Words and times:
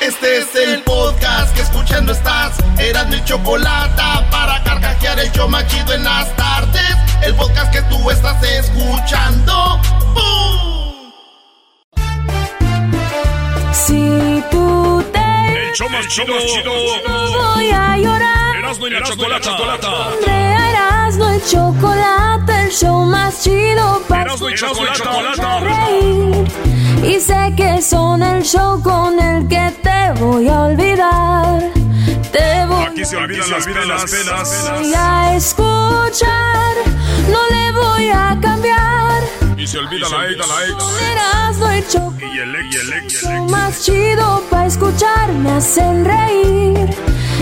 Este 0.00 0.38
es 0.38 0.54
el 0.54 0.82
podcast 0.82 1.54
que 1.54 1.62
escuchando 1.62 2.12
estás. 2.12 2.56
Eran 2.78 3.10
mi 3.10 3.22
chocolate 3.24 4.02
para 4.30 4.62
carcajear 4.62 5.18
el 5.18 5.30
show 5.32 5.48
machido 5.48 5.92
en 5.92 6.04
las 6.04 6.34
tardes. 6.36 6.96
El 7.22 7.34
podcast 7.34 7.72
que 7.72 7.82
tú 7.82 8.10
estás 8.10 8.42
escuchando. 8.42 9.80
¡Bum! 10.14 11.12
Si 13.72 14.42
tú 14.50 14.77
El 15.68 15.74
show 15.74 15.88
más 15.90 16.08
chido, 16.08 16.32
chido. 16.46 16.72
voy 17.54 17.70
a 17.70 17.98
llorar. 17.98 18.56
Erasmo 18.56 18.86
y 18.86 18.90
la 18.90 19.02
chocolata. 19.02 20.08
Hombre, 20.08 20.54
Erasmo 20.70 21.34
y 21.34 21.40
chocolate, 21.42 22.62
el 22.62 22.70
show 22.70 23.04
más 23.04 23.42
chido 23.42 24.02
para 24.08 24.22
Erasmo 24.22 24.48
y 24.48 24.54
chocolata. 24.54 25.60
Y 27.04 27.20
sé 27.20 27.52
que 27.54 27.82
son 27.82 28.22
el 28.22 28.42
show 28.42 28.82
con 28.82 29.20
el 29.20 29.46
que 29.46 29.70
te 29.82 30.12
voy 30.18 30.48
a 30.48 30.62
olvidar. 30.62 31.62
Te 32.32 32.64
voy 32.64 32.84
Aquí 32.84 33.04
se 33.04 33.16
olvidan 33.18 33.50
las 33.50 33.66
penas. 33.66 34.70
voy 34.74 34.94
a 34.96 35.36
escuchar, 35.36 36.76
no 37.30 37.40
le 37.50 37.72
voy 37.72 38.08
a 38.08 38.38
cambiar. 38.40 39.22
Y 39.58 39.66
se 39.66 39.78
olvida 39.78 40.08
la 40.08 40.30
ex. 40.30 40.38
Erasmo 41.10 41.72
y 41.72 41.82
chocolate. 41.92 42.26
Y 42.26 42.38
el 42.38 42.54
ex, 42.54 42.74
y 42.74 42.78
el 42.78 42.92
ex, 42.92 43.22
y 43.22 43.26
el 43.26 43.32
ex. 43.32 43.50
más 43.50 43.84
chido 43.84 44.42
para 44.50 44.66
escuchar 44.66 45.32
me 45.32 45.50
hacen 45.50 46.04
reír 46.04 46.88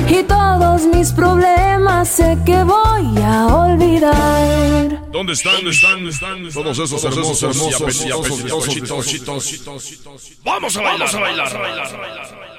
y 0.08 0.22
todos 0.22 0.86
mis 0.86 1.12
problemas 1.12 2.08
sé 2.08 2.38
que 2.46 2.62
voy 2.62 3.22
a 3.22 3.46
olvidar. 3.46 5.02
¿Dónde 5.12 5.34
están? 5.34 5.56
¿Dónde 5.56 5.70
están? 5.70 5.94
¿Dónde 5.94 6.10
están? 6.10 6.52
Todos 6.52 6.78
esos 6.78 7.04
hermosos, 7.04 7.42
hermosos, 7.42 7.82
apetitosos. 7.82 9.60
Vamos 10.42 10.76
a 10.76 10.82
bailar, 10.82 11.20
bailar, 11.20 11.56
a 11.56 11.58
bailar. 11.58 12.55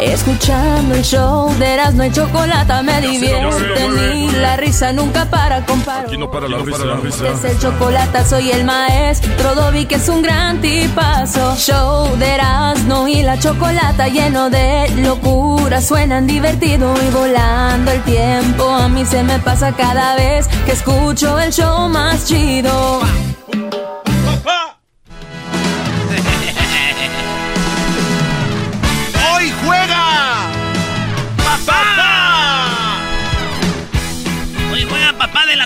Escuchando 0.00 0.94
el 0.94 1.02
show 1.02 1.52
de 1.58 1.74
Erasmo 1.74 2.04
y 2.04 2.10
Chocolata 2.10 2.82
me 2.82 3.00
divierte 3.00 3.88
ni 3.88 4.30
la 4.32 4.56
risa 4.56 4.92
nunca 4.92 5.26
para 5.26 5.64
comparar. 5.64 6.06
Aquí 6.06 6.16
no 6.16 6.30
para 6.30 6.48
la 6.48 6.58
risa. 6.58 7.28
Es 7.28 7.44
el 7.44 7.58
chocolate, 7.58 8.24
soy 8.24 8.50
el 8.50 8.64
maestro 8.64 9.54
Dobby, 9.54 9.86
que 9.86 9.96
es 9.96 10.08
un 10.08 10.22
gran 10.22 10.60
tipazo. 10.60 11.54
Show 11.56 12.16
de 12.16 12.34
Erasmo 12.34 13.06
y 13.06 13.22
la 13.22 13.38
chocolata 13.38 14.08
lleno 14.08 14.50
de 14.50 14.88
locura. 14.96 15.80
Suenan 15.80 16.26
divertido 16.26 16.94
y 17.06 17.10
volando 17.10 17.90
el 17.90 18.02
tiempo. 18.02 18.68
A 18.68 18.88
mí 18.88 19.04
se 19.04 19.22
me 19.22 19.38
pasa 19.38 19.72
cada 19.72 20.16
vez 20.16 20.48
que 20.66 20.72
escucho 20.72 21.38
el 21.38 21.52
show 21.52 21.88
más 21.88 22.26
chido. 22.26 23.00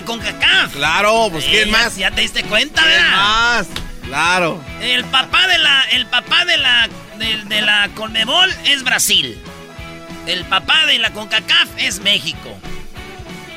La 0.01 0.05
CONCACAF. 0.05 0.73
Claro, 0.73 1.29
pues 1.31 1.45
Eh, 1.45 1.49
¿quién 1.51 1.65
ya- 1.65 1.71
más? 1.71 1.95
Ya 1.97 2.11
te 2.11 2.21
diste 2.21 2.43
cuenta, 2.43 2.81
¿Quién 2.83 2.93
¿verdad? 2.95 3.17
más? 3.17 3.67
Claro. 4.05 4.63
El 4.81 5.03
papá 5.05 5.47
de 5.47 5.57
la, 5.57 5.81
el 5.91 6.05
papá 6.05 6.45
de 6.45 6.57
la, 6.57 6.87
de, 7.17 7.43
de 7.45 7.61
la 7.61 7.89
Conmebol 7.95 8.53
es 8.65 8.83
Brasil. 8.83 9.37
El 10.25 10.45
papá 10.45 10.85
de 10.85 10.99
la 10.99 11.11
CONCACAF 11.11 11.69
es 11.77 11.99
México. 12.01 12.57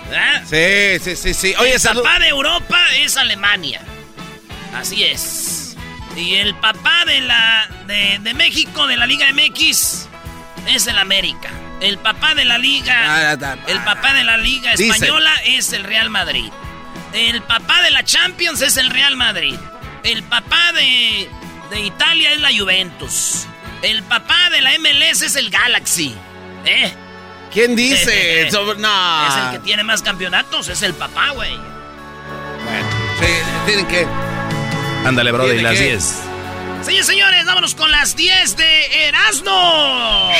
¿Verdad? 0.09 0.43
Sí, 0.45 1.05
sí, 1.05 1.17
sí, 1.17 1.35
sí. 1.35 1.55
Oye, 1.59 1.75
el 1.75 1.81
salud. 1.81 2.03
papá 2.03 2.19
de 2.19 2.29
Europa 2.29 2.79
es 2.97 3.17
Alemania. 3.17 3.81
Así 4.75 5.05
es. 5.05 5.77
Y 6.17 6.35
el 6.35 6.55
papá 6.57 7.05
de 7.07 7.21
la 7.21 7.69
de, 7.87 8.19
de 8.21 8.35
México, 8.35 8.87
de 8.89 8.97
la 8.97 9.07
Liga 9.07 9.27
MX, 9.33 10.09
es 10.67 10.87
el 10.89 10.99
América. 10.99 11.51
El 11.81 11.99
papá 11.99 12.35
de 12.35 12.45
la 12.45 12.59
Liga, 12.59 12.95
Ah, 13.31 13.57
el 13.67 13.81
papá 13.81 14.13
de 14.13 14.25
la 14.25 14.37
Liga 14.37 14.73
Dice. 14.77 14.91
Española 14.93 15.33
es 15.45 15.73
el 15.73 15.85
Real 15.85 16.11
Madrid. 16.11 16.51
El 17.13 17.43
papá 17.43 17.83
de 17.83 17.91
la 17.91 18.05
Champions 18.05 18.61
es 18.61 18.77
el 18.77 18.91
Real 18.91 19.17
Madrid. 19.17 19.57
El 20.03 20.23
papá 20.23 20.73
de, 20.73 21.29
de 21.71 21.81
Italia 21.81 22.33
es 22.33 22.41
la 22.41 22.51
Juventus. 22.57 23.47
El 23.83 24.03
papá 24.03 24.51
de 24.51 24.61
la 24.61 24.73
MLS 24.79 25.23
es 25.23 25.37
el 25.37 25.49
Galaxy. 25.51 26.15
¿Eh? 26.67 26.93
¿Quién 27.53 27.75
dice? 27.75 28.49
Sobre- 28.53 28.79
no. 28.79 29.27
Es 29.29 29.35
el 29.37 29.51
que 29.53 29.59
tiene 29.61 29.83
más 29.83 30.03
campeonatos, 30.03 30.69
es 30.69 30.83
el 30.83 30.93
papá, 30.95 31.31
güey. 31.31 31.57
Bueno, 31.57 32.89
sí, 33.19 33.27
tienen 33.67 33.87
que. 33.87 34.07
Ándale, 35.07 35.33
Brody, 35.33 35.53
¿Tiene 35.55 35.63
las 35.63 35.79
qué? 35.79 35.85
10. 35.89 36.15
Señores, 36.83 37.07
señores, 37.07 37.45
vámonos 37.47 37.75
con 37.75 37.91
las 37.91 38.15
10 38.17 38.57
de 38.57 39.09
Erasmo. 39.09 40.31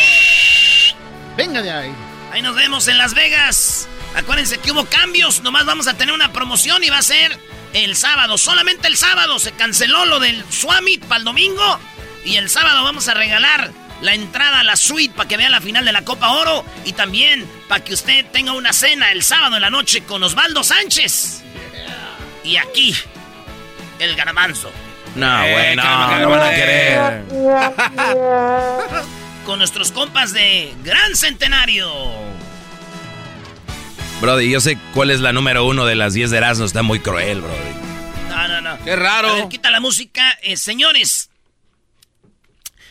Venga 1.41 1.63
de 1.63 1.71
ahí. 1.71 1.91
Ahí 2.33 2.43
nos 2.43 2.55
vemos 2.55 2.87
en 2.87 2.99
Las 2.99 3.15
Vegas. 3.15 3.89
Acuérdense 4.15 4.59
que 4.59 4.73
hubo 4.73 4.85
cambios, 4.85 5.41
nomás 5.41 5.65
vamos 5.65 5.89
a 5.89 5.95
tener 5.95 6.13
una 6.15 6.35
promoción 6.35 6.85
y 6.85 6.91
va 6.91 6.99
a 6.99 7.03
ser 7.03 7.35
el 7.73 7.97
sábado, 7.97 8.37
solamente 8.37 8.89
el 8.89 8.99
sábado. 8.99 9.39
Se 9.39 9.53
canceló 9.53 10.05
lo 10.05 10.21
del 10.21 10.45
Summit 10.51 11.03
para 11.07 11.21
el 11.21 11.25
domingo 11.25 11.81
y 12.27 12.37
el 12.37 12.51
sábado 12.51 12.85
vamos 12.85 13.09
a 13.09 13.15
regalar 13.15 13.71
la 14.03 14.13
entrada 14.13 14.61
a 14.61 14.65
la 14.65 14.77
suite 14.77 15.15
para 15.17 15.31
que 15.31 15.39
vea 15.39 15.49
la 15.49 15.63
final 15.63 15.87
de 15.87 15.93
la 15.93 16.05
Copa 16.05 16.29
Oro 16.29 16.63
y 16.85 16.93
también 16.93 17.51
para 17.69 17.83
que 17.83 17.95
usted 17.95 18.27
tenga 18.27 18.53
una 18.53 18.75
cena 18.75 19.11
el 19.11 19.23
sábado 19.23 19.57
en 19.57 19.63
la 19.63 19.71
noche 19.71 20.03
con 20.03 20.23
Osvaldo 20.23 20.63
Sánchez. 20.63 21.41
Y 22.45 22.59
aquí, 22.59 22.95
el 23.99 24.15
garbanzo. 24.15 24.71
No, 25.15 25.43
Eh, 25.43 25.53
güey, 25.53 25.77
no, 25.77 25.83
calma, 25.83 26.19
no 26.19 26.29
van 26.29 26.43
a 26.43 26.51
querer. 26.51 27.25
con 29.51 29.59
nuestros 29.59 29.91
compas 29.91 30.33
de 30.33 30.73
Gran 30.85 31.17
Centenario. 31.17 31.93
Brody, 34.21 34.49
yo 34.49 34.61
sé 34.61 34.79
cuál 34.95 35.11
es 35.11 35.19
la 35.19 35.33
número 35.33 35.65
uno 35.65 35.87
de 35.87 35.97
las 35.97 36.15
10 36.15 36.31
de 36.31 36.37
Erasmo. 36.37 36.67
Está 36.67 36.85
muy 36.85 37.01
cruel, 37.01 37.41
Brody. 37.41 38.29
No, 38.29 38.47
no, 38.47 38.61
no. 38.61 38.85
Qué 38.85 38.95
raro. 38.95 39.29
A 39.31 39.35
ver, 39.35 39.49
quita 39.49 39.73
la 39.73 39.81
música. 39.81 40.39
Eh, 40.43 40.57
señores, 40.57 41.31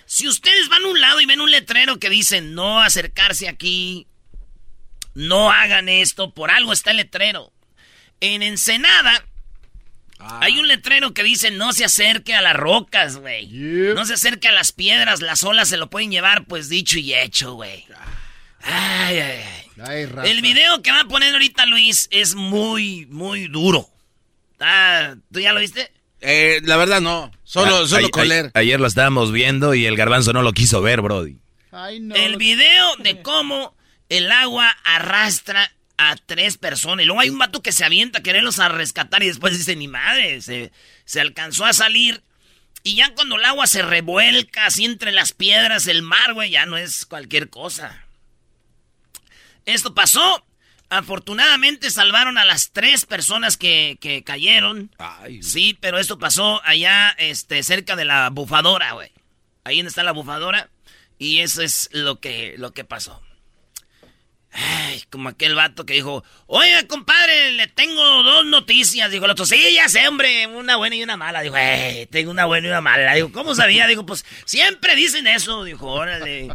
si 0.05 0.27
ustedes 0.27 0.67
van 0.67 0.83
a 0.83 0.87
un 0.89 0.99
lado 0.99 1.21
y 1.21 1.25
ven 1.25 1.39
un 1.39 1.49
letrero 1.49 1.97
que 1.97 2.09
dice 2.09 2.41
no 2.41 2.81
acercarse 2.81 3.47
aquí, 3.47 4.07
no 5.13 5.51
hagan 5.51 5.87
esto, 5.87 6.33
por 6.33 6.51
algo 6.51 6.73
está 6.73 6.91
el 6.91 6.97
letrero. 6.97 7.53
En 8.19 8.43
Ensenada 8.43 9.23
Ah. 10.21 10.39
hay 10.43 10.59
un 10.59 10.67
letrero 10.67 11.13
que 11.13 11.23
dice 11.23 11.49
no 11.49 11.71
se 11.71 11.85
acerque 11.85 12.35
a 12.35 12.41
las 12.41 12.55
rocas, 12.55 13.17
güey. 13.17 13.47
No 13.47 14.05
se 14.05 14.15
acerque 14.15 14.49
a 14.49 14.51
las 14.51 14.71
piedras, 14.73 15.21
las 15.21 15.43
olas 15.43 15.69
se 15.69 15.77
lo 15.77 15.89
pueden 15.89 16.11
llevar, 16.11 16.45
pues 16.45 16.67
dicho 16.69 16.99
y 16.99 17.13
hecho, 17.13 17.53
güey. 17.53 17.85
Ay, 18.61 19.19
ay, 19.19 19.41
ay. 19.81 20.09
El 20.25 20.41
video 20.41 20.81
que 20.81 20.91
va 20.91 21.01
a 21.01 21.05
poner 21.07 21.31
ahorita 21.33 21.65
Luis 21.65 22.09
es 22.11 22.35
muy, 22.35 23.05
muy 23.05 23.47
duro. 23.47 23.89
Ah, 24.59 25.15
¿Tú 25.31 25.39
ya 25.39 25.53
lo 25.53 25.61
viste? 25.61 25.89
Eh, 26.19 26.59
la 26.63 26.75
verdad 26.75 26.99
no. 26.99 27.31
Solo, 27.45 27.83
Ah, 27.83 27.87
solo 27.87 28.09
con 28.09 28.27
leer. 28.27 28.51
Ayer 28.55 28.77
lo 28.79 28.87
estábamos 28.87 29.31
viendo 29.31 29.73
y 29.73 29.85
el 29.85 29.95
garbanzo 29.95 30.33
no 30.33 30.41
lo 30.41 30.51
quiso 30.51 30.81
ver, 30.81 31.01
Brody. 31.01 31.37
Ay, 31.71 32.01
no. 32.01 32.13
El 32.15 32.35
video 32.35 32.95
de 32.97 33.21
cómo 33.21 33.73
el 34.09 34.29
agua 34.31 34.67
arrastra 34.83 35.71
a 35.99 36.15
tres 36.15 36.57
personas. 36.57 37.03
Y 37.03 37.05
luego 37.05 37.19
hay 37.19 37.29
un 37.29 37.37
vato 37.37 37.61
que 37.61 37.73
se 37.73 37.83
avienta 37.83 38.19
a 38.19 38.23
quererlos 38.23 38.59
a 38.59 38.69
rescatar 38.69 39.21
y 39.21 39.27
después 39.27 39.55
dice, 39.57 39.75
ni 39.75 39.89
madre, 39.89 40.41
se, 40.41 40.71
se 41.03 41.19
alcanzó 41.19 41.65
a 41.65 41.73
salir. 41.73 42.23
Y 42.83 42.95
ya 42.95 43.13
cuando 43.13 43.35
el 43.35 43.43
agua 43.43 43.67
se 43.67 43.81
revuelca 43.81 44.65
así 44.65 44.85
entre 44.85 45.11
las 45.11 45.33
piedras, 45.33 45.87
el 45.87 46.01
mar, 46.01 46.33
güey, 46.33 46.51
ya 46.51 46.65
no 46.65 46.77
es 46.77 47.05
cualquier 47.05 47.49
cosa. 47.49 48.05
Esto 49.65 49.93
pasó. 49.93 50.45
Afortunadamente 50.87 51.91
salvaron 51.91 52.37
a 52.37 52.45
las 52.45 52.71
tres 52.71 53.05
personas 53.05 53.57
que, 53.57 53.97
que 53.99 54.23
cayeron. 54.23 54.89
Sí, 55.41 55.77
pero 55.81 55.99
esto 55.99 56.17
pasó 56.17 56.61
allá 56.63 57.09
este, 57.19 57.61
cerca 57.61 57.97
de 57.97 58.05
la 58.05 58.29
bufadora, 58.29 58.93
güey. 58.93 59.11
Ahí 59.65 59.77
donde 59.77 59.89
está 59.89 60.03
la 60.03 60.13
bufadora. 60.13 60.69
Y 61.17 61.41
eso 61.41 61.61
es 61.61 61.89
lo 61.91 62.21
que, 62.21 62.55
lo 62.57 62.71
que 62.71 62.85
pasó. 62.85 63.21
Ay, 64.51 65.03
como 65.11 65.29
aquel 65.29 65.53
vato 65.53 65.85
que 65.85 65.93
dijo, 65.93 66.23
oye, 66.47 66.87
compadre, 66.87 67.51
le 67.51 67.67
tengo 67.67 68.23
dos 68.23 68.45
noticias. 68.45 69.11
Dijo 69.11 69.25
el 69.25 69.31
otro, 69.31 69.45
sí, 69.45 69.73
ya 69.73 69.87
sé, 69.87 70.07
hombre, 70.07 70.47
una 70.47 70.75
buena 70.75 70.95
y 70.95 71.03
una 71.03 71.17
mala. 71.17 71.41
Dijo, 71.41 71.55
eh, 71.57 72.07
tengo 72.11 72.31
una 72.31 72.45
buena 72.45 72.67
y 72.67 72.71
una 72.71 72.81
mala. 72.81 73.13
Dijo, 73.13 73.31
¿cómo 73.31 73.53
sabía? 73.53 73.87
Dijo, 73.87 74.05
pues 74.05 74.25
siempre 74.45 74.95
dicen 74.95 75.27
eso. 75.27 75.63
Dijo, 75.63 75.87
órale. 75.87 76.49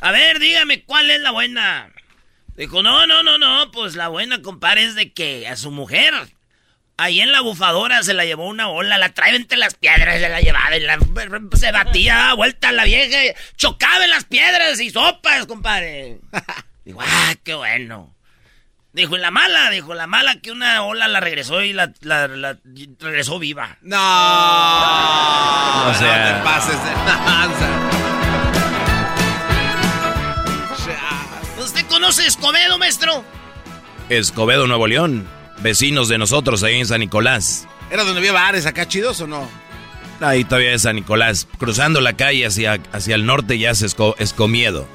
A 0.00 0.12
ver, 0.12 0.38
dígame, 0.38 0.84
¿cuál 0.84 1.10
es 1.10 1.20
la 1.20 1.30
buena? 1.30 1.92
Dijo, 2.56 2.82
no, 2.82 3.06
no, 3.06 3.22
no, 3.22 3.38
no, 3.38 3.70
pues 3.70 3.96
la 3.96 4.08
buena, 4.08 4.42
compadre, 4.42 4.84
es 4.84 4.94
de 4.94 5.12
que 5.12 5.48
a 5.48 5.56
su 5.56 5.70
mujer, 5.70 6.12
ahí 6.98 7.20
en 7.20 7.32
la 7.32 7.40
bufadora 7.40 8.02
se 8.02 8.12
la 8.12 8.24
llevó 8.24 8.46
una 8.46 8.68
ola, 8.68 8.98
la 8.98 9.14
trae 9.14 9.34
entre 9.34 9.56
las 9.56 9.74
piedras, 9.74 10.20
se 10.20 10.28
la 10.28 10.40
llevaba, 10.40 10.76
y 10.76 10.80
la, 10.80 10.98
se 11.54 11.72
batía, 11.72 12.34
vuelta 12.34 12.68
a 12.68 12.72
la 12.72 12.84
vieja, 12.84 13.38
chocaba 13.56 14.04
en 14.04 14.10
las 14.10 14.24
piedras 14.24 14.80
y 14.80 14.90
sopas, 14.90 15.46
compadre. 15.46 16.18
Dijo, 16.84 17.00
ah, 17.00 17.34
qué 17.44 17.54
bueno. 17.54 18.14
Dijo, 18.92 19.16
y 19.16 19.20
la 19.20 19.30
mala, 19.30 19.70
dijo, 19.70 19.94
la 19.94 20.06
mala 20.06 20.40
que 20.40 20.52
una 20.52 20.82
ola 20.82 21.08
la 21.08 21.20
regresó 21.20 21.62
y 21.62 21.72
la, 21.72 21.92
la, 22.02 22.26
regresó 22.26 23.38
viva. 23.38 23.78
No. 23.80 23.96
O 23.96 25.94
sea, 25.94 26.32
no 26.32 26.38
te 26.38 26.44
pases 26.44 26.76
de 26.84 26.90
¿Usted 31.62 31.86
conoce 31.86 32.26
Escobedo, 32.26 32.76
maestro? 32.76 33.24
Escobedo, 34.10 34.66
Nuevo 34.66 34.86
León. 34.86 35.26
Vecinos 35.60 36.08
de 36.08 36.18
nosotros 36.18 36.62
ahí 36.62 36.80
en 36.80 36.86
San 36.86 37.00
Nicolás. 37.00 37.66
¿Era 37.90 38.04
donde 38.04 38.18
había 38.18 38.32
bares 38.32 38.66
acá 38.66 38.86
chidos 38.86 39.22
o 39.22 39.26
no? 39.26 39.48
Ahí 40.20 40.44
todavía 40.44 40.74
es 40.74 40.82
San 40.82 40.96
Nicolás. 40.96 41.48
Cruzando 41.58 42.02
la 42.02 42.12
calle 42.12 42.44
hacia, 42.44 42.78
hacia 42.92 43.14
el 43.14 43.24
norte 43.24 43.58
ya 43.58 43.70
es 43.70 43.82
Escomiedo. 44.18 44.86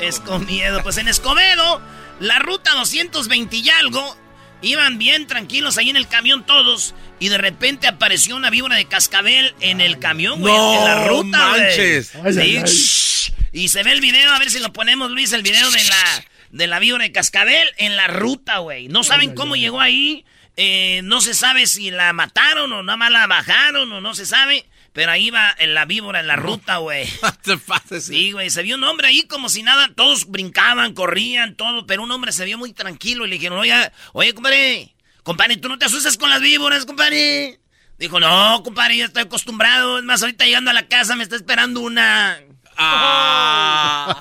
Escobedo. 0.00 0.82
Pues 0.82 0.98
en 0.98 1.08
Escobedo, 1.08 1.80
la 2.20 2.38
ruta 2.38 2.72
220 2.74 3.56
y 3.56 3.70
algo, 3.70 4.16
iban 4.62 4.98
bien 4.98 5.26
tranquilos 5.26 5.78
ahí 5.78 5.90
en 5.90 5.96
el 5.96 6.08
camión 6.08 6.44
todos. 6.44 6.94
Y 7.20 7.28
de 7.28 7.38
repente 7.38 7.86
apareció 7.86 8.36
una 8.36 8.50
víbora 8.50 8.76
de 8.76 8.84
cascabel 8.86 9.54
en 9.60 9.80
el 9.80 9.98
camión, 9.98 10.40
güey. 10.40 10.54
en 10.54 10.84
la 10.84 11.08
ruta, 11.08 11.38
manches. 11.38 12.12
Sí, 12.32 13.32
y 13.52 13.68
se 13.68 13.82
ve 13.82 13.92
el 13.92 14.00
video, 14.00 14.30
a 14.32 14.38
ver 14.38 14.50
si 14.50 14.58
lo 14.60 14.72
ponemos, 14.72 15.10
Luis, 15.10 15.32
el 15.32 15.42
video 15.42 15.70
de 15.70 15.82
la, 15.82 16.24
de 16.50 16.66
la 16.66 16.78
víbora 16.78 17.04
de 17.04 17.12
cascabel 17.12 17.66
en 17.78 17.96
la 17.96 18.06
ruta, 18.06 18.58
güey. 18.58 18.88
No 18.88 19.04
saben 19.04 19.34
cómo 19.34 19.56
llegó 19.56 19.80
ahí. 19.80 20.24
Eh, 20.56 21.02
no 21.04 21.20
se 21.20 21.34
sabe 21.34 21.66
si 21.68 21.90
la 21.92 22.12
mataron 22.12 22.72
o 22.72 22.82
nada 22.82 22.96
más 22.96 23.12
la 23.12 23.26
bajaron 23.26 23.92
o 23.92 24.00
no 24.00 24.14
se 24.14 24.26
sabe. 24.26 24.66
Pero 24.98 25.12
ahí 25.12 25.30
va 25.30 25.54
en 25.58 25.74
la 25.74 25.84
víbora 25.84 26.18
en 26.18 26.26
la 26.26 26.34
ruta, 26.34 26.78
güey. 26.78 27.06
Sí, 28.00 28.32
güey. 28.32 28.50
Se 28.50 28.64
vio 28.64 28.74
un 28.74 28.82
hombre 28.82 29.06
ahí 29.06 29.28
como 29.28 29.48
si 29.48 29.62
nada. 29.62 29.88
Todos 29.94 30.28
brincaban, 30.28 30.92
corrían, 30.92 31.54
todo. 31.54 31.86
Pero 31.86 32.02
un 32.02 32.10
hombre 32.10 32.32
se 32.32 32.44
vio 32.44 32.58
muy 32.58 32.72
tranquilo 32.72 33.24
y 33.24 33.28
le 33.28 33.36
dijeron, 33.36 33.60
oye, 33.60 33.92
oye, 34.12 34.34
compadre. 34.34 34.96
Compadre, 35.22 35.56
¿tú 35.58 35.68
no 35.68 35.78
te 35.78 35.84
asustas 35.84 36.18
con 36.18 36.30
las 36.30 36.40
víboras, 36.40 36.84
compadre? 36.84 37.60
Dijo, 37.96 38.18
no, 38.18 38.60
compadre, 38.64 38.96
ya 38.96 39.04
estoy 39.04 39.22
acostumbrado. 39.22 39.98
Es 39.98 40.04
más, 40.04 40.20
ahorita 40.20 40.46
llegando 40.46 40.72
a 40.72 40.74
la 40.74 40.88
casa 40.88 41.14
me 41.14 41.22
está 41.22 41.36
esperando 41.36 41.78
una. 41.78 42.40
Ah. 42.76 44.20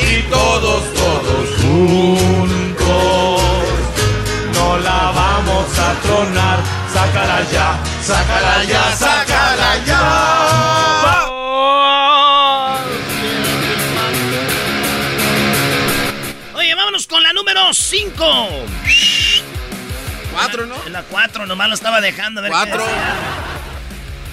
y 0.00 0.22
todos, 0.30 0.94
todos 0.94 2.25
a 5.90 5.94
tronar. 6.00 6.58
Sácala 6.92 7.38
ya, 7.52 7.78
sácala 8.02 8.64
ya, 8.64 8.96
sácala 8.96 9.84
ya. 9.86 11.16
Oye, 16.54 16.74
vámonos 16.74 17.06
con 17.06 17.22
la 17.22 17.32
número 17.32 17.72
5. 17.72 18.48
Cuatro, 20.32 20.66
¿no? 20.66 20.74
En 20.86 20.92
la 20.92 21.02
4, 21.02 21.46
nomás 21.46 21.68
lo 21.68 21.74
estaba 21.74 22.00
dejando. 22.00 22.40
A 22.40 22.42
ver 22.42 22.52
qué 22.52 22.56
Cuatro. 22.56 22.86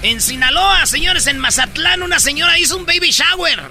En 0.01 0.19
Sinaloa, 0.22 0.86
señores, 0.86 1.27
en 1.27 1.39
Mazatlán, 1.39 2.01
una 2.03 2.19
señora 2.19 2.60
hizo 2.60 2.75
un 2.77 2.86
baby 2.86 3.12
shower. 3.12 3.62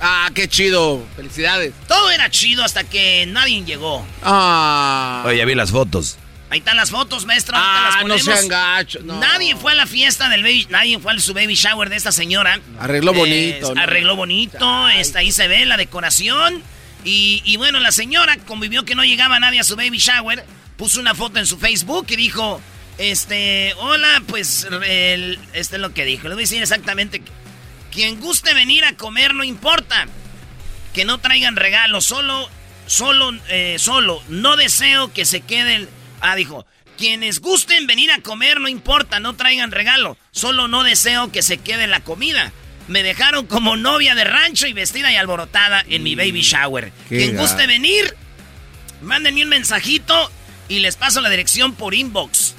Ah, 0.00 0.30
qué 0.34 0.48
chido. 0.48 1.04
Felicidades. 1.16 1.72
Todo 1.86 2.10
era 2.10 2.28
chido 2.30 2.64
hasta 2.64 2.84
que 2.84 3.24
nadie 3.26 3.64
llegó. 3.64 4.04
Ah. 4.22 5.22
Oye, 5.24 5.38
ya 5.38 5.44
vi 5.44 5.54
las 5.54 5.70
fotos. 5.70 6.18
Ahí 6.52 6.58
están 6.58 6.76
las 6.76 6.90
fotos, 6.90 7.24
maestro. 7.24 7.56
ahorita 7.56 7.82
las 7.82 7.96
Ah, 7.96 8.04
no 8.06 8.18
sean 8.18 8.46
gachos. 8.46 9.02
no. 9.04 9.18
Nadie 9.18 9.56
fue 9.56 9.72
a 9.72 9.74
la 9.74 9.86
fiesta 9.86 10.28
del 10.28 10.42
baby, 10.42 10.66
nadie 10.68 10.98
fue 10.98 11.14
a 11.14 11.18
su 11.18 11.32
baby 11.32 11.54
shower 11.54 11.88
de 11.88 11.96
esta 11.96 12.12
señora. 12.12 12.60
Arregló 12.78 13.12
Eh, 13.14 13.16
bonito, 13.16 13.74
¿no? 13.74 13.80
Arregló 13.80 14.16
bonito, 14.16 14.88
está 14.90 15.20
ahí 15.20 15.32
se 15.32 15.48
ve 15.48 15.64
la 15.64 15.78
decoración. 15.78 16.62
Y, 17.04 17.40
y 17.46 17.56
bueno, 17.56 17.80
la 17.80 17.90
señora 17.90 18.36
convivió 18.36 18.84
que 18.84 18.94
no 18.94 19.02
llegaba 19.02 19.40
nadie 19.40 19.60
a 19.60 19.64
su 19.64 19.76
baby 19.76 19.96
shower. 19.96 20.44
Puso 20.76 21.00
una 21.00 21.14
foto 21.14 21.38
en 21.38 21.46
su 21.46 21.58
Facebook 21.58 22.06
y 22.10 22.16
dijo, 22.16 22.60
este, 22.98 23.72
hola, 23.78 24.22
pues, 24.26 24.66
el- 24.84 25.38
este 25.54 25.76
es 25.76 25.80
lo 25.82 25.94
que 25.94 26.04
dijo. 26.04 26.28
Le 26.28 26.34
voy 26.34 26.42
a 26.42 26.44
decir 26.46 26.62
exactamente. 26.62 27.22
Quien 27.90 28.20
guste 28.20 28.52
venir 28.52 28.84
a 28.84 28.92
comer 28.94 29.34
no 29.34 29.42
importa. 29.42 30.06
Que 30.92 31.06
no 31.06 31.16
traigan 31.18 31.56
regalos, 31.56 32.04
solo, 32.04 32.48
solo, 32.86 33.32
eh, 33.48 33.76
solo. 33.78 34.22
No 34.28 34.56
deseo 34.56 35.12
que 35.14 35.24
se 35.24 35.40
queden. 35.40 35.88
Ah, 36.22 36.36
dijo. 36.36 36.64
Quienes 36.96 37.40
gusten 37.40 37.86
venir 37.86 38.12
a 38.12 38.20
comer, 38.20 38.60
no 38.60 38.68
importa, 38.68 39.18
no 39.18 39.34
traigan 39.34 39.72
regalo. 39.72 40.16
Solo 40.30 40.68
no 40.68 40.84
deseo 40.84 41.32
que 41.32 41.42
se 41.42 41.58
quede 41.58 41.86
la 41.86 42.00
comida. 42.00 42.52
Me 42.86 43.02
dejaron 43.02 43.46
como 43.46 43.76
novia 43.76 44.14
de 44.14 44.24
rancho 44.24 44.66
y 44.66 44.72
vestida 44.72 45.10
y 45.10 45.16
alborotada 45.16 45.84
en 45.88 46.02
mi 46.02 46.14
baby 46.14 46.42
shower. 46.42 46.92
qué 47.08 47.16
Quien 47.16 47.36
guste 47.36 47.66
venir, 47.66 48.14
mándenme 49.00 49.42
un 49.42 49.48
mensajito 49.48 50.30
y 50.68 50.78
les 50.80 50.96
paso 50.96 51.20
la 51.20 51.30
dirección 51.30 51.74
por 51.74 51.94
inbox. 51.94 52.54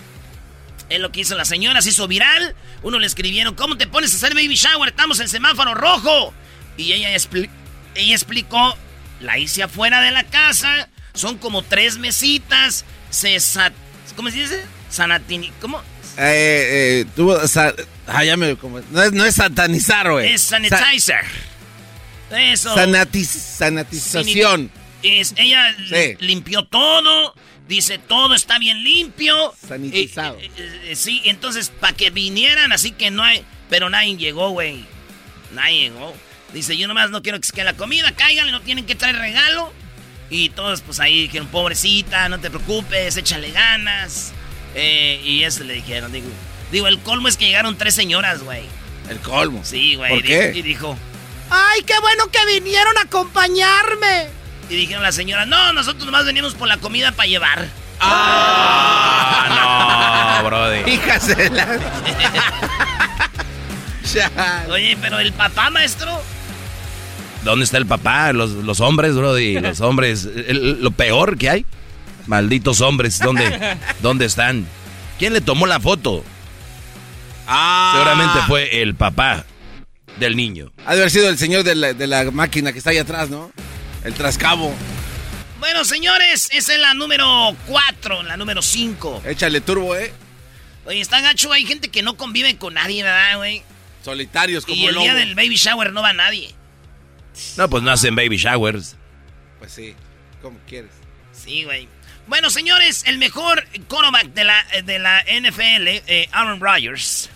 Es 0.89 0.99
lo 0.99 1.11
que 1.11 1.21
hizo 1.21 1.35
la 1.35 1.45
señora, 1.45 1.81
se 1.81 1.89
hizo 1.89 2.07
viral. 2.07 2.55
Uno 2.81 2.99
le 2.99 3.07
escribieron, 3.07 3.55
¿cómo 3.55 3.77
te 3.77 3.87
pones 3.87 4.13
a 4.13 4.17
hacer 4.17 4.33
baby 4.33 4.55
shower? 4.55 4.89
Estamos 4.89 5.19
en 5.19 5.29
semáforo 5.29 5.73
rojo. 5.73 6.33
Y 6.75 6.91
ella, 6.91 7.09
ella 7.95 8.15
explicó, 8.15 8.77
la 9.21 9.37
hice 9.37 9.63
afuera 9.63 10.01
de 10.01 10.11
la 10.11 10.23
casa, 10.23 10.89
son 11.13 11.37
como 11.37 11.61
tres 11.61 11.97
mesitas, 11.97 12.83
se... 13.13 13.37
¿Cómo 14.15 14.29
se 14.29 14.37
dice? 14.37 14.63
Sanatini... 14.89 15.51
¿Cómo? 15.61 15.79
Eh, 16.17 17.01
eh, 17.01 17.05
tuvo... 17.15 17.37
Ah, 18.07 18.23
ya 18.23 18.35
me, 18.35 18.55
como, 18.57 18.81
no, 18.91 19.01
es, 19.01 19.13
no 19.13 19.25
es 19.25 19.35
satanizar, 19.35 20.11
güey. 20.11 20.33
Es 20.33 20.41
sanitizer. 20.41 21.23
Eso. 22.31 22.73
Sanatis, 22.73 23.29
sanatización. 23.29 24.71
Es, 25.01 25.33
ella 25.37 25.73
limpió 26.19 26.65
todo. 26.65 27.33
Dice, 27.67 27.97
todo 27.97 28.35
está 28.35 28.59
bien 28.59 28.83
limpio. 28.83 29.53
Sanitizado. 29.67 30.37
Eh, 30.39 30.51
eh, 30.57 30.95
sí, 30.95 31.21
entonces, 31.25 31.71
para 31.79 31.95
que 31.95 32.09
vinieran, 32.09 32.73
así 32.73 32.91
que 32.91 33.09
no 33.09 33.23
hay... 33.23 33.45
Pero 33.69 33.89
nadie 33.89 34.17
llegó, 34.17 34.49
güey. 34.49 34.85
Nadie 35.53 35.89
llegó. 35.89 36.13
Dice, 36.53 36.77
yo 36.77 36.87
nomás 36.87 37.09
no 37.09 37.23
quiero 37.23 37.39
que 37.39 37.63
la 37.63 37.73
comida 37.73 38.11
caiga, 38.11 38.45
no 38.45 38.61
tienen 38.61 38.85
que 38.85 38.95
traer 38.95 39.15
regalo. 39.15 39.71
Y 40.33 40.49
todos, 40.49 40.81
pues 40.81 40.99
ahí 40.99 41.21
dijeron, 41.21 41.47
pobrecita, 41.47 42.27
no 42.27 42.39
te 42.39 42.49
preocupes, 42.49 43.15
échale 43.17 43.51
ganas. 43.51 44.33
Eh, 44.73 45.21
y 45.23 45.43
eso 45.43 45.63
le 45.63 45.75
dijeron, 45.75 46.11
digo. 46.11 46.27
Digo, 46.71 46.87
el 46.87 46.97
colmo 47.01 47.27
es 47.27 47.37
que 47.37 47.45
llegaron 47.45 47.77
tres 47.77 47.93
señoras, 47.93 48.41
güey. 48.41 48.63
¿El 49.11 49.19
colmo? 49.19 49.63
Sí, 49.63 49.93
güey. 49.93 50.09
¿Por 50.09 50.23
qué? 50.23 50.51
Y 50.55 50.63
dijo, 50.63 50.97
¡ay, 51.51 51.83
qué 51.83 51.93
bueno 51.99 52.31
que 52.31 52.43
vinieron 52.47 52.97
a 52.97 53.01
acompañarme! 53.01 54.29
Y 54.71 54.75
dijeron 54.75 55.03
las 55.03 55.13
señoras, 55.13 55.47
no, 55.47 55.71
nosotros 55.71 56.03
nomás 56.03 56.25
venimos 56.25 56.55
por 56.55 56.67
la 56.67 56.77
comida 56.77 57.11
para 57.11 57.29
llevar. 57.29 57.67
¡Ah! 57.99 59.51
no, 60.41 60.49
brody. 60.49 60.83
Fíjasela. 60.83 61.77
Oye, 64.69 64.97
pero 64.99 65.19
el 65.19 65.31
papá, 65.31 65.69
maestro. 65.69 66.19
¿Dónde 67.43 67.65
está 67.65 67.77
el 67.77 67.85
papá? 67.85 68.33
Los, 68.33 68.51
los 68.51 68.79
hombres, 68.79 69.15
brody. 69.15 69.59
Los 69.59 69.81
hombres. 69.81 70.27
lo 70.49 70.91
peor 70.91 71.37
que 71.37 71.49
hay. 71.49 71.65
Malditos 72.27 72.81
hombres. 72.81 73.19
¿Dónde, 73.19 73.77
¿Dónde 74.01 74.25
están? 74.25 74.65
¿Quién 75.19 75.33
le 75.33 75.41
tomó 75.41 75.67
la 75.67 75.79
foto? 75.79 76.23
Ah. 77.47 77.93
Seguramente 77.95 78.39
fue 78.47 78.81
el 78.81 78.95
papá 78.95 79.45
del 80.17 80.35
niño. 80.35 80.71
Ha 80.85 80.93
de 80.93 81.01
haber 81.01 81.11
sido 81.11 81.29
el 81.29 81.37
señor 81.37 81.63
de 81.63 81.75
la, 81.75 81.93
de 81.93 82.07
la 82.07 82.31
máquina 82.31 82.71
que 82.71 82.77
está 82.77 82.91
ahí 82.91 82.97
atrás, 82.97 83.29
¿no? 83.29 83.51
El 84.03 84.13
trascabo. 84.13 84.73
Bueno, 85.59 85.85
señores, 85.85 86.49
esa 86.51 86.73
es 86.73 86.79
la 86.79 86.93
número 86.93 87.55
4, 87.67 88.23
la 88.23 88.37
número 88.37 88.61
5. 88.61 89.23
Échale 89.25 89.61
turbo, 89.61 89.95
¿eh? 89.95 90.13
Oye, 90.85 90.99
está 90.99 91.21
gacho, 91.21 91.51
hay 91.53 91.65
gente 91.65 91.87
que 91.87 92.03
no 92.03 92.17
convive 92.17 92.57
con 92.57 92.73
nadie, 92.73 93.03
¿verdad, 93.03 93.37
güey? 93.37 93.63
Solitarios 94.03 94.65
como 94.65 94.75
Y 94.75 94.85
el 94.87 94.95
día 94.95 95.13
del 95.13 95.35
baby 95.35 95.55
shower 95.55 95.93
no 95.93 96.01
va 96.01 96.11
nadie. 96.11 96.53
No, 97.57 97.69
pues 97.69 97.83
no 97.83 97.91
hacen 97.91 98.15
baby 98.15 98.37
showers. 98.37 98.95
Pues 99.59 99.71
sí, 99.71 99.95
como 100.41 100.59
quieres. 100.67 100.91
Sí, 101.31 101.63
güey. 101.63 101.87
Bueno, 102.27 102.49
señores, 102.49 103.03
el 103.05 103.17
mejor 103.17 103.65
quarterback 103.87 104.33
de 104.33 104.43
la, 104.43 104.65
de 104.85 104.99
la 104.99 105.21
NFL, 105.21 105.87
eh, 106.07 106.29
Aaron 106.31 106.59
Rodgers, 106.59 107.29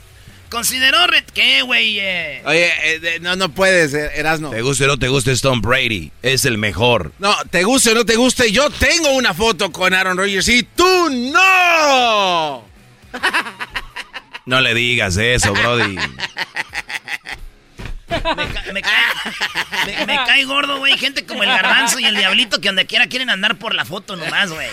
Consideró 0.49 0.97
que, 1.33 1.61
güey. 1.61 1.99
Eh. 1.99 2.41
Oye, 2.45 2.71
eh, 2.83 3.19
no, 3.19 3.35
no 3.35 3.49
puedes, 3.49 3.93
eh, 3.93 4.11
Erasno. 4.15 4.49
Te 4.49 4.61
guste 4.61 4.85
o 4.85 4.87
no 4.87 4.97
te 4.97 5.09
guste 5.09 5.33
Stone 5.33 5.61
Brady, 5.61 6.11
es 6.21 6.45
el 6.45 6.57
mejor. 6.57 7.11
No, 7.19 7.35
te 7.49 7.63
guste 7.63 7.91
o 7.91 7.95
no 7.95 8.05
te 8.05 8.15
guste, 8.15 8.51
yo 8.51 8.69
tengo 8.69 9.09
una 9.11 9.33
foto 9.33 9.71
con 9.71 9.93
Aaron 9.93 10.17
Rodgers 10.17 10.47
y 10.47 10.63
tú 10.63 11.09
no. 11.09 12.65
No 14.45 14.61
le 14.61 14.73
digas 14.73 15.17
eso, 15.17 15.51
Brody. 15.51 15.97
Me, 18.73 18.81
cae, 20.25 20.45
gordo, 20.45 20.77
güey. 20.77 20.97
Gente 20.97 21.25
como 21.25 21.43
el 21.43 21.49
garbanzo 21.49 21.99
y 21.99 22.05
el 22.05 22.15
diablito 22.15 22.59
que 22.61 22.69
donde 22.69 22.85
quiera 22.85 23.07
quieren 23.07 23.29
andar 23.29 23.57
por 23.57 23.75
la 23.75 23.85
foto 23.85 24.15
nomás, 24.15 24.49
güey. 24.51 24.67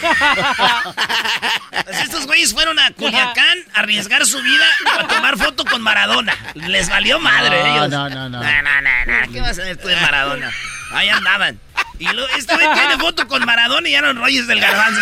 Pues 1.84 2.00
estos 2.00 2.26
güeyes 2.26 2.52
fueron 2.52 2.78
a 2.78 2.92
Culiacán 2.92 3.58
a 3.74 3.80
arriesgar 3.80 4.24
su 4.26 4.40
vida 4.42 4.66
a 4.98 5.06
tomar 5.06 5.36
foto 5.36 5.64
con 5.64 5.82
Maradona. 5.82 6.34
Les 6.54 6.88
valió 6.88 7.18
madre 7.18 7.62
no, 7.62 7.66
ellos. 7.66 7.90
No, 7.90 8.08
no, 8.08 8.28
no. 8.28 8.42
No, 8.42 8.62
no, 8.62 8.80
no, 9.06 9.32
¿Qué 9.32 9.40
vas 9.40 9.58
a 9.58 9.62
hacer 9.62 9.76
tú 9.76 9.88
de 9.88 9.96
Maradona? 9.96 10.50
Ahí 10.92 11.08
andaban. 11.08 11.58
Y 11.98 12.06
lo, 12.06 12.26
este 12.30 12.54
güey 12.54 12.66
tiene 12.74 12.98
foto 12.98 13.26
con 13.28 13.44
Maradona 13.44 13.88
y 13.88 13.94
Aaron 13.94 14.16
Rodgers 14.16 14.46
del 14.46 14.60
garbanzo. 14.60 15.00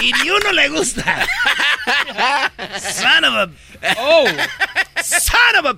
Y 0.00 0.12
ni 0.12 0.30
uno 0.30 0.52
le 0.52 0.68
gusta. 0.68 1.26
Son 2.78 3.24
of 3.24 3.34
a... 3.34 3.48
Oh. 3.98 4.26
Son 5.02 5.56
of 5.58 5.66
a... 5.66 5.76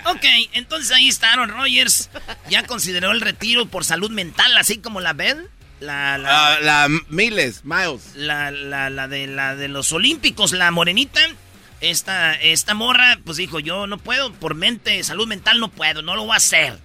Ok, 0.06 0.24
entonces 0.52 0.90
ahí 0.92 1.08
está 1.08 1.32
Aaron 1.32 1.50
Rodgers. 1.50 2.10
Ya 2.48 2.64
consideró 2.64 3.10
el 3.12 3.20
retiro 3.20 3.66
por 3.66 3.84
salud 3.84 4.10
mental, 4.10 4.56
así 4.56 4.78
como 4.78 5.00
la 5.00 5.12
Bell. 5.12 5.48
La, 5.80 6.16
la, 6.16 6.60
la 6.60 6.88
Miles, 7.08 7.64
Miles. 7.64 8.14
La, 8.14 8.50
la, 8.52 8.88
la, 8.88 9.08
de, 9.08 9.26
la 9.26 9.56
de 9.56 9.68
los 9.68 9.92
Olímpicos, 9.92 10.52
la 10.52 10.70
morenita. 10.70 11.20
Esta, 11.80 12.34
esta 12.34 12.74
morra, 12.74 13.18
pues 13.24 13.36
dijo, 13.38 13.58
yo 13.58 13.88
no 13.88 13.98
puedo, 13.98 14.32
por 14.32 14.54
mente, 14.54 15.02
salud 15.02 15.26
mental 15.26 15.58
no 15.58 15.68
puedo, 15.68 16.00
no 16.00 16.14
lo 16.14 16.22
voy 16.22 16.34
a 16.34 16.36
hacer. 16.36 16.78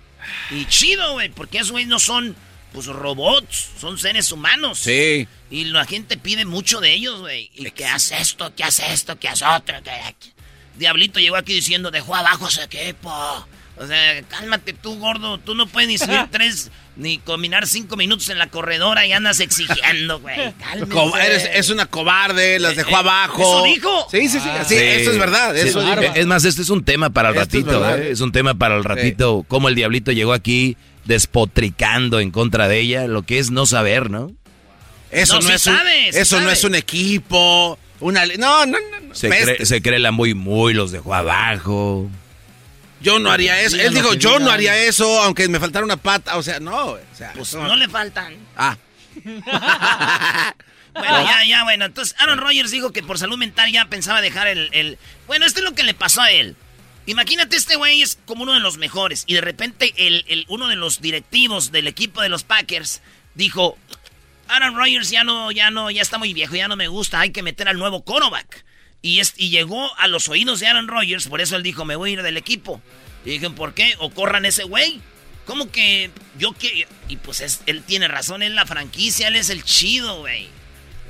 Y 0.50 0.66
chido, 0.66 1.14
güey, 1.14 1.30
porque 1.30 1.60
esos 1.60 1.72
güeyes 1.72 1.88
no 1.88 2.00
son, 2.00 2.36
pues, 2.74 2.88
robots, 2.88 3.70
son 3.80 4.00
seres 4.00 4.32
humanos. 4.32 4.80
Sí. 4.80 5.28
Y 5.52 5.66
la 5.66 5.86
gente 5.86 6.18
pide 6.18 6.46
mucho 6.46 6.82
de 6.82 6.94
ellos, 6.94 7.20
güey. 7.20 7.52
Y 7.54 7.70
que 7.70 7.86
hace 7.86 8.18
esto, 8.18 8.56
que 8.56 8.64
hace 8.64 8.92
esto, 8.92 9.20
que 9.20 9.30
hace 9.30 9.46
otro, 9.46 9.76
que... 9.84 9.92
Diablito 10.78 11.20
llegó 11.20 11.36
aquí 11.36 11.54
diciendo, 11.54 11.92
dejó 11.92 12.16
abajo 12.16 12.48
ese 12.48 12.64
equipo. 12.64 13.12
O 13.80 13.86
sea, 13.86 14.24
cálmate 14.24 14.74
tú, 14.74 14.98
gordo. 14.98 15.38
Tú 15.38 15.54
no 15.54 15.68
puedes 15.68 15.88
ni 15.88 15.98
subir 15.98 16.28
tres, 16.32 16.72
ni 16.96 17.20
combinar 17.20 17.68
cinco 17.68 17.96
minutos 17.96 18.30
en 18.30 18.40
la 18.40 18.48
corredora 18.48 19.06
y 19.06 19.12
andas 19.12 19.40
exigiendo, 19.40 20.20
güey. 20.20 20.36
Eres, 21.26 21.50
es 21.54 21.70
una 21.70 21.86
cobarde, 21.86 22.60
las 22.60 22.76
dejó 22.76 22.92
eh, 22.92 22.96
abajo. 22.96 23.42
¿Eso 23.42 23.64
dijo? 23.64 24.08
Sí, 24.10 24.30
sí, 24.30 24.40
sí. 24.40 24.50
sí. 24.68 24.76
Eso 24.76 25.12
es 25.12 25.20
verdad. 25.20 25.56
Eso 25.56 25.82
es, 26.16 26.26
más, 26.26 26.46
este 26.46 26.62
es 26.62 26.70
un 26.70 26.84
tema 26.84 27.12
para 27.12 27.30
el 27.30 27.36
ratito. 27.36 27.88
Es, 27.90 28.00
¿eh? 28.00 28.12
es, 28.12 28.22
un 28.22 28.32
tema 28.32 28.56
para 28.56 28.76
el 28.78 28.84
ratito. 28.84 29.46
Cómo 29.48 29.70
el 29.70 29.76
diablito 29.76 30.12
llegó 30.12 30.34
aquí 30.34 30.78
despotricando 31.06 32.20
en 32.20 32.32
contra 32.32 32.68
de 32.68 32.80
ella. 32.80 33.08
Lo 33.08 33.24
que 33.24 33.40
es 33.40 33.52
no 33.52 33.66
saber, 33.66 34.10
¿no? 34.10 34.32
Eso 35.10 35.40
no, 35.40 35.50
es 35.50 35.66
un, 35.66 35.78
eso 36.14 36.42
no 36.42 36.52
es 36.52 36.64
un 36.64 36.76
equipo. 36.76 37.80
Una, 38.00 38.26
no, 38.26 38.66
no, 38.66 38.78
no. 38.80 39.16
Se, 39.16 39.30
cree, 39.30 39.66
se 39.66 39.82
cree 39.82 40.00
la 40.00 40.12
muy, 40.12 40.34
muy, 40.34 40.74
los 40.74 40.92
dejó 40.92 41.14
abajo. 41.14 42.10
Yo 43.02 43.20
no 43.20 43.30
haría 43.32 43.62
eso. 43.62 43.78
Él 43.78 43.94
dijo, 43.94 44.14
yo 44.16 44.40
no 44.40 44.50
haría 44.50 44.76
eso, 44.78 45.22
aunque 45.22 45.48
me 45.48 45.60
faltara 45.60 45.86
una 45.86 45.98
pata. 45.98 46.38
O 46.38 46.44
sea, 46.44 46.60
no. 46.60 46.92
O 46.92 47.00
sea, 47.16 47.34
pues 47.34 47.54
no. 47.54 47.76
le 47.76 47.88
faltan. 47.88 48.36
Ah. 48.56 48.78
bueno, 50.94 51.24
ya, 51.24 51.46
ya, 51.48 51.64
bueno. 51.64 51.86
Entonces, 51.86 52.16
Aaron 52.20 52.40
Rodgers 52.40 52.72
dijo 52.72 52.92
que 52.92 53.04
por 53.04 53.18
salud 53.20 53.38
mental 53.38 53.72
ya 53.72 53.86
pensaba 53.86 54.22
dejar 54.22 54.48
el, 54.48 54.70
el... 54.74 54.98
Bueno, 55.28 55.46
esto 55.46 55.60
es 55.60 55.66
lo 55.66 55.74
que 55.74 55.84
le 55.84 55.94
pasó 55.94 56.22
a 56.22 56.32
él. 56.32 56.56
Imagínate, 57.06 57.56
este 57.56 57.76
güey 57.78 58.02
es 58.02 58.18
como 58.26 58.44
uno 58.44 58.54
de 58.54 58.60
los 58.60 58.78
mejores. 58.78 59.24
Y 59.28 59.36
de 59.36 59.42
repente, 59.42 59.94
el, 59.96 60.26
el, 60.28 60.46
uno 60.50 60.68
de 60.68 60.76
los 60.76 61.00
directivos 61.00 61.72
del 61.72 61.88
equipo 61.88 62.22
de 62.22 62.30
los 62.30 62.44
Packers 62.44 63.02
dijo: 63.36 63.78
Aaron 64.50 64.76
Rodgers 64.76 65.10
ya 65.10 65.24
no, 65.24 65.52
ya 65.52 65.72
no, 65.72 65.92
ya 65.92 66.02
está 66.02 66.18
muy 66.18 66.34
viejo, 66.34 66.56
ya 66.56 66.68
no 66.68 66.76
me 66.76 66.88
gusta, 66.88 67.20
hay 67.20 67.32
que 67.32 67.44
meter 67.44 67.68
al 67.68 67.78
nuevo 67.78 68.04
Konovac. 68.04 68.66
Y, 69.02 69.22
y 69.38 69.50
llegó 69.50 69.96
a 69.98 70.08
los 70.08 70.28
oídos 70.28 70.60
de 70.60 70.68
Aaron 70.68 70.88
Rodgers, 70.88 71.28
por 71.28 71.42
eso 71.42 71.56
él 71.56 71.64
dijo, 71.64 71.86
me 71.86 71.96
voy 71.96 72.10
a 72.10 72.14
ir 72.14 72.24
del 72.24 72.38
equipo. 72.38 72.82
Y 73.26 73.32
dije, 73.32 73.50
¿por 73.50 73.74
qué? 73.74 73.96
O 74.00 74.10
corran 74.10 74.46
ese 74.46 74.64
güey. 74.64 75.02
¿Cómo 75.46 75.72
que 75.72 76.12
yo 76.38 76.52
que 76.52 76.88
Y 77.08 77.18
pues 77.18 77.62
él 77.66 77.84
tiene 77.84 78.08
razón, 78.08 78.44
es 78.44 78.52
la 78.52 78.66
franquicia, 78.66 79.30
él 79.30 79.38
es 79.38 79.50
el 79.50 79.64
chido, 79.64 80.20
güey. 80.20 80.50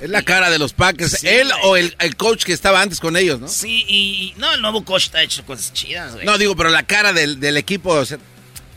Es 0.00 0.08
la 0.10 0.22
cara 0.22 0.48
de 0.48 0.60
los 0.60 0.72
Packers. 0.72 1.24
él 1.24 1.50
o 1.64 1.76
el, 1.76 1.94
coach 2.16 2.44
que 2.44 2.52
estaba 2.52 2.80
antes 2.80 3.00
con 3.00 3.16
ellos, 3.16 3.40
¿no? 3.40 3.48
Sí, 3.48 3.84
y, 3.88 4.34
no, 4.36 4.52
el 4.54 4.62
nuevo 4.62 4.84
coach 4.84 5.06
está 5.06 5.22
hecho 5.22 5.44
cosas 5.44 5.72
chidas, 5.72 6.14
güey. 6.14 6.24
No, 6.24 6.38
digo, 6.38 6.54
pero 6.54 6.70
la 6.70 6.84
cara 6.84 7.12
del, 7.12 7.40
del 7.40 7.56
equipo, 7.56 7.90
o 7.90 8.04
sea, 8.04 8.18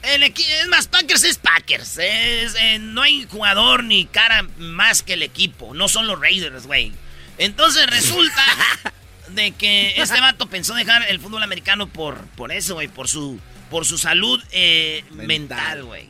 el 0.04 0.24
es 0.24 0.68
más, 0.70 0.88
Packers 0.88 1.24
es 1.24 1.38
Packers. 1.38 1.98
Eh, 2.02 2.78
no 2.80 3.02
hay 3.02 3.28
jugador 3.30 3.84
ni 3.84 4.06
cara 4.06 4.48
más 4.58 5.04
que 5.04 5.14
el 5.14 5.24
equipo. 5.24 5.74
No 5.74 5.88
son 5.88 6.08
los 6.08 6.20
Raiders, 6.20 6.68
güey. 6.68 6.92
Entonces 7.38 7.88
resulta 7.88 8.44
de 9.30 9.52
que 9.52 9.94
este 9.98 10.20
vato 10.20 10.48
pensó 10.48 10.74
dejar 10.74 11.08
el 11.10 11.20
fútbol 11.20 11.44
americano 11.44 11.88
por, 11.88 12.18
por 12.36 12.52
eso, 12.52 12.76
güey. 12.76 12.88
Por 12.88 13.08
su, 13.08 13.40
por 13.70 13.86
su 13.86 13.98
salud 13.98 14.42
eh, 14.52 15.04
mental, 15.12 15.84
güey. 15.84 16.10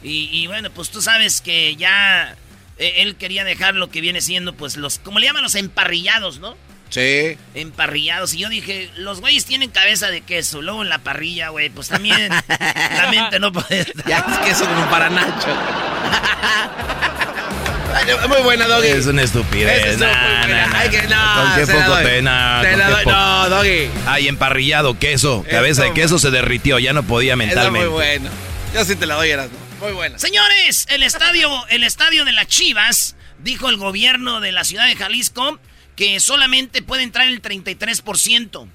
Y, 0.00 0.46
bueno, 0.46 0.70
pues 0.70 0.90
tú 0.90 1.02
sabes 1.02 1.40
que 1.40 1.74
ya 1.74 2.36
eh, 2.78 2.94
él 2.98 3.16
quería 3.16 3.42
dejar 3.42 3.74
lo 3.74 3.90
que 3.90 4.00
viene 4.00 4.20
siendo, 4.20 4.54
pues, 4.54 4.76
los, 4.76 5.00
como 5.00 5.18
le 5.18 5.26
llaman 5.26 5.42
los 5.42 5.56
emparrillados, 5.56 6.38
¿no? 6.38 6.56
Sí. 6.90 7.36
Emparrillados. 7.54 8.34
Y 8.34 8.38
yo 8.38 8.48
dije, 8.48 8.90
los 8.96 9.20
güeyes 9.20 9.44
tienen 9.44 9.70
cabeza 9.70 10.08
de 10.08 10.22
queso. 10.22 10.62
Luego 10.62 10.82
en 10.82 10.88
la 10.88 10.98
parrilla, 10.98 11.50
güey, 11.50 11.68
pues 11.70 11.88
también 11.88 12.28
la 12.48 13.08
mente 13.10 13.38
no 13.38 13.52
puede 13.52 13.80
estar. 13.80 14.06
Ya 14.06 14.18
es 14.18 14.38
queso 14.38 14.64
como 14.66 14.88
para 14.90 15.10
Nacho. 15.10 15.48
Muy 18.28 18.42
buena, 18.42 18.66
Doggy. 18.66 18.88
Es 18.88 19.06
una 19.06 19.22
estupidez. 19.22 19.86
Muy 19.98 20.06
buena. 20.06 20.46
Nah, 20.46 20.66
nah, 20.66 20.78
Ay, 20.78 20.88
que 20.90 21.02
nah. 21.08 21.34
no, 21.36 21.42
¿Con 21.42 21.66
qué 21.66 21.72
poco 21.72 21.90
doy. 21.94 22.04
te 22.04 22.22
nah, 22.22 22.62
Te 22.62 22.70
con 22.70 22.78
la 22.78 22.86
qué 22.86 22.92
doy. 22.92 23.04
poco? 23.04 23.16
No, 23.16 23.48
Doggy. 23.50 23.90
Ay, 24.06 24.28
emparrillado, 24.28 24.98
queso. 24.98 25.44
Cabeza 25.50 25.82
de 25.84 25.92
queso 25.94 26.18
se 26.18 26.30
derritió, 26.30 26.78
ya 26.78 26.92
no 26.92 27.02
podía 27.02 27.34
Eso 27.34 27.42
es 27.42 27.46
mentalmente. 27.48 27.88
muy 27.88 27.94
bueno. 27.94 28.30
Yo 28.74 28.84
sí 28.84 28.96
te 28.96 29.06
la 29.06 29.14
doy, 29.16 29.30
Erasmo. 29.30 29.58
Muy 29.80 29.92
buena. 29.92 30.18
Señores, 30.18 30.86
el 30.90 31.02
estadio, 31.02 31.50
el 31.68 31.84
estadio 31.84 32.24
de 32.24 32.32
las 32.32 32.46
Chivas, 32.46 33.16
dijo 33.38 33.68
el 33.68 33.76
gobierno 33.76 34.40
de 34.40 34.52
la 34.52 34.64
ciudad 34.64 34.86
de 34.86 34.96
Jalisco 34.96 35.58
que 35.98 36.18
solamente 36.20 36.80
puede 36.80 37.02
entrar 37.02 37.26
el 37.26 37.42
33%. 37.42 38.68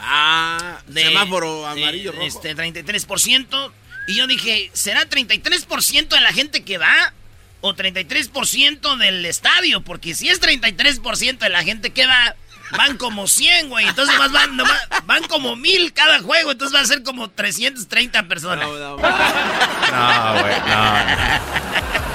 Ah, 0.00 0.80
de 0.88 1.04
semáforo 1.04 1.60
de, 1.60 1.66
amarillo, 1.68 2.10
rojo. 2.10 2.24
Este, 2.24 2.56
33%. 2.56 3.72
Y 4.08 4.16
yo 4.16 4.26
dije, 4.26 4.68
¿será 4.72 5.08
33% 5.08 6.08
de 6.08 6.20
la 6.20 6.32
gente 6.32 6.64
que 6.64 6.76
va? 6.76 7.12
¿O 7.60 7.74
33% 7.74 8.96
del 8.96 9.24
estadio? 9.26 9.82
Porque 9.82 10.16
si 10.16 10.28
es 10.28 10.40
33% 10.42 11.38
de 11.38 11.48
la 11.50 11.62
gente 11.62 11.90
que 11.90 12.08
va, 12.08 12.34
van 12.72 12.96
como 12.96 13.28
100, 13.28 13.68
güey. 13.68 13.86
Entonces 13.86 14.18
más 14.18 14.32
van, 14.32 14.56
nomás- 14.56 14.88
van 15.04 15.22
como 15.28 15.54
1000 15.54 15.92
cada 15.92 16.18
juego. 16.18 16.50
Entonces 16.50 16.76
va 16.76 16.80
a 16.82 16.86
ser 16.86 17.04
como 17.04 17.30
330 17.30 18.26
personas. 18.26 18.66
No, 18.66 18.72
güey, 18.72 18.80
no. 18.82 18.96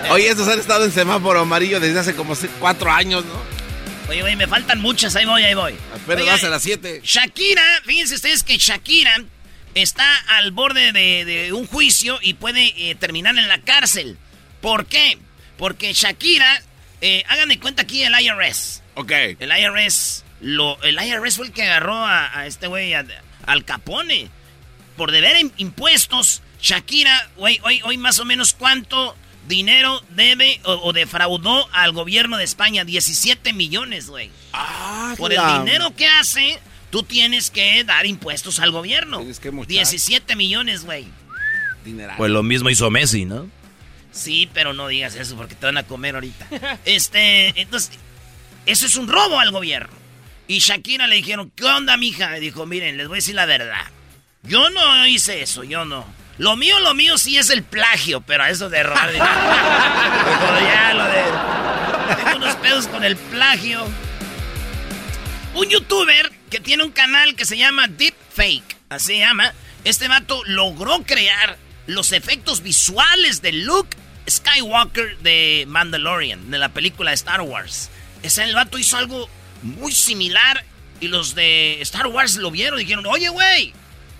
Oye, 0.10 0.28
estos 0.28 0.48
han 0.48 0.58
estado 0.58 0.84
en 0.84 0.92
semáforo 0.92 1.40
amarillo 1.40 1.80
desde 1.80 1.98
hace 1.98 2.14
como 2.14 2.34
cuatro 2.60 2.90
años, 2.90 3.24
¿no? 3.24 3.42
Oye, 4.08 4.20
güey, 4.22 4.36
me 4.36 4.46
faltan 4.46 4.80
muchas. 4.80 5.14
Ahí 5.16 5.24
voy, 5.24 5.42
ahí 5.44 5.54
voy. 5.54 5.74
Oiga, 6.08 6.32
vas 6.32 6.44
a 6.44 6.48
las 6.48 6.62
7. 6.62 7.00
Shakira, 7.04 7.62
fíjense 7.84 8.14
ustedes 8.16 8.42
que 8.42 8.58
Shakira 8.58 9.24
está 9.74 10.04
al 10.36 10.50
borde 10.50 10.92
de, 10.92 11.24
de 11.24 11.52
un 11.52 11.66
juicio 11.66 12.18
y 12.20 12.34
puede 12.34 12.74
eh, 12.90 12.94
terminar 12.96 13.36
en 13.38 13.48
la 13.48 13.58
cárcel. 13.62 14.18
¿Por 14.60 14.86
qué? 14.86 15.18
Porque 15.56 15.92
Shakira, 15.94 16.62
eh, 17.00 17.24
hagan 17.28 17.48
de 17.48 17.58
cuenta 17.58 17.82
aquí 17.82 18.02
el 18.02 18.12
IRS. 18.20 18.82
Ok. 18.96 19.12
El 19.38 19.50
IRS, 19.56 20.24
lo, 20.40 20.80
el 20.82 20.98
IRS 21.02 21.36
fue 21.36 21.46
el 21.46 21.52
que 21.52 21.62
agarró 21.62 21.94
a, 21.94 22.38
a 22.38 22.46
este 22.46 22.66
güey, 22.66 22.92
al 22.94 23.64
Capone. 23.64 24.28
Por 24.96 25.10
deber 25.10 25.36
im- 25.36 25.52
impuestos, 25.56 26.42
Shakira, 26.60 27.30
güey, 27.36 27.58
hoy, 27.62 27.80
hoy 27.84 27.96
más 27.96 28.18
o 28.18 28.24
menos 28.26 28.52
cuánto 28.52 29.16
dinero 29.48 30.02
debe 30.10 30.60
o, 30.64 30.72
o 30.88 30.92
defraudó 30.92 31.68
al 31.72 31.92
gobierno 31.92 32.36
de 32.36 32.44
España. 32.44 32.84
17 32.84 33.52
millones, 33.52 34.08
güey. 34.08 34.30
Ah, 34.52 35.14
Por 35.18 35.32
el 35.32 35.40
dinero 35.58 35.94
que 35.96 36.06
hace, 36.06 36.58
tú 36.90 37.02
tienes 37.02 37.50
que 37.50 37.84
dar 37.84 38.06
impuestos 38.06 38.60
al 38.60 38.70
gobierno. 38.70 39.18
Tienes 39.18 39.40
que 39.40 39.50
mochar. 39.50 39.68
17 39.68 40.36
millones, 40.36 40.84
güey. 40.84 41.06
Pues 42.16 42.30
lo 42.30 42.42
mismo 42.42 42.70
hizo 42.70 42.90
Messi, 42.90 43.24
¿no? 43.24 43.48
Sí, 44.12 44.48
pero 44.52 44.72
no 44.72 44.88
digas 44.88 45.14
eso 45.16 45.36
porque 45.36 45.54
te 45.54 45.66
van 45.66 45.78
a 45.78 45.82
comer 45.84 46.14
ahorita. 46.14 46.46
Este, 46.84 47.60
entonces, 47.60 47.98
eso 48.66 48.86
es 48.86 48.96
un 48.96 49.08
robo 49.08 49.40
al 49.40 49.50
gobierno. 49.50 49.92
Y 50.46 50.58
Shakira 50.58 51.06
le 51.06 51.16
dijeron, 51.16 51.50
¿qué 51.56 51.64
onda, 51.64 51.96
mija? 51.96 52.30
Le 52.30 52.40
dijo, 52.40 52.66
miren, 52.66 52.96
les 52.98 53.08
voy 53.08 53.16
a 53.16 53.18
decir 53.18 53.34
la 53.34 53.46
verdad. 53.46 53.86
Yo 54.42 54.70
no 54.70 55.06
hice 55.06 55.42
eso, 55.42 55.64
yo 55.64 55.84
no. 55.84 56.04
Lo 56.38 56.56
mío, 56.56 56.80
lo 56.80 56.94
mío 56.94 57.18
sí 57.18 57.36
es 57.36 57.50
el 57.50 57.62
plagio, 57.62 58.22
pero 58.22 58.44
a 58.44 58.50
eso 58.50 58.70
de 58.70 58.78
ya, 58.82 58.84
lo 60.94 61.04
de... 61.04 61.22
Tengo 62.16 62.36
unos 62.36 62.56
pedos 62.56 62.88
con 62.88 63.04
el 63.04 63.16
plagio. 63.16 63.86
Un 65.54 65.68
youtuber 65.68 66.32
que 66.50 66.58
tiene 66.60 66.84
un 66.84 66.90
canal 66.90 67.36
que 67.36 67.44
se 67.44 67.58
llama 67.58 67.86
Deepfake, 67.86 68.76
así 68.88 69.08
se 69.08 69.18
llama. 69.18 69.52
Este 69.84 70.08
vato 70.08 70.42
logró 70.46 71.02
crear 71.02 71.58
los 71.86 72.12
efectos 72.12 72.62
visuales 72.62 73.42
de 73.42 73.52
Luke 73.52 73.94
Skywalker 74.28 75.18
de 75.18 75.64
Mandalorian, 75.68 76.50
de 76.50 76.58
la 76.58 76.70
película 76.70 77.10
de 77.10 77.16
Star 77.16 77.42
Wars. 77.42 77.90
Ese 78.22 78.44
el 78.44 78.54
vato 78.54 78.78
hizo 78.78 78.96
algo 78.96 79.28
muy 79.62 79.92
similar 79.92 80.64
y 81.00 81.08
los 81.08 81.34
de 81.34 81.82
Star 81.82 82.06
Wars 82.06 82.36
lo 82.36 82.50
vieron 82.50 82.78
y 82.78 82.84
dijeron, 82.84 83.04
oye, 83.06 83.28
güey, 83.28 83.74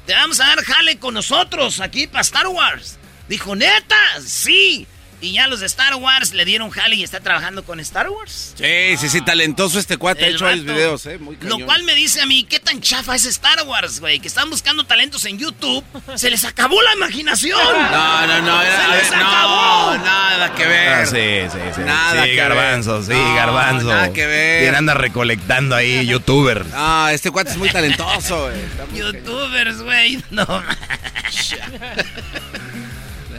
te 0.07 0.15
vamos 0.15 0.41
a 0.41 0.47
dar 0.47 0.65
jale 0.65 0.99
con 0.99 1.15
nosotros 1.15 1.81
aquí 1.81 2.07
para 2.07 2.23
Star 2.23 2.49
Wars. 2.49 2.99
Dijo, 3.29 3.55
neta, 3.55 3.97
sí. 4.27 4.87
Y 5.23 5.33
ya 5.35 5.47
los 5.47 5.61
de 5.61 5.67
Star 5.67 5.95
Wars 5.95 6.35
le 6.35 6.45
dieron 6.45 6.69
jale 6.71 6.97
y 6.97 7.05
está 7.05 7.21
trabajando 7.21 7.63
con 7.65 7.79
Star 7.79 8.11
Wars. 8.11 8.55
Sí, 8.59 8.97
sí, 8.99 9.09
sí, 9.09 9.21
talentoso 9.25 9.79
este 9.79 9.97
cuate. 9.97 10.25
Ha 10.25 10.29
hecho 10.29 10.45
varios 10.45 10.65
videos, 10.67 11.07
¿eh? 11.07 11.17
Muy 11.19 11.39
Lo 11.43 11.61
cual 11.65 11.85
me 11.85 11.95
dice 11.95 12.21
a 12.21 12.27
mí, 12.27 12.43
¿qué 12.43 12.59
tan 12.59 12.81
chafa 12.81 13.15
es 13.15 13.25
Star 13.27 13.63
Wars, 13.65 14.01
güey? 14.01 14.19
Que 14.19 14.27
están 14.27 14.51
buscando 14.51 14.83
talentos 14.85 15.25
en 15.25 15.39
YouTube. 15.39 15.85
Se 16.17 16.29
les 16.29 16.45
acabó 16.45 16.83
la 16.83 16.93
imaginación. 16.95 17.57
No, 17.63 18.27
no, 18.27 18.43
no. 18.43 18.63
era- 18.63 18.83
Se 18.83 18.89
les 18.89 19.11
ver, 19.11 19.19
no, 19.21 19.29
acabó. 19.29 19.99
nada 20.05 20.55
que 20.57 20.67
ver. 20.67 20.89
Ah, 20.93 21.07
sí, 21.07 21.53
sí, 21.53 21.59
sí. 21.77 21.81
Nada 21.83 22.23
sí, 22.25 22.29
que 22.31 22.35
garbanzo, 22.37 22.95
ver. 22.95 23.05
sí, 23.05 23.13
No, 23.13 23.35
garbanzo. 23.37 23.87
nada 23.87 24.13
que 24.13 24.27
ver. 24.27 24.63
¿Quién 24.65 24.75
anda 24.75 24.95
recolectando 24.95 25.77
ahí, 25.77 26.05
youtuber? 26.05 26.65
Ah, 26.75 27.11
este 27.13 27.31
cuate 27.31 27.53
es 27.53 27.57
muy 27.59 27.71
talentoso, 27.71 28.51
güey. 28.51 28.57
Youtubers, 28.99 29.83
güey. 29.83 30.21
No. 30.31 30.45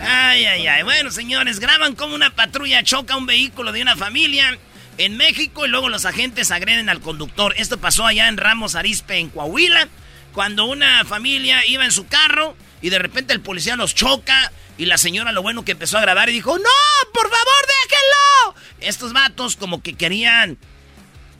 Ay, 0.06 0.46
ay, 0.46 0.68
ay. 0.68 0.84
Bueno, 0.84 1.12
señores, 1.12 1.60
graban 1.60 1.96
como 1.96 2.16
una 2.16 2.30
patrulla 2.36 2.84
choca 2.84 3.16
un 3.16 3.26
vehículo 3.26 3.72
de 3.72 3.82
una 3.82 3.96
familia 3.96 4.58
en 4.98 5.18
México 5.18 5.66
y 5.66 5.70
luego 5.70 5.90
los 5.90 6.06
agentes 6.06 6.52
agreden 6.52 6.90
al 6.90 7.00
conductor. 7.00 7.54
Esto 7.58 7.80
pasó 7.80 8.06
allá 8.06 8.28
en 8.28 8.38
Ramos 8.38 8.76
Arispe, 8.76 9.18
en 9.18 9.30
Coahuila, 9.30 9.88
cuando 10.34 10.66
una 10.66 11.06
familia 11.06 11.66
iba 11.66 11.86
en 11.86 11.92
su 11.92 12.08
carro 12.08 12.56
y 12.82 12.90
de 12.90 13.00
repente 13.00 13.34
el 13.34 13.42
policía 13.42 13.76
los 13.76 13.96
choca 13.96 14.52
y 14.78 14.86
la 14.86 14.98
señora 14.98 15.32
lo 15.32 15.42
bueno 15.42 15.64
que 15.64 15.74
empezó 15.74 15.98
a 15.98 16.02
grabar 16.02 16.30
y 16.30 16.34
dijo, 16.34 16.58
no, 16.58 17.10
por 17.14 17.30
favor, 17.30 17.66
déjenlo. 17.90 18.56
Estos 18.82 19.14
vatos 19.14 19.56
como 19.56 19.82
que 19.82 19.94
querían 19.94 20.58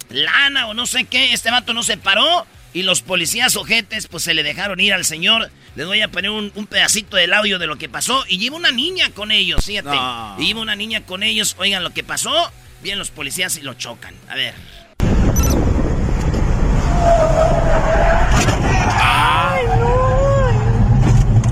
lana 0.10 0.68
o 0.68 0.74
no 0.74 0.86
sé 0.86 1.06
qué, 1.06 1.34
este 1.34 1.52
vato 1.52 1.74
no 1.74 1.84
se 1.84 1.98
paró 1.98 2.46
y 2.74 2.84
los 2.84 3.02
policías 3.02 3.56
ojetes 3.56 4.08
pues 4.08 4.24
se 4.24 4.34
le 4.34 4.44
dejaron 4.44 4.80
ir 4.80 4.94
al 4.94 5.06
señor. 5.06 5.50
Les 5.76 5.88
voy 5.88 6.02
a 6.02 6.08
poner 6.10 6.32
un, 6.32 6.52
un 6.56 6.68
pedacito 6.68 7.18
del 7.18 7.34
audio 7.34 7.60
de 7.60 7.68
lo 7.68 7.78
que 7.78 7.90
pasó 7.90 8.24
y 8.28 8.38
lleva 8.38 8.58
una 8.58 8.72
niña 8.72 9.10
con 9.12 9.32
ellos, 9.32 9.66
fíjate. 9.66 9.90
No. 9.90 10.36
Y 10.40 10.48
lleva 10.48 10.62
una 10.62 10.76
niña 10.76 11.06
con 11.06 11.24
ellos, 11.24 11.56
oigan 11.60 11.84
lo 11.84 11.92
que 11.92 12.04
pasó, 12.04 12.52
vienen 12.82 13.00
los 13.00 13.12
policías 13.12 13.58
y 13.58 13.62
lo 13.62 13.74
chocan. 13.76 14.14
A 14.30 14.36
ver. 14.36 14.54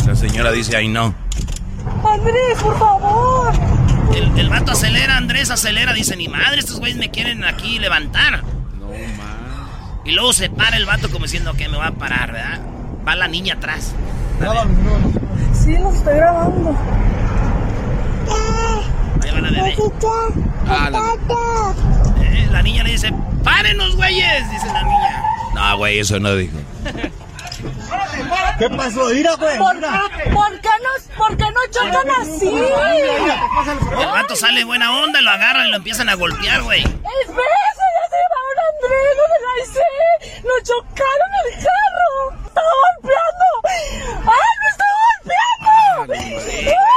La 0.05 0.15
señora 0.15 0.51
dice, 0.51 0.75
ay 0.75 0.87
no. 0.87 1.15
Andrés, 2.03 2.57
por 2.61 2.77
favor. 2.77 3.53
El, 4.15 4.37
el 4.37 4.49
vato 4.49 4.71
acelera, 4.71 5.17
Andrés 5.17 5.49
acelera, 5.51 5.93
dice, 5.93 6.15
ni 6.15 6.27
madre, 6.27 6.59
estos 6.59 6.79
güeyes 6.79 6.97
me 6.97 7.09
quieren 7.09 7.43
aquí 7.43 7.79
levantar. 7.79 8.43
No. 10.11 10.11
Y 10.11 10.13
luego 10.15 10.33
se 10.33 10.49
para 10.49 10.75
el 10.77 10.85
vato 10.85 11.09
como 11.09 11.23
diciendo 11.25 11.53
que 11.53 11.69
me 11.69 11.77
va 11.77 11.87
a 11.87 11.91
parar, 11.91 12.31
¿verdad? 12.33 12.59
Va 13.07 13.15
la 13.15 13.27
niña 13.27 13.53
atrás. 13.55 13.93
Sí, 15.53 15.77
los 15.77 15.95
estoy 15.95 16.15
grabando. 16.15 16.75
Ahí 19.23 19.31
va 19.31 19.39
la 19.41 19.49
bebé. 19.51 19.75
Ah, 20.67 20.89
la- 20.89 20.99
Eh, 22.23 22.47
la 22.51 22.61
niña 22.61 22.83
le 22.83 22.91
dice, 22.91 23.11
párenos, 23.43 23.95
güeyes, 23.95 24.49
dice 24.51 24.67
la 24.67 24.83
niña. 24.83 25.23
No, 25.53 25.77
güey, 25.77 25.99
eso 25.99 26.19
no 26.19 26.35
dijo. 26.35 26.57
¿Qué 28.57 28.69
pasó? 28.69 29.05
Mira, 29.13 29.35
güey. 29.35 29.57
¿Por, 29.57 29.79
qué- 29.79 30.31
¿Por 30.31 30.59
qué 30.61 30.69
no, 30.81 31.17
por 31.17 31.37
qué 31.37 31.43
no 31.45 31.59
chocan 31.71 32.09
así? 32.21 32.49
El 34.01 34.07
vato 34.07 34.35
sale 34.35 34.63
buena 34.63 34.91
onda, 35.03 35.21
lo 35.21 35.29
agarran 35.31 35.67
y 35.67 35.71
lo 35.71 35.77
empiezan 35.77 36.09
a 36.09 36.15
golpear, 36.15 36.61
güey. 36.63 36.83
Ya 38.71 38.87
se 38.87 38.93
llevaron 38.93 39.03
a 39.03 39.03
Andrés, 39.03 39.11
no 39.17 39.23
me 39.27 39.37
la. 39.41 39.51
Nos 40.43 40.59
chocaron 40.63 41.31
el 41.45 41.51
carro. 41.65 42.11
¡Estaba 42.47 42.73
golpeando! 42.81 43.47
¡Ay, 44.31 44.53
me 44.61 44.67
está 44.71 44.87
golpeando! 45.01 46.13
¡Ah! 46.71 46.89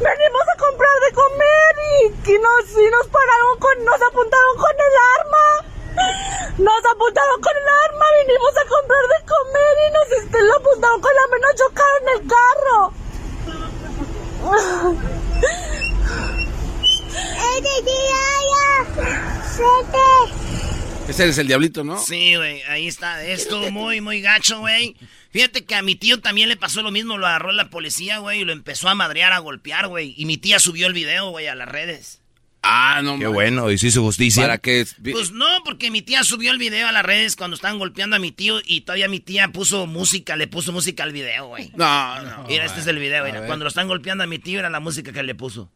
Venimos 0.00 0.46
a 0.48 0.56
comprar 0.58 0.96
de 1.00 1.12
comer 1.12 1.74
y, 1.90 2.04
y 2.30 2.38
nos, 2.38 2.64
y 2.72 2.90
nos 2.90 3.06
pararon 3.08 3.58
con, 3.58 3.84
nos 3.84 4.00
apuntaron 4.02 4.56
con 4.56 4.72
el 4.72 4.94
arma. 5.18 5.46
Nos 6.58 6.84
apuntaron 6.92 7.40
con 7.40 7.56
el 7.56 7.68
arma, 7.68 8.06
vinimos 8.24 8.56
a 8.56 8.64
comprar 8.68 9.02
de 9.02 9.20
comer 9.26 9.74
y 9.86 9.90
nos 9.92 10.08
este, 10.22 10.42
lo 10.42 10.56
apuntaron 10.56 11.00
con 11.00 11.14
la 11.14 11.26
mano, 11.28 11.46
chocaron 11.56 12.08
el 12.14 12.26
carro. 12.26 12.92
Ese 21.08 21.28
es 21.28 21.38
el 21.38 21.48
diablito, 21.48 21.82
¿no? 21.82 21.98
Sí, 21.98 22.36
güey, 22.36 22.62
ahí 22.68 22.86
está. 22.86 23.24
Esto 23.24 23.72
muy, 23.72 24.00
muy 24.00 24.20
gacho, 24.20 24.60
güey. 24.60 24.96
Fíjate 25.32 25.64
que 25.64 25.74
a 25.74 25.82
mi 25.82 25.96
tío 25.96 26.20
también 26.20 26.48
le 26.48 26.56
pasó 26.56 26.82
lo 26.82 26.92
mismo, 26.92 27.18
lo 27.18 27.26
agarró 27.26 27.50
la 27.50 27.68
policía, 27.68 28.18
güey, 28.18 28.42
y 28.42 28.44
lo 28.44 28.52
empezó 28.52 28.88
a 28.88 28.94
madrear, 28.94 29.32
a 29.32 29.38
golpear, 29.38 29.88
güey. 29.88 30.14
Y 30.16 30.24
mi 30.24 30.38
tía 30.38 30.60
subió 30.60 30.86
el 30.86 30.92
video, 30.92 31.30
güey, 31.30 31.48
a 31.48 31.56
las 31.56 31.68
redes. 31.68 32.20
Ah, 32.62 33.00
no. 33.02 33.18
Qué 33.18 33.26
bueno, 33.26 33.70
y 33.72 33.78
se 33.78 33.88
hizo 33.88 34.02
justicia. 34.02 34.44
Para 34.44 34.58
que... 34.58 34.86
Pues 35.10 35.32
no, 35.32 35.46
porque 35.64 35.90
mi 35.90 36.02
tía 36.02 36.22
subió 36.22 36.52
el 36.52 36.58
video 36.58 36.86
a 36.86 36.92
las 36.92 37.04
redes 37.04 37.34
cuando 37.34 37.56
estaban 37.56 37.78
golpeando 37.78 38.14
a 38.14 38.18
mi 38.20 38.30
tío 38.30 38.60
y 38.64 38.82
todavía 38.82 39.08
mi 39.08 39.18
tía 39.18 39.48
puso 39.48 39.86
música, 39.86 40.36
le 40.36 40.46
puso 40.46 40.70
música 40.70 41.02
al 41.02 41.12
video, 41.12 41.48
güey. 41.48 41.72
No, 41.74 42.22
no. 42.22 42.44
Mira, 42.48 42.66
este 42.66 42.80
es 42.80 42.86
el 42.86 42.98
video, 42.98 43.24
mira. 43.24 43.46
Cuando 43.46 43.64
lo 43.64 43.68
están 43.70 43.88
golpeando 43.88 44.22
a 44.22 44.28
mi 44.28 44.38
tío 44.38 44.60
era 44.60 44.70
la 44.70 44.78
música 44.78 45.12
que 45.12 45.22
le 45.24 45.34
puso. 45.34 45.72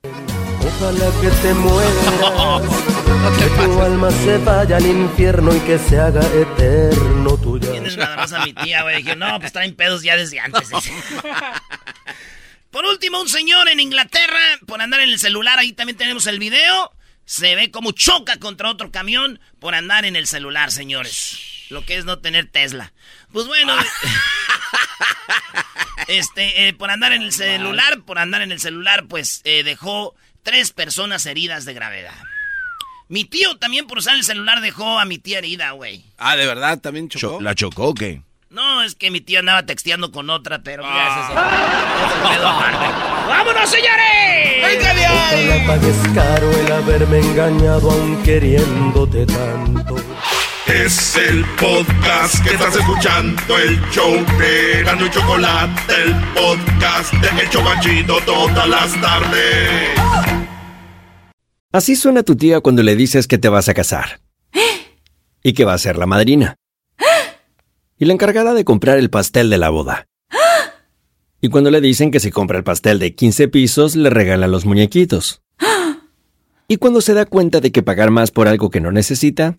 Ojalá 0.66 1.10
que 1.20 1.28
te 1.42 1.54
mueras, 1.54 2.62
que 3.38 3.64
tu 3.64 3.82
alma 3.82 4.10
se 4.10 4.38
vaya 4.38 4.78
al 4.78 4.86
infierno 4.86 5.54
y 5.54 5.60
que 5.60 5.78
se 5.78 6.00
haga 6.00 6.22
eterno 6.34 7.36
tuya. 7.36 7.70
Tienes 7.70 7.98
nada 7.98 8.16
más 8.16 8.32
a 8.32 8.44
mi 8.44 8.54
tía, 8.54 8.82
güey. 8.82 9.02
Dije, 9.02 9.14
no, 9.14 9.38
pues 9.40 9.52
traen 9.52 9.74
pedos 9.74 10.02
ya 10.02 10.16
desde 10.16 10.40
antes. 10.40 10.70
Por 12.70 12.86
último, 12.86 13.20
un 13.20 13.28
señor 13.28 13.68
en 13.68 13.78
Inglaterra, 13.78 14.40
por 14.66 14.82
andar 14.82 15.00
en 15.00 15.10
el 15.10 15.20
celular, 15.20 15.60
ahí 15.60 15.72
también 15.72 15.96
tenemos 15.96 16.26
el 16.26 16.40
video. 16.40 16.92
Se 17.24 17.54
ve 17.54 17.70
como 17.70 17.92
choca 17.92 18.38
contra 18.38 18.68
otro 18.68 18.90
camión 18.90 19.38
por 19.60 19.76
andar 19.76 20.04
en 20.04 20.16
el 20.16 20.26
celular, 20.26 20.72
señores. 20.72 21.38
Lo 21.70 21.86
que 21.86 21.96
es 21.96 22.04
no 22.04 22.18
tener 22.18 22.46
Tesla. 22.46 22.92
Pues 23.32 23.46
bueno, 23.46 23.76
este, 26.08 26.66
eh, 26.66 26.72
por 26.72 26.90
andar 26.90 27.12
en 27.12 27.22
el 27.22 27.32
celular, 27.32 28.02
por 28.02 28.18
andar 28.18 28.42
en 28.42 28.50
el 28.50 28.58
celular, 28.58 29.06
pues 29.06 29.40
eh, 29.44 29.62
dejó 29.62 30.16
tres 30.44 30.70
personas 30.72 31.26
heridas 31.26 31.64
de 31.64 31.74
gravedad. 31.74 32.14
Mi 33.08 33.24
tío 33.24 33.56
también 33.58 33.86
por 33.88 33.98
usar 33.98 34.14
el 34.14 34.22
celular 34.24 34.60
dejó 34.60 34.98
a 35.00 35.04
mi 35.04 35.18
tía 35.18 35.38
herida, 35.38 35.72
güey. 35.72 36.04
Ah, 36.16 36.36
¿de 36.36 36.46
verdad? 36.46 36.78
¿También 36.78 37.08
chocó? 37.08 37.40
¿La 37.40 37.54
chocó 37.56 37.88
o 37.88 37.94
qué? 37.94 38.22
No, 38.50 38.82
es 38.82 38.94
que 38.94 39.10
mi 39.10 39.20
tía 39.20 39.40
andaba 39.40 39.64
texteando 39.66 40.12
con 40.12 40.30
otra, 40.30 40.60
pero 40.62 40.84
el- 40.84 40.88
¡Vámonos, 43.28 43.68
señores! 43.70 44.62
¡Venga 44.62 44.94
de 44.94 45.06
ahí! 45.06 45.48
Ojalá 45.48 45.66
pagues 45.66 45.96
caro 46.14 46.50
el 46.52 46.72
haberme 46.72 47.18
engañado 47.18 47.90
aun 47.90 48.22
queriéndote 48.22 49.26
tanto. 49.26 49.96
Es 50.66 51.14
el 51.16 51.44
podcast 51.60 52.42
que 52.42 52.54
estás 52.54 52.74
escuchando, 52.74 53.58
el 53.58 53.78
show 53.90 54.14
de 54.38 54.82
Gano 54.82 55.04
y 55.04 55.10
Chocolate, 55.10 55.92
el 56.02 56.14
podcast 56.32 57.12
de 57.12 57.42
El 57.42 57.50
Chocachito 57.50 58.16
todas 58.24 58.66
las 58.66 58.98
tardes. 58.98 59.90
Así 61.70 61.94
suena 61.96 62.22
tu 62.22 62.34
tía 62.34 62.60
cuando 62.60 62.82
le 62.82 62.96
dices 62.96 63.26
que 63.28 63.36
te 63.36 63.50
vas 63.50 63.68
a 63.68 63.74
casar. 63.74 64.20
Y 65.42 65.52
que 65.52 65.66
va 65.66 65.74
a 65.74 65.78
ser 65.78 65.98
la 65.98 66.06
madrina. 66.06 66.56
Y 67.98 68.06
la 68.06 68.14
encargada 68.14 68.54
de 68.54 68.64
comprar 68.64 68.96
el 68.96 69.10
pastel 69.10 69.50
de 69.50 69.58
la 69.58 69.68
boda. 69.68 70.06
Y 71.42 71.50
cuando 71.50 71.70
le 71.70 71.82
dicen 71.82 72.10
que 72.10 72.20
si 72.20 72.30
compra 72.30 72.56
el 72.56 72.64
pastel 72.64 72.98
de 72.98 73.14
15 73.14 73.48
pisos, 73.48 73.96
le 73.96 74.08
regala 74.08 74.48
los 74.48 74.64
muñequitos. 74.64 75.42
Y 76.68 76.78
cuando 76.78 77.02
se 77.02 77.12
da 77.12 77.26
cuenta 77.26 77.60
de 77.60 77.70
que 77.70 77.82
pagar 77.82 78.10
más 78.10 78.30
por 78.30 78.48
algo 78.48 78.70
que 78.70 78.80
no 78.80 78.90
necesita, 78.90 79.58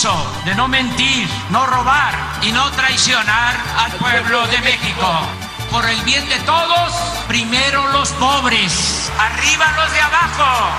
Compromiso 0.00 0.44
de 0.44 0.54
no 0.54 0.68
mentir, 0.68 1.28
no 1.50 1.66
robar 1.66 2.14
y 2.42 2.52
no 2.52 2.70
traicionar 2.72 3.56
al 3.78 3.92
pueblo 3.92 4.46
de 4.46 4.58
México. 4.60 5.26
Por 5.70 5.88
el 5.88 6.00
bien 6.02 6.28
de 6.28 6.38
todos, 6.40 6.92
primero 7.28 7.86
los 7.92 8.10
pobres, 8.12 9.10
arriba 9.18 9.72
los 9.76 9.92
de 9.92 10.00
abajo. 10.00 10.70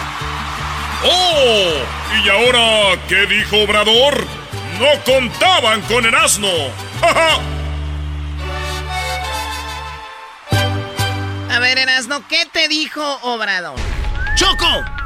¡Oh! 1.04 1.74
¿Y 2.24 2.30
ahora 2.30 3.00
qué 3.08 3.26
dijo 3.26 3.58
Obrador? 3.64 4.26
No 4.80 5.04
contaban 5.06 5.82
con 5.82 6.06
el 6.06 6.16
asno. 6.16 6.48
¡Ja, 7.02 7.14
ja! 7.14 7.40
A 11.56 11.60
ver, 11.60 11.78
Erasno, 11.78 12.28
¿qué 12.28 12.46
te 12.52 12.68
dijo 12.68 13.20
Obrador? 13.24 13.76
¡Choco! 14.36 15.01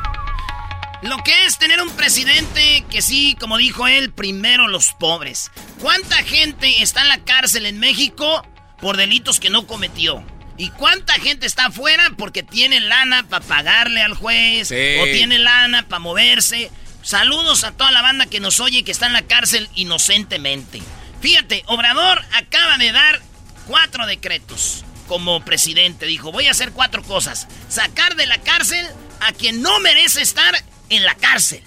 Lo 1.02 1.24
que 1.24 1.46
es 1.46 1.58
tener 1.58 1.82
un 1.82 1.90
presidente 1.92 2.84
que 2.90 3.02
sí, 3.02 3.36
como 3.40 3.58
dijo 3.58 3.88
él, 3.88 4.12
primero 4.12 4.68
los 4.68 4.94
pobres. 4.94 5.52
¿Cuánta 5.80 6.18
gente 6.24 6.82
está 6.82 7.02
en 7.02 7.10
la 7.10 7.24
cárcel 7.24 7.66
en 7.66 7.80
México 7.80 8.48
por 8.80 8.98
delitos 8.98 9.40
que 9.40 9.50
no 9.50 9.68
cometió? 9.68 10.24
¿Y 10.58 10.70
cuánta 10.70 11.14
gente 11.16 11.46
está 11.46 11.66
afuera 11.66 12.12
porque 12.18 12.44
tiene 12.44 12.80
lana 12.80 13.24
para 13.28 13.46
pagarle 13.46 14.02
al 14.02 14.14
juez? 14.14 14.70
Sí. 14.70 14.98
¿O 15.02 15.04
tiene 15.06 15.38
lana 15.38 15.88
para 15.88 16.00
moverse? 16.00 16.72
Saludos 17.04 17.66
a 17.66 17.72
toda 17.72 17.92
la 17.92 18.02
banda 18.02 18.26
que 18.26 18.40
nos 18.40 18.60
oye 18.60 18.80
y 18.80 18.84
que 18.84 18.92
está 18.92 19.08
en 19.08 19.14
la 19.14 19.24
cárcel 19.24 19.70
inocentemente. 19.76 20.82
Fíjate, 21.22 21.64
Obrador 21.68 22.24
acaba 22.34 22.78
de 22.78 22.92
dar 22.92 23.22
cuatro 23.68 24.08
decretos 24.08 24.86
como 25.08 25.44
presidente. 25.44 26.06
Dijo, 26.06 26.32
voy 26.32 26.48
a 26.48 26.52
hacer 26.52 26.72
cuatro 26.72 27.04
cosas. 27.04 27.48
Sacar 27.68 28.16
de 28.16 28.26
la 28.26 28.40
cárcel 28.40 28.88
a 29.20 29.34
quien 29.34 29.62
no 29.62 29.80
merece 29.82 30.22
estar 30.22 30.56
en 30.90 31.04
la 31.04 31.16
cárcel. 31.16 31.62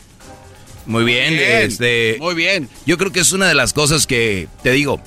Muy 0.86 1.04
bien, 1.04 1.34
Bien, 1.34 1.62
este. 1.62 2.16
Muy 2.18 2.34
bien. 2.34 2.68
Yo 2.86 2.96
creo 2.96 3.12
que 3.12 3.20
es 3.20 3.32
una 3.32 3.46
de 3.46 3.54
las 3.54 3.72
cosas 3.72 4.06
que 4.06 4.48
te 4.62 4.72
digo. 4.72 5.00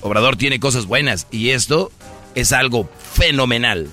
Obrador 0.00 0.36
tiene 0.36 0.58
cosas 0.58 0.86
buenas 0.86 1.26
y 1.30 1.50
esto 1.50 1.92
es 2.34 2.52
algo 2.52 2.90
fenomenal. 3.14 3.88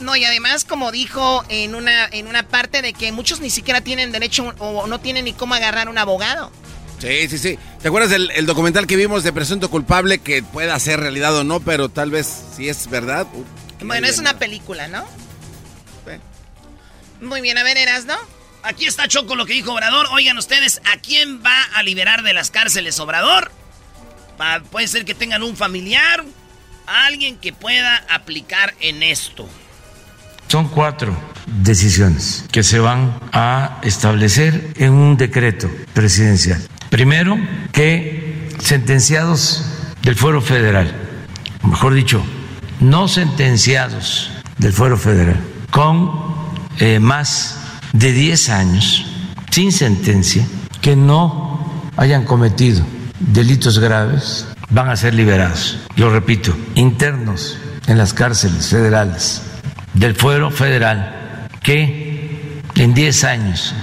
No, 0.00 0.16
y 0.16 0.24
además, 0.24 0.64
como 0.64 0.92
dijo 0.92 1.44
en 1.48 1.74
una, 1.74 2.06
en 2.06 2.26
una 2.26 2.46
parte 2.46 2.82
de 2.82 2.92
que 2.92 3.12
muchos 3.12 3.40
ni 3.40 3.50
siquiera 3.50 3.80
tienen 3.80 4.12
derecho 4.12 4.54
o 4.58 4.86
no 4.86 5.00
tienen 5.00 5.24
ni 5.24 5.32
cómo 5.32 5.54
agarrar 5.54 5.88
un 5.88 5.98
abogado. 5.98 6.50
Sí, 7.00 7.28
sí, 7.28 7.38
sí. 7.38 7.58
¿Te 7.80 7.88
acuerdas 7.88 8.10
del 8.10 8.30
el 8.32 8.46
documental 8.46 8.86
que 8.86 8.96
vimos 8.96 9.24
de 9.24 9.32
presunto 9.32 9.70
culpable 9.70 10.18
que 10.18 10.42
pueda 10.42 10.78
ser 10.78 11.00
realidad 11.00 11.34
o 11.34 11.44
no, 11.44 11.60
pero 11.60 11.88
tal 11.88 12.10
vez 12.10 12.28
si 12.56 12.68
es 12.68 12.88
verdad? 12.88 13.26
uh, 13.34 13.84
Bueno, 13.86 14.06
es 14.06 14.18
una 14.18 14.38
película, 14.38 14.86
¿no? 14.88 15.04
Muy 17.20 17.40
bien, 17.42 17.58
a 17.58 17.62
ver, 17.62 17.76
Eras, 17.76 18.06
¿no? 18.06 18.16
Aquí 18.62 18.86
está 18.86 19.08
Choco 19.08 19.36
lo 19.36 19.46
que 19.46 19.54
dijo 19.54 19.72
Obrador. 19.72 20.06
Oigan 20.12 20.36
ustedes, 20.38 20.82
¿a 20.84 20.98
quién 20.98 21.42
va 21.44 21.62
a 21.74 21.82
liberar 21.82 22.22
de 22.22 22.32
las 22.34 22.50
cárceles 22.50 22.98
Obrador? 23.00 23.50
Puede 24.70 24.88
ser 24.88 25.04
que 25.04 25.14
tengan 25.14 25.42
un 25.42 25.56
familiar, 25.56 26.24
alguien 26.86 27.36
que 27.36 27.52
pueda 27.52 28.04
aplicar 28.08 28.74
en 28.80 29.02
esto. 29.02 29.48
Son 30.48 30.68
cuatro 30.68 31.16
decisiones 31.46 32.44
que 32.50 32.62
se 32.62 32.78
van 32.78 33.18
a 33.32 33.78
establecer 33.82 34.72
en 34.76 34.92
un 34.92 35.16
decreto 35.16 35.70
presidencial. 35.92 36.60
Primero, 36.88 37.38
que 37.72 38.48
sentenciados 38.58 39.64
del 40.02 40.16
fuero 40.16 40.40
federal, 40.40 40.92
mejor 41.62 41.94
dicho, 41.94 42.24
no 42.80 43.08
sentenciados 43.08 44.30
del 44.58 44.72
fuero 44.72 44.96
federal, 44.96 45.38
con 45.70 46.10
eh, 46.78 46.98
más 46.98 47.59
de 47.92 48.12
10 48.12 48.48
años, 48.50 49.06
sin 49.50 49.72
sentencia, 49.72 50.46
que 50.80 50.96
no 50.96 51.58
hayan 51.96 52.24
cometido 52.24 52.84
delitos 53.18 53.78
graves, 53.78 54.46
van 54.70 54.88
a 54.88 54.96
ser 54.96 55.14
liberados. 55.14 55.78
Lo 55.96 56.10
repito, 56.10 56.56
internos 56.74 57.58
en 57.86 57.98
las 57.98 58.14
cárceles 58.14 58.68
federales 58.68 59.42
del 59.94 60.14
fuero 60.14 60.50
federal 60.50 61.48
que 61.62 62.62
en 62.76 62.94
10 62.94 63.24
años 63.24 63.74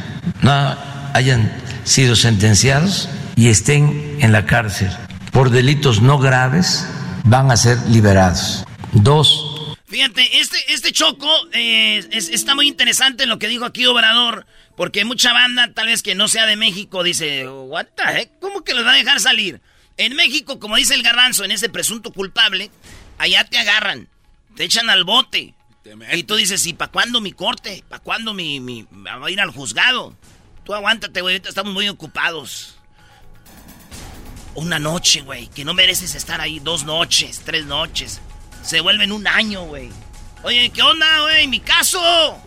no 0.41 0.75
hayan 1.13 1.51
sido 1.83 2.15
sentenciados 2.15 3.09
y 3.35 3.49
estén 3.49 4.17
en 4.19 4.31
la 4.31 4.45
cárcel 4.45 4.89
por 5.37 5.51
delitos 5.51 6.01
no 6.01 6.17
graves 6.17 6.87
van 7.23 7.51
a 7.51 7.57
ser 7.57 7.77
liberados. 7.89 8.65
Dos. 8.91 9.46
Fíjate, 9.87 10.39
este, 10.39 10.57
este 10.73 10.91
choco 10.91 11.29
eh, 11.53 12.05
está 12.11 12.55
muy 12.55 12.67
interesante 12.67 13.25
lo 13.25 13.39
que 13.39 13.47
dijo 13.47 13.63
aquí 13.63 13.85
Obrador, 13.85 14.45
porque 14.75 15.05
mucha 15.05 15.31
banda, 15.31 15.73
tal 15.73 15.87
vez 15.87 16.03
que 16.03 16.13
no 16.13 16.27
sea 16.27 16.45
de 16.45 16.57
México, 16.57 17.03
dice, 17.03 17.47
what 17.47 17.85
the 17.95 18.03
heck? 18.03 18.31
¿cómo 18.41 18.65
que 18.65 18.73
los 18.73 18.85
va 18.85 18.91
a 18.91 18.97
dejar 18.97 19.21
salir? 19.21 19.61
En 19.95 20.13
México, 20.15 20.59
como 20.59 20.75
dice 20.75 20.93
el 20.93 21.03
garbanzo, 21.03 21.45
en 21.45 21.51
ese 21.51 21.69
presunto 21.69 22.11
culpable, 22.11 22.69
allá 23.17 23.45
te 23.45 23.57
agarran, 23.59 24.09
te 24.57 24.65
echan 24.65 24.89
al 24.89 25.05
bote. 25.05 25.53
Y 26.13 26.23
tú 26.23 26.35
dices, 26.35 26.65
¿y 26.67 26.73
para 26.73 26.91
cuándo 26.91 27.21
mi 27.21 27.31
corte? 27.31 27.81
¿Para 27.87 28.03
cuándo 28.03 28.33
mi, 28.33 28.59
mi, 28.59 28.85
va 28.91 29.25
a 29.25 29.31
ir 29.31 29.39
al 29.39 29.51
juzgado? 29.51 30.13
Tú 30.65 30.73
aguántate, 30.73 31.21
güey, 31.21 31.37
estamos 31.37 31.73
muy 31.73 31.87
ocupados. 31.87 32.75
Una 34.53 34.79
noche, 34.79 35.21
güey, 35.21 35.47
que 35.47 35.63
no 35.63 35.73
mereces 35.73 36.13
estar 36.13 36.41
ahí 36.41 36.59
dos 36.59 36.83
noches, 36.83 37.41
tres 37.45 37.65
noches. 37.65 38.19
Se 38.67 38.81
vuelven 38.81 39.13
un 39.13 39.25
año, 39.25 39.63
güey. 39.63 39.89
Oye, 40.43 40.69
¿qué 40.71 40.81
onda, 40.81 41.21
güey? 41.21 41.47
¿Mi 41.47 41.61
caso? 41.61 42.37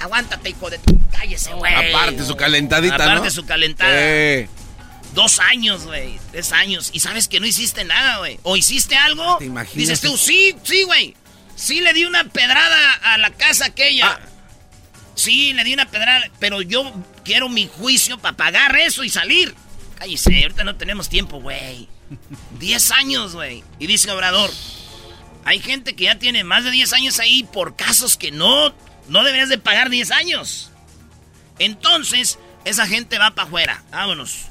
Aguántate, 0.00 0.50
hijo 0.50 0.68
de... 0.68 0.80
Cállese, 1.12 1.54
güey. 1.54 1.94
Aparte 1.94 2.24
su 2.24 2.34
calentadita, 2.34 2.96
Aparte 2.96 3.12
Aparte 3.12 3.30
su 3.30 3.46
calentada. 3.46 4.48
Dos 5.14 5.38
años, 5.38 5.84
güey. 5.84 6.18
Tres 6.32 6.50
años. 6.50 6.90
Y 6.92 6.98
sabes 6.98 7.28
que 7.28 7.38
no 7.38 7.46
hiciste 7.46 7.84
nada, 7.84 8.18
güey. 8.18 8.40
¿O 8.42 8.56
hiciste 8.56 8.96
algo? 8.96 9.36
¿Te 9.38 9.44
imaginas? 9.44 9.76
Dices 9.76 10.00
tú, 10.00 10.16
sí, 10.16 10.56
sí, 10.64 10.82
güey. 10.82 11.14
Sí 11.54 11.80
le 11.80 11.92
di 11.92 12.04
una 12.04 12.24
pedrada 12.24 12.94
a 13.04 13.18
la 13.18 13.30
casa 13.30 13.66
aquella. 13.66 14.08
Ah. 14.08 14.20
Sí, 15.14 15.52
le 15.52 15.62
di 15.62 15.72
una 15.72 15.88
pedrada, 15.88 16.28
pero 16.40 16.62
yo 16.62 16.92
quiero 17.24 17.48
mi 17.48 17.68
juicio 17.68 18.18
para 18.18 18.36
pagar 18.36 18.74
eso 18.74 19.04
y 19.04 19.08
salir. 19.08 19.54
Cállese, 20.00 20.42
ahorita 20.42 20.64
no 20.64 20.74
tenemos 20.74 21.08
tiempo, 21.08 21.40
güey. 21.40 21.88
Diez 22.58 22.90
años, 22.90 23.34
güey. 23.34 23.62
Y 23.78 23.86
dice 23.86 24.10
Obrador, 24.10 24.50
hay 25.44 25.60
gente 25.60 25.94
que 25.94 26.04
ya 26.04 26.18
tiene 26.18 26.44
más 26.44 26.64
de 26.64 26.70
diez 26.70 26.92
años 26.92 27.18
ahí 27.18 27.44
por 27.44 27.76
casos 27.76 28.16
que 28.16 28.30
no, 28.30 28.74
no 29.08 29.24
deberías 29.24 29.48
de 29.48 29.58
pagar 29.58 29.90
diez 29.90 30.10
años. 30.10 30.70
Entonces, 31.58 32.38
esa 32.64 32.86
gente 32.86 33.18
va 33.18 33.32
para 33.32 33.48
afuera. 33.48 33.82
Vámonos. 33.90 34.46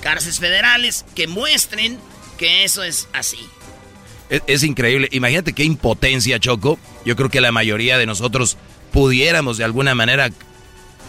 Cárceles 0.00 0.38
federales 0.38 1.04
que 1.14 1.26
muestren 1.26 1.98
que 2.38 2.64
eso 2.64 2.82
es 2.82 3.08
así. 3.12 3.38
Es, 4.28 4.64
increíble. 4.64 5.08
Imagínate 5.12 5.52
qué 5.52 5.64
impotencia, 5.64 6.38
Choco. 6.40 6.78
Yo 7.04 7.14
creo 7.16 7.30
que 7.30 7.40
la 7.40 7.52
mayoría 7.52 7.96
de 7.96 8.06
nosotros 8.06 8.56
pudiéramos 8.92 9.56
de 9.56 9.64
alguna 9.64 9.94
manera 9.94 10.30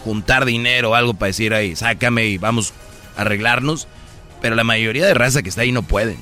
juntar 0.04 0.44
dinero 0.44 0.90
o 0.90 0.94
algo 0.94 1.14
para 1.14 1.28
decir 1.28 1.52
ahí, 1.52 1.74
sácame 1.74 2.26
y 2.26 2.38
vamos 2.38 2.72
a 3.16 3.22
arreglarnos. 3.22 3.88
Pero 4.40 4.54
la 4.54 4.62
mayoría 4.62 5.04
de 5.06 5.14
raza 5.14 5.42
que 5.42 5.48
está 5.48 5.62
ahí 5.62 5.72
no 5.72 5.82
pueden. 5.82 6.16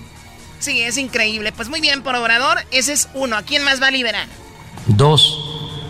Sí, 0.58 0.82
es 0.82 0.96
increíble. 0.96 1.52
Pues 1.52 1.68
muy 1.68 1.80
bien, 1.80 2.02
por 2.02 2.14
obrador, 2.14 2.58
ese 2.70 2.92
es 2.92 3.08
uno. 3.14 3.36
¿A 3.36 3.42
quién 3.42 3.64
más 3.64 3.80
va 3.80 3.88
a 3.88 3.90
liberar? 3.90 4.26
Dos, 4.86 5.38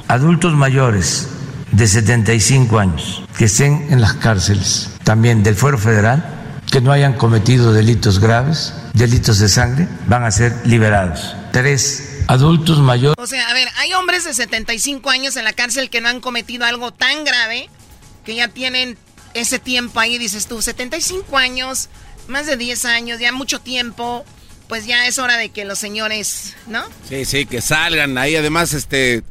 adultos 0.09 0.55
mayores 0.55 1.29
de 1.72 1.87
75 1.87 2.79
años 2.79 3.22
que 3.37 3.46
estén 3.46 3.88
en 3.90 4.00
las 4.00 4.14
cárceles, 4.14 4.90
también 5.05 5.42
del 5.42 5.55
Fuero 5.55 5.79
Federal, 5.79 6.62
que 6.70 6.81
no 6.81 6.92
hayan 6.92 7.12
cometido 7.14 7.72
delitos 7.72 8.18
graves 8.18 8.72
delitos 8.96 9.38
de 9.38 9.48
sangre 9.48 9.87
van 10.07 10.24
a 10.24 10.31
ser 10.31 10.55
liberados. 10.64 11.37
Tres, 11.52 12.22
adultos 12.29 12.79
mayores. 12.79 13.16
O 13.18 13.26
sea, 13.26 13.48
a 13.48 13.55
ver, 13.55 13.68
hay 13.76 13.92
hombres 13.92 14.24
de 14.24 14.35
75 14.35 15.11
años 15.11 15.37
en 15.37 15.44
la 15.44 15.52
cárcel 15.52 15.90
que 15.90 16.00
no 16.00 16.09
han 16.09 16.20
cometido 16.20 16.64
algo 16.64 16.92
tan 16.92 17.24
grave 17.24 17.68
que 18.24 18.35
ya 18.35 18.48
tienen 18.48 18.98
ese 19.35 19.59
tiempo 19.59 20.00
ahí, 20.00 20.18
dices 20.18 20.46
tú, 20.46 20.62
75 20.62 21.37
años, 21.37 21.88
más 22.26 22.46
de 22.46 22.57
10 22.57 22.85
años, 22.87 23.20
ya 23.20 23.33
mucho 23.33 23.61
tiempo, 23.61 24.24
pues 24.68 24.87
ya 24.87 25.07
es 25.07 25.18
hora 25.18 25.37
de 25.37 25.50
que 25.50 25.64
los 25.64 25.79
señores, 25.79 26.57
¿no? 26.66 26.85
Sí, 27.09 27.24
sí, 27.24 27.46
que 27.46 27.61
salgan 27.61 28.18
ahí, 28.18 28.37
además, 28.37 28.72
este, 28.72 29.22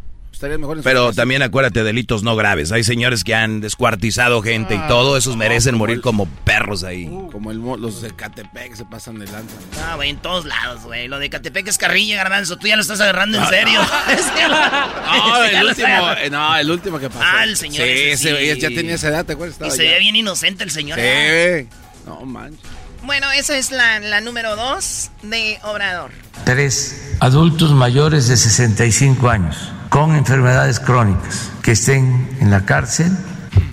pero 0.84 1.14
también 1.14 1.42
acuérdate, 1.42 1.84
delitos 1.84 2.24
no 2.24 2.36
graves. 2.36 2.72
Hay 2.72 2.84
señores 2.84 3.24
que 3.24 3.34
han 3.34 3.62
descuartizado 3.62 4.42
gente 4.42 4.76
y 4.76 4.78
ah, 4.78 4.88
todo, 4.88 5.18
esos 5.18 5.38
merecen 5.38 5.76
morir 5.76 6.02
como 6.02 6.28
perros 6.28 6.84
ahí. 6.84 7.06
como 7.32 7.54
los 7.54 8.02
de 8.02 8.14
Catepec 8.14 8.76
se 8.76 8.86
pasan 8.86 9.18
de 9.18 9.26
lanza. 9.28 9.56
Ah, 9.82 9.96
güey, 9.96 10.10
en 10.10 10.18
todos 10.18 10.46
lados, 10.46 10.84
güey. 10.84 11.08
Lo 11.08 11.20
de 11.20 11.30
Catepec 11.30 11.68
es 11.68 11.78
carrilla, 11.78 12.18
garbanzo. 12.18 12.58
Tú 12.58 12.68
ya 12.68 12.76
lo 12.76 12.82
estás 12.82 13.00
agarrando 13.00 13.38
en 13.40 13.48
serio. 13.48 13.80
No, 13.82 15.44
el 15.46 15.66
último, 15.68 16.12
eh, 16.22 16.30
no, 16.30 16.58
el 16.58 16.70
último 16.70 17.00
que 17.00 17.10
pasó. 17.10 17.24
Ah, 17.24 17.44
el 17.44 17.56
señor. 17.56 17.86
Sí, 17.86 17.94
ese, 17.94 18.58
ya 18.58 18.70
tenía 18.70 18.96
esa 18.96 19.08
edad, 19.08 19.26
¿te 19.26 19.34
acuerdas? 19.34 19.58
y 19.66 19.72
se 19.72 19.84
veía 19.84 20.00
bien 20.00 20.16
inocente 20.16 20.64
el 20.64 20.72
señor. 20.72 21.00
Sí. 21.00 21.68
No 22.06 22.22
manches. 22.22 22.85
Bueno, 23.06 23.32
esa 23.32 23.56
es 23.56 23.70
la, 23.72 24.20
número 24.22 24.56
dos 24.56 25.12
de 25.22 25.60
Obrador. 25.64 26.10
Tres. 26.44 27.16
Adultos 27.20 27.72
mayores 27.72 28.28
de 28.28 28.36
65 28.36 29.30
años 29.30 29.72
con 29.90 30.16
enfermedades 30.16 30.80
crónicas 30.80 31.52
que 31.62 31.74
estén 31.74 32.36
en 32.42 32.50
la 32.50 32.66
cárcel 32.66 33.16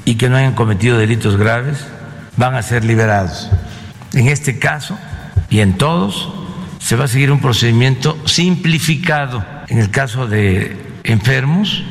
y 0.05 0.17
que 0.17 0.29
no 0.29 0.37
hayan 0.37 0.55
cometido 0.55 0.99
delitos 0.99 1.39
graves 1.39 1.79
van 2.37 2.55
a 2.55 2.63
ser 2.63 2.85
liberados. 2.85 3.49
En 4.13 4.29
este 4.29 4.59
caso 4.59 4.99
y 5.49 5.61
en 5.61 5.79
todos 5.79 6.31
se 6.79 6.97
va 6.97 7.07
a 7.07 7.09
seguir 7.09 7.33
un 7.33 7.41
procedimiento 7.41 8.19
simplificado. 8.27 9.45
En 9.69 9.79
el 9.79 9.91
caso 9.91 10.27
de 10.27 10.77
enfermos 11.05 11.83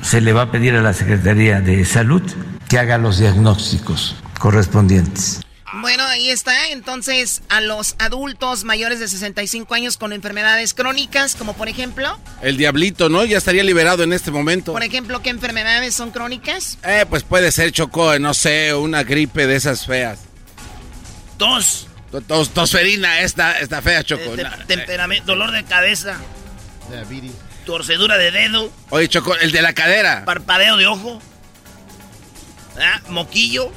se 0.00 0.20
le 0.20 0.32
va 0.32 0.42
a 0.42 0.50
pedir 0.52 0.74
a 0.76 0.82
la 0.82 0.92
Secretaría 0.92 1.60
de 1.60 1.84
Salud 1.84 2.22
que 2.68 2.78
haga 2.78 2.98
los 2.98 3.18
diagnósticos 3.18 4.16
correspondientes. 4.38 5.43
Bueno, 5.80 6.04
ahí 6.04 6.30
está. 6.30 6.68
Entonces, 6.68 7.42
a 7.48 7.60
los 7.60 7.96
adultos 7.98 8.64
mayores 8.64 9.00
de 9.00 9.08
65 9.08 9.74
años 9.74 9.96
con 9.96 10.12
enfermedades 10.12 10.74
crónicas, 10.74 11.34
como 11.34 11.54
por 11.54 11.68
ejemplo. 11.68 12.18
El 12.42 12.56
diablito, 12.56 13.08
¿no? 13.08 13.24
Ya 13.24 13.38
estaría 13.38 13.64
liberado 13.64 14.02
en 14.02 14.12
este 14.12 14.30
momento. 14.30 14.72
Por 14.72 14.84
ejemplo, 14.84 15.22
¿qué 15.22 15.30
enfermedades 15.30 15.94
son 15.94 16.10
crónicas? 16.10 16.78
Eh, 16.84 17.06
pues 17.08 17.22
puede 17.22 17.50
ser, 17.52 17.72
Chocó, 17.72 18.18
no 18.18 18.34
sé, 18.34 18.74
una 18.74 19.02
gripe 19.02 19.46
de 19.46 19.56
esas 19.56 19.86
feas. 19.86 20.20
Tos. 21.38 21.88
Tos, 22.28 22.50
tosferina, 22.50 23.20
esta, 23.20 23.58
esta 23.58 23.82
fea, 23.82 24.04
Chocó. 24.04 24.36
temperamento, 24.66 25.26
dolor 25.26 25.50
de 25.50 25.64
cabeza. 25.64 26.16
Diabetes. 26.88 27.32
Torcedura 27.66 28.16
de 28.18 28.30
dedo. 28.30 28.70
Oye, 28.90 29.08
Chocó, 29.08 29.34
el 29.36 29.50
de 29.50 29.62
la 29.62 29.72
cadera. 29.72 30.24
Parpadeo 30.24 30.76
de 30.76 30.86
ojo. 30.86 31.20
¿Ah? 32.78 33.00
Moquillo. 33.08 33.72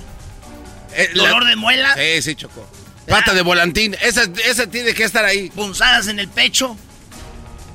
Eh, 0.97 1.11
¿Dolor 1.13 1.45
de 1.45 1.55
muela? 1.55 1.93
Sí, 1.95 2.21
sí, 2.23 2.35
Chocó. 2.35 2.67
Pata 3.07 3.33
de 3.33 3.43
volantín. 3.43 3.95
Esa, 4.01 4.23
esa 4.45 4.67
tiene 4.67 4.93
que 4.93 5.03
estar 5.03 5.23
ahí. 5.23 5.49
Punzadas 5.51 6.07
en 6.07 6.19
el 6.19 6.27
pecho. 6.27 6.75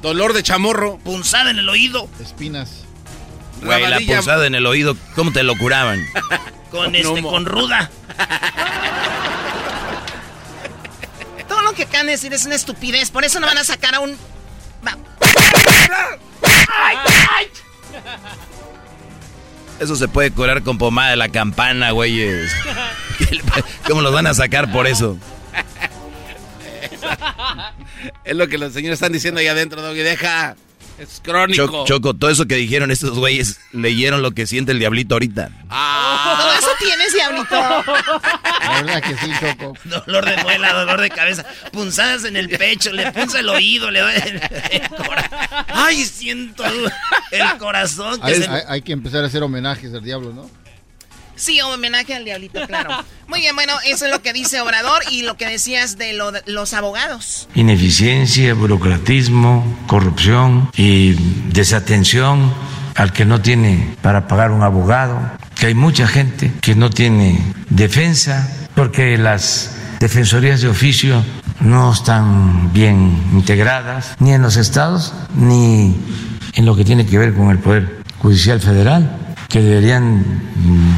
Dolor 0.02 0.32
de 0.32 0.42
chamorro. 0.42 0.98
Punzada 0.98 1.52
en 1.52 1.58
el 1.58 1.68
oído. 1.68 2.08
Espinas. 2.20 2.82
Güey, 3.62 3.88
la 3.88 4.00
punzada 4.00 4.46
en 4.46 4.56
el 4.56 4.66
oído, 4.66 4.96
¿cómo 5.14 5.32
te 5.32 5.44
lo 5.44 5.56
curaban? 5.56 6.04
con, 6.70 6.96
este, 6.96 7.22
con 7.22 7.46
ruda. 7.46 7.90
Todo 11.48 11.62
lo 11.62 11.72
que 11.74 11.84
acaban 11.84 12.06
de 12.06 12.12
decir 12.12 12.34
es 12.34 12.44
una 12.44 12.56
estupidez. 12.56 13.12
Por 13.12 13.24
eso 13.24 13.38
no 13.38 13.46
van 13.46 13.58
a 13.58 13.64
sacar 13.64 13.94
a 13.94 14.00
un. 14.00 14.18
¡Ay, 16.68 16.96
ay! 17.36 17.46
Eso 19.82 19.96
se 19.96 20.06
puede 20.06 20.30
curar 20.30 20.62
con 20.62 20.78
pomada 20.78 21.10
de 21.10 21.16
la 21.16 21.28
campana, 21.28 21.90
güeyes. 21.90 22.52
¿Cómo 23.88 24.00
los 24.00 24.12
van 24.12 24.28
a 24.28 24.34
sacar 24.34 24.70
por 24.70 24.86
eso? 24.86 25.18
Es 28.24 28.36
lo 28.36 28.46
que 28.46 28.58
los 28.58 28.72
señores 28.72 28.98
están 28.98 29.12
diciendo 29.12 29.40
ahí 29.40 29.48
adentro, 29.48 29.82
Doggy. 29.82 30.02
Deja. 30.02 30.54
Es 31.02 31.20
crónico. 31.22 31.84
Choco, 31.86 32.14
todo 32.14 32.30
eso 32.30 32.46
que 32.46 32.54
dijeron 32.56 32.90
estos 32.90 33.10
güeyes 33.18 33.58
leyeron 33.72 34.22
lo 34.22 34.30
que 34.32 34.46
siente 34.46 34.72
el 34.72 34.78
diablito 34.78 35.14
ahorita. 35.14 35.50
Ah. 35.68 36.36
Todo 36.40 36.52
eso 36.54 36.68
tienes, 36.78 37.12
diablito? 37.12 37.54
La 37.56 38.82
verdad 38.82 39.02
que 39.02 39.16
sí, 39.16 39.30
Choco. 39.40 39.74
Dolor 40.06 40.24
de 40.24 40.36
muela, 40.42 40.72
dolor 40.72 41.00
de 41.00 41.10
cabeza, 41.10 41.44
punzadas 41.72 42.24
en 42.24 42.36
el 42.36 42.48
pecho, 42.48 42.92
le 42.92 43.10
punza 43.12 43.40
el 43.40 43.48
oído, 43.48 43.90
le 43.90 44.00
duele 44.00 44.18
el, 44.70 44.82
el 44.82 44.88
corazón. 44.88 45.38
Ay, 45.68 46.04
siento 46.04 46.64
el 47.30 47.58
corazón. 47.58 48.20
Que 48.20 48.26
Hay, 48.26 48.34
se- 48.42 48.48
hay- 48.50 48.62
hay 48.68 48.82
que 48.82 48.92
empezar 48.92 49.24
a 49.24 49.26
hacer 49.26 49.42
homenajes 49.42 49.92
al 49.94 50.02
diablo, 50.02 50.32
¿no? 50.32 50.61
Sí, 51.42 51.60
homenaje 51.60 52.14
al 52.14 52.24
diablito, 52.24 52.64
claro. 52.68 52.90
Muy 53.26 53.40
bien, 53.40 53.56
bueno, 53.56 53.72
eso 53.84 54.04
es 54.04 54.12
lo 54.12 54.22
que 54.22 54.32
dice 54.32 54.60
Obrador 54.60 55.02
y 55.10 55.22
lo 55.22 55.36
que 55.36 55.44
decías 55.44 55.98
de 55.98 56.12
lo 56.12 56.30
de 56.30 56.40
los 56.46 56.72
abogados. 56.72 57.48
Ineficiencia, 57.56 58.54
burocratismo, 58.54 59.64
corrupción 59.88 60.70
y 60.76 61.14
desatención 61.52 62.54
al 62.94 63.12
que 63.12 63.24
no 63.24 63.40
tiene 63.40 63.96
para 64.02 64.28
pagar 64.28 64.52
un 64.52 64.62
abogado, 64.62 65.18
que 65.56 65.66
hay 65.66 65.74
mucha 65.74 66.06
gente 66.06 66.52
que 66.60 66.76
no 66.76 66.90
tiene 66.90 67.42
defensa 67.70 68.48
porque 68.76 69.18
las 69.18 69.74
defensorías 69.98 70.60
de 70.60 70.68
oficio 70.68 71.24
no 71.58 71.92
están 71.92 72.72
bien 72.72 73.20
integradas 73.32 74.14
ni 74.20 74.32
en 74.32 74.42
los 74.42 74.56
estados 74.56 75.12
ni 75.34 75.96
en 76.54 76.66
lo 76.66 76.76
que 76.76 76.84
tiene 76.84 77.04
que 77.04 77.18
ver 77.18 77.34
con 77.34 77.50
el 77.50 77.58
Poder 77.58 78.00
Judicial 78.18 78.60
Federal 78.60 79.21
que 79.52 79.60
deberían 79.60 80.24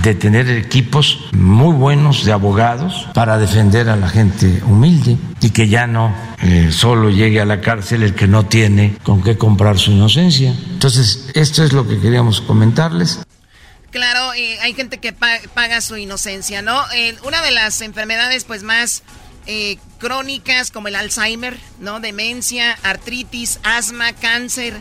de 0.00 0.14
tener 0.14 0.48
equipos 0.48 1.18
muy 1.32 1.74
buenos 1.74 2.24
de 2.24 2.30
abogados 2.30 3.08
para 3.12 3.36
defender 3.36 3.88
a 3.88 3.96
la 3.96 4.08
gente 4.08 4.62
humilde 4.64 5.16
y 5.40 5.50
que 5.50 5.66
ya 5.68 5.88
no 5.88 6.14
eh, 6.40 6.70
solo 6.70 7.10
llegue 7.10 7.40
a 7.40 7.44
la 7.44 7.60
cárcel 7.60 8.04
el 8.04 8.14
que 8.14 8.28
no 8.28 8.46
tiene 8.46 8.96
con 9.02 9.24
qué 9.24 9.36
comprar 9.36 9.76
su 9.76 9.90
inocencia. 9.90 10.54
Entonces, 10.70 11.30
esto 11.34 11.64
es 11.64 11.72
lo 11.72 11.86
que 11.88 11.98
queríamos 11.98 12.40
comentarles. 12.42 13.18
Claro, 13.90 14.32
eh, 14.34 14.56
hay 14.60 14.72
gente 14.74 14.98
que 14.98 15.12
pa- 15.12 15.40
paga 15.52 15.80
su 15.80 15.96
inocencia, 15.96 16.62
¿no? 16.62 16.80
Eh, 16.94 17.16
una 17.26 17.42
de 17.42 17.50
las 17.50 17.80
enfermedades, 17.80 18.44
pues, 18.44 18.62
más 18.62 19.02
crónicas, 19.98 20.70
como 20.70 20.88
el 20.88 20.94
Alzheimer, 20.96 21.56
¿no? 21.80 21.98
Demencia, 22.00 22.78
artritis, 22.84 23.58
asma, 23.64 24.12
cáncer. 24.12 24.74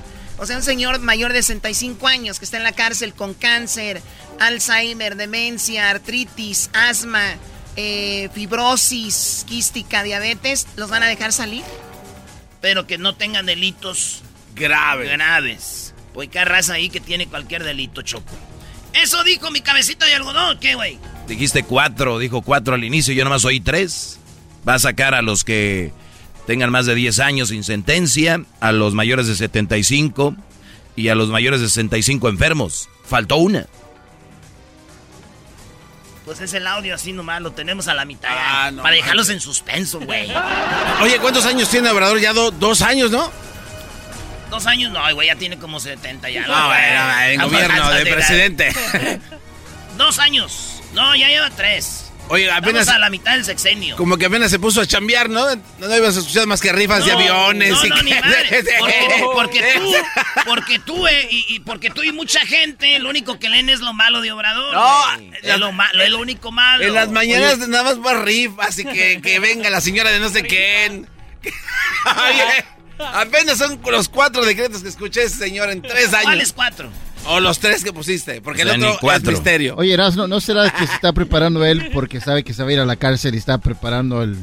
O 0.44 0.46
sea, 0.46 0.58
un 0.58 0.64
señor 0.64 1.00
mayor 1.00 1.32
de 1.32 1.42
65 1.42 2.06
años 2.06 2.38
que 2.38 2.44
está 2.44 2.58
en 2.58 2.64
la 2.64 2.74
cárcel 2.74 3.14
con 3.14 3.34
cáncer, 3.34 4.02
Alzheimer, 4.42 5.16
demencia, 5.16 5.90
artritis, 5.90 6.70
asma, 6.74 7.38
eh, 7.78 8.28
fibrosis 8.34 9.46
quística, 9.48 10.04
diabetes, 10.04 10.68
¿los 10.76 10.90
van 10.90 11.02
a 11.02 11.06
dejar 11.08 11.32
salir? 11.32 11.64
Pero 12.60 12.86
que 12.88 12.98
no 12.98 13.16
tengan 13.16 13.46
delitos 13.46 14.22
Grave. 14.54 15.08
graves. 15.08 15.94
Pues 16.14 16.28
qué 16.28 16.44
raza 16.44 16.74
ahí 16.74 16.90
que 16.90 17.00
tiene 17.00 17.26
cualquier 17.28 17.64
delito, 17.64 18.02
Choco. 18.02 18.34
Eso 18.92 19.24
dijo 19.24 19.50
mi 19.50 19.62
cabecita 19.62 20.06
de 20.06 20.16
algodón, 20.16 20.60
¿qué, 20.60 20.76
güey? 20.76 21.00
Dijiste 21.26 21.64
cuatro, 21.64 22.20
dijo 22.20 22.42
cuatro 22.42 22.76
al 22.76 22.84
inicio, 22.84 23.14
yo 23.14 23.24
nomás 23.24 23.46
oí 23.46 23.62
tres. 23.62 24.20
Va 24.68 24.74
a 24.74 24.80
sacar 24.80 25.16
a 25.16 25.22
los 25.22 25.46
que 25.46 25.94
tengan 26.48 26.72
más 26.72 26.86
de 26.86 26.96
10 26.96 27.20
años 27.20 27.50
sin 27.50 27.64
sentencia, 27.64 28.42
a 28.60 28.72
los 28.72 28.94
mayores 28.94 29.28
de 29.28 29.36
75 29.36 30.36
y 30.96 31.08
a 31.10 31.16
los 31.16 31.30
mayores 31.30 31.62
de 31.62 31.68
65 31.68 32.30
enfermos. 32.30 32.90
Faltó 33.06 33.38
una. 33.38 33.66
Pues 36.26 36.40
es 36.40 36.54
el 36.54 36.66
audio 36.68 36.96
así 36.96 37.12
nomás, 37.12 37.42
lo 37.42 37.52
tenemos 37.52 37.88
a 37.90 37.94
la 37.94 38.06
mitad. 38.06 38.30
Ah, 38.32 38.72
no 38.72 38.82
para 38.82 38.96
dejarlos 38.96 39.28
en 39.30 39.42
suspenso, 39.42 40.00
güey. 40.00 40.32
Oye, 41.02 41.20
¿cuántos 41.20 41.46
años 41.46 41.68
tiene 41.70 41.90
Obrador? 41.90 42.20
Ya 42.20 42.32
do- 42.32 42.52
dos 42.52 42.82
años, 42.82 43.12
¿no? 43.12 43.30
Dos 44.50 44.66
años 44.68 44.92
no, 44.94 45.02
güey, 45.16 45.28
ya 45.28 45.36
tiene 45.36 45.58
como 45.58 45.80
70 45.80 46.30
ya. 46.30 46.48
No, 46.48 46.68
bueno, 46.68 47.22
en 47.26 47.42
gobierno 47.42 47.92
de 47.92 48.06
presidente. 48.06 48.74
Dos 49.98 50.20
años. 50.20 50.82
No, 50.94 51.14
ya 51.16 51.28
lleva 51.28 51.50
tres. 51.50 52.12
Oye, 52.34 52.50
apenas. 52.52 52.82
Estamos 52.82 52.96
a 52.96 53.00
la 53.00 53.10
mitad 53.10 53.34
del 53.34 53.46
sexenio. 53.46 53.96
Como 53.96 54.18
que 54.18 54.26
apenas 54.26 54.50
se 54.50 54.58
puso 54.58 54.82
a 54.82 54.88
chambear, 54.88 55.30
¿no? 55.30 55.46
No 55.78 55.96
ibas 55.96 56.16
a 56.18 56.20
escuchar 56.20 56.48
más 56.48 56.62
que 56.62 56.72
rifas 56.74 57.06
de 57.06 57.12
No, 57.12 57.18
aviones 57.20 57.70
no, 57.72 57.86
y 57.86 57.90
no, 57.90 57.96
que- 57.98 58.04
ni 58.04 58.12
madre. 58.14 58.64
Porque, 58.80 59.24
porque 59.34 59.64
tú, 59.76 59.94
porque 60.46 60.80
tú, 60.80 61.08
eh, 61.08 61.28
y, 61.30 61.46
y 61.56 61.60
porque 61.60 61.90
tú 61.92 62.02
y 62.04 62.12
mucha 62.12 62.40
gente, 62.42 62.98
lo 63.00 63.10
único 63.10 63.38
que 63.40 63.50
leen 63.50 63.70
es 63.70 63.80
lo 63.82 63.94
malo 63.94 64.22
de 64.22 64.32
Obrador. 64.32 64.74
No, 64.74 65.04
es 65.42 65.60
lo 65.60 65.72
malo, 65.72 66.02
es 66.04 66.10
lo 66.10 66.20
único 66.20 66.52
malo. 66.52 66.84
En 66.84 66.94
las 66.94 67.10
mañanas 67.10 67.56
Oye, 67.60 67.68
nada 67.68 67.84
más 67.84 67.98
más 68.00 68.22
rifas 68.24 68.80
y 68.80 68.86
que, 68.86 69.22
que 69.22 69.40
venga 69.40 69.70
la 69.70 69.80
señora 69.82 70.10
de 70.12 70.20
no 70.20 70.30
sé 70.30 70.42
quién. 70.44 71.08
Oye, 72.06 72.66
apenas 73.14 73.58
son 73.58 73.80
los 73.92 74.10
cuatro 74.10 74.44
decretos 74.46 74.82
que 74.82 74.90
escuché 74.90 75.24
ese 75.24 75.38
señor 75.38 75.70
en 75.70 75.82
tres 75.82 76.08
años. 76.14 76.24
¿Cuáles 76.24 76.54
cuatro? 76.54 76.90
O 77.26 77.40
los 77.40 77.60
tres 77.60 77.84
que 77.84 77.94
pusiste, 77.94 78.42
porque 78.42 78.64
O 78.64 78.66
sea, 78.66 78.76
el 78.76 78.84
otro 78.84 79.12
es 79.12 79.24
misterio. 79.24 79.76
Oye, 79.78 79.94
Erasmo, 79.94 80.28
¿no 80.28 80.42
será 80.42 80.70
que 80.70 80.86
se 80.88 80.94
está 80.94 81.14
preparando 81.14 81.64
él 81.66 81.90
porque 81.94 82.20
sabe 82.20 82.44
que 82.44 82.54
se 82.54 82.64
va 82.64 82.70
a 82.70 82.74
ir 82.74 82.80
a 82.80 82.86
la 82.86 82.96
cárcel 82.96 83.36
y 83.36 83.38
está 83.38 83.58
preparando 83.58 84.22
el... 84.22 84.34
¡Wow! 84.34 84.42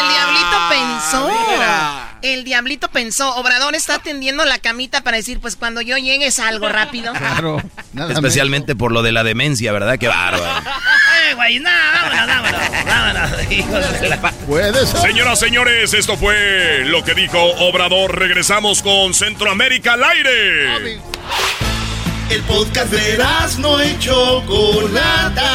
El 0.00 0.08
diablito 0.08 0.56
pensó. 0.70 1.28
mira. 1.50 1.89
El 2.22 2.44
diablito 2.44 2.88
pensó. 2.88 3.34
Obrador 3.36 3.74
está 3.74 3.98
tendiendo 3.98 4.44
la 4.44 4.58
camita 4.58 5.02
para 5.02 5.16
decir, 5.16 5.40
pues 5.40 5.56
cuando 5.56 5.80
yo 5.80 5.96
llegue 5.96 6.30
salgo 6.30 6.68
rápido. 6.68 7.12
Claro, 7.12 7.62
nada 7.92 8.12
Especialmente 8.12 8.76
por 8.76 8.92
lo 8.92 9.02
de 9.02 9.12
la 9.12 9.24
demencia, 9.24 9.72
¿verdad? 9.72 9.98
Qué 9.98 10.08
bárbaro. 10.08 10.44
Eh, 11.30 11.34
güey, 11.34 11.58
no, 11.60 11.70
vámonos, 11.70 12.26
vámonos, 12.26 12.84
vámonos, 12.86 13.52
hijos 13.52 14.00
de 14.00 14.08
la- 14.08 14.20
Puede 14.46 14.86
ser. 14.86 15.00
Señoras, 15.00 15.38
señores, 15.38 15.94
esto 15.94 16.16
fue 16.16 16.84
lo 16.86 17.04
que 17.04 17.14
dijo 17.14 17.38
Obrador. 17.38 18.18
Regresamos 18.18 18.82
con 18.82 19.14
Centroamérica 19.14 19.94
al 19.94 20.04
aire. 20.04 20.98
El 22.30 22.42
podcast 22.42 22.92
de 22.92 23.18
no 23.58 23.82
y 23.84 23.98
Chocolata. 23.98 25.50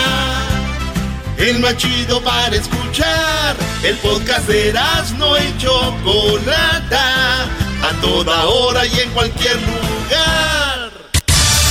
El 1.37 1.59
más 1.59 1.75
chido 1.77 2.21
para 2.23 2.55
escuchar. 2.55 3.55
El 3.83 3.97
podcast 3.97 4.47
de 4.47 4.73
no 5.17 5.37
y 5.37 5.57
Chocolata. 5.57 7.43
A 7.83 8.01
toda 8.01 8.45
hora 8.45 8.85
y 8.85 8.99
en 8.99 9.11
cualquier 9.11 9.55
lugar. 9.61 10.91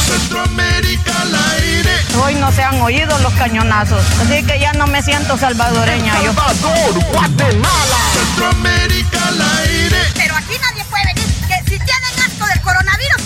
Centroamérica 0.07 1.22
al 1.22 1.35
aire. 1.35 1.90
Hoy 2.22 2.35
no 2.35 2.53
se 2.53 2.62
han 2.62 2.81
oído 2.81 3.18
los 3.20 3.33
cañonazos, 3.33 4.05
así 4.20 4.44
que 4.44 4.61
ya 4.61 4.72
no 4.74 4.87
me 4.87 5.03
siento 5.03 5.37
salvadoreña 5.38 6.22
yo. 6.22 6.33
Guatemala. 7.12 7.98
Centroamérica 8.12 9.29
al 9.29 9.42
aire. 9.61 9.98
Pero 10.14 10.37
aquí 10.37 10.55
nadie 10.61 10.85
puede 10.85 11.05
venir. 11.07 11.24
Que 11.48 11.59
si 11.70 11.79
tienen 11.79 12.20
asco 12.24 12.46
del 12.46 12.61
coronavirus, 12.61 13.23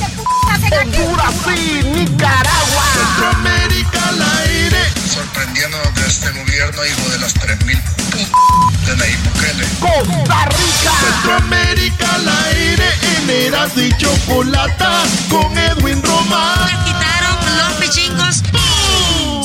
Honduras 0.70 1.34
y 1.56 1.82
Nicaragua. 1.84 2.84
Centroamérica 2.94 4.08
al 4.08 4.22
aire. 4.42 4.78
Sorprendiendo 5.12 5.78
que 5.94 6.06
este 6.06 6.30
gobierno, 6.30 6.84
hijo 6.84 7.10
de 7.10 7.18
las 7.18 7.34
3000 7.34 7.78
de 8.86 8.96
Nayib 8.96 9.18
Bukele. 9.24 9.64
Costa 9.80 10.44
Rica. 10.46 10.92
Centroamérica 11.00 12.14
al 12.14 12.28
aire. 12.46 12.84
En 13.16 13.30
Eras 13.30 13.76
y 13.76 13.90
Chocolata. 13.96 15.02
Con 15.30 15.56
Edwin 15.56 16.02
Román. 16.02 16.84
quitaron 16.84 17.38
los 17.58 17.72
pichingos. 17.74 18.42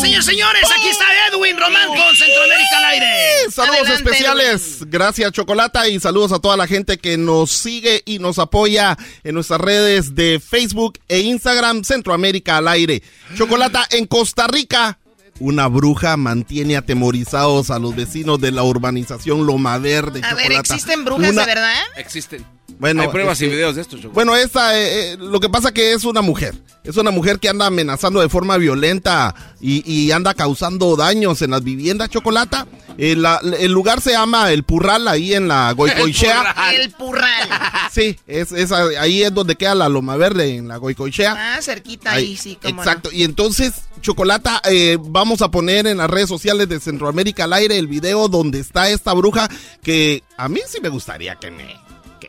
Señores, 0.03 0.25
señores, 0.25 0.63
aquí 0.77 0.89
está 0.89 1.05
Edwin 1.31 1.57
Román 1.57 1.87
con 1.87 2.15
Centroamérica 2.15 2.77
al 2.77 2.85
aire. 2.85 3.07
Saludos 3.49 3.79
Adelante, 3.79 3.93
especiales. 3.93 4.77
Gracias, 4.87 5.31
Chocolata. 5.31 5.87
Y 5.87 5.99
saludos 5.99 6.33
a 6.33 6.39
toda 6.39 6.57
la 6.57 6.67
gente 6.67 6.97
que 6.97 7.17
nos 7.17 7.51
sigue 7.51 8.03
y 8.05 8.19
nos 8.19 8.37
apoya 8.37 8.97
en 9.23 9.33
nuestras 9.35 9.61
redes 9.61 10.13
de 10.13 10.41
Facebook 10.45 10.99
e 11.07 11.19
Instagram, 11.21 11.83
Centroamérica 11.85 12.57
al 12.57 12.67
aire. 12.67 13.01
Chocolata 13.37 13.87
en 13.91 14.05
Costa 14.05 14.45
Rica. 14.47 14.99
Una 15.39 15.67
bruja 15.67 16.17
mantiene 16.17 16.75
atemorizados 16.77 17.71
a 17.71 17.79
los 17.79 17.95
vecinos 17.95 18.39
de 18.41 18.51
la 18.51 18.63
urbanización 18.63 19.45
Loma 19.47 19.77
Verde. 19.77 20.21
A 20.23 20.33
ver, 20.35 20.47
Chocolata. 20.47 20.73
¿existen 20.75 21.05
brujas 21.05 21.31
Una- 21.31 21.41
de 21.41 21.47
verdad? 21.47 21.81
Existen. 21.95 22.45
Bueno, 22.79 23.03
Hay 23.03 23.07
pruebas 23.09 23.39
y 23.41 23.45
este, 23.45 23.55
videos 23.55 23.75
de 23.75 23.81
esto, 23.81 23.97
Choco. 23.97 24.13
Bueno, 24.13 24.35
esta, 24.35 24.77
eh, 24.77 25.13
eh, 25.13 25.17
lo 25.17 25.39
que 25.39 25.49
pasa 25.49 25.71
que 25.71 25.93
es 25.93 26.03
una 26.05 26.21
mujer. 26.21 26.55
Es 26.83 26.97
una 26.97 27.11
mujer 27.11 27.39
que 27.39 27.49
anda 27.49 27.65
amenazando 27.65 28.19
de 28.19 28.29
forma 28.29 28.57
violenta 28.57 29.33
y, 29.61 29.89
y 29.89 30.11
anda 30.11 30.33
causando 30.33 30.95
daños 30.95 31.41
en 31.41 31.51
las 31.51 31.63
viviendas, 31.63 32.09
Chocolata. 32.09 32.67
Eh, 32.97 33.15
el 33.59 33.71
lugar 33.71 34.01
se 34.01 34.11
llama 34.11 34.51
El 34.51 34.63
Purral, 34.63 35.07
ahí 35.07 35.33
en 35.33 35.47
la 35.47 35.71
Goicoichea. 35.75 36.71
El 36.73 36.91
purral. 36.91 37.49
Sí, 37.91 38.17
es, 38.25 38.51
ahí 38.71 39.21
es 39.21 39.31
donde 39.31 39.55
queda 39.55 39.75
la 39.75 39.87
Loma 39.87 40.15
Verde, 40.15 40.55
en 40.55 40.67
la 40.67 40.77
Goicoichea. 40.77 41.55
Ah, 41.55 41.61
cerquita 41.61 42.13
ahí, 42.13 42.25
Ahí, 42.25 42.37
sí, 42.37 42.57
cómo 42.59 42.81
Exacto. 42.81 43.11
Y 43.11 43.23
entonces, 43.23 43.73
Chocolata, 44.01 44.61
eh, 44.67 44.97
vamos 44.99 45.43
a 45.43 45.51
poner 45.51 45.85
en 45.85 45.99
las 45.99 46.09
redes 46.09 46.27
sociales 46.27 46.67
de 46.67 46.79
Centroamérica 46.79 47.43
al 47.43 47.53
aire 47.53 47.77
el 47.77 47.85
video 47.85 48.29
donde 48.29 48.59
está 48.59 48.89
esta 48.89 49.13
bruja 49.13 49.47
que 49.83 50.23
a 50.37 50.49
mí 50.49 50.59
sí 50.67 50.79
me 50.81 50.89
gustaría 50.89 51.35
que 51.35 51.51
me, 51.51 51.75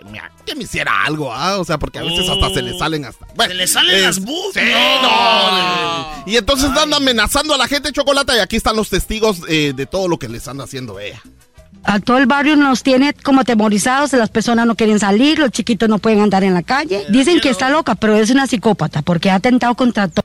que 0.05 0.11
me, 0.11 0.21
que 0.45 0.55
me 0.55 0.65
hiciera 0.65 1.05
algo, 1.05 1.33
¿ah? 1.33 1.59
O 1.59 1.65
sea, 1.65 1.79
porque 1.79 1.99
a 1.99 2.03
veces 2.03 2.29
hasta 2.29 2.53
se 2.53 2.63
le 2.63 2.79
salen 2.79 3.05
hasta... 3.05 3.27
no. 3.27 3.45
¿Se 3.45 3.55
le 3.55 3.67
salen 3.67 3.97
eh, 3.97 4.03
las 4.03 4.21
bus? 4.21 4.53
sí, 4.55 4.61
no. 5.03 6.25
Y 6.27 6.37
entonces 6.37 6.71
anda 6.77 6.97
amenazando 6.97 7.55
a 7.55 7.59
la 7.59 7.67
gente, 7.67 7.93
Chocolata, 7.93 8.37
y 8.37 8.41
aquí 8.41 8.57
están 8.57 8.77
los 8.77 8.89
testigos 8.91 9.41
eh, 9.49 9.73
de 9.75 9.87
todo 9.87 10.09
lo 10.09 10.19
que 10.19 10.29
les 10.29 10.47
anda 10.49 10.65
haciendo 10.65 10.99
ella. 10.99 11.21
A 11.83 12.01
todo 12.01 12.17
el 12.17 12.27
barrio 12.27 12.57
nos 12.57 12.83
tiene 12.83 13.13
como 13.13 13.43
atemorizados, 13.43 14.13
las 14.15 14.31
personas 14.31 14.67
no 14.67 14.75
quieren 14.75 14.99
salir, 14.99 15.39
los 15.39 15.51
chiquitos 15.51 15.89
no 15.89 15.99
pueden 15.99 16.21
andar 16.21 16.43
en 16.43 16.55
la 16.55 16.63
calle. 16.63 17.05
Dicen 17.11 17.41
que 17.41 17.51
está 17.51 17.69
loca, 17.69 17.95
pero 17.95 18.17
es 18.17 18.31
una 18.31 18.47
psicópata 18.47 19.03
porque 19.03 19.31
ha 19.31 19.35
atentado 19.35 19.75
contra 19.75 20.09
todo. 20.09 20.25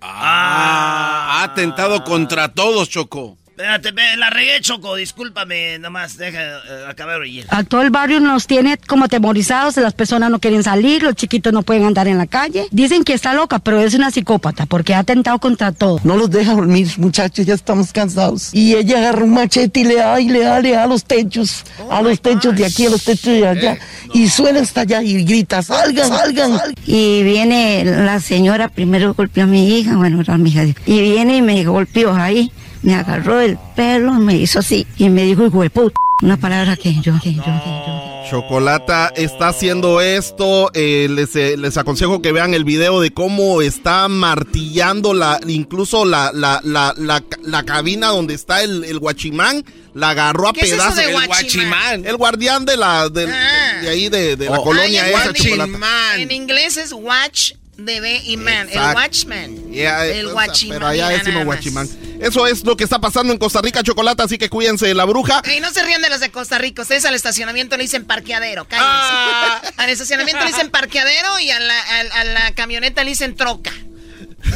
Ah, 0.00 1.40
ha 1.40 1.42
atentado 1.44 2.02
contra 2.04 2.52
todos, 2.52 2.88
Choco. 2.88 3.36
Espérate, 3.56 3.92
la 4.16 4.30
regué, 4.30 4.60
Choco, 4.60 4.96
discúlpame, 4.96 5.78
nomás, 5.78 6.16
deja 6.16 6.40
eh, 6.42 6.86
acabar 6.88 7.18
de 7.18 7.20
oír. 7.20 7.46
A 7.50 7.62
todo 7.62 7.82
el 7.82 7.90
barrio 7.90 8.18
nos 8.18 8.48
tiene 8.48 8.78
como 8.78 9.06
temorizados, 9.06 9.76
las 9.76 9.94
personas 9.94 10.28
no 10.28 10.40
quieren 10.40 10.64
salir, 10.64 11.04
los 11.04 11.14
chiquitos 11.14 11.52
no 11.52 11.62
pueden 11.62 11.84
andar 11.84 12.08
en 12.08 12.18
la 12.18 12.26
calle. 12.26 12.66
Dicen 12.72 13.04
que 13.04 13.12
está 13.12 13.32
loca, 13.32 13.60
pero 13.60 13.80
es 13.80 13.94
una 13.94 14.10
psicópata 14.10 14.66
porque 14.66 14.92
ha 14.92 14.98
atentado 14.98 15.38
contra 15.38 15.70
todo. 15.70 16.00
No 16.02 16.16
los 16.16 16.30
deja 16.30 16.52
dormir, 16.52 16.88
muchachos, 16.96 17.46
ya 17.46 17.54
estamos 17.54 17.92
cansados. 17.92 18.52
Y 18.52 18.74
ella 18.74 18.98
agarra 18.98 19.22
un 19.22 19.34
machete 19.34 19.80
y 19.80 19.84
le 19.84 19.94
da 19.94 20.20
y 20.20 20.30
le 20.30 20.40
da, 20.40 20.58
le 20.58 20.72
da 20.72 20.82
a 20.82 20.86
los 20.88 21.04
techos, 21.04 21.62
a 21.88 22.02
los 22.02 22.20
techos 22.20 22.56
de 22.56 22.66
aquí, 22.66 22.86
a 22.86 22.90
los 22.90 23.04
techos 23.04 23.34
de 23.34 23.46
allá. 23.46 23.78
Y 24.12 24.30
suena 24.30 24.62
hasta 24.62 24.80
allá 24.80 25.00
y 25.00 25.22
grita, 25.22 25.62
salgan, 25.62 26.08
salgan. 26.08 26.60
Y 26.86 27.22
viene 27.22 27.84
la 27.84 28.18
señora, 28.18 28.68
primero 28.68 29.14
golpeó 29.14 29.44
a 29.44 29.46
mi 29.46 29.78
hija, 29.78 29.94
bueno, 29.96 30.20
era 30.20 30.36
mi 30.38 30.50
hija. 30.50 30.64
Y 30.86 31.00
viene 31.02 31.36
y 31.36 31.42
me 31.42 31.62
golpeó 31.62 32.12
ahí, 32.14 32.50
me 32.84 32.94
agarró 32.94 33.40
el 33.40 33.58
pelo, 33.74 34.12
me 34.14 34.36
hizo 34.36 34.60
así 34.60 34.86
y 34.96 35.08
me 35.08 35.24
dijo, 35.24 35.44
hijo 35.46 35.62
de 35.62 35.70
puta, 35.70 35.96
una 36.22 36.36
palabra 36.36 36.76
que 36.76 36.94
yo, 37.00 37.12
que 37.22 37.34
yo, 37.34 37.42
que 37.42 37.50
yo. 37.50 38.10
Chocolata 38.30 39.12
está 39.16 39.48
haciendo 39.48 40.00
esto. 40.00 40.70
eh, 40.74 41.08
les, 41.10 41.36
eh, 41.36 41.56
les 41.58 41.76
aconsejo 41.76 42.22
que 42.22 42.32
vean 42.32 42.54
el 42.54 42.64
video 42.64 43.00
de 43.00 43.12
cómo 43.12 43.60
está 43.60 44.08
martillando 44.08 45.12
la, 45.12 45.38
incluso 45.46 46.04
la, 46.06 46.30
la, 46.32 46.60
la, 46.64 46.94
la, 46.96 47.22
la 47.42 47.62
cabina 47.64 48.08
donde 48.08 48.34
está 48.34 48.62
el, 48.62 48.84
el 48.84 48.98
guachimán. 48.98 49.64
La 49.92 50.10
agarró 50.10 50.48
a 50.48 50.52
¿Qué 50.52 50.62
es 50.62 50.66
eso 50.68 50.76
pedazos. 50.76 50.96
de 50.96 51.04
el 51.14 51.26
guachimán? 51.26 52.04
El 52.06 52.16
guardián 52.16 52.64
de 52.64 52.76
la 52.76 53.08
de, 53.08 53.28
Ah. 53.30 53.80
de 53.82 53.88
ahí 53.90 54.08
de, 54.08 54.36
de 54.36 54.46
la 54.50 54.58
Oh. 54.58 54.64
colonia 54.64 55.04
Ay, 55.04 55.12
el 55.12 55.20
esa. 55.20 55.32
Chocolata. 55.34 56.16
En 56.16 56.30
inglés 56.32 56.76
es 56.78 56.92
watch, 56.92 57.52
de 57.76 58.00
B 58.00 58.22
y 58.24 58.36
man. 58.36 58.68
El 58.70 58.80
watchman. 58.94 59.70
Yeah, 59.70 60.06
el 60.06 60.28
guachimán. 60.32 60.76
Pero 60.78 60.86
allá 60.88 61.08
decimos 61.10 61.44
guachimán. 61.44 61.88
Eso 62.24 62.46
es 62.46 62.64
lo 62.64 62.76
que 62.76 62.84
está 62.84 62.98
pasando 63.00 63.32
en 63.32 63.38
Costa 63.38 63.60
Rica, 63.60 63.82
Chocolata, 63.82 64.24
así 64.24 64.38
que 64.38 64.48
cuídense 64.48 64.86
de 64.86 64.94
la 64.94 65.04
bruja. 65.04 65.42
Y 65.54 65.60
no 65.60 65.70
se 65.70 65.82
rían 65.84 66.00
de 66.02 66.08
los 66.08 66.20
de 66.20 66.30
Costa 66.30 66.58
Rica. 66.58 66.82
Ustedes 66.82 67.04
al 67.04 67.14
estacionamiento 67.14 67.76
le 67.76 67.82
dicen 67.82 68.04
parqueadero. 68.04 68.64
Cállense. 68.66 68.88
Ah. 68.90 69.60
Al 69.76 69.90
estacionamiento 69.90 70.42
le 70.44 70.50
dicen 70.50 70.70
parqueadero 70.70 71.38
y 71.40 71.50
a 71.50 71.60
la, 71.60 71.80
al- 72.00 72.12
a 72.12 72.24
la 72.24 72.52
camioneta 72.54 73.04
le 73.04 73.10
dicen 73.10 73.36
troca. 73.36 73.72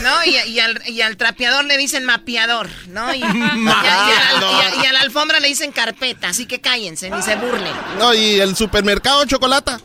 ¿No? 0.02 0.24
Y, 0.24 0.36
y 0.50 0.60
al, 0.60 0.82
y 0.86 1.00
al 1.00 1.16
trapeador 1.16 1.64
le 1.64 1.76
dicen 1.78 2.04
mapeador, 2.04 2.68
¿no? 2.88 3.12
Y, 3.14 3.18
y 3.20 3.22
a, 3.22 4.88
a 4.88 4.92
la 4.92 5.00
alfombra 5.00 5.40
le 5.40 5.48
dicen 5.48 5.72
carpeta, 5.72 6.28
así 6.28 6.44
que 6.46 6.60
cállense, 6.60 7.08
ni 7.10 7.22
se 7.22 7.36
burlen. 7.36 7.72
No, 7.98 8.12
y 8.12 8.38
el 8.38 8.54
supermercado 8.54 9.24
Chocolata. 9.24 9.80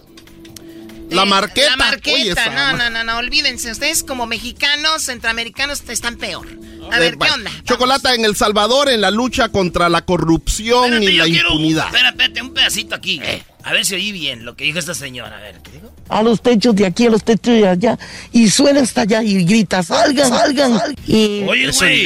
La 1.14 1.26
marqueta. 1.26 1.70
La 1.72 1.78
marqueta, 1.78 2.16
Oye, 2.22 2.32
esa 2.32 2.49
no, 2.49 2.78
no, 2.78 2.89
no, 2.89 3.03
no, 3.03 3.18
olvídense. 3.18 3.72
Ustedes 3.72 4.03
como 4.03 4.26
mexicanos, 4.26 5.03
centroamericanos, 5.03 5.84
están 5.88 6.18
peor. 6.18 6.47
A 6.91 6.97
Eh, 6.97 6.99
ver, 6.99 7.18
¿qué 7.18 7.30
onda? 7.32 7.51
Chocolata 7.64 8.14
en 8.16 8.26
El 8.26 8.36
Salvador 8.36 8.89
en 8.89 9.01
la 9.01 9.11
lucha 9.11 9.49
contra 9.49 9.89
la 9.89 10.01
corrupción 10.03 11.01
y 11.01 11.11
la 11.14 11.28
impunidad. 11.28 11.88
Espérate, 11.88 12.41
un 12.41 12.53
pedacito 12.53 12.95
aquí. 12.95 13.22
A 13.64 13.72
ver 13.72 13.86
si 13.86 13.95
oí 13.95 14.11
bien 14.11 14.43
lo 14.43 14.55
que 14.55 14.66
dijo 14.66 14.80
esta 14.80 14.93
señora. 14.93 15.38
A 15.38 15.41
ver, 15.41 15.59
¿qué 15.64 15.72
dijo? 15.72 15.93
A 16.09 16.22
los 16.22 16.41
techos 16.41 16.76
de 16.76 16.86
aquí, 16.86 17.05
a 17.05 17.09
los 17.09 17.24
techos 17.24 17.53
de 17.53 17.68
allá. 17.68 17.97
Y 18.34 18.49
suena 18.49 18.82
hasta 18.82 19.01
allá 19.01 19.24
y 19.24 19.43
grita, 19.45 19.82
salgan, 19.84 20.30
salgan. 20.30 20.95
Y 21.07 21.43
Oye, 21.47 21.72
güey. 21.72 22.05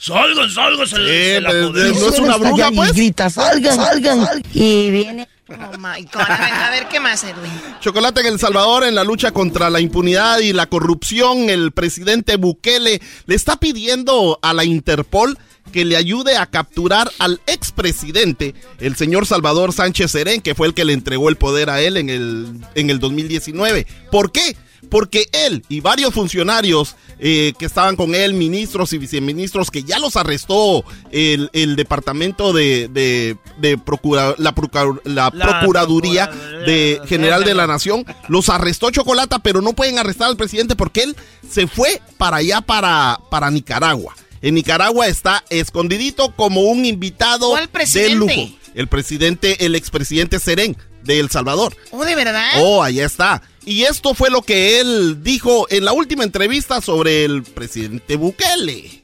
Salgan, 0.00 0.48
salgan, 0.50 0.86
se, 0.86 0.94
se 0.96 1.40
la 1.40 1.50
pues, 1.50 2.00
no 2.00 2.08
es 2.10 2.18
una 2.20 2.36
bruja, 2.36 2.70
pues. 2.70 2.90
Y 2.90 2.92
grita, 2.94 3.30
salgan, 3.30 3.74
salgan. 3.76 4.42
Y 4.52 4.90
viene 4.90 5.28
Oh 5.50 5.78
my 5.78 6.04
God. 6.04 6.22
A 6.28 6.70
ver, 6.70 6.88
¿qué 6.88 7.00
más, 7.00 7.24
Edwin? 7.24 7.50
Chocolate 7.80 8.20
en 8.20 8.26
El 8.26 8.38
Salvador 8.38 8.84
en 8.84 8.94
la 8.94 9.04
lucha 9.04 9.30
contra 9.30 9.70
la 9.70 9.80
impunidad 9.80 10.40
y 10.40 10.52
la 10.52 10.66
corrupción. 10.66 11.48
El 11.48 11.72
presidente 11.72 12.36
Bukele 12.36 13.00
le 13.26 13.34
está 13.34 13.56
pidiendo 13.56 14.38
a 14.42 14.52
la 14.52 14.64
Interpol 14.64 15.38
que 15.72 15.84
le 15.84 15.96
ayude 15.96 16.36
a 16.36 16.46
capturar 16.46 17.10
al 17.18 17.40
expresidente, 17.46 18.54
el 18.78 18.96
señor 18.96 19.26
Salvador 19.26 19.72
Sánchez 19.72 20.10
Serén, 20.10 20.40
que 20.40 20.54
fue 20.54 20.66
el 20.66 20.74
que 20.74 20.84
le 20.84 20.94
entregó 20.94 21.28
el 21.28 21.36
poder 21.36 21.68
a 21.70 21.80
él 21.80 21.96
en 21.96 22.08
el, 22.08 22.46
en 22.74 22.90
el 22.90 22.98
2019. 22.98 23.86
¿Por 24.10 24.32
qué? 24.32 24.56
Porque 24.90 25.26
él 25.32 25.64
y 25.68 25.80
varios 25.80 26.14
funcionarios 26.14 26.96
eh, 27.18 27.52
que 27.58 27.66
estaban 27.66 27.96
con 27.96 28.14
él, 28.14 28.34
ministros 28.34 28.92
y 28.92 28.98
viceministros, 28.98 29.70
que 29.70 29.82
ya 29.82 29.98
los 29.98 30.16
arrestó 30.16 30.84
el, 31.10 31.50
el 31.52 31.74
departamento 31.76 32.52
de, 32.52 32.88
de, 32.88 33.36
de 33.58 33.76
procura- 33.76 34.34
la, 34.38 34.54
procura- 34.54 35.00
la 35.04 35.30
La 35.34 35.58
Procuraduría 35.60 36.26
de 36.64 37.00
General 37.06 37.42
de 37.44 37.54
la 37.54 37.66
Nación, 37.66 38.04
los 38.28 38.48
arrestó 38.48 38.90
Chocolata, 38.90 39.40
pero 39.40 39.60
no 39.60 39.72
pueden 39.72 39.98
arrestar 39.98 40.28
al 40.28 40.36
presidente 40.36 40.76
porque 40.76 41.02
él 41.02 41.16
se 41.48 41.66
fue 41.66 42.00
para 42.16 42.36
allá, 42.38 42.60
para, 42.60 43.18
para 43.30 43.50
Nicaragua. 43.50 44.14
En 44.40 44.54
Nicaragua 44.54 45.08
está 45.08 45.44
escondidito 45.50 46.32
como 46.36 46.60
un 46.62 46.84
invitado 46.84 47.50
¿Cuál 47.50 47.68
de 47.72 48.10
lujo. 48.14 48.32
El 48.74 48.86
presidente, 48.86 49.66
el 49.66 49.74
expresidente 49.74 50.38
Serén 50.38 50.76
de 51.02 51.18
El 51.18 51.30
Salvador. 51.30 51.76
Oh, 51.90 52.04
¿de 52.04 52.14
verdad? 52.14 52.48
Oh, 52.58 52.82
allá 52.82 53.04
está. 53.04 53.42
Y 53.68 53.84
esto 53.84 54.14
fue 54.14 54.30
lo 54.30 54.40
que 54.40 54.80
él 54.80 55.22
dijo 55.22 55.66
en 55.68 55.84
la 55.84 55.92
última 55.92 56.24
entrevista 56.24 56.80
sobre 56.80 57.26
el 57.26 57.42
presidente 57.42 58.16
Bukele. 58.16 59.02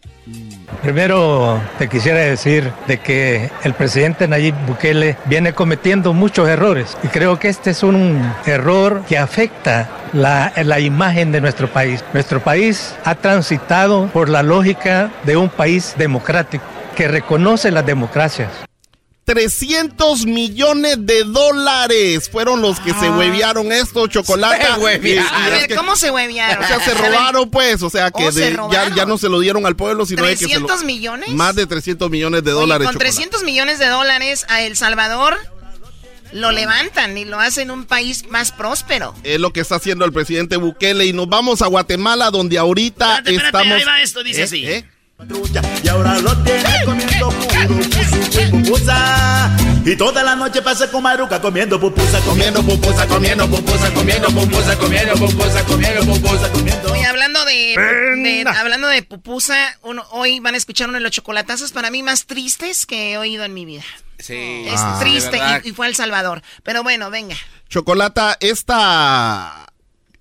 Primero 0.81 1.61
te 1.77 1.87
quisiera 1.87 2.21
decir 2.21 2.73
de 2.89 2.99
que 2.99 3.51
el 3.62 3.75
presidente 3.75 4.27
Nayib 4.27 4.55
Bukele 4.67 5.19
viene 5.27 5.53
cometiendo 5.53 6.15
muchos 6.15 6.49
errores 6.49 6.97
y 7.03 7.09
creo 7.09 7.39
que 7.39 7.49
este 7.49 7.73
es 7.73 7.83
un 7.83 8.19
error 8.47 9.05
que 9.07 9.19
afecta 9.19 9.91
la, 10.15 10.51
la 10.65 10.81
imagen 10.81 11.31
de 11.31 11.43
nuestro 11.43 11.71
país. 11.71 12.03
Nuestro 12.15 12.43
país 12.43 12.95
ha 13.05 13.17
transitado 13.17 14.07
por 14.15 14.31
la 14.31 14.43
lógica 14.43 15.12
de 15.25 15.37
un 15.37 15.51
país 15.51 15.95
democrático 15.99 16.65
que 16.97 17.07
reconoce 17.07 17.71
las 17.71 17.85
democracias. 17.85 18.49
300 19.25 20.27
millones 20.27 20.97
de 21.07 21.25
dólares 21.25 22.29
fueron 22.31 22.61
los 22.61 22.79
que 22.81 22.93
se 22.95 23.09
huevearon 23.11 23.72
esto, 23.72 24.07
chocolate. 24.07 24.66
¿cómo 25.77 25.97
se 25.97 26.11
huevearon? 26.11 26.62
O 26.62 26.66
sea, 26.66 26.81
se 26.81 26.95
robaron, 26.95 27.51
pues. 27.51 27.83
O 27.83 27.91
sea, 27.91 28.11
que 28.11 28.29
Oh, 28.29 28.33
se 28.33 28.57
ya, 28.70 28.95
ya 28.95 29.07
no 29.07 29.16
se 29.18 29.29
lo 29.29 29.41
dieron 29.41 29.64
al 29.66 29.77
pueblo, 29.77 30.05
sino 30.07 30.22
de 30.25 30.37
que 30.37 30.47
se 30.47 30.61
lo- 30.61 30.66
¿300 30.68 30.85
millones? 30.85 31.31
Más 31.31 31.55
de 31.55 31.66
300 31.66 32.11
millones 32.11 32.45
de 32.45 32.53
Oye, 32.53 32.61
dólares. 32.61 32.87
con 32.87 32.93
chocolate. 32.95 33.12
300 33.16 33.43
millones 33.45 33.79
de 33.79 33.87
dólares 33.87 34.45
a 34.49 34.62
El 34.62 34.77
Salvador 34.77 35.37
lo 36.33 36.51
levantan 36.53 37.16
y 37.16 37.25
lo 37.25 37.39
hacen 37.41 37.70
un 37.70 37.85
país 37.87 38.27
más 38.29 38.51
próspero. 38.53 39.14
Es 39.22 39.41
lo 39.41 39.53
que 39.53 39.61
está 39.61 39.77
haciendo 39.77 40.05
el 40.05 40.12
presidente 40.12 40.57
Bukele. 40.57 41.07
Y 41.07 41.12
nos 41.12 41.29
vamos 41.29 41.62
a 41.62 41.66
Guatemala, 41.66 42.31
donde 42.31 42.59
ahorita 42.59 43.18
Espérate, 43.18 43.31
espérate, 43.37 43.57
estamos. 43.59 43.79
ahí 43.79 43.85
va 43.85 44.03
esto, 44.03 44.22
dice 44.22 44.41
¿Eh? 44.41 44.45
así. 44.45 44.66
¿Eh? 44.66 44.85
Y 45.83 45.89
ahora 45.89 46.18
lo 46.20 46.37
tiene 46.43 46.68
comiendo 46.85 47.31
pupusa. 48.51 49.57
Y 49.85 49.97
toda 49.97 50.22
la 50.22 50.35
noche 50.35 50.62
pasa 50.62 50.91
con 50.91 51.03
Maruca 51.03 51.41
comiendo 51.41 51.79
pupusa, 51.79 52.20
comiendo 52.20 52.62
pupusa, 52.62 53.07
comiendo 53.07 53.47
pupusa, 53.49 53.93
comiendo 53.93 54.29
pupusa, 54.29 54.79
comiendo 54.79 55.14
pupusa, 55.14 55.64
comiendo 55.64 56.05
pupusa, 56.07 56.51
comiendo. 56.53 56.93
Oye, 56.93 57.05
hablando 57.07 57.45
de, 57.45 57.53
de- 58.22 58.45
hablando 58.57 58.89
de 58.89 59.03
pupusa, 59.03 59.79
uno- 59.83 60.05
hoy 60.12 60.41
van 60.41 60.55
a 60.55 60.57
escuchar 60.59 60.89
uno 60.89 60.97
de 60.99 61.03
los 61.03 61.12
chocolatazos 61.12 61.72
para 61.72 61.91
mí 61.91 62.03
más 62.03 62.25
tristes 62.27 62.87
que 62.87 63.12
he 63.12 63.18
oído 63.18 63.45
en 63.45 63.53
mi 63.55 63.64
vida. 63.66 63.83
Sí. 64.18 64.64
Es 64.66 64.81
Ah. 64.81 64.99
triste 65.01 65.39
y, 65.64 65.68
y 65.68 65.72
fue 65.72 65.87
El 65.87 65.95
Salvador. 65.95 66.43
Pero 66.62 66.83
bueno, 66.83 67.11
venga. 67.11 67.37
Chocolata, 67.68 68.37
esta. 68.41 69.66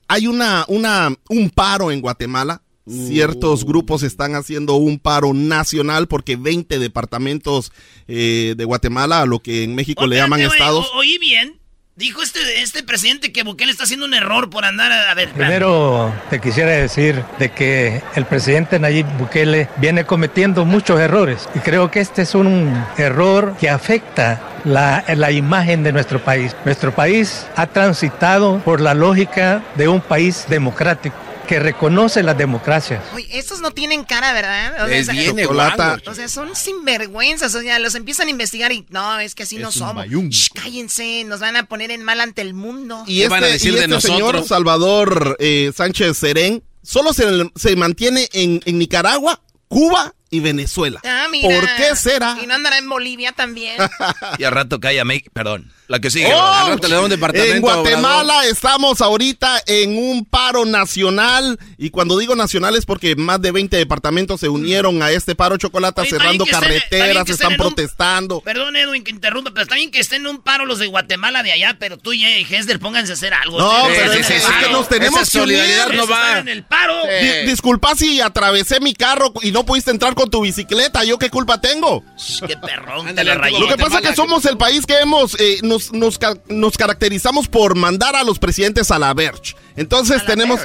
Hay 0.10 0.28
una, 0.28 0.66
una, 0.68 1.10
un 1.30 1.50
paro 1.50 1.90
en 1.92 2.02
Guatemala. 2.02 2.62
Ciertos 2.88 3.66
grupos 3.66 4.04
están 4.04 4.36
haciendo 4.36 4.76
un 4.76 5.00
paro 5.00 5.34
nacional 5.34 6.08
porque 6.08 6.36
20 6.36 6.80
departamentos 6.80 7.72
eh, 8.08 8.56
de 8.58 8.66
Guatemala, 8.66 9.22
a 9.22 9.26
lo 9.26 9.40
que 9.40 9.64
en 9.64 9.74
México 9.76 10.06
le 10.06 10.18
llaman 10.18 10.42
estados. 10.42 10.90
o- 10.94 10.98
oí 11.00 11.18
bien. 11.18 11.60
Dijo 11.96 12.24
este, 12.24 12.40
este 12.64 12.82
presidente 12.82 13.32
que 13.32 13.44
Bukele 13.44 13.72
está 13.72 13.84
haciendo 13.84 14.08
un 14.08 14.16
error 14.16 14.50
por 14.50 14.66
andar 14.66 14.92
a, 14.92 15.12
a 15.12 15.14
ver. 15.14 15.30
Primero 15.30 16.12
te 16.32 16.42
quisiera 16.42 16.72
decir 16.72 17.24
de 17.38 17.52
que 17.52 18.02
el 18.16 18.26
presidente 18.26 18.80
Nayib 18.80 19.06
Bukele 19.20 19.70
viene 19.78 20.04
cometiendo 20.04 20.66
muchos 20.66 21.00
errores 21.00 21.48
y 21.54 21.60
creo 21.60 21.92
que 21.92 22.00
este 22.00 22.24
es 22.24 22.34
un 22.34 22.74
error 22.98 23.56
que 23.60 23.70
afecta 23.70 24.42
la, 24.66 25.06
la 25.16 25.32
imagen 25.32 25.84
de 25.84 25.92
nuestro 25.94 26.20
país. 26.24 26.56
Nuestro 26.66 26.96
país 26.96 27.46
ha 27.56 27.68
transitado 27.68 28.58
por 28.66 28.82
la 28.82 28.96
lógica 28.96 29.64
de 29.76 29.88
un 29.88 30.02
país 30.02 30.46
democrático 30.50 31.16
que 31.48 31.60
reconoce 31.60 32.24
las 32.24 32.38
democracias. 32.38 33.04
Oye, 33.14 33.28
estos 33.32 33.62
no 33.62 33.72
tienen 33.72 34.04
cara, 34.04 34.34
¿verdad? 34.34 34.84
O 34.84 34.88
sea, 34.88 35.36
Chocolata. 35.36 35.88
guango. 35.96 36.12
O 36.12 36.16
sea, 36.16 36.28
son 36.28 36.56
sinvergüenzas. 36.56 37.54
O 37.56 37.62
sea, 37.62 37.80
los 37.80 37.96
empiezan 37.96 38.28
a 38.28 38.32
investigar 38.32 38.72
y 38.72 38.86
no, 38.90 39.20
es 39.20 39.36
que 39.36 39.44
así 39.44 39.58
no 39.58 39.72
somos. 39.72 40.08
Shh, 40.08 40.50
cállense, 40.54 41.24
nos 41.26 41.40
van 41.40 41.56
a 41.56 41.66
poner 41.66 41.92
en 41.92 42.04
mal 42.04 42.20
ante 42.22 42.42
el 42.42 42.54
mundo. 42.54 43.04
Y 43.08 43.18
¿Qué 43.18 43.24
este, 43.24 43.30
van 43.30 43.44
a 43.44 43.48
decir 43.48 43.74
y 43.74 43.76
de 43.76 43.86
este 43.86 44.02
señor? 44.02 44.44
Salvador 44.46 45.38
eh, 45.40 45.72
Sánchez 45.76 46.18
Serén 46.18 46.64
solo 46.82 47.14
se, 47.14 47.26
se 47.56 47.76
mantiene 47.76 48.30
en, 48.34 48.62
en 48.66 48.78
Nicaragua, 48.78 49.42
Cuba 49.68 50.14
y 50.34 50.40
Venezuela. 50.40 51.00
Ah, 51.06 51.28
mira. 51.32 51.48
¿Por 51.48 51.68
qué 51.76 51.96
será? 51.96 52.38
Y 52.42 52.48
no 52.48 52.56
andará 52.56 52.78
en 52.78 52.90
Bolivia 52.90 53.32
también. 53.34 53.78
y 54.40 54.44
al 54.44 54.52
rato 54.52 54.80
cae 54.80 55.00
a 55.00 55.06
México. 55.06 55.30
Perdón. 55.34 55.72
La 55.88 56.00
que 56.00 56.10
sigue. 56.10 56.34
Oh, 56.34 56.42
al 56.42 56.68
rato 56.70 56.88
le 56.88 56.96
da 56.96 57.02
un 57.02 57.10
departamento. 57.10 57.56
en 57.56 57.62
Guatemala 57.62 58.34
Obrador. 58.38 58.46
estamos 58.52 59.02
ahorita 59.02 59.62
en 59.68 59.98
un 59.98 60.26
paro 60.26 60.66
nacional. 60.66 61.60
Y 61.78 61.90
cuando 61.90 62.18
digo 62.18 62.36
nacional 62.36 62.76
es 62.76 62.86
porque 62.86 63.16
más 63.16 63.42
de 63.42 63.52
20 63.52 63.76
departamentos 63.78 64.40
se 64.40 64.50
unieron 64.50 65.04
a 65.04 65.12
este 65.12 65.36
paro 65.36 65.58
chocolate, 65.58 66.02
Oye, 66.02 66.10
cerrando 66.10 66.46
estén- 66.46 66.60
carreteras, 66.60 67.30
están 67.30 67.52
un- 67.52 67.58
protestando. 67.58 68.42
Perdón, 68.42 68.76
Edwin, 68.76 69.04
que 69.04 69.12
interrumpa, 69.12 69.52
pero 69.52 69.64
está 69.64 69.76
bien 69.76 69.92
que 69.92 70.00
estén 70.00 70.22
en 70.22 70.28
un 70.28 70.42
paro 70.42 70.66
los 70.66 70.80
de 70.80 70.88
Guatemala 70.88 71.44
de 71.44 71.52
allá, 71.52 71.76
pero 71.80 71.98
tú 71.98 72.14
y 72.14 72.24
Hesder 72.26 72.80
pónganse 72.80 73.12
a 73.12 73.16
hacer 73.16 73.34
algo. 73.34 73.60
No, 73.60 73.84
Ustedes 73.88 74.00
pero 74.00 74.14
están 74.14 74.38
es, 74.38 74.66
que 74.68 74.72
nos 74.72 74.90
tenemos 74.90 75.22
Esa 75.22 75.32
que 75.40 75.44
unir. 75.44 75.58
solidaridad 75.60 75.90
no 75.94 76.08
va. 76.08 76.40
en 76.40 76.48
el 76.48 76.64
paro. 76.64 76.96
Di- 77.22 77.50
disculpa 77.52 77.94
si 77.96 78.22
atravesé 78.22 78.80
mi 78.80 78.94
carro 78.96 79.34
y 79.42 79.52
no 79.52 79.66
pudiste 79.66 79.92
entrar 79.92 80.16
con 80.16 80.23
tu 80.28 80.42
bicicleta. 80.42 81.04
¿Yo 81.04 81.18
qué 81.18 81.30
culpa 81.30 81.60
tengo? 81.62 82.04
Qué 82.48 82.58
perrón, 82.58 83.14
te 83.16 83.24
rayé. 83.24 83.60
Lo 83.60 83.68
que 83.68 83.78
pasa 83.78 84.00
es 84.00 84.10
que 84.10 84.16
somos 84.16 84.46
el 84.46 84.58
país 84.58 84.86
que 84.86 84.98
hemos, 85.00 85.40
eh, 85.40 85.60
nos, 85.64 85.92
nos, 85.94 86.18
ca- 86.18 86.38
nos 86.50 86.78
caracterizamos 86.78 87.48
por 87.48 87.76
mandar 87.76 88.16
a 88.16 88.24
los 88.24 88.40
presidentes 88.40 88.92
a 88.92 89.00
la 89.00 89.14
verge. 89.14 89.56
Entonces 89.76 90.26
tenemos, 90.26 90.60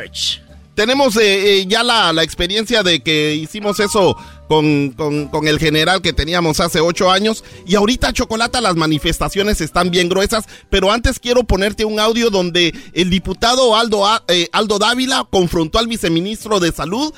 tenemos 0.74 1.16
eh, 1.16 1.60
eh, 1.60 1.66
ya 1.66 1.82
la, 1.82 2.12
la 2.12 2.22
experiencia 2.22 2.82
de 2.82 3.00
que 3.00 3.34
hicimos 3.34 3.80
eso 3.80 4.16
con, 4.48 4.92
con- 4.92 5.26
con 5.28 5.48
el 5.48 5.58
general 5.58 6.00
que 6.02 6.12
teníamos 6.12 6.60
hace 6.60 6.80
ocho 6.80 7.10
años. 7.10 7.42
Y 7.66 7.74
ahorita, 7.74 8.12
Chocolata, 8.12 8.60
las 8.60 8.76
manifestaciones 8.76 9.60
están 9.60 9.90
bien 9.90 10.08
gruesas. 10.08 10.44
Pero 10.70 10.92
antes 10.92 11.18
quiero 11.18 11.42
ponerte 11.44 11.84
un 11.84 11.98
audio 12.00 12.30
donde 12.30 12.72
el 12.94 13.10
diputado 13.10 13.74
Aldo, 13.76 14.06
A- 14.06 14.22
eh, 14.28 14.48
Aldo 14.52 14.78
Dávila 14.78 15.26
confrontó 15.30 15.78
al 15.78 15.88
viceministro 15.88 16.60
de 16.60 16.70
Salud 16.72 17.12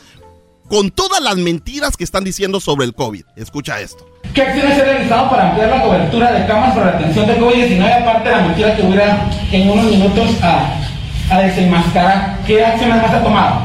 con 0.70 0.92
todas 0.92 1.20
las 1.20 1.36
mentiras 1.36 1.96
que 1.96 2.04
están 2.04 2.22
diciendo 2.22 2.60
sobre 2.60 2.86
el 2.86 2.94
COVID. 2.94 3.24
Escucha 3.34 3.80
esto. 3.80 4.06
¿Qué 4.32 4.42
acciones 4.42 4.76
se 4.76 4.82
han 4.82 4.86
realizado 4.86 5.28
para 5.28 5.48
ampliar 5.48 5.68
la 5.68 5.82
cobertura 5.82 6.30
de 6.30 6.46
camas 6.46 6.74
para 6.76 6.92
la 6.92 6.98
atención 6.98 7.26
de 7.26 7.40
COVID-19, 7.40 8.02
aparte 8.02 8.28
de 8.28 8.36
la 8.36 8.42
mentira 8.42 8.76
que 8.76 8.82
hubiera 8.82 9.28
en 9.50 9.68
unos 9.68 9.86
minutos 9.86 10.28
a, 10.40 10.76
a 11.28 11.40
desenmascarar? 11.40 12.38
¿Qué 12.46 12.64
acciones 12.64 13.02
más 13.02 13.12
ha 13.12 13.20
tomado? 13.20 13.62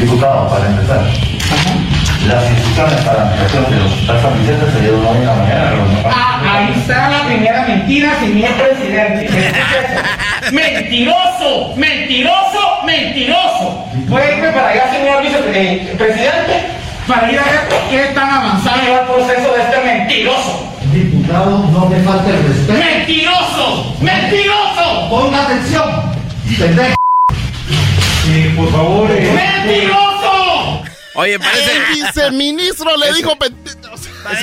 Diputado, 0.00 0.48
para 0.48 0.66
empezar, 0.68 1.04
las 2.28 2.50
instrucciones 2.50 3.04
para 3.04 3.16
la 3.18 3.30
ampliación 3.30 3.64
de 3.68 3.76
los 3.78 3.92
hospitales 3.92 4.22
familiares 4.22 4.72
se 4.72 4.80
dieron 4.80 5.04
hoy 5.04 5.16
en 5.16 5.26
la 5.26 5.34
mañana. 5.34 5.72
Ah, 6.04 6.42
ahí 6.58 6.74
está 6.78 7.10
la 7.10 7.26
primera 7.26 7.66
mentira, 7.66 8.20
señor 8.20 8.50
presidente. 8.52 9.52
¡Mentiroso! 10.52 11.74
¡Mentiroso! 11.76 12.82
¡Mentiroso! 12.84 13.84
Puede 14.08 14.36
irme 14.36 14.52
para 14.52 14.68
allá, 14.68 14.92
señor 14.92 15.22
vicepresidente, 15.22 16.66
para 17.06 17.32
ir 17.32 17.38
a 17.38 17.44
ver 17.44 17.68
qué 17.90 18.14
tan 18.14 18.30
avanzado 18.30 18.92
va 18.92 19.00
el 19.00 19.06
proceso 19.06 19.52
de 19.54 19.62
este 19.62 19.80
mentiroso. 19.84 20.72
Diputado, 20.92 21.58
no 21.58 21.86
me 21.86 22.00
falte 22.00 22.30
el 22.30 22.42
respeto. 22.44 22.72
¡Mentiroso! 22.78 23.96
¡Mentiroso! 24.00 25.10
Ponga 25.10 25.42
atención, 25.42 26.12
pendejo. 26.58 26.94
Eh, 28.28 28.52
por 28.56 28.70
favor, 28.72 29.10
eh, 29.10 29.32
¡Mentiroso! 29.32 30.82
Oye, 31.14 31.38
parece. 31.38 31.72
El 31.72 32.04
viceministro 32.04 32.96
le 32.96 33.12
dijo... 33.14 33.36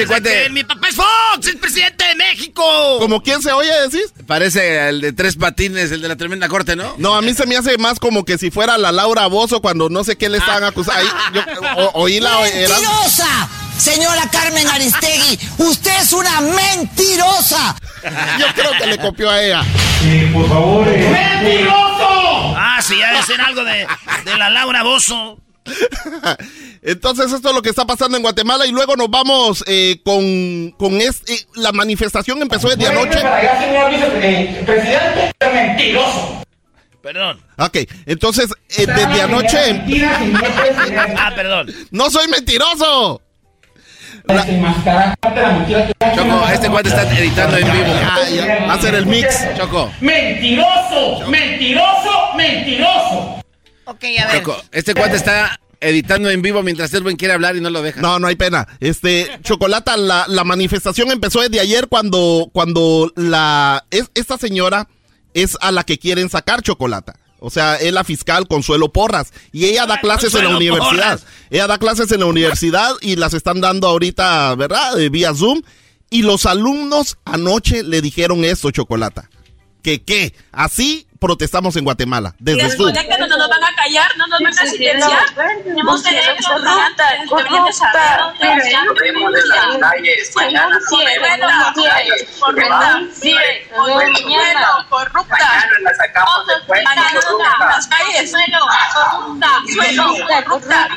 cuate- 0.08 0.44
que 0.44 0.50
mi 0.50 0.64
papá 0.64 0.88
es 0.90 0.96
Fox, 0.96 1.48
el 1.48 1.58
presidente 1.58 2.04
de 2.06 2.16
México. 2.16 2.64
¿Como 3.00 3.22
quién 3.22 3.42
se 3.42 3.52
oye, 3.52 3.72
decís? 3.90 4.14
Parece 4.28 4.90
el 4.90 5.02
de 5.02 5.14
tres 5.14 5.36
patines, 5.36 5.92
el 5.92 6.02
de 6.02 6.08
la 6.08 6.16
tremenda 6.16 6.48
corte, 6.48 6.76
¿no? 6.76 6.96
No, 6.98 7.16
a 7.16 7.22
mí 7.22 7.34
se 7.34 7.46
me 7.46 7.56
hace 7.58 7.78
más 7.78 8.00
como 8.00 8.26
que 8.26 8.38
si 8.38 8.52
fuera 8.52 8.78
la 8.78 8.92
Laura 8.92 9.28
Bozo 9.28 9.62
cuando 9.62 9.90
no 9.90 10.04
sé 10.04 10.18
qué 10.18 10.30
le 10.30 10.38
estaban 10.38 10.64
acusando. 10.64 11.02
Ahí, 11.02 11.08
yo 11.34 11.42
o- 11.78 12.02
oí 12.04 12.20
la... 12.20 12.48
era- 12.48 12.76
¡Mentirosa! 12.76 13.50
Señora 13.78 14.30
Carmen 14.32 14.68
Aristegui, 14.68 15.40
usted 15.58 15.92
es 16.02 16.14
una 16.14 16.40
mentirosa. 16.42 17.76
Yo 18.40 18.46
creo 18.56 18.72
que 18.78 18.86
le 18.88 18.98
copió 19.00 19.30
a 19.30 19.42
ella. 19.44 19.62
eh, 20.06 20.30
por 20.34 20.48
favor, 20.48 20.88
eh, 20.88 21.10
¡Mentiroso! 21.10 22.56
Ah, 22.56 22.80
sí, 22.82 23.02
ha 23.02 23.14
de 23.14 23.24
ser 23.24 23.42
algo 23.42 23.64
de, 23.64 23.88
de 24.26 24.38
la 24.38 24.50
Laura 24.52 24.84
Bozo. 24.84 25.40
Entonces 26.82 27.32
esto 27.32 27.50
es 27.50 27.56
lo 27.56 27.62
que 27.62 27.70
está 27.70 27.86
pasando 27.86 28.18
en 28.18 28.24
Guatemala 28.24 28.66
y 28.66 28.72
luego 28.72 28.96
nos 28.96 29.10
vamos 29.10 29.64
eh, 29.68 30.00
con, 30.04 30.72
con 30.78 31.00
este... 31.02 31.34
la 31.56 31.72
manifestación 31.72 32.42
empezó 32.42 32.70
desde 32.70 32.88
anoche. 32.88 33.22
para 33.22 33.38
allá, 33.38 33.60
señor 33.62 33.92
vicepresidente, 33.92 35.34
mentiroso. 35.54 36.44
Perdón. 37.02 37.42
Ok, 37.58 37.78
entonces 38.06 38.50
eh, 38.78 38.86
desde 38.86 39.22
anoche... 39.22 39.58
Presidente. 39.86 41.16
Ah, 41.18 41.32
perdón. 41.36 41.74
¡No 41.92 42.10
soy 42.10 42.28
mentiroso! 42.30 43.22
La 44.26 44.46
Choco, 46.16 46.48
este 46.50 46.70
cuate 46.70 46.90
está 46.90 47.04
editando 47.20 47.58
en 47.58 47.72
vivo. 47.72 47.94
Ya, 48.36 48.66
va 48.68 48.74
a 48.74 48.76
hacer 48.76 48.96
el 48.96 49.06
mix. 49.06 49.46
Choco, 49.58 49.92
¡Mentiroso! 50.00 51.28
¡Mentiroso! 51.28 52.34
¡Mentiroso! 52.38 53.44
Ok, 53.86 54.04
a 54.22 54.28
ver. 54.32 54.44
Choco, 54.44 54.62
este 54.72 54.94
cuate 54.94 55.16
está 55.16 55.60
editando 55.80 56.30
en 56.30 56.42
vivo 56.42 56.64
mientras 56.64 56.94
Edwin 56.94 57.18
quiere 57.18 57.34
hablar 57.34 57.56
y 57.56 57.62
no 57.62 57.70
lo 57.70 57.82
deja. 57.82 58.02
No, 58.02 58.20
no 58.20 58.28
hay 58.28 58.36
pena. 58.36 58.68
Este, 58.80 59.30
Chocolata, 59.44 59.98
la, 59.98 60.26
la 60.28 60.44
manifestación 60.44 61.12
empezó 61.12 61.42
desde 61.42 61.60
ayer 61.60 61.88
cuando, 61.88 62.50
cuando 62.54 63.12
la, 63.16 63.86
es, 63.92 64.10
esta 64.16 64.38
señora 64.38 64.88
es 65.34 65.58
a 65.62 65.72
la 65.72 65.84
que 65.84 66.00
quieren 66.00 66.30
sacar 66.30 66.62
Chocolata. 66.62 67.16
O 67.40 67.50
sea, 67.50 67.76
es 67.76 67.92
la 67.92 68.06
fiscal 68.06 68.48
Consuelo 68.48 68.94
Porras. 68.94 69.34
Y 69.52 69.66
ella 69.66 69.86
da 69.86 70.00
clases 70.00 70.34
en 70.34 70.46
la 70.46 70.56
universidad. 70.56 71.20
Porras. 71.20 71.26
Ella 71.50 71.68
da 71.68 71.78
clases 71.78 72.10
en 72.14 72.22
la 72.22 72.26
universidad 72.28 72.94
y 73.02 73.18
las 73.18 73.34
están 73.34 73.60
dando 73.60 73.90
ahorita, 73.90 74.56
¿verdad? 74.56 74.96
De 74.96 75.10
vía 75.10 75.36
Zoom. 75.36 75.62
Y 76.10 76.22
los 76.22 76.46
alumnos 76.46 77.18
anoche 77.26 77.84
le 77.84 78.02
dijeron 78.02 78.46
esto, 78.46 78.72
Chocolata. 78.72 79.30
Que 79.82 80.04
qué, 80.04 80.34
así 80.54 81.06
protestamos 81.24 81.74
en 81.78 81.86
Guatemala, 81.86 82.36
desde 82.38 82.64
después 82.64 82.94
de 82.94 83.08
que 83.08 83.18
no 83.18 83.28
nos 83.28 83.48
van 83.48 83.64
a 83.64 83.74
callar, 83.76 84.12
no 84.18 84.28
nos 84.28 84.42
van 84.42 84.60
a 84.60 84.66
silenciar. 84.66 85.24
Tenemos 85.64 86.04
derecho 86.04 86.32
a 86.32 86.34
estudiantes, 86.34 87.30
deberían 87.30 87.66
de 87.66 87.74
saber 87.74 88.20
dónde 88.20 88.94
Vemos 89.04 89.32
en 89.34 89.50
las 89.50 89.78
calles, 89.78 90.32
mañana 90.36 90.80
Correcta, 90.90 91.38
correcta, 92.40 93.02
sí, 93.14 93.34
corrupta, 93.74 94.86
corrupta. 94.90 95.38
Mañana 95.40 95.80
la 95.82 95.96
sacamos 95.96 96.48
del 96.48 96.62
puente, 96.64 96.92
corrupta. 97.14 97.66
Las 97.70 97.88
calles, 97.88 98.30
suelo, 98.30 98.60
corrupta, 98.94 99.50
suelo, 99.74 100.06
corrupta. 100.44 100.88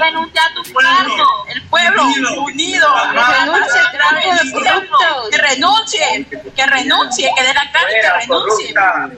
Renuncia 0.00 0.42
a 0.44 0.54
tu 0.54 0.62
cargo, 0.74 1.46
el 1.48 1.62
pueblo 1.62 2.02
unido, 2.44 2.88
renuncie 3.14 3.80
que 5.30 5.38
renuncie, 5.38 6.26
que 6.54 6.66
renuncie, 6.66 7.30
que 7.34 7.42
dé 7.42 7.54
la 7.54 7.72
cara 7.72 7.88
que 7.88 8.26
renuncie. 8.26 8.49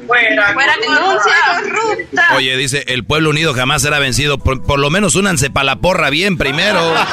Fuera, 0.07 0.53
Fuera 0.55 0.75
renuncia 0.77 1.33
corrupta. 1.63 2.27
Oye, 2.37 2.57
dice, 2.57 2.85
el 2.89 3.05
pueblo 3.05 3.31
unido 3.31 3.55
jamás 3.55 3.83
será 3.83 3.99
vencido. 3.99 4.39
Por, 4.39 4.63
por 4.63 4.79
lo 4.79 4.91
menos 4.91 5.15
únanse 5.15 5.51
para 5.51 5.65
la 5.65 5.77
porra 5.77 6.11
bien 6.11 6.37
primero. 6.39 6.81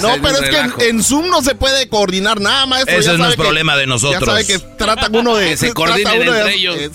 No, 0.00 0.14
pero 0.22 0.38
es 0.38 0.50
que 0.50 0.58
en, 0.58 0.72
en 0.96 1.02
Zoom 1.02 1.28
no 1.28 1.42
se 1.42 1.54
puede 1.54 1.88
coordinar 1.88 2.40
nada. 2.40 2.80
Ese 2.82 3.02
Ya 3.02 3.12
no 3.12 3.18
sabe 3.18 3.30
es 3.30 3.36
que- 3.36 3.42
problema 3.42 3.76
de 3.76 3.86
nosotros. 3.86 4.20
Ya 4.20 4.26
sabe 4.26 4.46
que 4.46 4.58
tratan 4.76 5.14
uno 5.14 5.36
de... 5.36 5.48
Que 5.50 5.56
se 5.56 5.66
trata 5.72 5.74
coordinen 5.74 6.22
uno 6.22 6.32
de- 6.32 6.38
entre 6.40 6.54
ellos. 6.54 6.76
Eh, 6.78 6.90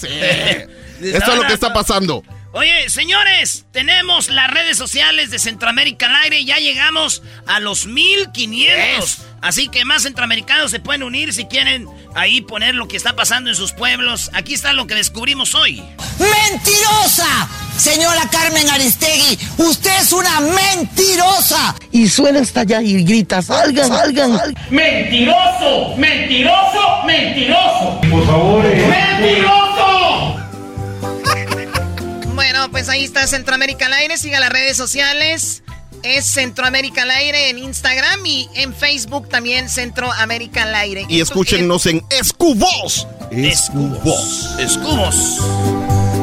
sí. 1.00 1.08
Esto 1.10 1.32
es 1.32 1.38
lo 1.38 1.48
que 1.48 1.54
está 1.54 1.74
pasando. 1.74 2.24
Oye, 2.54 2.90
señores, 2.90 3.66
tenemos 3.72 4.30
las 4.30 4.50
redes 4.50 4.78
sociales 4.78 5.30
de 5.30 5.38
Centroamérica 5.38 6.08
al 6.08 6.16
aire. 6.24 6.46
Ya 6.46 6.58
llegamos 6.58 7.22
a 7.46 7.60
los 7.60 7.86
1500. 7.86 9.20
Así 9.42 9.68
que 9.68 9.86
más 9.86 10.04
centroamericanos 10.04 10.72
se 10.72 10.80
pueden 10.80 11.04
unir 11.04 11.34
si 11.34 11.46
quieren 11.46 11.88
ahí 12.16 12.42
poner 12.42 12.74
lo 12.74 12.88
que 12.88 12.98
está 12.98 13.16
pasando 13.16 13.50
en 13.50 13.56
sus 13.56 13.74
pueblos. 13.74 14.32
Aquí 14.34 14.54
está 14.54 14.74
lo 14.74 14.88
que 14.88 14.96
descubrimos 14.96 15.54
hoy. 15.56 15.84
¡Mentirosa! 16.20 17.50
Señora 17.78 18.28
Carmen 18.32 18.68
Aristegui, 18.70 19.38
usted 19.58 19.92
es 20.02 20.12
una 20.12 20.40
mentirosa. 20.40 21.76
Y 21.92 22.08
suena 22.08 22.40
hasta 22.40 22.62
allá 22.62 22.82
y 22.82 23.04
grita, 23.04 23.42
salgan, 23.44 23.88
salgan. 23.88 24.56
¡Mentiroso! 24.72 25.96
¡Mentiroso! 25.96 27.04
¡Mentiroso! 27.06 28.02
por 28.10 28.26
favor, 28.26 28.66
eh, 28.66 28.88
¡Mentiroso! 28.88 29.97
Bueno, 32.38 32.70
pues 32.70 32.88
ahí 32.88 33.04
está 33.04 33.26
Centroamérica 33.26 33.88
al 33.88 33.94
aire. 33.94 34.16
Siga 34.16 34.40
las 34.40 34.52
redes 34.52 34.78
sociales. 34.78 35.64
Es 36.04 36.24
Centroamérica 36.24 37.02
al 37.02 37.10
aire 37.10 37.50
en 37.50 37.58
Instagram 37.58 38.24
y 38.24 38.48
en 38.54 38.76
Facebook 38.76 39.28
también 39.28 39.68
Centroamérica 39.70 40.62
al 40.62 40.76
aire. 40.76 41.08
Y 41.10 41.20
escúchenos 41.20 41.88
en 41.88 42.06
Escubos. 42.12 43.08
Escubos. 43.32 44.56
Escubos. 44.60 45.42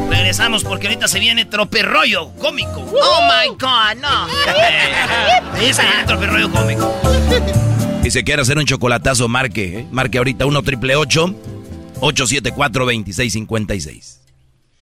Regresamos 0.09 0.63
porque 0.63 0.87
ahorita 0.87 1.09
se 1.09 1.19
viene 1.19 1.47
troperrollo 1.47 2.31
cómico. 2.37 2.87
Oh 2.93 3.21
my 3.27 3.49
god, 3.59 4.01
no. 4.01 4.29
Ahí 5.55 5.75
se 5.75 5.83
viene 5.83 6.05
troperrollo 6.07 6.49
cómico. 6.53 6.95
Y 8.05 8.13
si 8.13 8.23
quiere 8.23 8.43
hacer 8.43 8.57
un 8.57 8.67
chocolatazo, 8.67 9.27
marque. 9.27 9.81
¿eh? 9.81 9.87
Marque 9.91 10.19
ahorita 10.19 10.47
1 10.47 10.63
triple 10.63 10.95
874 10.95 12.85
2656 12.85 14.24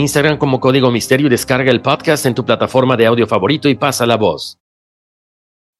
Instagram 0.00 0.38
como 0.38 0.60
Código 0.60 0.90
Misterio 0.90 1.28
y 1.28 1.30
descarga 1.30 1.70
el 1.70 1.80
podcast 1.80 2.26
en 2.26 2.34
tu 2.34 2.44
plataforma 2.44 2.96
de 2.96 3.06
audio 3.06 3.26
favorito 3.26 3.68
y 3.68 3.74
pasa 3.76 4.06
la 4.06 4.16
voz. 4.16 4.59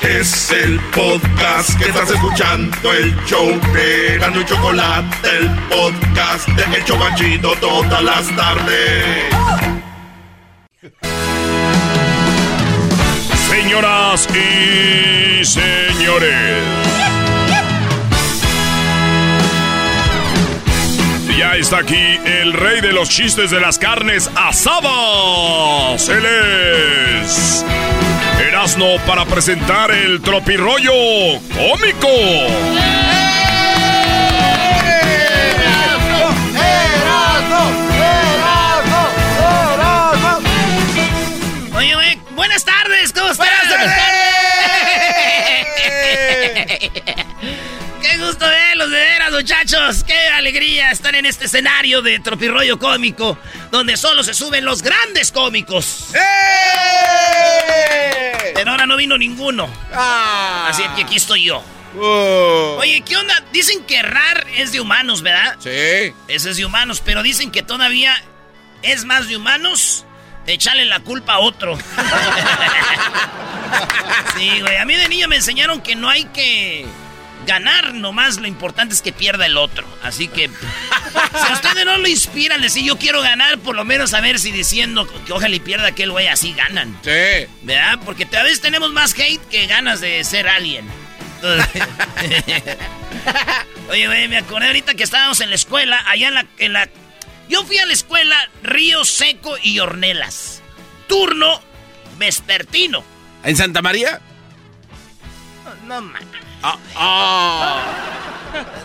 Es 0.00 0.50
el 0.52 0.78
podcast 0.94 1.78
que 1.78 1.88
estás 1.88 2.10
escuchando, 2.10 2.92
el 2.92 3.16
show 3.24 3.48
de 3.72 4.18
Gano 4.18 4.40
y 4.40 4.44
Chocolate, 4.44 5.28
el 5.38 5.50
podcast 5.68 6.48
de 6.48 6.76
El 6.76 6.84
Chocachito 6.84 7.54
todas 7.60 8.02
las 8.02 8.36
tardes. 8.36 9.24
Señoras 13.48 14.28
y 14.30 15.44
señores. 15.44 16.62
Ya 21.36 21.54
está 21.56 21.78
aquí 21.78 22.18
el 22.24 22.52
rey 22.54 22.80
de 22.80 22.92
los 22.92 23.08
chistes 23.08 23.50
de 23.50 23.60
las 23.60 23.78
carnes 23.78 24.30
asadas. 24.36 26.08
Él 26.08 26.24
es 26.24 27.64
Erasno 28.40 28.96
para 29.06 29.24
presentar 29.24 29.90
el 29.90 30.20
tropirollo 30.20 30.92
cómico. 31.54 32.08
Gusto 48.36 48.50
verlos, 48.50 48.90
de 48.90 48.98
veras, 48.98 49.32
muchachos. 49.32 50.04
Qué 50.04 50.28
alegría 50.28 50.90
estar 50.90 51.14
en 51.14 51.24
este 51.24 51.46
escenario 51.46 52.02
de 52.02 52.18
tropirollo 52.18 52.78
cómico, 52.78 53.38
donde 53.70 53.96
solo 53.96 54.22
se 54.22 54.34
suben 54.34 54.62
los 54.62 54.82
grandes 54.82 55.32
cómicos. 55.32 56.08
Pero 58.54 58.70
ahora 58.70 58.86
no 58.86 58.96
vino 58.96 59.16
ninguno. 59.16 59.70
Así 59.90 60.82
que 60.96 61.04
aquí 61.04 61.16
estoy 61.16 61.44
yo. 61.44 61.64
Oye, 62.78 63.02
¿qué 63.06 63.16
onda? 63.16 63.42
Dicen 63.52 63.84
que 63.84 64.02
RAR 64.02 64.46
es 64.54 64.72
de 64.72 64.80
humanos, 64.80 65.22
¿verdad? 65.22 65.56
Sí. 65.58 66.12
Ese 66.28 66.50
es 66.50 66.58
de 66.58 66.66
humanos, 66.66 67.00
pero 67.02 67.22
dicen 67.22 67.50
que 67.50 67.62
todavía 67.62 68.14
es 68.82 69.06
más 69.06 69.28
de 69.28 69.38
humanos 69.38 70.04
echarle 70.46 70.84
la 70.84 71.00
culpa 71.00 71.34
a 71.34 71.38
otro. 71.38 71.78
sí, 74.36 74.60
güey. 74.60 74.76
A 74.76 74.84
mí 74.84 74.94
de 74.94 75.08
niño 75.08 75.26
me 75.26 75.36
enseñaron 75.36 75.80
que 75.80 75.94
no 75.94 76.10
hay 76.10 76.24
que 76.26 76.86
ganar, 77.46 77.94
nomás 77.94 78.38
lo 78.38 78.46
importante 78.46 78.94
es 78.94 79.02
que 79.02 79.12
pierda 79.12 79.46
el 79.46 79.56
otro. 79.56 79.86
Así 80.02 80.28
que, 80.28 80.48
si 80.48 81.46
a 81.48 81.52
ustedes 81.52 81.84
no 81.84 81.96
lo 81.98 82.08
inspiran, 82.08 82.60
decir 82.60 82.84
yo 82.84 82.98
quiero 82.98 83.22
ganar, 83.22 83.58
por 83.58 83.74
lo 83.74 83.84
menos 83.84 84.12
a 84.14 84.20
ver 84.20 84.38
si 84.38 84.50
diciendo 84.50 85.06
que 85.24 85.32
ojalá 85.32 85.54
y 85.54 85.60
pierda 85.60 85.88
aquel 85.88 86.10
güey, 86.10 86.28
así 86.28 86.52
ganan. 86.52 86.98
Sí. 87.02 87.46
¿Verdad? 87.62 88.00
Porque 88.04 88.28
a 88.36 88.42
veces 88.42 88.60
tenemos 88.60 88.92
más 88.92 89.14
hate 89.14 89.40
que 89.48 89.66
ganas 89.66 90.00
de 90.00 90.22
ser 90.24 90.48
alguien. 90.48 90.86
Oye, 93.90 94.06
güey, 94.06 94.28
me 94.28 94.38
acordé 94.38 94.66
ahorita 94.66 94.94
que 94.94 95.04
estábamos 95.04 95.40
en 95.40 95.50
la 95.50 95.56
escuela, 95.56 96.02
allá 96.08 96.28
en 96.28 96.34
la, 96.34 96.46
en 96.58 96.72
la... 96.72 96.88
Yo 97.48 97.64
fui 97.64 97.78
a 97.78 97.86
la 97.86 97.92
escuela 97.92 98.36
Río 98.62 99.04
Seco 99.04 99.56
y 99.62 99.78
Hornelas. 99.78 100.62
Turno 101.06 101.62
vespertino. 102.18 103.04
¿En 103.44 103.56
Santa 103.56 103.80
María? 103.82 104.20
No, 105.86 106.00
man. 106.02 106.22
Ah, 106.62 107.84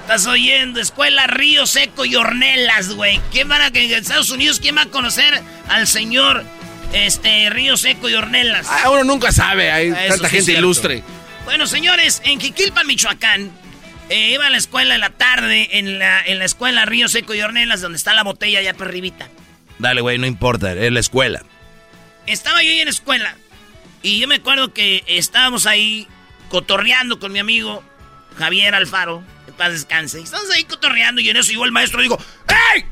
Estás 0.01 0.25
oyendo, 0.27 0.79
escuela 0.81 1.27
Río 1.27 1.65
Seco 1.65 2.05
y 2.05 2.15
Hornelas, 2.15 2.93
güey. 2.93 3.19
¿Quién 3.31 3.47
van 3.47 3.61
a 3.61 3.71
que 3.71 3.85
en 3.85 3.91
Estados 3.93 4.29
Unidos 4.29 4.59
quién 4.59 4.75
va 4.75 4.83
a 4.83 4.85
conocer 4.87 5.41
al 5.69 5.87
señor 5.87 6.43
este 6.91 7.49
Río 7.49 7.77
Seco 7.77 8.09
y 8.09 8.13
Hornelas? 8.15 8.67
Ah, 8.69 8.89
uno 8.89 9.03
nunca 9.05 9.31
sabe, 9.31 9.71
hay 9.71 9.87
Eso 9.89 9.97
tanta 10.09 10.29
sí 10.29 10.37
gente 10.37 10.53
ilustre. 10.53 11.03
Bueno, 11.45 11.65
señores, 11.65 12.21
en 12.25 12.39
Jiquilpan, 12.39 12.85
Michoacán, 12.85 13.51
eh, 14.09 14.31
iba 14.33 14.47
a 14.47 14.49
la 14.49 14.57
escuela 14.57 14.95
en 14.95 15.01
la 15.01 15.11
tarde, 15.11 15.69
en 15.77 15.97
la, 15.97 16.21
en 16.25 16.39
la 16.39 16.45
escuela 16.45 16.85
Río 16.85 17.07
Seco 17.07 17.33
y 17.33 17.41
Hornelas, 17.41 17.79
donde 17.81 17.97
está 17.97 18.13
la 18.13 18.23
botella 18.23 18.59
allá 18.59 18.73
por 18.73 18.87
arribita. 18.89 19.29
Dale, 19.79 20.01
güey, 20.01 20.17
no 20.17 20.27
importa, 20.27 20.73
es 20.73 20.91
la 20.91 20.99
escuela. 20.99 21.41
Estaba 22.27 22.61
yo 22.61 22.69
ahí 22.69 22.79
en 22.79 22.85
la 22.85 22.91
escuela 22.91 23.35
y 24.03 24.19
yo 24.19 24.27
me 24.27 24.35
acuerdo 24.35 24.73
que 24.73 25.03
estábamos 25.07 25.65
ahí 25.65 26.07
cotorreando 26.51 27.17
con 27.19 27.31
mi 27.31 27.39
amigo 27.39 27.81
Javier 28.37 28.75
Alfaro, 28.75 29.23
que 29.45 29.53
paz 29.53 29.71
descanse. 29.71 30.19
Y 30.19 30.23
Estábamos 30.23 30.51
ahí 30.51 30.65
cotorreando 30.65 31.21
y 31.21 31.29
en 31.29 31.37
eso 31.37 31.49
llegó 31.51 31.65
el 31.65 31.71
maestro 31.71 31.99
y 32.01 32.03
dijo, 32.03 32.19
¡Ey! 32.75 32.85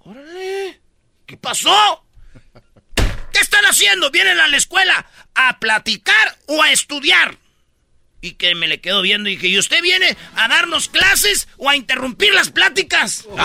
¡Órale! 0.00 0.80
¿Qué 1.24 1.36
pasó? 1.36 2.04
¿Qué 3.32 3.38
están 3.40 3.64
haciendo? 3.66 4.10
¿Vienen 4.10 4.38
a 4.40 4.48
la 4.48 4.56
escuela 4.56 5.06
a 5.34 5.58
platicar 5.58 6.36
o 6.46 6.62
a 6.62 6.70
estudiar? 6.72 7.38
Y 8.20 8.32
que 8.32 8.54
me 8.54 8.66
le 8.66 8.80
quedo 8.80 9.02
viendo 9.02 9.28
y 9.28 9.36
dije, 9.36 9.46
¿y 9.48 9.58
usted 9.58 9.80
viene 9.82 10.16
a 10.36 10.48
darnos 10.48 10.88
clases 10.88 11.46
o 11.58 11.68
a 11.70 11.76
interrumpir 11.76 12.32
las 12.34 12.50
pláticas? 12.50 13.26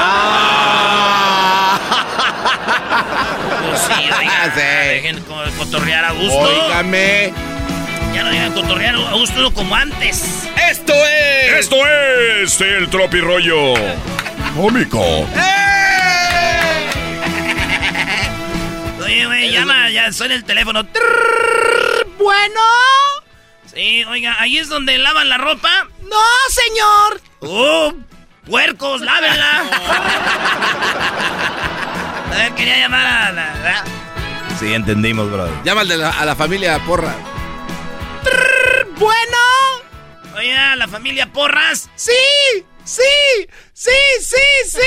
Pues 3.69 3.81
sí, 3.81 3.93
oiga, 4.19 4.47
dejen 4.55 5.21
co- 5.23 5.43
cotorrear 5.57 6.05
a 6.05 6.11
gusto. 6.11 6.39
Óigame. 6.39 7.33
Ya 8.13 8.23
no 8.23 8.29
dejan 8.29 8.53
cotorrear 8.53 8.95
a 8.95 9.13
gusto 9.13 9.53
como 9.53 9.75
antes. 9.75 10.47
¡Esto 10.69 10.93
es! 10.93 11.53
Esto 11.59 11.75
es 11.85 12.61
el 12.61 12.89
tropirollo 12.89 13.73
cómico. 14.55 14.99
Oye, 14.99 15.27
Oye, 19.03 19.25
güey, 19.25 19.51
llama, 19.51 19.89
ya 19.89 20.11
suena 20.11 20.35
el 20.35 20.43
teléfono. 20.43 20.83
Bueno. 22.17 22.61
Sí, 23.73 24.03
oiga, 24.05 24.35
ahí 24.39 24.57
es 24.57 24.67
donde 24.69 24.97
lavan 24.97 25.29
la 25.29 25.37
ropa. 25.37 25.87
No, 26.03 26.17
señor. 26.49 27.21
¡Oh! 27.39 27.93
¡Puercos, 28.45 29.01
lávenla! 29.01 29.61
a 32.31 32.35
ver, 32.35 32.51
quería 32.53 32.77
llamar 32.79 33.05
a 33.05 33.31
la. 33.31 33.53
¿verdad? 33.53 33.83
Sí, 34.59 34.73
entendimos, 34.73 35.31
brother. 35.31 35.53
Llama 35.63 35.85
de 35.85 35.97
la- 35.97 36.09
a 36.09 36.25
la 36.25 36.35
familia 36.35 36.79
Porra. 36.85 37.13
Bueno. 38.97 39.37
Oye, 40.37 40.57
a 40.57 40.75
la 40.75 40.87
familia 40.87 41.31
Porras. 41.31 41.89
Sí, 41.95 42.11
sí, 42.83 43.01
sí, 43.73 43.91
sí, 44.21 44.37
sí. 44.67 44.79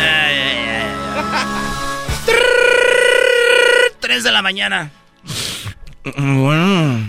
Ay, 0.00 0.34
ay, 0.34 0.68
ay. 0.68 0.86
Tres 4.00 4.24
de 4.24 4.32
la 4.32 4.42
mañana. 4.42 4.90
Bueno. 6.16 7.06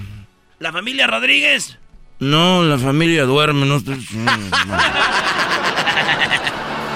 La 0.59 0.71
familia 0.71 1.07
Rodríguez. 1.07 1.77
No, 2.19 2.63
la 2.63 2.77
familia 2.77 3.23
duerme, 3.23 3.65
no 3.65 3.77
estoy... 3.77 3.95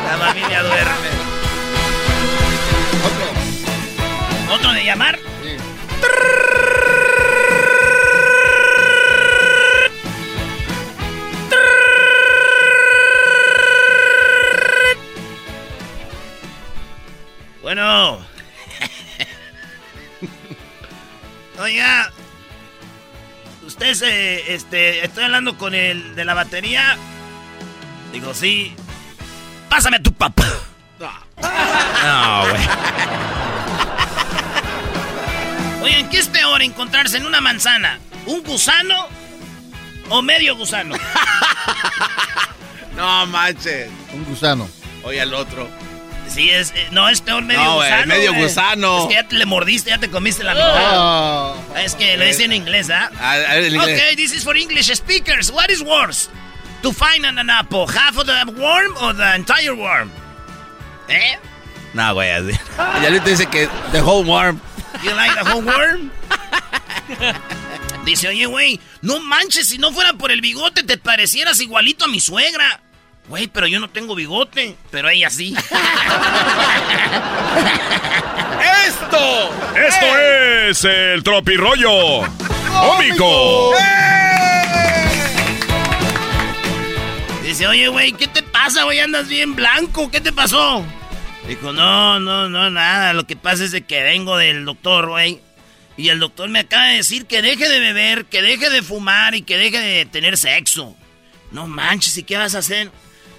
La 0.03 0.17
familia 0.17 0.63
duerme. 0.63 1.32
¿Otro? 4.53 4.69
¿Otro 4.69 4.73
de 4.73 4.85
llamar? 4.85 5.17
Bueno. 17.63 18.23
Oiga. 21.59 22.11
Usted 23.65 23.93
se, 23.95 24.53
este, 24.53 25.03
estoy 25.03 25.23
hablando 25.23 25.57
con 25.57 25.73
el 25.73 26.13
de 26.13 26.25
la 26.25 26.35
batería. 26.35 26.95
Digo, 28.11 28.35
sí. 28.35 28.75
¿Qué 36.63 36.75
es 36.75 36.81
peor 36.81 36.85
encontrarse 36.85 37.17
en 37.17 37.25
una 37.25 37.41
manzana? 37.41 37.99
¿Un 38.25 38.43
gusano 38.43 39.07
o 40.09 40.21
medio 40.21 40.55
gusano? 40.55 40.95
No 42.95 43.25
manches. 43.25 43.89
Un 44.13 44.23
gusano. 44.25 44.69
Oye 45.03 45.19
al 45.21 45.33
otro. 45.33 45.67
Sí, 46.27 46.49
es, 46.51 46.71
eh, 46.75 46.87
no, 46.91 47.09
es 47.09 47.21
peor 47.21 47.43
medio 47.43 47.63
No, 47.63 47.75
gusano. 47.75 48.05
medio 48.05 48.33
gusano. 48.33 49.01
Es 49.01 49.07
que 49.07 49.13
ya 49.15 49.27
te 49.27 49.35
le 49.35 49.45
mordiste, 49.45 49.89
ya 49.89 49.97
te 49.97 50.09
comiste 50.09 50.43
la 50.43 50.53
Oh. 50.55 51.55
mitad. 51.67 51.83
Es 51.83 51.95
que 51.95 52.17
lo 52.17 52.23
dice 52.25 52.43
en 52.45 52.53
inglés, 52.53 52.89
¿ah? 52.91 53.09
Inglés. 53.57 53.97
Okay, 53.99 54.15
this 54.15 54.31
is 54.33 54.43
for 54.43 54.55
English 54.55 54.91
speakers. 54.93 55.51
What 55.51 55.69
is 55.69 55.81
worse? 55.81 56.29
To 56.83 56.91
find 56.93 57.25
an 57.25 57.49
apple, 57.49 57.87
half 57.87 58.17
of 58.17 58.25
the 58.25 58.45
worm 58.61 58.93
or 59.01 59.13
the 59.15 59.35
entire 59.35 59.73
worm? 59.73 60.11
¿Eh? 61.09 61.37
No, 61.93 62.13
güey, 62.13 62.29
así. 62.29 62.51
Y 63.01 63.05
ahorita 63.05 63.25
dice 63.29 63.45
que 63.47 63.67
the 63.91 64.01
whole 64.01 64.23
worm. 64.23 64.59
You 65.03 65.11
like 65.15 65.33
the 65.43 65.49
whole 65.51 65.63
worm? 65.63 66.11
Dice, 68.05 68.27
oye, 68.27 68.45
güey, 68.45 68.79
no 69.01 69.19
manches, 69.19 69.69
si 69.69 69.77
no 69.77 69.91
fuera 69.91 70.13
por 70.13 70.31
el 70.31 70.41
bigote 70.41 70.83
te 70.83 70.97
parecieras 70.97 71.61
igualito 71.61 72.05
a 72.05 72.07
mi 72.07 72.19
suegra. 72.19 72.81
Güey, 73.29 73.47
pero 73.47 73.67
yo 73.67 73.79
no 73.79 73.89
tengo 73.89 74.15
bigote, 74.15 74.75
pero 74.91 75.09
ella 75.09 75.29
sí. 75.29 75.55
¡Esto! 78.87 79.49
Esto 79.75 80.17
es 80.67 80.83
el 80.83 81.23
tropirollo 81.23 82.21
cómico. 82.81 83.71
Dice, 87.43 87.67
oye, 87.67 87.87
güey, 87.87 88.11
¿qué 88.13 88.27
te 88.27 88.43
pasa, 88.43 88.83
güey? 88.83 88.99
Andas 88.99 89.29
bien 89.29 89.55
blanco, 89.55 90.11
¿qué 90.11 90.19
te 90.19 90.33
pasó? 90.33 90.83
Dijo, 91.47 91.71
no, 91.71 92.19
no, 92.19 92.49
no, 92.49 92.69
nada. 92.69 93.13
Lo 93.13 93.25
que 93.25 93.35
pasa 93.35 93.63
es 93.63 93.71
de 93.71 93.83
que 93.83 94.03
vengo 94.03 94.37
del 94.37 94.65
doctor, 94.65 95.07
güey. 95.09 95.39
Y 95.95 96.09
el 96.09 96.19
doctor 96.19 96.49
me 96.49 96.59
acaba 96.59 96.85
de 96.87 96.95
decir 96.97 97.25
que 97.27 97.41
deje 97.41 97.69
de 97.69 97.79
beber, 97.79 98.25
que 98.25 98.41
deje 98.41 98.69
de 98.69 98.81
fumar 98.81 99.35
y 99.35 99.43
que 99.43 99.57
deje 99.57 99.79
de 99.79 100.05
tener 100.05 100.37
sexo. 100.37 100.95
No 101.51 101.67
manches, 101.67 102.17
¿y 102.17 102.23
qué 102.23 102.35
vas 102.37 102.55
a 102.55 102.59
hacer? 102.59 102.89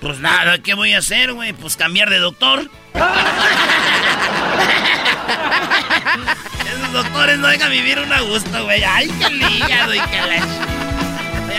Pues 0.00 0.18
nada, 0.20 0.58
¿qué 0.58 0.74
voy 0.74 0.92
a 0.92 0.98
hacer, 0.98 1.32
güey? 1.32 1.52
Pues 1.52 1.76
cambiar 1.76 2.10
de 2.10 2.18
doctor. 2.18 2.70
Esos 6.66 6.92
doctores 6.92 7.38
no 7.38 7.48
dejan 7.48 7.70
vivir 7.70 7.98
un 7.98 8.12
a 8.12 8.20
gusto, 8.20 8.64
güey. 8.64 8.82
Ay, 8.84 9.08
qué 9.18 9.26
el 9.26 9.42
hígado 9.42 9.94
y 9.94 10.00
qué 10.00 10.16
la... 10.20 10.42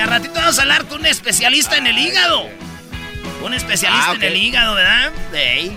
Al 0.04 0.10
ratito 0.10 0.34
vamos 0.36 0.60
a 0.60 0.62
hablar 0.62 0.86
con 0.86 1.00
un 1.00 1.06
especialista 1.08 1.78
en 1.78 1.88
el 1.88 1.98
hígado. 1.98 2.48
Un 3.43 3.54
especialista 3.54 4.12
Ah, 4.12 4.16
en 4.16 4.24
el 4.24 4.36
hígado, 4.38 4.76
¿verdad? 4.76 5.12
Ey. 5.34 5.76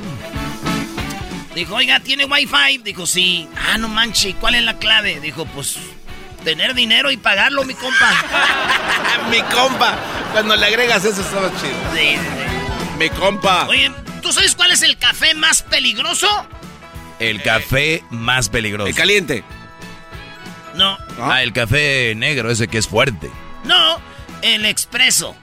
Dijo, 1.58 1.74
oiga, 1.74 1.98
¿tiene 1.98 2.24
wifi? 2.24 2.78
Dijo, 2.84 3.04
sí. 3.04 3.48
Ah, 3.68 3.78
no 3.78 3.88
manches, 3.88 4.26
¿y 4.26 4.32
¿cuál 4.34 4.54
es 4.54 4.62
la 4.62 4.78
clave? 4.78 5.18
Dijo, 5.18 5.44
pues, 5.46 5.76
tener 6.44 6.72
dinero 6.74 7.10
y 7.10 7.16
pagarlo, 7.16 7.64
mi 7.64 7.74
compa. 7.74 8.12
Mi 9.30 9.40
compa. 9.42 9.98
Cuando 10.32 10.54
le 10.56 10.66
agregas 10.66 11.04
eso 11.04 11.20
estaba 11.20 11.48
chido. 11.60 11.74
Sí, 11.94 12.14
sí, 12.14 12.16
sí. 12.16 12.98
Mi 12.98 13.10
compa. 13.10 13.66
Oye, 13.68 13.90
¿tú 14.22 14.32
sabes 14.32 14.54
cuál 14.54 14.70
es 14.70 14.82
el 14.82 14.96
café 14.98 15.34
más 15.34 15.62
peligroso? 15.62 16.28
El 17.18 17.42
café 17.42 18.04
más 18.10 18.48
peligroso. 18.48 18.86
El 18.88 18.94
caliente. 18.94 19.42
No, 20.76 20.96
Ah, 21.20 21.42
el 21.42 21.52
café 21.52 22.14
negro, 22.16 22.50
ese 22.52 22.68
que 22.68 22.78
es 22.78 22.86
fuerte. 22.86 23.28
no, 23.64 24.00
el 24.42 24.64
expreso. 24.64 25.34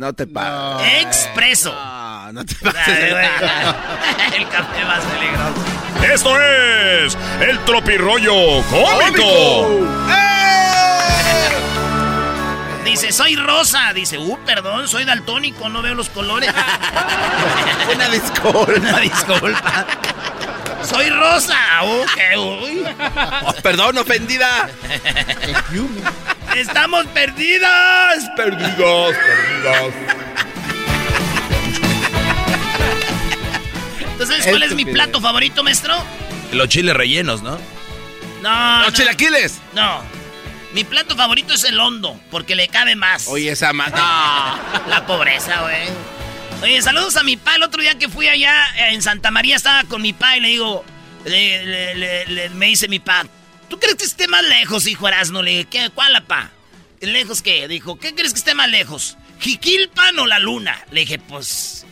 No 0.00 0.14
te 0.14 0.26
pases. 0.26 1.02
Expreso. 1.02 1.74
No, 1.74 2.32
no 2.32 2.42
te 2.46 2.54
pases. 2.54 2.88
el 4.34 4.48
café 4.48 4.84
más 4.86 5.04
peligroso. 5.04 6.14
Esto 6.14 6.40
es 6.40 7.18
el 7.42 7.58
tropirollo 7.66 8.62
cómico. 8.70 9.86
Dice, 12.82 13.12
soy 13.12 13.36
rosa. 13.36 13.92
Dice, 13.92 14.16
uh, 14.16 14.38
perdón, 14.46 14.88
soy 14.88 15.04
daltónico, 15.04 15.68
no 15.68 15.82
veo 15.82 15.94
los 15.94 16.08
colores. 16.08 16.50
Una 17.94 18.08
disculpa. 18.08 18.72
Una 18.72 19.00
disculpa. 19.00 19.86
Soy 20.82 21.10
rosa. 21.10 21.58
Ok, 21.82 22.38
uy. 22.38 22.86
Oh, 23.44 23.52
perdón, 23.62 23.98
ofendida. 23.98 24.70
Estamos 26.56 27.06
perdidas. 27.06 28.28
Perdidos, 28.36 29.14
perdidos. 29.16 29.94
Entonces, 34.12 34.46
¿cuál 34.46 34.62
es 34.62 34.74
mi 34.74 34.84
plato 34.84 35.20
favorito, 35.20 35.62
maestro? 35.64 35.94
Los 36.52 36.68
chiles 36.68 36.94
rellenos, 36.94 37.42
¿no? 37.42 37.58
No, 38.42 38.78
Los 38.80 38.88
no, 38.88 38.92
chilaquiles. 38.92 39.58
no. 39.74 40.02
Mi 40.74 40.84
plato 40.84 41.16
favorito 41.16 41.54
es 41.54 41.64
el 41.64 41.80
hondo, 41.80 42.20
porque 42.30 42.54
le 42.54 42.68
cabe 42.68 42.94
más. 42.94 43.26
Oye, 43.28 43.50
esa 43.50 43.72
ma... 43.72 43.88
La 44.88 45.04
pobreza, 45.06 45.62
güey. 45.62 45.88
Oye, 46.62 46.80
saludos 46.82 47.16
a 47.16 47.22
mi 47.24 47.36
pa. 47.36 47.56
El 47.56 47.62
otro 47.64 47.82
día 47.82 47.96
que 47.98 48.08
fui 48.08 48.28
allá 48.28 48.54
en 48.90 49.02
Santa 49.02 49.30
María 49.30 49.56
estaba 49.56 49.82
con 49.84 50.00
mi 50.02 50.12
pa 50.12 50.36
y 50.36 50.40
le 50.40 50.48
digo, 50.48 50.84
le- 51.24 51.64
le- 51.64 51.94
le- 51.96 52.26
le- 52.26 52.48
me 52.50 52.66
dice 52.66 52.86
mi 52.86 53.00
pa, 53.00 53.24
¿tú 53.70 53.78
crees 53.78 53.96
que 53.96 54.04
esté 54.04 54.28
más 54.28 54.42
lejos, 54.42 54.86
hijo 54.86 55.08
Erasmo? 55.08 55.40
Le 55.40 55.52
dije, 55.52 55.64
¿qué? 55.64 55.90
¿Cuál 55.94 56.12
la 56.12 56.20
pa? 56.22 56.50
¿Lejos 57.00 57.40
qué? 57.40 57.66
Dijo, 57.68 57.98
¿qué 57.98 58.14
crees 58.14 58.34
que 58.34 58.40
esté 58.40 58.54
más 58.54 58.68
lejos? 58.68 59.16
¿Jiquilpan 59.38 60.18
o 60.18 60.26
la 60.26 60.38
luna? 60.38 60.78
Le 60.90 61.00
dije, 61.00 61.18
pues, 61.18 61.86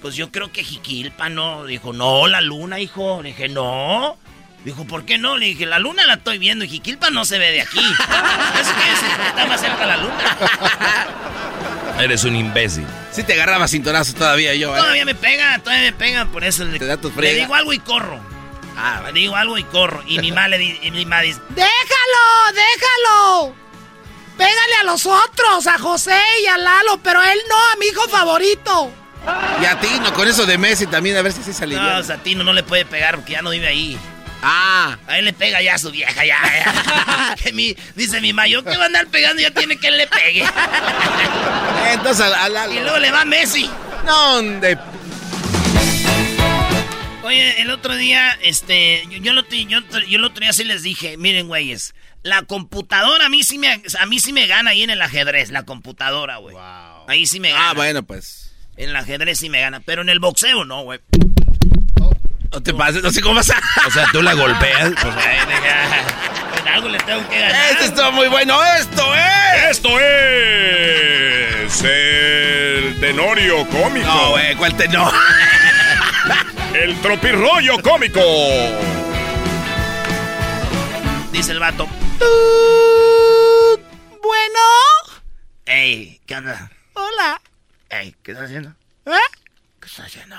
pues 0.00 0.14
yo 0.14 0.30
creo 0.30 0.50
que 0.50 0.64
Jiquilpan, 0.64 1.34
¿no? 1.34 1.66
Dijo, 1.66 1.92
no, 1.92 2.26
la 2.26 2.40
luna, 2.40 2.80
hijo. 2.80 3.20
Le 3.22 3.30
dije, 3.30 3.50
no. 3.50 4.16
Dijo, 4.64 4.86
¿por 4.86 5.04
qué 5.04 5.18
no? 5.18 5.36
Le 5.36 5.46
dije, 5.46 5.66
la 5.66 5.78
luna 5.78 6.06
la 6.06 6.14
estoy 6.14 6.38
viendo 6.38 6.64
y 6.64 6.68
Jiquilpan 6.68 7.12
no 7.12 7.26
se 7.26 7.38
ve 7.38 7.50
de 7.50 7.60
aquí. 7.60 7.78
Eso 8.60 8.74
quiere 8.74 8.90
decir 8.90 9.08
que 9.20 9.28
está 9.28 9.46
más 9.46 9.60
cerca 9.60 9.84
la 9.84 9.96
luna. 9.98 10.38
Eres 12.00 12.24
un 12.24 12.34
imbécil. 12.34 12.86
Sí 13.12 13.22
te 13.22 13.34
agarraba 13.34 13.68
cintorazo 13.68 14.14
todavía 14.14 14.54
yo, 14.54 14.74
¿eh? 14.74 14.78
Todavía 14.78 15.04
me 15.04 15.14
pega, 15.14 15.58
todavía 15.58 15.90
me 15.90 15.92
pega, 15.92 16.24
por 16.26 16.42
eso 16.42 16.64
le, 16.64 16.78
Te 16.78 16.86
da 16.86 16.96
tu 16.96 17.12
le 17.20 17.34
digo 17.34 17.54
algo 17.54 17.72
y 17.72 17.78
corro. 17.78 18.33
Ah, 18.76 19.02
digo 19.12 19.36
algo 19.36 19.56
y 19.58 19.64
corro. 19.64 20.02
Y 20.06 20.18
mi 20.18 20.30
mamá 20.32 20.48
le 20.48 20.58
di- 20.58 20.78
y 20.82 20.90
mi 20.90 21.04
mamá 21.04 21.22
dice, 21.22 21.40
Déjalo, 21.50 22.52
déjalo. 22.52 23.54
Pégale 24.36 24.74
a 24.80 24.84
los 24.84 25.06
otros, 25.06 25.66
a 25.68 25.78
José 25.78 26.18
y 26.42 26.46
a 26.46 26.58
Lalo, 26.58 26.98
pero 27.02 27.20
a 27.20 27.32
él 27.32 27.38
no, 27.48 27.56
a 27.56 27.76
mi 27.78 27.86
hijo 27.86 28.08
favorito. 28.08 28.90
Y 29.62 29.64
a 29.64 29.78
ti, 29.80 29.88
no, 30.02 30.12
con 30.12 30.26
eso 30.28 30.44
de 30.44 30.58
Messi 30.58 30.86
también, 30.86 31.16
a 31.16 31.22
ver 31.22 31.32
si 31.32 31.42
se 31.42 31.54
salió. 31.54 31.80
no, 31.80 32.02
Satino 32.02 32.42
no 32.44 32.52
le 32.52 32.62
puede 32.64 32.84
pegar 32.84 33.14
porque 33.16 33.32
ya 33.32 33.42
no 33.42 33.50
vive 33.50 33.68
ahí. 33.68 33.96
Ah, 34.42 34.98
A 35.06 35.18
él 35.18 35.24
le 35.24 35.32
pega 35.32 35.62
ya 35.62 35.76
a 35.76 35.78
su 35.78 35.90
vieja, 35.90 36.24
ya, 36.24 36.36
ya. 36.42 37.34
Que 37.42 37.52
mi- 37.52 37.74
dice 37.94 38.20
mi 38.20 38.32
mamá, 38.32 38.46
yo 38.48 38.62
que 38.64 38.76
va 38.76 38.82
a 38.82 38.86
andar 38.86 39.06
pegando 39.06 39.40
ya 39.40 39.50
tiene 39.52 39.78
que 39.78 39.86
él 39.88 39.96
le 39.96 40.06
pegue. 40.08 40.44
entonces 41.92 42.26
al- 42.26 42.56
al- 42.56 42.72
Y 42.74 42.80
luego 42.80 42.98
le 42.98 43.10
va 43.10 43.24
Messi. 43.24 43.70
No, 44.04 44.42
de... 44.42 44.76
Oye, 47.24 47.62
el 47.62 47.70
otro 47.70 47.96
día, 47.96 48.38
este, 48.42 49.02
yo, 49.08 49.16
yo, 49.16 49.32
lo, 49.32 49.48
yo, 49.48 49.80
yo 50.06 50.18
el 50.18 50.24
otro 50.24 50.42
día 50.42 50.52
sí 50.52 50.62
les 50.62 50.82
dije, 50.82 51.16
miren, 51.16 51.48
güeyes, 51.48 51.94
la 52.22 52.42
computadora 52.42 53.24
a 53.24 53.28
mí 53.30 53.42
sí 53.42 53.56
me, 53.56 53.82
a 53.98 54.06
mí 54.06 54.20
sí 54.20 54.34
me 54.34 54.46
gana 54.46 54.72
ahí 54.72 54.82
en 54.82 54.90
el 54.90 55.00
ajedrez, 55.00 55.50
la 55.50 55.62
computadora, 55.62 56.36
güey. 56.36 56.54
Ahí 57.08 57.26
sí 57.26 57.40
me 57.40 57.50
gana. 57.50 57.70
Ah, 57.70 57.72
bueno, 57.72 58.02
pues. 58.02 58.52
En 58.76 58.90
el 58.90 58.96
ajedrez 58.96 59.38
sí 59.38 59.48
me 59.48 59.62
gana, 59.62 59.80
pero 59.80 60.02
en 60.02 60.10
el 60.10 60.20
boxeo 60.20 60.66
no, 60.66 60.82
güey. 60.82 61.00
No 62.52 62.62
te 62.62 62.74
pases, 62.74 63.02
no 63.02 63.10
sé 63.10 63.22
cómo 63.22 63.36
pasa. 63.36 63.58
O 63.86 63.90
sea, 63.90 64.06
tú 64.12 64.20
la 64.20 64.34
golpeas. 64.34 64.92
Pues, 65.00 65.14
en 66.60 66.68
algo 66.68 66.90
le 66.90 66.98
tengo 66.98 67.26
que 67.30 67.40
ganar. 67.40 67.72
Esto 67.72 67.84
estuvo 67.84 68.12
muy 68.12 68.28
bueno, 68.28 68.62
esto 68.78 69.14
es. 69.14 69.70
Esto 69.70 69.98
es 69.98 71.82
el 71.84 73.00
tenorio 73.00 73.66
cómico. 73.68 74.06
No, 74.06 74.30
güey, 74.32 74.54
¿cuál 74.56 74.76
tenor? 74.76 75.10
el 76.74 77.00
tropirroyo 77.00 77.80
cómico. 77.82 78.20
Dice 81.30 81.52
el 81.52 81.60
vato. 81.60 81.86
Bueno. 84.22 84.60
Ey, 85.66 86.20
¿qué 86.26 86.36
onda? 86.36 86.70
Hola. 86.94 87.40
Ey, 87.90 88.14
¿qué 88.22 88.32
estás 88.32 88.46
haciendo? 88.46 88.70
¿Eh? 89.06 89.12
¿Qué 89.80 89.86
estás 89.86 90.06
haciendo? 90.06 90.36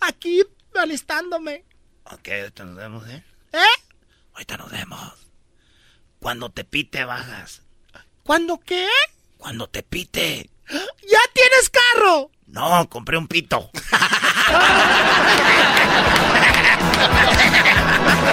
Aquí, 0.00 0.42
alistándome. 0.74 1.64
Ok, 2.04 2.28
ahorita 2.28 2.64
nos 2.64 2.76
vemos, 2.76 3.08
¿eh? 3.08 3.22
¿Eh? 3.52 3.82
Ahorita 4.32 4.56
nos 4.56 4.70
vemos. 4.70 5.12
Cuando 6.18 6.50
te 6.50 6.64
pite, 6.64 7.04
bajas. 7.04 7.62
¿Cuándo 8.22 8.58
qué? 8.58 8.88
Cuando 9.36 9.68
te 9.68 9.82
pite. 9.82 10.50
¡Ya 10.68 11.20
tienes 11.32 11.70
carro! 11.70 12.30
No, 12.46 12.88
compré 12.88 13.18
un 13.18 13.26
pito. 13.26 13.70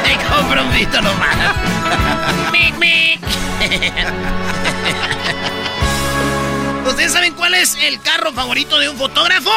Me 0.03 0.17
compré 0.29 0.61
un 0.61 0.71
pito 0.71 1.01
nomás. 1.01 1.35
mic, 2.51 2.75
mic. 2.77 3.19
¿Ustedes 6.87 7.13
saben 7.13 7.33
cuál 7.33 7.55
es 7.55 7.75
el 7.75 7.99
carro 8.01 8.31
favorito 8.33 8.77
de 8.79 8.89
un 8.89 8.97
fotógrafo? 8.97 9.51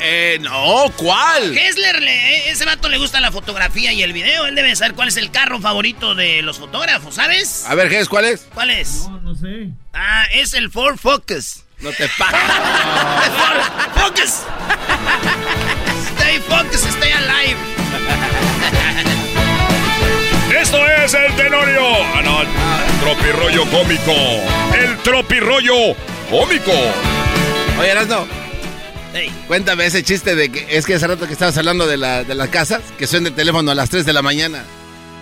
Eh, 0.00 0.38
no, 0.40 0.84
¿cuál? 0.96 1.52
Kessler, 1.52 2.00
le, 2.00 2.50
ese 2.50 2.64
vato 2.64 2.88
le 2.88 2.98
gusta 2.98 3.20
la 3.20 3.32
fotografía 3.32 3.92
y 3.92 4.02
el 4.02 4.12
video. 4.12 4.46
Él 4.46 4.54
debe 4.54 4.74
saber 4.76 4.94
cuál 4.94 5.08
es 5.08 5.16
el 5.16 5.30
carro 5.30 5.60
favorito 5.60 6.14
de 6.14 6.40
los 6.42 6.58
fotógrafos, 6.58 7.16
¿sabes? 7.16 7.64
A 7.66 7.74
ver, 7.74 7.90
Gess, 7.90 8.08
¿cuál 8.08 8.26
es? 8.26 8.46
¿Cuál 8.54 8.70
es? 8.70 9.08
No, 9.08 9.20
no 9.20 9.34
sé. 9.34 9.70
Ah, 9.92 10.24
es 10.32 10.54
el 10.54 10.70
Ford 10.70 10.98
Focus. 10.98 11.64
No 11.80 11.90
te 11.90 12.08
pases. 12.18 12.40
Focus. 13.94 14.42
Stay 16.16 16.38
focused, 16.40 16.88
stay 16.90 17.12
alive. 17.12 17.56
Esto 20.60 20.78
es 20.86 21.14
el 21.14 21.36
Tenorio. 21.36 21.82
Ah, 22.14 22.22
no, 22.24 22.42
el 22.42 22.48
tropirroyo 23.00 23.64
cómico. 23.70 24.12
El 24.76 24.96
tropirroyo 25.04 25.94
cómico. 26.30 26.72
Oye, 27.78 27.90
Erasno. 27.90 28.26
Cuéntame 29.46 29.86
ese 29.86 30.02
chiste 30.02 30.34
de 30.34 30.50
que 30.50 30.66
es 30.76 30.84
que 30.84 30.94
hace 30.94 31.06
rato 31.06 31.26
que 31.26 31.32
estabas 31.32 31.56
hablando 31.58 31.86
de, 31.86 31.96
la, 31.96 32.24
de 32.24 32.34
las 32.34 32.48
casas, 32.48 32.82
que 32.98 33.06
suena 33.06 33.28
el 33.28 33.34
teléfono 33.34 33.70
a 33.70 33.74
las 33.74 33.88
3 33.88 34.04
de 34.04 34.12
la 34.12 34.22
mañana. 34.22 34.64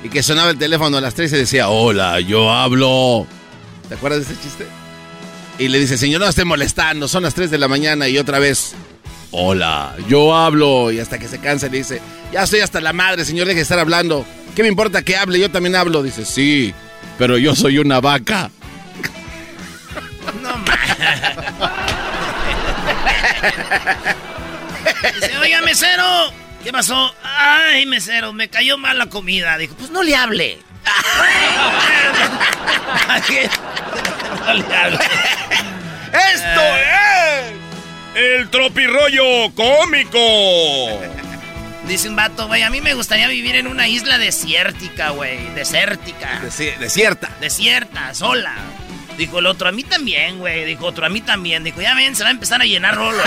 Y 0.03 0.09
que 0.09 0.23
sonaba 0.23 0.51
el 0.51 0.59
teléfono 0.59 0.97
a 0.97 1.01
las 1.03 1.15
3 1.15 1.33
y 1.33 1.37
decía, 1.37 1.69
hola, 1.69 2.19
yo 2.21 2.51
hablo. 2.51 3.27
¿Te 3.89 3.95
acuerdas 3.95 4.27
de 4.27 4.33
ese 4.33 4.43
chiste? 4.43 4.67
Y 5.59 5.69
le 5.69 5.79
dice, 5.79 5.97
señor, 5.97 6.21
no 6.21 6.29
esté 6.29 6.45
molestando, 6.45 7.09
son 7.09 7.23
las 7.23 7.35
3 7.35 7.51
de 7.51 7.57
la 7.59 7.67
mañana 7.67 8.09
y 8.09 8.19
otra 8.19 8.39
vez, 8.39 8.75
hola, 9.31 9.95
yo 10.09 10.37
hablo. 10.37 10.93
Y 10.93 11.01
hasta 11.01 11.19
que 11.19 11.29
se 11.29 11.39
cansa 11.39 11.69
le 11.69 11.79
dice, 11.79 12.03
ya 12.33 12.43
estoy 12.43 12.61
hasta 12.61 12.81
la 12.81 12.93
madre, 12.93 13.25
señor, 13.25 13.47
deje 13.47 13.57
de 13.57 13.63
estar 13.63 13.79
hablando. 13.79 14.27
¿Qué 14.55 14.63
me 14.63 14.69
importa 14.69 15.03
que 15.03 15.17
hable? 15.17 15.41
Yo 15.41 15.51
también 15.51 15.77
hablo. 15.77 16.03
Dice, 16.03 16.27
sí, 16.27 16.75
pero 17.19 17.39
yo 17.39 17.55
soy 17.55 17.79
una 17.79 18.01
vaca. 18.01 18.51
No 20.43 20.51
Dice, 25.15 25.39
oiga, 25.39 25.63
mesero. 25.63 26.05
¿Qué 26.63 26.73
pasó? 26.73 27.15
Ay, 27.23 27.87
mesero, 27.87 28.33
me 28.33 28.49
cayó 28.49 28.77
mal 28.77 28.99
la 28.99 29.07
comida. 29.07 29.57
Dijo, 29.57 29.77
pues 29.77 29.91
no 29.91 30.03
le 30.03 30.17
hable. 30.17 30.59
¡Esto 36.13 36.61
es! 36.77 37.53
El 38.15 38.49
tropirroyo 38.49 39.51
cómico. 39.55 40.19
Dice 41.87 42.09
un 42.09 42.17
vato, 42.17 42.47
güey, 42.49 42.63
a 42.63 42.71
mí 42.71 42.81
me 42.81 42.95
gustaría 42.95 43.29
vivir 43.29 43.57
en 43.57 43.67
una 43.67 43.87
isla 43.89 44.19
desértica, 44.19 45.11
güey. 45.11 45.39
Desértica. 45.55 46.41
Desi- 46.43 46.77
desierta. 46.79 47.29
Desierta, 47.41 48.15
sola. 48.15 48.55
Dijo 49.19 49.39
el 49.39 49.47
otro, 49.47 49.69
a 49.69 49.73
mí 49.73 49.83
también, 49.85 50.39
güey. 50.39 50.65
Dijo 50.65 50.87
otro, 50.87 51.07
a 51.07 51.09
mí 51.09 51.21
también. 51.21 51.63
Dijo, 51.65 51.81
ya 51.81 51.95
ven, 51.95 52.17
se 52.17 52.23
va 52.23 52.29
a 52.31 52.33
empezar 52.33 52.61
a 52.61 52.65
llenar 52.65 52.97
luego. 52.97 53.13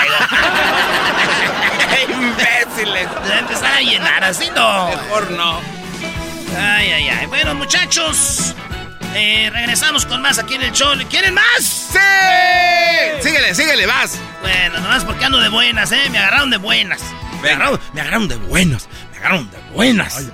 ¡Imbéciles! 2.09 3.07
Se 3.23 3.29
va 3.29 3.35
a 3.35 3.39
empezar 3.39 3.73
a 3.73 3.81
llenar, 3.81 4.23
así 4.23 4.49
no. 4.55 4.87
Mejor 4.89 5.31
no. 5.31 5.61
Ay, 6.57 6.91
ay, 6.91 7.09
ay. 7.09 7.25
Bueno, 7.27 7.55
muchachos, 7.55 8.53
eh, 9.15 9.49
regresamos 9.51 10.05
con 10.05 10.21
más 10.21 10.39
aquí 10.39 10.55
en 10.55 10.63
el 10.63 10.71
show. 10.71 10.93
¿Quieren 11.09 11.33
más? 11.33 11.63
¡Sí! 11.91 11.99
Síguele, 13.21 13.55
síguele, 13.55 13.85
vas. 13.85 14.17
Bueno, 14.41 14.79
nomás 14.79 15.03
porque 15.05 15.25
ando 15.25 15.39
de 15.39 15.49
buenas, 15.49 15.91
¿eh? 15.91 16.09
Me 16.11 16.17
agarraron 16.17 16.49
de 16.49 16.57
buenas. 16.57 17.01
Me 17.41 17.49
agarraron, 17.49 17.79
me 17.93 18.01
agarraron 18.01 18.27
de 18.27 18.35
buenas. 18.35 18.87
Me 19.11 19.17
agarraron 19.17 19.51
de 19.51 19.57
buenas. 19.73 20.27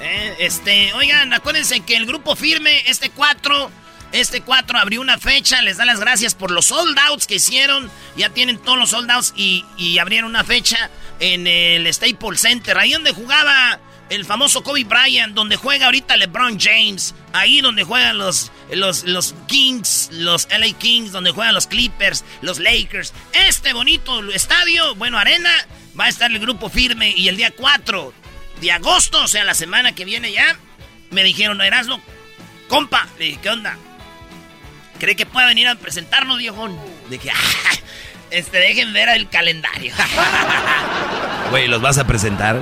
Eh, 0.00 0.36
este, 0.38 0.92
oigan, 0.94 1.32
acuérdense 1.32 1.80
que 1.80 1.96
el 1.96 2.06
grupo 2.06 2.36
firme, 2.36 2.82
este 2.86 3.10
4, 3.10 3.70
este 4.12 4.40
4 4.42 4.78
abrió 4.78 5.00
una 5.00 5.18
fecha, 5.18 5.60
les 5.62 5.76
da 5.76 5.84
las 5.84 6.00
gracias 6.00 6.34
por 6.34 6.50
los 6.50 6.66
sold 6.66 6.96
outs 7.08 7.26
que 7.26 7.36
hicieron. 7.36 7.90
Ya 8.16 8.30
tienen 8.30 8.58
todos 8.58 8.78
los 8.78 8.90
sold 8.90 9.10
outs 9.10 9.32
y, 9.36 9.64
y 9.76 9.98
abrieron 9.98 10.30
una 10.30 10.44
fecha 10.44 10.90
en 11.20 11.46
el 11.46 11.92
Staples 11.92 12.40
Center, 12.40 12.78
ahí 12.78 12.92
donde 12.92 13.12
jugaba 13.12 13.80
el 14.10 14.24
famoso 14.24 14.62
Kobe 14.62 14.84
Bryant, 14.84 15.34
donde 15.34 15.56
juega 15.56 15.86
ahorita 15.86 16.16
LeBron 16.16 16.58
James, 16.58 17.14
ahí 17.32 17.60
donde 17.60 17.84
juegan 17.84 18.18
los, 18.18 18.50
los, 18.70 19.04
los 19.04 19.34
Kings, 19.46 20.08
los 20.12 20.48
LA 20.50 20.72
Kings, 20.78 21.12
donde 21.12 21.30
juegan 21.30 21.54
los 21.54 21.66
Clippers, 21.66 22.24
los 22.40 22.58
Lakers. 22.58 23.12
Este 23.32 23.72
bonito 23.72 24.22
estadio, 24.30 24.94
bueno, 24.94 25.18
arena, 25.18 25.50
va 25.98 26.04
a 26.04 26.08
estar 26.08 26.30
el 26.30 26.38
grupo 26.38 26.68
firme 26.68 27.12
y 27.16 27.28
el 27.28 27.36
día 27.36 27.50
4 27.50 28.12
de 28.60 28.72
agosto, 28.72 29.22
o 29.22 29.28
sea, 29.28 29.44
la 29.44 29.54
semana 29.54 29.94
que 29.94 30.04
viene 30.04 30.32
ya, 30.32 30.56
me 31.10 31.22
dijeron, 31.22 31.60
Erasmo, 31.60 32.00
compa, 32.68 33.06
le 33.18 33.26
dije, 33.26 33.38
¿qué 33.42 33.50
onda? 33.50 33.76
¿Cree 34.98 35.16
que 35.16 35.26
pueda 35.26 35.46
venir 35.46 35.68
a 35.68 35.76
presentarnos, 35.76 36.38
viejón? 36.38 36.76
Dije, 37.08 37.30
ah, 37.30 37.74
este, 38.30 38.58
dejen 38.58 38.92
ver 38.92 39.08
el 39.10 39.28
calendario. 39.28 39.92
Güey, 41.50 41.66
¿los 41.66 41.80
vas 41.80 41.96
a 41.96 42.06
presentar? 42.06 42.60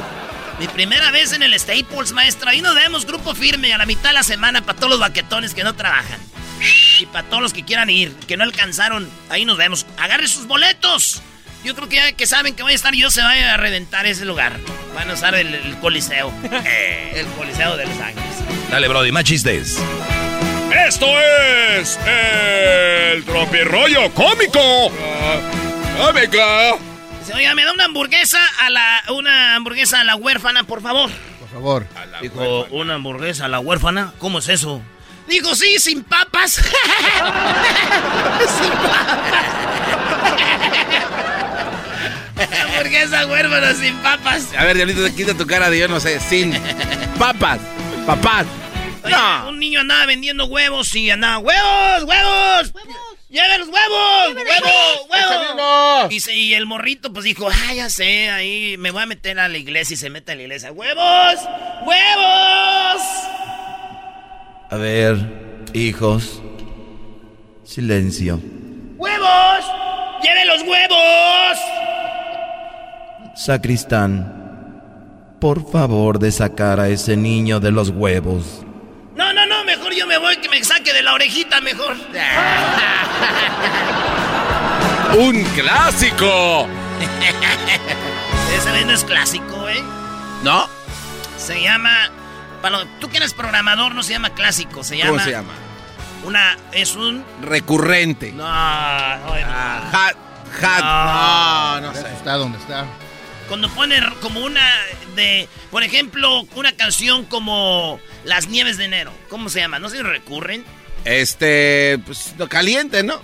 Mi 0.59 0.68
primera 0.68 1.11
vez 1.11 1.32
en 1.32 1.42
el 1.42 1.59
Staples, 1.59 2.12
maestro. 2.12 2.48
Ahí 2.48 2.62
nos 2.62 2.74
vemos 2.74 3.04
grupo 3.04 3.34
firme 3.34 3.74
a 3.74 3.78
la 3.78 3.86
mitad 3.86 4.11
de 4.11 4.14
la 4.14 4.22
semana 4.22 4.62
para 4.62 4.76
todos 4.76 4.90
los 4.90 5.00
baquetones 5.00 5.52
que 5.54 5.64
no 5.64 5.74
trabajan. 5.74 6.18
Y 6.98 7.07
para 7.07 7.28
todos 7.28 7.42
los 7.42 7.52
que 7.52 7.64
quieran 7.64 7.90
ir, 7.90 8.14
que 8.26 8.36
no 8.36 8.44
alcanzaron, 8.44 9.09
ahí 9.28 9.44
nos 9.44 9.59
vemos. 9.59 9.86
Agarre 9.98 10.28
sus 10.28 10.46
boletos. 10.46 11.22
Yo 11.62 11.74
creo 11.74 11.88
que 11.88 11.96
ya 11.96 12.12
que 12.12 12.26
saben 12.26 12.54
que 12.54 12.62
voy 12.62 12.72
a 12.72 12.74
estar 12.74 12.94
yo, 12.94 13.11
se 13.11 13.20
vaya 13.20 13.54
a 13.54 13.57
reventar 13.57 14.07
ese 14.07 14.24
lugar. 14.24 14.59
Van 14.94 15.11
a 15.11 15.14
usar 15.14 15.34
el, 15.34 15.54
el 15.54 15.76
Coliseo. 15.78 16.32
el 17.14 17.26
Coliseo 17.26 17.76
de 17.76 17.86
Los 17.86 17.98
Ángeles. 18.00 18.70
Dale, 18.70 18.88
Brody, 18.88 19.12
más 19.12 19.24
chistes. 19.24 19.78
Esto 20.86 21.07
es 21.20 21.98
el 22.07 23.24
tropirroyo 23.24 24.12
cómico. 24.14 24.90
Cómico. 25.98 26.95
Dice, 27.27 27.39
oiga, 27.39 27.55
me 27.57 27.64
da 27.64 27.72
una 27.72 27.87
hamburguesa 27.87 28.39
a 28.61 28.70
la. 28.70 29.03
Una 29.09 29.57
hamburguesa 29.57 29.99
a 30.01 30.05
la 30.05 30.14
huérfana, 30.14 30.62
por 30.62 30.81
favor. 30.81 31.11
Por 31.41 31.49
favor. 31.49 31.85
Dijo, 32.22 32.66
¿una 32.70 32.95
hamburguesa 32.95 33.47
a 33.47 33.49
la 33.49 33.59
huérfana? 33.59 34.12
¿Cómo 34.20 34.39
es 34.39 34.49
eso? 34.49 34.81
Dijo, 35.27 35.57
sí, 35.57 35.81
sin 35.81 36.05
papas. 36.05 36.53
sin 36.53 36.62
papas. 38.70 39.45
hamburguesa 42.64 43.27
huérfana 43.27 43.74
sin 43.74 43.97
papas. 43.97 44.47
A 44.57 44.64
ver, 44.64 44.77
Diablito, 44.77 45.12
quita 45.16 45.35
tu 45.35 45.49
cara 45.49 45.68
de 45.68 45.81
yo 45.81 45.89
no 45.89 45.99
sé, 45.99 46.20
sin 46.20 46.55
papas, 47.18 47.59
papás. 48.07 48.47
Oye, 49.03 49.16
Un 49.49 49.59
niño 49.59 49.81
andaba 49.81 50.07
vendiendo 50.07 50.47
huevos 50.47 50.95
y 50.95 51.11
andaba, 51.11 51.39
¡huevos, 51.39 52.05
huevos! 52.05 52.72
¡Lleven 53.29 53.59
los 53.61 53.68
huevos! 53.68 54.35
¡Huevos, 54.37 55.09
huevos! 55.11 56.12
Y, 56.12 56.20
se- 56.20 56.35
y 56.35 56.55
el 56.55 56.64
morrito 56.66 57.12
pues 57.12 57.24
dijo, 57.24 57.49
ah, 57.49 57.74
ya 57.74 57.89
sé, 57.91 58.31
ahí 58.31 58.77
me 58.79 58.93
voy 58.93 59.03
a 59.03 59.07
meter 59.07 59.39
a 59.41 59.49
la 59.49 59.59
iglesia 59.59 59.95
y 59.95 59.97
se 59.97 60.11
mete 60.11 60.33
a 60.33 60.35
la 60.37 60.43
iglesia. 60.43 60.70
¡Huevos! 60.70 61.35
¡Huevos! 61.85 63.03
A 64.70 64.77
ver, 64.77 65.16
hijos. 65.74 66.41
Silencio. 67.64 68.41
¡Huevos! 68.97 69.64
¡Lleven 70.22 70.47
los 70.47 70.62
huevos! 70.62 71.59
Sacristán. 73.35 74.35
por 75.41 75.70
favor, 75.70 76.18
de 76.18 76.33
sacar 76.33 76.81
a 76.81 76.89
ese 76.89 77.16
niño 77.16 77.61
de 77.61 77.70
los 77.70 77.91
huevos. 77.91 78.62
No, 79.17 79.33
no, 79.33 79.47
no, 79.47 79.64
mejor 79.64 79.93
yo 79.95 80.07
me 80.07 80.19
voy 80.19 80.37
que 80.37 80.49
me 80.49 80.62
saque 80.62 80.93
de 80.93 81.03
la 81.03 81.14
orejita, 81.14 81.61
mejor. 81.61 81.97
¡Un 85.19 85.43
clásico! 85.55 86.69
Ese 88.57 88.85
no 88.85 88.93
es 88.93 89.05
clásico, 89.05 89.69
¿eh? 89.69 89.83
¿No? 90.43 90.69
Se 91.39 91.61
llama. 91.62 92.11
Para 92.62 92.79
lo- 92.79 92.87
tú 93.01 93.09
que 93.09 93.17
eres 93.19 93.33
programador, 93.35 93.95
no 93.95 94.03
se 94.03 94.12
llama 94.12 94.31
clásico, 94.31 94.83
se 94.85 94.97
llama. 94.99 95.11
¿Cómo 95.12 95.25
se 95.25 95.31
llama? 95.31 95.53
Una. 96.25 96.57
Es 96.73 96.95
un. 96.97 97.25
Recurrente. 97.43 98.33
No, 98.33 98.45
no, 98.45 98.47
no. 98.47 98.53
Hat, 99.93 100.17
hat. 100.62 100.83
No, 100.83 101.81
No, 101.81 101.87
no 101.89 101.95
sé. 101.95 102.01
Está 102.12 102.35
donde 102.35 102.59
está. 102.59 102.85
Cuando 103.49 103.69
pone 103.71 104.01
como 104.21 104.41
una 104.41 104.61
de, 105.14 105.49
por 105.77 105.83
ejemplo, 105.83 106.49
una 106.55 106.72
canción 106.74 107.27
como 107.27 108.01
Las 108.24 108.49
Nieves 108.49 108.79
de 108.79 108.87
Enero. 108.87 109.12
¿Cómo 109.29 109.51
se 109.51 109.61
llama? 109.61 109.79
¿No 109.79 109.91
se 109.91 110.03
recurren? 110.03 110.64
Este, 111.05 111.99
pues, 112.07 112.33
lo 112.39 112.49
caliente, 112.49 113.03
¿no? 113.03 113.20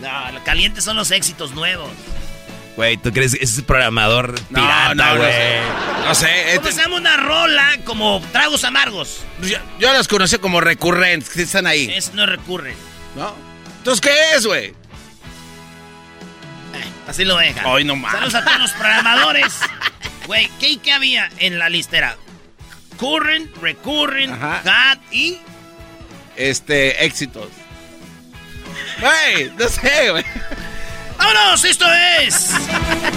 No, 0.00 0.32
lo 0.32 0.42
caliente 0.44 0.80
son 0.80 0.96
los 0.96 1.10
éxitos 1.10 1.50
nuevos. 1.50 1.90
Güey, 2.74 2.96
¿tú 2.96 3.12
crees 3.12 3.34
que 3.36 3.44
ese 3.44 3.56
es 3.60 3.66
programador 3.66 4.32
No, 4.48 4.60
pirata, 4.62 4.94
no, 4.94 5.04
no 5.04 5.16
güey? 5.18 5.30
sé. 5.30 5.60
No 6.06 6.14
sé. 6.14 6.26
¿Cómo 6.56 6.68
este- 6.68 6.72
se 6.72 6.80
llama 6.84 6.96
una 6.96 7.16
rola 7.18 7.76
como 7.84 8.22
Tragos 8.32 8.64
Amargos? 8.64 9.20
yo, 9.42 9.58
yo 9.78 9.92
las 9.92 10.08
conocí 10.08 10.38
como 10.38 10.58
recurrentes, 10.62 11.28
que 11.28 11.42
están 11.42 11.66
ahí. 11.66 11.92
Es 11.94 12.14
no 12.14 12.24
recurren. 12.24 12.76
¿No? 13.14 13.34
Entonces, 13.76 14.00
¿qué 14.00 14.36
es, 14.36 14.46
güey? 14.46 14.72
Así 17.06 17.26
lo 17.26 17.36
deja. 17.36 17.60
Ay, 17.66 17.84
no 17.84 17.94
más. 17.94 18.12
Saludos 18.12 18.34
a 18.36 18.42
todos 18.42 18.58
los 18.58 18.70
programadores. 18.70 19.52
Güey, 20.26 20.48
¿qué, 20.60 20.78
¿qué 20.78 20.92
había 20.92 21.28
en 21.38 21.58
la 21.58 21.68
listera? 21.68 22.16
Current, 22.98 23.54
recurrent, 23.60 24.38
gat 24.64 24.98
y... 25.10 25.38
Este, 26.36 27.04
éxitos. 27.04 27.48
Güey, 29.00 29.50
no 29.58 29.68
sé, 29.68 30.10
güey. 30.10 30.24
¡Vámonos! 31.18 31.64
¡Esto 31.64 31.86
es... 32.20 32.50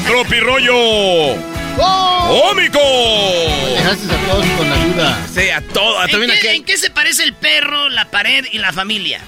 ¡Tropirollo! 0.06 1.36
¡Cómico! 1.78 2.80
Dejaste 2.80 4.14
a 4.14 4.18
todos 4.28 4.46
con 4.58 4.70
la 4.70 4.76
duda. 4.86 5.28
Sí, 5.34 5.50
a 5.50 5.62
todo. 5.62 6.04
¿En 6.04 6.12
También 6.12 6.32
qué, 6.42 6.52
en 6.56 6.64
qué 6.66 6.78
se 6.78 6.90
parece 6.90 7.24
el 7.24 7.34
perro, 7.34 7.90
la 7.90 8.10
pared 8.12 8.46
y 8.52 8.58
la 8.60 8.74
familia? 8.74 9.22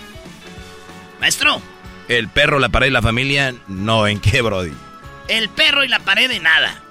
Maestro, 1.19 1.61
El 2.07 2.29
perro, 2.29 2.59
la 2.59 2.69
pared 2.69 2.87
y 2.87 2.91
la 2.91 3.01
familia, 3.01 3.53
no, 3.67 4.07
¿en 4.07 4.19
qué, 4.19 4.41
Brody? 4.41 4.73
el 5.27 5.49
perro 5.49 5.83
y 5.83 5.89
la 5.89 5.99
pared 5.99 6.29
de 6.29 6.39
nada. 6.39 6.81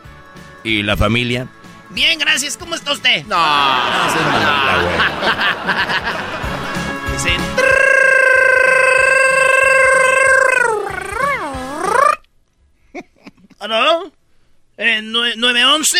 ¿Y 0.67 0.83
la 0.83 0.97
familia? 0.97 1.47
Bien, 1.91 2.19
gracias. 2.19 2.57
¿Cómo 2.57 2.75
está 2.75 2.93
usted? 2.93 3.25
No. 3.27 3.37
Dice... 7.13 7.37
¿Aló? 13.59 14.13
Eh, 14.77 15.01
nue- 15.03 15.35
911. 15.37 15.99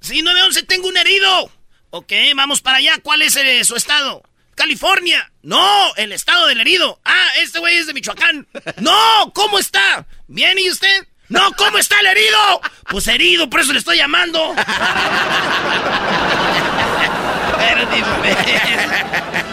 Sí, 0.00 0.22
911, 0.22 0.62
tengo 0.64 0.88
un 0.88 0.96
herido. 0.96 1.50
Ok, 1.90 2.12
vamos 2.36 2.60
para 2.60 2.78
allá. 2.78 2.98
¿Cuál 3.02 3.22
es 3.22 3.36
eh, 3.36 3.64
su 3.64 3.76
estado? 3.76 4.22
California. 4.54 5.32
No, 5.42 5.94
el 5.96 6.12
estado 6.12 6.46
del 6.46 6.60
herido. 6.60 7.00
Ah, 7.04 7.28
este 7.40 7.58
güey 7.58 7.76
es 7.78 7.86
de 7.86 7.94
Michoacán. 7.94 8.46
No, 8.78 9.32
¿cómo 9.34 9.58
está? 9.58 10.06
¿Bien 10.26 10.58
y 10.58 10.70
usted? 10.70 11.06
No, 11.28 11.52
¿cómo 11.56 11.78
está 11.78 12.00
el 12.00 12.06
herido? 12.06 12.60
Pues 12.88 13.06
herido, 13.06 13.50
por 13.50 13.60
eso 13.60 13.74
le 13.74 13.80
estoy 13.80 13.98
llamando. 13.98 14.54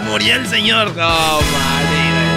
Murió 0.04 0.36
el 0.36 0.48
señor. 0.48 0.96
No, 0.96 1.42
madre. 1.42 2.36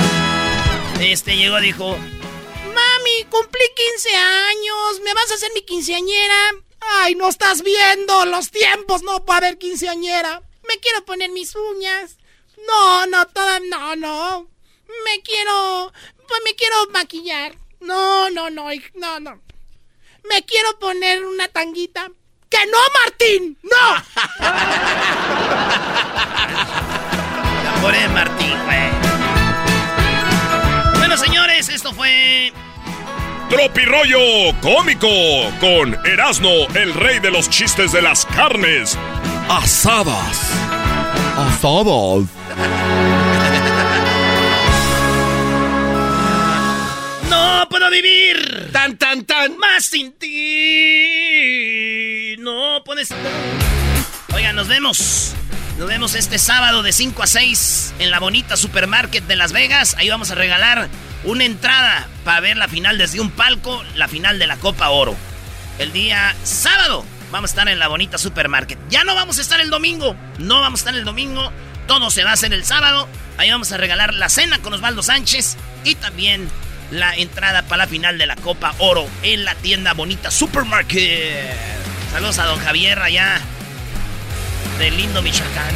Este 1.12 1.36
llegó, 1.36 1.60
dijo, 1.60 1.90
Mami, 1.94 3.24
cumplí 3.30 3.62
15 3.94 4.16
años. 4.16 5.00
¿Me 5.04 5.14
vas 5.14 5.30
a 5.30 5.34
hacer 5.34 5.50
mi 5.54 5.62
quinceañera? 5.62 6.56
Ay, 6.80 7.14
no 7.14 7.28
estás 7.28 7.62
viendo 7.62 8.24
los 8.24 8.50
tiempos. 8.50 9.02
No 9.02 9.24
puede 9.24 9.38
haber 9.38 9.58
quinceañera. 9.58 10.42
Me 10.68 10.80
quiero 10.80 11.04
poner 11.04 11.30
mis 11.30 11.54
uñas. 11.54 12.16
No, 12.66 13.06
no, 13.06 13.24
toda, 13.28 13.60
no, 13.60 13.94
no. 13.94 14.48
Me 15.04 15.22
quiero, 15.22 15.92
pues 16.26 16.40
me 16.44 16.56
quiero 16.56 16.74
maquillar. 16.90 17.56
No, 17.80 18.30
no, 18.30 18.50
no, 18.50 18.68
no, 18.94 19.20
no. 19.20 19.40
Me 20.28 20.44
quiero 20.44 20.78
poner 20.78 21.24
una 21.24 21.48
tanguita. 21.48 22.08
¡Que 22.50 22.58
no, 22.66 22.78
Martín! 23.04 23.58
¡No! 23.62 24.02
Pobre 27.82 28.08
Martín, 28.08 28.54
güey. 28.64 28.90
Bueno, 30.98 31.16
señores, 31.16 31.68
esto 31.68 31.92
fue 31.92 32.52
Tropirollo 33.50 34.18
Cómico 34.60 35.08
con 35.60 35.94
Erasmo, 36.06 36.66
el 36.74 36.92
rey 36.94 37.18
de 37.18 37.30
los 37.30 37.48
chistes 37.48 37.92
de 37.92 38.02
las 38.02 38.26
carnes 38.26 38.98
asadas. 39.48 40.52
Asadas. 41.36 42.24
No 47.48 47.66
puedo 47.68 47.90
vivir. 47.90 48.68
Tan, 48.72 48.98
tan, 48.98 49.24
tan. 49.24 49.56
Más 49.56 49.86
sin 49.86 50.12
ti. 50.12 51.46
No 52.38 52.82
puedes. 52.84 53.08
Oigan, 54.34 54.54
nos 54.54 54.68
vemos. 54.68 55.32
Nos 55.78 55.88
vemos 55.88 56.14
este 56.14 56.38
sábado 56.38 56.82
de 56.82 56.92
5 56.92 57.22
a 57.22 57.26
6 57.26 57.94
en 58.00 58.10
la 58.10 58.18
bonita 58.18 58.58
supermarket 58.58 59.24
de 59.26 59.36
Las 59.36 59.52
Vegas. 59.52 59.96
Ahí 59.98 60.10
vamos 60.10 60.30
a 60.30 60.34
regalar 60.34 60.90
una 61.24 61.44
entrada 61.44 62.06
para 62.22 62.40
ver 62.40 62.58
la 62.58 62.68
final 62.68 62.98
desde 62.98 63.18
un 63.18 63.30
palco, 63.30 63.82
la 63.94 64.08
final 64.08 64.38
de 64.38 64.46
la 64.46 64.58
Copa 64.58 64.90
Oro. 64.90 65.16
El 65.78 65.90
día 65.92 66.36
sábado 66.44 67.02
vamos 67.32 67.50
a 67.50 67.52
estar 67.52 67.66
en 67.68 67.78
la 67.78 67.88
bonita 67.88 68.18
supermarket. 68.18 68.78
Ya 68.90 69.04
no 69.04 69.14
vamos 69.14 69.38
a 69.38 69.40
estar 69.40 69.58
el 69.62 69.70
domingo. 69.70 70.14
No 70.38 70.60
vamos 70.60 70.80
a 70.80 70.82
estar 70.82 70.94
el 70.94 71.06
domingo. 71.06 71.50
Todo 71.86 72.10
se 72.10 72.24
va 72.24 72.30
a 72.30 72.34
hacer 72.34 72.52
el 72.52 72.66
sábado. 72.66 73.08
Ahí 73.38 73.50
vamos 73.50 73.72
a 73.72 73.78
regalar 73.78 74.12
la 74.12 74.28
cena 74.28 74.58
con 74.58 74.74
Osvaldo 74.74 75.02
Sánchez 75.02 75.56
y 75.84 75.94
también 75.94 76.50
la 76.90 77.14
entrada 77.16 77.62
para 77.62 77.84
la 77.84 77.86
final 77.88 78.18
de 78.18 78.26
la 78.26 78.36
Copa 78.36 78.74
Oro 78.78 79.08
en 79.22 79.44
la 79.44 79.54
tienda 79.56 79.94
Bonita 79.94 80.30
Supermarket. 80.30 81.54
Saludos 82.12 82.38
a 82.38 82.46
don 82.46 82.58
Javier 82.60 82.98
allá 82.98 83.40
de 84.78 84.90
lindo 84.90 85.22
Michoacán. 85.22 85.74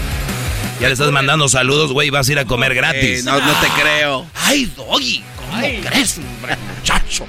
Ya 0.81 0.89
le 0.89 0.95
estás 0.95 1.11
mandando 1.13 1.49
saludos, 1.49 1.93
güey, 1.93 2.11
vas 2.11 2.29
a 2.29 2.33
ir 2.33 2.39
a 2.39 2.45
comer 2.45 2.75
gratis. 2.75 3.21
Eh, 3.21 3.23
no, 3.25 3.41
no 3.41 3.53
te 3.61 3.69
creo. 3.81 4.27
Ay, 4.35 4.65
Doggy, 4.77 5.23
¿cómo 5.37 5.61
crees, 5.61 6.19
hombre, 6.19 6.57
muchacho? 6.57 7.27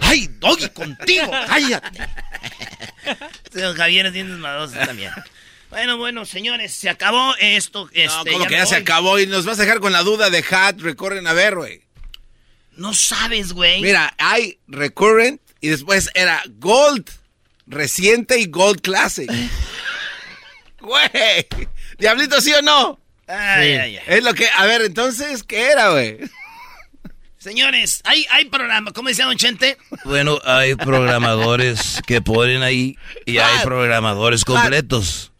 Ay, 0.00 0.30
Doggy, 0.38 0.68
contigo, 0.70 1.30
cállate. 1.46 2.00
Don 3.52 3.76
Javier 3.76 4.06
es 4.06 4.12
bien 4.12 4.30
desmadroso 4.30 4.74
también. 4.76 5.10
Bueno, 5.70 5.98
bueno, 5.98 6.24
señores, 6.24 6.72
se 6.72 6.88
acabó 6.88 7.34
esto. 7.40 7.90
Este, 7.92 8.06
No, 8.06 8.24
como 8.38 8.46
que 8.46 8.54
ya 8.54 8.64
se 8.64 8.76
acabó 8.76 9.18
y 9.18 9.26
nos 9.26 9.44
vas 9.44 9.58
a 9.58 9.62
dejar 9.62 9.80
con 9.80 9.92
la 9.92 10.02
duda 10.02 10.30
de 10.30 10.44
Hat, 10.48 10.80
recorren 10.80 11.26
a 11.26 11.32
ver, 11.32 11.56
güey. 11.56 11.83
No 12.76 12.92
sabes, 12.94 13.52
güey. 13.52 13.80
Mira, 13.82 14.14
hay 14.18 14.58
Recurrent 14.68 15.40
y 15.60 15.68
después 15.68 16.10
era 16.14 16.42
Gold 16.58 17.08
reciente 17.66 18.38
y 18.38 18.46
Gold 18.46 18.80
Classic. 18.80 19.30
Güey, 20.80 21.46
Diablito, 21.98 22.40
¿sí 22.42 22.52
o 22.52 22.60
no? 22.60 23.00
Ay, 23.26 23.68
Sí. 23.72 23.78
ay, 23.78 23.96
ay. 23.96 24.00
Es 24.06 24.22
lo 24.22 24.34
que, 24.34 24.46
a 24.54 24.66
ver, 24.66 24.82
entonces, 24.82 25.42
¿qué 25.42 25.68
era, 25.70 25.88
güey? 25.92 26.18
Señores, 27.38 28.00
hay, 28.04 28.26
hay 28.30 28.46
programa, 28.46 28.92
¿cómo 28.92 29.08
decía 29.08 29.26
Don 29.26 29.36
Chente? 29.36 29.76
Bueno, 30.04 30.38
hay 30.44 30.74
programadores 30.74 32.00
que 32.06 32.20
ponen 32.22 32.62
ahí 32.62 32.98
y 33.26 33.38
hay 33.38 33.62
programadores 33.64 34.44
completos. 34.44 35.32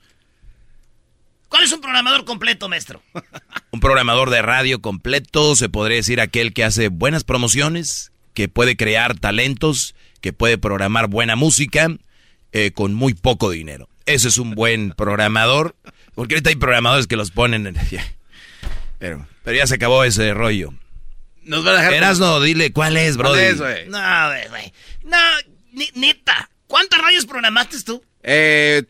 ¿Cuál 1.55 1.67
es 1.67 1.73
un 1.73 1.81
programador 1.81 2.25
completo, 2.25 2.69
maestro? 2.69 3.01
Un 3.71 3.79
programador 3.79 4.31
de 4.31 4.43
radio 4.43 4.83
completo, 4.83 5.55
se 5.55 5.69
podría 5.69 5.99
decir 5.99 6.21
aquel 6.21 6.53
que 6.53 6.65
hace 6.65 6.89
buenas 6.89 7.23
promociones, 7.23 8.11
que 8.35 8.49
puede 8.49 8.77
crear 8.77 9.17
talentos, 9.17 9.95
que 10.21 10.33
puede 10.33 10.59
programar 10.59 11.07
buena 11.07 11.37
música 11.37 11.87
eh, 12.51 12.73
con 12.73 12.93
muy 12.93 13.15
poco 13.15 13.51
dinero. 13.51 13.89
Ese 14.05 14.27
es 14.27 14.39
un 14.39 14.57
buen 14.57 14.91
programador, 14.97 15.77
porque 16.17 16.35
ahorita 16.35 16.51
hay 16.51 16.57
programadores 16.57 17.07
que 17.07 17.15
los 17.15 17.31
ponen 17.31 17.69
en... 17.69 17.77
Pero, 18.99 19.25
pero 19.45 19.57
ya 19.57 19.69
se 19.69 19.77
acabó 19.77 20.03
ese 20.03 20.35
rollo. 20.35 20.75
Nos 21.45 21.65
va 21.65 21.71
a 21.71 21.75
dejar... 21.75 21.93
Erasno, 21.93 22.41
dile 22.41 22.73
cuál 22.73 22.97
es, 22.97 23.17
¿Cuál 23.17 23.29
brody. 23.29 23.45
es, 23.45 23.61
güey? 23.61 23.89
No, 23.91 24.01
güey. 24.51 24.73
No, 25.05 25.19
neta. 25.95 26.51
¿Cuántas 26.67 27.01
radios 27.01 27.27
programaste 27.27 27.81
tú? 27.85 28.03
Eh, 28.25 28.83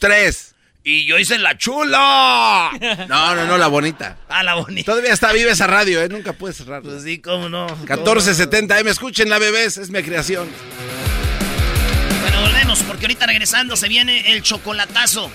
tres. 0.00 0.49
Y 0.82 1.04
yo 1.06 1.18
hice 1.18 1.38
la 1.38 1.56
chula. 1.58 2.70
No, 3.08 3.34
no, 3.34 3.44
no, 3.46 3.58
la 3.58 3.66
bonita. 3.66 4.16
Ah, 4.28 4.42
la 4.42 4.54
bonita. 4.54 4.92
Todavía 4.92 5.12
está 5.12 5.32
viva 5.32 5.50
esa 5.50 5.66
radio, 5.66 6.00
¿eh? 6.02 6.08
Nunca 6.08 6.32
puedes 6.32 6.56
cerrar. 6.56 6.82
Pues 6.82 7.02
sí, 7.02 7.18
cómo 7.18 7.48
no. 7.48 7.66
1470 7.66 8.78
M, 8.80 8.90
escuchen 8.90 9.28
la 9.28 9.38
bebés, 9.38 9.76
es 9.76 9.90
mi 9.90 10.02
creación. 10.02 10.48
Bueno, 12.22 12.40
volvemos. 12.42 12.82
porque 12.82 13.06
ahorita 13.06 13.26
regresando 13.26 13.76
se 13.76 13.88
viene 13.88 14.32
el 14.32 14.42
chocolatazo. 14.42 15.30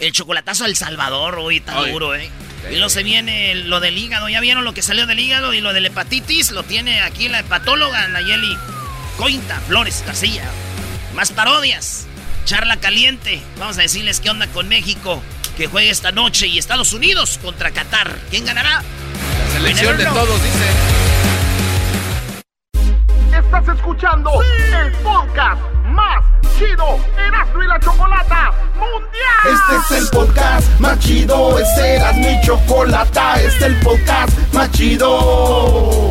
El 0.00 0.12
chocolatazo 0.12 0.64
al 0.64 0.74
Salvador, 0.76 1.38
hoy 1.38 1.58
está 1.58 1.78
Ay. 1.78 1.92
duro, 1.92 2.14
¿eh? 2.14 2.28
Y 2.70 2.74
luego 2.74 2.88
se 2.88 3.02
viene 3.02 3.54
lo 3.54 3.80
del 3.80 3.98
hígado. 3.98 4.28
¿Ya 4.28 4.40
vieron 4.40 4.64
lo 4.64 4.72
que 4.74 4.82
salió 4.82 5.06
del 5.06 5.18
hígado? 5.20 5.52
Y 5.52 5.60
lo 5.60 5.72
de 5.72 5.80
la 5.80 5.88
hepatitis 5.88 6.50
lo 6.52 6.62
tiene 6.62 7.00
aquí 7.02 7.28
la 7.28 7.40
hepatóloga 7.40 8.06
Nayeli 8.08 8.56
Cointa 9.16 9.60
Flores 9.68 10.02
Casilla. 10.06 10.44
Más 11.14 11.30
parodias. 11.32 12.06
Charla 12.44 12.76
caliente. 12.78 13.42
Vamos 13.58 13.78
a 13.78 13.82
decirles 13.82 14.20
qué 14.20 14.30
onda 14.30 14.46
con 14.48 14.68
México, 14.68 15.22
que 15.56 15.66
juegue 15.66 15.90
esta 15.90 16.12
noche, 16.12 16.46
y 16.46 16.58
Estados 16.58 16.92
Unidos 16.92 17.38
contra 17.42 17.70
Qatar. 17.70 18.18
¿Quién 18.30 18.44
ganará? 18.44 18.82
La 18.82 19.50
selección 19.52 19.96
de 19.96 20.04
todos, 20.06 20.42
dice. 20.42 20.70
Estás 23.32 23.76
escuchando 23.76 24.30
el 24.42 24.92
podcast 25.02 25.60
más 25.86 26.24
chido 26.58 26.98
Erasmo 27.18 27.62
y 27.62 27.66
la 27.66 27.80
Chocolata 27.80 28.52
Mundial. 28.74 29.44
Este 29.44 29.96
es 29.96 30.02
el 30.02 30.08
podcast 30.10 30.80
más 30.80 30.98
chido, 30.98 31.58
este 31.58 31.96
era 31.96 32.12
mi 32.12 32.40
chocolata, 32.44 33.34
este 33.40 33.48
es 33.48 33.62
el 33.62 33.80
podcast 33.80 34.38
más 34.52 34.70
chido. 34.72 36.10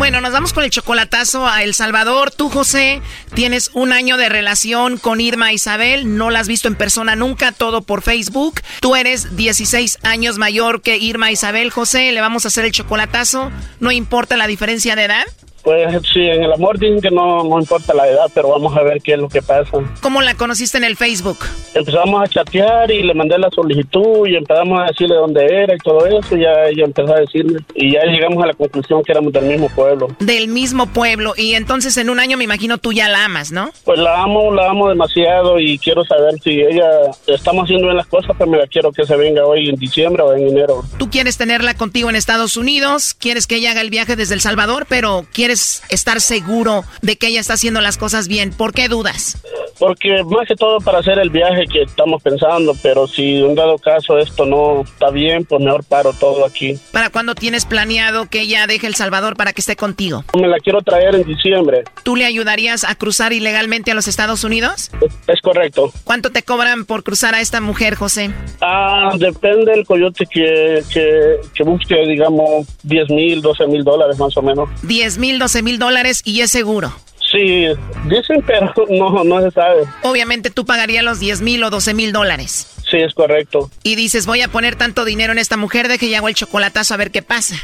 Bueno, 0.00 0.22
nos 0.22 0.32
vamos 0.32 0.54
con 0.54 0.64
el 0.64 0.70
chocolatazo 0.70 1.46
a 1.46 1.62
El 1.62 1.74
Salvador. 1.74 2.30
Tú, 2.30 2.48
José, 2.48 3.02
tienes 3.34 3.70
un 3.74 3.92
año 3.92 4.16
de 4.16 4.30
relación 4.30 4.96
con 4.96 5.20
Irma 5.20 5.52
Isabel. 5.52 6.16
No 6.16 6.30
la 6.30 6.40
has 6.40 6.48
visto 6.48 6.68
en 6.68 6.74
persona 6.74 7.16
nunca, 7.16 7.52
todo 7.52 7.82
por 7.82 8.00
Facebook. 8.00 8.62
Tú 8.80 8.96
eres 8.96 9.36
16 9.36 9.98
años 10.02 10.38
mayor 10.38 10.80
que 10.80 10.96
Irma 10.96 11.30
Isabel. 11.30 11.70
José, 11.70 12.12
le 12.12 12.22
vamos 12.22 12.46
a 12.46 12.48
hacer 12.48 12.64
el 12.64 12.72
chocolatazo. 12.72 13.52
No 13.78 13.92
importa 13.92 14.38
la 14.38 14.46
diferencia 14.46 14.96
de 14.96 15.04
edad. 15.04 15.26
Pues 15.62 15.92
sí, 16.12 16.20
en 16.20 16.42
el 16.42 16.52
amor 16.52 16.78
dicen 16.78 17.00
que 17.00 17.10
no, 17.10 17.44
no 17.44 17.58
importa 17.60 17.94
la 17.94 18.08
edad, 18.08 18.30
pero 18.34 18.50
vamos 18.50 18.76
a 18.76 18.82
ver 18.82 19.00
qué 19.02 19.14
es 19.14 19.18
lo 19.18 19.28
que 19.28 19.42
pasa. 19.42 19.70
¿Cómo 20.00 20.22
la 20.22 20.34
conociste 20.34 20.78
en 20.78 20.84
el 20.84 20.96
Facebook? 20.96 21.38
Empezamos 21.74 22.22
a 22.22 22.28
chatear 22.28 22.90
y 22.90 23.02
le 23.02 23.14
mandé 23.14 23.38
la 23.38 23.50
solicitud 23.50 24.26
y 24.26 24.36
empezamos 24.36 24.80
a 24.80 24.86
decirle 24.86 25.14
dónde 25.16 25.44
era 25.44 25.74
y 25.74 25.78
todo 25.78 26.06
eso. 26.06 26.36
Y 26.36 26.42
ya 26.42 26.66
ella 26.66 26.84
empezó 26.84 27.14
a 27.14 27.20
decirme. 27.20 27.60
Y 27.74 27.92
ya 27.92 28.04
llegamos 28.04 28.42
a 28.42 28.46
la 28.46 28.54
conclusión 28.54 29.02
que 29.02 29.12
éramos 29.12 29.32
del 29.32 29.44
mismo 29.44 29.68
pueblo. 29.68 30.08
Del 30.18 30.48
mismo 30.48 30.86
pueblo. 30.86 31.34
Y 31.36 31.54
entonces 31.54 31.96
en 31.96 32.10
un 32.10 32.20
año 32.20 32.36
me 32.36 32.44
imagino 32.44 32.78
tú 32.78 32.92
ya 32.92 33.08
la 33.08 33.24
amas, 33.24 33.52
¿no? 33.52 33.70
Pues 33.84 33.98
la 33.98 34.22
amo, 34.22 34.52
la 34.52 34.70
amo 34.70 34.88
demasiado 34.88 35.58
y 35.60 35.78
quiero 35.78 36.04
saber 36.04 36.34
si 36.42 36.60
ella 36.60 36.88
estamos 37.26 37.64
haciendo 37.64 37.86
bien 37.86 37.96
las 37.96 38.06
cosas, 38.06 38.34
pero 38.38 38.50
me 38.50 38.58
la 38.58 38.66
quiero 38.66 38.92
que 38.92 39.04
se 39.04 39.16
venga 39.16 39.44
hoy 39.44 39.68
en 39.68 39.76
diciembre 39.76 40.22
o 40.22 40.32
en 40.34 40.48
enero. 40.48 40.82
Tú 40.98 41.10
quieres 41.10 41.36
tenerla 41.36 41.74
contigo 41.74 42.08
en 42.08 42.16
Estados 42.16 42.56
Unidos, 42.56 43.14
quieres 43.14 43.46
que 43.46 43.56
ella 43.56 43.72
haga 43.72 43.80
el 43.80 43.90
viaje 43.90 44.16
desde 44.16 44.34
El 44.34 44.40
Salvador, 44.40 44.86
pero 44.88 45.26
quieres 45.32 45.49
estar 45.50 46.20
seguro 46.20 46.84
de 47.02 47.16
que 47.16 47.28
ella 47.28 47.40
está 47.40 47.54
haciendo 47.54 47.80
las 47.80 47.96
cosas 47.96 48.28
bien. 48.28 48.50
¿Por 48.52 48.72
qué 48.72 48.88
dudas? 48.88 49.36
Porque 49.78 50.22
más 50.24 50.46
que 50.46 50.54
todo 50.54 50.78
para 50.80 50.98
hacer 50.98 51.18
el 51.18 51.30
viaje 51.30 51.66
que 51.66 51.82
estamos 51.82 52.22
pensando, 52.22 52.74
pero 52.82 53.06
si 53.06 53.36
en 53.36 53.54
dado 53.54 53.78
caso 53.78 54.18
esto 54.18 54.44
no 54.44 54.82
está 54.82 55.10
bien, 55.10 55.44
pues 55.44 55.62
mejor 55.62 55.84
paro 55.84 56.12
todo 56.12 56.44
aquí. 56.44 56.78
¿Para 56.92 57.10
cuándo 57.10 57.34
tienes 57.34 57.66
planeado 57.66 58.26
que 58.28 58.40
ella 58.40 58.66
deje 58.66 58.86
El 58.86 58.94
Salvador 58.94 59.36
para 59.36 59.52
que 59.52 59.60
esté 59.60 59.76
contigo? 59.76 60.24
Me 60.38 60.48
la 60.48 60.58
quiero 60.58 60.82
traer 60.82 61.14
en 61.14 61.24
diciembre. 61.24 61.84
¿Tú 62.02 62.16
le 62.16 62.24
ayudarías 62.24 62.84
a 62.84 62.94
cruzar 62.94 63.32
ilegalmente 63.32 63.90
a 63.90 63.94
los 63.94 64.08
Estados 64.08 64.44
Unidos? 64.44 64.90
Es 65.26 65.40
correcto. 65.40 65.92
¿Cuánto 66.04 66.30
te 66.30 66.42
cobran 66.42 66.84
por 66.84 67.02
cruzar 67.02 67.34
a 67.34 67.40
esta 67.40 67.60
mujer, 67.60 67.94
José? 67.94 68.30
Ah, 68.60 69.12
depende 69.18 69.72
del 69.72 69.84
coyote 69.86 70.26
que, 70.26 70.82
que, 70.92 71.36
que 71.54 71.62
busque, 71.62 71.94
digamos, 72.06 72.66
10 72.82 73.10
mil, 73.10 73.42
12 73.42 73.66
mil 73.66 73.84
dólares 73.84 74.18
más 74.18 74.36
o 74.36 74.42
menos. 74.42 74.68
10 74.82 75.18
mil, 75.18 75.38
12 75.38 75.62
mil 75.62 75.78
dólares 75.78 76.22
y 76.24 76.40
es 76.40 76.50
seguro. 76.50 76.92
Sí, 77.30 77.66
dicen, 78.06 78.42
pero 78.46 78.72
no, 78.88 79.24
no 79.24 79.40
se 79.42 79.50
sabe. 79.50 79.84
Obviamente 80.02 80.50
tú 80.50 80.64
pagarías 80.64 81.04
los 81.04 81.20
10 81.20 81.42
mil 81.42 81.62
o 81.62 81.70
12 81.70 81.94
mil 81.94 82.12
dólares. 82.12 82.66
Sí, 82.90 82.96
es 82.98 83.14
correcto. 83.14 83.70
Y 83.84 83.94
dices, 83.94 84.26
voy 84.26 84.40
a 84.42 84.48
poner 84.48 84.74
tanto 84.76 85.04
dinero 85.04 85.32
en 85.32 85.38
esta 85.38 85.56
mujer 85.56 85.88
de 85.88 85.98
que 85.98 86.08
ya 86.08 86.18
hago 86.18 86.28
el 86.28 86.34
chocolatazo 86.34 86.94
a 86.94 86.96
ver 86.96 87.10
qué 87.10 87.22
pasa. 87.22 87.56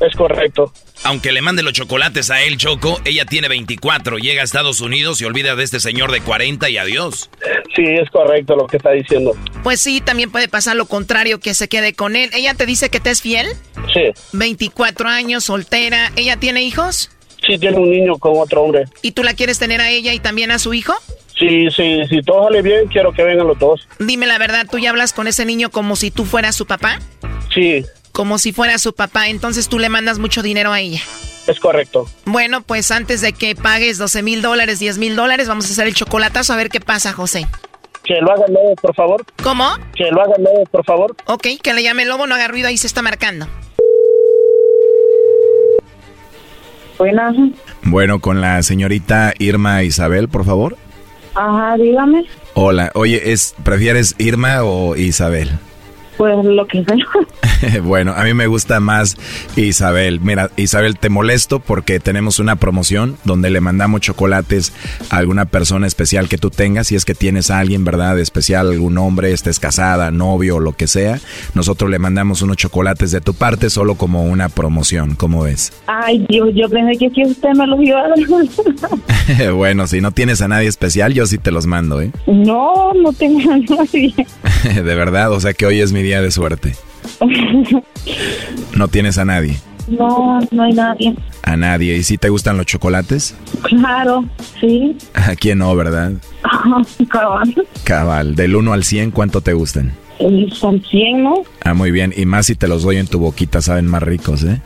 Es 0.00 0.14
correcto. 0.16 0.72
Aunque 1.04 1.32
le 1.32 1.42
mande 1.42 1.62
los 1.62 1.72
chocolates 1.72 2.30
a 2.30 2.42
él, 2.42 2.56
Choco, 2.56 3.00
ella 3.04 3.24
tiene 3.24 3.48
24, 3.48 4.18
llega 4.18 4.42
a 4.42 4.44
Estados 4.44 4.80
Unidos 4.80 5.20
y 5.20 5.24
olvida 5.24 5.56
de 5.56 5.64
este 5.64 5.80
señor 5.80 6.12
de 6.12 6.20
40 6.20 6.68
y 6.70 6.76
adiós. 6.76 7.30
Sí, 7.74 7.84
es 7.84 8.10
correcto 8.10 8.56
lo 8.56 8.66
que 8.66 8.76
está 8.76 8.90
diciendo. 8.90 9.32
Pues 9.62 9.80
sí, 9.80 10.00
también 10.00 10.30
puede 10.30 10.48
pasar 10.48 10.76
lo 10.76 10.86
contrario, 10.86 11.40
que 11.40 11.54
se 11.54 11.68
quede 11.68 11.94
con 11.94 12.14
él. 12.16 12.30
¿Ella 12.34 12.54
te 12.54 12.66
dice 12.66 12.90
que 12.90 13.00
te 13.00 13.10
es 13.10 13.22
fiel? 13.22 13.48
Sí. 13.92 14.12
24 14.32 15.08
años, 15.08 15.44
soltera. 15.44 16.12
¿Ella 16.16 16.36
tiene 16.36 16.62
hijos? 16.62 17.10
Sí, 17.46 17.58
tiene 17.58 17.76
un 17.78 17.90
niño 17.90 18.18
con 18.18 18.32
otro 18.38 18.62
hombre. 18.62 18.84
¿Y 19.02 19.12
tú 19.12 19.22
la 19.22 19.34
quieres 19.34 19.58
tener 19.58 19.80
a 19.80 19.90
ella 19.90 20.12
y 20.12 20.20
también 20.20 20.50
a 20.50 20.58
su 20.58 20.74
hijo? 20.74 20.94
Sí, 21.38 21.68
sí, 21.70 22.02
si 22.08 22.22
todo 22.22 22.44
sale 22.44 22.62
bien, 22.62 22.86
quiero 22.88 23.12
que 23.12 23.22
vengan 23.24 23.46
los 23.48 23.58
dos. 23.58 23.88
Dime 23.98 24.26
la 24.26 24.38
verdad, 24.38 24.66
¿tú 24.70 24.78
ya 24.78 24.90
hablas 24.90 25.12
con 25.12 25.26
ese 25.26 25.44
niño 25.44 25.70
como 25.70 25.96
si 25.96 26.10
tú 26.10 26.24
fueras 26.24 26.54
su 26.54 26.66
papá? 26.66 26.98
Sí, 27.52 27.84
Como 28.12 28.38
si 28.38 28.52
fuera 28.52 28.78
su 28.78 28.94
papá, 28.94 29.28
entonces 29.28 29.68
tú 29.68 29.78
le 29.78 29.88
mandas 29.88 30.18
mucho 30.18 30.42
dinero 30.42 30.70
a 30.72 30.80
ella. 30.80 31.00
es 31.46 31.58
correcto. 31.58 32.06
Bueno, 32.26 32.62
pues 32.62 32.90
antes 32.90 33.20
de 33.22 33.32
que 33.32 33.56
pagues 33.56 33.98
12 33.98 34.22
mil 34.22 34.42
dólares, 34.42 34.78
10 34.78 34.98
mil 34.98 35.16
dólares, 35.16 35.48
vamos 35.48 35.66
a 35.68 35.72
hacer 35.72 35.86
el 35.88 35.94
chocolatazo 35.94 36.52
a 36.52 36.56
ver 36.56 36.68
qué 36.68 36.80
pasa, 36.80 37.12
José. 37.12 37.46
Que 38.04 38.14
lo 38.20 38.30
haga 38.32 38.44
Lobo, 38.48 38.74
por 38.76 38.94
favor. 38.94 39.24
¿Cómo? 39.42 39.66
Que 39.96 40.10
lo 40.10 40.20
haga 40.22 40.34
Lobo, 40.38 40.64
por 40.66 40.84
favor. 40.84 41.16
Ok, 41.26 41.46
que 41.62 41.72
le 41.72 41.82
llame 41.82 42.02
el 42.02 42.08
lobo, 42.10 42.26
no 42.26 42.34
haga 42.34 42.48
ruido, 42.48 42.68
ahí 42.68 42.76
se 42.76 42.86
está 42.86 43.00
marcando. 43.02 43.46
Buenas. 47.02 47.34
Bueno, 47.82 48.20
con 48.20 48.40
la 48.40 48.62
señorita 48.62 49.34
Irma 49.40 49.82
Isabel, 49.82 50.28
por 50.28 50.44
favor. 50.44 50.76
Ajá, 51.34 51.76
dígame. 51.76 52.24
Hola, 52.54 52.92
oye, 52.94 53.32
¿es, 53.32 53.56
¿prefieres 53.64 54.14
Irma 54.18 54.62
o 54.62 54.94
Isabel? 54.94 55.50
Pues 56.22 56.44
lo 56.44 56.68
que 56.68 56.84
sea. 56.84 57.80
bueno, 57.82 58.14
a 58.16 58.22
mí 58.22 58.32
me 58.32 58.46
gusta 58.46 58.78
más 58.78 59.16
Isabel. 59.56 60.20
Mira, 60.20 60.52
Isabel, 60.56 60.96
te 60.96 61.08
molesto 61.08 61.58
porque 61.58 61.98
tenemos 61.98 62.38
una 62.38 62.54
promoción 62.54 63.16
donde 63.24 63.50
le 63.50 63.60
mandamos 63.60 64.02
chocolates 64.02 64.72
a 65.10 65.16
alguna 65.16 65.46
persona 65.46 65.88
especial 65.88 66.28
que 66.28 66.38
tú 66.38 66.50
tengas. 66.50 66.86
Si 66.86 66.94
es 66.94 67.04
que 67.04 67.16
tienes 67.16 67.50
a 67.50 67.58
alguien, 67.58 67.84
¿verdad? 67.84 68.20
Especial, 68.20 68.70
algún 68.70 68.98
hombre, 68.98 69.32
estés 69.32 69.58
casada, 69.58 70.12
novio, 70.12 70.60
lo 70.60 70.74
que 70.74 70.86
sea. 70.86 71.18
Nosotros 71.54 71.90
le 71.90 71.98
mandamos 71.98 72.40
unos 72.40 72.56
chocolates 72.56 73.10
de 73.10 73.20
tu 73.20 73.34
parte 73.34 73.68
solo 73.68 73.96
como 73.96 74.22
una 74.22 74.48
promoción. 74.48 75.16
¿Cómo 75.16 75.42
ves? 75.42 75.72
Ay, 75.88 76.24
Dios, 76.28 76.50
yo 76.54 76.68
pensé 76.68 76.98
que 76.98 77.10
si 77.10 77.24
usted 77.24 77.50
me 77.56 77.66
los 77.66 77.80
iba 77.80 77.98
a 77.98 78.08
dar. 78.10 79.52
bueno, 79.54 79.88
si 79.88 80.00
no 80.00 80.12
tienes 80.12 80.40
a 80.40 80.46
nadie 80.46 80.68
especial, 80.68 81.14
yo 81.14 81.26
sí 81.26 81.38
te 81.38 81.50
los 81.50 81.66
mando, 81.66 82.00
¿eh? 82.00 82.12
No, 82.28 82.92
no 82.94 83.12
tengo 83.12 83.40
a 83.50 83.56
nadie. 83.56 84.14
de 84.74 84.94
verdad, 84.94 85.32
o 85.32 85.40
sea 85.40 85.52
que 85.52 85.66
hoy 85.66 85.80
es 85.80 85.92
mi 85.92 86.02
día 86.02 86.11
de 86.20 86.30
suerte. 86.30 86.76
No 88.76 88.88
tienes 88.88 89.18
a 89.18 89.24
nadie. 89.24 89.58
No, 89.86 90.40
no 90.50 90.62
hay 90.62 90.72
nadie. 90.72 91.14
A 91.42 91.56
nadie. 91.56 91.96
¿Y 91.96 92.02
si 92.02 92.18
te 92.18 92.28
gustan 92.30 92.56
los 92.56 92.66
chocolates? 92.66 93.34
Claro, 93.62 94.24
sí. 94.60 94.96
¿A 95.14 95.36
quién 95.36 95.58
no, 95.58 95.74
verdad? 95.76 96.12
Cabal. 97.08 97.54
Cabal. 97.84 98.34
Del 98.34 98.56
1 98.56 98.72
al 98.72 98.84
100, 98.84 99.10
¿cuánto 99.10 99.40
te 99.40 99.52
gustan? 99.52 99.92
Son 100.52 100.82
100, 100.82 101.22
¿no? 101.22 101.34
Ah, 101.64 101.74
muy 101.74 101.90
bien. 101.90 102.12
Y 102.16 102.26
más 102.26 102.46
si 102.46 102.54
te 102.54 102.68
los 102.68 102.82
doy 102.82 102.96
en 102.96 103.06
tu 103.06 103.18
boquita, 103.18 103.60
saben 103.60 103.86
más 103.86 104.02
ricos, 104.02 104.44
¿eh? 104.44 104.60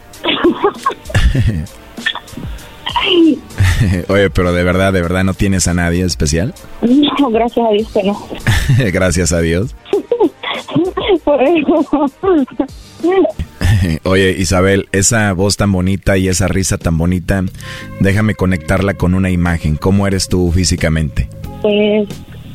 Oye, 4.08 4.30
pero 4.30 4.52
de 4.52 4.64
verdad, 4.64 4.92
de 4.92 5.02
verdad 5.02 5.24
no 5.24 5.34
tienes 5.34 5.68
a 5.68 5.74
nadie 5.74 6.04
especial. 6.04 6.54
No, 6.82 7.30
gracias 7.30 7.66
a 7.66 7.70
Dios 7.72 7.88
que 7.92 8.02
no. 8.02 8.28
Gracias 8.92 9.32
a 9.32 9.40
Dios. 9.40 9.74
Por 11.24 11.42
eso. 11.42 12.06
Oye, 14.04 14.34
Isabel, 14.38 14.88
esa 14.92 15.32
voz 15.32 15.56
tan 15.56 15.72
bonita 15.72 16.16
y 16.16 16.28
esa 16.28 16.48
risa 16.48 16.78
tan 16.78 16.98
bonita, 16.98 17.44
déjame 18.00 18.34
conectarla 18.34 18.94
con 18.94 19.14
una 19.14 19.30
imagen. 19.30 19.76
¿Cómo 19.76 20.06
eres 20.06 20.28
tú 20.28 20.50
físicamente? 20.52 21.28
Pues 21.62 22.08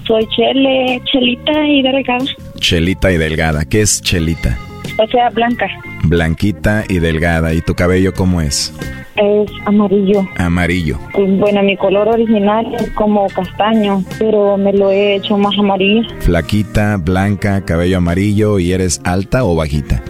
soy 0.07 0.27
Chele, 0.35 1.01
Chelita 1.11 1.67
y 1.67 1.81
delgada. 1.81 2.25
Chelita 2.59 3.11
y 3.11 3.17
delgada. 3.17 3.65
¿Qué 3.65 3.81
es 3.81 4.01
Chelita? 4.01 4.57
O 5.01 5.07
sea, 5.07 5.29
blanca. 5.29 5.67
Blanquita 6.03 6.83
y 6.87 6.99
delgada. 6.99 7.55
¿Y 7.55 7.61
tu 7.61 7.73
cabello 7.73 8.13
cómo 8.13 8.39
es? 8.39 8.71
Es 9.15 9.49
amarillo. 9.65 10.27
Amarillo. 10.37 10.99
Bueno, 11.15 11.63
mi 11.63 11.75
color 11.75 12.07
original 12.09 12.67
es 12.75 12.89
como 12.91 13.27
castaño, 13.29 14.03
pero 14.19 14.57
me 14.57 14.71
lo 14.73 14.91
he 14.91 15.15
hecho 15.15 15.37
más 15.39 15.57
amarillo. 15.57 16.07
Flaquita, 16.19 16.97
blanca, 16.97 17.65
cabello 17.65 17.97
amarillo 17.97 18.59
y 18.59 18.73
eres 18.73 19.01
alta 19.03 19.43
o 19.43 19.55
bajita? 19.55 20.03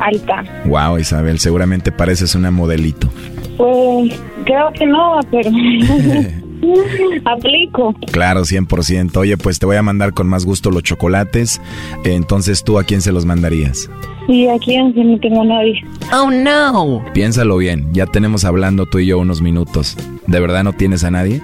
Alta. 0.00 0.42
Wow, 0.64 0.98
Isabel, 0.98 1.38
seguramente 1.38 1.92
pareces 1.92 2.34
una 2.34 2.50
modelito. 2.50 3.08
Pues 3.56 4.20
creo 4.44 4.72
que 4.72 4.86
no, 4.86 5.20
pero 5.30 5.50
aplico. 7.24 7.94
Claro, 8.10 8.42
100%. 8.42 9.16
Oye, 9.16 9.36
pues 9.36 9.58
te 9.58 9.66
voy 9.66 9.76
a 9.76 9.82
mandar 9.82 10.12
con 10.12 10.28
más 10.28 10.44
gusto 10.44 10.70
los 10.70 10.82
chocolates. 10.82 11.60
Entonces, 12.04 12.64
¿tú 12.64 12.78
a 12.78 12.84
quién 12.84 13.00
se 13.00 13.12
los 13.12 13.24
mandarías? 13.24 13.90
Y 14.28 14.46
aquí 14.48 14.76
no 14.76 15.18
tengo 15.18 15.42
a 15.42 15.44
nadie. 15.44 15.82
Oh 16.12 16.30
no. 16.30 17.04
Piénsalo 17.12 17.56
bien, 17.56 17.88
ya 17.92 18.06
tenemos 18.06 18.44
hablando 18.44 18.86
tú 18.86 18.98
y 18.98 19.06
yo 19.06 19.18
unos 19.18 19.42
minutos. 19.42 19.96
¿De 20.26 20.40
verdad 20.40 20.64
no 20.64 20.72
tienes 20.72 21.04
a 21.04 21.10
nadie? 21.10 21.42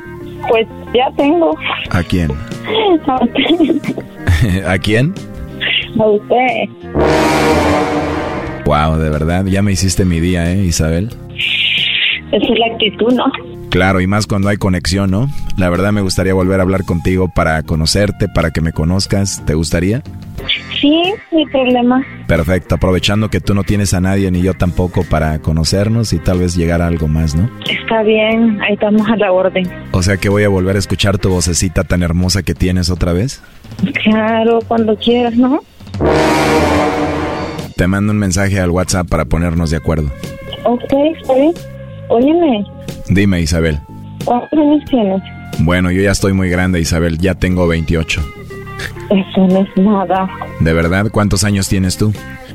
Pues 0.49 0.67
ya 0.95 1.11
tengo. 1.17 1.57
¿A 1.91 2.03
quién? 2.03 2.31
A 3.07 3.25
usted. 3.25 4.65
¿A 4.67 4.79
quién? 4.79 5.15
A 5.99 6.07
usted. 6.07 6.69
Wow, 8.65 8.99
de 8.99 9.11
verdad, 9.11 9.47
ya 9.47 9.63
me 9.63 9.73
hiciste 9.73 10.05
mi 10.05 10.21
día, 10.21 10.53
¿eh, 10.53 10.65
Isabel? 10.65 11.09
Esa 12.31 12.53
es 12.53 12.59
la 12.59 12.67
actitud, 12.67 13.13
¿no? 13.15 13.25
Claro, 13.71 14.01
y 14.01 14.07
más 14.07 14.27
cuando 14.27 14.49
hay 14.49 14.57
conexión, 14.57 15.11
¿no? 15.11 15.29
La 15.57 15.69
verdad 15.69 15.93
me 15.93 16.01
gustaría 16.01 16.33
volver 16.33 16.61
a 16.61 16.63
hablar 16.63 16.85
contigo 16.85 17.29
para 17.29 17.63
conocerte, 17.63 18.27
para 18.29 18.51
que 18.51 18.61
me 18.61 18.73
conozcas. 18.73 19.43
¿Te 19.45 19.55
gustaría? 19.55 20.03
Sí, 20.81 21.15
mi 21.33 21.45
problema. 21.47 22.05
Perfecto, 22.27 22.77
aprovechando 22.77 23.29
que 23.29 23.41
tú 23.41 23.55
no 23.55 23.65
tienes 23.65 23.93
a 23.95 24.01
nadie 24.01 24.31
ni 24.31 24.41
yo 24.41 24.55
tampoco 24.55 25.05
para 25.05 25.39
conocernos 25.41 26.13
y 26.13 26.19
tal 26.19 26.39
vez 26.39 26.57
llegar 26.57 26.81
a 26.81 26.87
algo 26.87 27.09
más, 27.09 27.35
¿no? 27.35 27.51
Está 27.69 28.03
bien, 28.03 28.61
ahí 28.63 28.75
estamos 28.75 29.07
a 29.09 29.17
la 29.17 29.33
orden. 29.33 29.69
O 29.93 30.03
sea 30.03 30.17
que 30.17 30.29
voy 30.29 30.45
a 30.45 30.49
volver 30.49 30.77
a 30.77 30.79
escuchar 30.79 31.19
tu 31.19 31.29
vocecita 31.29 31.85
tan 31.85 32.03
hermosa 32.03 32.43
que 32.43 32.55
tienes 32.55 32.91
otra 32.91 33.13
vez. 33.13 33.43
Claro, 34.03 34.61
cuando 34.67 34.97
quieras, 34.97 35.35
¿no? 35.37 35.61
Te 37.77 37.87
mando 37.87 38.13
un 38.13 38.19
mensaje 38.19 38.59
al 38.61 38.71
WhatsApp 38.71 39.09
para 39.09 39.25
ponernos 39.27 39.71
de 39.71 39.77
acuerdo. 39.77 40.11
Ok, 40.65 40.83
está 41.21 41.35
bien. 41.35 41.53
Óyeme, 42.09 42.65
Dime, 43.11 43.41
Isabel. 43.41 43.79
¿cuántos 44.25 44.59
años 44.59 44.85
tienes? 44.91 45.23
Bueno, 45.61 45.91
yo 45.91 46.03
ya 46.03 46.11
estoy 46.11 46.33
muy 46.33 46.49
grande, 46.49 46.81
Isabel, 46.81 47.19
ya 47.19 47.35
tengo 47.35 47.67
28. 47.67 48.23
Eso 49.11 49.47
no 49.47 49.61
es 49.61 49.77
nada. 49.77 50.29
¿De 50.61 50.73
verdad? 50.73 51.07
¿Cuántos 51.11 51.45
años 51.45 51.69
tienes 51.69 51.97
tú? 51.97 52.13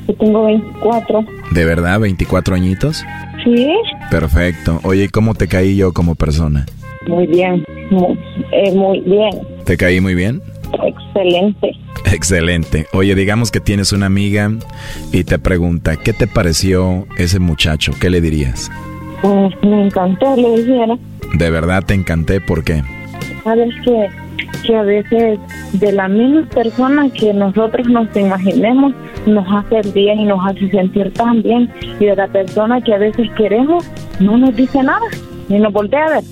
Yo 0.08 0.14
tengo 0.16 0.46
24. 0.46 1.26
¿De 1.52 1.66
verdad? 1.66 2.00
¿24 2.00 2.54
añitos? 2.54 3.04
¿Sí? 3.44 3.68
Perfecto. 4.12 4.80
Oye, 4.84 5.06
¿y 5.06 5.08
cómo 5.10 5.34
te 5.34 5.48
caí 5.48 5.76
yo 5.76 5.94
como 5.94 6.16
persona? 6.16 6.66
Muy 7.08 7.28
bien. 7.28 7.64
Muy, 7.90 8.18
eh, 8.52 8.72
muy 8.74 9.00
bien. 9.02 9.32
¿Te 9.66 9.76
caí 9.78 10.00
muy 10.00 10.16
bien? 10.16 10.42
Excelente. 10.84 11.72
Excelente. 12.12 12.88
Oye, 12.94 13.16
digamos 13.16 13.52
que 13.52 13.60
tienes 13.60 13.92
una 13.92 14.06
amiga 14.06 14.52
y 15.12 15.24
te 15.24 15.40
pregunta, 15.40 15.98
¿qué 15.98 16.14
te 16.14 16.28
pareció 16.28 17.08
ese 17.18 17.40
muchacho? 17.40 17.94
¿Qué 18.00 18.10
le 18.10 18.22
dirías? 18.22 18.72
Pues 19.24 19.56
me 19.64 19.86
encantó, 19.86 20.36
le 20.36 20.58
dijera. 20.58 20.98
De 21.36 21.50
verdad 21.50 21.82
te 21.86 21.94
encanté, 21.94 22.41
¿por 22.41 22.62
qué? 22.66 22.84
Sabes 23.45 23.74
que, 23.86 24.10
que 24.68 24.76
a 24.76 24.82
veces 24.84 25.40
de 25.72 25.94
la 25.94 26.10
misma 26.10 26.45
persona 26.50 27.10
que 27.10 27.34
nosotros 27.34 27.88
nos 27.88 28.14
imaginemos 28.18 28.94
nos 29.26 29.45
hace 29.50 29.82
día 29.94 30.14
y 30.14 30.26
nos 30.26 30.45
hace 30.45 30.70
sentir 30.70 31.14
tan 31.14 31.41
bien. 31.41 31.72
Y 32.02 32.06
de 32.06 32.18
la 32.18 32.28
persona 32.28 32.82
que 32.82 32.94
a 32.94 32.98
veces 32.98 33.30
queremos 33.38 33.90
no 34.20 34.38
nos 34.38 34.54
dice 34.58 34.84
nada, 34.84 35.08
ni 35.48 35.58
nos 35.58 35.72
voltea 35.72 36.06
a 36.06 36.10
ver. 36.10 36.24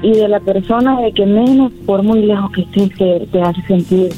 Y 0.00 0.12
de 0.14 0.28
la 0.28 0.40
persona 0.40 0.98
de 1.02 1.12
que 1.12 1.26
menos, 1.26 1.72
por 1.84 2.02
muy 2.02 2.22
lejos 2.22 2.50
que 2.52 2.62
estés, 2.62 2.96
te, 2.96 3.26
te 3.30 3.42
hace 3.42 3.60
sentir 3.68 4.08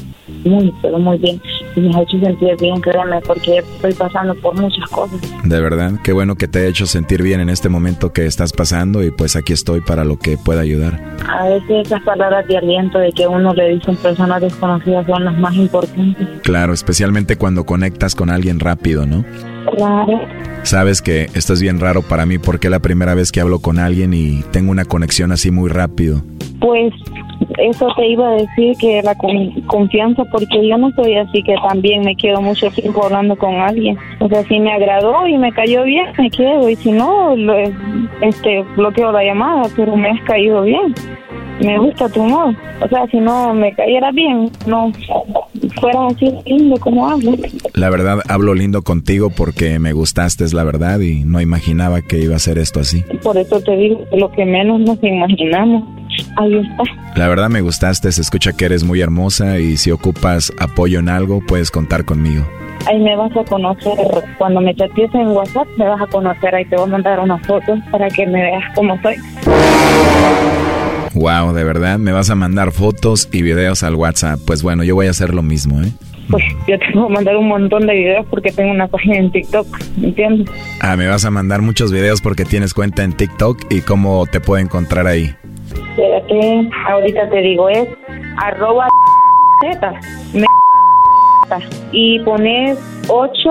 muy, 0.45 0.73
pero 0.81 0.97
muy 0.97 1.17
bien. 1.17 1.41
Me 1.75 1.95
ha 1.95 2.01
hecho 2.01 2.19
sentir 2.19 2.55
bien, 2.59 2.79
créeme, 2.81 3.19
porque 3.21 3.57
estoy 3.57 3.93
pasando 3.93 4.35
por 4.35 4.59
muchas 4.59 4.87
cosas. 4.89 5.19
De 5.43 5.59
verdad, 5.59 5.93
qué 6.03 6.13
bueno 6.13 6.35
que 6.35 6.47
te 6.47 6.59
he 6.59 6.67
hecho 6.67 6.85
sentir 6.85 7.21
bien 7.23 7.39
en 7.39 7.49
este 7.49 7.69
momento 7.69 8.13
que 8.13 8.25
estás 8.25 8.53
pasando 8.53 9.03
y 9.03 9.11
pues 9.11 9.35
aquí 9.35 9.53
estoy 9.53 9.81
para 9.81 10.03
lo 10.03 10.17
que 10.17 10.37
pueda 10.37 10.61
ayudar. 10.61 10.99
A 11.27 11.47
veces 11.47 11.87
esas 11.87 12.01
palabras 12.03 12.47
de 12.47 12.57
aliento 12.57 12.99
de 12.99 13.11
que 13.11 13.27
uno 13.27 13.53
le 13.53 13.75
dicen 13.75 13.95
personas 13.97 14.41
desconocidas 14.41 15.05
son 15.07 15.25
las 15.25 15.37
más 15.37 15.55
importantes. 15.55 16.27
Claro, 16.43 16.73
especialmente 16.73 17.37
cuando 17.37 17.65
conectas 17.65 18.15
con 18.15 18.29
alguien 18.29 18.59
rápido, 18.59 19.05
¿no? 19.05 19.23
Claro. 19.75 20.21
Sabes 20.63 21.01
que 21.01 21.27
esto 21.33 21.53
es 21.53 21.61
bien 21.61 21.79
raro 21.79 22.01
para 22.01 22.25
mí 22.25 22.37
porque 22.37 22.67
es 22.67 22.71
la 22.71 22.79
primera 22.79 23.15
vez 23.15 23.31
que 23.31 23.41
hablo 23.41 23.59
con 23.59 23.79
alguien 23.79 24.13
y 24.13 24.43
tengo 24.51 24.71
una 24.71 24.85
conexión 24.85 25.31
así 25.31 25.51
muy 25.51 25.69
rápido. 25.69 26.23
Pues 26.59 26.93
eso 27.57 27.87
te 27.95 28.07
iba 28.07 28.27
a 28.29 28.33
decir 28.35 28.75
que 28.79 29.01
la 29.03 29.15
con- 29.15 29.51
confianza, 29.67 30.23
porque 30.25 30.67
yo 30.67 30.77
no 30.77 30.91
soy 30.91 31.15
así 31.15 31.43
que 31.43 31.55
también 31.67 32.01
me 32.03 32.15
quedo 32.15 32.41
mucho 32.41 32.69
tiempo 32.71 33.05
hablando 33.05 33.35
con 33.35 33.55
alguien. 33.55 33.97
O 34.19 34.27
sea, 34.27 34.43
si 34.43 34.59
me 34.59 34.71
agradó 34.71 35.27
y 35.27 35.37
me 35.37 35.51
cayó 35.51 35.83
bien, 35.83 36.05
me 36.17 36.29
quedo, 36.29 36.69
y 36.69 36.75
si 36.75 36.91
no, 36.91 37.35
lo- 37.35 37.53
este 38.21 38.63
bloqueo 38.75 39.11
la 39.11 39.23
llamada, 39.23 39.63
pero 39.75 39.95
me 39.95 40.09
has 40.09 40.21
caído 40.21 40.61
bien. 40.63 40.93
Me 41.63 41.77
gusta 41.77 42.09
tu 42.09 42.21
humor. 42.23 42.55
O 42.81 42.87
sea, 42.89 43.05
si 43.07 43.17
no 43.17 43.53
me 43.53 43.71
cayera 43.73 44.11
bien, 44.11 44.49
no 44.65 44.91
fuera 45.79 46.07
así 46.07 46.33
lindo 46.47 46.75
como 46.79 47.07
hablas. 47.07 47.35
La 47.75 47.89
verdad, 47.91 48.19
hablo 48.27 48.55
lindo 48.55 48.81
contigo 48.81 49.29
porque 49.29 49.77
me 49.77 49.93
gustaste, 49.93 50.43
es 50.43 50.53
la 50.53 50.63
verdad, 50.63 50.99
y 50.99 51.23
no 51.23 51.39
imaginaba 51.41 52.01
que 52.01 52.19
iba 52.19 52.35
a 52.35 52.39
ser 52.39 52.57
esto 52.57 52.79
así. 52.79 53.03
Por 53.21 53.37
eso 53.37 53.61
te 53.61 53.75
digo 53.77 54.01
lo 54.17 54.31
que 54.31 54.45
menos 54.45 54.79
nos 54.81 55.01
imaginamos. 55.03 55.83
Ahí 56.37 56.55
está. 56.55 56.83
La 57.15 57.27
verdad 57.27 57.49
me 57.49 57.61
gustaste, 57.61 58.11
se 58.11 58.21
escucha 58.21 58.53
que 58.53 58.65
eres 58.65 58.83
muy 58.83 59.01
hermosa 59.01 59.59
y 59.59 59.77
si 59.77 59.91
ocupas 59.91 60.51
apoyo 60.59 60.99
en 60.99 61.09
algo, 61.09 61.41
puedes 61.41 61.71
contar 61.71 62.05
conmigo. 62.05 62.45
Ahí 62.87 62.99
me 62.99 63.15
vas 63.15 63.31
a 63.37 63.43
conocer. 63.45 63.93
Cuando 64.37 64.59
me 64.59 64.75
chatees 64.75 65.13
en 65.13 65.27
WhatsApp, 65.27 65.67
me 65.77 65.87
vas 65.87 66.01
a 66.01 66.07
conocer. 66.07 66.53
Ahí 66.53 66.65
te 66.65 66.75
voy 66.75 66.85
a 66.85 66.91
mandar 66.91 67.19
unas 67.19 67.45
fotos 67.45 67.79
para 67.91 68.09
que 68.09 68.25
me 68.25 68.41
veas 68.41 68.63
cómo 68.75 68.99
soy. 69.01 69.15
Wow, 71.13 71.53
de 71.53 71.63
verdad, 71.63 71.99
me 71.99 72.11
vas 72.11 72.29
a 72.29 72.35
mandar 72.35 72.71
fotos 72.71 73.29
y 73.31 73.41
videos 73.41 73.83
al 73.83 73.95
WhatsApp. 73.95 74.39
Pues 74.45 74.63
bueno, 74.63 74.83
yo 74.83 74.95
voy 74.95 75.07
a 75.07 75.11
hacer 75.11 75.33
lo 75.33 75.43
mismo, 75.43 75.81
¿eh? 75.81 75.91
Pues 76.29 76.43
yo 76.67 76.79
te 76.79 76.85
voy 76.93 77.05
a 77.05 77.13
mandar 77.13 77.37
un 77.37 77.47
montón 77.47 77.85
de 77.85 77.93
videos 77.93 78.25
porque 78.29 78.51
tengo 78.51 78.71
una 78.71 78.87
página 78.87 79.17
en 79.17 79.31
TikTok, 79.31 79.67
¿me 79.97 80.07
entiendes? 80.07 80.49
Ah, 80.81 80.95
me 80.95 81.07
vas 81.07 81.25
a 81.25 81.31
mandar 81.31 81.61
muchos 81.61 81.91
videos 81.91 82.21
porque 82.21 82.45
tienes 82.45 82.73
cuenta 82.73 83.03
en 83.03 83.13
TikTok 83.13 83.65
y 83.69 83.81
cómo 83.81 84.25
te 84.25 84.39
puedo 84.39 84.61
encontrar 84.61 85.05
ahí. 85.05 85.35
Espérate, 85.89 86.69
ahorita 86.89 87.29
te 87.29 87.37
digo, 87.41 87.69
es 87.69 87.87
arroba 88.37 88.87
z, 89.71 89.93
me- 90.33 90.45
y 91.91 92.19
pones 92.21 92.79
8 93.07 93.49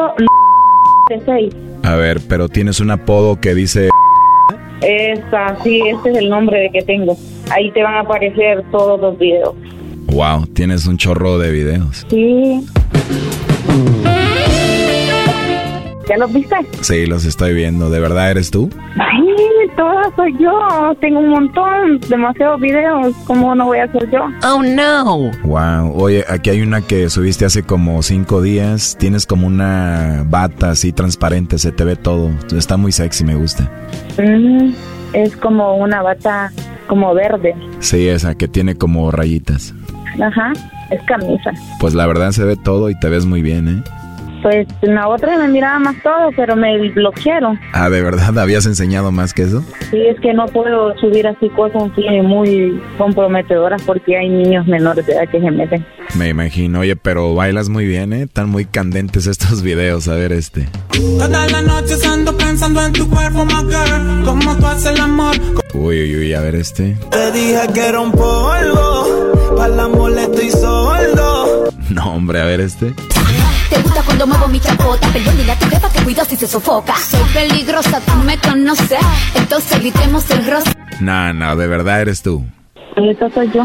6. 1.24 1.54
A 1.84 1.96
ver, 1.96 2.20
pero 2.28 2.48
tienes 2.48 2.80
un 2.80 2.90
apodo 2.90 3.38
que 3.40 3.54
dice... 3.54 3.90
Esa, 4.80 5.56
sí, 5.62 5.80
este 5.86 6.10
es 6.10 6.16
el 6.18 6.28
nombre 6.28 6.58
de 6.58 6.70
que 6.70 6.82
tengo. 6.82 7.16
Ahí 7.50 7.70
te 7.72 7.82
van 7.82 7.94
a 7.94 8.00
aparecer 8.00 8.64
todos 8.72 9.00
los 9.00 9.18
videos. 9.18 9.54
Wow, 10.06 10.46
tienes 10.46 10.86
un 10.86 10.96
chorro 10.96 11.38
de 11.38 11.50
videos. 11.52 12.04
Sí. 12.08 12.66
¿Ya 16.08 16.16
los 16.16 16.32
viste? 16.32 16.56
Sí, 16.80 17.06
los 17.06 17.24
estoy 17.24 17.54
viendo. 17.54 17.90
¿De 17.90 18.00
verdad 18.00 18.30
eres 18.30 18.50
tú? 18.50 18.70
Ay, 18.98 19.68
toda 19.76 20.02
soy 20.16 20.34
yo. 20.38 20.94
Tengo 21.00 21.20
un 21.20 21.30
montón, 21.30 22.00
demasiados 22.08 22.60
videos. 22.60 23.14
¿Cómo 23.26 23.54
no 23.54 23.66
voy 23.66 23.78
a 23.78 23.90
ser 23.92 24.10
yo? 24.10 24.20
Oh 24.44 24.62
no. 24.62 25.30
Wow, 25.44 25.94
oye, 25.96 26.24
aquí 26.28 26.50
hay 26.50 26.62
una 26.62 26.80
que 26.80 27.08
subiste 27.08 27.44
hace 27.44 27.62
como 27.62 28.02
cinco 28.02 28.42
días. 28.42 28.96
Tienes 28.98 29.26
como 29.26 29.46
una 29.46 30.24
bata 30.26 30.70
así 30.70 30.92
transparente, 30.92 31.58
se 31.58 31.72
te 31.72 31.84
ve 31.84 31.96
todo. 31.96 32.30
Está 32.56 32.76
muy 32.76 32.92
sexy, 32.92 33.24
me 33.24 33.34
gusta. 33.34 33.70
Mm, 34.18 34.72
es 35.12 35.36
como 35.36 35.76
una 35.76 36.02
bata 36.02 36.52
como 36.86 37.14
verde. 37.14 37.54
Sí, 37.80 38.08
esa 38.08 38.34
que 38.34 38.48
tiene 38.48 38.74
como 38.74 39.10
rayitas. 39.10 39.74
Ajá, 40.20 40.52
es 40.90 41.02
camisa. 41.04 41.52
Pues 41.80 41.94
la 41.94 42.06
verdad 42.06 42.32
se 42.32 42.44
ve 42.44 42.56
todo 42.56 42.90
y 42.90 42.98
te 42.98 43.08
ves 43.08 43.24
muy 43.24 43.40
bien, 43.40 43.68
¿eh? 43.68 43.82
Pues 44.42 44.66
la 44.82 45.08
otra 45.08 45.36
me 45.38 45.48
miraba 45.48 45.78
más 45.78 45.96
todo, 46.02 46.30
pero 46.36 46.56
me 46.56 46.90
bloquearon. 46.90 47.58
Ah, 47.72 47.88
¿de 47.88 48.02
verdad 48.02 48.36
habías 48.38 48.66
enseñado 48.66 49.12
más 49.12 49.32
que 49.32 49.42
eso? 49.42 49.62
Sí, 49.90 50.00
es 50.06 50.18
que 50.20 50.34
no 50.34 50.46
puedo 50.46 50.96
subir 50.98 51.26
así 51.28 51.48
cosas 51.50 51.90
muy 52.24 52.80
comprometedoras 52.98 53.82
porque 53.82 54.16
hay 54.16 54.28
niños 54.28 54.66
menores 54.66 55.06
de 55.06 55.12
edad 55.12 55.28
que 55.30 55.40
se 55.40 55.50
meten. 55.50 55.86
Me 56.16 56.28
imagino, 56.28 56.80
oye, 56.80 56.96
pero 56.96 57.34
bailas 57.34 57.68
muy 57.68 57.86
bien, 57.86 58.12
¿eh? 58.12 58.22
Están 58.22 58.48
muy 58.50 58.64
candentes 58.64 59.26
estos 59.26 59.62
videos, 59.62 60.08
a 60.08 60.14
ver 60.14 60.32
este. 60.32 60.68
Toda 61.18 61.46
la 61.46 61.62
noche 61.62 61.94
ando 62.06 62.36
pensando 62.36 62.84
en 62.84 62.92
tu 62.92 63.08
cuerpo, 63.08 63.44
my 63.44 63.62
girl. 63.68 64.24
Cómo 64.24 64.56
tú 64.56 64.66
haces 64.66 64.92
el 64.92 65.00
amor. 65.00 65.34
Uy, 65.74 66.02
uy, 66.02 66.16
uy, 66.16 66.34
a 66.34 66.40
ver 66.40 66.56
este. 66.56 66.96
Te 67.10 67.32
dije 67.32 67.60
que 67.72 67.86
era 67.86 68.00
un 68.00 68.12
polvo. 68.12 69.32
Pa' 69.56 69.68
la 69.68 69.88
molesta 69.88 70.42
y 70.42 70.50
sordo. 70.50 71.70
No, 71.90 72.14
hombre, 72.14 72.40
a 72.40 72.44
ver 72.44 72.60
este. 72.60 72.92
Te 73.72 73.80
gusta 73.80 74.02
cuando 74.02 74.26
muevo 74.26 74.48
mi 74.48 74.60
chapota, 74.60 75.08
perdón, 75.08 75.34
dile 75.38 75.52
a 75.52 75.58
tu 75.58 75.66
jefa 75.66 75.90
que 75.90 76.02
cuido 76.04 76.22
si 76.26 76.36
se 76.36 76.46
sofoca. 76.46 76.94
Soy 76.94 77.22
peligrosa, 77.32 78.02
tú 78.02 78.12
me 78.22 78.36
conoces, 78.36 79.00
entonces 79.34 79.80
gritemos 79.80 80.30
el 80.30 80.44
rostro. 80.44 80.74
No, 81.00 81.32
no, 81.32 81.56
de 81.56 81.66
verdad 81.68 82.02
eres 82.02 82.20
tú. 82.20 82.44
Esta 82.96 83.30
soy 83.30 83.50
yo. 83.50 83.64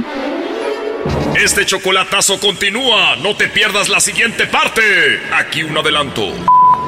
Este 1.36 1.66
chocolatazo 1.66 2.40
continúa. 2.40 3.18
No 3.22 3.36
te 3.36 3.50
pierdas 3.50 3.90
la 3.90 4.00
siguiente 4.00 4.48
parte. 4.48 4.82
Aquí 5.38 5.64
un 5.64 5.78
adelanto. 5.78 6.22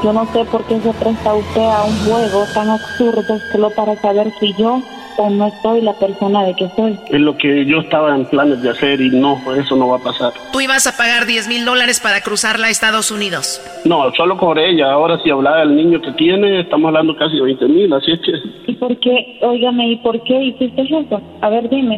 Yo 0.02 0.14
no 0.14 0.26
sé 0.32 0.46
por 0.46 0.64
qué 0.64 0.80
se 0.80 0.94
presta 0.94 1.34
usted 1.34 1.62
a 1.62 1.84
un 1.84 2.00
juego 2.06 2.46
tan 2.54 2.70
absurdo 2.70 3.38
solo 3.52 3.70
para 3.72 4.00
saber 4.02 4.32
si 4.40 4.54
yo 4.58 4.82
o 5.20 5.30
no 5.30 5.52
soy 5.62 5.82
la 5.82 5.94
persona 5.94 6.44
de 6.46 6.56
que 6.56 6.70
soy. 6.76 6.98
Es 7.10 7.20
lo 7.20 7.38
que 7.38 7.66
yo 7.66 7.80
estaba 7.80 8.16
en 8.16 8.26
planes 8.26 8.62
de 8.62 8.70
hacer 8.70 9.02
y 9.02 9.10
no, 9.10 9.38
eso 9.54 9.76
no 9.76 9.90
va 9.90 9.98
a 9.98 10.00
pasar. 10.00 10.34
Tú 10.52 10.62
ibas 10.62 10.88
a 10.88 10.96
pagar 10.96 11.26
10 11.26 11.48
mil 11.48 11.66
dólares 11.66 12.00
para 12.00 12.22
cruzarla 12.22 12.68
a 12.68 12.70
Estados 12.70 13.12
Unidos. 13.12 13.62
No, 13.86 14.12
solo 14.14 14.38
con 14.38 14.58
ella. 14.58 14.91
Ahora 14.91 15.20
si 15.24 15.30
hablaba 15.30 15.60
del 15.60 15.76
niño 15.76 16.02
que 16.02 16.12
tiene, 16.14 16.62
estamos 16.62 16.88
hablando 16.88 17.16
casi 17.16 17.36
de 17.36 17.44
20 17.44 17.68
mil, 17.68 17.94
así 17.94 18.12
es 18.12 18.20
que... 18.22 18.72
¿Y 18.72 18.76
por 18.76 18.98
qué? 19.00 19.40
Óigame, 19.41 19.91
¿y 19.91 19.96
por 19.98 20.22
qué 20.24 20.41
hiciste 20.41 20.82
eso? 20.82 21.22
A 21.41 21.50
ver, 21.50 21.70
dime. 21.70 21.98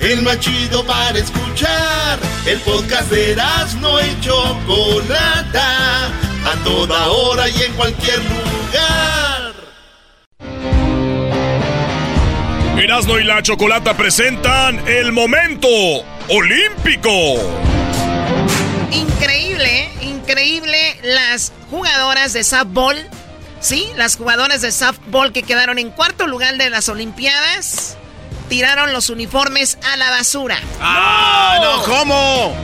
El 0.00 0.22
más 0.22 0.40
chido 0.40 0.84
para 0.86 1.18
escuchar. 1.18 2.18
El 2.46 2.58
podcast 2.60 3.10
de 3.10 3.36
no 3.80 4.00
y 4.00 4.20
Chocolata. 4.20 6.06
A 6.06 6.64
toda 6.64 7.08
hora 7.08 7.48
y 7.50 7.62
en 7.62 7.72
cualquier 7.74 8.18
lugar. 8.18 9.52
Erasno 12.78 13.18
y 13.18 13.24
la 13.24 13.42
chocolata 13.42 13.94
presentan 13.94 14.88
el 14.88 15.12
momento 15.12 15.68
olímpico. 16.30 17.10
Increíble, 18.90 19.90
increíble 20.00 20.96
las 21.02 21.52
jugadoras 21.70 22.32
de 22.32 22.42
softball. 22.42 22.96
Sí, 23.60 23.86
las 23.96 24.16
jugadoras 24.16 24.62
de 24.62 24.72
softball 24.72 25.34
que 25.34 25.42
quedaron 25.42 25.78
en 25.78 25.90
cuarto 25.90 26.26
lugar 26.26 26.56
de 26.56 26.70
las 26.70 26.88
Olimpiadas 26.88 27.98
tiraron 28.50 28.92
los 28.92 29.08
uniformes 29.08 29.78
a 29.90 29.96
la 29.96 30.10
basura. 30.10 30.60
¡Ah! 30.80 31.58
¡No! 31.62 31.82
¿Cómo? 31.84 32.56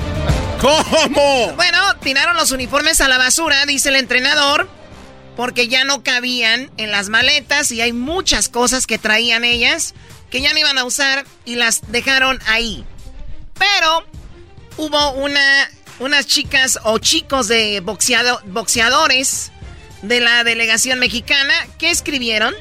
¿Cómo? 0.60 1.52
Bueno, 1.54 1.78
tiraron 2.02 2.36
los 2.36 2.50
uniformes 2.50 3.00
a 3.00 3.08
la 3.08 3.16
basura, 3.16 3.64
dice 3.66 3.90
el 3.90 3.96
entrenador, 3.96 4.68
porque 5.36 5.68
ya 5.68 5.84
no 5.84 6.02
cabían 6.02 6.70
en 6.76 6.90
las 6.90 7.08
maletas 7.08 7.70
y 7.70 7.80
hay 7.80 7.92
muchas 7.92 8.48
cosas 8.48 8.86
que 8.86 8.98
traían 8.98 9.44
ellas 9.44 9.94
que 10.30 10.40
ya 10.40 10.52
no 10.52 10.58
iban 10.58 10.76
a 10.76 10.84
usar 10.84 11.24
y 11.44 11.54
las 11.54 11.92
dejaron 11.92 12.40
ahí. 12.46 12.84
Pero 13.56 14.04
hubo 14.76 15.12
una, 15.12 15.70
unas 16.00 16.26
chicas 16.26 16.80
o 16.82 16.98
chicos 16.98 17.46
de 17.46 17.78
boxeado, 17.80 18.40
boxeadores 18.46 19.52
de 20.02 20.20
la 20.20 20.42
delegación 20.42 20.98
mexicana 20.98 21.54
que 21.78 21.90
escribieron. 21.90 22.54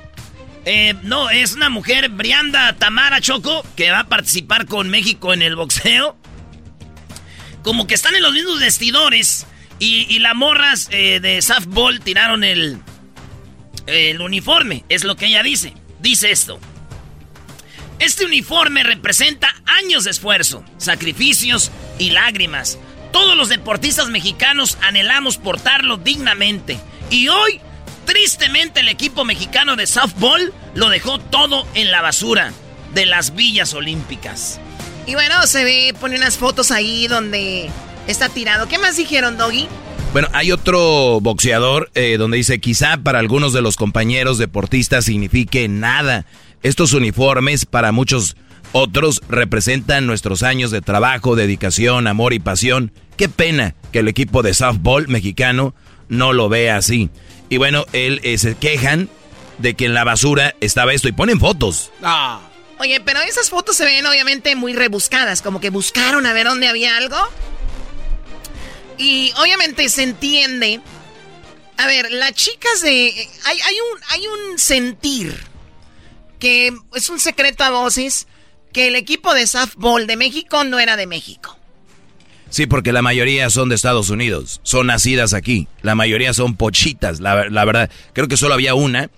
Eh, 0.66 0.96
no, 1.04 1.30
es 1.30 1.54
una 1.54 1.70
mujer, 1.70 2.10
Brianda 2.10 2.74
Tamara 2.74 3.22
Choco, 3.22 3.64
que 3.76 3.92
va 3.92 4.00
a 4.00 4.08
participar 4.08 4.66
con 4.66 4.90
México 4.90 5.34
en 5.34 5.44
el 5.44 5.56
boxeo. 5.56 6.18
Como 7.64 7.88
que 7.88 7.94
están 7.94 8.16
en 8.16 8.24
los 8.24 8.34
mismos 8.34 8.60
vestidores. 8.60 9.46
Y, 9.78 10.20
las 10.20 10.36
morras 10.36 10.88
eh, 10.92 11.20
de 11.20 11.42
softball 11.42 12.00
tiraron 12.00 12.44
el, 12.44 12.80
el 13.88 14.22
uniforme. 14.22 14.86
Es 14.90 15.04
lo 15.04 15.16
que 15.16 15.28
ella 15.28 15.44
dice. 15.44 15.74
Dice 16.00 16.32
esto. 16.32 16.60
Este 18.00 18.26
uniforme 18.26 18.84
representa 18.84 19.54
años 19.66 20.04
de 20.04 20.12
esfuerzo, 20.12 20.66
sacrificios 20.78 21.72
y 22.00 22.10
lágrimas. 22.10 22.78
Todos 23.12 23.38
los 23.38 23.50
deportistas 23.50 24.10
mexicanos 24.10 24.78
anhelamos 24.82 25.38
portarlo 25.38 25.98
dignamente. 25.98 26.80
Y 27.10 27.30
hoy, 27.30 27.62
tristemente, 28.06 28.80
el 28.80 28.88
equipo 28.88 29.26
mexicano 29.26 29.76
de 29.76 29.88
softball 29.88 30.53
lo 30.73 30.90
dejó 30.90 31.19
todo 31.19 31.65
en 31.73 31.91
la 31.91 32.02
basura 32.02 32.53
de 32.94 33.06
las 33.06 33.36
villas 33.36 33.73
olímpicas. 33.73 34.60
Y 35.07 35.14
bueno, 35.14 35.45
se 35.45 35.64
ve, 35.64 35.94
pone 35.99 36.18
unas 36.18 36.38
fotos 36.38 36.72
ahí 36.72 37.07
donde 37.07 37.69
está 38.07 38.30
tirado. 38.30 38.68
¿Qué 38.68 38.77
más 38.77 38.98
dijeron, 38.98 39.38
Doggy? 39.38 39.68
Bueno, 40.14 40.30
hay 40.32 40.52
otro 40.52 41.19
boxeador 41.19 41.91
eh, 41.94 42.15
donde 42.18 42.38
dice, 42.38 42.60
quizá 42.60 42.98
para 42.98 43.19
algunos 43.19 43.52
de 43.52 43.61
los 43.61 43.76
compañeros 43.76 44.38
deportistas 44.38 45.06
signifique 45.06 45.68
nada. 45.68 46.26
Estos 46.64 46.94
uniformes 46.94 47.65
para 47.65 47.91
muchos 47.91 48.38
otros 48.72 49.22
representan 49.30 50.07
nuestros 50.07 50.41
años 50.41 50.72
de 50.72 50.82
trabajo, 50.82 51.36
dedicación, 51.36 52.07
amor 52.07 52.34
y 52.34 52.40
pasión. 52.40 52.91
Qué 53.18 53.30
pena 53.30 53.76
que 53.91 53.99
el 53.99 54.07
equipo 54.07 54.41
de 54.41 54.53
softball 54.53 55.07
mexicano 55.07 55.76
no 56.10 56.34
lo 56.34 56.49
vea 56.49 56.77
así. 56.77 57.10
Y 57.50 57.58
bueno, 57.58 57.86
él 57.94 58.20
eh, 58.24 58.38
se 58.38 58.56
quejan 58.56 59.10
de 59.58 59.76
que 59.76 59.86
en 59.86 59.94
la 59.94 60.04
basura 60.04 60.56
estaba 60.62 60.94
esto 60.94 61.08
y 61.08 61.12
ponen 61.12 61.40
fotos. 61.40 61.92
Ah. 62.02 62.42
Oye, 62.80 63.00
pero 63.00 63.22
esas 63.22 63.50
fotos 63.50 63.78
se 63.78 63.86
ven 63.86 64.06
obviamente 64.06 64.56
muy 64.56 64.74
rebuscadas, 64.74 65.42
como 65.42 65.62
que 65.62 65.70
buscaron 65.70 66.26
a 66.26 66.34
ver 66.34 66.48
dónde 66.48 66.68
había 66.68 66.98
algo. 66.98 67.18
Y 68.98 69.32
obviamente 69.38 69.88
se 69.90 70.04
entiende. 70.04 70.82
A 71.78 71.88
ver, 71.88 72.12
las 72.12 72.34
chicas 72.34 72.82
de. 72.82 73.30
Hay, 73.46 73.60
hay, 73.62 73.76
un, 73.76 74.02
hay 74.10 74.28
un 74.28 74.60
sentir 74.60 75.38
que 76.40 76.74
es 76.94 77.10
un 77.10 77.20
secreto 77.20 77.64
a 77.64 77.70
voces 77.70 78.28
que 78.74 78.88
el 78.88 78.96
equipo 78.96 79.34
de 79.34 79.48
softball 79.48 80.06
de 80.06 80.18
México 80.18 80.64
no 80.66 80.80
era 80.80 80.98
de 80.98 81.08
México. 81.08 81.58
Sí, 82.56 82.68
porque 82.68 82.94
la 82.94 83.02
mayoría 83.02 83.49
son 83.49 83.68
de 83.68 83.76
Estados 83.76 84.10
Unidos, 84.10 84.61
son 84.64 84.88
nacidas 84.88 85.34
aquí. 85.34 85.68
La 85.82 85.94
mayoría 85.94 86.34
son 86.34 86.56
pochitas, 86.56 87.19
la, 87.19 87.49
la 87.49 87.65
verdad. 87.65 87.90
Creo 88.14 88.30
que 88.30 88.38
solo 88.38 88.53
había 88.53 88.76
una 88.76 89.10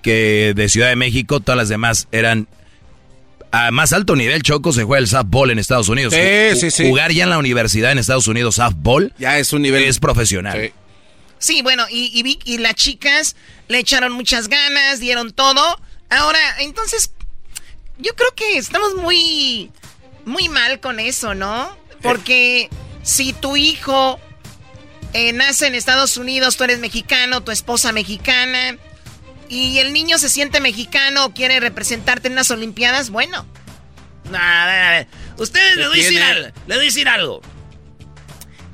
que 0.00 0.54
de 0.56 0.66
Ciudad 0.70 0.88
de 0.88 0.96
México, 0.96 1.40
todas 1.40 1.58
las 1.58 1.68
demás 1.68 2.08
eran 2.10 2.48
a 3.52 3.70
más 3.70 3.92
alto 3.92 4.16
nivel, 4.16 4.42
Choco, 4.42 4.72
se 4.72 4.84
juega 4.84 4.98
el 5.00 5.08
softball 5.08 5.50
en 5.50 5.58
Estados 5.58 5.90
Unidos. 5.90 6.14
Sí, 6.14 6.58
sí, 6.58 6.70
sí. 6.70 6.88
Jugar 6.88 7.12
ya 7.12 7.24
en 7.24 7.28
la 7.30 7.36
universidad 7.36 7.92
en 7.92 7.98
Estados 7.98 8.28
Unidos 8.28 8.54
softball 8.54 9.12
ya 9.18 9.38
es 9.38 9.52
un 9.52 9.60
nivel 9.60 9.84
es 9.84 9.98
profesional. 9.98 10.72
Sí, 11.38 11.60
bueno, 11.60 11.84
y, 11.90 12.10
y, 12.18 12.22
vi- 12.22 12.38
y 12.46 12.56
las 12.56 12.76
chicas 12.76 13.36
le 13.68 13.78
echaron 13.78 14.12
muchas 14.14 14.48
ganas, 14.48 15.00
dieron 15.00 15.32
todo. 15.32 15.60
Ahora, 16.08 16.38
entonces, 16.60 17.12
yo 17.98 18.14
creo 18.16 18.34
que 18.34 18.56
estamos 18.56 18.94
muy, 18.94 19.70
muy 20.24 20.48
mal 20.48 20.80
con 20.80 20.98
eso, 20.98 21.34
¿no? 21.34 21.78
Porque 22.02 22.68
si 23.02 23.32
tu 23.32 23.56
hijo 23.56 24.18
eh, 25.12 25.32
nace 25.32 25.66
en 25.66 25.74
Estados 25.74 26.16
Unidos, 26.16 26.56
tú 26.56 26.64
eres 26.64 26.78
mexicano, 26.78 27.42
tu 27.42 27.50
esposa 27.50 27.92
mexicana, 27.92 28.76
y 29.48 29.78
el 29.78 29.92
niño 29.92 30.18
se 30.18 30.28
siente 30.28 30.60
mexicano, 30.60 31.34
quiere 31.34 31.58
representarte 31.60 32.28
en 32.28 32.34
las 32.36 32.50
Olimpiadas, 32.50 33.10
bueno. 33.10 33.46
A 34.32 34.66
ver, 34.66 34.82
a 34.84 34.90
ver. 34.90 35.06
Ustedes 35.38 35.74
¿Qué 35.74 35.80
le 35.80 35.88
voy, 35.88 35.96
decir 35.98 36.10
tiene? 36.10 36.24
al- 36.26 36.42
le 36.66 36.74
voy 36.76 36.76
a 36.76 36.86
decir 36.86 37.08
algo. 37.08 37.40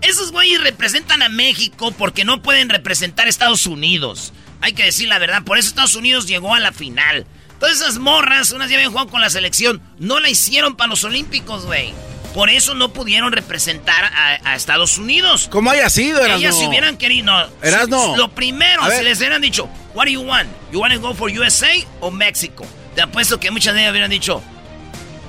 Esos 0.02 0.30
güeyes 0.30 0.60
representan 0.60 1.22
a 1.22 1.28
México 1.28 1.90
porque 1.92 2.24
no 2.24 2.42
pueden 2.42 2.68
representar 2.68 3.26
a 3.26 3.30
Estados 3.30 3.66
Unidos. 3.66 4.32
Hay 4.60 4.72
que 4.74 4.84
decir 4.84 5.08
la 5.08 5.18
verdad. 5.18 5.42
Por 5.44 5.58
eso 5.58 5.68
Estados 5.68 5.94
Unidos 5.96 6.26
llegó 6.26 6.54
a 6.54 6.60
la 6.60 6.72
final. 6.72 7.26
Todas 7.58 7.76
esas 7.80 7.98
morras, 7.98 8.50
unas 8.52 8.68
ya 8.68 8.76
habían 8.76 8.90
jugado 8.90 9.08
con 9.08 9.22
la 9.22 9.30
selección, 9.30 9.80
no 9.98 10.20
la 10.20 10.28
hicieron 10.28 10.76
para 10.76 10.88
los 10.90 11.04
Olímpicos, 11.04 11.64
güey. 11.64 11.94
Por 12.36 12.50
eso 12.50 12.74
no 12.74 12.92
pudieron 12.92 13.32
representar 13.32 14.12
a, 14.12 14.54
Estados 14.56 14.98
Unidos. 14.98 15.48
¿Cómo 15.50 15.70
haya 15.70 15.88
sido, 15.88 16.18
Erasno? 16.18 16.36
Ellas 16.36 16.58
si 16.58 16.66
hubieran 16.66 16.98
querido... 16.98 17.24
No, 17.24 17.48
Erasno. 17.62 18.14
lo 18.14 18.28
primero, 18.28 18.82
si 18.90 19.02
les 19.02 19.16
hubieran 19.20 19.40
dicho, 19.40 19.70
what 19.94 20.04
do 20.04 20.10
you 20.10 20.20
want? 20.20 20.46
You 20.70 20.80
want 20.80 20.92
to 20.92 21.00
go 21.00 21.14
for 21.14 21.30
USA 21.30 21.72
o 22.00 22.10
México? 22.10 22.66
Te 22.94 23.00
apuesto 23.00 23.40
que 23.40 23.50
muchas 23.50 23.72
de 23.72 23.80
ellas 23.80 23.92
hubieran 23.92 24.10
dicho, 24.10 24.42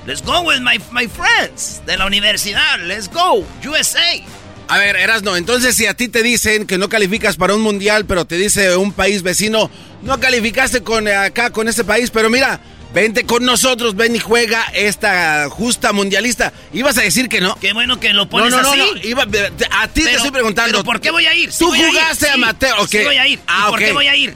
let's 0.06 0.22
go 0.22 0.42
with 0.42 0.60
my, 0.60 0.78
my 0.92 1.08
friends 1.08 1.80
de 1.86 1.96
la 1.96 2.04
universidad, 2.04 2.78
let's 2.80 3.08
go, 3.08 3.42
USA. 3.66 4.22
A 4.68 4.76
ver, 4.76 4.96
Erasno, 4.96 5.34
entonces 5.38 5.76
si 5.76 5.86
a 5.86 5.94
ti 5.94 6.08
te 6.08 6.22
dicen 6.22 6.66
que 6.66 6.76
no 6.76 6.90
calificas 6.90 7.36
para 7.36 7.54
un 7.54 7.62
mundial, 7.62 8.04
pero 8.04 8.26
te 8.26 8.36
dice 8.36 8.76
un 8.76 8.92
país 8.92 9.22
vecino, 9.22 9.70
no 10.02 10.20
calificaste 10.20 10.82
con 10.82 11.08
acá, 11.08 11.52
con 11.52 11.68
ese 11.68 11.84
país, 11.84 12.10
pero 12.10 12.28
mira, 12.28 12.60
vente 13.00 13.24
con 13.24 13.44
nosotros, 13.44 13.94
ven 13.94 14.16
y 14.16 14.18
juega 14.18 14.64
esta 14.74 15.48
justa 15.50 15.92
mundialista. 15.92 16.52
¿Ibas 16.72 16.98
a 16.98 17.02
decir 17.02 17.28
que 17.28 17.40
no? 17.40 17.56
Qué 17.60 17.72
bueno 17.72 18.00
que 18.00 18.12
lo 18.12 18.28
pones 18.28 18.50
no, 18.50 18.62
no, 18.62 18.70
así. 18.70 19.14
No, 19.14 19.20
a 19.20 19.88
ti 19.88 20.02
te 20.02 20.14
estoy 20.14 20.30
preguntando. 20.30 20.72
¿Pero 20.72 20.84
por 20.84 21.00
qué 21.00 21.10
voy 21.10 21.26
a 21.26 21.34
ir? 21.34 21.50
Tú 21.56 21.72
jugaste 21.72 22.28
a 22.28 22.34
amateur, 22.34 22.74
ok. 22.80 22.88
Sí 22.88 22.98
voy 23.04 23.16
a 23.16 23.26
ir. 23.26 23.40
Ah, 23.46 23.66
¿Por 23.70 23.78
qué 23.78 23.92
voy 23.92 24.08
a 24.08 24.16
ir? 24.16 24.34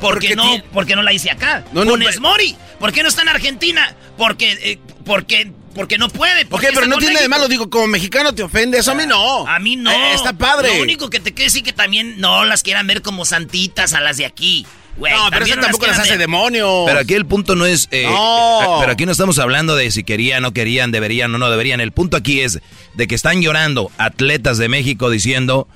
Porque, 0.00 0.36
no, 0.36 0.62
porque 0.72 0.96
no 0.96 1.02
la 1.02 1.12
hice 1.12 1.30
acá. 1.30 1.64
No, 1.72 1.84
no, 1.84 1.96
Mori. 2.20 2.56
¿Por 2.78 2.92
qué 2.92 3.02
no 3.02 3.08
está 3.08 3.22
en 3.22 3.30
Argentina? 3.30 3.94
Porque, 4.16 4.52
eh, 4.62 4.78
porque 5.04 5.50
porque 5.74 5.98
no 5.98 6.08
puede. 6.08 6.42
Ok, 6.50 6.64
pero 6.72 6.86
no 6.86 6.98
tiene 6.98 7.20
de 7.20 7.28
malo. 7.28 7.48
Digo, 7.48 7.68
como 7.68 7.88
mexicano 7.88 8.32
te 8.32 8.42
ofende. 8.42 8.78
Eso 8.78 8.92
a 8.92 8.94
mí 8.94 9.06
no. 9.06 9.46
A 9.48 9.58
mí 9.58 9.76
no. 9.76 9.90
Eh, 9.90 10.14
está 10.14 10.32
padre. 10.32 10.76
Lo 10.76 10.82
único 10.82 11.10
que 11.10 11.20
te 11.20 11.34
quiero 11.34 11.46
decir 11.46 11.64
que 11.64 11.72
también 11.72 12.20
no 12.20 12.44
las 12.44 12.62
quieran 12.62 12.86
ver 12.86 13.02
como 13.02 13.24
santitas 13.24 13.92
a 13.92 14.00
las 14.00 14.16
de 14.16 14.26
aquí. 14.26 14.66
No, 14.96 15.30
pero 15.30 15.44
eso 15.44 15.56
tampoco 15.56 15.86
las, 15.86 15.98
hace 15.98 16.18
demonio. 16.18 16.84
Pero 16.86 17.00
aquí 17.00 17.14
el 17.14 17.26
punto 17.26 17.54
no 17.54 17.66
es. 17.66 17.88
Eh, 17.90 18.04
no. 18.04 18.78
Pero 18.80 18.92
aquí 18.92 19.06
no 19.06 19.12
estamos 19.12 19.38
hablando 19.38 19.76
de 19.76 19.90
si 19.90 20.04
querían, 20.04 20.42
no 20.42 20.52
querían, 20.52 20.92
deberían 20.92 21.34
o 21.34 21.38
no 21.38 21.50
deberían. 21.50 21.80
El 21.80 21.92
punto 21.92 22.16
aquí 22.16 22.40
es 22.40 22.60
de 22.94 23.06
que 23.06 23.14
están 23.14 23.42
llorando 23.42 23.90
atletas 23.98 24.58
de 24.58 24.68
México 24.68 25.10
diciendo. 25.10 25.68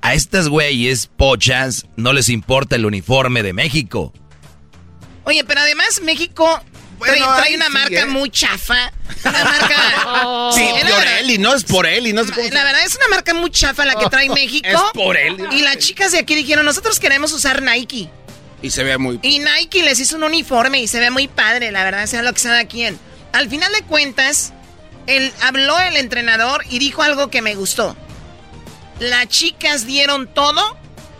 A 0.00 0.14
estas 0.14 0.48
güeyes 0.48 1.10
pochas 1.16 1.86
no 1.96 2.12
les 2.12 2.28
importa 2.28 2.76
el 2.76 2.86
uniforme 2.86 3.42
de 3.42 3.52
México. 3.52 4.12
Oye, 5.24 5.42
pero 5.42 5.60
además 5.60 6.00
México 6.04 6.62
trae, 7.04 7.54
una 7.54 7.68
marca 7.68 8.00
¿eh? 8.00 8.06
muy 8.06 8.30
chafa. 8.30 8.92
Una 9.24 9.44
marca. 9.44 10.50
sí, 10.54 10.68
por 10.82 11.06
él 11.06 11.30
y 11.30 11.38
no 11.38 11.54
es 11.54 11.64
por 11.64 11.86
él 11.86 12.06
y 12.06 12.12
no 12.12 12.22
es 12.22 12.28
La 12.28 12.64
verdad 12.64 12.84
es 12.84 12.96
una 12.96 13.08
marca 13.08 13.34
muy 13.34 13.50
chafa 13.50 13.84
la 13.84 13.94
que 13.96 14.06
trae 14.06 14.28
México. 14.34 14.68
Es 14.68 14.80
por 14.94 15.16
él. 15.16 15.36
Y 15.52 15.62
las 15.62 15.78
chicas 15.78 16.12
de 16.12 16.18
aquí 16.18 16.34
dijeron: 16.34 16.64
Nosotros 16.64 16.98
queremos 17.00 17.32
usar 17.32 17.62
Nike. 17.62 18.08
Y 18.62 18.70
se 18.70 18.84
ve 18.84 18.98
muy. 18.98 19.20
Y 19.22 19.38
Nike 19.38 19.82
les 19.82 20.00
hizo 20.00 20.16
un 20.16 20.24
uniforme 20.24 20.80
y 20.80 20.88
se 20.88 21.00
ve 21.00 21.10
muy 21.10 21.28
padre, 21.28 21.70
la 21.70 21.84
verdad, 21.84 22.06
sea 22.06 22.22
lo 22.22 22.32
que 22.32 22.40
sea 22.40 22.66
quien. 22.66 22.98
Al 23.32 23.48
final 23.48 23.72
de 23.72 23.82
cuentas, 23.82 24.52
él, 25.06 25.32
habló 25.42 25.78
el 25.78 25.96
entrenador 25.96 26.64
y 26.68 26.78
dijo 26.78 27.02
algo 27.02 27.30
que 27.30 27.42
me 27.42 27.54
gustó. 27.54 27.96
Las 28.98 29.28
chicas 29.28 29.86
dieron 29.86 30.32
todo 30.32 30.76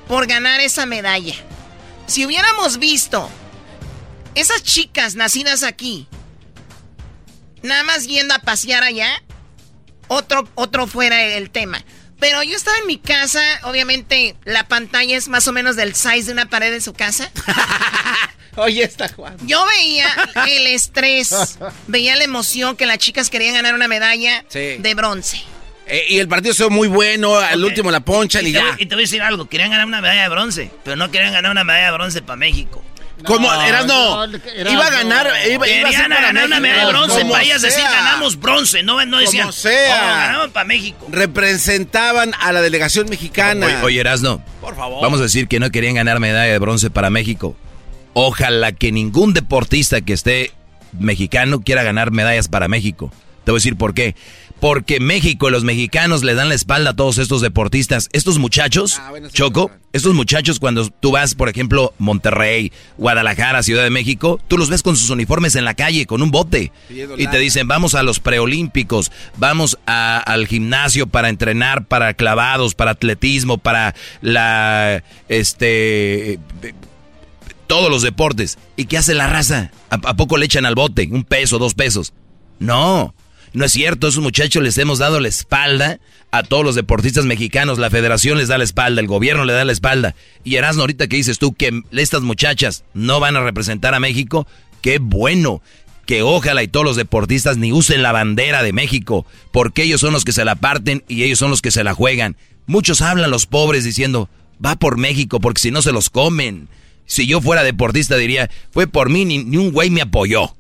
por 0.09 0.27
ganar 0.27 0.61
esa 0.61 0.85
medalla. 0.85 1.35
Si 2.07 2.27
hubiéramos 2.27 2.79
visto 2.79 3.29
esas 4.35 4.63
chicas 4.63 5.15
nacidas 5.15 5.63
aquí, 5.63 6.09
nada 7.63 7.83
más 7.85 8.07
yendo 8.07 8.35
a 8.35 8.41
pasear 8.41 8.83
allá, 8.83 9.23
otro, 10.09 10.49
otro 10.55 10.87
fuera 10.87 11.23
el 11.23 11.51
tema. 11.51 11.85
Pero 12.19 12.43
yo 12.43 12.57
estaba 12.57 12.77
en 12.79 12.87
mi 12.87 12.99
casa, 12.99 13.41
obviamente 13.63 14.35
la 14.45 14.67
pantalla 14.67 15.17
es 15.17 15.29
más 15.29 15.47
o 15.47 15.53
menos 15.53 15.77
del 15.77 15.95
size 15.95 16.25
de 16.25 16.33
una 16.33 16.49
pared 16.49 16.73
de 16.73 16.81
su 16.81 16.93
casa. 16.93 17.31
Oye, 18.57 18.83
está 18.83 19.09
Juan. 19.09 19.37
Yo 19.47 19.65
veía 19.67 20.07
el 20.49 20.67
estrés, 20.67 21.59
veía 21.87 22.17
la 22.17 22.25
emoción 22.25 22.77
que 22.77 22.87
las 22.87 22.99
chicas 22.99 23.31
querían 23.31 23.55
ganar 23.55 23.75
una 23.75 23.87
medalla 23.87 24.45
de 24.53 24.95
bronce. 24.97 25.41
Eh, 25.87 26.05
y 26.11 26.19
el 26.19 26.29
partido 26.29 26.55
fue 26.55 26.69
muy 26.69 26.87
bueno, 26.89 27.37
al 27.37 27.65
último 27.65 27.91
la 27.91 28.01
poncha 28.01 28.43
y, 28.43 28.53
ya. 28.53 28.77
y 28.79 28.87
te 28.87 28.95
voy 28.95 29.05
a 29.05 29.07
decir 29.07 29.23
algo, 29.23 29.49
querían 29.49 29.71
ganar 29.71 29.87
una 29.87 30.03
medalla 30.03 30.23
de 30.25 30.29
bronce, 30.29 30.71
pero 30.85 30.97
no 30.97 31.11
querían 31.11 31.33
ganar 31.33 31.51
una 31.51 31.65
medalla 31.65 31.87
de 31.87 31.93
bronce 31.93 32.21
para 32.21 32.37
México. 32.37 32.85
¿Cómo? 33.25 33.53
Eras 33.63 33.87
no. 33.87 34.27
Iba 34.27 34.87
a 34.87 34.91
ganar. 34.91 35.29
Iba, 35.51 35.69
iba 35.69 35.89
a, 35.89 35.93
ser 35.93 36.09
ganar 36.09 36.47
una 36.47 36.61
medalla 36.61 36.87
de 36.87 36.93
bronce. 36.93 37.25
Para 37.25 37.43
ellas 37.43 37.63
decir, 37.63 37.85
ganamos 37.85 38.39
bronce. 38.39 38.83
No, 38.83 39.05
no 39.05 39.19
decían. 39.19 39.45
Como 39.45 39.53
sea. 39.53 39.97
Oh, 39.97 40.07
ganamos 40.07 40.49
para 40.51 40.65
México. 40.65 41.07
Representaban 41.11 42.33
a 42.41 42.53
la 42.53 42.61
delegación 42.61 43.09
mexicana. 43.09 43.67
Oye, 43.67 43.77
oye, 43.83 44.01
Erasno. 44.01 44.43
Por 44.61 44.77
favor. 44.77 45.03
Vamos 45.03 45.21
a 45.21 45.25
decir 45.25 45.49
que 45.49 45.61
no 45.61 45.71
querían 45.71 45.95
ganar 45.95 46.21
medalla 46.21 46.53
de 46.53 46.59
bronce 46.59 46.91
para 46.91 47.11
México. 47.11 47.57
Ojalá 48.15 48.73
que 48.73 48.93
ningún 48.93 49.35
deportista 49.35 50.01
que 50.01 50.13
esté 50.13 50.53
mexicano 50.93 51.61
quiera 51.61 51.83
ganar 51.83 52.11
medallas 52.11 52.49
para 52.49 52.69
México. 52.69 53.13
Te 53.45 53.51
voy 53.51 53.59
a 53.59 53.61
decir 53.61 53.77
por 53.77 53.95
qué 53.95 54.15
porque 54.61 55.01
México, 55.01 55.51
los 55.51 55.65
mexicanos 55.65 56.25
le 56.25 56.35
dan 56.35 56.49
la 56.49 56.55
espalda 56.55 56.91
a 56.91 56.97
todos 56.97 57.19
estos 57.19 57.41
deportistas. 57.41 58.09
Estos 58.13 58.39
muchachos, 58.39 59.01
ah, 59.01 59.13
Choco, 59.33 59.71
estos 59.93 60.15
muchachos 60.15 60.59
cuando 60.59 60.89
tú 60.89 61.13
vas, 61.13 61.35
por 61.35 61.49
ejemplo, 61.49 61.95
Monterrey, 61.99 62.73
Guadalajara, 62.97 63.63
Ciudad 63.63 63.85
de 63.85 63.91
México, 63.91 64.41
tú 64.49 64.59
los 64.59 64.69
ves 64.69 64.83
con 64.83 64.97
sus 64.97 65.11
uniformes 65.11 65.55
en 65.55 65.65
la 65.65 65.75
calle, 65.75 66.07
con 66.07 66.23
un 66.23 66.31
bote. 66.31 66.73
Y 66.91 67.27
te 67.27 67.39
dicen, 67.39 67.69
vamos 67.69 67.95
a 67.95 68.03
los 68.03 68.21
preolímpicos, 68.21 69.13
vamos 69.37 69.79
al 69.87 70.47
gimnasio 70.47 71.07
para 71.07 71.29
entrenar, 71.29 71.87
para 71.87 72.15
clavados, 72.15 72.75
para 72.75 72.93
atletismo, 72.93 73.59
para 73.59 73.95
la, 74.21 75.05
este, 75.29 76.41
todos 77.69 77.91
los 77.91 78.03
deportes. 78.03 78.59
¿Y 78.77 78.87
qué 78.87 78.99
hace 78.99 79.15
la 79.15 79.29
raza? 79.29 79.71
¿A, 79.91 80.15
poco 80.15 80.37
le 80.37 80.47
echan 80.47 80.67
al 80.67 80.75
bote? 80.75 81.09
¿Un 81.11 81.23
peso, 81.23 81.59
dos 81.59 81.75
pesos? 81.75 82.13
No. 82.59 83.15
No 83.53 83.65
es 83.65 83.73
cierto, 83.73 84.09
esos 84.09 84.23
muchachos 84.23 84.63
les 84.63 84.77
hemos 84.79 84.99
dado 84.99 85.21
la 85.21 85.29
espalda 85.29 86.01
a 86.31 86.43
todos 86.43 86.65
los 86.65 86.75
deportistas 86.75 87.25
mexicanos, 87.25 87.79
la 87.79 87.91
federación 87.91 88.39
les 88.39 88.49
da 88.49 88.59
la 88.59 88.65
espalda, 88.65 89.01
el 89.01 89.07
gobierno 89.07 89.45
le 89.45 89.55
da 89.55 89.65
la 89.65 89.73
espalda. 89.73 90.15
Y 90.45 90.57
Erasmo, 90.57 90.83
ahorita 90.83 91.09
que 91.09 91.17
dices 91.17 91.39
tú 91.39 91.55
que 91.55 91.83
estas 91.93 92.23
muchachas 92.23 92.85
no 92.93 93.21
van 93.21 93.37
a 93.37 93.41
representar 93.41 93.95
a 93.95 94.01
México, 94.01 94.47
qué 94.83 94.99
bueno, 94.99 95.63
que 96.05 96.23
ojalá 96.23 96.63
y 96.63 96.69
todos 96.69 96.85
los 96.85 96.97
deportistas 96.97 97.57
ni 97.57 97.73
usen 97.73 98.03
la 98.03 98.13
bandera 98.13 98.63
de 98.63 98.73
México, 98.73 99.27
porque 99.51 99.85
ellos 99.85 100.01
son 100.01 100.13
los 100.13 100.25
que 100.25 100.33
se 100.33 100.45
la 100.45 100.57
parten 100.57 101.05
y 101.09 101.23
ellos 101.23 101.39
son 101.39 101.51
los 101.51 101.63
que 101.63 101.71
se 101.71 101.85
la 101.85 101.95
juegan. 101.95 102.37
Muchos 102.67 103.01
hablan 103.01 103.31
los 103.31 103.47
pobres 103.47 103.85
diciendo, 103.85 104.29
va 104.65 104.77
por 104.77 104.99
México 104.99 105.41
porque 105.41 105.63
si 105.63 105.71
no 105.71 105.81
se 105.81 105.93
los 105.93 106.11
comen. 106.11 106.69
Si 107.07 107.27
yo 107.27 107.41
fuera 107.41 107.63
deportista 107.63 108.19
diría, 108.19 108.51
fue 108.71 108.87
por 108.87 109.09
mí, 109.09 109.25
ni, 109.25 109.39
ni 109.39 109.57
un 109.57 109.73
güey 109.73 109.89
me 109.89 110.03
apoyó 110.03 110.55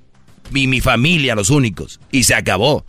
y 0.54 0.66
mi 0.66 0.80
familia 0.80 1.34
los 1.34 1.50
únicos. 1.50 2.00
Y 2.10 2.24
se 2.24 2.34
acabó. 2.34 2.84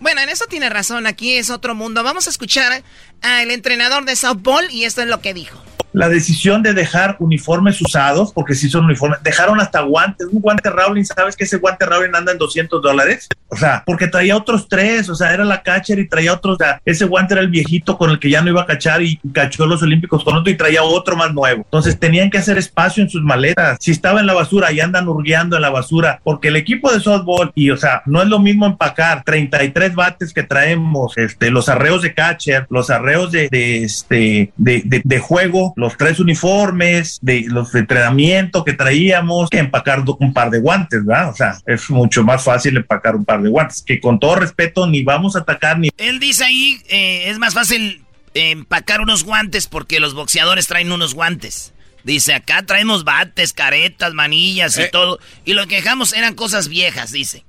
Bueno, 0.00 0.20
en 0.20 0.28
eso 0.28 0.44
tiene 0.46 0.68
razón. 0.68 1.06
Aquí 1.06 1.32
es 1.32 1.50
otro 1.50 1.74
mundo. 1.74 2.02
Vamos 2.02 2.26
a 2.26 2.30
escuchar 2.30 2.82
al 3.24 3.50
entrenador 3.50 4.04
de 4.04 4.16
softball 4.16 4.70
y 4.70 4.84
esto 4.84 5.02
es 5.02 5.08
lo 5.08 5.20
que 5.20 5.34
dijo 5.34 5.64
la 5.94 6.08
decisión 6.08 6.62
de 6.62 6.74
dejar 6.74 7.16
uniformes 7.20 7.80
usados, 7.80 8.32
porque 8.32 8.54
si 8.56 8.68
son 8.68 8.84
uniformes, 8.84 9.20
dejaron 9.22 9.60
hasta 9.60 9.80
guantes, 9.80 10.26
un 10.30 10.42
guante 10.42 10.68
Rowling, 10.68 11.04
¿sabes 11.04 11.36
que 11.36 11.44
ese 11.44 11.58
guante 11.58 11.86
Rowling 11.86 12.14
anda 12.14 12.32
en 12.32 12.38
200 12.38 12.82
dólares? 12.82 13.28
O 13.48 13.56
sea, 13.56 13.84
porque 13.86 14.08
traía 14.08 14.36
otros 14.36 14.68
tres, 14.68 15.08
o 15.08 15.14
sea, 15.14 15.32
era 15.32 15.44
la 15.44 15.62
catcher 15.62 16.00
y 16.00 16.08
traía 16.08 16.32
otros, 16.32 16.58
o 16.60 16.64
ese 16.84 17.04
guante 17.04 17.34
era 17.34 17.40
el 17.40 17.48
viejito 17.48 17.96
con 17.96 18.10
el 18.10 18.18
que 18.18 18.28
ya 18.28 18.42
no 18.42 18.50
iba 18.50 18.62
a 18.62 18.66
cachar 18.66 19.02
y 19.02 19.20
cachó 19.32 19.66
los 19.66 19.82
Olímpicos 19.84 20.24
con 20.24 20.34
otro 20.34 20.50
y 20.50 20.56
traía 20.56 20.82
otro 20.82 21.14
más 21.14 21.32
nuevo. 21.32 21.62
Entonces 21.62 21.96
tenían 21.96 22.28
que 22.28 22.38
hacer 22.38 22.58
espacio 22.58 23.04
en 23.04 23.08
sus 23.08 23.22
maletas. 23.22 23.78
Si 23.80 23.92
estaba 23.92 24.18
en 24.18 24.26
la 24.26 24.34
basura 24.34 24.72
y 24.72 24.80
andan 24.80 25.06
hurgueando 25.06 25.54
en 25.54 25.62
la 25.62 25.70
basura, 25.70 26.20
porque 26.24 26.48
el 26.48 26.56
equipo 26.56 26.92
de 26.92 26.98
softball, 26.98 27.52
y 27.54 27.70
o 27.70 27.76
sea, 27.76 28.02
no 28.04 28.20
es 28.20 28.26
lo 28.26 28.40
mismo 28.40 28.66
empacar 28.66 29.22
33 29.22 29.94
bates 29.94 30.32
que 30.32 30.42
traemos, 30.42 31.16
este, 31.16 31.52
los 31.52 31.68
arreos 31.68 32.02
de 32.02 32.14
catcher, 32.14 32.66
los 32.68 32.90
arreos 32.90 33.13
de, 33.30 33.48
de 33.50 33.84
este, 33.84 34.52
de, 34.56 34.82
de, 34.84 35.02
de 35.04 35.18
juego, 35.18 35.72
los 35.76 35.96
tres 35.96 36.20
uniformes, 36.20 37.18
de 37.22 37.44
los 37.48 37.72
de 37.72 37.80
entrenamiento 37.80 38.64
que 38.64 38.72
traíamos, 38.72 39.50
que 39.50 39.58
empacar 39.58 40.04
un 40.18 40.32
par 40.32 40.50
de 40.50 40.60
guantes, 40.60 41.04
¿verdad? 41.04 41.30
O 41.30 41.34
sea, 41.34 41.58
es 41.66 41.88
mucho 41.90 42.22
más 42.24 42.44
fácil 42.44 42.76
empacar 42.76 43.16
un 43.16 43.24
par 43.24 43.42
de 43.42 43.48
guantes, 43.48 43.82
que 43.82 44.00
con 44.00 44.18
todo 44.18 44.36
respeto 44.36 44.86
ni 44.86 45.02
vamos 45.02 45.36
a 45.36 45.40
atacar 45.40 45.78
ni... 45.78 45.90
Él 45.96 46.20
dice 46.20 46.44
ahí, 46.44 46.80
eh, 46.88 47.30
es 47.30 47.38
más 47.38 47.54
fácil 47.54 48.02
empacar 48.34 49.00
unos 49.00 49.24
guantes 49.24 49.66
porque 49.66 50.00
los 50.00 50.14
boxeadores 50.14 50.66
traen 50.66 50.92
unos 50.92 51.14
guantes. 51.14 51.72
Dice, 52.02 52.34
acá 52.34 52.62
traemos 52.66 53.04
bates, 53.04 53.52
caretas, 53.52 54.12
manillas 54.12 54.76
y 54.76 54.82
eh. 54.82 54.88
todo. 54.92 55.18
Y 55.44 55.54
lo 55.54 55.66
que 55.66 55.76
dejamos 55.76 56.12
eran 56.12 56.34
cosas 56.34 56.68
viejas, 56.68 57.12
dice. 57.12 57.44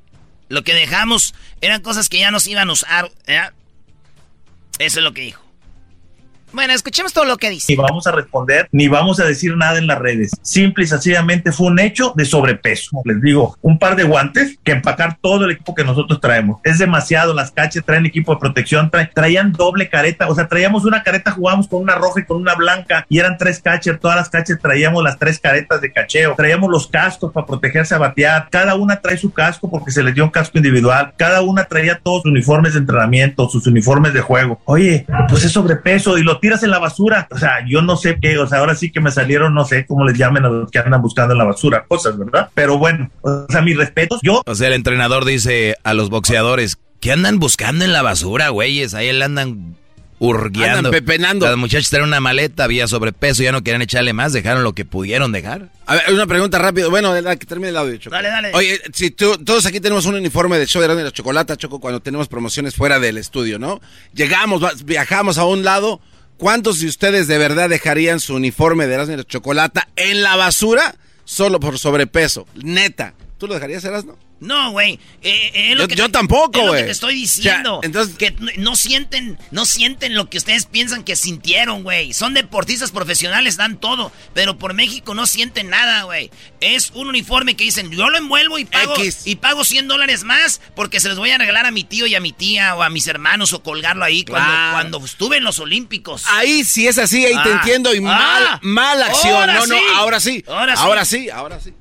Lo 0.48 0.64
que 0.64 0.74
dejamos 0.74 1.34
eran 1.60 1.82
cosas 1.82 2.08
que 2.08 2.20
ya 2.20 2.32
nos 2.32 2.48
iban 2.48 2.70
a 2.70 2.74
usar. 2.74 3.12
Eso 4.80 5.00
es 5.00 5.04
lo 5.04 5.14
que 5.14 5.22
dijo. 5.22 5.45
Bueno, 6.56 6.72
escuchemos 6.72 7.12
todo 7.12 7.26
lo 7.26 7.36
que 7.36 7.50
dice. 7.50 7.74
Ni 7.74 7.76
vamos 7.76 8.08
a 8.08 8.14
responder, 8.14 8.70
ni 8.72 8.88
vamos 8.88 9.20
a 9.20 9.26
decir 9.26 9.58
nada 9.58 9.78
en 9.78 9.88
las 9.88 10.00
redes. 10.00 10.32
Simple 10.42 10.86
y 10.86 10.88
sencillamente 10.88 11.52
fue 11.52 11.68
un 11.68 11.80
hecho 11.80 12.14
de 12.16 12.24
sobrepeso. 12.24 13.02
Les 13.04 13.22
digo, 13.22 13.58
un 13.62 13.78
par 13.78 13.98
de 13.98 14.06
guantes 14.06 14.58
que 14.64 14.72
empacar 14.72 15.18
todo 15.22 15.44
el 15.44 15.52
equipo 15.52 15.76
que 15.76 15.84
nosotros 15.84 16.22
traemos. 16.22 16.62
Es 16.64 16.80
demasiado, 16.80 17.34
las 17.34 17.52
caches 17.52 17.84
traen 17.84 18.06
equipo 18.06 18.34
de 18.34 18.40
protección, 18.40 18.90
traían 19.14 19.52
doble 19.52 19.90
careta, 19.90 20.30
o 20.30 20.36
sea, 20.36 20.48
traíamos 20.48 20.86
una 20.86 21.04
careta, 21.04 21.32
jugábamos 21.32 21.68
con 21.68 21.82
una 21.82 21.96
roja 21.96 22.22
y 22.22 22.24
con 22.24 22.38
una 22.38 22.56
blanca 22.56 23.06
y 23.10 23.20
eran 23.20 23.38
tres 23.38 23.60
caches, 23.60 24.00
todas 24.00 24.16
las 24.16 24.30
caches 24.30 24.58
traíamos 24.62 25.04
las 25.04 25.20
tres 25.20 25.40
caretas 25.40 25.82
de 25.82 25.92
cacheo, 25.92 26.36
traíamos 26.38 26.72
los 26.72 26.88
cascos 26.88 27.34
para 27.34 27.46
protegerse 27.46 27.96
a 27.96 27.98
batear, 27.98 28.48
cada 28.50 28.76
una 28.76 29.02
trae 29.02 29.18
su 29.18 29.34
casco 29.34 29.70
porque 29.70 29.92
se 29.92 30.02
les 30.02 30.16
dio 30.16 30.24
un 30.24 30.32
casco 30.32 30.58
individual, 30.58 31.12
cada 31.18 31.42
una 31.42 31.66
traía 31.66 32.00
todos 32.02 32.22
sus 32.22 32.32
uniformes 32.32 32.76
de 32.76 32.80
entrenamiento, 32.80 33.50
sus 33.50 33.68
uniformes 33.68 34.14
de 34.14 34.22
juego. 34.22 34.62
Oye, 34.64 35.06
pues 35.28 35.44
es 35.44 35.52
sobrepeso 35.52 36.18
y 36.18 36.24
lo 36.24 36.40
tiras 36.46 36.62
en 36.62 36.70
la 36.70 36.78
basura. 36.78 37.28
O 37.32 37.40
sea, 37.40 37.66
yo 37.68 37.82
no 37.82 37.98
sé 37.98 38.20
qué, 38.22 38.38
o 38.38 38.46
sea, 38.46 38.60
ahora 38.60 38.76
sí 38.76 38.92
que 38.92 39.02
me 39.02 39.10
salieron, 39.10 39.56
no 39.56 39.66
sé 39.66 39.88
cómo 39.88 40.06
les 40.06 40.16
llamen 40.16 40.46
a 40.46 40.50
los 40.50 40.70
que 40.70 40.78
andan 40.78 41.02
buscando 41.02 41.34
en 41.34 41.40
la 41.40 41.44
basura, 41.44 41.86
cosas, 41.88 42.20
¿verdad? 42.20 42.50
Pero 42.54 42.78
bueno, 42.78 43.10
o 43.22 43.48
sea, 43.50 43.64
mis 43.64 43.76
respetos, 43.76 44.20
yo... 44.22 44.44
O 44.46 44.54
sea, 44.54 44.68
el 44.68 44.74
entrenador 44.74 45.26
dice 45.26 45.76
a 45.84 45.96
los 45.96 46.12
boxeadores, 46.12 46.78
¿qué 47.00 47.12
andan 47.12 47.40
buscando 47.40 47.84
en 47.84 47.94
la 47.94 48.04
basura, 48.04 48.50
güeyes? 48.50 48.94
Ahí 48.94 49.08
él 49.08 49.24
andan 49.24 49.76
hurgueando. 50.20 50.78
Andan 50.78 50.92
pepenando. 50.92 51.48
Los 51.48 51.58
muchachos 51.58 51.90
traen 51.90 52.06
una 52.06 52.20
maleta, 52.20 52.64
había 52.64 52.88
sobrepeso, 52.88 53.42
ya 53.42 53.52
no 53.52 53.64
querían 53.64 53.82
echarle 53.82 54.14
más, 54.14 54.32
dejaron 54.32 54.64
lo 54.64 54.74
que 54.74 54.86
pudieron 54.86 55.32
dejar. 55.32 55.70
A 55.88 55.96
ver, 55.96 56.14
una 56.14 56.28
pregunta 56.28 56.60
rápido. 56.60 56.92
Bueno, 56.92 57.12
que 57.12 57.46
termine 57.48 57.70
el 57.70 57.78
audio, 57.78 57.98
Choco. 57.98 58.16
Dale, 58.16 58.28
dale. 58.28 58.52
Oye, 58.54 58.80
si 58.94 59.10
tú, 59.10 59.36
todos 59.44 59.66
aquí 59.66 59.80
tenemos 59.80 60.06
un 60.06 60.14
uniforme 60.14 60.60
de 60.60 60.68
show 60.68 60.80
de 60.84 61.04
la 61.04 61.12
chocolate, 61.12 61.58
Choco, 61.58 61.80
cuando 61.80 62.02
tenemos 62.02 62.28
promociones 62.28 62.76
fuera 62.76 63.00
del 63.00 63.18
estudio, 63.18 63.58
¿no? 63.58 63.82
Llegamos, 64.14 64.86
viajamos 64.86 65.40
a 65.40 65.46
un 65.46 65.64
lado. 65.64 66.02
¿Cuántos 66.38 66.82
de 66.82 66.88
ustedes 66.88 67.28
de 67.28 67.38
verdad 67.38 67.70
dejarían 67.70 68.20
su 68.20 68.36
uniforme 68.36 68.88
de 68.88 68.96
Erasmo 68.96 69.14
y 69.14 69.18
la 69.18 69.24
Chocolata 69.24 69.88
en 69.96 70.22
la 70.22 70.36
basura 70.36 70.96
solo 71.24 71.60
por 71.60 71.80
sobrepeso? 71.80 72.46
Neta. 72.56 73.14
¿Tú 73.38 73.48
lo 73.48 73.54
dejarías, 73.54 73.84
Erasmo? 73.86 74.18
No, 74.40 74.72
güey. 74.72 75.00
Eh, 75.22 75.52
eh, 75.54 75.76
yo, 75.78 75.88
yo 75.88 76.12
tampoco, 76.12 76.62
güey. 76.68 76.86
te 76.86 76.92
estoy 76.92 77.16
diciendo. 77.16 77.80
entonces, 77.84 78.18
que 78.18 78.36
no 78.58 78.76
sienten, 78.76 79.40
no 79.52 79.66
sienten 79.66 80.14
lo 80.14 80.30
que 80.30 80.38
ustedes 80.38 80.66
piensan 80.66 81.04
que 81.04 81.16
sintieron, 81.16 81.84
güey. 81.84 82.14
Son 82.14 82.34
deportistas 82.34 82.92
profesionales, 82.92 83.56
dan 83.56 83.78
todo. 83.78 84.12
Pero 84.34 84.58
por 84.58 84.74
México 84.74 85.14
no 85.16 85.26
sienten 85.26 85.70
nada, 85.70 86.04
güey. 86.04 86.32
Es 86.60 86.92
un 86.94 87.08
uniforme 87.08 87.56
que 87.56 87.64
dicen, 87.64 87.92
yo 87.92 88.10
lo 88.10 88.18
envuelvo 88.18 88.60
y 88.60 88.66
pago, 88.66 88.96
y 89.24 89.36
pago 89.38 89.64
100 89.64 89.88
dólares 89.88 90.24
más 90.24 90.60
porque 90.76 91.00
se 91.00 91.08
los 91.08 91.18
voy 91.18 91.32
a 91.32 91.38
regalar 91.38 91.66
a 91.66 91.72
mi 91.72 91.86
tío 91.86 92.06
y 92.06 92.16
a 92.16 92.20
mi 92.20 92.34
tía 92.34 92.76
o 92.76 92.84
a 92.84 92.90
mis 92.90 93.08
hermanos 93.08 93.54
o 93.54 93.64
colgarlo 93.64 94.04
ahí 94.04 94.26
cuando, 94.26 94.54
cuando 94.72 95.06
estuve 95.06 95.38
en 95.38 95.46
los 95.46 95.60
Olímpicos. 95.60 96.24
Ahí 96.28 96.66
sí 96.66 96.88
es 96.88 96.98
así, 96.98 97.26
ahí 97.26 97.34
te 97.42 97.50
ah. 97.50 97.54
entiendo. 97.54 97.96
Y 97.96 98.02
mal, 98.02 98.60
mal 98.62 99.02
acción. 99.02 99.48
No, 99.48 99.66
no, 99.66 99.76
ahora 99.96 100.20
sí. 100.20 100.44
Ahora 100.48 100.76
sí. 100.76 100.82
Ahora 100.84 101.06
sí, 101.06 101.30
ahora 101.30 101.60
sí 101.60 101.74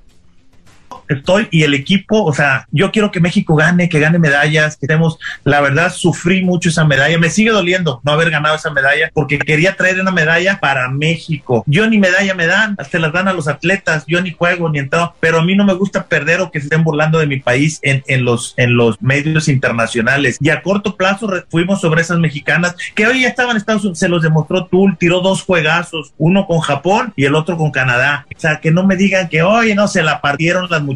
estoy 1.09 1.49
y 1.51 1.63
el 1.63 1.75
equipo, 1.75 2.25
o 2.25 2.33
sea, 2.33 2.67
yo 2.71 2.91
quiero 2.91 3.11
que 3.11 3.21
México 3.21 3.55
gane, 3.55 3.89
que 3.89 4.01
gane 4.01 4.19
medallas, 4.19 4.77
que 4.77 4.87
tenemos, 4.87 5.19
la 5.45 5.61
verdad, 5.61 5.93
sufrí 5.93 6.43
mucho 6.43 6.69
esa 6.69 6.85
medalla, 6.85 7.19
me 7.19 7.31
sigue 7.31 7.51
doliendo 7.51 8.01
no 8.05 8.13
haber 8.13 8.31
ganado 8.31 8.57
esa 8.57 8.71
medalla 8.71 9.11
porque 9.13 9.39
quería 9.39 9.77
traer 9.77 10.01
una 10.01 10.11
medalla 10.11 10.59
para 10.61 10.89
México. 10.89 11.65
Yo 11.67 11.89
ni 11.89 11.99
medalla 11.99 12.35
me 12.35 12.47
dan, 12.47 12.75
hasta 12.79 12.99
las 12.99 13.13
dan 13.13 13.29
a 13.29 13.33
los 13.33 13.49
atletas, 13.49 14.05
yo 14.07 14.21
ni 14.21 14.33
juego 14.33 14.69
ni 14.69 14.79
en 14.79 14.91
todo, 14.91 15.15
pero 15.21 15.41
a 15.41 15.45
mí 15.45 15.55
no 15.55 15.65
me 15.65 15.75
gusta 15.75 16.07
perder 16.07 16.41
o 16.41 16.51
que 16.51 16.61
se 16.61 16.67
estén 16.67 16.85
burlando 16.85 17.19
de 17.19 17.27
mi 17.27 17.41
país 17.41 17.79
en, 17.83 18.03
en 18.07 18.25
los, 18.25 18.55
en 18.57 18.77
los 18.77 19.01
medios 19.01 19.49
internacionales. 19.49 20.39
Y 20.41 20.51
a 20.51 20.63
corto 20.63 20.97
plazo 20.97 21.29
fuimos 21.51 21.81
sobre 21.81 22.03
esas 22.03 22.19
mexicanas 22.19 22.77
que 22.95 23.07
hoy 23.07 23.23
ya 23.23 23.29
estaban 23.29 23.53
en 23.53 23.57
Estados 23.59 23.83
Unidos, 23.83 23.99
se 23.99 24.09
los 24.09 24.23
demostró 24.23 24.67
Tul, 24.67 24.97
tiró 24.99 25.21
dos 25.21 25.43
juegazos, 25.43 26.13
uno 26.19 26.47
con 26.47 26.61
Japón 26.61 27.13
y 27.17 27.25
el 27.25 27.35
otro 27.35 27.57
con 27.57 27.71
Canadá. 27.71 28.27
O 28.35 28.41
sea, 28.41 28.61
que 28.61 28.71
no 28.71 28.85
me 28.85 28.97
digan 28.97 29.29
que, 29.29 29.43
oye, 29.43 29.75
no, 29.75 29.89
se 29.89 30.03
la 30.03 30.21
partieron 30.21 30.69
las 30.71 30.83
muchachas, 30.83 30.94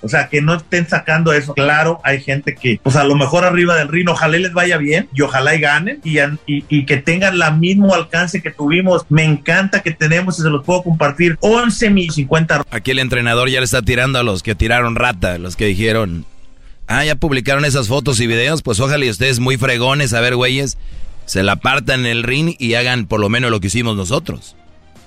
o 0.00 0.08
sea, 0.08 0.28
que 0.28 0.42
no 0.42 0.54
estén 0.54 0.88
sacando 0.88 1.32
eso. 1.32 1.54
Claro, 1.54 2.00
hay 2.04 2.20
gente 2.20 2.54
que, 2.54 2.80
pues 2.82 2.96
a 2.96 3.04
lo 3.04 3.14
mejor 3.16 3.44
arriba 3.44 3.76
del 3.76 3.88
ring, 3.88 4.08
ojalá 4.08 4.38
les 4.38 4.52
vaya 4.52 4.76
bien 4.76 5.08
y 5.14 5.22
ojalá 5.22 5.54
y 5.54 5.60
ganen 5.60 6.00
y, 6.04 6.18
y, 6.46 6.86
que 6.86 6.96
tengan 6.98 7.38
la 7.38 7.50
mismo 7.50 7.94
alcance 7.94 8.42
que 8.42 8.50
tuvimos. 8.50 9.06
Me 9.08 9.24
encanta 9.24 9.80
que 9.80 9.92
tenemos 9.92 10.38
y 10.38 10.42
se 10.42 10.50
los 10.50 10.64
puedo 10.64 10.82
compartir. 10.82 11.36
11 11.40 11.90
mil 11.90 12.10
50. 12.10 12.64
Aquí 12.70 12.90
el 12.90 12.98
entrenador 12.98 13.48
ya 13.48 13.60
le 13.60 13.64
está 13.64 13.82
tirando 13.82 14.18
a 14.18 14.22
los 14.22 14.42
que 14.42 14.54
tiraron 14.54 14.94
rata, 14.94 15.38
los 15.38 15.56
que 15.56 15.66
dijeron, 15.66 16.24
ah, 16.86 17.04
ya 17.04 17.16
publicaron 17.16 17.64
esas 17.64 17.88
fotos 17.88 18.20
y 18.20 18.26
videos, 18.26 18.62
pues 18.62 18.80
ojalá 18.80 19.04
y 19.04 19.10
ustedes 19.10 19.40
muy 19.40 19.56
fregones, 19.56 20.12
a 20.14 20.20
ver, 20.20 20.36
güeyes, 20.36 20.78
se 21.26 21.42
la 21.42 21.56
partan 21.56 22.00
en 22.00 22.06
el 22.06 22.22
ring 22.22 22.54
y 22.58 22.74
hagan 22.74 23.06
por 23.06 23.20
lo 23.20 23.28
menos 23.28 23.50
lo 23.50 23.60
que 23.60 23.68
hicimos 23.68 23.96
nosotros. 23.96 24.56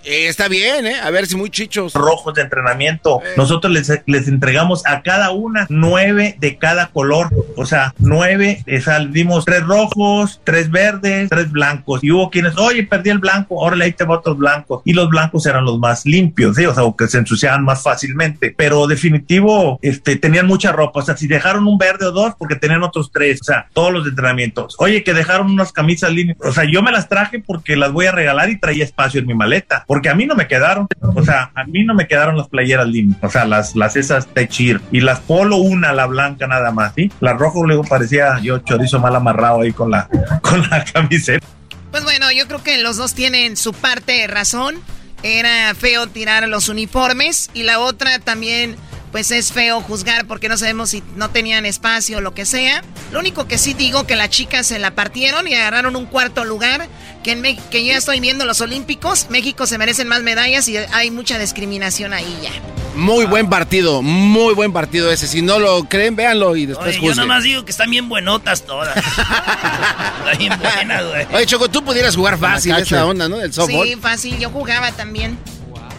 Eh, 0.04 0.28
está 0.28 0.48
bien, 0.48 0.88
¿eh? 0.88 1.00
A 1.00 1.10
ver 1.12 1.28
si 1.28 1.36
muy 1.36 1.50
chichos. 1.50 1.94
Rojos 1.94 2.34
de 2.34 2.42
entrenamiento. 2.42 3.22
Eh. 3.24 3.34
Nosotros 3.38 3.72
les, 3.72 3.92
les, 4.06 4.28
entregamos 4.28 4.86
a 4.86 5.02
cada 5.02 5.32
una 5.32 5.68
nueve 5.70 6.36
de 6.40 6.58
cada 6.58 6.88
color. 6.88 7.30
O 7.56 7.66
sea, 7.66 7.94
nueve, 8.00 8.64
o 8.68 8.82
sea, 8.82 9.00
dimos 9.06 9.46
tres 9.46 9.64
rojos, 9.64 10.42
tres 10.44 10.72
verdes, 10.72 11.30
tres 11.30 11.52
blancos. 11.52 12.04
Y 12.04 12.12
hubo 12.12 12.30
quienes, 12.30 12.58
oye, 12.58 12.84
perdí 12.84 13.10
el 13.10 13.20
blanco, 13.20 13.62
ahora 13.62 13.76
le 13.76 13.86
ahí 13.86 13.94
te 13.94 14.04
otros 14.04 14.38
blancos. 14.38 14.82
Y 14.86 14.94
los 14.94 15.10
blancos 15.10 15.46
eran 15.46 15.66
los 15.66 15.80
más 15.80 16.06
limpios, 16.06 16.56
¿sí? 16.56 16.66
O 16.66 16.74
sea, 16.74 16.84
que 16.98 17.08
se 17.08 17.20
ensuciaban 17.20 17.64
más 17.64 17.84
fácilmente. 17.84 18.54
Pero 18.58 18.88
definitivo, 18.88 19.80
este, 19.82 20.16
tenían 20.16 20.48
mucha 20.48 20.72
ropa. 20.72 21.02
O 21.02 21.04
sea, 21.04 21.16
si 21.16 21.28
dejaron 21.28 21.68
un 21.68 21.78
verde 21.78 22.08
o 22.08 22.12
dos, 22.12 22.34
porque 22.38 22.56
tenían 22.56 22.84
otros 22.84 23.12
tres. 23.12 23.42
O 23.42 23.46
sea, 23.46 23.68
todos 23.74 23.94
los 23.94 24.08
entrenamientos. 24.08 24.76
Oye, 24.80 25.04
que 25.04 25.14
dejaron 25.14 25.52
unas 25.52 25.72
camisas 25.72 26.12
líneas. 26.12 26.38
O 26.42 26.52
sea, 26.52 26.66
yo 26.66 26.82
me 26.82 26.92
las 26.92 27.08
traje 27.08 27.40
porque 27.40 27.76
las 27.76 27.92
voy 27.92 28.08
a 28.08 28.12
regalar 28.12 28.50
y 28.50 28.60
traía 28.60 28.84
espacio 28.84 29.20
en 29.20 29.28
mi 29.28 29.34
maleta 29.34 29.86
porque 29.92 30.08
a 30.08 30.16
mí 30.16 30.26
no 30.26 30.36
me 30.36 30.48
quedaron, 30.48 30.88
o 31.02 31.22
sea, 31.22 31.52
a 31.54 31.66
mí 31.66 31.84
no 31.84 31.94
me 31.94 32.08
quedaron 32.08 32.38
las 32.38 32.48
playeras 32.48 32.88
limpias, 32.88 33.22
o 33.22 33.30
sea, 33.30 33.44
las, 33.44 33.76
las 33.76 33.98
esas 33.98 34.26
Techir 34.26 34.80
y 34.90 35.02
las 35.02 35.20
Polo 35.20 35.58
una, 35.58 35.92
la 35.92 36.06
blanca 36.06 36.48
nada 36.48 36.72
más, 36.72 36.94
¿sí? 36.96 37.12
La 37.20 37.34
rojo 37.34 37.66
luego 37.66 37.84
parecía 37.84 38.40
yo 38.42 38.60
chorizo 38.60 39.02
mal 39.02 39.18
amarrado 39.18 39.60
ahí 39.60 39.74
con 39.74 39.92
la, 39.92 40.08
con 40.42 40.62
la 40.70 40.86
camiseta. 40.86 41.46
Pues 41.92 42.06
bueno, 42.06 42.32
yo 42.32 42.48
creo 42.48 42.64
que 42.64 42.78
los 42.78 42.96
dos 42.96 43.14
tienen 43.16 43.58
su 43.58 43.74
parte 43.74 44.14
de 44.14 44.28
razón. 44.28 44.76
Era 45.24 45.76
feo 45.76 46.08
tirar 46.08 46.48
los 46.48 46.70
uniformes 46.70 47.50
y 47.54 47.64
la 47.64 47.80
otra 47.80 48.18
también 48.20 48.78
pues 49.12 49.32
es 49.32 49.52
feo 49.52 49.82
juzgar 49.82 50.26
porque 50.26 50.50
no 50.50 50.58
sabemos 50.58 50.90
si 50.92 51.04
no 51.16 51.30
tenían 51.30 51.66
espacio 51.66 52.18
o 52.18 52.22
lo 52.22 52.34
que 52.34 52.46
sea. 52.46 52.84
Lo 53.12 53.20
único 53.20 53.48
que 53.48 53.58
sí 53.58 53.74
digo 53.74 54.06
que 54.08 54.16
las 54.16 54.30
chicas 54.30 54.68
se 54.68 54.80
la 54.80 54.92
partieron 54.92 55.48
y 55.48 55.54
agarraron 55.54 55.96
un 55.96 56.06
cuarto 56.06 56.46
lugar. 56.46 56.88
Que, 57.24 57.34
en 57.34 57.44
que 57.44 57.86
yo 57.86 57.92
ya 57.92 57.98
estoy 57.98 58.20
viendo 58.20 58.46
los 58.46 58.62
Olímpicos. 58.62 59.28
México 59.30 59.68
se 59.68 59.78
merecen 59.78 60.08
más 60.08 60.24
medallas 60.24 60.68
y 60.68 60.78
hay 60.78 61.12
mucha 61.12 61.38
discriminación 61.38 62.14
ahí 62.14 62.40
ya. 62.42 62.52
Muy 62.96 63.26
buen 63.26 63.50
partido, 63.50 64.02
muy 64.02 64.54
buen 64.54 64.74
partido 64.74 65.12
ese. 65.12 65.28
Si 65.28 65.42
no 65.42 65.60
lo 65.60 65.84
creen, 65.86 66.16
véanlo 66.16 66.56
y 66.56 66.66
después 66.66 66.98
Oye, 66.98 67.08
Yo 67.08 67.16
nomás 67.16 67.44
digo 67.44 67.64
que 67.64 67.72
están 67.72 67.90
bien 67.90 68.10
buenotas 68.10 68.64
todas. 68.64 68.96
están 68.98 70.38
bien 70.38 70.54
buenas, 70.60 71.06
güey. 71.06 71.28
Oye, 71.34 71.46
Choco, 71.46 71.70
tú 71.70 71.84
pudieras 71.84 72.16
jugar 72.16 72.38
fácil 72.38 72.76
esa 72.76 73.06
onda, 73.06 73.30
¿no? 73.30 73.38
Del 73.38 73.54
softball. 73.54 73.88
Sí, 73.88 73.96
fácil. 73.96 74.40
Yo 74.40 74.50
jugaba 74.50 74.92
también. 74.92 75.38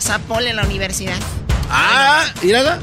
Zapol 0.00 0.46
en 0.46 0.56
la 0.56 0.64
universidad. 0.64 1.16
Ah, 1.70 2.24
mírala. 2.42 2.80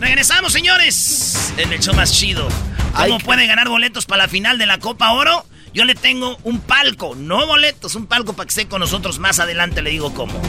Regresamos, 0.00 0.54
señores, 0.54 1.52
en 1.58 1.72
el 1.74 1.78
show 1.78 1.94
más 1.94 2.10
chido. 2.10 2.48
¿Cómo 2.96 3.18
pueden 3.18 3.46
ganar 3.48 3.68
boletos 3.68 4.06
para 4.06 4.22
la 4.22 4.28
final 4.28 4.56
de 4.56 4.64
la 4.64 4.78
Copa 4.78 5.12
Oro? 5.12 5.44
Yo 5.74 5.84
le 5.84 5.94
tengo 5.94 6.38
un 6.42 6.58
palco, 6.58 7.14
no 7.14 7.46
boletos, 7.46 7.94
un 7.94 8.06
palco 8.06 8.32
para 8.32 8.46
que 8.46 8.50
esté 8.50 8.66
con 8.66 8.80
nosotros 8.80 9.18
más 9.18 9.38
adelante, 9.40 9.82
le 9.82 9.90
digo 9.90 10.14
cómo. 10.14 10.40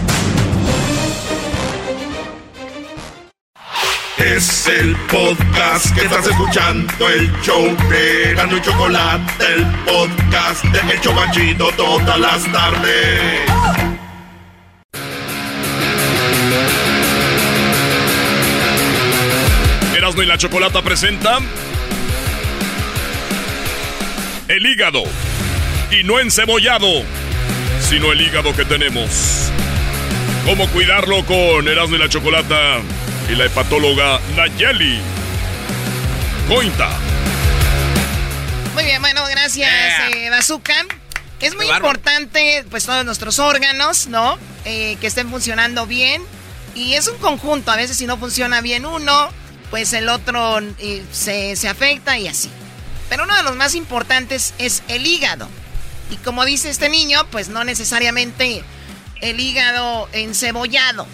Es 4.17 4.67
el 4.67 4.95
podcast 5.07 5.93
que 5.95 6.05
estás 6.05 6.27
escuchando, 6.27 7.09
el 7.09 7.29
show 7.41 7.75
de 7.89 8.33
Gano 8.35 8.55
y 8.55 8.61
Chocolate, 8.61 9.53
el 9.53 9.65
podcast 9.85 10.63
de 10.63 10.93
El 10.93 11.01
Chocachito 11.01 11.71
todas 11.75 12.19
las 12.19 12.51
tardes. 12.53 13.90
Y 20.17 20.25
la 20.25 20.37
Chocolata 20.37 20.81
presenta 20.81 21.39
el 24.49 24.65
hígado. 24.65 25.03
Y 25.89 26.03
no 26.03 26.19
encebollado, 26.19 27.03
sino 27.79 28.11
el 28.11 28.19
hígado 28.19 28.53
que 28.53 28.65
tenemos. 28.65 29.51
¿Cómo 30.45 30.67
cuidarlo 30.69 31.25
con 31.25 31.67
Erasmo 31.67 31.95
y 31.95 31.99
la 31.99 32.09
Chocolata 32.09 32.79
y 33.31 33.35
la 33.35 33.45
hepatóloga 33.45 34.19
Nayeli? 34.35 34.99
Cointa. 36.49 36.89
Muy 38.73 38.83
bien, 38.83 39.01
bueno, 39.01 39.21
gracias, 39.29 39.71
eh, 40.13 40.29
Bazooka. 40.29 40.75
Es 41.39 41.55
muy 41.55 41.67
importante, 41.69 42.65
pues, 42.69 42.85
todos 42.85 43.05
nuestros 43.05 43.39
órganos, 43.39 44.07
¿no? 44.07 44.37
Eh, 44.65 44.97
que 44.99 45.07
estén 45.07 45.29
funcionando 45.29 45.87
bien. 45.87 46.21
Y 46.75 46.93
es 46.93 47.07
un 47.07 47.17
conjunto, 47.17 47.71
a 47.71 47.77
veces 47.77 47.97
si 47.97 48.05
no 48.05 48.17
funciona 48.17 48.61
bien 48.61 48.85
uno, 48.85 49.29
pues 49.71 49.93
el 49.93 50.09
otro 50.09 50.59
se, 51.11 51.55
afecta 51.67 52.17
y 52.19 52.27
así. 52.27 52.49
Pero 53.09 53.23
uno 53.23 53.35
de 53.35 53.43
los 53.43 53.55
más 53.55 53.73
importantes 53.73 54.53
es 54.57 54.83
el 54.89 55.07
hígado. 55.07 55.49
Y 56.11 56.17
como 56.17 56.45
dice 56.45 56.69
este 56.69 56.89
niño, 56.89 57.25
pues 57.31 57.47
no 57.49 57.63
necesariamente 57.63 58.63
el 59.21 59.39
hígado 59.39 60.09
encebollado. 60.11 61.07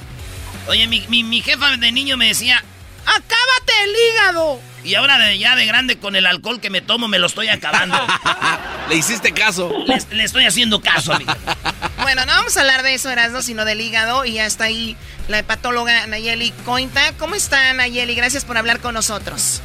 Oye, 0.68 0.88
mi, 0.88 1.06
mi, 1.08 1.42
jefa 1.42 1.78
de 1.78 1.92
niño 1.92 2.18
me 2.18 2.28
decía, 2.28 2.64
¡acábate 3.08 3.74
el 3.84 3.92
hígado! 3.92 4.60
Y 4.84 4.96
ahora 4.96 5.18
de, 5.18 5.38
ya 5.38 5.56
de 5.56 5.66
grande 5.66 5.98
con 5.98 6.16
el 6.16 6.26
alcohol 6.26 6.62
que 6.62 6.70
me 6.70 6.82
tomo 6.82 7.08
me 7.08 7.20
lo 7.20 7.28
estoy 7.28 7.50
acabando. 7.50 7.98
Le 8.90 8.96
hiciste 8.96 9.34
caso. 9.34 9.72
Le, 10.12 10.24
estoy 10.24 10.46
haciendo 10.46 10.80
caso, 10.80 11.14
amigo. 11.14 11.34
bueno, 12.02 12.26
no 12.26 12.32
vamos 12.32 12.56
a 12.56 12.62
hablar 12.62 12.84
de 12.84 12.94
eso, 12.94 13.10
Erasmo, 13.10 13.42
sino 13.42 13.66
del 13.66 13.82
hígado. 13.82 14.24
Y 14.24 14.34
ya 14.34 14.46
está 14.46 14.66
ahí 14.66 14.96
la 15.28 15.40
hepatóloga 15.40 16.08
Nayeli 16.08 16.52
Cointa. 16.64 17.02
¿Cómo 17.20 17.36
está, 17.36 17.74
Nayeli? 17.74 18.16
Gracias 18.16 18.46
por 18.46 18.58
hablar 18.58 18.80
con 18.80 18.94
nosotros. 18.94 19.62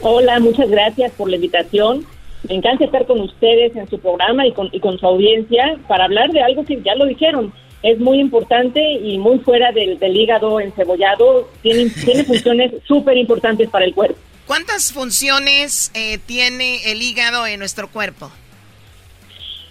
Hola, 0.00 0.40
muchas 0.40 0.70
gracias 0.70 1.12
por 1.12 1.28
la 1.28 1.36
invitación. 1.36 2.06
Me 2.48 2.54
encanta 2.54 2.84
estar 2.84 3.04
con 3.04 3.20
ustedes 3.20 3.76
en 3.76 3.90
su 3.90 3.98
programa 4.00 4.46
y 4.46 4.52
con, 4.52 4.70
y 4.72 4.80
con 4.80 4.98
su 4.98 5.06
audiencia 5.06 5.76
para 5.88 6.04
hablar 6.04 6.30
de 6.30 6.40
algo 6.40 6.64
que 6.64 6.80
ya 6.82 6.94
lo 6.94 7.04
dijeron. 7.04 7.52
Es 7.82 7.98
muy 7.98 8.18
importante 8.20 8.80
y 8.80 9.18
muy 9.18 9.38
fuera 9.38 9.72
del, 9.72 9.98
hígado 10.16 10.60
encebollado. 10.60 11.48
Tiene, 11.62 11.90
tiene 12.04 12.24
funciones 12.24 12.72
súper 12.86 13.16
importantes 13.16 13.68
para 13.70 13.84
el 13.84 13.94
cuerpo. 13.94 14.18
¿Cuántas 14.46 14.92
funciones 14.92 15.90
eh, 15.94 16.18
tiene 16.24 16.90
el 16.90 17.02
hígado 17.02 17.46
en 17.46 17.58
nuestro 17.58 17.88
cuerpo? 17.88 18.30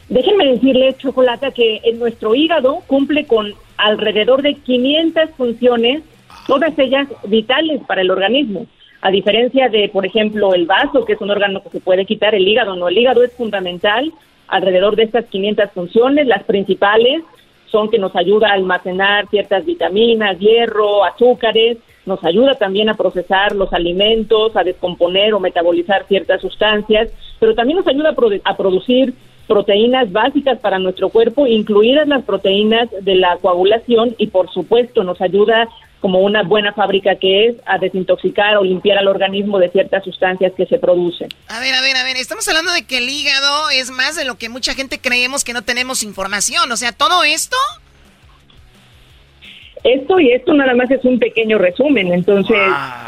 Déjenme 0.09 0.45
decirles, 0.45 0.97
Chocolata, 0.99 1.51
que 1.51 1.81
en 1.83 1.99
nuestro 1.99 2.33
hígado 2.33 2.83
cumple 2.87 3.25
con 3.25 3.53
alrededor 3.75 4.41
de 4.41 4.55
500 4.55 5.31
funciones, 5.35 6.03
todas 6.45 6.77
ellas 6.79 7.07
vitales 7.25 7.81
para 7.87 8.01
el 8.01 8.11
organismo. 8.11 8.67
A 9.01 9.11
diferencia 9.11 9.67
de, 9.69 9.89
por 9.89 10.05
ejemplo, 10.05 10.53
el 10.53 10.65
vaso, 10.65 11.05
que 11.05 11.13
es 11.13 11.21
un 11.21 11.29
órgano 11.29 11.61
que 11.61 11.69
se 11.69 11.79
puede 11.81 12.05
quitar, 12.05 12.33
el 12.35 12.47
hígado 12.47 12.75
no. 12.75 12.87
El 12.87 12.97
hígado 12.97 13.23
es 13.23 13.33
fundamental 13.33 14.11
alrededor 14.47 14.95
de 14.95 15.03
estas 15.03 15.25
500 15.25 15.71
funciones. 15.71 16.25
Las 16.25 16.43
principales 16.43 17.21
son 17.71 17.89
que 17.89 17.99
nos 17.99 18.15
ayuda 18.15 18.49
a 18.49 18.53
almacenar 18.53 19.27
ciertas 19.29 19.65
vitaminas, 19.65 20.39
hierro, 20.39 21.03
azúcares, 21.03 21.77
nos 22.05 22.23
ayuda 22.23 22.55
también 22.55 22.89
a 22.89 22.95
procesar 22.95 23.53
los 23.55 23.71
alimentos, 23.73 24.55
a 24.55 24.63
descomponer 24.63 25.33
o 25.33 25.39
metabolizar 25.39 26.05
ciertas 26.07 26.41
sustancias, 26.41 27.09
pero 27.39 27.53
también 27.53 27.77
nos 27.77 27.87
ayuda 27.87 28.15
a, 28.43 28.57
producir 28.57 29.13
proteínas 29.45 30.11
básicas 30.11 30.57
para 30.59 30.79
nuestro 30.79 31.09
cuerpo, 31.09 31.47
incluidas 31.47 32.07
las 32.07 32.23
proteínas 32.23 32.89
de 33.01 33.15
la 33.15 33.37
coagulación 33.37 34.15
y 34.17 34.27
por 34.27 34.49
supuesto 34.49 35.03
nos 35.03 35.21
ayuda 35.21 35.67
como 35.99 36.19
una 36.19 36.43
buena 36.43 36.73
fábrica 36.73 37.15
que 37.15 37.47
es 37.47 37.55
a 37.65 37.77
desintoxicar 37.77 38.57
o 38.57 38.63
limpiar 38.63 38.97
al 38.99 39.07
organismo 39.07 39.59
de 39.59 39.69
ciertas 39.69 40.03
sustancias 40.03 40.53
que 40.55 40.65
se 40.65 40.77
producen. 40.77 41.29
A 41.47 41.59
ver, 41.59 41.73
a 41.73 41.81
ver, 41.81 41.97
a 41.97 42.03
ver, 42.03 42.17
estamos 42.17 42.47
hablando 42.47 42.71
de 42.71 42.85
que 42.85 42.99
el 42.99 43.09
hígado 43.09 43.69
es 43.71 43.89
más 43.89 44.15
de 44.15 44.25
lo 44.25 44.37
que 44.37 44.49
mucha 44.49 44.73
gente 44.73 44.99
creemos 44.99 45.43
que 45.43 45.53
no 45.53 45.63
tenemos 45.63 46.03
información, 46.03 46.71
o 46.71 46.77
sea, 46.77 46.91
todo 46.91 47.23
esto... 47.23 47.57
Esto 49.83 50.19
y 50.19 50.31
esto 50.31 50.53
nada 50.53 50.73
más 50.75 50.91
es 50.91 51.03
un 51.05 51.17
pequeño 51.17 51.57
resumen, 51.57 52.11
entonces, 52.11 52.57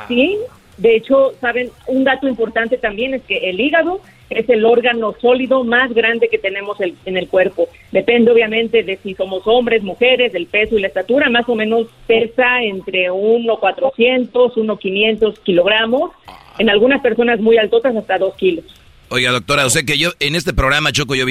sí, 0.08 0.38
de 0.80 0.96
hecho, 0.96 1.34
saben, 1.42 1.70
un 1.88 2.06
dato 2.06 2.28
importante 2.28 2.78
también 2.78 3.14
es 3.14 3.22
que 3.24 3.50
el 3.50 3.60
hígado 3.60 4.02
es 4.30 4.48
el 4.48 4.64
órgano 4.64 5.14
sólido 5.20 5.64
más 5.64 5.94
grande 5.94 6.30
que 6.30 6.38
tenemos 6.38 6.78
en 6.80 7.18
el 7.18 7.28
cuerpo. 7.28 7.68
Depende 7.92 8.32
obviamente 8.32 8.84
de 8.84 8.98
si 9.04 9.14
somos 9.14 9.42
hombres, 9.46 9.84
mujeres, 9.84 10.32
del 10.32 10.46
peso 10.46 10.78
y 10.78 10.82
la 10.82 10.88
estatura, 10.88 11.30
más 11.30 11.50
o 11.50 11.56
menos 11.56 11.88
pesa 12.08 12.64
entre 12.64 13.12
1,400, 13.12 14.56
1,500 14.56 15.40
kilogramos, 15.40 16.12
en 16.60 16.70
algunas 16.70 17.02
personas 17.02 17.40
muy 17.40 17.58
altotas 17.58 17.96
hasta 17.96 18.18
2 18.18 18.36
kilos. 18.36 18.66
Oiga, 19.10 19.32
doctora, 19.32 19.66
o 19.66 19.70
sea 19.70 19.84
que 19.84 19.98
yo 19.98 20.12
en 20.20 20.36
este 20.36 20.54
programa, 20.54 20.92
Choco, 20.92 21.16
yo 21.16 21.26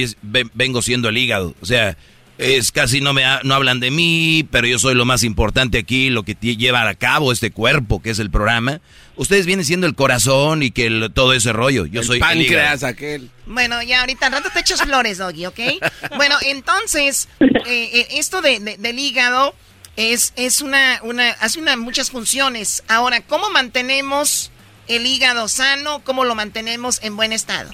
vengo 0.55 0.83
siendo 0.83 1.09
el 1.09 1.17
hígado, 1.17 1.55
o 1.63 1.67
sea 1.67 1.97
es 2.39 2.71
casi 2.71 3.01
no 3.01 3.13
me 3.13 3.23
no 3.43 3.55
hablan 3.55 3.81
de 3.81 3.91
mí, 3.91 4.47
pero 4.51 4.67
yo 4.67 4.79
soy 4.79 4.95
lo 4.95 5.05
más 5.05 5.25
importante 5.25 5.79
aquí, 5.79 6.09
lo 6.09 6.23
que 6.23 6.35
lleva 6.35 6.89
a 6.89 6.95
cabo 6.95 7.33
este 7.33 7.51
cuerpo 7.51 8.01
que 8.01 8.11
es 8.11 8.21
el 8.21 8.31
programa. 8.31 8.81
Ustedes 9.19 9.47
vienen 9.47 9.65
siendo 9.65 9.89
el 9.89 9.97
corazón 9.97 10.63
y 10.63 10.71
que 10.71 11.11
todo 11.13 11.33
ese 11.33 11.53
rollo. 11.53 11.87
Yo 11.87 12.05
soy 12.05 12.21
páncreas 12.21 12.85
aquel. 12.85 13.31
Bueno, 13.47 13.83
ya 13.83 14.01
ahorita 14.01 14.27
al 14.27 14.33
rato 14.33 14.49
te 14.55 14.61
echas 14.61 14.81
flores, 14.81 15.19
Doggy, 15.19 15.47
¿ok? 15.47 15.59
bueno, 16.17 16.37
entonces 16.47 17.29
eh, 17.41 17.49
eh, 17.67 18.07
esto 18.13 18.41
de, 18.41 18.77
del 18.79 18.99
hígado 18.99 19.55
es 19.97 20.33
es 20.37 20.61
una 20.61 21.01
una 21.03 21.31
hace 21.31 21.61
una 21.61 21.77
muchas 21.77 22.13
funciones. 22.13 22.85
Ahora, 22.87 23.21
¿cómo 23.23 23.51
mantenemos 23.51 24.53
el 24.87 25.05
hígado 25.05 25.49
sano? 25.49 26.01
¿Cómo 26.05 26.25
lo 26.25 26.37
mantenemos 26.37 27.03
en 27.03 27.17
buen 27.17 27.33
estado? 27.33 27.73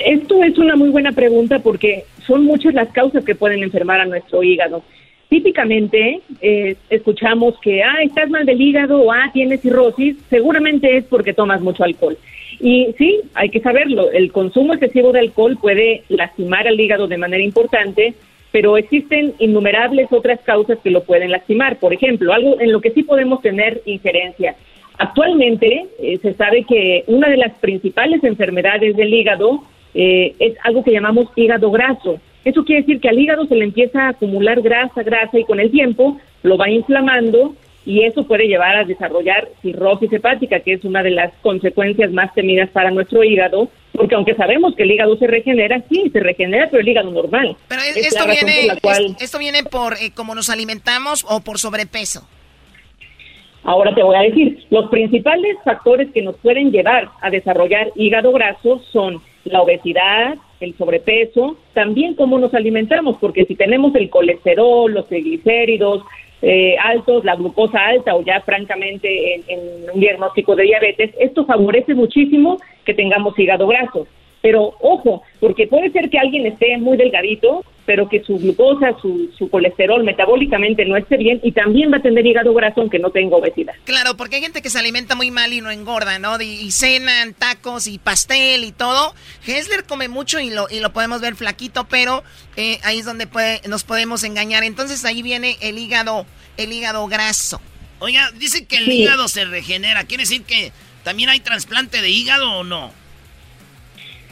Esto 0.00 0.42
es 0.42 0.58
una 0.58 0.74
muy 0.74 0.90
buena 0.90 1.12
pregunta 1.12 1.60
porque 1.60 2.04
son 2.26 2.42
muchas 2.42 2.74
las 2.74 2.88
causas 2.88 3.24
que 3.24 3.36
pueden 3.36 3.62
enfermar 3.62 4.00
a 4.00 4.06
nuestro 4.06 4.42
hígado. 4.42 4.82
Típicamente 5.28 6.20
eh, 6.40 6.76
escuchamos 6.88 7.58
que, 7.60 7.82
ah, 7.82 8.02
estás 8.02 8.30
mal 8.30 8.46
del 8.46 8.60
hígado 8.60 9.02
o, 9.02 9.12
ah, 9.12 9.30
tienes 9.32 9.60
cirrosis, 9.60 10.16
seguramente 10.30 10.96
es 10.96 11.04
porque 11.04 11.34
tomas 11.34 11.60
mucho 11.60 11.84
alcohol. 11.84 12.16
Y 12.60 12.94
sí, 12.96 13.20
hay 13.34 13.50
que 13.50 13.60
saberlo, 13.60 14.10
el 14.10 14.32
consumo 14.32 14.72
excesivo 14.72 15.12
de 15.12 15.20
alcohol 15.20 15.58
puede 15.60 16.02
lastimar 16.08 16.66
al 16.66 16.80
hígado 16.80 17.06
de 17.06 17.18
manera 17.18 17.42
importante, 17.42 18.14
pero 18.50 18.78
existen 18.78 19.34
innumerables 19.38 20.10
otras 20.10 20.40
causas 20.40 20.78
que 20.82 20.90
lo 20.90 21.04
pueden 21.04 21.30
lastimar. 21.30 21.78
Por 21.78 21.92
ejemplo, 21.92 22.32
algo 22.32 22.58
en 22.60 22.72
lo 22.72 22.80
que 22.80 22.90
sí 22.92 23.02
podemos 23.02 23.42
tener 23.42 23.82
injerencia. 23.84 24.56
Actualmente 24.96 25.86
eh, 26.00 26.18
se 26.22 26.34
sabe 26.34 26.64
que 26.64 27.04
una 27.06 27.28
de 27.28 27.36
las 27.36 27.52
principales 27.58 28.24
enfermedades 28.24 28.96
del 28.96 29.12
hígado 29.12 29.62
eh, 29.94 30.34
es 30.38 30.56
algo 30.64 30.82
que 30.82 30.92
llamamos 30.92 31.28
hígado 31.36 31.70
graso. 31.70 32.18
Eso 32.48 32.64
quiere 32.64 32.80
decir 32.80 32.98
que 32.98 33.10
al 33.10 33.18
hígado 33.18 33.46
se 33.46 33.54
le 33.54 33.64
empieza 33.64 34.06
a 34.06 34.08
acumular 34.08 34.62
grasa, 34.62 35.02
grasa 35.02 35.38
y 35.38 35.44
con 35.44 35.60
el 35.60 35.70
tiempo 35.70 36.18
lo 36.42 36.56
va 36.56 36.70
inflamando 36.70 37.54
y 37.84 38.04
eso 38.04 38.24
puede 38.24 38.48
llevar 38.48 38.74
a 38.74 38.84
desarrollar 38.84 39.50
cirrosis 39.60 40.10
hepática, 40.10 40.60
que 40.60 40.72
es 40.72 40.82
una 40.82 41.02
de 41.02 41.10
las 41.10 41.30
consecuencias 41.42 42.10
más 42.10 42.32
temidas 42.32 42.70
para 42.70 42.90
nuestro 42.90 43.22
hígado, 43.22 43.68
porque 43.92 44.14
aunque 44.14 44.34
sabemos 44.34 44.74
que 44.74 44.84
el 44.84 44.92
hígado 44.92 45.18
se 45.18 45.26
regenera, 45.26 45.82
sí, 45.90 46.08
se 46.10 46.20
regenera, 46.20 46.68
pero 46.70 46.80
el 46.80 46.88
hígado 46.88 47.10
normal. 47.10 47.54
Pero 47.68 47.82
esto, 47.82 48.24
viene, 48.26 48.78
por 48.80 48.94
esto 49.20 49.38
viene 49.38 49.62
por 49.64 49.94
eh, 49.94 50.10
cómo 50.14 50.34
nos 50.34 50.48
alimentamos 50.48 51.26
o 51.28 51.40
por 51.40 51.58
sobrepeso. 51.58 52.26
Ahora 53.62 53.94
te 53.94 54.02
voy 54.02 54.16
a 54.16 54.20
decir, 54.20 54.64
los 54.70 54.88
principales 54.88 55.58
factores 55.66 56.08
que 56.14 56.22
nos 56.22 56.36
pueden 56.36 56.70
llevar 56.70 57.10
a 57.20 57.28
desarrollar 57.28 57.88
hígado 57.94 58.32
graso 58.32 58.80
son 58.90 59.20
la 59.44 59.60
obesidad, 59.60 60.38
el 60.60 60.76
sobrepeso, 60.76 61.56
también 61.72 62.14
cómo 62.14 62.38
nos 62.38 62.54
alimentamos, 62.54 63.16
porque 63.20 63.44
si 63.44 63.54
tenemos 63.54 63.94
el 63.94 64.10
colesterol, 64.10 64.92
los 64.92 65.06
triglicéridos 65.08 66.02
eh, 66.42 66.76
altos, 66.82 67.24
la 67.24 67.36
glucosa 67.36 67.84
alta 67.86 68.14
o 68.14 68.22
ya 68.22 68.40
francamente 68.42 69.34
en, 69.34 69.42
en 69.48 69.60
un 69.92 70.00
diagnóstico 70.00 70.54
de 70.54 70.64
diabetes, 70.64 71.10
esto 71.18 71.44
favorece 71.44 71.94
muchísimo 71.94 72.58
que 72.84 72.94
tengamos 72.94 73.38
hígado 73.38 73.66
graso. 73.66 74.06
Pero 74.40 74.74
ojo, 74.80 75.22
porque 75.40 75.66
puede 75.66 75.90
ser 75.90 76.10
que 76.10 76.18
alguien 76.18 76.46
esté 76.46 76.78
muy 76.78 76.96
delgadito, 76.96 77.64
pero 77.88 78.06
que 78.06 78.22
su 78.22 78.36
glucosa, 78.36 78.94
su, 79.00 79.30
su, 79.38 79.48
colesterol 79.48 80.04
metabólicamente 80.04 80.84
no 80.84 80.98
esté 80.98 81.16
bien 81.16 81.40
y 81.42 81.52
también 81.52 81.90
va 81.90 81.96
a 81.96 82.02
tener 82.02 82.24
hígado 82.26 82.52
graso 82.52 82.82
aunque 82.82 82.98
no 82.98 83.10
tenga 83.10 83.36
obesidad. 83.36 83.72
Claro, 83.84 84.14
porque 84.14 84.36
hay 84.36 84.42
gente 84.42 84.60
que 84.60 84.68
se 84.68 84.78
alimenta 84.78 85.14
muy 85.14 85.30
mal 85.30 85.54
y 85.54 85.62
no 85.62 85.70
engorda, 85.70 86.18
¿no? 86.18 86.38
Y, 86.38 86.70
cenan 86.70 87.32
tacos 87.32 87.86
y 87.86 87.98
pastel 87.98 88.64
y 88.64 88.72
todo. 88.72 89.14
Hessler 89.46 89.84
come 89.84 90.08
mucho 90.08 90.38
y 90.38 90.50
lo, 90.50 90.66
y 90.70 90.80
lo 90.80 90.92
podemos 90.92 91.22
ver 91.22 91.34
flaquito, 91.34 91.88
pero 91.88 92.22
eh, 92.56 92.78
ahí 92.84 92.98
es 92.98 93.06
donde 93.06 93.26
puede, 93.26 93.62
nos 93.66 93.84
podemos 93.84 94.22
engañar. 94.22 94.64
Entonces 94.64 95.06
ahí 95.06 95.22
viene 95.22 95.56
el 95.62 95.78
hígado, 95.78 96.26
el 96.58 96.72
hígado 96.72 97.06
graso. 97.06 97.58
Oiga, 98.00 98.30
dice 98.38 98.66
que 98.66 98.76
el 98.76 98.92
hígado 98.92 99.28
se 99.28 99.46
regenera. 99.46 100.04
¿Quiere 100.04 100.24
decir 100.24 100.42
que 100.42 100.72
también 101.04 101.30
hay 101.30 101.40
trasplante 101.40 102.02
de 102.02 102.10
hígado 102.10 102.52
o 102.52 102.64
no? 102.64 102.92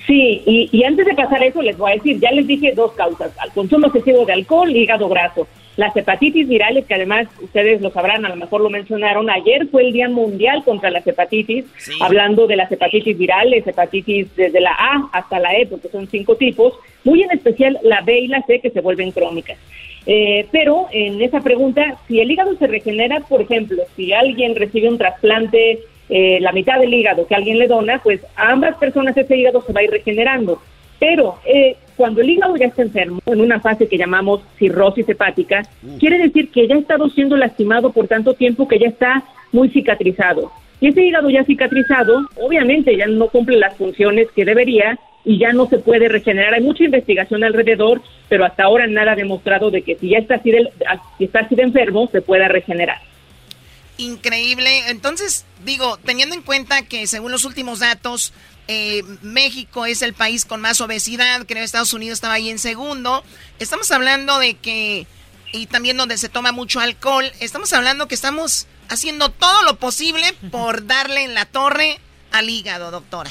Sí, 0.07 0.43
y, 0.47 0.85
antes 0.85 1.05
de 1.05 1.15
pasar 1.15 1.43
eso 1.43 1.61
les 1.63 1.77
voy 1.77 1.91
a 1.91 1.95
decir, 1.95 2.21
ya 2.21 2.31
les 2.31 2.47
dije 2.47 2.73
dos 2.77 2.93
causas, 2.93 3.37
al 3.39 3.51
consumo 3.51 3.89
excesivo 3.89 4.25
de 4.25 4.35
alcohol 4.35 4.71
y 4.71 4.79
hígado 4.79 5.09
graso. 5.09 5.49
Las 5.77 5.97
hepatitis 5.97 6.47
virales, 6.49 6.87
que 6.87 6.95
además 6.95 7.27
ustedes 7.43 7.83
lo 7.83 7.91
sabrán, 7.91 8.25
a 8.25 8.29
lo 8.29 8.37
mejor 8.37 8.61
lo 8.61 8.71
mencionaron, 8.71 9.29
ayer 9.29 9.67
fue 9.67 9.83
el 9.83 9.93
Día 9.93 10.09
Mundial 10.09 10.63
contra 10.65 10.91
las 10.91 11.07
Hepatitis, 11.07 11.67
hablando 12.01 12.47
de 12.47 12.57
las 12.57 12.71
hepatitis 12.71 13.19
virales, 13.19 13.67
hepatitis 13.67 14.35
desde 14.37 14.61
la 14.61 14.71
A 14.71 15.09
hasta 15.13 15.41
la 15.41 15.55
E, 15.55 15.67
porque 15.67 15.89
son 15.89 16.07
cinco 16.07 16.37
tipos, 16.37 16.75
muy 17.05 17.23
en 17.23 17.33
especial 17.33 17.79
la 17.83 18.01
B 18.01 18.21
y 18.21 18.29
la 18.29 18.43
C 18.43 18.61
que 18.61 18.71
se 18.71 18.81
vuelven 18.81 19.11
crónicas. 19.11 19.59
Eh, 20.07 20.47
pero 20.53 20.87
en 20.93 21.21
esa 21.21 21.41
pregunta, 21.41 21.99
si 22.07 22.21
el 22.21 22.31
hígado 22.31 22.57
se 22.57 22.69
regenera, 22.69 23.21
por 23.21 23.43
ejemplo, 23.43 23.83
si 23.97 24.13
alguien 24.13 24.55
recibe 24.55 24.89
un 24.89 24.99
trasplante 24.99 25.81
eh, 26.09 26.39
la 26.41 26.53
mitad 26.53 26.79
del 26.79 26.95
hígado 26.95 27.27
que 27.27 27.35
alguien 27.35 27.59
le 27.59 27.67
dona, 27.67 28.01
pues 28.03 28.21
a 28.37 28.51
ambas 28.51 28.77
personas 28.77 29.17
ese 29.17 29.37
hígado 29.37 29.63
se 29.63 29.73
va 29.73 29.81
a 29.81 29.85
ir 29.85 29.91
regenerando. 29.91 30.61
Pero 30.99 31.39
eh, 31.45 31.77
cuando 31.97 32.21
el 32.21 32.31
hígado 32.31 32.57
ya 32.57 32.67
está 32.67 32.83
enfermo, 32.83 33.21
en 33.27 33.41
una 33.41 33.61
fase 33.61 33.89
que 33.89 33.99
llamamos 33.99 34.43
cirrosis 34.59 35.09
hepática, 35.09 35.63
mm. 35.83 35.99
quiere 35.99 36.19
decir 36.19 36.51
que 36.51 36.67
ya 36.67 36.75
ha 36.75 36.79
estado 36.79 37.09
siendo 37.11 37.37
lastimado 37.37 37.93
por 37.93 38.09
tanto 38.09 38.35
tiempo 38.35 38.69
que 38.69 38.79
ya 38.79 38.89
está 38.89 39.25
muy 39.53 39.69
cicatrizado. 39.71 40.53
Y 40.81 40.89
ese 40.89 41.03
hígado 41.03 41.31
ya 41.31 41.45
cicatrizado, 41.45 42.27
obviamente 42.37 42.97
ya 42.97 43.07
no 43.07 43.29
cumple 43.29 43.59
las 43.59 43.77
funciones 43.77 44.29
que 44.33 44.45
debería 44.45 44.99
y 45.25 45.39
ya 45.39 45.53
no 45.53 45.67
se 45.67 45.79
puede 45.79 46.09
regenerar. 46.09 46.55
Hay 46.55 46.63
mucha 46.63 46.85
investigación 46.85 47.43
alrededor, 47.43 48.01
pero 48.29 48.45
hasta 48.45 48.65
ahora 48.65 48.87
nada 48.87 49.13
ha 49.13 49.17
demostrado 49.17 49.71
de 49.71 49.83
que 49.83 49.97
si 49.97 50.11
ya 50.11 50.19
está 50.19 50.37
así 50.37 50.51
de, 50.51 50.71
si 51.19 51.25
está 51.25 51.41
así 51.41 51.55
de 51.57 51.63
enfermo, 51.63 52.09
se 52.13 52.23
pueda 52.23 52.47
regenerar. 52.47 52.99
Increíble. 53.99 54.89
Entonces, 54.89 55.45
digo, 55.65 55.99
teniendo 55.99 56.35
en 56.35 56.43
cuenta 56.43 56.83
que 56.83 57.07
según 57.07 57.33
los 57.33 57.45
últimos 57.45 57.79
datos, 57.79 58.33
eh, 58.69 59.03
México 59.23 59.87
es 59.87 60.03
el 60.03 60.13
país 60.13 60.45
con 60.45 60.61
más 60.61 60.81
obesidad, 60.81 61.47
creo 61.47 61.61
que 61.61 61.65
Estados 61.65 61.95
Unidos 61.95 62.17
estaba 62.17 62.35
ahí 62.35 62.51
en 62.51 62.59
segundo. 62.59 63.25
Estamos 63.59 63.91
hablando 63.91 64.39
de 64.39 64.55
que, 64.55 65.07
y 65.53 65.67
también 65.67 65.97
donde 65.97 66.19
se 66.19 66.29
toma 66.29 66.53
mucho 66.53 66.81
alcohol, 66.81 67.31
estamos 67.41 67.73
hablando 67.73 68.09
que 68.09 68.15
estamos 68.15 68.67
haciendo 68.89 69.31
todo 69.31 69.63
lo 69.63 69.79
posible 69.79 70.35
por 70.51 70.87
darle 70.87 71.25
en 71.25 71.35
la 71.35 71.47
torre 71.47 71.99
al 72.33 72.51
hígado, 72.51 72.91
doctora. 72.91 73.31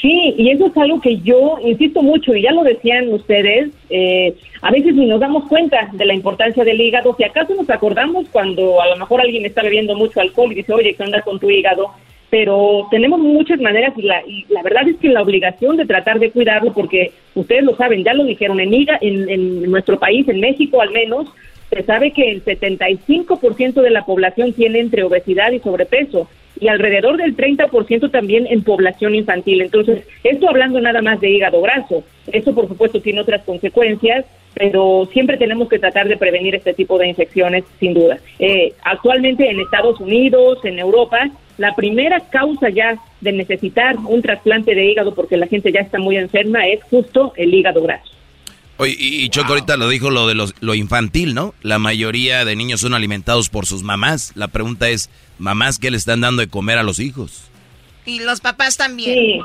Sí, 0.00 0.34
y 0.36 0.50
eso 0.50 0.66
es 0.66 0.76
algo 0.76 1.00
que 1.00 1.18
yo 1.18 1.58
insisto 1.64 2.02
mucho, 2.02 2.34
y 2.34 2.42
ya 2.42 2.52
lo 2.52 2.62
decían 2.62 3.12
ustedes, 3.12 3.70
eh, 3.88 4.34
a 4.60 4.70
veces 4.70 4.94
ni 4.94 5.06
nos 5.06 5.20
damos 5.20 5.48
cuenta 5.48 5.88
de 5.92 6.04
la 6.04 6.14
importancia 6.14 6.62
del 6.62 6.80
hígado. 6.80 7.14
Si 7.16 7.24
acaso 7.24 7.54
nos 7.54 7.70
acordamos 7.70 8.28
cuando 8.30 8.82
a 8.82 8.88
lo 8.88 8.96
mejor 8.96 9.20
alguien 9.20 9.46
está 9.46 9.62
bebiendo 9.62 9.96
mucho 9.96 10.20
alcohol 10.20 10.52
y 10.52 10.56
dice, 10.56 10.72
oye, 10.72 10.94
¿qué 10.94 11.02
onda 11.02 11.22
con 11.22 11.38
tu 11.40 11.48
hígado? 11.48 11.90
Pero 12.28 12.86
tenemos 12.90 13.20
muchas 13.20 13.60
maneras 13.60 13.94
y 13.96 14.02
la, 14.02 14.22
y 14.26 14.44
la 14.48 14.62
verdad 14.62 14.88
es 14.88 14.96
que 14.96 15.08
la 15.08 15.22
obligación 15.22 15.76
de 15.76 15.86
tratar 15.86 16.18
de 16.18 16.30
cuidarlo, 16.30 16.72
porque 16.72 17.12
ustedes 17.34 17.64
lo 17.64 17.76
saben, 17.76 18.04
ya 18.04 18.12
lo 18.12 18.24
dijeron, 18.24 18.60
en, 18.60 18.74
en, 18.74 19.28
en 19.30 19.70
nuestro 19.70 19.98
país, 19.98 20.28
en 20.28 20.40
México 20.40 20.82
al 20.82 20.90
menos, 20.90 21.28
se 21.70 21.82
sabe 21.82 22.10
que 22.10 22.30
el 22.30 22.44
75% 22.44 23.80
de 23.80 23.90
la 23.90 24.04
población 24.04 24.52
tiene 24.52 24.80
entre 24.80 25.02
obesidad 25.02 25.52
y 25.52 25.60
sobrepeso 25.60 26.28
y 26.64 26.68
alrededor 26.68 27.18
del 27.18 27.36
30% 27.36 28.10
también 28.10 28.46
en 28.48 28.62
población 28.62 29.14
infantil. 29.14 29.60
Entonces, 29.60 30.06
esto 30.22 30.48
hablando 30.48 30.80
nada 30.80 31.02
más 31.02 31.20
de 31.20 31.28
hígado 31.28 31.60
graso, 31.60 32.04
eso 32.32 32.54
por 32.54 32.68
supuesto 32.68 33.02
tiene 33.02 33.20
otras 33.20 33.42
consecuencias, 33.44 34.24
pero 34.54 35.06
siempre 35.12 35.36
tenemos 35.36 35.68
que 35.68 35.78
tratar 35.78 36.08
de 36.08 36.16
prevenir 36.16 36.54
este 36.54 36.72
tipo 36.72 36.96
de 36.96 37.08
infecciones, 37.08 37.64
sin 37.78 37.92
duda. 37.92 38.16
Eh, 38.38 38.72
actualmente 38.82 39.46
en 39.50 39.60
Estados 39.60 40.00
Unidos, 40.00 40.64
en 40.64 40.78
Europa, 40.78 41.28
la 41.58 41.74
primera 41.74 42.20
causa 42.20 42.70
ya 42.70 42.96
de 43.20 43.32
necesitar 43.32 43.96
un 43.98 44.22
trasplante 44.22 44.74
de 44.74 44.86
hígado 44.86 45.14
porque 45.14 45.36
la 45.36 45.46
gente 45.46 45.70
ya 45.70 45.80
está 45.80 45.98
muy 45.98 46.16
enferma 46.16 46.66
es 46.66 46.82
justo 46.84 47.34
el 47.36 47.52
hígado 47.52 47.82
graso. 47.82 48.13
Oye, 48.76 48.96
y, 48.98 49.28
Choco 49.28 49.50
ahorita 49.50 49.76
lo 49.76 49.88
dijo 49.88 50.10
lo 50.10 50.26
de 50.26 50.52
lo 50.60 50.74
infantil, 50.74 51.34
¿no? 51.34 51.54
La 51.62 51.78
mayoría 51.78 52.44
de 52.44 52.56
niños 52.56 52.80
son 52.80 52.94
alimentados 52.94 53.48
por 53.48 53.66
sus 53.66 53.82
mamás. 53.82 54.32
La 54.34 54.48
pregunta 54.48 54.88
es, 54.88 55.10
¿mamás 55.38 55.78
qué 55.78 55.90
le 55.90 55.96
están 55.96 56.20
dando 56.20 56.40
de 56.40 56.48
comer 56.48 56.78
a 56.78 56.82
los 56.82 56.98
hijos? 56.98 57.50
Y 58.04 58.20
los 58.20 58.40
papás 58.40 58.76
también. 58.76 59.14
Sí. 59.14 59.40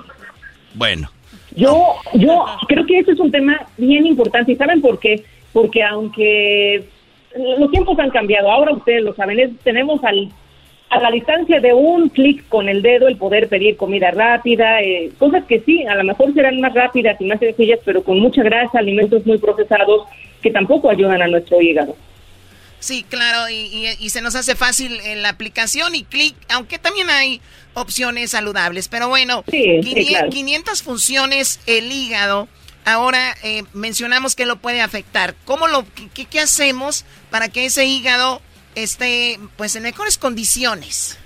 Bueno. 0.73 1.11
Yo, 1.56 1.95
yo 2.14 2.45
creo 2.68 2.85
que 2.85 2.99
eso 2.99 3.11
es 3.11 3.19
un 3.19 3.31
tema 3.31 3.68
bien 3.77 4.06
importante. 4.06 4.51
¿Y 4.51 4.56
saben 4.56 4.81
por 4.81 4.99
qué? 4.99 5.23
Porque 5.53 5.84
aunque 5.84 6.88
los 7.60 7.69
tiempos 7.72 7.97
han 7.99 8.10
cambiado, 8.10 8.51
ahora 8.51 8.73
ustedes 8.73 9.03
lo 9.03 9.14
saben, 9.14 9.57
tenemos 9.64 10.03
al 10.03 10.31
a 10.90 10.99
la 10.99 11.11
distancia 11.11 11.60
de 11.60 11.74
un 11.74 12.10
clic 12.10 12.48
con 12.49 12.68
el 12.68 12.82
dedo 12.82 13.07
el 13.07 13.18
poder 13.18 13.48
pedir 13.48 13.78
comida 13.78 14.10
rápida, 14.11 14.82
eh, 14.82 15.11
cosas 15.20 15.44
que 15.45 15.60
sí, 15.60 15.86
a 15.86 15.95
lo 15.95 16.03
mejor 16.03 16.34
serán 16.34 16.60
más 16.60 16.74
rápidas 16.74 17.20
y 17.22 17.26
más 17.26 17.40
sencillas, 17.40 17.80
pero 17.86 18.03
con 18.03 18.20
mucha 18.20 18.41
grasa, 18.41 18.80
alimentos 18.80 19.26
muy 19.26 19.38
procesados 19.38 20.07
que 20.41 20.49
tampoco 20.49 20.90
ayudan 20.90 21.22
a 21.22 21.28
nuestro 21.28 21.61
hígado. 21.61 21.95
Sí, 22.80 23.06
claro, 23.07 23.49
y, 23.49 24.10
se 24.10 24.22
nos 24.22 24.36
hace 24.36 24.56
fácil 24.56 24.99
en 25.02 25.22
la 25.22 25.30
aplicación 25.30 25.95
y 25.95 26.03
clic, 26.03 26.36
aunque 26.48 26.80
también 26.80 27.10
hay 27.10 27.41
opciones 27.74 28.32
saludables. 28.32 28.88
Pero 28.88 29.10
bueno, 29.10 29.44
500, 29.44 30.82
funciones 30.82 31.60
el 31.68 31.91
hígado. 31.91 32.48
Ahora 32.86 33.36
eh, 33.44 33.64
mencionamos 33.74 34.34
que 34.34 34.45
lo 34.45 34.56
puede 34.56 34.82
afectar. 34.82 35.36
¿Cómo 35.44 35.68
lo, 35.68 35.86
qué, 36.14 36.26
qué 36.26 36.40
hacemos 36.40 37.03
para 37.30 37.49
que 37.49 37.66
ese 37.66 37.86
hígado 37.86 38.41
esté 38.75 39.37
pues 39.57 39.75
en 39.75 39.83
mejores 39.83 40.17
condiciones. 40.17 41.19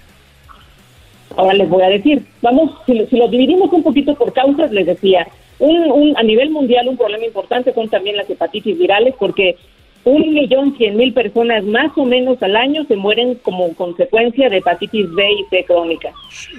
Ahora 1.36 1.54
les 1.54 1.70
voy 1.70 1.82
a 1.82 1.90
decir, 1.90 2.26
vamos, 2.42 2.72
si, 2.86 2.94
lo 3.18 3.28
dividimos 3.28 3.72
un 3.74 3.84
poquito 3.84 4.14
por 4.16 4.34
causas, 4.34 4.72
les 4.72 4.86
decía, 4.86 5.28
un, 5.60 6.14
a 6.18 6.24
nivel 6.24 6.52
mundial 6.52 6.88
un 6.88 6.98
problema 6.98 7.26
importante 7.26 7.74
son 7.74 7.90
también 7.90 8.18
las 8.18 8.30
hepatitis 8.30 8.78
virales, 8.78 9.16
porque 9.18 9.56
un 10.04 10.34
millón 10.34 10.76
cien 10.78 10.98
mil 10.98 11.14
personas 11.14 11.64
más 11.64 11.92
o 11.96 12.06
menos 12.06 12.42
al 12.44 12.56
año 12.56 12.84
se 12.86 12.96
mueren 12.96 13.36
como 13.36 13.74
consecuencia 13.74 14.50
de 14.50 14.58
hepatitis 14.58 15.12
B 15.14 15.32
y 15.32 15.46
C 15.50 15.64
crónica. 15.66 16.12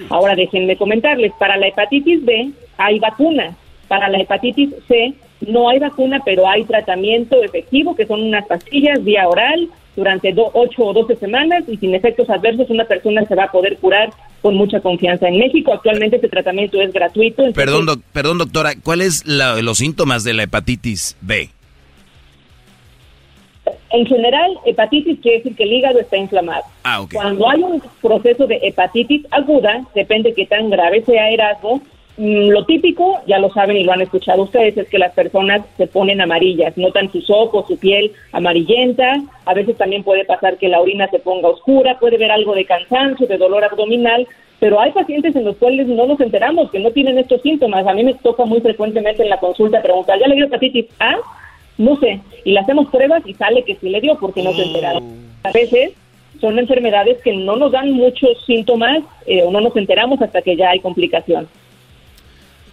Ahora 0.08 0.34
déjenme 0.34 0.76
comentarles, 0.76 1.32
para 1.38 1.56
la 1.56 1.68
hepatitis 1.68 2.24
B 2.24 2.50
hay 2.78 2.98
vacuna, 2.98 3.54
para 3.86 4.08
la 4.08 4.18
hepatitis 4.18 4.70
C 4.88 5.14
no 5.40 5.68
hay 5.68 5.78
vacuna, 5.78 6.20
pero 6.24 6.48
hay 6.48 6.64
tratamiento 6.64 7.42
efectivo, 7.42 7.94
que 7.94 8.06
son 8.06 8.22
unas 8.22 8.46
pastillas 8.46 9.02
vía 9.04 9.28
oral 9.28 9.68
durante 9.96 10.34
8 10.36 10.82
o 10.82 10.92
12 10.92 11.16
semanas 11.16 11.64
y 11.68 11.76
sin 11.76 11.94
efectos 11.94 12.28
adversos 12.28 12.68
una 12.70 12.84
persona 12.84 13.24
se 13.26 13.34
va 13.34 13.44
a 13.44 13.52
poder 13.52 13.76
curar 13.78 14.10
con 14.42 14.56
mucha 14.56 14.80
confianza. 14.80 15.28
En 15.28 15.38
México 15.38 15.72
actualmente 15.72 16.16
este 16.16 16.28
tratamiento 16.28 16.80
es 16.80 16.92
gratuito. 16.92 17.44
Perdón, 17.52 18.02
perdón 18.12 18.38
doctora, 18.38 18.72
¿cuáles 18.82 19.18
son 19.26 19.64
los 19.64 19.78
síntomas 19.78 20.24
de 20.24 20.34
la 20.34 20.42
hepatitis 20.44 21.16
B? 21.20 21.50
En 23.90 24.06
general, 24.06 24.58
hepatitis 24.66 25.20
quiere 25.20 25.38
decir 25.38 25.54
que 25.54 25.62
el 25.62 25.72
hígado 25.72 26.00
está 26.00 26.16
inflamado. 26.16 26.64
Ah, 26.82 27.06
Cuando 27.12 27.48
hay 27.48 27.62
un 27.62 27.80
proceso 28.02 28.46
de 28.46 28.58
hepatitis 28.62 29.24
aguda, 29.30 29.86
depende 29.94 30.30
de 30.30 30.34
qué 30.34 30.46
tan 30.46 30.68
grave 30.68 31.04
sea 31.04 31.30
Erasmo, 31.30 31.80
lo 32.16 32.64
típico, 32.64 33.20
ya 33.26 33.38
lo 33.38 33.50
saben 33.50 33.76
y 33.76 33.82
lo 33.82 33.92
han 33.92 34.00
escuchado 34.00 34.42
ustedes, 34.42 34.76
es 34.76 34.88
que 34.88 34.98
las 34.98 35.12
personas 35.14 35.62
se 35.76 35.88
ponen 35.88 36.20
amarillas, 36.20 36.76
notan 36.76 37.10
sus 37.10 37.28
ojos, 37.28 37.66
su 37.66 37.76
piel 37.76 38.12
amarillenta, 38.32 39.14
a 39.44 39.54
veces 39.54 39.76
también 39.76 40.04
puede 40.04 40.24
pasar 40.24 40.56
que 40.56 40.68
la 40.68 40.80
orina 40.80 41.08
se 41.08 41.18
ponga 41.18 41.48
oscura, 41.48 41.98
puede 41.98 42.16
ver 42.16 42.30
algo 42.30 42.54
de 42.54 42.66
cansancio, 42.66 43.26
de 43.26 43.36
dolor 43.36 43.64
abdominal, 43.64 44.28
pero 44.60 44.80
hay 44.80 44.92
pacientes 44.92 45.34
en 45.34 45.44
los 45.44 45.56
cuales 45.56 45.88
no 45.88 46.06
nos 46.06 46.20
enteramos 46.20 46.70
que 46.70 46.78
no 46.78 46.92
tienen 46.92 47.18
estos 47.18 47.42
síntomas. 47.42 47.86
A 47.86 47.92
mí 47.92 48.04
me 48.04 48.14
toca 48.14 48.44
muy 48.44 48.60
frecuentemente 48.60 49.22
en 49.22 49.28
la 49.28 49.40
consulta 49.40 49.82
preguntar, 49.82 50.18
¿ya 50.20 50.28
le 50.28 50.36
dio 50.36 50.46
hepatitis 50.46 50.86
A? 51.00 51.16
No 51.76 51.96
sé, 51.96 52.20
y 52.44 52.52
le 52.52 52.60
hacemos 52.60 52.86
pruebas 52.90 53.22
y 53.26 53.34
sale 53.34 53.64
que 53.64 53.74
sí 53.74 53.88
le 53.88 54.00
dio 54.00 54.16
porque 54.20 54.42
no 54.42 54.52
se 54.52 54.62
enteraron. 54.62 55.02
A 55.42 55.50
veces 55.50 55.94
son 56.40 56.58
enfermedades 56.58 57.20
que 57.22 57.34
no 57.36 57.56
nos 57.56 57.72
dan 57.72 57.90
muchos 57.90 58.44
síntomas 58.46 59.00
eh, 59.26 59.42
o 59.42 59.50
no 59.50 59.60
nos 59.60 59.76
enteramos 59.76 60.22
hasta 60.22 60.42
que 60.42 60.56
ya 60.56 60.70
hay 60.70 60.78
complicación. 60.78 61.48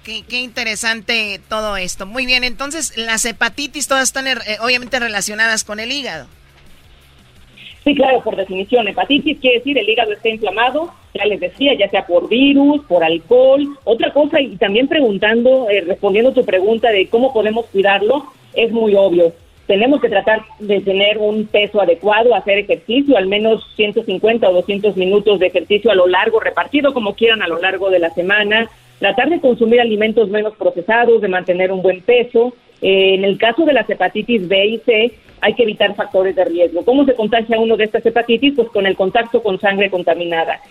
Qué, 0.04 0.24
interesante 0.40 1.40
todo 1.48 1.78
esto. 1.78 2.08
Muy 2.08 2.26
bien, 2.26 2.44
entonces 2.44 2.98
las 2.98 3.24
hepatitis 3.26 3.88
todas 3.88 4.04
están 4.04 4.28
eh, 4.28 4.36
obviamente 4.62 5.00
relacionadas 5.00 5.64
con 5.64 5.80
el 5.80 5.92
hígado. 5.92 6.28
Sí, 7.84 7.96
claro, 7.96 8.22
por 8.24 8.36
definición. 8.36 8.88
Hepatitis 8.88 9.40
quiere 9.40 9.58
decir 9.58 9.78
el 9.78 9.90
hígado 9.90 10.14
está 10.14 10.30
inflamado, 10.30 10.94
ya 11.14 11.26
les 11.26 11.40
decía, 11.40 11.74
ya 11.76 11.90
sea 11.90 12.06
por 12.06 12.30
virus, 12.30 12.84
por 12.86 13.04
alcohol. 13.04 13.78
Otra 13.84 14.12
cosa, 14.12 14.40
y 14.42 14.56
también 14.58 14.88
preguntando, 14.88 15.70
eh, 15.70 15.82
respondiendo 15.82 16.32
tu 16.32 16.46
pregunta 16.46 16.90
de 16.90 17.08
cómo 17.08 17.34
podemos 17.34 17.66
cuidarlo, 17.68 18.26
es 18.54 18.72
muy 18.72 18.96
obvio. 18.96 19.34
Tenemos 19.68 20.02
que 20.02 20.10
tratar 20.10 20.42
de 20.60 20.82
tener 20.82 21.18
un 21.18 21.46
peso 21.46 21.80
adecuado, 21.80 22.36
hacer 22.36 22.58
ejercicio, 22.58 23.18
al 23.18 23.28
menos 23.28 23.64
150 23.76 24.50
o 24.50 24.54
200 24.54 24.98
minutos 24.98 25.40
de 25.40 25.48
ejercicio 25.48 25.92
a 25.92 25.96
lo 25.96 26.08
largo, 26.08 26.40
repartido 26.40 26.94
como 26.94 27.16
quieran 27.16 27.42
a 27.42 27.48
lo 27.48 27.60
largo 27.60 27.90
de 27.90 28.00
la 28.00 28.10
semana, 28.10 28.70
tratar 29.02 29.30
de 29.30 29.42
consumir 29.42 29.82
alimentos 29.82 30.30
menos 30.30 30.56
procesados, 30.56 31.22
de 31.22 31.28
mantener 31.28 31.72
un 31.72 31.82
buen 31.82 32.02
peso. 32.02 32.54
Eh, 32.84 33.16
en 33.16 33.26
el 33.26 33.40
caso 33.40 33.66
de 33.66 33.74
las 33.74 33.90
hepatitis 33.90 34.48
B 34.48 34.66
y 34.68 34.78
C, 34.78 35.12
hay 35.42 35.56
que 35.56 35.64
evitar 35.64 35.96
factores 35.96 36.36
de 36.36 36.46
riesgo. 36.46 36.86
¿Cómo 36.86 37.04
se 37.06 37.16
contagia 37.16 37.60
uno 37.60 37.78
de 37.78 37.86
estas 37.86 38.06
hepatitis? 38.06 38.54
Pues 38.56 38.70
con 38.70 38.86
el 38.86 38.96
contacto 38.96 39.42
con 39.42 39.60
sangre 39.60 39.90
contaminada. 39.90 40.62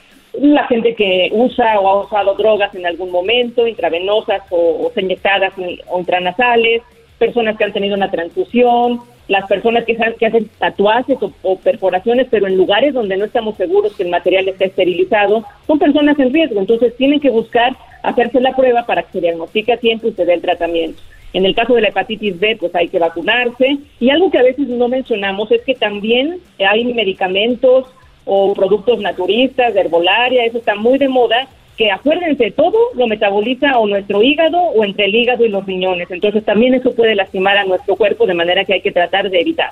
La 0.41 0.65
gente 0.69 0.95
que 0.95 1.29
usa 1.33 1.81
o 1.81 1.89
ha 1.89 2.05
usado 2.05 2.35
drogas 2.37 2.73
en 2.77 2.87
algún 2.87 3.11
momento, 3.11 3.67
intravenosas 3.67 4.43
o, 4.51 4.87
o 4.87 5.01
inyectadas 5.01 5.53
o 5.89 5.99
intranasales, 5.99 6.83
personas 7.19 7.57
que 7.57 7.65
han 7.65 7.73
tenido 7.73 7.97
una 7.97 8.13
transfusión, 8.13 9.01
las 9.27 9.47
personas 9.49 9.85
que, 9.85 9.97
hacen 10.27 10.51
tatuajes 10.59 11.19
o, 11.43 11.57
perforaciones, 11.59 12.29
pero 12.31 12.47
en 12.47 12.57
lugares 12.57 12.95
donde 12.95 13.17
no 13.17 13.25
estamos 13.25 13.57
seguros 13.57 13.95
que 13.95 14.03
el 14.03 14.11
material 14.11 14.49
esté 14.49 14.67
esterilizado, 14.67 15.45
son 15.67 15.79
personas 15.79 16.19
en 16.19 16.33
riesgo. 16.33 16.61
Entonces 16.61 16.97
tienen 16.97 17.21
que 17.21 17.31
buscar 17.31 17.77
hacerse 18.03 18.41
la 18.41 18.55
prueba 18.55 18.87
para 18.87 19.03
que 19.03 19.13
se 19.13 19.21
diagnostique 19.21 19.73
a 19.73 19.77
tiempo 19.77 20.09
y 20.09 20.13
se 20.13 20.25
dé 20.25 20.35
el 20.35 20.41
tratamiento. 20.41 21.01
En 21.33 21.47
el 21.47 21.55
caso 21.55 21.75
de 21.75 21.83
la 21.83 21.89
hepatitis 21.89 22.39
B, 22.41 22.57
pues 22.59 22.75
hay 22.75 22.89
que 22.89 22.99
vacunarse. 22.99 23.79
Y 24.01 24.11
algo 24.11 24.31
que 24.31 24.39
a 24.39 24.43
veces 24.43 24.67
no 24.69 24.89
mencionamos 24.89 25.51
es 25.53 25.63
que 25.63 25.75
también 25.75 26.39
hay 26.59 26.85
medicamentos 26.85 27.87
o 28.25 28.53
productos 28.55 29.01
naturistas, 29.01 29.75
de 29.75 29.81
herbolaria, 29.81 30.45
eso 30.45 30.59
está 30.59 30.75
muy 30.75 30.99
de 30.99 31.09
moda, 31.09 31.49
que 31.77 31.91
acuérdense, 31.91 32.51
todo 32.51 32.77
lo 32.95 33.07
metaboliza 33.07 33.79
o 33.79 33.87
nuestro 33.87 34.23
hígado 34.23 34.59
o 34.61 34.85
entre 34.85 35.07
el 35.07 35.15
hígado 35.15 35.47
y 35.47 35.49
los 35.49 35.65
riñones. 35.65 36.11
Entonces 36.11 36.45
también 36.45 36.75
eso 36.75 36.95
puede 36.95 37.15
lastimar 37.15 37.57
a 37.57 37.65
nuestro 37.65 37.97
cuerpo 37.97 38.27
de 38.27 38.35
manera 38.35 38.65
que 38.65 38.75
hay 38.75 38.81
que 38.83 38.93
tratar 38.93 39.31
de 39.31 39.41
evitar. 39.41 39.71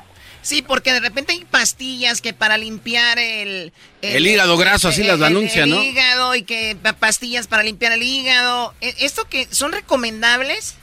Sí, 0.48 0.62
porque 0.66 0.94
de 0.94 1.00
repente 1.00 1.32
hay 1.32 1.44
pastillas 1.44 2.22
que 2.22 2.32
para 2.32 2.56
limpiar 2.56 3.18
el... 3.18 3.70
El, 4.00 4.26
hígado 4.26 4.56
graso, 4.56 4.88
así 4.88 5.04
las 5.04 5.20
anuncian, 5.20 5.68
¿no? 5.68 5.82
El 5.82 5.88
hígado 5.88 6.34
y 6.34 6.42
que 6.42 6.74
pastillas 6.98 7.46
para 7.46 7.62
limpiar 7.62 7.92
el 7.92 8.02
hígado. 8.02 8.72
¿E-, 8.80 8.94
¿Esto 9.04 9.24
que 9.28 9.44
son 9.44 9.72
recomendables? 9.72 10.78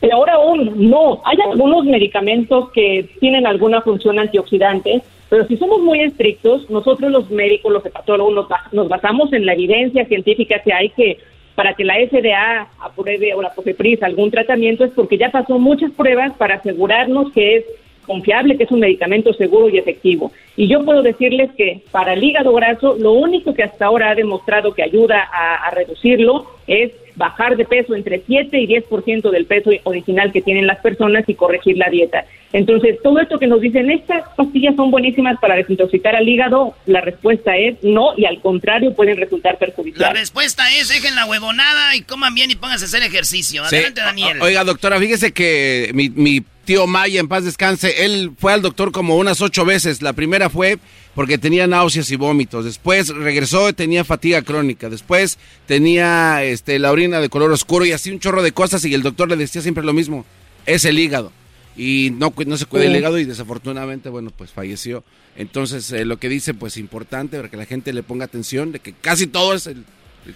Pero 0.00 0.16
ahora 0.16 0.34
aún 0.34 0.90
no. 0.90 1.22
Hay 1.24 1.36
algunos 1.52 1.84
medicamentos 1.84 2.72
que 2.72 3.08
tienen 3.20 3.46
alguna 3.46 3.80
función 3.80 4.18
antioxidante, 4.18 5.02
pero 5.28 5.46
si 5.46 5.56
somos 5.56 5.80
muy 5.80 6.00
estrictos, 6.00 6.68
nosotros 6.68 7.12
los 7.12 7.30
médicos, 7.30 7.72
los 7.72 7.86
hepatólogos, 7.86 8.48
nos, 8.72 8.88
basamos 8.88 9.32
en 9.32 9.46
la 9.46 9.52
evidencia 9.52 10.04
científica 10.06 10.60
que 10.64 10.72
hay 10.72 10.90
que 10.90 11.18
para 11.54 11.74
que 11.74 11.84
la 11.84 11.94
FDA 11.94 12.66
apruebe 12.80 13.34
o 13.34 13.42
la 13.42 13.54
COFEPRIS 13.54 14.02
algún 14.02 14.32
tratamiento 14.32 14.84
es 14.84 14.90
porque 14.96 15.16
ya 15.16 15.30
pasó 15.30 15.60
muchas 15.60 15.92
pruebas 15.92 16.32
para 16.36 16.56
asegurarnos 16.56 17.30
que 17.32 17.58
es 17.58 17.64
confiable, 18.06 18.56
que 18.56 18.64
es 18.64 18.70
un 18.70 18.80
medicamento 18.80 19.32
seguro 19.32 19.68
y 19.68 19.78
efectivo. 19.78 20.32
Y 20.56 20.68
yo 20.68 20.84
puedo 20.84 21.02
decirles 21.02 21.50
que 21.56 21.82
para 21.90 22.14
el 22.14 22.22
hígado 22.22 22.52
graso, 22.52 22.96
lo 22.98 23.12
único 23.12 23.54
que 23.54 23.62
hasta 23.62 23.86
ahora 23.86 24.10
ha 24.10 24.14
demostrado 24.14 24.74
que 24.74 24.82
ayuda 24.82 25.28
a, 25.32 25.66
a 25.66 25.70
reducirlo 25.70 26.46
es 26.66 26.92
bajar 27.20 27.56
de 27.58 27.66
peso 27.66 27.94
entre 27.94 28.22
7 28.26 28.58
y 28.58 28.66
10% 28.66 29.30
del 29.30 29.44
peso 29.44 29.70
original 29.84 30.32
que 30.32 30.40
tienen 30.40 30.66
las 30.66 30.78
personas 30.78 31.22
y 31.28 31.34
corregir 31.34 31.76
la 31.76 31.90
dieta. 31.90 32.24
Entonces, 32.54 32.96
todo 33.02 33.20
esto 33.20 33.38
que 33.38 33.46
nos 33.46 33.60
dicen, 33.60 33.90
estas 33.90 34.24
pastillas 34.36 34.74
son 34.74 34.90
buenísimas 34.90 35.38
para 35.38 35.54
desintoxicar 35.54 36.16
al 36.16 36.26
hígado, 36.26 36.74
la 36.86 37.02
respuesta 37.02 37.56
es 37.58 37.76
no 37.82 38.14
y 38.16 38.24
al 38.24 38.40
contrario 38.40 38.94
pueden 38.94 39.18
resultar 39.18 39.58
perjudiciales. 39.58 40.14
La 40.14 40.18
respuesta 40.18 40.62
es 40.72 40.88
dejen 40.88 41.14
la 41.14 41.26
huevonada 41.26 41.94
y 41.94 42.00
coman 42.00 42.34
bien 42.34 42.50
y 42.50 42.56
pónganse 42.56 42.86
a 42.86 42.88
hacer 42.88 43.02
ejercicio. 43.02 43.62
Adelante, 43.64 44.00
Daniel. 44.00 44.40
oiga, 44.40 44.64
doctora, 44.64 44.98
fíjese 44.98 45.32
que 45.32 45.90
mi, 45.92 46.08
mi 46.08 46.42
tío 46.64 46.86
Maya, 46.86 47.20
en 47.20 47.28
paz 47.28 47.44
descanse, 47.44 48.04
él 48.06 48.32
fue 48.38 48.54
al 48.54 48.62
doctor 48.62 48.92
como 48.92 49.16
unas 49.16 49.42
ocho 49.42 49.66
veces. 49.66 50.00
La 50.00 50.14
primera 50.14 50.48
fue 50.48 50.78
porque 51.14 51.38
tenía 51.38 51.66
náuseas 51.66 52.10
y 52.10 52.16
vómitos. 52.16 52.64
Después 52.64 53.08
regresó 53.08 53.68
y 53.68 53.72
tenía 53.72 54.04
fatiga 54.04 54.42
crónica. 54.42 54.88
Después 54.88 55.38
tenía 55.66 56.42
este, 56.44 56.78
la 56.78 56.92
orina 56.92 57.20
de 57.20 57.28
color 57.28 57.50
oscuro 57.52 57.84
y 57.84 57.92
así 57.92 58.10
un 58.10 58.20
chorro 58.20 58.42
de 58.42 58.52
cosas 58.52 58.84
y 58.84 58.94
el 58.94 59.02
doctor 59.02 59.28
le 59.28 59.36
decía 59.36 59.62
siempre 59.62 59.84
lo 59.84 59.92
mismo. 59.92 60.24
Es 60.66 60.84
el 60.84 60.98
hígado. 60.98 61.32
Y 61.76 62.10
no, 62.18 62.32
no 62.46 62.56
se 62.56 62.66
cuida 62.66 62.84
el 62.84 62.96
hígado 62.96 63.18
y 63.18 63.24
desafortunadamente, 63.24 64.08
bueno, 64.08 64.30
pues 64.36 64.50
falleció. 64.50 65.04
Entonces, 65.36 65.90
eh, 65.92 66.04
lo 66.04 66.18
que 66.18 66.28
dice, 66.28 66.52
pues 66.52 66.76
importante 66.76 67.36
para 67.36 67.48
que 67.48 67.56
la 67.56 67.64
gente 67.64 67.92
le 67.92 68.02
ponga 68.02 68.24
atención 68.24 68.72
de 68.72 68.80
que 68.80 68.92
casi 68.92 69.26
todo 69.26 69.54
es 69.54 69.66
el, 69.66 69.84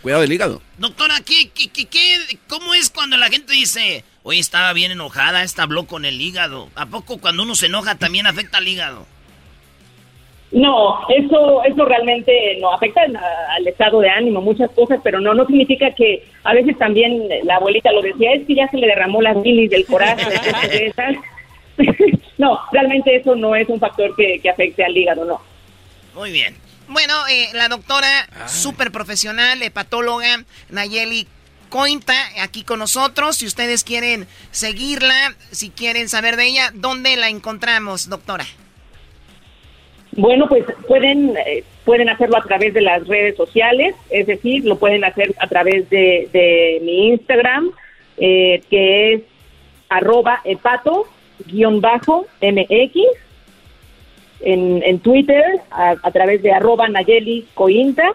cuidado 0.01 0.22
del 0.22 0.32
hígado. 0.32 0.62
Doctora, 0.78 1.20
¿qué, 1.20 1.51
qué, 1.51 1.68
qué, 1.68 2.38
cómo 2.48 2.74
es 2.74 2.88
cuando 2.90 3.16
la 3.16 3.28
gente 3.28 3.52
dice, 3.52 4.05
oye, 4.22 4.40
estaba 4.40 4.72
bien 4.72 4.92
enojada, 4.92 5.42
esta 5.42 5.64
habló 5.64 5.86
con 5.86 6.05
el 6.05 6.20
hígado? 6.20 6.70
¿A 6.74 6.86
poco 6.86 7.18
cuando 7.18 7.42
uno 7.42 7.55
se 7.55 7.66
enoja 7.66 7.96
también 7.96 8.26
afecta 8.26 8.59
al 8.59 8.68
hígado? 8.68 9.06
No, 10.55 11.01
eso, 11.09 11.64
eso 11.64 11.85
realmente 11.85 12.56
no 12.60 12.72
afecta 12.72 13.01
al 13.02 13.66
estado 13.66 13.98
de 13.98 14.09
ánimo, 14.09 14.40
muchas 14.40 14.70
cosas, 14.70 15.01
pero 15.02 15.20
no, 15.20 15.35
no 15.35 15.44
significa 15.47 15.90
que 15.90 16.24
a 16.44 16.55
veces 16.55 16.78
también 16.78 17.28
la 17.43 17.56
abuelita 17.56 17.90
lo 17.90 18.01
decía, 18.01 18.35
es 18.35 18.47
que 18.47 18.55
ya 18.55 18.68
se 18.68 18.76
le 18.76 18.86
derramó 18.86 19.20
las 19.20 19.43
bilis 19.43 19.68
del 19.68 19.85
corazón, 19.85 20.32
de 20.70 20.86
esas. 20.86 21.16
no, 22.39 22.60
realmente 22.70 23.16
eso 23.16 23.35
no 23.35 23.56
es 23.56 23.68
un 23.68 23.81
factor 23.81 24.14
que, 24.14 24.40
afecte 24.48 24.85
al 24.85 24.97
hígado, 24.97 25.24
no. 25.24 25.40
Muy 26.14 26.31
bien. 26.31 26.56
Bueno, 26.86 27.14
eh, 27.28 27.48
la 27.52 27.68
doctora 27.68 28.28
súper 28.47 28.93
profesional, 28.93 29.60
hepatóloga, 29.60 30.44
Nayeli 30.70 31.26
Cointa, 31.68 32.14
aquí 32.40 32.62
con 32.62 32.78
nosotros. 32.78 33.39
Si 33.39 33.47
ustedes 33.47 33.82
quieren 33.82 34.28
seguirla, 34.52 35.35
si 35.51 35.70
quieren 35.70 36.09
saber 36.09 36.36
de 36.36 36.47
ella, 36.47 36.70
¿dónde 36.72 37.16
la 37.16 37.28
encontramos, 37.28 38.09
doctora? 38.09 38.47
Bueno, 40.16 40.49
pues 40.49 40.65
pueden, 40.86 41.36
eh, 41.36 41.65
pueden 41.85 42.09
hacerlo 42.09 42.36
a 42.36 42.43
través 42.43 42.73
de 42.74 42.81
las 42.81 43.07
redes 43.07 43.36
sociales, 43.36 43.95
es 44.11 44.27
decir, 44.27 44.65
lo 44.65 44.77
pueden 44.78 45.05
hacer 45.05 45.35
a 45.39 45.47
través 45.47 45.89
de, 45.91 46.81
mi 46.82 47.09
Instagram, 47.09 47.70
eh, 48.19 48.62
que 48.70 49.15
es 49.15 49.23
arroba 49.89 50.41
hepato-mx, 50.45 51.07
en, 54.41 54.82
en 54.82 54.99
Twitter, 55.01 55.43
a, 55.70 56.11
través 56.11 56.43
de 56.43 56.53
arroba 56.53 56.89
Nayeli 56.89 57.47
Cointa, 57.55 58.15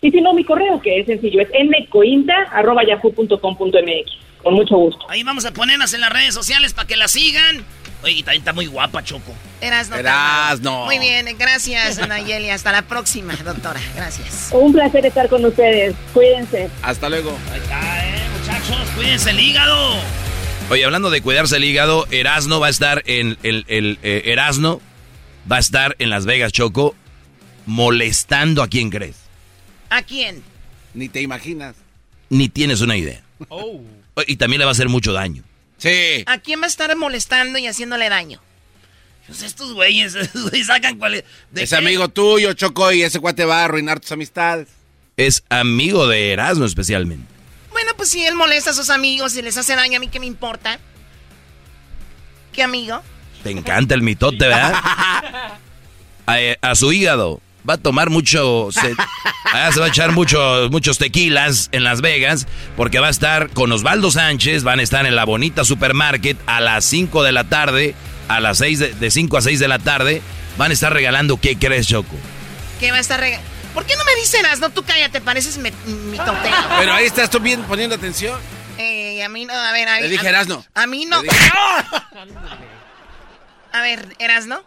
y 0.00 0.10
si 0.10 0.20
no, 0.20 0.34
mi 0.34 0.44
correo, 0.44 0.80
que 0.80 1.00
es 1.00 1.06
sencillo, 1.06 1.40
es 1.40 1.48
mcointa 1.50 2.34
arroba 2.52 2.84
yahoo.com.mx, 2.84 4.42
con 4.42 4.54
mucho 4.54 4.76
gusto. 4.76 5.06
Ahí 5.08 5.22
vamos 5.22 5.44
a 5.46 5.52
ponerlas 5.52 5.94
en 5.94 6.00
las 6.00 6.12
redes 6.12 6.34
sociales 6.34 6.74
para 6.74 6.86
que 6.86 6.96
la 6.96 7.08
sigan. 7.08 7.64
Oye, 8.02 8.12
y 8.12 8.22
también 8.22 8.42
está 8.42 8.52
muy 8.52 8.66
guapa, 8.66 9.02
Choco. 9.02 9.34
Eras 9.60 9.90
no. 10.60 10.84
Muy 10.84 10.98
bien, 10.98 11.26
gracias, 11.38 11.98
Nayeli. 12.06 12.50
Hasta 12.50 12.72
la 12.72 12.82
próxima, 12.82 13.34
doctora. 13.36 13.80
Gracias. 13.94 14.50
Un 14.52 14.72
placer 14.72 15.06
estar 15.06 15.28
con 15.28 15.44
ustedes. 15.44 15.94
Cuídense. 16.12 16.70
Hasta 16.82 17.08
luego. 17.08 17.36
Ahí 17.52 17.60
está, 17.60 18.06
eh, 18.06 18.20
muchachos. 18.38 18.90
Cuídense 18.94 19.30
el 19.30 19.40
hígado. 19.40 19.96
Oye, 20.70 20.84
hablando 20.84 21.10
de 21.10 21.20
cuidarse 21.20 21.56
el 21.56 21.64
hígado, 21.64 22.06
Erasno 22.10 22.60
va 22.60 22.66
a 22.66 22.70
estar 22.70 23.02
en 23.06 23.38
el, 23.42 23.64
el 23.68 23.98
eh, 24.02 24.22
Erasno 24.26 24.80
va 25.50 25.56
a 25.56 25.60
estar 25.60 25.94
en 25.98 26.10
Las 26.10 26.26
Vegas, 26.26 26.52
Choco, 26.52 26.94
molestando 27.66 28.62
a 28.62 28.68
quién 28.68 28.90
crees. 28.90 29.16
¿A 29.90 30.02
quién? 30.02 30.42
Ni 30.94 31.08
te 31.08 31.22
imaginas. 31.22 31.76
Ni 32.30 32.48
tienes 32.48 32.80
una 32.80 32.96
idea. 32.96 33.22
Oh. 33.48 33.80
Y 34.26 34.36
también 34.36 34.58
le 34.58 34.64
va 34.64 34.70
a 34.70 34.72
hacer 34.72 34.88
mucho 34.88 35.12
daño. 35.12 35.44
Sí. 35.78 36.24
¿A 36.26 36.38
quién 36.38 36.60
va 36.60 36.64
a 36.64 36.68
estar 36.68 36.94
molestando 36.96 37.58
y 37.58 37.66
haciéndole 37.66 38.08
daño? 38.08 38.40
Pues 39.26 39.42
estos 39.42 39.72
güeyes, 39.72 40.16
sacan 40.66 40.98
cuál 40.98 41.24
Es 41.54 41.72
amigo 41.72 42.08
tuyo, 42.08 42.52
Choco, 42.52 42.92
y 42.92 43.02
ese 43.02 43.20
cuate 43.20 43.44
va 43.44 43.62
a 43.62 43.64
arruinar 43.64 44.00
tus 44.00 44.12
amistades. 44.12 44.68
Es 45.16 45.42
amigo 45.48 46.06
de 46.06 46.32
Erasmo 46.32 46.64
especialmente. 46.64 47.26
Bueno, 47.72 47.92
pues 47.96 48.10
si 48.10 48.24
él 48.24 48.34
molesta 48.34 48.70
a 48.70 48.74
sus 48.74 48.90
amigos 48.90 49.36
y 49.36 49.42
les 49.42 49.56
hace 49.56 49.74
daño, 49.74 49.96
¿a 49.96 50.00
mí 50.00 50.08
qué 50.08 50.20
me 50.20 50.26
importa? 50.26 50.78
¿Qué 52.52 52.62
amigo? 52.62 53.02
Te 53.42 53.50
encanta 53.50 53.94
el 53.94 54.02
mitote, 54.02 54.46
¿verdad? 54.46 54.74
a, 56.26 56.74
su 56.74 56.92
hígado. 56.92 57.40
Va 57.68 57.74
a 57.74 57.78
tomar 57.78 58.10
mucho... 58.10 58.68
Se, 58.72 58.80
se 59.72 59.80
va 59.80 59.86
a 59.86 59.88
echar 59.88 60.12
muchos 60.12 60.70
muchos 60.70 60.98
tequilas 60.98 61.68
en 61.72 61.84
Las 61.84 62.00
Vegas 62.00 62.46
porque 62.76 62.98
va 62.98 63.08
a 63.08 63.10
estar 63.10 63.50
con 63.50 63.72
Osvaldo 63.72 64.10
Sánchez, 64.10 64.62
van 64.62 64.80
a 64.80 64.82
estar 64.82 65.06
en 65.06 65.16
la 65.16 65.24
bonita 65.24 65.64
supermarket 65.64 66.36
a 66.46 66.60
las 66.60 66.84
5 66.84 67.22
de 67.22 67.32
la 67.32 67.44
tarde, 67.44 67.94
a 68.28 68.40
las 68.40 68.58
6 68.58 69.00
de, 69.00 69.10
5 69.10 69.36
a 69.36 69.42
6 69.42 69.58
de 69.58 69.68
la 69.68 69.78
tarde, 69.78 70.22
van 70.58 70.70
a 70.70 70.74
estar 70.74 70.92
regalando, 70.92 71.38
¿qué 71.38 71.56
crees, 71.56 71.86
Choco? 71.86 72.16
¿Qué 72.80 72.90
va 72.90 72.98
a 72.98 73.00
estar 73.00 73.18
regalando? 73.20 73.56
¿Por 73.74 73.84
qué 73.84 73.94
no 73.96 74.04
me 74.04 74.14
dicen 74.14 74.42
no 74.60 74.70
Tú 74.70 74.82
cállate, 74.82 75.20
pareces 75.20 75.58
mi, 75.58 75.70
mi 75.86 76.18
Pero 76.78 76.94
ahí 76.94 77.04
estás 77.04 77.28
tú 77.28 77.40
bien 77.40 77.62
poniendo 77.64 77.94
atención. 77.94 78.40
Eh, 78.78 79.22
a 79.22 79.28
mí 79.28 79.44
no, 79.44 79.52
a 79.52 79.72
ver, 79.72 79.88
a 79.88 80.00
Le 80.00 80.08
dije 80.08 80.26
Erasno. 80.26 80.64
A 80.74 80.86
mí 80.86 81.04
no. 81.04 81.20
A 83.72 83.82
ver, 83.82 84.16
Erasno. 84.18 84.62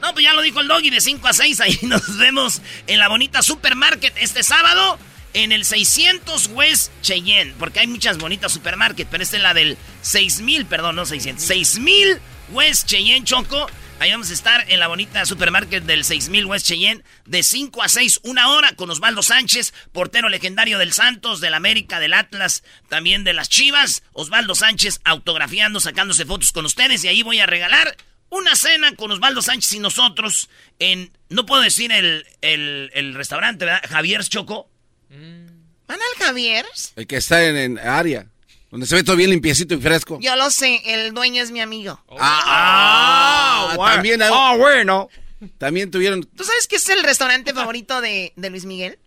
No, 0.00 0.12
pues 0.12 0.24
ya 0.24 0.32
lo 0.32 0.42
dijo 0.42 0.60
el 0.60 0.68
doggy 0.68 0.90
de 0.90 1.00
5 1.00 1.26
a 1.26 1.32
6. 1.32 1.60
Ahí 1.60 1.78
nos 1.82 2.16
vemos 2.18 2.62
en 2.86 2.98
la 2.98 3.08
bonita 3.08 3.42
supermarket 3.42 4.14
este 4.18 4.42
sábado 4.42 4.98
en 5.34 5.52
el 5.52 5.64
600 5.64 6.48
West 6.48 6.92
Cheyenne. 7.02 7.54
Porque 7.58 7.80
hay 7.80 7.86
muchas 7.86 8.18
bonitas 8.18 8.52
supermarket, 8.52 9.08
pero 9.10 9.22
esta 9.22 9.36
es 9.36 9.42
la 9.42 9.54
del 9.54 9.76
6000, 10.02 10.66
perdón, 10.66 10.96
no 10.96 11.06
600. 11.06 11.44
6000 11.44 12.20
West 12.50 12.86
Cheyenne 12.86 13.24
Choco. 13.24 13.68
Ahí 14.00 14.12
vamos 14.12 14.30
a 14.30 14.34
estar 14.34 14.64
en 14.68 14.78
la 14.78 14.86
bonita 14.86 15.26
supermarket 15.26 15.82
del 15.82 16.04
6000 16.04 16.46
West 16.46 16.66
Cheyenne 16.66 17.02
de 17.26 17.42
5 17.42 17.82
a 17.82 17.88
6, 17.88 18.20
una 18.22 18.50
hora 18.50 18.70
con 18.76 18.88
Osvaldo 18.90 19.24
Sánchez, 19.24 19.74
portero 19.90 20.28
legendario 20.28 20.78
del 20.78 20.92
Santos, 20.92 21.40
del 21.40 21.52
América, 21.52 21.98
del 21.98 22.14
Atlas, 22.14 22.62
también 22.88 23.24
de 23.24 23.32
las 23.32 23.48
Chivas. 23.48 24.04
Osvaldo 24.12 24.54
Sánchez 24.54 25.00
autografiando, 25.02 25.80
sacándose 25.80 26.24
fotos 26.24 26.52
con 26.52 26.64
ustedes 26.64 27.02
y 27.02 27.08
ahí 27.08 27.24
voy 27.24 27.40
a 27.40 27.46
regalar 27.46 27.96
una 28.30 28.54
cena 28.54 28.94
con 28.94 29.10
Osvaldo 29.10 29.42
Sánchez 29.42 29.72
y 29.74 29.78
nosotros 29.78 30.48
en, 30.78 31.10
no 31.28 31.46
puedo 31.46 31.62
decir 31.62 31.92
el, 31.92 32.26
el, 32.40 33.14
restaurante, 33.14 33.64
¿verdad? 33.64 33.82
Javier's 33.88 34.28
Choco. 34.28 34.68
Mm. 35.10 35.46
¿Van 35.86 35.98
al 35.98 36.26
Javier's? 36.26 36.92
El 36.96 37.06
que 37.06 37.16
está 37.16 37.44
en, 37.44 37.56
en, 37.56 37.78
área, 37.78 38.26
donde 38.70 38.86
se 38.86 38.94
ve 38.94 39.02
todo 39.02 39.16
bien 39.16 39.30
limpiecito 39.30 39.74
y 39.74 39.80
fresco. 39.80 40.18
Yo 40.20 40.36
lo 40.36 40.50
sé, 40.50 40.82
el 40.84 41.14
dueño 41.14 41.42
es 41.42 41.50
mi 41.50 41.60
amigo. 41.60 42.02
Ah, 42.18 43.74
ah, 43.76 43.76
también. 43.76 44.20
Ah, 44.22 44.54
bueno. 44.58 45.08
También 45.56 45.90
tuvieron. 45.90 46.24
¿Tú 46.24 46.44
sabes 46.44 46.66
qué 46.66 46.76
es 46.76 46.88
el 46.88 47.02
restaurante 47.02 47.54
favorito 47.54 48.00
de, 48.00 48.32
de 48.36 48.50
Luis 48.50 48.64
Miguel? 48.64 48.98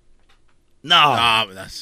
No. 0.81 1.18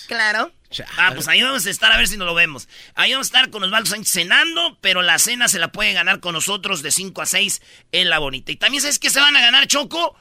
claro. 0.08 0.52
Ah, 0.98 1.12
pues 1.14 1.28
ahí 1.28 1.42
vamos 1.42 1.66
a 1.66 1.70
estar 1.70 1.92
a 1.92 1.98
ver 1.98 2.08
si 2.08 2.18
nos 2.18 2.28
lo 2.28 2.36
vemos. 2.36 2.68
Ahí 2.96 3.12
vamos 3.12 3.28
a 3.28 3.30
estar 3.30 3.50
con 3.50 3.64
Osvaldo 3.64 3.90
Sánchez 3.90 4.14
cenando, 4.14 4.78
pero 4.82 5.02
la 5.02 5.18
cena 5.18 5.48
se 5.48 5.60
la 5.60 5.72
puede 5.72 5.94
ganar 5.94 6.20
con 6.20 6.34
nosotros 6.34 6.82
de 6.84 6.92
5 6.92 7.22
a 7.22 7.26
6 7.26 7.62
en 7.92 8.10
la 8.10 8.20
bonita. 8.20 8.52
Y 8.52 8.56
también 8.56 8.82
sabes 8.82 9.00
que 9.00 9.10
se 9.10 9.20
van 9.20 9.36
a 9.36 9.42
ganar, 9.42 9.68
Choco, 9.68 10.16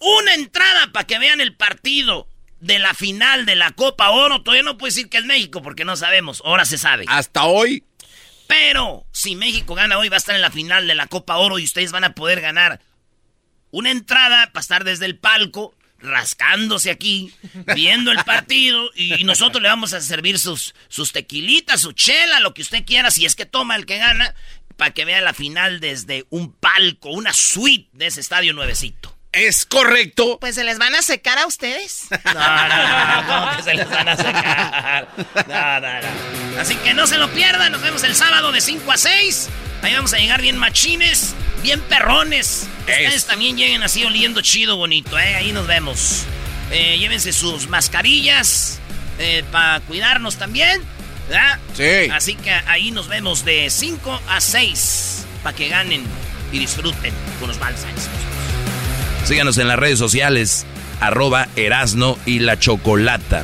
una 0.00 0.34
entrada 0.34 0.90
para 0.92 1.06
que 1.06 1.18
vean 1.18 1.40
el 1.40 1.54
partido 1.54 2.26
de 2.58 2.78
la 2.78 2.94
final 2.94 3.46
de 3.46 3.54
la 3.54 3.70
Copa 3.72 4.10
Oro. 4.10 4.42
Todavía 4.42 4.64
no 4.64 4.76
puedo 4.76 4.88
decir 4.88 5.08
que 5.08 5.18
es 5.18 5.24
México 5.24 5.62
porque 5.62 5.84
no 5.84 5.96
sabemos, 5.96 6.42
ahora 6.44 6.64
se 6.64 6.78
sabe. 6.78 7.04
Hasta 7.08 7.44
hoy. 7.44 7.84
Pero 8.48 9.06
si 9.12 9.36
México 9.36 9.74
gana 9.74 9.98
hoy, 9.98 10.08
va 10.08 10.16
a 10.16 10.18
estar 10.18 10.34
en 10.34 10.42
la 10.42 10.50
final 10.50 10.86
de 10.86 10.94
la 10.94 11.06
Copa 11.06 11.36
Oro 11.36 11.58
y 11.58 11.64
ustedes 11.64 11.92
van 11.92 12.04
a 12.04 12.14
poder 12.14 12.40
ganar 12.40 12.80
una 13.70 13.90
entrada 13.90 14.52
para 14.52 14.60
estar 14.60 14.84
desde 14.84 15.06
el 15.06 15.18
palco, 15.18 15.74
rascándose 16.02 16.90
aquí, 16.90 17.32
viendo 17.74 18.12
el 18.12 18.22
partido 18.24 18.90
y 18.94 19.24
nosotros 19.24 19.62
le 19.62 19.68
vamos 19.68 19.92
a 19.92 20.00
servir 20.00 20.38
sus, 20.38 20.74
sus 20.88 21.12
tequilitas, 21.12 21.80
su 21.80 21.92
chela, 21.92 22.40
lo 22.40 22.54
que 22.54 22.62
usted 22.62 22.84
quiera, 22.84 23.10
si 23.10 23.24
es 23.24 23.36
que 23.36 23.46
toma 23.46 23.76
el 23.76 23.86
que 23.86 23.98
gana, 23.98 24.34
para 24.76 24.92
que 24.92 25.04
vea 25.04 25.20
la 25.20 25.32
final 25.32 25.80
desde 25.80 26.26
un 26.30 26.52
palco, 26.52 27.10
una 27.10 27.32
suite 27.32 27.88
de 27.92 28.06
ese 28.06 28.20
estadio 28.20 28.52
nuevecito. 28.52 29.16
Es 29.32 29.64
correcto. 29.64 30.38
Pues 30.40 30.56
se 30.56 30.64
les 30.64 30.78
van 30.78 30.94
a 30.94 31.00
secar 31.00 31.38
a 31.38 31.46
ustedes. 31.46 32.08
No, 32.24 32.34
no, 32.34 33.22
no, 33.22 33.26
¿cómo 33.26 33.56
que 33.56 33.62
se 33.62 33.74
les 33.74 33.88
van 33.88 34.08
a 34.08 34.16
sacar? 34.16 35.08
No, 35.48 35.80
no, 35.80 36.00
no. 36.00 36.60
Así 36.60 36.76
que 36.76 36.94
no 36.94 37.06
se 37.06 37.16
lo 37.16 37.30
pierdan, 37.30 37.72
nos 37.72 37.80
vemos 37.80 38.02
el 38.04 38.14
sábado 38.14 38.52
de 38.52 38.60
5 38.60 38.92
a 38.92 38.96
6. 38.96 39.48
Ahí 39.82 39.94
vamos 39.94 40.14
a 40.14 40.18
llegar 40.18 40.40
bien 40.40 40.56
machines, 40.56 41.34
bien 41.62 41.80
perrones. 41.80 42.68
Ustedes 42.80 43.26
también 43.26 43.56
lleguen 43.56 43.82
así 43.82 44.04
oliendo 44.04 44.40
chido, 44.40 44.76
bonito, 44.76 45.18
¿eh? 45.18 45.34
Ahí 45.34 45.52
nos 45.52 45.66
vemos. 45.66 46.22
Eh, 46.70 46.98
llévense 46.98 47.32
sus 47.32 47.68
mascarillas 47.68 48.78
eh, 49.18 49.42
para 49.50 49.80
cuidarnos 49.80 50.36
también, 50.36 50.80
¿verdad? 51.28 51.58
Sí. 51.76 52.10
Así 52.12 52.36
que 52.36 52.50
ahí 52.50 52.92
nos 52.92 53.08
vemos 53.08 53.44
de 53.44 53.68
5 53.70 54.22
a 54.28 54.40
6 54.40 55.24
para 55.42 55.56
que 55.56 55.68
ganen 55.68 56.04
y 56.52 56.60
disfruten 56.60 57.12
con 57.40 57.48
los 57.48 57.58
balsas. 57.58 57.90
Síganos 59.24 59.58
en 59.58 59.66
las 59.66 59.78
redes 59.78 59.98
sociales, 59.98 60.64
arroba 61.00 61.48
Erasno 61.56 62.18
y 62.24 62.38
la 62.38 62.58
Chocolata. 62.58 63.42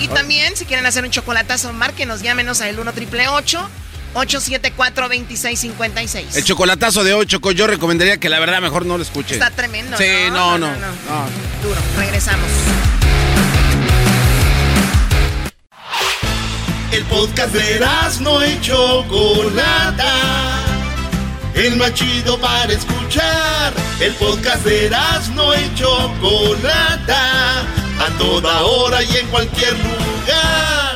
Y 0.00 0.08
también, 0.08 0.56
si 0.56 0.64
quieren 0.64 0.86
hacer 0.86 1.04
un 1.04 1.10
chocolatazo, 1.10 1.72
márquenos, 1.72 2.22
llámenos 2.22 2.60
al 2.62 2.78
1 2.78 2.92
triple 2.92 3.28
874 3.28 3.87
2656 4.26 6.36
El 6.36 6.44
chocolatazo 6.44 7.04
de 7.04 7.14
hoy, 7.14 7.26
Choco, 7.26 7.52
yo 7.52 7.66
recomendaría 7.66 8.18
que 8.18 8.28
la 8.28 8.38
verdad 8.38 8.60
mejor 8.60 8.86
no 8.86 8.96
lo 8.96 9.02
escuchen. 9.02 9.34
Está 9.34 9.50
tremendo. 9.50 9.96
Sí, 9.96 10.04
no, 10.30 10.58
no. 10.58 10.70
no, 10.70 10.76
Duro. 11.62 11.80
Regresamos. 11.96 12.48
El 16.90 17.04
podcast 17.04 17.52
de 17.52 17.80
no 18.20 18.44
y 18.44 18.60
Chocolata. 18.60 20.14
El 21.54 21.76
más 21.76 21.94
chido 21.94 22.38
para 22.40 22.72
escuchar. 22.72 23.72
El 24.00 24.14
podcast 24.14 24.64
de 24.64 24.90
no 25.34 25.54
y 25.54 25.74
Chocolata. 25.74 27.60
A 27.60 28.18
toda 28.18 28.62
hora 28.62 29.02
y 29.02 29.16
en 29.16 29.26
cualquier 29.28 29.74
lugar. 29.74 30.87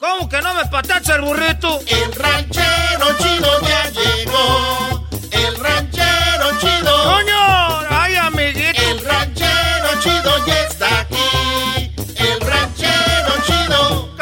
¿Cómo 0.00 0.30
que 0.30 0.40
no 0.40 0.54
me 0.54 0.64
patacha 0.64 1.16
el 1.16 1.20
burrito? 1.20 1.78
El 1.86 2.12
ranchero 2.14 3.06
chido 3.18 3.60
ya 3.60 3.90
llegó. 3.90 5.06
El 5.30 5.56
ranchero 5.56 6.58
chido. 6.58 7.04
¡Coño! 7.04 7.80
¡Ay, 7.90 8.16
amiguito! 8.16 8.80
El 8.80 9.04
ranchero 9.04 9.88
chido 10.02 10.46
ya 10.46 10.62
está 10.62 11.00
aquí. 11.00 11.92
El 12.16 12.40
ranchero 12.40 13.32
chido. 13.46 14.16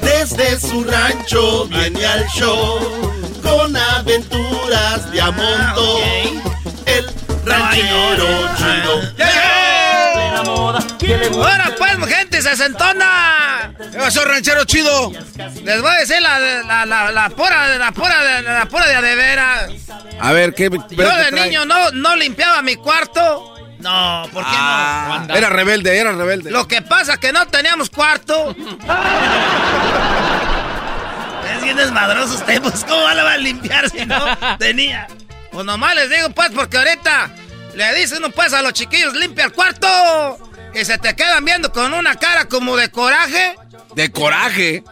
Desde 0.00 0.58
su 0.58 0.84
rancho 0.84 1.66
viene 1.66 2.06
al 2.06 2.26
show. 2.28 2.80
Con 3.42 3.76
aventuras 3.76 5.12
de 5.12 5.20
a 5.20 5.30
montón. 5.32 6.42
El 6.86 7.14
ranchero 7.44 8.26
chido. 8.56 9.20
Ahora 10.46 11.74
pues, 11.76 12.14
gente 12.14 12.40
sesentona. 12.42 13.72
¿Qué 13.92 13.98
pasó, 13.98 14.24
ranchero 14.24 14.64
chido? 14.64 15.12
Les 15.64 15.80
voy 15.82 15.90
a 15.90 15.98
decir 15.98 16.20
la, 16.22 16.38
la, 16.38 16.86
la, 16.86 17.10
la 17.12 17.28
pura, 17.30 17.76
la 17.78 17.92
pura, 17.92 18.22
de- 18.22 18.42
la 18.42 18.66
pura 18.66 18.86
de 18.86 18.94
a 18.96 19.02
de 19.02 19.14
veras. 19.14 19.70
A 20.20 20.32
ver, 20.32 20.54
¿qué? 20.54 20.70
Yo 20.70 21.16
de 21.16 21.32
niño 21.32 21.64
no, 21.64 21.90
no 21.92 22.16
limpiaba 22.16 22.62
mi 22.62 22.76
cuarto. 22.76 23.54
No, 23.78 24.28
¿por 24.32 24.42
qué 24.44 24.50
Ah, 24.52 25.24
no? 25.26 25.34
era 25.34 25.48
rebelde, 25.48 25.98
era 25.98 26.12
rebelde. 26.12 26.50
Lo 26.50 26.68
que 26.68 26.82
pasa 26.82 27.16
que 27.16 27.32
no 27.32 27.46
teníamos 27.46 27.88
cuarto. 27.88 28.50
es 31.56 31.62
bien 31.62 31.76
desmadroso 31.76 32.34
usted, 32.34 32.60
pues 32.60 32.84
¿cómo 32.84 33.02
va 33.02 33.32
a 33.32 33.36
limpiar 33.38 33.88
si 33.90 34.04
no 34.04 34.18
tenía? 34.58 35.06
Pues 35.50 35.64
nomás 35.64 35.94
les 35.94 36.10
digo 36.10 36.28
pues 36.30 36.50
porque 36.54 36.76
ahorita 36.78 37.30
le 37.74 37.94
dice 37.94 38.16
uno 38.18 38.30
pues 38.30 38.52
a 38.52 38.62
los 38.62 38.72
chiquillos 38.72 39.14
limpia 39.14 39.44
el 39.44 39.52
cuarto 39.52 39.88
y 40.74 40.84
se 40.84 40.98
te 40.98 41.14
quedan 41.14 41.44
viendo 41.44 41.72
con 41.72 41.92
una 41.92 42.14
cara 42.16 42.46
como 42.46 42.76
de 42.76 42.90
coraje. 42.90 43.56
De 43.94 44.10
coraje. 44.10 44.84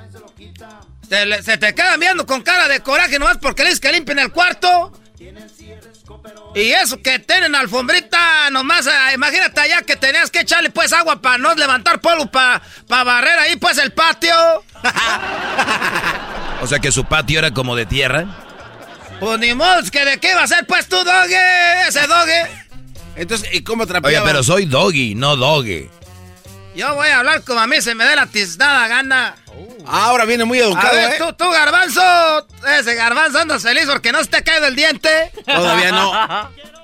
Se, 1.08 1.56
te 1.56 1.74
quedan 1.74 1.98
viendo 2.00 2.26
con 2.26 2.42
cara 2.42 2.68
de 2.68 2.80
coraje 2.80 3.18
nomás 3.18 3.38
porque 3.38 3.62
le 3.62 3.70
dices 3.70 3.80
que 3.80 3.92
limpien 3.92 4.18
el 4.18 4.32
cuarto. 4.32 4.92
Y 6.54 6.70
eso 6.72 7.00
que 7.00 7.18
tienen 7.18 7.54
alfombrita, 7.54 8.50
nomás, 8.50 8.86
eh, 8.86 9.14
imagínate 9.14 9.60
allá 9.60 9.82
que 9.82 9.96
tenías 9.96 10.30
que 10.30 10.40
echarle 10.40 10.70
pues 10.70 10.92
agua 10.92 11.20
para 11.20 11.38
no 11.38 11.54
levantar 11.54 12.00
polvo, 12.00 12.30
para 12.30 12.60
barrer 12.88 13.38
ahí 13.38 13.56
pues 13.56 13.78
el 13.78 13.92
patio. 13.92 14.34
O 16.60 16.66
sea 16.66 16.80
que 16.80 16.90
su 16.90 17.04
patio 17.04 17.38
era 17.38 17.52
como 17.52 17.76
de 17.76 17.86
tierra. 17.86 18.26
Pues 19.20 19.38
ni 19.38 19.54
modo, 19.54 19.80
que 19.92 20.04
de 20.04 20.18
qué 20.18 20.34
va 20.34 20.42
a 20.42 20.48
ser 20.48 20.66
pues 20.66 20.88
tu 20.88 20.96
doge, 20.96 21.88
ese 21.88 22.04
doge. 22.08 22.67
Entonces, 23.18 23.48
¿y 23.52 23.62
cómo 23.62 23.82
Oye, 23.82 23.90
trapeaba? 23.92 24.24
pero 24.26 24.42
soy 24.42 24.64
doggy, 24.64 25.14
no 25.14 25.36
doge. 25.36 25.90
Yo 26.74 26.94
voy 26.94 27.08
a 27.08 27.18
hablar 27.18 27.42
como 27.42 27.58
a 27.58 27.66
mí 27.66 27.80
se 27.82 27.94
me 27.96 28.04
dé 28.04 28.14
la 28.14 28.26
tiznada 28.26 28.86
gana. 28.86 29.34
Ahora 29.84 30.24
viene 30.24 30.44
muy 30.44 30.60
A 30.60 30.66
educado, 30.66 30.94
ver, 30.94 31.12
¿eh? 31.12 31.16
tú, 31.18 31.32
tú, 31.32 31.50
garbanzo, 31.50 32.00
ese 32.78 32.94
garbanzo 32.94 33.40
andas 33.40 33.62
feliz 33.64 33.86
porque 33.90 34.12
no 34.12 34.20
se 34.22 34.26
te 34.30 34.36
ha 34.36 34.42
caído 34.44 34.66
el 34.68 34.76
diente. 34.76 35.32
Todavía 35.44 35.90
no. 35.90 36.12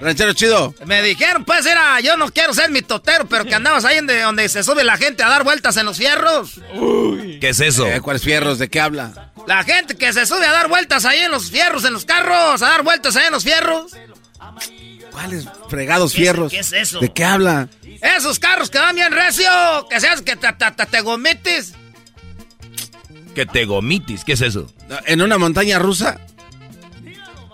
Ranchero 0.00 0.32
chido. 0.32 0.74
Me 0.84 1.00
dijeron, 1.02 1.44
pues, 1.44 1.64
era, 1.66 2.00
yo 2.00 2.16
no 2.16 2.28
quiero 2.32 2.52
ser 2.52 2.70
mi 2.70 2.82
totero, 2.82 3.26
pero 3.28 3.44
que 3.44 3.54
andabas 3.54 3.84
ahí 3.84 3.96
donde, 3.96 4.20
donde 4.20 4.48
se 4.48 4.64
sube 4.64 4.82
la 4.82 4.96
gente 4.96 5.22
a 5.22 5.28
dar 5.28 5.44
vueltas 5.44 5.76
en 5.76 5.86
los 5.86 5.96
fierros. 5.98 6.60
¿Qué 7.40 7.50
es 7.50 7.60
eso? 7.60 7.86
Eh, 7.86 8.00
¿Cuáles 8.00 8.24
fierros? 8.24 8.58
¿De 8.58 8.68
qué 8.68 8.80
habla? 8.80 9.30
La 9.46 9.62
gente 9.62 9.96
que 9.96 10.12
se 10.12 10.26
sube 10.26 10.44
a 10.44 10.50
dar 10.52 10.66
vueltas 10.68 11.04
ahí 11.04 11.20
en 11.20 11.30
los 11.30 11.50
fierros, 11.52 11.84
en 11.84 11.92
los 11.92 12.04
carros, 12.04 12.60
a 12.62 12.66
dar 12.66 12.82
vueltas 12.82 13.14
ahí 13.14 13.26
en 13.26 13.32
los 13.32 13.44
fierros. 13.44 13.92
¿Cuáles 15.14 15.46
fregados 15.70 16.12
¿Qué 16.12 16.16
es- 16.18 16.22
fierros? 16.22 16.50
qué 16.52 16.58
es 16.58 16.72
eso? 16.72 16.98
¿De 17.00 17.10
qué 17.12 17.24
habla? 17.24 17.68
Esos 18.02 18.38
carros 18.38 18.68
que 18.68 18.78
dan 18.78 18.94
bien 18.96 19.12
recio, 19.12 19.48
que 19.88 19.98
seas 20.00 20.20
que 20.22 20.36
te, 20.36 20.52
te, 20.52 20.70
te- 20.72 20.86
te 20.86 21.00
gomitis. 21.00 21.72
Que 23.34 23.46
te 23.46 23.64
gomitis, 23.64 24.24
¿qué 24.24 24.32
es 24.34 24.40
eso? 24.42 24.70
¿En 25.06 25.22
una 25.22 25.38
montaña 25.38 25.78
rusa? 25.78 26.20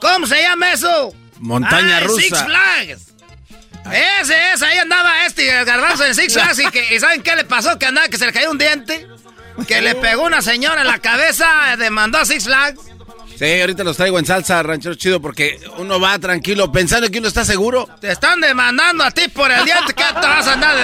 ¿Cómo 0.01 0.27
se 0.27 0.43
llama 0.43 0.73
eso? 0.73 1.15
Montaña 1.39 1.99
Ah, 1.99 2.01
en 2.01 2.09
rusa. 2.09 2.21
Six 2.23 2.43
Flags. 2.45 3.07
Ese, 4.21 4.53
ese, 4.53 4.65
ahí 4.67 4.79
andaba 4.79 5.25
este 5.27 5.47
garbanzo 5.65 6.05
en 6.05 6.15
Six 6.15 6.33
Flags 6.35 6.59
y, 6.59 6.67
que, 6.71 6.95
y 6.95 7.01
¿saben 7.01 7.23
qué 7.23 7.35
le 7.37 7.45
pasó? 7.45 7.79
Que 7.79 7.87
andaba, 7.87 8.09
que 8.09 8.19
se 8.19 8.27
le 8.27 8.33
cayó 8.33 8.51
un 8.51 8.59
diente, 8.59 9.07
que 9.67 9.81
le 9.81 9.95
pegó 9.95 10.25
una 10.25 10.43
señora 10.43 10.83
en 10.83 10.87
la 10.87 10.99
cabeza, 10.99 11.77
demandó 11.79 12.19
a 12.19 12.25
Six 12.27 12.45
Flags. 12.45 12.79
Sí, 13.41 13.59
ahorita 13.59 13.85
los 13.85 13.97
traigo 13.97 14.19
en 14.19 14.27
salsa, 14.27 14.63
ranchero 14.63 14.95
chido, 14.97 15.19
porque 15.19 15.59
uno 15.79 15.99
va 15.99 16.19
tranquilo 16.19 16.71
pensando 16.71 17.11
que 17.11 17.21
uno 17.21 17.29
está 17.29 17.43
seguro. 17.43 17.89
Te 17.99 18.13
están 18.13 18.39
demandando 18.39 19.03
a 19.03 19.11
ti 19.11 19.29
por 19.29 19.51
el 19.51 19.65
diente, 19.65 19.95
¿qué 19.95 20.05
te 20.05 20.27
vas 20.27 20.47
a 20.47 20.53
andar 20.53 20.77
de... 20.77 20.83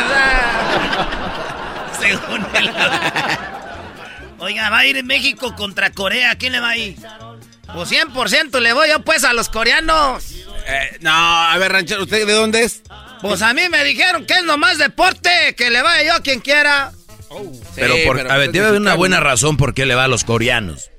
Según 2.01 2.47
el... 2.55 2.71
Oiga, 4.39 4.71
va 4.71 4.79
a 4.79 4.87
ir 4.87 4.97
en 4.97 5.07
México 5.07 5.55
contra 5.55 5.91
Corea, 5.91 6.37
¿quién 6.37 6.53
le 6.55 6.61
va 6.61 6.71
a 6.71 6.77
ir? 6.79 6.97
Pues 7.75 7.93
100% 7.93 8.59
le 8.61 8.73
voy 8.73 8.89
yo 8.89 9.01
pues 9.01 9.25
a 9.25 9.35
los 9.35 9.51
coreanos. 9.51 10.25
Eh, 10.67 10.97
no, 11.01 11.13
a 11.13 11.59
ver, 11.59 11.73
ranchero, 11.73 12.05
¿usted 12.05 12.27
de 12.27 12.33
dónde 12.33 12.63
es? 12.63 12.83
Pues 13.21 13.43
a 13.43 13.53
mí 13.53 13.69
me 13.71 13.85
dijeron 13.85 14.25
que 14.25 14.33
es 14.33 14.45
nomás 14.45 14.79
deporte, 14.79 15.55
que 15.59 15.69
le 15.69 15.83
vaya 15.83 16.05
yo 16.05 16.15
a 16.15 16.21
quien 16.21 16.41
quiera. 16.41 16.93
pero, 17.75 17.97
Sí, 17.97 18.03
por, 18.07 18.17
pero 18.17 18.33
a 18.33 18.39
ver, 18.39 18.47
es 18.47 18.53
debe 18.55 18.69
haber 18.69 18.81
una 18.81 18.95
buena 18.95 19.21
razón 19.21 19.59
por 19.59 19.75
qué 19.75 19.85
le 19.85 19.95
va 19.95 20.05
a 20.05 20.09
los 20.09 20.25
coreanos. 20.25 20.91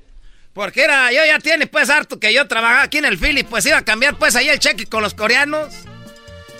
Porque 0.58 0.82
era, 0.82 1.12
yo 1.12 1.24
ya 1.24 1.38
tiene 1.38 1.68
pues 1.68 1.88
harto 1.88 2.18
que 2.18 2.34
yo 2.34 2.48
trabajaba 2.48 2.82
aquí 2.82 2.98
en 2.98 3.04
el 3.04 3.16
Philly, 3.16 3.44
pues 3.44 3.64
iba 3.66 3.78
a 3.78 3.84
cambiar 3.84 4.18
pues 4.18 4.34
ahí 4.34 4.48
el 4.48 4.58
cheque 4.58 4.86
con 4.86 5.04
los 5.04 5.14
coreanos. 5.14 5.72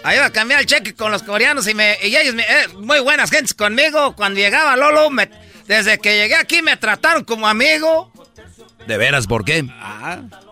Ahí 0.04 0.18
iba 0.18 0.26
a 0.26 0.30
cambiar 0.30 0.60
el 0.60 0.66
cheque 0.66 0.94
con 0.94 1.10
los 1.10 1.24
coreanos 1.24 1.66
y, 1.66 1.74
me, 1.74 1.98
y 2.04 2.16
ellos, 2.16 2.32
me, 2.32 2.44
eh, 2.44 2.68
muy 2.78 3.00
buenas 3.00 3.28
gentes 3.28 3.54
conmigo. 3.54 4.14
Cuando 4.14 4.38
llegaba 4.38 4.76
Lolo, 4.76 5.10
me- 5.10 5.28
desde 5.66 5.98
que 5.98 6.16
llegué 6.16 6.36
aquí 6.36 6.62
me 6.62 6.76
trataron 6.76 7.24
como 7.24 7.48
amigo. 7.48 8.12
¿De 8.86 8.96
veras 8.98 9.26
por 9.26 9.44
qué? 9.44 9.64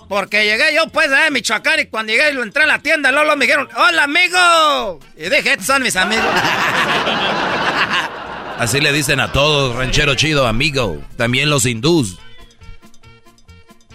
Porque 0.08 0.44
llegué 0.44 0.74
yo 0.74 0.88
pues 0.88 1.12
a 1.12 1.30
Michoacán 1.30 1.78
y 1.78 1.86
cuando 1.86 2.12
llegué 2.12 2.30
y 2.30 2.34
lo 2.34 2.42
entré 2.42 2.64
a 2.64 2.66
la 2.66 2.80
tienda, 2.80 3.12
Lolo 3.12 3.36
me 3.36 3.44
dijeron, 3.44 3.68
hola 3.76 4.02
amigo. 4.02 4.98
Y 5.16 5.30
dije, 5.30 5.52
estos 5.52 5.66
son 5.66 5.84
mis 5.84 5.94
amigos. 5.94 6.26
Así 8.58 8.80
le 8.80 8.92
dicen 8.92 9.20
a 9.20 9.30
todos, 9.30 9.76
ranchero 9.76 10.16
chido, 10.16 10.48
amigo. 10.48 11.00
También 11.16 11.48
los 11.48 11.64
hindús. 11.64 12.18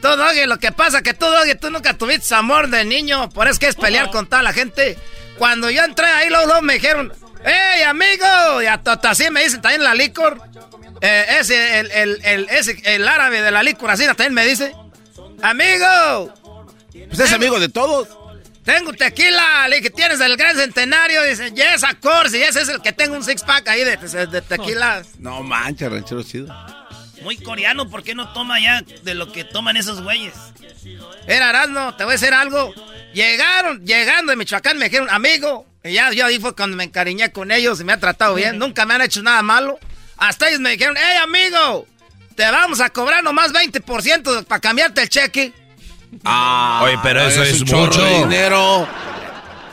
Tú, 0.02 0.08
Doggy, 0.08 0.46
lo 0.48 0.58
que 0.58 0.72
pasa 0.72 1.02
que 1.02 1.14
tú, 1.14 1.26
Doggy, 1.26 1.56
tú 1.56 1.70
nunca 1.70 1.94
tuviste 1.94 2.34
amor 2.34 2.70
de 2.70 2.84
niño. 2.86 3.30
Por 3.30 3.48
eso 3.48 3.60
que 3.60 3.68
es 3.68 3.76
pelear 3.76 4.10
con 4.10 4.28
toda 4.28 4.42
la 4.42 4.54
gente. 4.54 4.98
Cuando 5.38 5.70
yo 5.70 5.84
entré 5.84 6.08
ahí, 6.08 6.30
los 6.30 6.48
dos 6.48 6.62
me 6.62 6.74
dijeron, 6.74 7.14
¡Hey, 7.44 7.84
amigo! 7.84 8.62
Y 8.62 8.68
a 8.68 8.78
Tota 8.78 9.12
así 9.12 9.30
me 9.32 9.44
dicen 9.44 9.62
también 9.62 9.84
la 9.84 9.94
licor. 9.94 10.42
Eh, 11.02 11.38
ese, 11.40 11.80
el, 11.80 11.92
el, 11.92 12.20
el, 12.24 12.50
ese, 12.50 12.80
el 12.84 13.08
árabe 13.08 13.42
de 13.42 13.52
la 13.52 13.64
licor 13.64 13.90
así 13.90 14.06
también 14.06 14.34
me 14.34 14.46
dice, 14.46 14.74
amigo. 15.42 16.34
Pues 16.92 17.20
es 17.20 17.34
amigo 17.34 17.60
de 17.60 17.70
todos. 17.70 18.08
Tengo 18.64 18.94
tequila, 18.94 19.68
le 19.70 19.78
dije, 19.78 19.90
tienes 19.90 20.20
el 20.20 20.38
gran 20.38 20.56
centenario. 20.56 21.24
Dice, 21.24 21.52
yes, 21.52 21.84
of 21.84 21.96
course. 22.02 22.38
Y 22.38 22.44
ese 22.44 22.62
es 22.62 22.70
el 22.70 22.82
que 22.82 22.92
tengo 22.92 23.16
un 23.16 23.24
six 23.24 23.42
pack 23.44 23.68
ahí 23.68 23.84
de, 23.84 23.98
de 23.98 24.42
tequila. 24.42 25.02
No 25.18 25.42
manches, 25.42 25.92
ranchero 25.92 26.22
chido. 26.22 26.54
Muy 27.22 27.38
coreano, 27.38 27.90
¿por 27.90 28.04
qué 28.04 28.16
no 28.16 28.34
toma 28.34 28.60
ya 28.60 28.82
de 28.82 29.14
lo 29.14 29.32
que 29.32 29.44
toman 29.44 29.78
esos 29.78 30.02
güeyes? 30.02 30.34
Era 31.28 31.50
Arasno, 31.50 31.96
te 31.96 32.04
voy 32.04 32.14
a 32.14 32.18
decir 32.18 32.34
algo. 32.34 32.74
Llegaron, 33.14 33.86
llegando 33.86 34.32
de 34.32 34.38
Michoacán, 34.38 34.78
me 34.78 34.86
dijeron, 34.86 35.10
amigo. 35.10 35.68
Y 35.84 35.94
ya 35.94 36.12
yo 36.12 36.26
ahí 36.26 36.40
fue 36.40 36.56
cuando 36.56 36.78
me 36.78 36.84
encariñé 36.84 37.32
con 37.32 37.52
ellos 37.52 37.80
y 37.80 37.84
me 37.84 37.94
ha 37.94 38.00
tratado 38.00 38.36
bien. 38.36 38.58
Nunca 38.58 38.86
me 38.86 38.94
han 38.94 39.02
hecho 39.02 39.22
nada 39.22 39.42
malo. 39.42 39.80
Hasta 40.18 40.50
ellos 40.50 40.60
me 40.60 40.72
dijeron, 40.72 40.96
hey, 40.98 41.18
amigo, 41.22 41.88
te 42.36 42.50
vamos 42.50 42.80
a 42.80 42.90
cobrar 42.90 43.24
nomás 43.24 43.52
20% 43.52 44.46
para 44.46 44.62
cambiarte 44.62 45.02
el 45.02 45.10
cheque. 45.10 45.54
Ah, 46.24 46.82
Oye, 46.84 47.00
pero 47.02 47.22
eso 47.22 47.44
es, 47.44 47.66
mucho 47.72 48.06
dinero. 48.06 48.88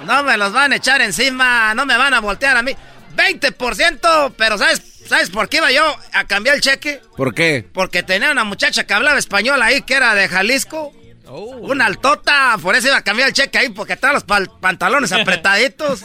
No 0.06 0.22
me 0.22 0.36
los 0.36 0.52
van 0.52 0.72
a 0.72 0.76
echar 0.76 1.00
encima, 1.02 1.74
no 1.74 1.84
me 1.84 1.96
van 1.96 2.14
a 2.14 2.20
voltear 2.20 2.56
a 2.56 2.62
mí. 2.62 2.74
20%, 3.16 4.32
pero 4.36 4.56
¿sabes, 4.56 4.97
¿sabes 5.08 5.30
por 5.30 5.48
qué 5.48 5.58
iba 5.58 5.72
yo 5.72 5.96
a 6.12 6.24
cambiar 6.24 6.56
el 6.56 6.60
cheque? 6.60 7.00
¿Por 7.16 7.34
qué? 7.34 7.66
Porque 7.72 8.02
tenía 8.02 8.30
una 8.30 8.44
muchacha 8.44 8.86
que 8.86 8.94
hablaba 8.94 9.18
español 9.18 9.60
ahí, 9.62 9.82
que 9.82 9.94
era 9.94 10.14
de 10.14 10.28
Jalisco. 10.28 10.92
Una 11.26 11.86
altota, 11.86 12.56
por 12.62 12.74
eso 12.74 12.88
iba 12.88 12.96
a 12.96 13.04
cambiar 13.04 13.28
el 13.28 13.34
cheque 13.34 13.58
ahí, 13.58 13.68
porque 13.68 13.92
estaban 13.94 14.14
los 14.14 14.24
pantalones 14.60 15.12
apretaditos. 15.12 16.00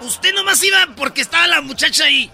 Usted 0.00 0.32
nomás 0.32 0.62
iba 0.62 0.86
porque 0.96 1.20
estaba 1.20 1.46
la 1.46 1.60
muchacha 1.60 2.04
ahí. 2.04 2.30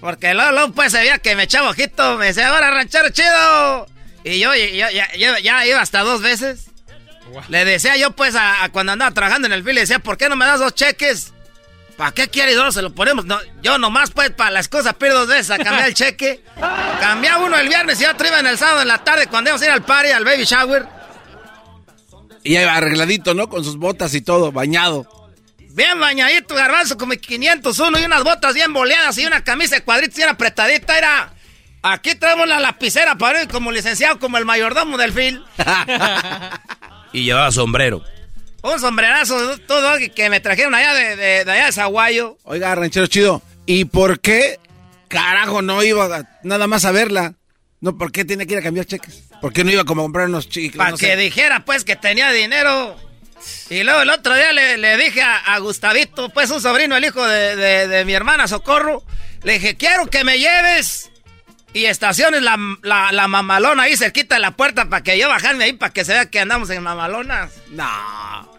Porque 0.00 0.34
luego, 0.34 0.52
luego 0.52 0.72
pues 0.72 0.92
se 0.92 0.98
veía 0.98 1.18
que 1.18 1.36
me 1.36 1.44
echaba 1.44 1.70
ojito, 1.70 2.18
me 2.18 2.26
decía, 2.26 2.48
ahora 2.48 2.70
ranchero 2.70 3.10
chido. 3.10 3.86
Y 4.24 4.40
yo, 4.40 4.50
ya, 4.54 5.66
iba 5.66 5.80
hasta 5.80 6.00
dos 6.00 6.22
veces. 6.22 6.66
Le 7.48 7.64
decía 7.64 7.96
yo, 7.96 8.12
pues, 8.12 8.34
a, 8.36 8.68
cuando 8.72 8.92
andaba 8.92 9.12
trabajando 9.12 9.46
en 9.46 9.52
el 9.52 9.62
film, 9.62 9.74
le 9.74 9.82
decía, 9.82 9.98
¿por 9.98 10.16
qué 10.16 10.28
no 10.28 10.36
me 10.36 10.46
das 10.46 10.60
dos 10.60 10.74
cheques? 10.74 11.34
¿Para 11.98 12.12
qué 12.12 12.28
quieres? 12.28 12.54
No 12.54 12.70
se 12.70 12.80
lo 12.80 12.94
ponemos. 12.94 13.24
No, 13.24 13.40
yo 13.60 13.76
nomás, 13.76 14.12
pues, 14.12 14.30
para 14.30 14.52
las 14.52 14.68
cosas 14.68 14.94
pierdo 14.94 15.26
dos 15.26 15.28
veces 15.28 15.50
a 15.50 15.58
cambiar 15.58 15.88
el 15.88 15.94
cheque. 15.94 16.44
Cambiaba 17.00 17.44
uno 17.44 17.58
el 17.58 17.68
viernes 17.68 18.00
y 18.00 18.04
otro 18.04 18.28
iba 18.28 18.38
en 18.38 18.46
el 18.46 18.56
sábado 18.56 18.82
en 18.82 18.88
la 18.88 19.02
tarde 19.02 19.26
cuando 19.26 19.50
íbamos 19.50 19.62
a 19.62 19.66
ir 19.66 19.72
al 19.72 19.82
party, 19.82 20.10
al 20.12 20.24
baby 20.24 20.44
shower. 20.44 20.86
Y 22.44 22.54
arregladito, 22.54 23.34
¿no? 23.34 23.48
Con 23.48 23.64
sus 23.64 23.76
botas 23.76 24.14
y 24.14 24.20
todo, 24.20 24.52
bañado. 24.52 25.06
Bien 25.70 25.98
bañadito, 25.98 26.54
garbanzo, 26.54 26.96
como 26.96 27.14
501 27.14 27.98
y 27.98 28.04
unas 28.04 28.22
botas 28.22 28.54
bien 28.54 28.72
boleadas 28.72 29.18
y 29.18 29.26
una 29.26 29.42
camisa 29.42 29.74
de 29.74 29.82
cuadritos 29.82 30.16
bien 30.16 30.28
apretadita. 30.28 30.96
Era 30.96 31.32
Aquí 31.82 32.14
traemos 32.14 32.46
la 32.46 32.60
lapicera 32.60 33.16
para 33.16 33.42
ir 33.42 33.48
como 33.48 33.72
licenciado, 33.72 34.20
como 34.20 34.38
el 34.38 34.44
mayordomo 34.44 34.96
del 34.98 35.12
film. 35.12 35.42
y 37.12 37.24
llevaba 37.24 37.50
sombrero. 37.50 38.04
Un 38.62 38.80
sombrerazo, 38.80 39.58
todo 39.58 39.96
que 40.14 40.30
me 40.30 40.40
trajeron 40.40 40.74
allá 40.74 40.92
de, 40.94 41.16
de, 41.16 41.50
allá 41.50 41.66
de 41.66 41.72
Zaguayo. 41.72 42.36
Oiga, 42.44 42.74
ranchero 42.74 43.06
chido, 43.06 43.42
¿y 43.66 43.84
por 43.84 44.20
qué 44.20 44.58
carajo 45.06 45.62
no 45.62 45.82
iba 45.82 46.26
nada 46.42 46.66
más 46.66 46.84
a 46.84 46.90
verla? 46.90 47.34
No, 47.80 47.96
¿por 47.96 48.10
qué 48.10 48.24
tiene 48.24 48.46
que 48.46 48.54
ir 48.54 48.58
a 48.58 48.62
cambiar 48.62 48.86
cheques? 48.86 49.22
¿Por 49.40 49.52
qué 49.52 49.62
no 49.62 49.70
iba 49.70 49.84
como 49.84 50.02
a 50.02 50.04
comprar 50.04 50.28
unos 50.28 50.48
chicos? 50.48 50.78
Para 50.78 50.96
que 50.96 51.16
dijera, 51.16 51.64
pues, 51.64 51.84
que 51.84 51.94
tenía 51.94 52.32
dinero. 52.32 52.96
Y 53.70 53.84
luego 53.84 54.02
el 54.02 54.10
otro 54.10 54.34
día 54.34 54.52
le, 54.52 54.96
dije 54.96 55.22
a, 55.22 55.56
Gustavito, 55.60 56.28
pues, 56.30 56.50
un 56.50 56.60
sobrino, 56.60 56.96
el 56.96 57.04
hijo 57.04 57.24
de, 57.24 57.86
de 57.86 58.04
mi 58.04 58.14
hermana 58.14 58.48
Socorro, 58.48 59.04
le 59.44 59.54
dije, 59.54 59.76
quiero 59.76 60.06
que 60.06 60.24
me 60.24 60.40
lleves 60.40 61.12
y 61.72 61.84
estaciones 61.84 62.42
la, 62.42 62.58
la, 62.82 63.28
mamalona 63.28 63.84
ahí 63.84 63.96
cerquita 63.96 64.36
de 64.36 64.40
la 64.40 64.52
puerta 64.52 64.88
para 64.88 65.02
que 65.02 65.18
yo 65.18 65.28
bajarme 65.28 65.64
ahí 65.64 65.72
para 65.74 65.92
que 65.92 66.04
se 66.04 66.12
vea 66.12 66.26
que 66.26 66.40
andamos 66.40 66.70
en 66.70 66.82
mamalonas. 66.82 67.52
No. 67.70 68.58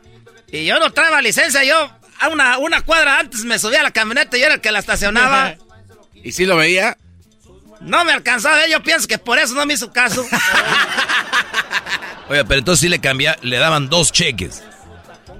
Y 0.51 0.65
yo 0.65 0.79
no 0.79 0.91
traía 0.91 1.21
licencia, 1.21 1.63
yo 1.63 1.91
a 2.19 2.27
una, 2.29 2.57
una 2.57 2.81
cuadra 2.81 3.19
antes 3.19 3.45
me 3.45 3.57
subía 3.59 3.79
a 3.79 3.83
la 3.83 3.91
camioneta 3.91 4.37
y 4.37 4.41
yo 4.41 4.45
era 4.45 4.55
el 4.55 4.61
que 4.61 4.71
la 4.71 4.79
estacionaba. 4.79 5.55
¿Y 6.13 6.31
si 6.31 6.45
lo 6.45 6.57
veía? 6.57 6.97
No 7.81 8.03
me 8.03 8.11
alcanzaba, 8.11 8.67
yo 8.67 8.83
pienso 8.83 9.07
que 9.07 9.17
por 9.17 9.39
eso 9.39 9.53
no 9.55 9.65
me 9.65 9.73
hizo 9.73 9.91
caso. 9.91 10.25
Oye, 12.29 12.43
pero 12.45 12.59
entonces 12.59 12.81
sí 12.81 12.89
le 12.89 12.99
cambia, 12.99 13.37
le 13.41 13.57
daban 13.57 13.89
dos 13.89 14.11
cheques. 14.11 14.63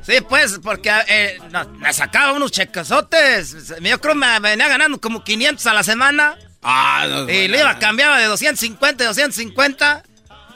Sí, 0.01 0.21
pues, 0.27 0.59
porque 0.63 0.91
eh, 1.07 1.37
me 1.77 1.93
sacaba 1.93 2.31
unos 2.31 2.51
chequesotes. 2.51 3.75
Yo 3.81 4.01
creo 4.01 4.13
que 4.13 4.19
me 4.19 4.39
venía 4.39 4.67
ganando 4.69 4.99
como 4.99 5.23
500 5.23 5.67
a 5.67 5.73
la 5.73 5.83
semana. 5.83 6.37
Ah, 6.61 7.25
y 7.27 7.47
le 7.47 7.59
iba, 7.59 7.79
cambiaba 7.79 8.19
de 8.19 8.25
250 8.25 9.05
250. 9.05 10.03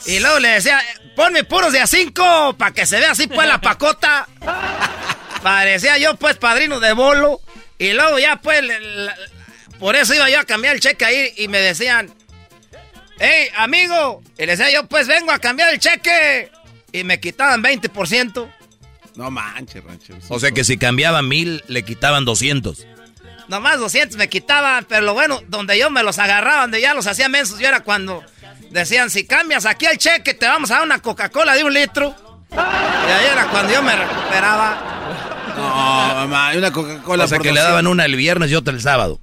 Y 0.06 0.20
luego 0.20 0.40
le 0.40 0.50
decía, 0.50 0.82
ponme 1.16 1.44
puros 1.44 1.72
de 1.72 1.80
a 1.80 1.88
5 1.88 2.56
para 2.58 2.74
que 2.74 2.86
se 2.86 3.00
vea 3.00 3.12
así 3.12 3.28
pues 3.28 3.48
la 3.48 3.62
pacota. 3.62 4.28
Parecía 5.44 5.98
yo 5.98 6.16
pues 6.16 6.38
padrino 6.38 6.80
de 6.80 6.94
bolo. 6.94 7.42
Y 7.78 7.94
luego 7.94 8.20
ya 8.20 8.38
pues, 8.38 8.62
por 9.80 9.96
eso 9.96 10.14
iba 10.14 10.30
yo 10.30 10.40
a 10.40 10.44
cambiar 10.46 10.76
el 10.76 10.82
cheque 10.82 11.06
ahí 11.06 11.34
y 11.38 11.48
me 11.48 11.60
decían, 11.60 12.14
hey 13.20 13.48
amigo. 13.56 14.22
Y 14.38 14.46
le 14.46 14.56
decía 14.58 14.72
yo 14.72 14.88
pues 14.88 15.08
vengo 15.08 15.32
a 15.32 15.40
cambiar 15.40 15.74
el 15.74 15.80
cheque. 15.80 16.52
Y 16.92 17.04
me 17.04 17.20
quitaban 17.20 17.64
20%. 17.64 18.52
No 19.16 19.32
manches, 19.32 19.84
rancho. 19.84 20.16
O 20.30 20.40
sea 20.40 20.52
que 20.52 20.64
si 20.64 20.78
cambiaba 20.78 21.22
mil, 21.22 21.64
le 21.68 21.84
quitaban 21.84 22.26
200. 22.26 22.88
Nomás 23.48 23.80
200 23.80 24.18
me 24.18 24.30
quitaban, 24.30 24.86
pero 24.88 25.02
lo 25.02 25.14
bueno, 25.14 25.42
donde 25.48 25.78
yo 25.78 25.90
me 25.90 26.04
los 26.04 26.20
agarraba, 26.20 26.62
donde 26.62 26.82
ya 26.82 26.94
los 26.94 27.08
hacía 27.08 27.30
mensos, 27.30 27.60
yo 27.60 27.68
era 27.68 27.82
cuando 27.82 28.24
decían, 28.72 29.10
si 29.10 29.26
cambias 29.26 29.66
aquí 29.66 29.86
el 29.86 29.98
cheque, 29.98 30.34
te 30.34 30.48
vamos 30.48 30.72
a 30.72 30.76
dar 30.76 30.84
una 30.84 31.00
Coca-Cola 31.00 31.56
de 31.56 31.64
un 31.64 31.74
litro. 31.74 32.16
Y 32.52 32.56
ahí 33.12 33.26
era 33.32 33.48
cuando 33.48 33.74
yo 33.74 33.82
me 33.82 33.96
recuperaba. 33.96 34.78
No, 35.56 36.16
mamá, 36.16 36.52
una 36.56 36.72
Coca-Cola. 36.72 37.26
O 37.26 37.28
sea 37.28 37.40
que 37.40 37.52
le 37.52 37.60
daban 37.60 37.88
una 37.88 38.06
el 38.06 38.16
viernes 38.16 38.50
y 38.52 38.56
otra 38.56 38.74
el 38.74 38.82
sábado. 38.82 39.20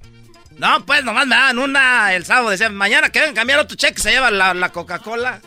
No, 0.57 0.85
pues 0.85 1.03
nomás 1.03 1.25
me 1.25 1.35
daban 1.35 1.59
una 1.59 2.13
el 2.13 2.25
sábado. 2.25 2.49
Decían, 2.49 2.75
mañana 2.75 3.09
que 3.09 3.19
vengan 3.19 3.35
a 3.35 3.39
cambiar 3.39 3.59
otro 3.59 3.75
cheque, 3.75 3.99
se 4.01 4.11
lleva 4.11 4.31
la, 4.31 4.53
la 4.53 4.69
Coca-Cola. 4.69 5.41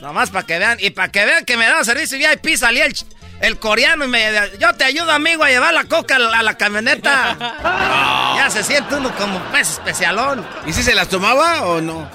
Nomás 0.00 0.30
para 0.30 0.46
que 0.46 0.58
vean, 0.58 0.78
y 0.80 0.90
para 0.90 1.10
que 1.10 1.24
vean 1.24 1.44
que 1.44 1.56
me 1.56 1.64
daban 1.64 1.84
servicio 1.84 2.18
VIP, 2.18 2.56
salía 2.56 2.86
el, 2.86 2.94
el 3.42 3.58
coreano 3.58 4.04
y 4.04 4.08
me 4.08 4.32
yo 4.58 4.72
te 4.74 4.84
ayudo 4.84 5.10
amigo 5.10 5.42
a 5.42 5.48
llevar 5.48 5.74
la 5.74 5.84
coca 5.84 6.16
a 6.16 6.42
la, 6.42 6.56
camioneta. 6.56 7.36
Ya 8.36 8.48
se 8.50 8.64
siente 8.64 8.94
uno 8.94 9.14
como 9.16 9.38
pez 9.52 9.70
especialón. 9.70 10.44
¿Y 10.66 10.72
si 10.72 10.82
se 10.82 10.94
las 10.94 11.08
tomaba 11.08 11.62
o 11.64 11.80
no? 11.80 12.08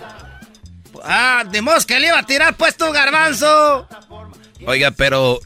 Ah, 1.04 1.44
de 1.45 1.64
que 1.88 1.99
le 1.99 2.08
iba 2.08 2.20
a 2.20 2.24
tirar 2.24 2.56
pues 2.56 2.76
tu 2.76 2.91
garbanzo. 2.91 3.88
Oiga, 4.66 4.91
pero 4.91 5.40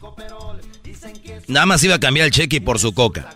nada 1.47 1.65
más 1.65 1.83
iba 1.83 1.95
a 1.95 1.99
cambiar 1.99 2.27
el 2.27 2.31
cheque 2.31 2.61
por 2.61 2.79
su 2.79 2.93
coca. 2.93 3.35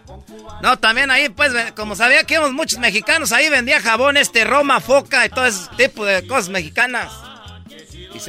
No, 0.62 0.78
también 0.78 1.12
ahí, 1.12 1.30
pues, 1.30 1.52
como 1.76 1.96
sabía 1.96 2.24
que 2.24 2.36
íbamos 2.36 2.54
muchos 2.54 2.80
mexicanos, 2.80 3.32
ahí 3.32 3.50
vendía 3.50 3.82
jabón, 3.82 4.18
este, 4.18 4.46
Roma, 4.46 4.80
foca 4.80 5.26
y 5.26 5.30
todo 5.30 5.46
ese 5.46 5.68
tipo 5.78 6.06
de 6.06 6.26
cosas 6.26 6.50
mexicanas. 6.50 7.12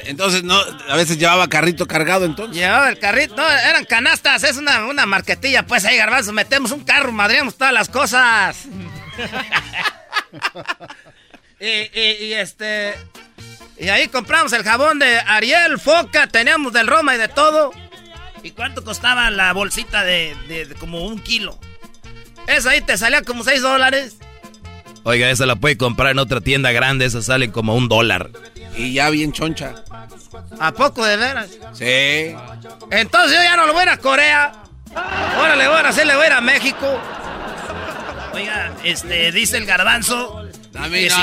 Entonces, 0.05 0.43
no, 0.43 0.59
a 0.89 0.97
veces 0.97 1.19
llevaba 1.19 1.49
carrito 1.49 1.87
cargado, 1.87 2.25
entonces. 2.25 2.57
Llevaba 2.57 2.89
el 2.89 2.99
carrito, 2.99 3.37
no, 3.37 3.49
eran 3.49 3.85
canastas, 3.85 4.45
es 4.45 4.57
una, 4.57 4.87
una 4.87 5.07
marquetilla, 5.07 5.67
pues 5.67 5.85
ahí, 5.85 5.97
garbanzo, 5.97 6.33
metemos 6.33 6.73
un 6.73 6.85
carro, 6.85 7.13
madríamos 7.13 7.57
todas 7.57 7.73
las 7.73 7.89
cosas. 7.89 8.65
y, 11.61 12.33
este. 12.33 12.95
Y 13.79 13.89
ahí 13.89 14.09
compramos 14.09 14.53
el 14.53 14.63
jabón 14.63 14.99
de 14.99 15.19
Ariel, 15.21 15.79
Foca, 15.79 16.27
teníamos 16.27 16.73
del 16.73 16.87
Roma 16.87 17.15
y 17.15 17.19
de 17.19 17.29
todo. 17.29 17.73
¿Y 18.43 18.53
cuánto 18.53 18.85
costaba 18.85 19.31
la 19.31 19.53
bolsita 19.53 20.05
de, 20.05 20.35
de, 20.49 20.75
como 20.77 21.05
un 21.05 21.19
kilo? 21.19 21.59
Esa 22.47 22.71
ahí 22.71 22.81
te 22.81 22.97
salía 22.97 23.23
como 23.23 23.45
6 23.45 23.61
dólares. 23.61 24.17
Oiga, 25.03 25.31
esa 25.31 25.47
la 25.47 25.57
puede 25.57 25.77
comprar 25.77 26.13
en 26.13 26.19
otra 26.19 26.41
tienda 26.41 26.73
grande, 26.73 27.05
esa 27.05 27.23
sale 27.23 27.51
como 27.51 27.75
un 27.75 27.89
dólar. 27.89 28.31
Y 28.77 28.93
ya 28.93 29.11
bien 29.11 29.33
choncha. 29.33 29.75
¿A 30.61 30.73
poco 30.73 31.05
de 31.05 31.17
veras? 31.17 31.49
Sí. 31.73 32.35
Entonces 32.91 33.37
yo 33.37 33.43
ya 33.43 33.57
no 33.57 33.67
lo 33.67 33.73
voy 33.73 33.81
a 33.81 33.85
ir 33.85 33.89
a 33.91 33.99
Corea. 33.99 34.53
Ahora 34.95 35.57
le 35.57 35.67
voy 35.67 35.77
a 35.77 35.89
hacer, 35.89 36.07
le 36.07 36.15
voy 36.15 36.25
a 36.25 36.27
ir 36.27 36.33
a 36.33 36.41
México. 36.41 37.01
Oiga, 38.33 38.73
este, 38.85 39.33
dice 39.33 39.57
el 39.57 39.67
garbanzo. 39.67 40.47
A 40.79 40.89
mí 40.89 41.07
no, 41.09 41.19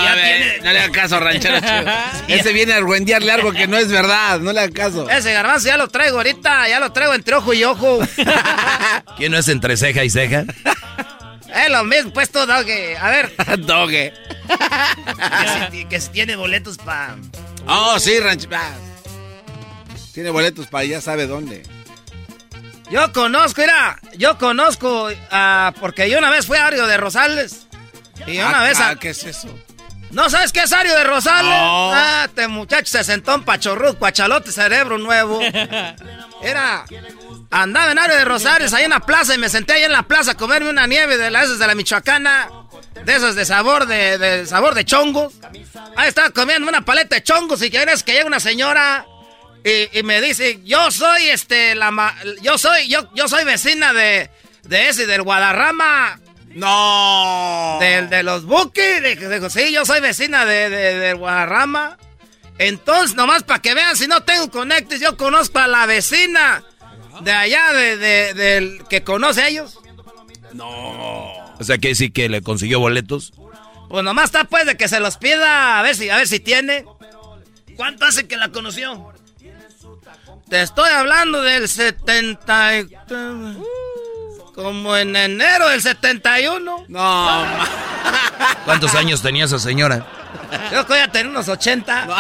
no 0.63 0.71
le 0.71 0.79
hagan 0.79 0.91
caso, 0.91 1.19
ranchero 1.19 1.57
Ese 2.27 2.53
viene 2.53 2.73
a 2.73 2.77
argüendearle 2.77 3.31
algo 3.31 3.51
que 3.51 3.67
no 3.67 3.77
es 3.77 3.87
verdad, 3.87 4.39
no 4.39 4.51
le 4.51 4.61
hagan 4.61 4.73
caso. 4.73 5.07
Ese 5.07 5.31
garbanzo 5.31 5.67
ya 5.67 5.77
lo 5.77 5.89
traigo 5.89 6.17
ahorita, 6.17 6.67
ya 6.67 6.79
lo 6.79 6.91
traigo 6.91 7.13
entre 7.13 7.35
ojo 7.35 7.53
y 7.53 7.63
ojo. 7.63 7.99
¿Quién 9.17 9.31
no 9.31 9.37
es 9.37 9.47
entre 9.49 9.77
ceja 9.77 10.03
y 10.03 10.09
ceja? 10.09 10.45
Es 11.53 11.69
lo 11.69 11.83
mismo, 11.83 12.11
pues 12.11 12.31
tú, 12.31 12.39
Doge. 12.45 12.97
A 12.97 13.09
ver. 13.11 13.31
Doge. 13.59 14.13
Que, 15.89 16.01
si, 16.01 16.09
tiene 16.09 16.35
boletos 16.35 16.77
para... 16.77 17.15
Oh, 17.67 17.99
sí, 17.99 18.19
ranch. 18.19 18.47
Tiene 20.13 20.29
boletos 20.29 20.67
para 20.67 20.85
ya 20.85 21.01
sabe 21.01 21.27
dónde. 21.27 21.63
Yo 22.91 23.11
conozco, 23.11 23.61
mira, 23.61 23.99
yo 24.17 24.37
conozco, 24.37 25.09
uh, 25.09 25.79
porque 25.79 26.09
yo 26.09 26.19
una 26.19 26.29
vez 26.29 26.45
fui 26.45 26.57
a 26.57 26.67
Ario 26.67 26.85
de 26.85 26.97
Rosales. 26.97 27.67
Y 28.27 28.37
una 28.37 28.61
vez... 28.61 28.79
Ah, 28.79 28.95
¿Qué 28.99 29.09
es 29.09 29.23
eso? 29.23 29.47
¿No 30.11 30.29
sabes 30.29 30.51
qué 30.51 30.61
es 30.61 30.71
Ario 30.71 30.93
de 30.93 31.03
Rosales? 31.03 31.51
No. 31.51 31.91
Ah, 31.93 32.25
este 32.27 32.47
muchacho 32.47 32.85
se 32.85 33.03
sentó 33.03 33.33
en 33.33 33.43
pachorruz, 33.43 33.95
cuachalote, 33.95 34.51
cerebro 34.51 34.97
nuevo. 34.97 35.41
Era... 36.41 36.85
Andaba 37.49 37.91
en 37.91 37.99
Ario 37.99 38.15
de 38.15 38.25
Rosales, 38.25 38.73
ahí 38.73 38.83
en 38.83 38.89
la 38.89 38.99
plaza, 38.99 39.35
y 39.35 39.37
me 39.37 39.47
senté 39.47 39.73
ahí 39.73 39.83
en 39.83 39.91
la 39.91 40.03
plaza 40.03 40.31
a 40.31 40.37
comerme 40.37 40.69
una 40.69 40.87
nieve 40.87 41.17
de 41.17 41.29
las 41.29 41.59
de 41.59 41.67
la 41.67 41.75
Michoacana. 41.75 42.49
De 43.05 43.15
esas 43.15 43.35
de 43.35 43.45
sabor 43.45 43.85
de, 43.87 44.17
de 44.17 44.45
sabor 44.45 44.75
de 44.75 44.85
chongos. 44.85 45.33
Ahí 45.95 46.07
estaba 46.09 46.29
comiendo 46.29 46.67
una 46.69 46.83
paleta 46.85 47.15
de 47.15 47.23
chongos 47.23 47.61
y 47.61 47.69
quieres 47.69 48.03
que 48.03 48.13
llegue 48.13 48.25
una 48.25 48.39
señora 48.39 49.05
y, 49.63 49.97
y 49.99 50.03
me 50.03 50.21
dice, 50.21 50.59
yo 50.63 50.91
soy 50.91 51.29
este 51.29 51.75
la 51.75 51.91
ma- 51.91 52.15
yo 52.41 52.57
soy 52.57 52.87
yo 52.87 53.09
yo 53.13 53.27
soy 53.27 53.43
vecina 53.45 53.93
de 53.93 54.29
de 54.63 54.89
ese 54.89 55.05
del 55.07 55.23
Guadarrama. 55.23 56.19
No. 56.55 57.77
Del 57.79 58.09
de 58.09 58.21
los 58.23 58.43
dijo, 58.45 59.27
dijo, 59.29 59.49
sí, 59.49 59.71
yo 59.73 59.85
soy 59.85 59.99
vecina 60.01 60.45
de, 60.45 60.69
de, 60.69 60.99
del 60.99 61.17
Guadarrama. 61.17 61.97
Entonces, 62.59 63.15
nomás 63.15 63.41
para 63.43 63.59
que 63.59 63.73
vean, 63.73 63.97
si 63.97 64.07
no 64.07 64.21
tengo 64.23 64.51
conectes, 64.51 64.99
yo 64.99 65.17
conozco 65.17 65.57
a 65.59 65.65
la 65.67 65.87
vecina 65.87 66.63
de 67.21 67.31
allá, 67.31 67.73
de, 67.73 67.97
de- 67.97 68.33
del 68.35 68.83
que 68.87 69.03
conoce 69.03 69.41
a 69.41 69.47
ellos. 69.47 69.79
No. 70.53 71.42
O 71.63 71.65
sea, 71.65 71.77
que 71.77 71.95
sí 71.95 72.11
que 72.11 72.27
le 72.29 72.41
consiguió 72.41 72.79
boletos. 72.79 73.33
Pues 73.89 74.03
nomás 74.03 74.25
está 74.25 74.43
pues 74.43 74.65
de 74.65 74.75
que 74.75 74.87
se 74.87 74.99
los 74.99 75.17
pida 75.17 75.79
a 75.79 75.81
ver 75.81 75.95
si, 75.95 76.09
a 76.09 76.17
ver 76.17 76.27
si 76.27 76.39
tiene. 76.39 76.85
¿Cuánto 77.77 78.05
hace 78.05 78.27
que 78.27 78.35
la 78.37 78.49
conoció? 78.49 79.13
Te 80.49 80.61
estoy 80.61 80.89
hablando 80.89 81.41
del 81.41 81.67
70 81.67 82.77
y- 82.79 82.87
como 84.53 84.95
en 84.97 85.15
enero 85.15 85.69
del 85.69 85.81
71. 85.81 86.85
No. 86.87 87.45
¿Cuántos 88.65 88.93
años 88.95 89.21
tenía 89.21 89.45
esa 89.45 89.57
señora? 89.57 90.05
Yo 90.65 90.69
creo 90.69 90.85
que 90.85 90.93
ya 90.95 91.07
tenía 91.07 91.31
unos 91.31 91.47
80. 91.47 92.05
No, 92.05 92.15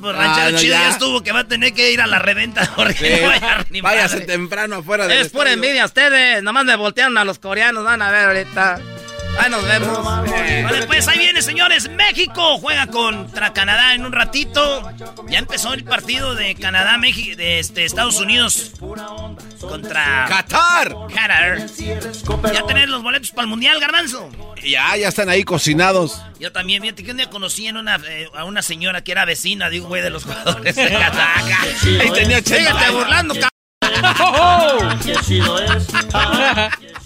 pues 0.00 0.14
Ah, 0.16 0.18
ranchero 0.22 0.50
no, 0.52 0.58
chido 0.58 0.74
ya. 0.74 0.80
ya. 0.82 0.88
estuvo 0.90 1.22
que 1.22 1.32
va 1.32 1.40
a 1.40 1.48
tener 1.48 1.72
que 1.72 1.90
ir 1.92 2.00
a 2.00 2.06
la 2.06 2.18
reventa 2.18 2.70
porque 2.76 2.94
Sí. 3.16 3.20
no 3.22 3.28
va 3.28 3.34
a 3.34 3.38
hallar 3.38 3.66
ni 3.70 3.80
Váyase 3.80 4.20
temprano 4.22 4.76
afuera 4.76 5.06
del 5.06 5.18
Es 5.18 5.28
pura 5.28 5.50
estadio. 5.50 5.54
envidia 5.64 5.84
ustedes. 5.84 6.42
Nomás 6.42 6.64
me 6.64 6.76
voltearon 6.76 7.16
a 7.18 7.24
los 7.24 7.38
coreanos. 7.38 7.84
Van 7.84 8.02
a 8.02 8.10
ver 8.10 8.24
ahorita. 8.26 8.80
Ahí 9.38 9.50
nos 9.50 9.64
vemos. 9.64 10.04
Vale, 10.04 10.86
pues 10.86 11.08
ahí 11.08 11.18
viene, 11.18 11.42
señores. 11.42 11.88
México 11.90 12.58
juega 12.58 12.86
contra 12.86 13.52
Canadá 13.52 13.94
en 13.94 14.04
un 14.04 14.12
ratito. 14.12 14.82
Ya 15.28 15.38
empezó 15.38 15.74
el 15.74 15.84
partido 15.84 16.34
de 16.34 16.54
Canadá, 16.54 16.96
México, 16.98 17.36
de 17.36 17.58
este, 17.58 17.84
Estados 17.84 18.20
Unidos 18.20 18.72
contra 19.60 20.26
Qatar. 20.28 20.94
Qatar. 21.12 21.66
Ya 22.52 22.66
tenés 22.66 22.88
los 22.88 23.02
boletos 23.02 23.30
para 23.30 23.42
el 23.42 23.48
mundial, 23.48 23.80
Garbanzo. 23.80 24.30
Ya, 24.62 24.96
ya 24.96 25.08
están 25.08 25.28
ahí 25.28 25.44
cocinados. 25.44 26.22
Yo 26.40 26.52
también, 26.52 26.82
fíjate 26.82 27.04
que 27.04 27.10
un 27.10 27.16
día 27.18 27.30
conocí 27.30 27.66
en 27.66 27.76
una, 27.76 27.96
eh, 28.08 28.28
a 28.34 28.44
una 28.44 28.62
señora 28.62 29.02
que 29.02 29.12
era 29.12 29.24
vecina 29.24 29.70
de 29.70 29.80
un 29.80 29.88
güey 29.88 30.02
de 30.02 30.10
los 30.10 30.24
jugadores 30.24 30.74
de 30.74 30.90
Qatar. 30.90 31.44
Ahí 32.00 32.10
tenía 32.12 32.38
Síguete 32.38 32.90
burlando, 32.92 33.34
cabrón. 33.34 33.50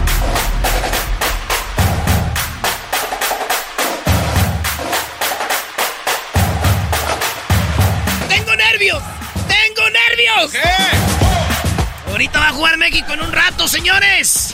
México 12.91 13.13
en 13.13 13.21
un 13.21 13.31
rato, 13.31 13.69
señores. 13.69 14.53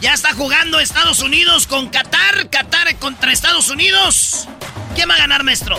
Ya 0.00 0.14
está 0.14 0.32
jugando 0.32 0.78
Estados 0.78 1.18
Unidos 1.18 1.66
con 1.66 1.88
Qatar. 1.88 2.48
Qatar 2.48 2.94
contra 3.00 3.32
Estados 3.32 3.68
Unidos. 3.68 4.46
¿Quién 4.94 5.10
va 5.10 5.14
a 5.14 5.18
ganar, 5.18 5.42
maestro? 5.42 5.76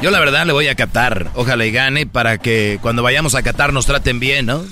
Yo 0.00 0.12
la 0.12 0.20
verdad 0.20 0.46
le 0.46 0.52
voy 0.52 0.68
a 0.68 0.76
Qatar. 0.76 1.26
Ojalá 1.34 1.66
y 1.66 1.72
gane 1.72 2.06
para 2.06 2.38
que 2.38 2.78
cuando 2.80 3.02
vayamos 3.02 3.34
a 3.34 3.42
Qatar 3.42 3.72
nos 3.72 3.86
traten 3.86 4.20
bien, 4.20 4.46
¿no? 4.46 4.64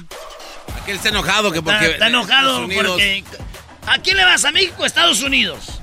Aquel 0.80 0.94
está 0.94 1.08
enojado 1.08 1.50
que 1.50 1.58
Está, 1.58 1.72
porque. 1.72 1.90
está 1.94 2.06
enojado 2.06 2.62
Unidos- 2.66 2.86
porque... 2.86 3.24
¿A 3.88 3.98
quién 3.98 4.16
le 4.16 4.24
vas? 4.24 4.44
¿A 4.44 4.52
México 4.52 4.76
o 4.84 4.86
Estados 4.86 5.22
Unidos? 5.22 5.77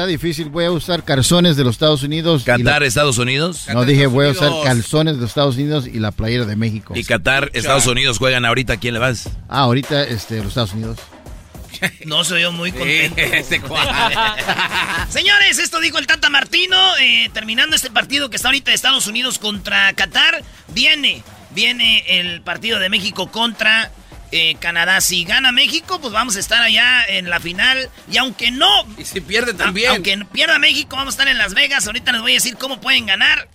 Está 0.00 0.08
difícil, 0.08 0.48
voy 0.48 0.64
a 0.64 0.70
usar 0.70 1.04
calzones 1.04 1.58
de 1.58 1.64
los 1.64 1.74
Estados 1.74 2.02
Unidos. 2.02 2.46
la- 2.46 2.56
Qatar, 2.56 2.82
Estados 2.84 3.18
Unidos. 3.18 3.66
No 3.70 3.84
dije 3.84 4.06
voy 4.06 4.28
a 4.28 4.30
usar 4.30 4.50
calzones 4.64 5.16
de 5.16 5.20
los 5.20 5.28
Estados 5.28 5.56
Unidos 5.56 5.86
y 5.86 5.98
la 5.98 6.10
playera 6.10 6.46
de 6.46 6.56
México. 6.56 6.94
Y 6.96 7.04
Qatar, 7.04 7.50
Estados 7.52 7.86
Unidos 7.86 8.16
juegan 8.16 8.46
ahorita. 8.46 8.72
¿A 8.72 8.76
quién 8.78 8.94
le 8.94 9.00
vas? 9.00 9.28
Ah, 9.46 9.60
ahorita 9.60 10.02
este, 10.04 10.38
los 10.38 10.46
Estados 10.48 10.72
Unidos. 10.72 10.96
No 12.06 12.24
se 12.24 12.34
oyó 12.34 12.50
muy 12.50 12.72
contento. 12.72 13.20
este. 13.20 13.60
Señores, 15.10 15.58
esto 15.58 15.80
dijo 15.80 15.98
el 15.98 16.06
Tata 16.06 16.30
Martino. 16.30 16.76
eh, 16.98 17.28
terminando 17.34 17.76
este 17.76 17.90
partido 17.90 18.30
que 18.30 18.36
está 18.36 18.48
ahorita 18.48 18.70
de 18.70 18.76
Estados 18.76 19.06
Unidos 19.06 19.38
contra 19.38 19.92
Qatar, 19.92 20.42
viene, 20.68 21.22
viene 21.54 22.04
el 22.20 22.40
partido 22.40 22.78
de 22.78 22.88
México 22.88 23.30
contra 23.30 23.90
eh, 24.32 24.56
Canadá. 24.60 25.00
Si 25.00 25.24
gana 25.24 25.52
México, 25.52 26.00
pues 26.00 26.12
vamos 26.12 26.36
a 26.36 26.40
estar 26.40 26.62
allá 26.62 27.04
en 27.08 27.28
la 27.30 27.40
final. 27.40 27.88
Y 28.10 28.16
aunque 28.18 28.50
no, 28.50 28.68
Y 28.98 29.04
si 29.04 29.20
pierde 29.20 29.54
también. 29.54 29.90
aunque 29.90 30.16
pierda 30.32 30.58
México, 30.58 30.96
vamos 30.96 31.14
a 31.14 31.16
estar 31.16 31.28
en 31.28 31.38
Las 31.38 31.54
Vegas. 31.54 31.86
Ahorita 31.86 32.12
les 32.12 32.20
voy 32.20 32.32
a 32.32 32.34
decir 32.34 32.56
cómo 32.56 32.80
pueden 32.80 33.06
ganar. 33.06 33.48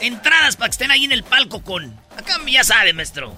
Entradas 0.00 0.56
para 0.56 0.68
que 0.68 0.72
estén 0.72 0.90
ahí 0.90 1.04
en 1.04 1.12
el 1.12 1.22
palco 1.22 1.62
con. 1.62 1.96
Acá 2.16 2.38
ya 2.46 2.64
sabe, 2.64 2.92
maestro. 2.92 3.34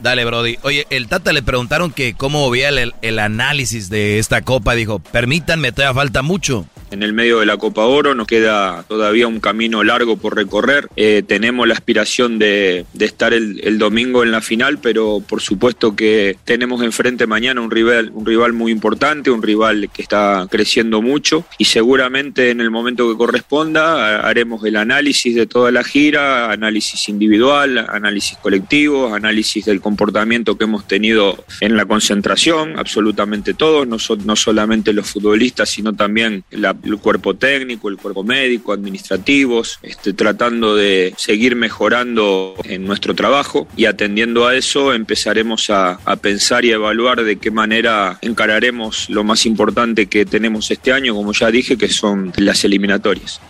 Dale, 0.00 0.24
Brody. 0.24 0.58
Oye, 0.62 0.86
el 0.90 1.08
Tata 1.08 1.32
le 1.32 1.42
preguntaron 1.42 1.92
que 1.92 2.14
cómo 2.14 2.50
veía 2.50 2.70
el, 2.70 2.92
el 3.02 3.18
análisis 3.20 3.88
de 3.88 4.18
esta 4.18 4.42
copa. 4.42 4.74
Dijo, 4.74 4.98
permítanme, 4.98 5.70
todavía 5.70 5.94
falta 5.94 6.22
mucho. 6.22 6.66
En 6.92 7.02
el 7.02 7.14
medio 7.14 7.40
de 7.40 7.46
la 7.46 7.56
Copa 7.56 7.86
Oro 7.86 8.14
nos 8.14 8.26
queda 8.26 8.84
todavía 8.86 9.26
un 9.26 9.40
camino 9.40 9.82
largo 9.82 10.18
por 10.18 10.36
recorrer. 10.36 10.88
Eh, 10.96 11.22
tenemos 11.26 11.66
la 11.66 11.72
aspiración 11.72 12.38
de, 12.38 12.84
de 12.92 13.04
estar 13.06 13.32
el, 13.32 13.60
el 13.64 13.78
domingo 13.78 14.22
en 14.22 14.30
la 14.30 14.42
final, 14.42 14.78
pero 14.78 15.22
por 15.26 15.40
supuesto 15.40 15.96
que 15.96 16.36
tenemos 16.44 16.82
enfrente 16.82 17.26
mañana 17.26 17.62
un 17.62 17.70
rival, 17.70 18.10
un 18.12 18.26
rival 18.26 18.52
muy 18.52 18.70
importante, 18.70 19.30
un 19.30 19.42
rival 19.42 19.88
que 19.90 20.02
está 20.02 20.46
creciendo 20.50 21.00
mucho 21.00 21.46
y 21.56 21.64
seguramente 21.64 22.50
en 22.50 22.60
el 22.60 22.70
momento 22.70 23.10
que 23.10 23.16
corresponda 23.16 24.20
haremos 24.28 24.62
el 24.66 24.76
análisis 24.76 25.34
de 25.34 25.46
toda 25.46 25.70
la 25.70 25.84
gira, 25.84 26.50
análisis 26.52 27.08
individual, 27.08 27.78
análisis 27.88 28.36
colectivo, 28.36 29.14
análisis 29.14 29.64
del 29.64 29.80
comportamiento 29.80 30.58
que 30.58 30.64
hemos 30.64 30.86
tenido 30.86 31.42
en 31.62 31.74
la 31.74 31.86
concentración, 31.86 32.78
absolutamente 32.78 33.54
todos, 33.54 33.88
no, 33.88 33.98
so- 33.98 34.16
no 34.16 34.36
solamente 34.36 34.92
los 34.92 35.10
futbolistas, 35.10 35.70
sino 35.70 35.94
también 35.94 36.44
la- 36.50 36.76
el 36.82 36.98
cuerpo 36.98 37.34
técnico, 37.34 37.88
el 37.88 37.96
cuerpo 37.96 38.24
médico, 38.24 38.72
administrativos, 38.72 39.78
este, 39.82 40.12
tratando 40.12 40.76
de 40.76 41.14
seguir 41.16 41.56
mejorando 41.56 42.54
en 42.64 42.84
nuestro 42.84 43.14
trabajo 43.14 43.66
y 43.76 43.86
atendiendo 43.86 44.46
a 44.46 44.54
eso 44.54 44.92
empezaremos 44.92 45.70
a, 45.70 45.98
a 46.04 46.16
pensar 46.16 46.64
y 46.64 46.72
a 46.72 46.74
evaluar 46.74 47.22
de 47.22 47.36
qué 47.38 47.50
manera 47.50 48.18
encararemos 48.22 49.08
lo 49.08 49.24
más 49.24 49.46
importante 49.46 50.06
que 50.06 50.24
tenemos 50.24 50.70
este 50.70 50.92
año, 50.92 51.14
como 51.14 51.32
ya 51.32 51.50
dije, 51.50 51.76
que 51.76 51.88
son 51.88 52.32
las 52.36 52.64
eliminatorias. 52.64 53.40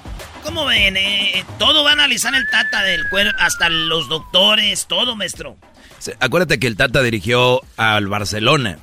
¿Cómo 0.42 0.66
ven? 0.66 0.96
eh? 0.96 1.44
todo 1.58 1.84
va 1.84 1.90
a 1.90 1.92
analizar 1.92 2.34
el 2.34 2.48
Tata 2.48 2.82
del 2.82 3.08
cuerpo, 3.08 3.36
hasta 3.38 3.68
los 3.68 4.08
doctores, 4.08 4.86
todo, 4.86 5.14
maestro. 5.14 5.56
Acuérdate 6.18 6.58
que 6.58 6.66
el 6.66 6.76
Tata 6.76 7.02
dirigió 7.02 7.60
al 7.76 8.08
Barcelona 8.08 8.78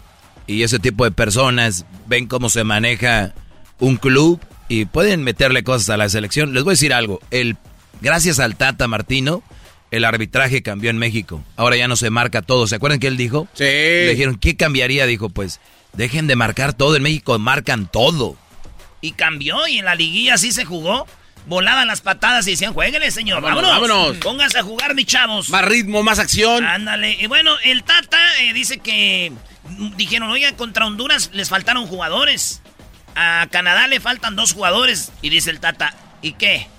y 0.48 0.64
ese 0.64 0.80
tipo 0.80 1.04
de 1.04 1.12
personas 1.12 1.86
ven 2.08 2.28
cómo 2.28 2.50
se 2.50 2.64
maneja 2.64 3.34
un 3.80 3.98
club 3.98 4.40
y 4.68 4.86
pueden 4.86 5.24
meterle 5.24 5.64
cosas 5.64 5.90
a 5.90 5.98
la 5.98 6.10
selección. 6.10 6.54
Les 6.54 6.64
voy 6.64 6.72
a 6.72 6.74
decir 6.74 6.94
algo, 6.94 7.20
el 7.32 7.58
gracias 8.02 8.40
al 8.40 8.56
Tata 8.56 8.88
Martino 8.88 9.44
el 9.92 10.06
arbitraje 10.06 10.62
cambió 10.62 10.90
en 10.90 10.98
México. 10.98 11.44
Ahora 11.56 11.76
ya 11.76 11.88
no 11.88 11.96
se 11.96 12.10
marca 12.10 12.42
todo. 12.42 12.68
¿Se 12.68 12.76
acuerdan 12.76 13.00
que 13.00 13.08
él 13.08 13.18
dijo? 13.18 13.48
Sí. 13.54 13.64
Le 13.64 14.12
dijeron, 14.12 14.38
¿qué 14.38 14.56
cambiaría? 14.56 15.06
Dijo, 15.06 15.30
pues 15.30 15.60
dejen 15.94 16.28
de 16.28 16.36
marcar 16.36 16.74
todo. 16.74 16.96
En 16.96 17.04
México 17.04 17.38
marcan 17.40 17.88
todo. 17.88 18.36
Y 19.02 19.14
cambió, 19.14 19.68
y 19.68 19.80
en 19.80 19.86
la 19.86 19.96
liguilla 19.96 20.38
sí 20.38 20.52
se 20.52 20.66
jugó. 20.66 21.08
Volaban 21.48 21.88
las 21.88 22.02
patadas 22.02 22.46
y 22.48 22.52
decían, 22.52 22.74
jueguenle, 22.74 23.10
señor, 23.10 23.42
vámonos. 23.42 23.72
Vámonos, 23.72 23.98
vámonos. 23.98 24.18
Pónganse 24.18 24.60
a 24.60 24.64
jugar, 24.64 24.94
mis 24.94 25.08
chavos. 25.08 25.50
Más 25.50 25.66
ritmo, 25.66 26.04
más 26.04 26.20
acción. 26.20 26.64
Ándale. 26.64 27.18
Y 27.20 27.26
bueno, 27.28 27.56
el 27.64 27.84
Tata 27.84 28.20
eh, 28.42 28.54
dice 28.54 28.78
que 28.80 29.32
dijeron, 29.96 30.30
oiga, 30.30 30.52
contra 30.56 30.86
Honduras 30.86 31.32
les 31.34 31.50
faltaron 31.50 31.88
jugadores. 31.88 32.62
A 33.22 33.48
Canadá 33.52 33.86
le 33.88 34.00
faltan 34.00 34.38
dos 34.38 34.54
jugadores. 34.54 35.12
Y 35.22 35.30
dice 35.30 35.50
el 35.50 35.60
Tata, 35.60 35.94
¿y 36.22 36.32
qué? 36.34 36.70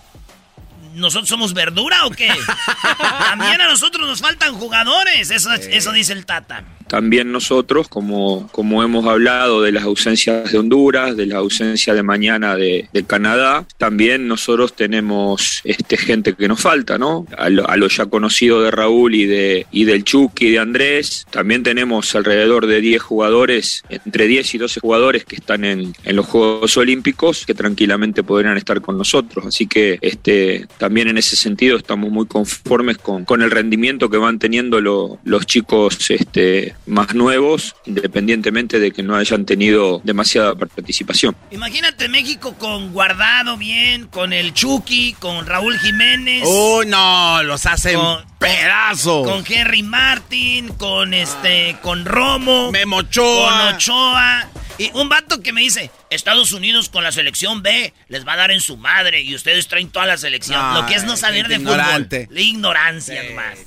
¿Nosotros 0.94 1.28
somos 1.28 1.52
verdura 1.52 2.06
o 2.06 2.10
qué? 2.10 2.32
También 3.18 3.60
a 3.60 3.66
nosotros 3.66 4.08
nos 4.08 4.22
faltan 4.22 4.54
jugadores. 4.54 5.30
Eso, 5.30 5.52
eso 5.52 5.92
dice 5.92 6.14
el 6.14 6.24
Tata. 6.24 6.64
También 6.90 7.30
nosotros, 7.30 7.86
como, 7.88 8.48
como 8.50 8.82
hemos 8.82 9.06
hablado 9.06 9.62
de 9.62 9.70
las 9.70 9.84
ausencias 9.84 10.50
de 10.50 10.58
Honduras, 10.58 11.16
de 11.16 11.26
la 11.26 11.36
ausencia 11.36 11.94
de 11.94 12.02
mañana 12.02 12.56
de, 12.56 12.88
Canadá, 13.06 13.64
también 13.78 14.26
nosotros 14.26 14.74
tenemos 14.74 15.60
este, 15.62 15.96
gente 15.96 16.34
que 16.34 16.48
nos 16.48 16.60
falta, 16.60 16.98
¿no? 16.98 17.26
A 17.38 17.48
lo, 17.48 17.86
ya 17.86 18.06
conocido 18.06 18.60
de 18.62 18.72
Raúl 18.72 19.14
y, 19.14 19.24
de, 19.26 19.66
y 19.70 19.84
del 19.84 20.02
Chucky 20.02 20.48
y 20.48 20.50
de 20.50 20.58
Andrés, 20.58 21.26
también 21.30 21.62
tenemos 21.62 22.12
alrededor 22.16 22.66
de 22.66 22.80
10 22.80 23.00
jugadores, 23.00 23.84
entre 23.88 24.26
10 24.26 24.54
y 24.56 24.58
12 24.58 24.80
jugadores 24.80 25.24
que 25.24 25.36
están 25.36 25.64
en, 25.64 25.94
en 26.02 26.16
los 26.16 26.26
Juegos 26.26 26.76
Olímpicos, 26.76 27.46
que 27.46 27.54
tranquilamente 27.54 28.24
podrían 28.24 28.56
estar 28.56 28.80
con 28.80 28.98
nosotros. 28.98 29.46
Así 29.46 29.68
que 29.68 29.98
este, 30.02 30.66
también 30.76 31.06
en 31.06 31.18
ese 31.18 31.36
sentido 31.36 31.76
estamos 31.76 32.10
muy 32.10 32.26
conformes 32.26 32.98
con, 32.98 33.24
con 33.24 33.42
el 33.42 33.52
rendimiento 33.52 34.10
que 34.10 34.16
van 34.16 34.40
teniendo 34.40 34.80
los 34.80 35.46
chicos 35.46 36.10
este, 36.10 36.74
más 36.86 37.14
nuevos, 37.14 37.76
independientemente 37.86 38.78
de 38.78 38.90
que 38.90 39.02
no 39.02 39.16
hayan 39.16 39.44
tenido 39.44 40.00
demasiada 40.04 40.54
participación. 40.54 41.36
Imagínate 41.50 42.08
México 42.08 42.54
con 42.58 42.92
Guardado 42.92 43.56
bien, 43.56 44.06
con 44.08 44.32
el 44.32 44.52
Chucky, 44.54 45.14
con 45.14 45.46
Raúl 45.46 45.78
Jiménez. 45.78 46.44
¡Oh, 46.46 46.82
no! 46.84 47.42
Los 47.42 47.66
hacen 47.66 47.98
pedazos. 48.38 49.28
Con 49.28 49.44
Henry 49.46 49.82
Martin, 49.82 50.68
con 50.68 51.14
este, 51.14 51.76
con 51.82 52.04
Romo. 52.04 52.72
Memo 52.72 52.98
Ochoa. 52.98 53.66
Con 53.66 53.74
Ochoa. 53.74 54.48
Y 54.78 54.90
un 54.94 55.10
vato 55.10 55.42
que 55.42 55.52
me 55.52 55.60
dice, 55.60 55.90
Estados 56.08 56.52
Unidos 56.52 56.88
con 56.88 57.04
la 57.04 57.12
selección 57.12 57.62
B 57.62 57.92
les 58.08 58.26
va 58.26 58.32
a 58.32 58.36
dar 58.36 58.50
en 58.50 58.62
su 58.62 58.78
madre 58.78 59.20
y 59.20 59.34
ustedes 59.34 59.68
traen 59.68 59.90
toda 59.90 60.06
la 60.06 60.16
selección. 60.16 60.74
Lo 60.74 60.86
que 60.86 60.94
es 60.94 61.04
no 61.04 61.18
saber 61.18 61.48
de 61.48 61.58
fútbol. 61.58 62.08
La 62.30 62.40
ignorancia 62.40 63.22
más. 63.34 63.58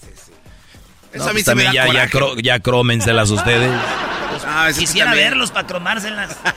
Eso 1.13 1.25
a 1.29 1.33
mí 1.33 1.43
pues 1.43 1.45
se 1.45 1.55
me 1.55 1.63
ya, 1.73 1.87
ya, 1.91 2.09
ya 2.41 2.59
crómenselas 2.59 3.29
ustedes. 3.29 3.71
Ah, 4.45 4.69
Quisiera 4.75 5.13
verlos 5.13 5.51
para 5.51 5.67
cromárselas. 5.67 6.35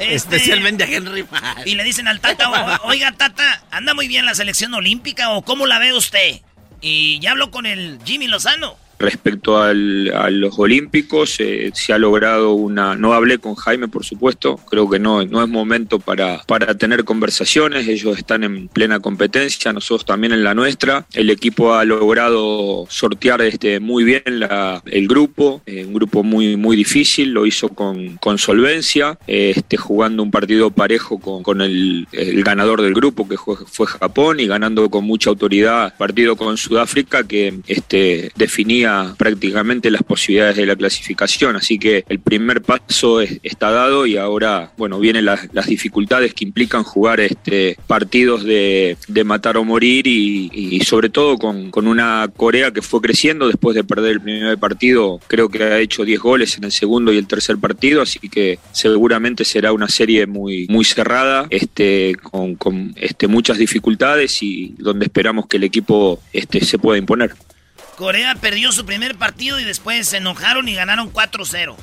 Este, 0.00 0.36
Especialmente 0.36 0.84
a 0.84 0.86
Henry 0.86 1.26
Y 1.66 1.74
le 1.74 1.84
dicen 1.84 2.08
al 2.08 2.20
Tata, 2.20 2.80
oiga 2.84 3.12
Tata, 3.12 3.62
¿anda 3.70 3.92
muy 3.92 4.08
bien 4.08 4.24
la 4.24 4.34
selección 4.34 4.72
olímpica 4.72 5.28
o 5.32 5.42
cómo 5.42 5.66
la 5.66 5.78
ve 5.78 5.92
usted? 5.92 6.40
Y 6.80 7.18
ya 7.20 7.32
habló 7.32 7.50
con 7.50 7.66
el 7.66 7.98
Jimmy 8.02 8.26
Lozano. 8.26 8.78
Respecto 9.00 9.56
a 9.62 9.72
los 9.72 10.58
Olímpicos, 10.58 11.40
eh, 11.40 11.70
se 11.72 11.94
ha 11.94 11.98
logrado 11.98 12.52
una... 12.52 12.94
No 12.96 13.14
hablé 13.14 13.38
con 13.38 13.54
Jaime, 13.54 13.88
por 13.88 14.04
supuesto, 14.04 14.60
creo 14.68 14.90
que 14.90 14.98
no, 14.98 15.24
no 15.24 15.42
es 15.42 15.48
momento 15.48 15.98
para, 15.98 16.42
para 16.46 16.76
tener 16.76 17.04
conversaciones, 17.04 17.88
ellos 17.88 18.18
están 18.18 18.44
en 18.44 18.68
plena 18.68 19.00
competencia, 19.00 19.72
nosotros 19.72 20.04
también 20.04 20.34
en 20.34 20.44
la 20.44 20.52
nuestra. 20.52 21.06
El 21.14 21.30
equipo 21.30 21.72
ha 21.72 21.86
logrado 21.86 22.84
sortear 22.90 23.40
este, 23.40 23.80
muy 23.80 24.04
bien 24.04 24.22
la, 24.26 24.82
el 24.84 25.08
grupo, 25.08 25.62
eh, 25.64 25.86
un 25.86 25.94
grupo 25.94 26.22
muy, 26.22 26.58
muy 26.58 26.76
difícil, 26.76 27.30
lo 27.30 27.46
hizo 27.46 27.70
con, 27.70 28.18
con 28.18 28.36
solvencia, 28.36 29.18
eh, 29.26 29.54
este, 29.56 29.78
jugando 29.78 30.22
un 30.22 30.30
partido 30.30 30.70
parejo 30.70 31.18
con, 31.18 31.42
con 31.42 31.62
el, 31.62 32.06
el, 32.12 32.44
ganador 32.44 32.82
del 32.82 32.92
grupo, 32.92 33.26
que 33.26 33.38
fue, 33.38 33.56
fue 33.66 33.86
Japón, 33.86 34.40
y 34.40 34.46
ganando 34.46 34.90
con 34.90 35.04
mucha 35.04 35.30
autoridad 35.30 35.96
partido 35.96 36.36
con 36.36 36.58
Sudáfrica, 36.58 37.26
que 37.26 37.60
este, 37.66 38.30
definía 38.36 38.89
prácticamente 39.16 39.90
las 39.90 40.02
posibilidades 40.02 40.56
de 40.56 40.66
la 40.66 40.76
clasificación. 40.76 41.56
Así 41.56 41.78
que 41.78 42.04
el 42.08 42.20
primer 42.20 42.62
paso 42.62 43.20
está 43.20 43.70
dado 43.70 44.06
y 44.06 44.16
ahora, 44.16 44.72
bueno, 44.76 44.98
vienen 44.98 45.24
las, 45.24 45.48
dificultades 45.66 46.34
que 46.34 46.44
implican 46.44 46.82
jugar 46.82 47.20
este, 47.20 47.76
partidos 47.86 48.42
de, 48.44 48.96
matar 49.24 49.56
o 49.56 49.64
morir 49.64 50.06
y, 50.06 50.80
sobre 50.80 51.10
todo 51.10 51.36
con, 51.38 51.70
una 51.86 52.28
Corea 52.36 52.70
que 52.72 52.82
fue 52.82 53.00
creciendo 53.00 53.46
después 53.46 53.74
de 53.74 53.84
perder 53.84 54.12
el 54.12 54.20
primer 54.20 54.58
partido. 54.58 55.20
Creo 55.26 55.48
que 55.48 55.62
ha 55.62 55.78
hecho 55.78 56.04
10 56.04 56.20
goles 56.20 56.56
en 56.56 56.64
el 56.64 56.72
segundo 56.72 57.12
y 57.12 57.18
el 57.18 57.26
tercer 57.26 57.58
partido, 57.58 58.02
así 58.02 58.18
que 58.28 58.58
seguramente 58.72 59.44
será 59.44 59.72
una 59.72 59.88
serie 59.88 60.26
muy, 60.26 60.66
muy 60.68 60.84
cerrada, 60.84 61.46
este, 61.50 62.16
con, 62.22 62.92
este, 62.96 63.28
muchas 63.28 63.58
dificultades 63.58 64.42
y 64.42 64.74
donde 64.78 65.06
esperamos 65.06 65.46
que 65.46 65.56
el 65.56 65.64
equipo 65.64 66.20
este, 66.32 66.64
se 66.64 66.78
pueda 66.78 66.98
imponer. 66.98 67.34
Corea 68.00 68.34
perdió 68.34 68.72
su 68.72 68.86
primer 68.86 69.14
partido 69.16 69.60
y 69.60 69.64
después 69.64 70.08
se 70.08 70.16
enojaron 70.16 70.66
y 70.70 70.74
ganaron 70.74 71.12
4-0. 71.12 71.76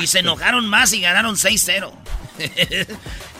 Y 0.00 0.06
se 0.06 0.20
enojaron 0.20 0.68
más 0.68 0.92
y 0.92 1.00
ganaron 1.00 1.34
6-0. 1.34 1.90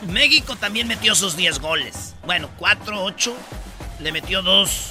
México 0.08 0.56
también 0.56 0.88
metió 0.88 1.14
sus 1.14 1.36
10 1.36 1.60
goles. 1.60 2.16
Bueno, 2.26 2.50
4-8. 2.58 3.32
Le 4.00 4.10
metió 4.10 4.42
2 4.42 4.90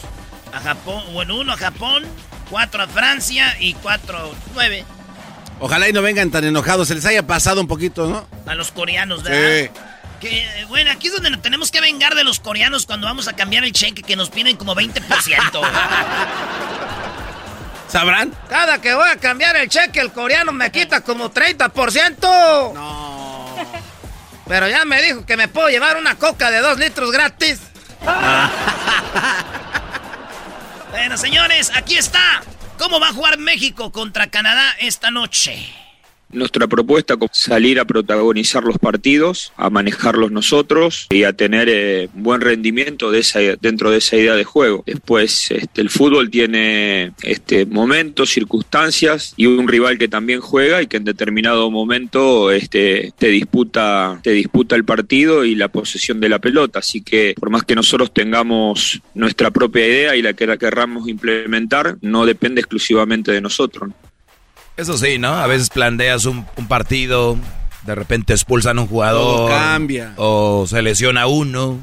a 0.53 0.59
Japón. 0.61 1.03
Bueno, 1.11 1.35
1 1.35 1.51
a 1.51 1.57
Japón, 1.57 2.05
4 2.49 2.83
a 2.83 2.87
Francia 2.87 3.57
y 3.59 3.73
4-9. 3.75 4.85
Ojalá 5.59 5.89
y 5.89 5.93
no 5.93 6.01
vengan 6.01 6.31
tan 6.31 6.45
enojados. 6.45 6.87
Se 6.87 6.95
les 6.95 7.05
haya 7.05 7.27
pasado 7.27 7.59
un 7.59 7.67
poquito, 7.67 8.07
¿no? 8.07 8.25
A 8.49 8.55
los 8.55 8.71
coreanos, 8.71 9.21
¿verdad? 9.21 9.65
Sí. 9.65 9.79
Que, 10.21 10.65
bueno, 10.69 10.91
aquí 10.91 11.07
es 11.07 11.13
donde 11.13 11.29
nos 11.29 11.41
tenemos 11.41 11.71
que 11.71 11.81
vengar 11.81 12.15
de 12.15 12.23
los 12.23 12.39
coreanos 12.39 12.85
cuando 12.85 13.05
vamos 13.05 13.27
a 13.27 13.33
cambiar 13.33 13.65
el 13.65 13.73
cheque 13.73 14.01
que 14.01 14.15
nos 14.15 14.29
piden 14.29 14.55
como 14.55 14.75
20%. 14.75 15.01
¿Sabrán? 17.91 18.33
Cada 18.49 18.79
que 18.79 18.93
voy 18.93 19.09
a 19.09 19.17
cambiar 19.17 19.57
el 19.57 19.67
cheque, 19.67 19.99
el 19.99 20.13
coreano 20.13 20.53
me 20.53 20.71
quita 20.71 21.01
como 21.01 21.29
30%. 21.29 22.73
No. 22.73 23.55
Pero 24.47 24.69
ya 24.69 24.85
me 24.85 25.01
dijo 25.01 25.25
que 25.25 25.35
me 25.35 25.49
puedo 25.49 25.69
llevar 25.69 25.97
una 25.97 26.15
coca 26.15 26.51
de 26.51 26.59
dos 26.59 26.79
litros 26.79 27.11
gratis. 27.11 27.59
bueno, 30.91 31.17
señores, 31.17 31.71
aquí 31.75 31.97
está. 31.97 32.41
¿Cómo 32.77 32.99
va 32.99 33.09
a 33.09 33.13
jugar 33.13 33.37
México 33.37 33.91
contra 33.91 34.27
Canadá 34.27 34.73
esta 34.79 35.11
noche? 35.11 35.69
Nuestra 36.33 36.67
propuesta 36.67 37.15
es 37.19 37.37
salir 37.37 37.79
a 37.79 37.85
protagonizar 37.85 38.63
los 38.63 38.77
partidos, 38.77 39.53
a 39.57 39.69
manejarlos 39.69 40.31
nosotros 40.31 41.07
y 41.09 41.23
a 41.23 41.33
tener 41.33 41.67
eh, 41.69 42.09
buen 42.13 42.41
rendimiento 42.41 43.11
de 43.11 43.19
esa, 43.19 43.39
dentro 43.61 43.91
de 43.91 43.97
esa 43.97 44.17
idea 44.17 44.35
de 44.35 44.43
juego. 44.43 44.83
Después, 44.85 45.51
este, 45.51 45.81
el 45.81 45.89
fútbol 45.89 46.29
tiene 46.29 47.13
este, 47.23 47.65
momentos, 47.65 48.29
circunstancias 48.29 49.33
y 49.37 49.45
un 49.45 49.67
rival 49.67 49.97
que 49.97 50.07
también 50.07 50.39
juega 50.39 50.81
y 50.81 50.87
que 50.87 50.97
en 50.97 51.03
determinado 51.03 51.69
momento 51.71 52.51
este, 52.51 53.13
te, 53.17 53.27
disputa, 53.27 54.19
te 54.23 54.31
disputa 54.31 54.75
el 54.75 54.85
partido 54.85 55.45
y 55.45 55.55
la 55.55 55.67
posesión 55.67 56.19
de 56.19 56.29
la 56.29 56.39
pelota. 56.39 56.79
Así 56.79 57.01
que 57.01 57.35
por 57.37 57.49
más 57.49 57.63
que 57.63 57.75
nosotros 57.75 58.13
tengamos 58.13 59.01
nuestra 59.13 59.51
propia 59.51 59.87
idea 59.87 60.15
y 60.15 60.21
la 60.21 60.33
que 60.33 60.47
la 60.47 60.57
querramos 60.57 61.07
implementar, 61.07 61.97
no 62.01 62.25
depende 62.25 62.61
exclusivamente 62.61 63.31
de 63.31 63.41
nosotros. 63.41 63.91
Eso 64.81 64.97
sí, 64.97 65.19
¿no? 65.19 65.35
A 65.35 65.45
veces 65.45 65.69
planteas 65.69 66.25
un, 66.25 66.43
partido, 66.67 67.37
de 67.83 67.93
repente 67.93 68.33
expulsan 68.33 68.79
a 68.79 68.81
un 68.81 68.87
jugador. 68.87 69.47
cambia. 69.47 70.13
O 70.17 70.65
se 70.67 70.81
lesiona 70.81 71.27
uno, 71.27 71.79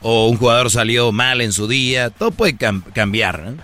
o 0.00 0.26
un 0.26 0.38
jugador 0.38 0.70
salió 0.70 1.12
mal 1.12 1.42
en 1.42 1.52
su 1.52 1.68
día. 1.68 2.08
Todo 2.08 2.30
puede 2.30 2.56
cambiar, 2.56 3.40
¿no? 3.40 3.62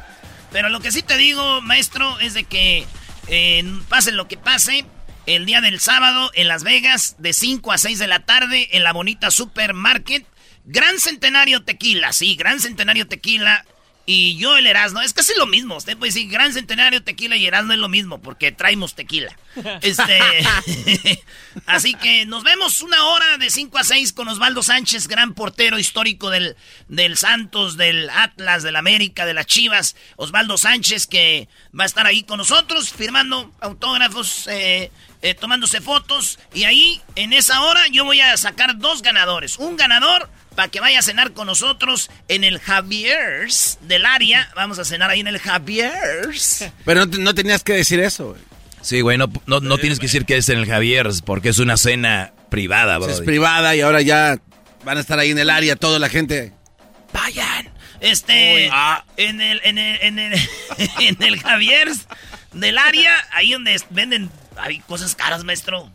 Pero 0.53 0.69
lo 0.69 0.81
que 0.81 0.93
sí 0.93 1.01
te 1.01 1.17
digo, 1.17 1.63
maestro, 1.63 2.21
es 2.21 2.35
de 2.35 2.45
que 2.45 2.85
eh, 3.29 3.65
pase 3.89 4.13
lo 4.13 4.29
que 4.29 4.37
pase, 4.37 4.85
el 5.25 5.47
día 5.47 5.63
del 5.63 5.81
sábado 5.81 6.31
en 6.35 6.47
Las 6.47 6.63
Vegas, 6.63 7.17
de 7.19 7.33
5 7.33 7.73
a 7.73 7.79
6 7.79 7.99
de 7.99 8.07
la 8.07 8.27
tarde, 8.27 8.69
en 8.73 8.85
la 8.85 8.93
bonita 8.93 9.31
Supermarket, 9.31 10.27
Gran 10.67 11.01
Centenario 11.01 11.65
Tequila, 11.65 12.13
sí, 12.13 12.37
Gran 12.37 12.61
Centenario 12.61 13.09
Tequila 13.09 13.65
y 14.09 14.37
yo 14.37 14.57
el 14.57 14.69
Erasmo, 14.69 15.01
es 15.01 15.13
casi 15.13 15.33
lo 15.37 15.47
mismo. 15.47 15.77
Usted 15.77 15.99
puede 15.99 16.13
decir 16.13 16.31
Gran 16.31 16.53
Centenario 16.53 17.03
Tequila 17.03 17.37
y 17.37 17.45
Erasmo 17.45 17.73
es 17.73 17.79
lo 17.81 17.89
mismo, 17.89 18.23
porque 18.23 18.53
traemos 18.53 18.95
tequila. 18.95 19.37
Este, 19.81 20.21
así 21.67 21.95
que 21.95 22.27
nos 22.27 22.45
vemos 22.45 22.83
una 22.83 23.07
hora 23.07 23.39
de 23.39 23.49
5 23.49 23.79
a 23.79 23.85
6 23.85 24.13
con 24.13 24.29
Osvaldo 24.29 24.63
Sánchez, 24.63 25.09
gran 25.09 25.33
portero 25.33 25.79
histórico 25.79 26.29
del, 26.29 26.57
del 26.89 27.17
Santos, 27.17 27.79
del 27.79 28.11
Atlas, 28.11 28.63
del 28.63 28.77
América, 28.77 29.25
de 29.25 29.33
las 29.33 29.47
Chivas. 29.47 29.97
Osvaldo 30.17 30.59
Sánchez 30.59 31.07
que 31.07 31.49
va 31.79 31.85
a 31.85 31.87
estar 31.87 32.07
ahí 32.07 32.23
con 32.23 32.37
nosotros, 32.37 32.93
firmando 32.93 33.51
autógrafos, 33.61 34.47
eh, 34.49 34.91
eh, 35.23 35.35
tomándose 35.35 35.81
fotos. 35.81 36.39
Y 36.53 36.65
ahí, 36.65 37.01
en 37.15 37.33
esa 37.33 37.63
hora, 37.63 37.87
yo 37.91 38.05
voy 38.05 38.21
a 38.21 38.37
sacar 38.37 38.79
dos 38.79 39.03
ganadores. 39.03 39.59
Un 39.59 39.77
ganador 39.77 40.31
para 40.57 40.69
que 40.69 40.81
vaya 40.81 40.99
a 40.99 41.03
cenar 41.03 41.33
con 41.33 41.47
nosotros 41.47 42.11
en 42.29 42.43
el 42.43 42.59
Javier's 42.59 43.79
del 43.83 44.05
área. 44.07 44.51
Vamos 44.57 44.79
a 44.79 44.85
cenar 44.85 45.11
ahí 45.11 45.21
en 45.21 45.29
el 45.29 45.39
Javier's. 45.39 46.65
Pero 46.85 47.07
no, 47.07 47.35
tenías 47.35 47.63
que 47.63 47.75
decir 47.75 48.01
eso, 48.01 48.31
güey. 48.31 48.41
Sí, 48.81 49.01
güey, 49.01 49.19
no, 49.19 49.29
tienes 49.79 49.99
que 49.99 50.07
decir 50.07 50.25
que 50.25 50.37
es 50.37 50.49
en 50.49 50.59
el 50.59 50.67
Javier's 50.67 51.23
porque 51.23 51.51
es 51.51 51.59
una 51.59 51.77
cena 51.77 52.33
privada, 52.51 52.99
bro. 52.99 53.11
Es 53.11 53.21
privada 53.21 53.77
y 53.77 53.81
ahora 53.81 54.01
ya 54.01 54.39
van 54.85 54.97
a 54.97 55.01
estar 55.01 55.19
ahí 55.19 55.31
en 55.31 55.39
el 55.39 55.51
área 55.51 55.77
toda 55.77 55.99
la 55.99 56.09
gente. 56.09 56.53
Vayan. 57.13 57.71
Este, 58.01 58.69
ah. 58.73 59.05
en 59.17 59.41
el, 59.41 59.61
en 59.65 59.79
el, 59.79 59.99
en 60.03 60.19
el, 60.19 60.35
en 61.01 61.23
el 61.23 61.41
Javier's 61.41 62.07
del 62.53 62.79
área, 62.79 63.13
ahí 63.33 63.53
donde 63.53 63.81
venden 63.91 64.31
Hay 64.57 64.79
cosas 64.81 65.15
caras, 65.15 65.45
maestro. 65.45 65.91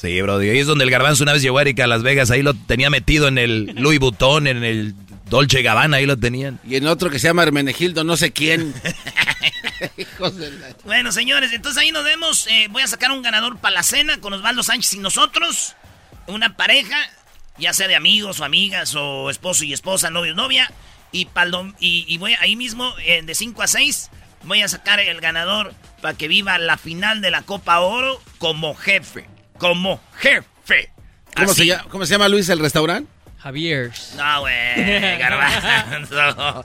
Sí, 0.00 0.22
bro. 0.22 0.38
Ahí 0.38 0.58
es 0.58 0.66
donde 0.66 0.84
el 0.84 0.90
garbanzo 0.90 1.24
una 1.24 1.32
vez 1.32 1.42
llegó 1.42 1.58
a 1.58 1.62
Erika 1.62 1.84
a 1.84 1.88
Las 1.88 2.02
Vegas. 2.02 2.30
Ahí 2.30 2.42
lo 2.42 2.54
tenía 2.54 2.88
metido 2.88 3.26
en 3.26 3.36
el 3.36 3.74
Louis 3.76 3.98
Vuitton, 3.98 4.46
en 4.46 4.62
el 4.62 4.94
Dolce 5.28 5.62
Gabbana. 5.62 5.96
Ahí 5.96 6.06
lo 6.06 6.16
tenían. 6.16 6.60
Y 6.64 6.76
en 6.76 6.86
otro 6.86 7.10
que 7.10 7.18
se 7.18 7.26
llama 7.26 7.42
Hermenegildo, 7.42 8.04
no 8.04 8.16
sé 8.16 8.32
quién. 8.32 8.74
Bueno, 10.84 11.12
señores, 11.12 11.52
entonces 11.52 11.80
ahí 11.80 11.92
nos 11.92 12.02
vemos. 12.02 12.48
Eh, 12.48 12.66
voy 12.70 12.82
a 12.82 12.88
sacar 12.88 13.12
un 13.12 13.22
ganador 13.22 13.58
para 13.58 13.76
la 13.76 13.82
cena 13.84 14.20
con 14.20 14.32
Osvaldo 14.32 14.64
Sánchez 14.64 14.94
y 14.94 14.98
nosotros. 14.98 15.76
Una 16.26 16.56
pareja, 16.56 16.96
ya 17.58 17.72
sea 17.72 17.86
de 17.86 17.94
amigos 17.94 18.40
o 18.40 18.44
amigas, 18.44 18.96
o 18.96 19.30
esposo 19.30 19.62
y 19.62 19.72
esposa, 19.72 20.10
novio 20.10 20.32
y 20.32 20.34
novia. 20.34 20.72
Y, 21.12 21.28
y 21.80 22.18
voy 22.18 22.34
ahí 22.40 22.56
mismo, 22.56 22.92
eh, 23.04 23.22
de 23.22 23.34
5 23.34 23.62
a 23.62 23.66
6, 23.68 24.10
voy 24.44 24.62
a 24.62 24.68
sacar 24.68 24.98
el 24.98 25.20
ganador 25.20 25.72
para 26.02 26.14
que 26.14 26.28
viva 26.28 26.58
la 26.58 26.76
final 26.76 27.20
de 27.20 27.30
la 27.30 27.42
Copa 27.42 27.78
Oro 27.78 28.20
como 28.38 28.74
jefe. 28.74 29.26
Como 29.58 30.00
jefe. 30.16 30.90
¿Cómo 31.36 31.54
se, 31.54 31.66
llama, 31.66 31.84
¿Cómo 31.90 32.06
se 32.06 32.12
llama 32.12 32.28
Luis 32.28 32.48
el 32.48 32.58
restaurante? 32.58 33.10
Javier. 33.38 33.92
No, 34.16 34.40
güey, 34.40 35.18
garbanzo. 35.18 36.64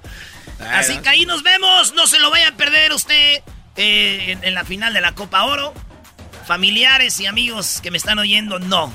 Así 0.60 0.98
que 1.00 1.10
ahí 1.10 1.26
nos 1.26 1.44
vemos. 1.44 1.94
No 1.94 2.08
se 2.08 2.20
lo 2.20 2.32
vaya 2.32 2.50
a 2.50 2.52
perder 2.54 2.92
usted 2.94 3.42
eh, 3.76 4.32
en, 4.32 4.44
en, 4.44 4.54
la 4.54 4.64
final 4.64 4.94
de 4.94 5.02
la 5.02 5.14
Copa 5.14 5.44
Oro. 5.44 5.74
Familiares 6.46 7.20
y 7.20 7.26
amigos 7.26 7.80
que 7.82 7.92
me 7.92 7.98
están 7.98 8.20
oyendo, 8.20 8.60
no. 8.60 8.92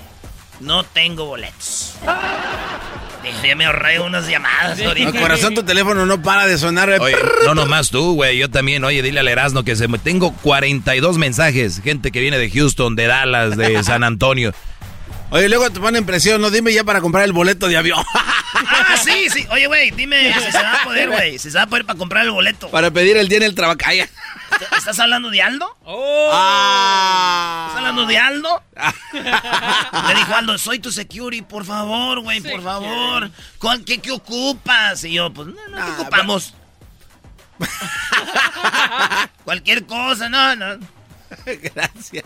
No 0.61 0.85
tengo 0.85 1.27
boletos. 1.27 1.95
Ya 3.43 3.57
me 3.57 3.67
ahorré 3.67 4.01
unas 4.01 4.29
llamadas 4.29 4.81
ahorita. 4.81 5.13
No, 5.13 5.21
corazón, 5.21 5.55
tu 5.55 5.63
teléfono 5.63 6.07
no 6.07 6.23
para 6.23 6.47
de 6.47 6.59
sonar. 6.59 6.91
Oye, 7.01 7.17
no 7.45 7.55
nomás 7.55 7.91
tú, 7.91 8.15
güey. 8.15 8.39
Yo 8.39 8.51
también. 8.51 8.85
Oye, 8.85 9.03
dile 9.03 9.21
al 9.21 9.29
Erasmo 9.29 9.63
que 9.65 9.77
se 9.77 9.89
me... 9.89 9.99
tengo 9.99 10.33
42 10.43 11.19
mensajes. 11.19 11.81
Gente 11.83 12.11
que 12.11 12.21
viene 12.21 12.39
de 12.39 12.51
Houston, 12.51 12.97
de 12.97 13.07
Dallas, 13.07 13.57
de 13.57 13.83
San 13.85 14.05
Antonio. 14.05 14.53
Oye, 15.31 15.49
luego 15.49 15.71
te 15.71 15.79
ponen 15.81 16.07
presión, 16.07 16.41
no 16.41 16.51
dime 16.51 16.73
ya 16.73 16.85
para 16.85 17.01
comprar 17.01 17.25
el 17.25 17.33
boleto 17.33 17.69
de 17.69 17.77
avión. 17.77 18.05
Ah, 18.61 18.97
sí, 18.97 19.29
sí. 19.31 19.47
Oye, 19.51 19.67
güey, 19.67 19.91
dime 19.93 20.35
si 20.47 20.51
se 20.51 20.63
va 20.63 20.75
a 20.81 20.85
poder, 20.85 21.11
güey. 21.11 21.39
Si 21.39 21.51
se 21.51 21.59
va 21.59 21.65
a 21.65 21.67
poder 21.67 21.85
para 21.85 21.99
comprar 21.99 22.25
el 22.25 22.31
boleto. 22.33 22.71
Para 22.71 22.91
pedir 22.91 23.17
el 23.17 23.29
día 23.29 23.39
en 23.39 23.45
el 23.45 23.55
trabajo. 23.55 23.79
¿Estás 24.77 24.99
hablando 24.99 25.31
de 25.31 25.43
Aldo? 25.43 25.77
Oh. 25.85 26.31
Ah. 26.33 27.67
¿Estás 27.69 27.79
hablando 27.79 28.07
de 28.07 28.19
Aldo? 28.19 28.63
Le 30.09 30.15
dijo 30.15 30.35
Aldo, 30.35 30.59
soy 30.59 30.79
tu 30.79 30.91
security, 30.91 31.43
por 31.43 31.65
favor, 31.65 32.21
güey, 32.21 32.41
por 32.41 32.63
favor. 32.63 33.31
¿Qué, 33.85 34.01
¿Qué 34.01 34.11
ocupas? 34.11 35.05
Y 35.05 35.13
yo, 35.13 35.33
pues, 35.33 35.49
no, 35.49 35.69
no, 35.69 35.77
¿qué 35.77 36.03
ocupamos? 36.03 36.55
Cualquier 39.45 39.87
cosa, 39.87 40.29
no, 40.29 40.57
no. 40.57 40.79
Gracias. 41.47 42.25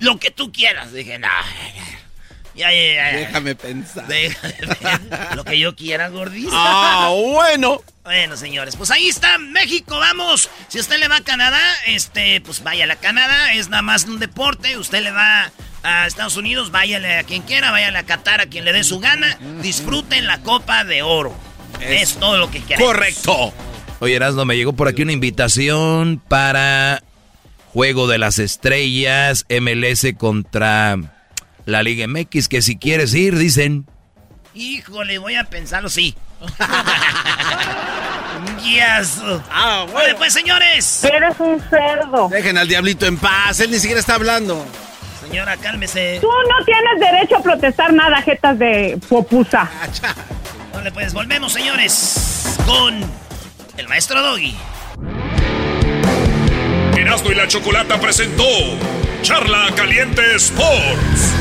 Lo 0.00 0.18
que 0.18 0.30
tú 0.30 0.52
quieras. 0.52 0.92
Dije, 0.92 1.18
no. 1.18 1.28
Ya, 2.54 2.72
ya, 2.72 2.94
ya. 2.94 3.16
Déjame 3.16 3.54
pensar. 3.54 4.06
Déjame 4.06 4.52
pensar. 4.54 5.36
Lo 5.36 5.44
que 5.44 5.58
yo 5.58 5.76
quiera, 5.76 6.08
gordito. 6.08 6.50
Ah, 6.52 7.12
bueno. 7.14 7.80
Bueno, 8.02 8.36
señores, 8.36 8.76
pues 8.76 8.90
ahí 8.90 9.08
está 9.08 9.38
México, 9.38 9.98
vamos. 9.98 10.50
Si 10.68 10.80
usted 10.80 10.98
le 10.98 11.06
va 11.06 11.16
a 11.16 11.20
Canadá, 11.20 11.60
este, 11.86 12.40
pues 12.40 12.62
vaya 12.62 12.90
a 12.92 12.96
Canadá, 12.96 13.52
es 13.52 13.68
nada 13.68 13.82
más 13.82 14.04
un 14.04 14.18
deporte. 14.18 14.76
Usted 14.76 15.02
le 15.02 15.12
va 15.12 15.52
a 15.82 16.06
Estados 16.06 16.36
Unidos, 16.36 16.70
váyale 16.70 17.18
a 17.18 17.22
quien 17.24 17.42
quiera, 17.42 17.70
váyale 17.70 17.98
a 17.98 18.02
Qatar 18.04 18.40
a 18.40 18.46
quien 18.46 18.64
le 18.64 18.72
dé 18.72 18.84
su 18.84 19.00
gana. 19.00 19.38
Disfruten 19.62 20.26
la 20.26 20.40
Copa 20.40 20.84
de 20.84 21.02
Oro. 21.02 21.34
Es, 21.80 22.14
es 22.14 22.14
todo 22.16 22.36
lo 22.36 22.50
que 22.50 22.62
queremos. 22.62 22.92
Correcto. 22.92 23.54
Oye, 24.00 24.16
Erasmo, 24.16 24.44
me 24.44 24.56
llegó 24.56 24.72
por 24.72 24.88
aquí 24.88 25.02
una 25.02 25.12
invitación 25.12 26.20
para 26.26 27.02
Juego 27.72 28.08
de 28.08 28.18
las 28.18 28.38
Estrellas, 28.38 29.46
MLS 29.48 30.06
contra 30.18 30.96
la 31.66 31.82
Liga 31.82 32.06
MX, 32.08 32.48
que 32.48 32.62
si 32.62 32.76
quieres 32.76 33.14
ir, 33.14 33.36
dicen. 33.36 33.86
Híjole, 34.54 35.18
voy 35.18 35.36
a 35.36 35.44
pensarlo, 35.44 35.88
sí. 35.88 36.16
yes. 38.64 39.20
Ah, 39.50 39.86
bueno. 39.90 40.00
Oye, 40.00 40.14
pues, 40.16 40.32
señores. 40.32 41.04
Eres 41.04 41.38
un 41.38 41.60
cerdo. 41.70 42.28
Dejen 42.28 42.58
al 42.58 42.66
diablito 42.66 43.06
en 43.06 43.16
paz, 43.18 43.60
él 43.60 43.70
ni 43.70 43.78
siquiera 43.78 44.00
está 44.00 44.16
hablando. 44.16 44.66
Señora, 45.24 45.56
cálmese. 45.56 46.18
Tú 46.20 46.26
no 46.26 46.64
tienes 46.64 46.98
derecho 46.98 47.36
a 47.36 47.42
protestar 47.42 47.92
nada, 47.92 48.20
jetas 48.22 48.58
de 48.58 48.98
popusa. 49.08 49.70
Vale, 50.72 50.90
pues 50.90 51.12
volvemos, 51.12 51.52
señores, 51.52 52.56
con 52.66 53.00
el 53.76 53.88
maestro 53.88 54.20
Doggy. 54.22 54.56
Erasmo 57.10 57.32
y 57.32 57.34
la 57.34 57.48
Chocolata 57.48 58.00
presentó 58.00 58.44
Charla 59.22 59.66
Caliente 59.74 60.22
Sports. 60.36 61.34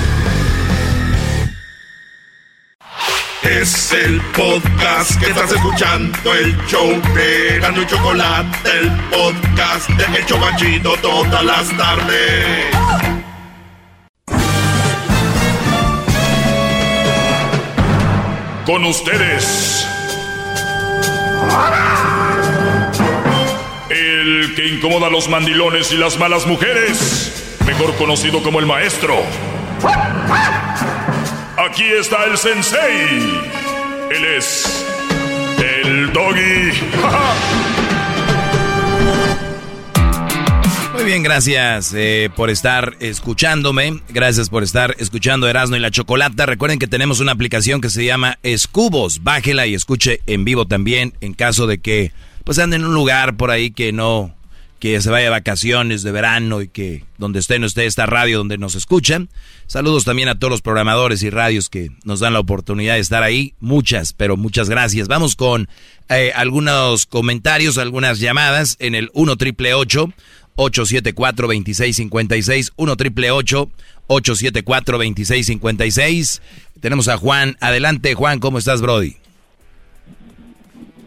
Es 3.44 3.92
el 3.94 4.20
podcast 4.36 5.20
que 5.20 5.28
estás 5.28 5.52
escuchando, 5.52 6.34
el 6.34 6.58
show 6.66 7.00
de 7.14 7.58
Erasmo 7.58 7.84
y 7.84 7.86
Chocolate, 7.86 8.70
el 8.80 8.90
podcast 9.12 9.90
de 9.90 10.18
El 10.18 10.26
Chobachito 10.26 10.96
todas 11.04 11.46
las 11.46 11.78
tardes. 11.78 12.66
Con 18.66 18.86
ustedes. 18.86 19.86
Que 24.56 24.68
incomoda 24.68 25.08
a 25.08 25.10
los 25.10 25.30
mandilones 25.30 25.92
y 25.92 25.98
las 25.98 26.20
malas 26.20 26.46
mujeres, 26.46 27.58
mejor 27.66 27.96
conocido 27.96 28.44
como 28.44 28.60
el 28.60 28.66
maestro. 28.66 29.16
Aquí 31.58 31.84
está 31.84 32.26
el 32.26 32.38
sensei. 32.38 33.40
Él 34.12 34.26
es 34.38 34.86
el 35.58 36.12
doggy. 36.12 36.72
Muy 40.94 41.04
bien, 41.06 41.24
gracias 41.24 41.94
eh, 41.96 42.30
por 42.36 42.50
estar 42.50 42.98
escuchándome. 43.00 44.02
Gracias 44.10 44.50
por 44.50 44.64
estar 44.64 44.96
escuchando 45.00 45.48
Erasmo 45.48 45.78
y 45.78 45.80
la 45.80 45.92
Chocolata. 45.92 46.46
Recuerden 46.46 46.80
que 46.80 46.88
tenemos 46.88 47.22
una 47.22 47.32
aplicación 47.32 47.80
que 47.80 47.90
se 47.90 48.04
llama 48.04 48.38
Escubos. 48.44 49.24
Bájela 49.24 49.66
y 49.68 49.76
escuche 49.76 50.20
en 50.26 50.44
vivo 50.44 50.66
también 50.66 51.14
en 51.22 51.34
caso 51.34 51.68
de 51.68 51.78
que 51.78 52.12
pues 52.44 52.60
ande 52.60 52.76
en 52.76 52.84
un 52.84 52.94
lugar 52.94 53.38
por 53.38 53.52
ahí 53.52 53.72
que 53.72 53.94
no, 53.94 54.36
que 54.80 55.00
se 55.02 55.10
vaya 55.10 55.26
de 55.26 55.30
vacaciones 55.30 56.04
de 56.04 56.12
verano 56.12 56.62
y 56.62 56.70
que 56.70 57.04
donde 57.18 57.40
esté 57.40 57.60
no 57.60 57.66
esté 57.66 57.86
esta 57.86 58.06
radio 58.06 58.38
donde 58.38 58.58
nos 58.58 58.76
escuchan. 58.76 59.30
Saludos 59.68 60.06
también 60.06 60.30
a 60.30 60.40
todos 60.40 60.52
los 60.52 60.62
programadores 60.62 61.22
y 61.22 61.30
radios 61.30 61.70
que 61.70 61.90
nos 62.06 62.22
dan 62.22 62.34
la 62.34 62.40
oportunidad 62.40 62.96
de 62.96 63.02
estar 63.02 63.22
ahí. 63.22 63.54
Muchas, 63.60 64.14
pero 64.14 64.38
muchas 64.38 64.70
gracias. 64.70 65.08
Vamos 65.08 65.36
con 65.36 65.68
eh, 66.10 66.32
algunos 66.34 67.06
comentarios, 67.06 67.78
algunas 67.78 68.20
llamadas 68.20 68.78
en 68.80 68.96
el 68.96 69.10
1 69.14 69.36
triple 69.36 69.74
874 69.74 71.48
2656 71.48 72.72
1 72.76 72.96
triple 72.96 73.32
874 73.32 74.98
2656 74.98 76.42
Tenemos 76.82 77.10
a 77.10 77.18
Juan. 77.18 77.56
Adelante, 77.60 78.14
Juan, 78.14 78.40
¿cómo 78.40 78.58
estás, 78.58 78.82
Brody? 78.82 79.18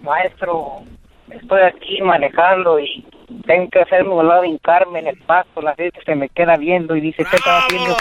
Maestro, 0.03 0.83
estoy 1.31 1.61
aquí 1.63 2.03
manejando 2.03 2.79
y 2.79 3.05
tengo 3.47 3.69
que 3.71 3.81
hacerme 3.81 4.11
un 4.15 4.27
lado 4.29 4.45
hincarme 4.45 5.01
en 5.01 5.09
el 5.09 5.17
paso, 5.19 5.61
la 5.63 5.75
gente 5.75 5.99
se 6.05 6.15
me 6.15 6.29
queda 6.29 6.57
viendo 6.57 6.97
y 6.97 7.01
dice, 7.01 7.25
¿qué 7.31 7.37
estaba 7.37 7.61
haciendo? 7.61 7.97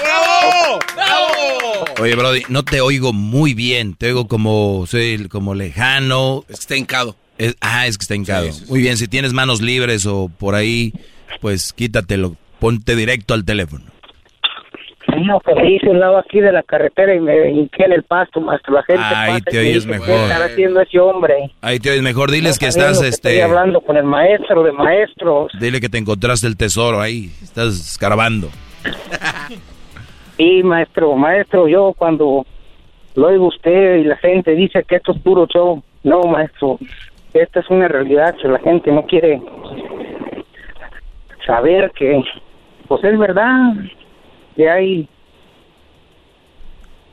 ¡Bravo! 0.00 0.78
¡Bravo! 0.94 1.84
Oye, 2.00 2.14
Brody, 2.16 2.42
no 2.48 2.64
te 2.64 2.80
oigo 2.80 3.12
muy 3.12 3.54
bien. 3.54 3.94
Te 3.94 4.06
oigo 4.06 4.26
como, 4.28 4.84
soy 4.86 5.28
como 5.28 5.54
lejano. 5.54 6.44
Es 6.48 6.56
que 6.56 6.60
está 6.62 6.76
hincado. 6.76 7.16
Es- 7.38 7.56
ah, 7.60 7.86
es 7.86 7.98
que 7.98 8.02
está 8.02 8.14
hincado. 8.14 8.46
Sí, 8.46 8.52
sí, 8.52 8.64
sí. 8.64 8.70
Muy 8.70 8.80
bien, 8.80 8.96
si 8.96 9.08
tienes 9.08 9.32
manos 9.32 9.60
libres 9.60 10.06
o 10.06 10.28
por 10.38 10.54
ahí, 10.54 10.92
pues 11.40 11.72
quítatelo. 11.72 12.36
Ponte 12.58 12.96
directo 12.96 13.34
al 13.34 13.44
teléfono. 13.44 13.84
No, 15.24 15.40
que 15.40 15.54
me 15.54 15.72
hice 15.72 15.88
un 15.88 16.00
lado 16.00 16.18
aquí 16.18 16.40
de 16.40 16.52
la 16.52 16.62
carretera 16.62 17.14
y 17.14 17.20
me 17.20 17.50
hinqué 17.50 17.84
en 17.84 17.92
el 17.92 18.02
pasto, 18.02 18.40
maestro. 18.40 18.74
La 18.74 18.82
gente 18.82 19.02
Ahí 19.02 19.40
te 19.40 19.58
oyes 19.58 19.74
dice, 19.74 19.88
mejor. 19.88 20.06
¿Qué 20.06 20.22
estará 20.22 20.44
haciendo 20.46 20.80
ese 20.80 20.98
hombre? 20.98 21.50
Ahí 21.60 21.78
te 21.78 21.90
oyes 21.90 22.02
mejor. 22.02 22.30
Diles 22.30 22.58
que 22.58 22.66
No 22.66 22.70
estás, 22.70 23.00
que 23.00 23.08
este... 23.08 23.28
Estoy 23.30 23.40
hablando 23.40 23.80
con 23.80 23.96
el 23.96 24.04
maestro 24.04 24.62
de 24.62 24.72
maestros. 24.72 25.52
Dile 25.60 25.80
que 25.80 25.88
te 25.88 25.98
encontraste 25.98 26.46
el 26.46 26.56
tesoro 26.56 27.00
ahí. 27.00 27.30
Estás 27.42 27.74
escarbando. 27.74 28.48
Sí, 30.38 30.62
maestro, 30.62 31.16
maestro, 31.16 31.66
yo 31.66 31.92
cuando 31.98 32.46
lo 33.16 33.26
oigo 33.26 33.48
usted 33.48 33.96
y 33.96 34.04
la 34.04 34.16
gente 34.18 34.52
dice 34.52 34.84
que 34.84 34.94
esto 34.94 35.10
es 35.10 35.18
puro 35.18 35.48
show, 35.48 35.82
no, 36.04 36.22
maestro, 36.22 36.78
esta 37.34 37.58
es 37.58 37.68
una 37.70 37.88
realidad 37.88 38.36
que 38.40 38.46
la 38.46 38.60
gente 38.60 38.92
no 38.92 39.04
quiere 39.04 39.42
saber 41.44 41.90
que, 41.90 42.22
pues 42.86 43.02
es 43.02 43.18
verdad, 43.18 43.74
que 44.58 44.68
hay 44.68 45.08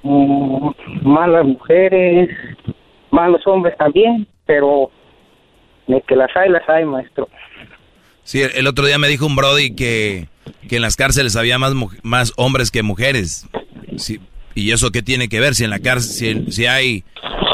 mm, 0.02 0.70
malas 1.04 1.46
mujeres, 1.46 2.30
malos 3.12 3.46
hombres 3.46 3.78
también, 3.78 4.28
pero 4.48 4.90
de 5.86 6.02
que 6.02 6.16
las 6.16 6.36
hay, 6.36 6.50
las 6.50 6.68
hay, 6.68 6.86
maestro. 6.86 7.30
Sí, 8.24 8.42
el 8.42 8.66
otro 8.66 8.88
día 8.88 8.98
me 8.98 9.08
dijo 9.08 9.28
un 9.28 9.36
Brody 9.36 9.76
que, 9.76 10.28
que 10.68 10.78
en 10.78 10.82
las 10.82 10.96
cárceles 10.96 11.36
había 11.36 11.60
más, 11.60 11.74
más 12.02 12.34
hombres 12.36 12.72
que 12.72 12.82
mujeres. 12.82 13.48
Sí, 13.98 14.20
¿Y 14.56 14.72
eso 14.72 14.90
qué 14.90 15.04
tiene 15.04 15.30
que 15.30 15.40
ver? 15.40 15.54
Si 15.54 15.66
en 15.66 15.70
la 15.70 15.80
cárcel 15.80 16.52
si, 16.52 16.66
hay 16.66 17.04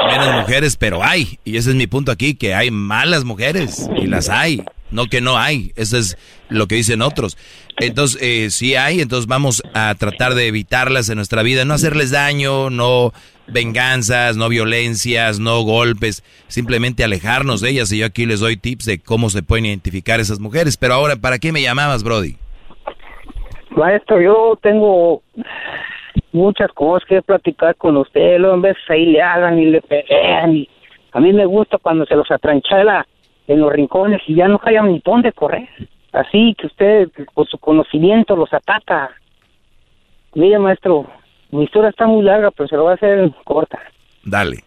menos 0.07 0.41
mujeres, 0.41 0.77
pero 0.77 1.03
hay. 1.03 1.39
Y 1.43 1.57
ese 1.57 1.71
es 1.71 1.75
mi 1.75 1.87
punto 1.87 2.13
aquí, 2.13 2.35
que 2.35 2.53
hay 2.53 2.71
malas 2.71 3.25
mujeres. 3.25 3.89
Y 3.97 4.05
las 4.05 4.29
hay. 4.29 4.63
No 4.91 5.07
que 5.07 5.21
no 5.21 5.37
hay. 5.37 5.71
Eso 5.75 5.97
es 5.97 6.17
lo 6.49 6.67
que 6.67 6.75
dicen 6.75 7.01
otros. 7.01 7.37
Entonces, 7.77 8.21
eh, 8.21 8.49
si 8.49 8.75
hay, 8.75 9.01
entonces 9.01 9.27
vamos 9.27 9.63
a 9.73 9.95
tratar 9.95 10.33
de 10.35 10.47
evitarlas 10.47 11.09
en 11.09 11.15
nuestra 11.15 11.43
vida. 11.43 11.65
No 11.65 11.73
hacerles 11.73 12.11
daño, 12.11 12.69
no 12.69 13.13
venganzas, 13.47 14.37
no 14.37 14.49
violencias, 14.49 15.39
no 15.39 15.61
golpes. 15.63 16.23
Simplemente 16.47 17.03
alejarnos 17.03 17.61
de 17.61 17.69
ellas. 17.69 17.91
Y 17.91 17.99
yo 17.99 18.05
aquí 18.05 18.25
les 18.25 18.39
doy 18.39 18.57
tips 18.57 18.85
de 18.85 18.99
cómo 18.99 19.29
se 19.29 19.43
pueden 19.43 19.65
identificar 19.65 20.19
esas 20.19 20.39
mujeres. 20.39 20.77
Pero 20.77 20.95
ahora, 20.95 21.15
¿para 21.15 21.39
qué 21.39 21.51
me 21.51 21.61
llamabas, 21.61 22.03
Brody? 22.03 22.35
Maestro, 23.71 24.21
yo 24.21 24.59
tengo 24.61 25.23
muchas 26.33 26.71
cosas 26.73 27.07
que 27.07 27.21
platicar 27.21 27.75
con 27.77 27.95
usted, 27.97 28.37
luego 28.37 28.55
en 28.55 28.61
veces 28.61 28.83
ahí 28.89 29.05
le 29.05 29.21
hagan 29.21 29.59
y 29.59 29.65
le 29.65 29.81
pegan 29.81 30.67
a 31.13 31.19
mí 31.19 31.33
me 31.33 31.45
gusta 31.45 31.77
cuando 31.77 32.05
se 32.05 32.15
los 32.15 32.29
atranchela 32.31 33.05
en 33.51 33.59
los 33.59 33.71
rincones 33.71 34.21
y 34.27 34.35
ya 34.35 34.47
no 34.47 34.59
hayan 34.63 34.91
ni 34.91 35.01
dónde 35.03 35.31
correr. 35.33 35.67
Así 36.13 36.55
que 36.57 36.67
usted 36.67 37.09
con 37.33 37.45
su 37.45 37.57
conocimiento 37.57 38.35
los 38.35 38.53
ataca. 38.53 39.11
Mire, 40.33 40.59
maestro, 40.59 41.05
mi 41.51 41.63
historia 41.63 41.89
está 41.89 42.05
muy 42.07 42.23
larga, 42.23 42.51
pero 42.51 42.67
se 42.67 42.75
lo 42.75 42.83
voy 42.83 42.91
a 42.91 42.95
hacer 42.95 43.31
corta. 43.43 43.79
Dale. 44.23 44.57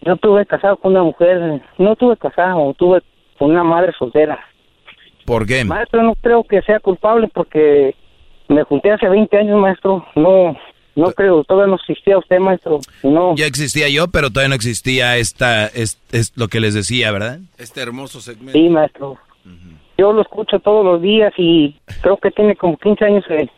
Yo 0.00 0.16
tuve 0.16 0.46
casado 0.46 0.76
con 0.76 0.92
una 0.92 1.02
mujer, 1.02 1.62
no 1.78 1.96
tuve 1.96 2.16
casado, 2.16 2.74
tuve 2.74 3.02
con 3.38 3.50
una 3.50 3.64
madre 3.64 3.92
soltera. 3.98 4.38
¿Por 5.24 5.46
qué? 5.46 5.64
Maestro, 5.64 6.02
no 6.02 6.14
creo 6.16 6.42
que 6.44 6.62
sea 6.62 6.80
culpable 6.80 7.28
porque 7.32 7.94
me 8.48 8.64
junté 8.64 8.90
hace 8.90 9.08
20 9.08 9.36
años, 9.38 9.60
maestro. 9.60 10.04
No, 10.16 10.56
no 10.94 11.12
creo, 11.12 11.42
todavía 11.44 11.68
no 11.68 11.76
existía 11.76 12.18
usted, 12.18 12.38
maestro. 12.38 12.80
No. 13.02 13.34
Ya 13.36 13.46
existía 13.46 13.88
yo, 13.88 14.08
pero 14.08 14.30
todavía 14.30 14.50
no 14.50 14.54
existía 14.54 15.16
esta, 15.16 15.66
es, 15.66 15.98
es 16.12 16.32
lo 16.36 16.48
que 16.48 16.60
les 16.60 16.74
decía, 16.74 17.10
¿verdad? 17.10 17.40
Este 17.58 17.80
hermoso 17.80 18.20
segmento. 18.20 18.52
Sí, 18.52 18.68
maestro. 18.68 19.18
Yo 19.96 20.12
lo 20.12 20.22
escucho 20.22 20.58
todos 20.58 20.84
los 20.84 21.00
días 21.00 21.32
y 21.36 21.76
creo 22.00 22.16
que 22.16 22.30
tiene 22.30 22.56
como 22.56 22.76
15 22.76 23.04
años 23.04 23.24
el, 23.28 23.50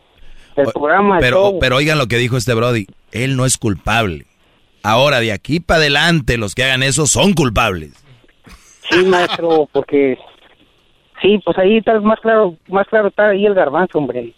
el 0.57 0.67
programa. 0.73 1.19
Pero, 1.19 1.59
pero 1.61 1.77
oigan 1.77 1.99
lo 1.99 2.07
que 2.07 2.17
dijo 2.19 2.37
este 2.37 2.55
Brody, 2.55 2.87
él 3.13 3.37
no 3.37 3.47
es 3.47 3.57
culpable. 3.57 4.27
Ahora, 4.83 5.21
de 5.21 5.33
aquí 5.33 5.61
para 5.61 5.81
adelante, 5.81 6.37
los 6.37 6.55
que 6.55 6.65
hagan 6.65 6.83
eso 6.83 7.07
son 7.07 7.33
culpables. 7.33 7.93
Sí, 8.91 9.05
maestro, 9.05 9.69
porque 9.73 10.19
sí, 11.23 11.41
pues 11.45 11.57
ahí 11.59 11.79
está 11.79 11.99
más 12.01 12.21
claro, 12.21 12.57
más 12.69 12.87
claro 12.89 13.09
está 13.09 13.29
ahí 13.29 13.47
el 13.47 13.55
garbanzo, 13.55 13.99
hombre. 13.99 14.35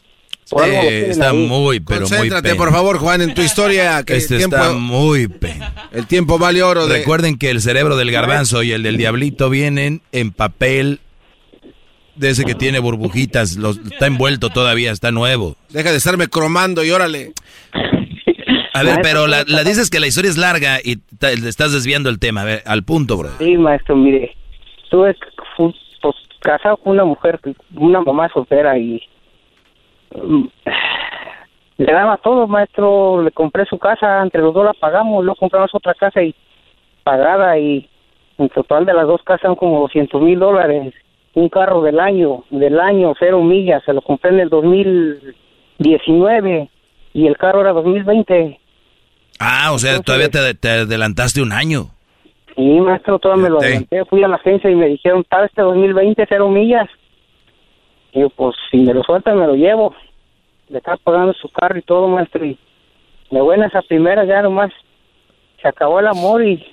Eh, 0.64 1.09
está 1.10 1.32
muy, 1.32 1.81
pero 1.81 2.01
Concéntrate, 2.02 2.51
muy 2.51 2.59
por 2.59 2.70
favor, 2.70 2.98
Juan, 2.98 3.20
en 3.20 3.35
tu 3.35 3.43
historia. 3.43 4.05
Que 4.05 4.16
este 4.16 4.35
el 4.35 4.40
tiempo, 4.40 4.56
está 4.56 4.73
muy 4.73 5.28
El 5.93 6.06
tiempo 6.06 6.39
vale 6.39 6.62
oro. 6.62 6.86
Recuerden 6.86 7.36
que 7.36 7.51
el 7.51 7.60
cerebro 7.60 7.97
del 7.97 8.12
garbanzo 8.12 8.62
y 8.62 8.73
el 8.73 8.82
del 8.82 8.97
diablito 8.97 9.51
vienen 9.51 10.02
en 10.12 10.31
papel 10.31 11.01
de 12.14 12.31
ese 12.31 12.44
que 12.44 12.55
tiene 12.55 12.78
burbujitas. 12.78 13.56
Los, 13.56 13.78
está 13.78 14.06
envuelto 14.06 14.51
todavía, 14.51 14.93
está 14.93 15.10
nuevo. 15.10 15.56
Deja 15.70 15.90
de 15.90 15.97
estarme 15.97 16.28
cromando 16.28 16.85
y 16.85 16.90
órale. 16.90 17.32
A 18.73 18.82
ver, 18.82 19.01
pero 19.02 19.27
la, 19.27 19.43
dices 19.64 19.90
que 19.90 20.01
la 20.01 20.06
historia 20.06 20.31
es 20.31 20.36
larga 20.36 20.78
y 20.85 20.97
te, 20.97 21.32
estás 21.32 21.73
desviando 21.73 22.09
el 22.09 22.20
tema. 22.20 22.43
A 22.43 22.44
ver, 22.44 22.62
al 22.66 22.85
punto, 22.85 23.16
bro. 23.16 23.31
Sí, 23.39 23.56
maestro, 23.56 23.97
mire. 23.97 24.36
Estuve 24.85 25.16
pues, 25.56 25.74
casado 26.40 26.77
con 26.77 26.93
una 26.93 27.05
mujer, 27.05 27.40
una 27.74 28.01
mamá 28.02 28.28
soltera 28.32 28.78
y 28.78 29.02
le 31.78 31.93
daba 31.93 32.16
todo, 32.18 32.47
maestro. 32.47 33.22
Le 33.22 33.32
compré 33.32 33.64
su 33.66 33.78
casa, 33.78 34.22
entre 34.22 34.43
los 34.43 34.55
dos 34.55 34.64
la 34.64 34.74
pagamos. 34.74 35.24
Luego 35.24 35.38
compramos 35.38 35.74
otra 35.74 35.94
casa 35.94 36.22
y 36.22 36.32
pagada. 37.02 37.59
Y 37.59 37.88
en 38.38 38.48
total 38.51 38.86
de 38.86 38.94
las 38.94 39.06
dos 39.06 39.22
casas 39.22 39.47
son 39.47 39.56
como 39.56 39.80
200 39.80 40.22
mil 40.22 40.38
dólares. 40.38 40.94
Un 41.34 41.48
carro 41.48 41.82
del 41.82 41.98
año, 42.01 42.44
del 42.51 42.78
año, 42.80 43.14
cero 43.18 43.43
millas. 43.43 43.82
Se 43.84 43.93
lo 43.93 44.02
compré 44.02 44.30
en 44.30 44.40
el 44.40 44.48
2019 44.48 46.68
y 47.12 47.26
el 47.26 47.36
carro 47.36 47.60
era 47.60 47.72
2020. 47.72 48.59
Ah, 49.38 49.72
o 49.72 49.78
sea, 49.78 50.01
todavía 50.01 50.30
te, 50.30 50.68
adelantaste 50.68 51.43
un 51.43 51.52
año. 51.52 51.90
Sí, 52.55 52.80
maestro, 52.80 53.18
todavía 53.18 53.44
me 53.44 53.51
lo 53.51 53.59
adelanté. 53.59 54.02
Fui 54.06 54.22
a 54.22 54.28
la 54.28 54.36
agencia 54.36 54.70
y 54.70 54.74
me 54.74 54.86
dijeron, 54.86 55.24
tal 55.28 55.44
este 55.44 55.60
2020, 55.62 56.24
cero 56.28 56.48
millas. 56.48 56.88
Y 58.12 58.20
yo, 58.20 58.30
pues, 58.30 58.56
si 58.70 58.78
me 58.78 58.94
lo 58.94 59.02
sueltan, 59.02 59.38
me 59.38 59.47
lo 59.47 59.55
llevo. 59.55 59.94
Le 60.68 60.78
estaba 60.78 60.97
pagando 60.98 61.32
su 61.34 61.48
carro 61.48 61.78
y 61.78 61.82
todo, 61.82 62.09
maestro. 62.09 62.44
Y 62.44 62.59
me 63.30 63.40
voy 63.40 63.56
en 63.56 63.64
esa 63.64 63.82
primera, 63.82 64.24
ya 64.24 64.43
nomás. 64.43 64.72
Se 65.62 65.68
acabó 65.68 66.01
el 66.01 66.06
amor 66.06 66.44
y, 66.44 66.64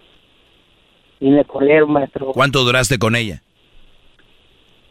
y 1.20 1.30
me 1.30 1.46
corrieron, 1.46 1.92
maestro. 1.92 2.32
¿Cuánto 2.34 2.64
duraste 2.64 3.00
con 3.00 3.16
ella? 3.16 3.42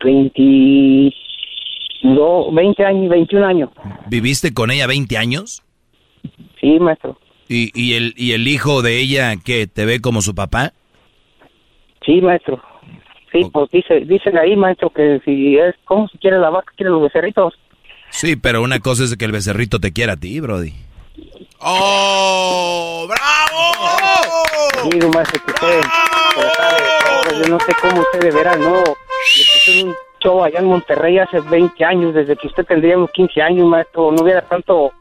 22, 0.02 2.54
20 2.54 2.84
años, 2.84 3.08
21 3.08 3.46
años. 3.46 3.70
¿Viviste 4.08 4.52
con 4.52 4.70
ella 4.70 4.86
20 4.86 5.16
años? 5.16 5.62
Sí, 6.60 6.78
maestro. 6.80 7.18
¿Y, 7.48 7.70
y, 7.74 7.94
el, 7.94 8.14
¿Y 8.16 8.32
el 8.32 8.48
hijo 8.48 8.82
de 8.82 9.00
ella 9.00 9.34
que 9.44 9.66
te 9.66 9.84
ve 9.84 10.00
como 10.00 10.22
su 10.22 10.34
papá? 10.34 10.72
Sí, 12.04 12.20
maestro. 12.20 12.60
Sí, 13.30 13.40
pues 13.52 13.70
dice, 13.70 14.00
dicen 14.00 14.36
ahí, 14.36 14.56
maestro, 14.56 14.90
que 14.90 15.20
si 15.24 15.56
es, 15.56 15.74
¿cómo 15.84 16.08
se 16.08 16.18
quiere 16.18 16.38
la 16.38 16.50
vaca, 16.50 16.72
quiere 16.76 16.90
los 16.90 17.02
becerritos? 17.02 17.54
Sí, 18.12 18.36
pero 18.36 18.62
una 18.62 18.78
cosa 18.78 19.04
es 19.04 19.16
que 19.16 19.24
el 19.24 19.32
becerrito 19.32 19.80
te 19.80 19.92
quiera 19.92 20.12
a 20.12 20.16
ti, 20.16 20.38
Brody. 20.38 20.72
¡Oh! 21.58 23.08
¡Bravo! 23.08 24.90
Sí, 24.90 24.98
maestro, 25.14 25.44
que 25.44 25.52
usted, 25.52 25.80
yo 27.42 27.48
no 27.48 27.58
sé 27.60 27.72
cómo 27.80 28.00
usted 28.00 28.20
de 28.20 28.30
veras, 28.30 28.58
no. 28.58 28.82
Le 29.66 29.84
un 29.84 29.94
show 30.22 30.44
allá 30.44 30.58
en 30.58 30.66
Monterrey 30.66 31.18
hace 31.18 31.40
20 31.40 31.84
años, 31.84 32.14
desde 32.14 32.36
que 32.36 32.48
usted 32.48 32.64
tendría 32.64 32.96
unos 32.96 33.10
15 33.12 33.42
años, 33.42 33.66
maestro, 33.66 34.12
no 34.12 34.22
hubiera 34.22 34.42
tanto 34.42 34.92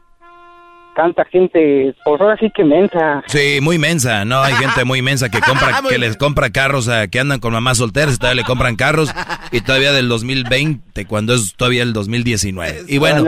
tanta 0.94 1.24
gente, 1.24 1.94
pues 2.04 2.20
ahora 2.20 2.36
sí 2.38 2.50
que 2.54 2.64
mensa. 2.64 3.22
Sí, 3.26 3.58
muy 3.60 3.78
mensa, 3.78 4.24
¿no? 4.24 4.40
Hay 4.40 4.54
gente 4.54 4.84
muy 4.84 5.02
mensa 5.02 5.30
que 5.30 5.40
compra, 5.40 5.80
que 5.88 5.98
les 5.98 6.16
compra 6.16 6.50
carros, 6.50 6.88
a, 6.88 7.08
que 7.08 7.20
andan 7.20 7.40
con 7.40 7.52
mamás 7.52 7.78
solteras 7.78 8.14
y 8.14 8.18
todavía 8.18 8.42
le 8.42 8.46
compran 8.46 8.76
carros 8.76 9.12
y 9.50 9.60
todavía 9.60 9.92
del 9.92 10.08
2020, 10.08 11.06
cuando 11.06 11.34
es 11.34 11.54
todavía 11.56 11.82
el 11.82 11.92
2019. 11.92 12.82
Y 12.88 12.98
bueno, 12.98 13.24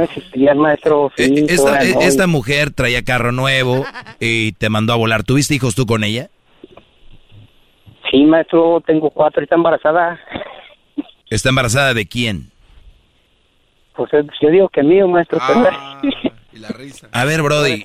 maestro, 0.57 1.11
eh, 1.16 1.47
esta, 1.49 2.27
mujer 2.27 2.70
traía 2.70 3.05
carro 3.05 3.32
nuevo 3.32 3.85
y 4.20 4.53
te 4.53 4.69
mandó 4.69 4.93
a 4.93 4.97
volar. 4.97 5.23
¿Tuviste 5.23 5.55
hijos 5.55 5.74
tú 5.74 5.86
con 5.86 6.05
ella? 6.05 6.28
Sí, 8.11 8.24
maestro, 8.24 8.82
tengo 8.86 9.11
cuatro, 9.11 9.43
está 9.43 9.57
embarazada. 9.57 10.19
¿Está 11.31 11.49
embarazada 11.49 11.95
de 11.95 12.07
quién? 12.07 12.51
Pues 13.97 14.11
yo 14.12 14.51
digo 14.51 14.69
que 14.69 14.82
mío, 14.82 15.07
maestro. 15.09 15.39
Ah. 15.41 16.01
la 16.59 16.68
risa. 16.68 17.09
A 17.12 17.24
ver, 17.24 17.43
Brody, 17.43 17.82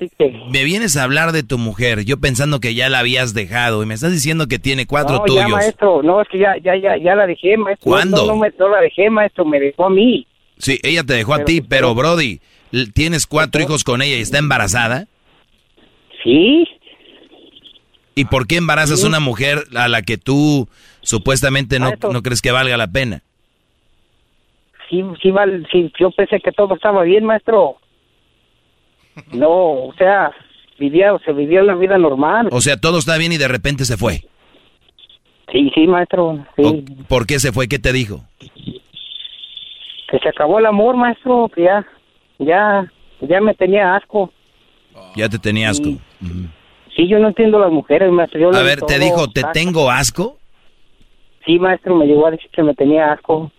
me 0.50 0.64
vienes 0.64 0.96
a 0.96 1.04
hablar 1.04 1.32
de 1.32 1.42
tu 1.42 1.58
mujer, 1.58 2.04
yo 2.04 2.18
pensando 2.18 2.60
que 2.60 2.74
ya 2.74 2.88
la 2.88 3.00
habías 3.00 3.34
dejado 3.34 3.82
y 3.82 3.86
me 3.86 3.94
estás 3.94 4.12
diciendo 4.12 4.46
que 4.46 4.58
tiene 4.58 4.86
cuatro 4.86 5.18
no, 5.18 5.24
tuyos. 5.24 5.42
Ya, 5.42 5.48
maestro, 5.48 6.02
no, 6.02 6.20
es 6.20 6.28
que 6.28 6.38
ya, 6.38 6.56
ya, 6.62 6.76
ya, 6.76 6.96
ya 6.96 7.14
la 7.14 7.26
dejé, 7.26 7.56
maestro. 7.56 7.90
¿Cuándo? 7.90 8.26
No, 8.26 8.34
no, 8.34 8.68
la 8.68 8.80
dejé, 8.80 9.10
maestro, 9.10 9.44
me 9.44 9.60
dejó 9.60 9.86
a 9.86 9.90
mí. 9.90 10.26
Sí, 10.58 10.78
ella 10.82 11.04
te 11.04 11.14
dejó 11.14 11.34
a 11.34 11.44
ti, 11.44 11.62
pero 11.62 11.94
Brody, 11.94 12.40
¿tienes 12.94 13.26
cuatro 13.26 13.62
hijos 13.62 13.84
con 13.84 14.02
ella 14.02 14.16
y 14.16 14.20
está 14.20 14.38
embarazada? 14.38 15.06
Sí. 16.22 16.68
¿Y 18.14 18.26
por 18.26 18.46
qué 18.46 18.56
embarazas 18.56 19.02
a 19.02 19.08
una 19.08 19.20
mujer 19.20 19.64
a 19.74 19.88
la 19.88 20.02
que 20.02 20.18
tú 20.18 20.68
supuestamente 21.00 21.78
no, 21.78 21.92
no 22.12 22.22
crees 22.22 22.42
que 22.42 22.50
valga 22.50 22.76
la 22.76 22.88
pena? 22.88 23.22
Sí, 24.90 25.04
sí, 25.22 25.32
sí, 25.70 25.92
yo 25.98 26.10
pensé 26.10 26.40
que 26.40 26.50
todo 26.50 26.74
estaba 26.74 27.04
bien, 27.04 27.24
maestro. 27.24 27.76
No, 29.32 29.86
o 29.86 29.94
sea, 29.96 30.32
vivía, 30.78 31.16
se 31.24 31.32
vivía 31.32 31.62
una 31.62 31.74
vida 31.74 31.98
normal. 31.98 32.48
O 32.50 32.60
sea, 32.60 32.76
todo 32.76 32.98
está 32.98 33.16
bien 33.18 33.32
y 33.32 33.38
de 33.38 33.48
repente 33.48 33.84
se 33.84 33.96
fue. 33.96 34.22
Sí, 35.52 35.70
sí, 35.74 35.86
maestro. 35.86 36.44
Sí. 36.56 36.84
¿Por 37.08 37.26
qué 37.26 37.38
se 37.38 37.52
fue? 37.52 37.68
¿Qué 37.68 37.78
te 37.78 37.92
dijo? 37.92 38.24
Que 40.08 40.18
se 40.18 40.28
acabó 40.28 40.58
el 40.58 40.66
amor, 40.66 40.96
maestro, 40.96 41.50
que 41.54 41.62
ya, 41.62 41.86
ya, 42.38 42.90
ya 43.20 43.40
me 43.40 43.54
tenía 43.54 43.96
asco. 43.96 44.32
Ya 45.16 45.28
te 45.28 45.38
tenía 45.38 45.70
asco. 45.70 45.90
Sí, 46.96 47.08
yo 47.08 47.18
no 47.18 47.28
entiendo 47.28 47.58
las 47.58 47.70
mujeres, 47.70 48.10
maestro. 48.10 48.54
a 48.54 48.62
ver, 48.62 48.80
¿te 48.82 48.98
dijo, 48.98 49.28
te 49.30 49.42
tengo 49.52 49.90
asco? 49.90 50.38
Sí, 51.46 51.58
maestro, 51.58 51.96
me 51.96 52.06
llegó 52.06 52.26
a 52.26 52.32
decir 52.32 52.50
que 52.52 52.62
me 52.62 52.74
tenía 52.74 53.12
asco. 53.12 53.50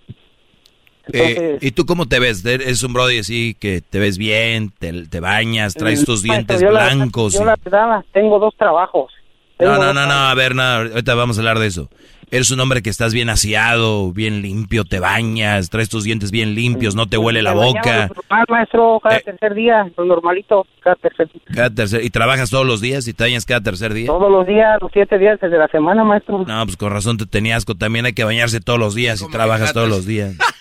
Eh, 1.14 1.58
¿Y 1.62 1.72
tú 1.72 1.86
cómo 1.86 2.06
te 2.06 2.20
ves? 2.20 2.46
¿Es 2.46 2.84
un 2.84 2.94
brody 2.94 3.20
así 3.20 3.56
que 3.60 3.82
te 3.82 4.00
ves 4.00 4.18
bien, 4.18 4.72
te, 4.78 5.20
bañas, 5.20 5.74
traes 5.74 6.06
tus 6.06 6.22
dientes 6.24 6.62
blancos? 6.62 7.34
yo 7.34 7.44
la 7.46 7.56
verdad 7.64 8.04
tengo 8.14 8.40
dos 8.40 8.56
trabajos. 8.58 9.12
no, 9.60 9.78
no, 9.78 9.94
no, 9.94 10.06
no, 10.06 10.14
a 10.14 10.34
ver, 10.36 10.56
no, 10.56 10.64
ahorita 10.64 11.16
vamos 11.16 11.38
a 11.38 11.42
hablar 11.42 11.60
de 11.60 11.68
eso. 11.68 11.90
Eres 12.34 12.50
un 12.50 12.62
hombre 12.62 12.82
que 12.82 12.90
estás 12.90 13.14
bien 13.14 13.30
aseado, 13.30 14.14
bien 14.14 14.42
limpio, 14.42 14.86
te 14.86 15.02
bañas, 15.02 15.70
traes 15.70 15.90
tus 15.90 16.06
dientes 16.06 16.32
bien 16.32 16.56
limpios, 16.56 16.96
no 16.96 17.08
te 17.08 17.18
huele 17.18 17.42
la 17.42 17.52
boca. 17.52 18.08
lo 18.08 18.16
normal, 18.16 18.46
maestro, 18.48 19.00
cada 19.04 19.18
Eh. 19.18 19.22
tercer 19.26 19.54
día, 19.54 19.92
lo 19.98 20.06
normalito, 20.06 20.66
cada 20.80 20.96
tercer 20.96 21.30
día. 21.34 21.42
Cada 21.54 21.70
tercer, 21.72 22.06
y 22.06 22.10
trabajas 22.10 22.50
todos 22.50 22.66
los 22.66 22.80
días 22.80 23.06
y 23.10 23.14
te 23.14 23.26
bañas 23.26 23.46
cada 23.46 23.60
tercer 23.60 23.94
día. 23.94 24.08
Todos 24.08 24.32
los 24.32 24.48
días, 24.48 24.78
los 24.82 24.90
siete 24.94 25.18
días 25.18 25.42
desde 25.42 25.58
la 25.58 25.68
semana, 25.68 26.06
maestro. 26.06 26.46
No, 26.48 26.64
pues 26.66 26.78
con 26.78 26.94
razón 26.94 27.18
te 27.18 27.26
tenía 27.26 27.58
asco. 27.58 27.76
También 27.76 28.06
hay 28.06 28.14
que 28.14 28.24
bañarse 28.24 28.62
todos 28.62 28.80
los 28.80 28.96
días 28.96 29.22
y 29.22 29.30
trabajas 29.30 29.74
todos 29.74 29.90
los 29.90 30.06
días. 30.06 30.38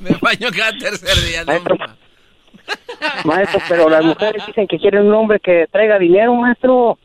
Me 0.00 0.10
baño 0.20 0.48
cada 0.56 0.72
tercer 0.78 1.16
día. 1.28 1.44
no, 1.44 1.52
Maestro, 1.52 1.76
maestro, 3.24 3.60
pero 3.68 3.88
las 3.88 4.04
mujeres 4.04 4.44
dicen 4.46 4.66
que 4.66 4.78
quieren 4.78 5.06
un 5.06 5.14
hombre 5.14 5.40
que 5.40 5.66
traiga 5.70 5.98
dinero, 5.98 6.34
maestro. 6.34 6.98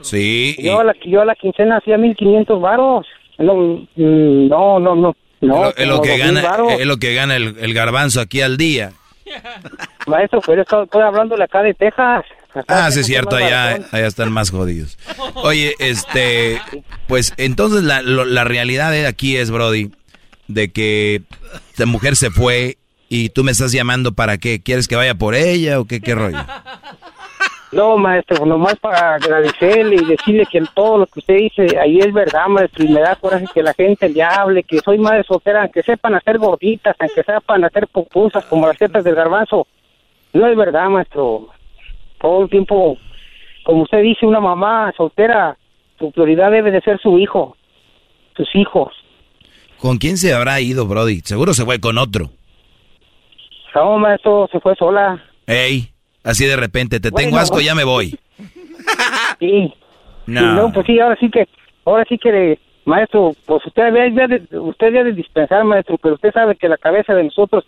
Sí, 0.00 0.54
y 0.58 0.64
Yo 0.66 0.80
a 0.80 0.84
la, 0.84 0.94
yo 1.04 1.20
a 1.20 1.24
la 1.24 1.34
quincena 1.34 1.76
hacía 1.78 1.96
1500 1.96 2.60
varos. 2.60 3.06
No, 3.38 3.54
mm, 3.54 4.48
no, 4.48 4.78
no, 4.80 4.94
no. 4.94 5.16
no 5.40 5.68
es 5.76 5.86
lo 5.86 6.00
que 6.02 6.10
2000 6.18 6.18
gana, 6.42 6.74
es 6.78 6.86
lo 6.86 6.96
que 6.98 7.14
gana 7.14 7.36
el, 7.36 7.56
el 7.58 7.74
garbanzo 7.74 8.20
aquí 8.20 8.40
al 8.42 8.56
día. 8.56 8.92
Maestro, 10.06 10.40
pero 10.44 10.62
estoy, 10.62 10.84
estoy 10.84 11.02
hablándole 11.02 11.44
acá 11.44 11.62
de 11.62 11.74
Texas. 11.74 12.24
Acá 12.54 12.86
Ah, 12.86 12.90
sí 12.90 13.00
es 13.00 13.06
cierto, 13.06 13.36
allá, 13.36 13.78
allá 13.92 14.06
están 14.06 14.30
más 14.32 14.50
jodidos. 14.50 14.98
Oye, 15.36 15.74
este, 15.78 16.60
pues 17.08 17.32
entonces 17.36 17.82
la, 17.82 18.02
lo- 18.02 18.24
la 18.26 18.44
realidad 18.44 18.90
de 18.90 19.06
aquí 19.06 19.36
es, 19.36 19.50
Brody, 19.50 19.90
de 20.52 20.70
que 20.70 21.22
la 21.76 21.86
mujer 21.86 22.16
se 22.16 22.30
fue 22.30 22.76
y 23.08 23.28
tú 23.28 23.44
me 23.44 23.52
estás 23.52 23.72
llamando 23.72 24.12
para 24.12 24.38
qué, 24.38 24.60
¿quieres 24.60 24.88
que 24.88 24.96
vaya 24.96 25.14
por 25.14 25.34
ella 25.34 25.80
o 25.80 25.84
qué, 25.84 26.00
qué 26.00 26.14
rollo? 26.14 26.38
No, 27.72 27.96
maestro, 27.96 28.44
nomás 28.44 28.78
para 28.78 29.14
agradecerle 29.14 29.96
y 29.96 30.04
decirle 30.04 30.44
que 30.44 30.62
todo 30.74 30.98
lo 30.98 31.06
que 31.06 31.20
usted 31.20 31.36
dice 31.36 31.78
ahí 31.78 32.00
es 32.00 32.12
verdad, 32.12 32.46
maestro, 32.46 32.84
y 32.84 32.88
me 32.88 33.00
da 33.00 33.16
coraje 33.16 33.46
que 33.52 33.62
la 33.62 33.72
gente 33.72 34.10
le 34.10 34.22
hable, 34.22 34.62
que 34.62 34.78
soy 34.80 34.98
madre 34.98 35.24
soltera, 35.24 35.68
que 35.68 35.82
sepan 35.82 36.14
hacer 36.14 36.36
gorditas, 36.36 36.94
que 36.98 37.22
sepan 37.22 37.64
hacer 37.64 37.88
pupusas 37.88 38.44
como 38.44 38.66
las 38.66 38.76
tetas 38.76 39.02
del 39.04 39.14
garbanzo. 39.14 39.66
No 40.34 40.46
es 40.46 40.54
verdad, 40.54 40.90
maestro. 40.90 41.48
Todo 42.20 42.42
el 42.42 42.50
tiempo, 42.50 42.98
como 43.64 43.84
usted 43.84 44.02
dice, 44.02 44.26
una 44.26 44.40
mamá 44.40 44.92
soltera, 44.94 45.56
su 45.98 46.12
prioridad 46.12 46.50
debe 46.50 46.72
de 46.72 46.82
ser 46.82 47.00
su 47.00 47.18
hijo, 47.18 47.56
sus 48.36 48.54
hijos. 48.54 49.01
¿Con 49.82 49.98
quién 49.98 50.16
se 50.16 50.32
habrá 50.32 50.60
ido, 50.60 50.86
Brody? 50.86 51.22
Seguro 51.24 51.54
se 51.54 51.64
fue 51.64 51.80
con 51.80 51.98
otro. 51.98 52.30
No, 53.74 53.98
maestro, 53.98 54.48
se 54.52 54.60
fue 54.60 54.76
sola. 54.76 55.20
Ey, 55.44 55.88
así 56.22 56.46
de 56.46 56.54
repente, 56.54 57.00
te 57.00 57.10
tengo 57.10 57.36
asco, 57.36 57.60
ya 57.60 57.74
me 57.74 57.82
voy. 57.82 58.16
Sí. 59.40 59.74
No. 60.26 60.40
Sí, 60.40 60.46
no, 60.46 60.72
pues 60.72 60.86
sí, 60.86 61.00
ahora 61.00 61.16
sí 61.18 61.28
que, 61.28 61.48
ahora 61.84 62.04
sí 62.08 62.16
que, 62.16 62.60
maestro, 62.84 63.34
pues 63.44 63.66
usted 63.66 63.92
debe 63.92 64.28
de, 64.28 64.56
usted 64.56 64.92
debe 64.92 65.10
de 65.10 65.12
dispensar, 65.14 65.64
maestro, 65.64 65.98
pero 65.98 66.14
usted 66.14 66.32
sabe 66.32 66.54
que 66.54 66.68
la 66.68 66.78
cabeza 66.78 67.12
de 67.14 67.24
nosotros 67.24 67.64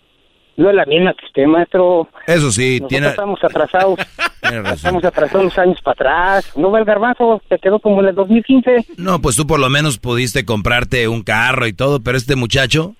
no 0.57 0.69
es 0.69 0.75
la 0.75 0.85
misma 0.85 1.13
que 1.13 1.25
usted, 1.25 1.45
maestro. 1.45 2.07
Eso 2.27 2.51
sí, 2.51 2.79
Nosotros 2.79 2.89
tiene, 2.89 3.07
estamos 3.07 3.43
atrasados, 3.43 3.99
tiene 4.41 4.61
razón. 4.61 4.75
estamos 4.75 5.03
atrasados 5.05 5.41
unos 5.43 5.57
años 5.57 5.81
para 5.81 5.93
atrás. 5.93 6.51
¿No 6.57 6.71
ve 6.71 6.79
el 6.79 6.85
garbanzo? 6.85 7.41
Se 7.49 7.59
quedó 7.59 7.79
como 7.79 8.01
en 8.01 8.07
el 8.09 8.15
2015. 8.15 8.85
No, 8.97 9.19
pues 9.21 9.35
tú 9.35 9.45
por 9.45 9.59
lo 9.59 9.69
menos 9.69 9.97
pudiste 9.99 10.45
comprarte 10.45 11.07
un 11.07 11.23
carro 11.23 11.67
y 11.67 11.73
todo, 11.73 12.01
pero 12.01 12.17
este 12.17 12.35
muchacho 12.35 12.95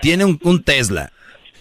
tiene 0.00 0.24
un, 0.24 0.38
un 0.42 0.62
Tesla, 0.62 1.12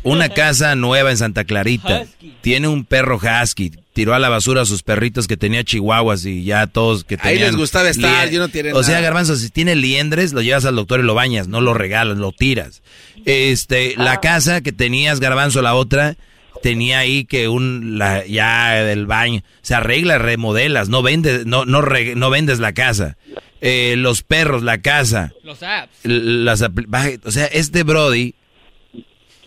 una 0.07 0.29
casa 0.29 0.75
nueva 0.75 1.11
en 1.11 1.17
Santa 1.17 1.43
Clarita, 1.43 2.05
tiene 2.41 2.67
un 2.67 2.85
perro 2.85 3.17
husky, 3.17 3.71
tiró 3.93 4.13
a 4.13 4.19
la 4.19 4.29
basura 4.29 4.61
a 4.61 4.65
sus 4.65 4.84
perritos 4.84 5.27
que 5.27 5.38
tenía 5.38 5.63
chihuahuas 5.63 6.25
y 6.25 6.43
ya 6.43 6.67
todos 6.67 7.03
que 7.03 7.15
Ahí 7.15 7.34
tenían... 7.34 7.47
les 7.47 7.55
gustaba 7.55 7.89
estar, 7.89 8.29
yo 8.29 8.39
no 8.39 8.47
tiene 8.49 8.73
O 8.73 8.84
sea, 8.84 8.95
nada. 8.95 9.03
Garbanzo, 9.05 9.35
si 9.35 9.49
tiene 9.49 9.75
liendres, 9.75 10.34
lo 10.34 10.41
llevas 10.41 10.65
al 10.65 10.75
doctor 10.75 10.99
y 10.99 11.03
lo 11.03 11.13
bañas, 11.13 11.47
no 11.47 11.61
lo 11.61 11.73
regalas, 11.73 12.17
lo 12.17 12.31
tiras. 12.31 12.81
Este, 13.25 13.95
Ah. 13.97 14.03
la 14.03 14.19
casa 14.21 14.61
que 14.61 14.71
tenías, 14.71 15.19
Garbanzo, 15.19 15.61
la 15.61 15.75
otra, 15.75 16.15
tenía 16.63 16.99
ahí 16.99 17.25
que 17.25 17.47
un, 17.47 17.97
la, 17.99 18.25
ya 18.25 18.73
del 18.84 19.05
baño, 19.07 19.43
se 19.61 19.75
arregla, 19.75 20.17
remodelas, 20.17 20.89
no 20.89 21.01
vendes, 21.01 21.45
no, 21.45 21.65
no, 21.65 21.81
re- 21.81 22.15
no 22.15 22.29
vendes 22.29 22.59
la 22.59 22.73
casa. 22.73 23.17
Eh, 23.59 23.95
los 23.97 24.21
perros, 24.21 24.61
la 24.61 24.77
casa. 24.79 25.34
Los 25.43 25.63
apps. 25.63 25.91
Las, 26.03 26.61
o 26.61 27.31
sea, 27.31 27.45
este 27.47 27.81
Brody, 27.84 28.35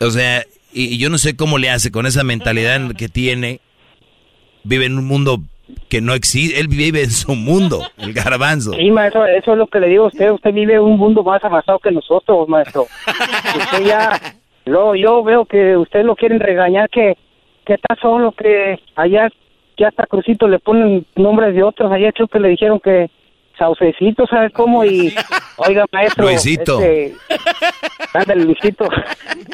o 0.01 0.11
sea, 0.11 0.45
y, 0.73 0.99
yo 0.99 1.11
no 1.11 1.19
sé 1.19 1.37
cómo 1.37 1.59
le 1.59 1.71
hace 1.71 1.91
con 1.91 2.07
esa 2.07 2.25
mentalidad 2.25 2.81
que 2.97 3.09
tiene, 3.09 3.61
vive 4.65 4.87
en 4.87 4.99
un 4.99 5.07
mundo 5.07 5.39
que 5.89 6.01
no 6.01 6.15
existe, 6.15 6.59
él 6.59 6.69
vive 6.69 7.03
en 7.03 7.11
su 7.11 7.35
mundo, 7.35 7.83
el 7.99 8.13
garbanzo. 8.13 8.73
Sí, 8.73 8.91
maestro, 8.91 9.27
eso 9.27 9.53
es 9.53 9.59
lo 9.59 9.67
que 9.67 9.81
le 9.81 9.89
digo 9.89 10.05
a 10.05 10.09
usted. 10.09 10.31
Usted 10.31 10.53
vive 10.53 10.81
un 10.81 10.99
mundo 10.99 11.23
más 11.23 11.43
avanzado 11.45 11.79
que 11.79 11.91
nosotros, 11.91 12.49
maestro. 12.49 12.87
usted 13.57 13.85
ya, 13.85 14.11
lo, 14.65 14.95
yo 14.95 15.23
veo 15.23 15.45
que 15.45 15.77
usted 15.77 16.05
lo 16.05 16.17
quieren 16.17 16.41
regañar, 16.41 16.89
que, 16.91 17.17
que 17.65 17.75
está 17.75 17.97
solo, 18.01 18.33
que 18.33 18.81
allá, 18.97 19.29
que 19.77 19.85
hasta 19.85 20.07
Crucito 20.07 20.49
le 20.49 20.59
ponen 20.59 21.07
nombres 21.15 21.55
de 21.55 21.63
otros. 21.63 21.93
Allá 21.93 22.13
creo 22.13 22.29
que 22.29 22.41
le 22.41 22.49
dijeron 22.49 22.81
que 22.81 23.11
Saucecito, 23.61 24.27
¿sabe 24.27 24.51
cómo? 24.51 24.87
Y, 24.87 25.15
oiga, 25.57 25.85
maestro. 25.93 26.25
Luisito. 26.25 26.81
Este, 26.81 27.15
ándale, 28.15 28.45
Luisito. 28.47 28.89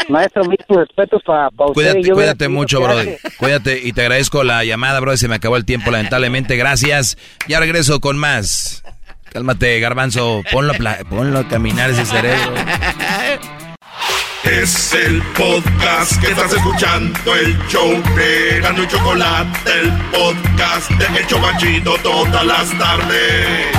maestro, 0.08 0.44
mis 0.44 0.60
respetos 0.68 1.22
para 1.24 1.48
usted. 1.48 2.02
Cuídate, 2.12 2.48
mucho, 2.48 2.80
Brody. 2.80 3.16
Cuídate 3.36 3.80
y 3.82 3.92
te 3.92 4.02
agradezco 4.02 4.44
la 4.44 4.64
llamada, 4.64 5.00
Brody. 5.00 5.16
Se 5.16 5.26
me 5.28 5.34
acabó 5.34 5.56
el 5.56 5.64
tiempo, 5.64 5.90
lamentablemente. 5.90 6.56
Gracias. 6.56 7.18
Ya 7.48 7.58
regreso 7.58 8.00
con 8.00 8.16
más. 8.16 8.84
Cálmate, 9.32 9.80
Garbanzo. 9.80 10.42
Ponlo 10.52 10.72
ponlo 11.10 11.40
a 11.40 11.48
caminar 11.48 11.90
ese 11.90 12.06
cerebro. 12.06 12.54
Es 14.50 14.94
el 14.94 15.20
podcast 15.36 16.20
que 16.20 16.28
estás 16.28 16.52
escuchando, 16.52 17.34
el 17.34 17.58
show 17.68 17.90
de 18.14 18.60
Gano 18.60 18.82
y 18.84 18.86
Chocolate, 18.86 19.58
el 19.80 19.92
podcast 20.12 20.90
de 20.92 21.18
El 21.18 21.26
Chobachito 21.26 21.96
todas 22.02 22.46
las 22.46 22.78
tardes. 22.78 23.76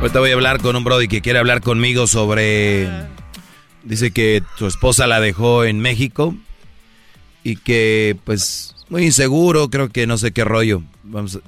Ahorita 0.00 0.20
voy 0.20 0.30
a 0.30 0.34
hablar 0.34 0.60
con 0.60 0.76
un 0.76 0.84
Brody 0.84 1.08
que 1.08 1.20
quiere 1.20 1.38
hablar 1.40 1.60
conmigo 1.62 2.06
sobre. 2.06 2.88
Dice 3.82 4.12
que 4.12 4.42
su 4.56 4.66
esposa 4.66 5.06
la 5.06 5.20
dejó 5.20 5.64
en 5.64 5.80
México 5.80 6.34
y 7.42 7.56
que, 7.56 8.16
pues, 8.24 8.76
muy 8.88 9.04
inseguro, 9.04 9.68
creo 9.68 9.88
que 9.88 10.06
no 10.06 10.16
sé 10.16 10.32
qué 10.32 10.44
rollo. 10.44 10.82
Vamos 11.02 11.36
a- 11.36 11.40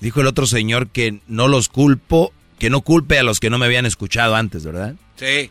Dijo 0.00 0.20
el 0.20 0.26
otro 0.26 0.46
señor 0.46 0.88
que 0.88 1.20
no 1.26 1.48
los 1.48 1.68
culpo, 1.68 2.32
que 2.58 2.70
no 2.70 2.80
culpe 2.80 3.18
a 3.18 3.22
los 3.22 3.40
que 3.40 3.50
no 3.50 3.58
me 3.58 3.66
habían 3.66 3.86
escuchado 3.86 4.34
antes, 4.34 4.64
¿verdad? 4.64 4.94
Sí. 5.16 5.50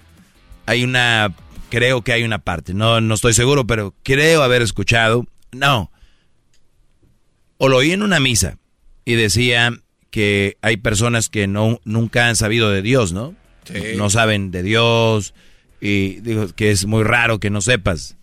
Hay 0.65 0.83
una, 0.83 1.33
creo 1.69 2.01
que 2.01 2.13
hay 2.13 2.23
una 2.23 2.39
parte, 2.39 2.73
no, 2.73 3.01
no 3.01 3.13
estoy 3.13 3.33
seguro, 3.33 3.67
pero 3.67 3.93
creo 4.03 4.43
haber 4.43 4.61
escuchado. 4.61 5.25
No. 5.51 5.91
O 7.57 7.69
lo 7.69 7.77
oí 7.77 7.91
en 7.91 8.01
una 8.01 8.19
misa 8.19 8.57
y 9.05 9.13
decía 9.15 9.71
que 10.09 10.57
hay 10.61 10.77
personas 10.77 11.29
que 11.29 11.47
no, 11.47 11.79
nunca 11.83 12.27
han 12.27 12.35
sabido 12.35 12.71
de 12.71 12.81
Dios, 12.81 13.13
¿no? 13.13 13.35
Sí. 13.65 13.95
No 13.97 14.09
saben 14.09 14.51
de 14.51 14.63
Dios 14.63 15.33
y 15.79 16.21
digo 16.21 16.47
que 16.55 16.71
es 16.71 16.85
muy 16.85 17.03
raro 17.03 17.39
que 17.39 17.49
no 17.49 17.61
sepas, 17.61 18.17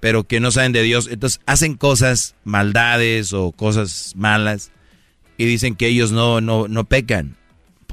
pero 0.00 0.24
que 0.24 0.40
no 0.40 0.50
saben 0.50 0.72
de 0.72 0.82
Dios. 0.82 1.08
Entonces 1.10 1.40
hacen 1.46 1.74
cosas, 1.76 2.34
maldades 2.44 3.32
o 3.32 3.52
cosas 3.52 4.12
malas 4.16 4.72
y 5.36 5.46
dicen 5.46 5.76
que 5.76 5.86
ellos 5.86 6.12
no, 6.12 6.40
no, 6.40 6.68
no 6.68 6.84
pecan 6.84 7.36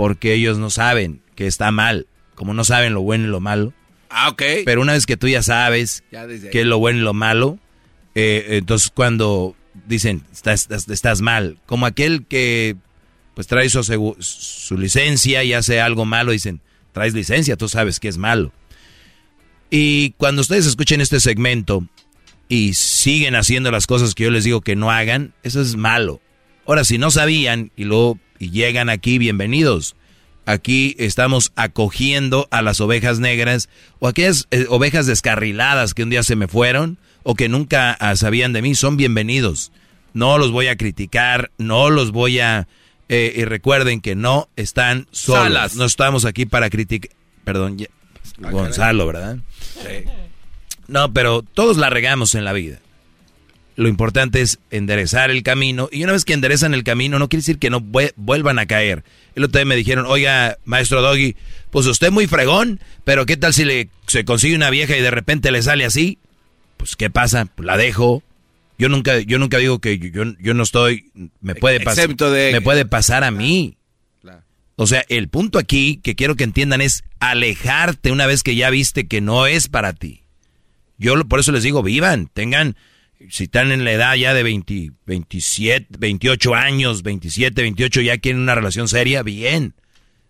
porque 0.01 0.33
ellos 0.33 0.57
no 0.57 0.71
saben 0.71 1.21
que 1.35 1.45
está 1.45 1.69
mal, 1.69 2.07
como 2.33 2.55
no 2.55 2.63
saben 2.63 2.95
lo 2.95 3.01
bueno 3.01 3.25
y 3.25 3.27
lo 3.27 3.39
malo. 3.39 3.71
Ah, 4.09 4.29
ok. 4.29 4.41
Pero 4.65 4.81
una 4.81 4.93
vez 4.93 5.05
que 5.05 5.15
tú 5.15 5.27
ya 5.27 5.43
sabes 5.43 6.03
Ya 6.11 6.25
qué 6.25 6.61
es 6.61 6.65
lo 6.65 6.79
bueno 6.79 6.97
y 6.97 7.01
lo 7.03 7.13
malo, 7.13 7.59
eh, 8.15 8.47
entonces 8.49 8.89
cuando 8.89 9.55
dicen 9.85 10.23
estás, 10.31 10.61
estás, 10.61 10.89
estás 10.89 11.21
mal, 11.21 11.59
como 11.67 11.85
aquel 11.85 12.25
que 12.25 12.77
pues 13.35 13.45
trae 13.45 13.69
su, 13.69 13.83
su 14.17 14.75
licencia 14.75 15.43
y 15.43 15.53
hace 15.53 15.79
algo 15.79 16.03
malo, 16.05 16.31
dicen, 16.31 16.61
traes 16.93 17.13
licencia, 17.13 17.55
tú 17.55 17.69
sabes 17.69 17.99
que 17.99 18.07
es 18.07 18.17
malo. 18.17 18.51
Y 19.69 20.15
cuando 20.17 20.41
ustedes 20.41 20.65
escuchen 20.65 20.99
este 20.99 21.19
segmento 21.19 21.87
y 22.49 22.73
siguen 22.73 23.35
haciendo 23.35 23.69
las 23.69 23.85
cosas 23.85 24.15
que 24.15 24.23
yo 24.23 24.31
les 24.31 24.45
digo 24.45 24.61
que 24.61 24.75
no 24.75 24.89
hagan, 24.89 25.35
eso 25.43 25.61
es 25.61 25.75
malo. 25.75 26.21
Ahora, 26.65 26.85
si 26.85 26.97
no 26.97 27.11
sabían 27.11 27.71
y 27.75 27.83
luego 27.83 28.17
y 28.41 28.49
llegan 28.49 28.89
aquí, 28.89 29.19
bienvenidos. 29.19 29.95
Aquí 30.47 30.95
estamos 30.97 31.51
acogiendo 31.55 32.47
a 32.49 32.63
las 32.63 32.81
ovejas 32.81 33.19
negras 33.19 33.69
o 33.99 34.07
aquellas 34.07 34.47
eh, 34.49 34.65
ovejas 34.67 35.05
descarriladas 35.05 35.93
que 35.93 36.01
un 36.01 36.09
día 36.09 36.23
se 36.23 36.35
me 36.35 36.47
fueron 36.47 36.97
o 37.21 37.35
que 37.35 37.49
nunca 37.49 37.91
ah, 37.99 38.15
sabían 38.15 38.51
de 38.51 38.63
mí, 38.63 38.73
son 38.73 38.97
bienvenidos. 38.97 39.71
No 40.13 40.39
los 40.39 40.49
voy 40.51 40.67
a 40.67 40.75
criticar, 40.75 41.51
no 41.59 41.91
los 41.91 42.11
voy 42.11 42.39
a... 42.39 42.67
eh, 43.09 43.31
y 43.35 43.45
recuerden 43.45 44.01
que 44.01 44.15
no 44.15 44.49
están 44.55 45.07
solos. 45.11 45.43
Salas. 45.43 45.75
No 45.75 45.85
estamos 45.85 46.25
aquí 46.25 46.47
para 46.47 46.71
criticar... 46.71 47.11
Perdón, 47.43 47.77
ya- 47.77 47.87
Gonzalo, 48.39 49.05
¿verdad? 49.05 49.37
Sí. 49.59 50.05
No, 50.87 51.13
pero 51.13 51.43
todos 51.43 51.77
la 51.77 51.91
regamos 51.91 52.33
en 52.33 52.43
la 52.43 52.53
vida. 52.53 52.79
Lo 53.75 53.87
importante 53.87 54.41
es 54.41 54.59
enderezar 54.69 55.31
el 55.31 55.43
camino. 55.43 55.89
Y 55.91 56.03
una 56.03 56.13
vez 56.13 56.25
que 56.25 56.33
enderezan 56.33 56.73
el 56.73 56.83
camino, 56.83 57.19
no 57.19 57.29
quiere 57.29 57.41
decir 57.41 57.59
que 57.59 57.69
no 57.69 57.79
vuelvan 57.79 58.59
a 58.59 58.65
caer. 58.65 59.03
El 59.35 59.43
otro 59.43 59.59
día 59.59 59.65
me 59.65 59.75
dijeron, 59.75 60.05
oiga, 60.07 60.57
maestro 60.65 61.01
Doggy, 61.01 61.35
pues 61.69 61.85
usted 61.85 62.07
es 62.07 62.13
muy 62.13 62.27
fregón, 62.27 62.79
pero 63.03 63.25
¿qué 63.25 63.37
tal 63.37 63.53
si 63.53 63.63
le, 63.63 63.89
se 64.07 64.25
consigue 64.25 64.55
una 64.55 64.69
vieja 64.69 64.95
y 64.97 65.01
de 65.01 65.11
repente 65.11 65.51
le 65.51 65.61
sale 65.61 65.85
así? 65.85 66.17
Pues, 66.77 66.95
¿qué 66.95 67.09
pasa? 67.09 67.45
Pues 67.45 67.65
la 67.65 67.77
dejo. 67.77 68.23
Yo 68.77 68.89
nunca, 68.89 69.19
yo 69.19 69.37
nunca 69.37 69.57
digo 69.57 69.79
que 69.79 69.99
yo, 69.99 70.23
yo 70.39 70.53
no 70.53 70.63
estoy, 70.63 71.11
me 71.39 71.53
puede 71.55 71.79
pasar, 71.79 72.09
me 72.09 72.61
puede 72.61 72.85
pasar 72.85 73.23
a 73.23 73.31
mí. 73.31 73.77
O 74.75 74.87
sea, 74.87 75.05
el 75.09 75.29
punto 75.29 75.59
aquí 75.59 75.99
que 76.01 76.15
quiero 76.15 76.35
que 76.35 76.43
entiendan 76.43 76.81
es 76.81 77.03
alejarte 77.19 78.11
una 78.11 78.25
vez 78.25 78.41
que 78.41 78.55
ya 78.55 78.71
viste 78.71 79.07
que 79.07 79.21
no 79.21 79.45
es 79.45 79.67
para 79.67 79.93
ti. 79.93 80.23
Yo 80.97 81.13
por 81.25 81.39
eso 81.39 81.51
les 81.51 81.61
digo, 81.61 81.83
vivan, 81.83 82.31
tengan, 82.33 82.75
si 83.29 83.45
están 83.45 83.71
en 83.71 83.83
la 83.83 83.91
edad 83.91 84.15
ya 84.15 84.33
de 84.33 84.43
20, 84.43 84.91
27, 85.05 85.87
28 85.99 86.55
años, 86.55 87.03
27, 87.03 87.61
28, 87.61 88.01
ya 88.01 88.17
quieren 88.17 88.41
una 88.41 88.55
relación 88.55 88.87
seria, 88.87 89.23
bien, 89.23 89.73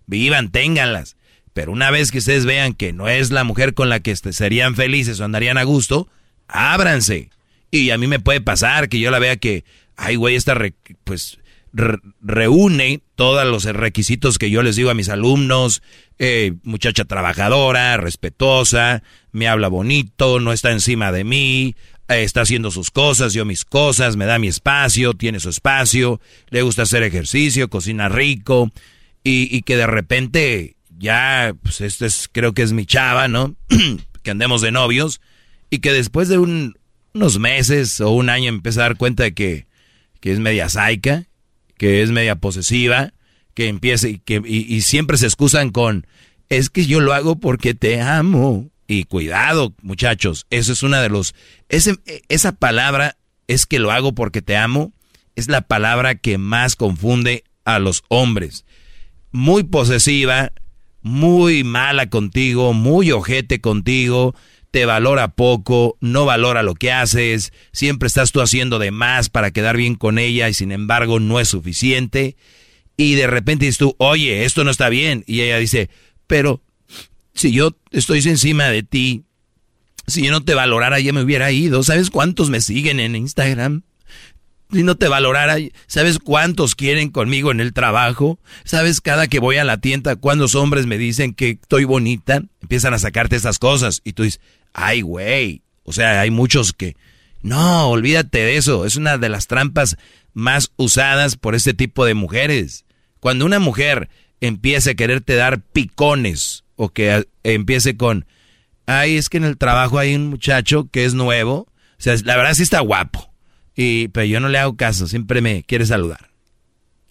vivan, 0.06 0.52
ténganlas. 0.52 1.16
Pero 1.54 1.72
una 1.72 1.92
vez 1.92 2.12
que 2.12 2.20
ustedes 2.20 2.46
vean 2.46 2.74
que 2.74 2.94
no 2.94 3.10
es 3.10 3.32
la 3.32 3.44
mujer 3.44 3.74
con 3.74 3.90
la 3.90 4.00
que 4.00 4.12
este, 4.12 4.34
serían 4.34 4.76
felices 4.76 5.20
o 5.20 5.26
andarían 5.26 5.58
a 5.58 5.64
gusto, 5.64 6.08
ábranse. 6.48 7.30
Y 7.72 7.90
a 7.90 7.98
mí 7.98 8.08
me 8.08 8.20
puede 8.20 8.42
pasar 8.42 8.90
que 8.90 9.00
yo 9.00 9.12
la 9.12 9.20
vea 9.20 9.36
que, 9.38 9.66
ay, 9.96 10.16
güey, 10.16 10.36
esta, 10.36 10.56
pues, 11.04 11.40
reúne 11.74 13.02
todos 13.16 13.46
los 13.46 13.64
requisitos 13.64 14.38
que 14.38 14.50
yo 14.50 14.62
les 14.62 14.76
digo 14.76 14.90
a 14.90 14.94
mis 14.94 15.10
alumnos, 15.10 15.82
eh, 16.20 16.54
muchacha 16.64 17.06
trabajadora, 17.06 17.98
respetuosa, 17.98 19.04
me 19.32 19.48
habla 19.48 19.70
bonito, 19.70 20.40
no 20.40 20.52
está 20.52 20.72
encima 20.72 21.12
de 21.12 21.24
mí, 21.24 21.76
está 22.18 22.42
haciendo 22.42 22.72
sus 22.72 22.92
cosas, 22.92 23.34
yo 23.34 23.46
mis 23.46 23.66
cosas, 23.66 24.16
me 24.16 24.26
da 24.26 24.40
mi 24.40 24.48
espacio, 24.48 25.14
tiene 25.14 25.40
su 25.40 25.50
espacio, 25.50 26.20
le 26.50 26.62
gusta 26.62 26.84
hacer 26.84 27.04
ejercicio, 27.04 27.70
cocina 27.70 28.10
rico, 28.10 28.72
y, 29.24 29.62
que 29.62 29.78
de 29.78 29.88
repente 29.88 30.76
ya, 30.98 31.54
pues 31.62 31.82
este 31.82 32.08
es, 32.08 32.30
creo 32.32 32.54
que 32.54 32.64
es 32.64 32.74
mi 32.74 32.86
chava, 32.86 33.28
¿no? 33.28 33.56
que 34.24 34.32
andemos 34.32 34.62
de 34.62 34.72
novios, 34.72 35.22
y 35.70 35.80
que 35.80 35.94
después 35.94 36.28
de 36.28 36.38
unos 36.38 37.40
meses 37.40 38.02
o 38.02 38.12
un 38.12 38.30
año 38.30 38.50
empieza 38.50 38.82
a 38.82 38.84
dar 38.84 38.98
cuenta 38.98 39.24
de 39.24 39.34
que, 39.34 39.68
que 40.20 40.32
es 40.32 40.40
media 40.40 40.70
saica, 40.70 41.26
que 41.78 42.02
es 42.02 42.12
media 42.12 42.36
posesiva, 42.36 43.14
que 43.54 43.68
empiece 43.68 44.10
y, 44.10 44.18
que, 44.20 44.42
y, 44.46 44.82
siempre 44.82 45.18
se 45.18 45.26
excusan 45.26 45.72
con, 45.72 46.08
es 46.50 46.70
que 46.70 46.86
yo 46.86 47.00
lo 47.00 47.14
hago 47.14 47.40
porque 47.40 47.74
te 47.74 48.02
amo. 48.02 48.70
Y 48.92 49.06
cuidado, 49.06 49.74
muchachos, 49.84 50.48
eso 50.50 50.74
es 50.74 50.84
una 50.84 51.02
de 51.02 51.08
los, 51.08 51.34
ese, 51.70 51.96
esa 52.28 52.52
palabra, 52.52 53.16
es 53.48 53.66
que 53.66 53.80
lo 53.80 53.90
hago 53.90 54.12
porque 54.12 54.42
te 54.42 54.58
amo, 54.58 54.92
es 55.38 55.48
la 55.48 55.62
palabra 55.62 56.16
que 56.16 56.38
más 56.38 56.76
confunde 56.76 57.46
a 57.64 57.80
los 57.80 58.04
hombres. 58.10 58.66
Muy 59.32 59.64
posesiva, 59.64 60.52
muy 61.02 61.64
mala 61.64 62.10
contigo, 62.10 62.74
muy 62.74 63.14
ojete 63.14 63.62
contigo, 63.62 64.36
te 64.72 64.86
valora 64.86 65.30
poco, 65.30 65.96
no 66.02 66.26
valora 66.26 66.62
lo 66.62 66.76
que 66.76 66.92
haces, 66.92 67.54
siempre 67.72 68.08
estás 68.08 68.34
tú 68.34 68.42
haciendo 68.42 68.78
de 68.78 68.92
más 68.92 69.30
para 69.30 69.52
quedar 69.52 69.78
bien 69.78 69.96
con 69.96 70.20
ella 70.20 70.50
y 70.50 70.54
sin 70.54 70.74
embargo 70.74 71.22
no 71.22 71.40
es 71.40 71.48
suficiente. 71.48 72.36
Y 72.98 73.16
de 73.16 73.28
repente 73.28 73.64
dices 73.64 73.78
tú, 73.78 73.96
oye, 74.00 74.44
esto 74.44 74.66
no 74.66 74.70
está 74.70 74.90
bien. 74.90 75.24
Y 75.28 75.40
ella 75.44 75.60
dice, 75.60 75.90
pero 76.28 76.62
si 77.34 77.52
yo 77.52 77.76
estoy 77.92 78.20
encima 78.20 78.66
de 78.66 78.84
ti, 78.84 79.24
si 80.08 80.24
yo 80.24 80.32
no 80.32 80.44
te 80.44 80.54
valorara 80.54 81.00
ya 81.00 81.14
me 81.14 81.22
hubiera 81.22 81.52
ido. 81.52 81.84
¿Sabes 81.84 82.10
cuántos 82.10 82.50
me 82.50 82.62
siguen 82.62 83.00
en 83.00 83.16
Instagram? 83.16 83.84
Si 84.72 84.84
no 84.84 84.96
te 84.96 85.10
valorara, 85.10 85.58
¿sabes 85.88 86.18
cuántos 86.18 86.76
quieren 86.76 87.10
conmigo 87.10 87.52
en 87.52 87.60
el 87.60 87.74
trabajo? 87.74 88.40
¿Sabes 88.64 89.02
cada 89.02 89.28
que 89.28 89.40
voy 89.40 89.58
a 89.58 89.66
la 89.66 89.80
tienda 89.80 90.16
cuántos 90.16 90.56
hombres 90.56 90.86
me 90.86 90.98
dicen 90.98 91.34
que 91.34 91.60
estoy 91.62 91.84
bonita? 91.84 92.44
Empiezan 92.62 92.94
a 92.94 93.00
sacarte 93.00 93.36
esas 93.36 93.60
cosas 93.60 94.02
y 94.06 94.14
tú 94.14 94.24
dices, 94.24 94.40
ay, 94.74 95.02
güey. 95.02 95.64
O 95.84 95.94
sea, 95.94 96.22
hay 96.22 96.32
muchos 96.32 96.74
que... 96.74 96.96
No, 97.42 97.90
olvídate 97.90 98.40
de 98.40 98.56
eso. 98.56 98.86
Es 98.86 98.96
una 98.96 99.18
de 99.18 99.28
las 99.28 99.48
trampas 99.48 99.98
más 100.34 100.72
usadas 100.78 101.36
por 101.36 101.56
este 101.56 101.74
tipo 101.74 102.06
de 102.06 102.14
mujeres. 102.14 102.86
Cuando 103.20 103.46
una 103.46 103.60
mujer 103.60 104.10
empiece 104.42 104.92
a 104.92 104.96
quererte 104.96 105.36
dar 105.36 105.62
picones 105.62 106.66
o 106.76 106.90
que 106.90 107.28
empiece 107.44 107.96
con, 107.96 108.26
ay, 108.88 109.16
es 109.16 109.30
que 109.30 109.38
en 109.38 109.46
el 109.46 109.58
trabajo 109.58 110.00
hay 110.00 110.16
un 110.16 110.28
muchacho 110.28 110.90
que 110.92 111.06
es 111.06 111.14
nuevo. 111.14 111.54
O 111.54 112.04
sea, 112.04 112.16
la 112.26 112.36
verdad 112.36 112.56
sí 112.56 112.64
está 112.64 112.80
guapo. 112.82 113.32
Y, 113.76 114.10
pero 114.10 114.26
yo 114.26 114.40
no 114.40 114.50
le 114.50 114.58
hago 114.58 114.76
caso, 114.76 115.08
siempre 115.08 115.42
me 115.42 115.64
quiere 115.64 115.86
saludar. 115.86 116.32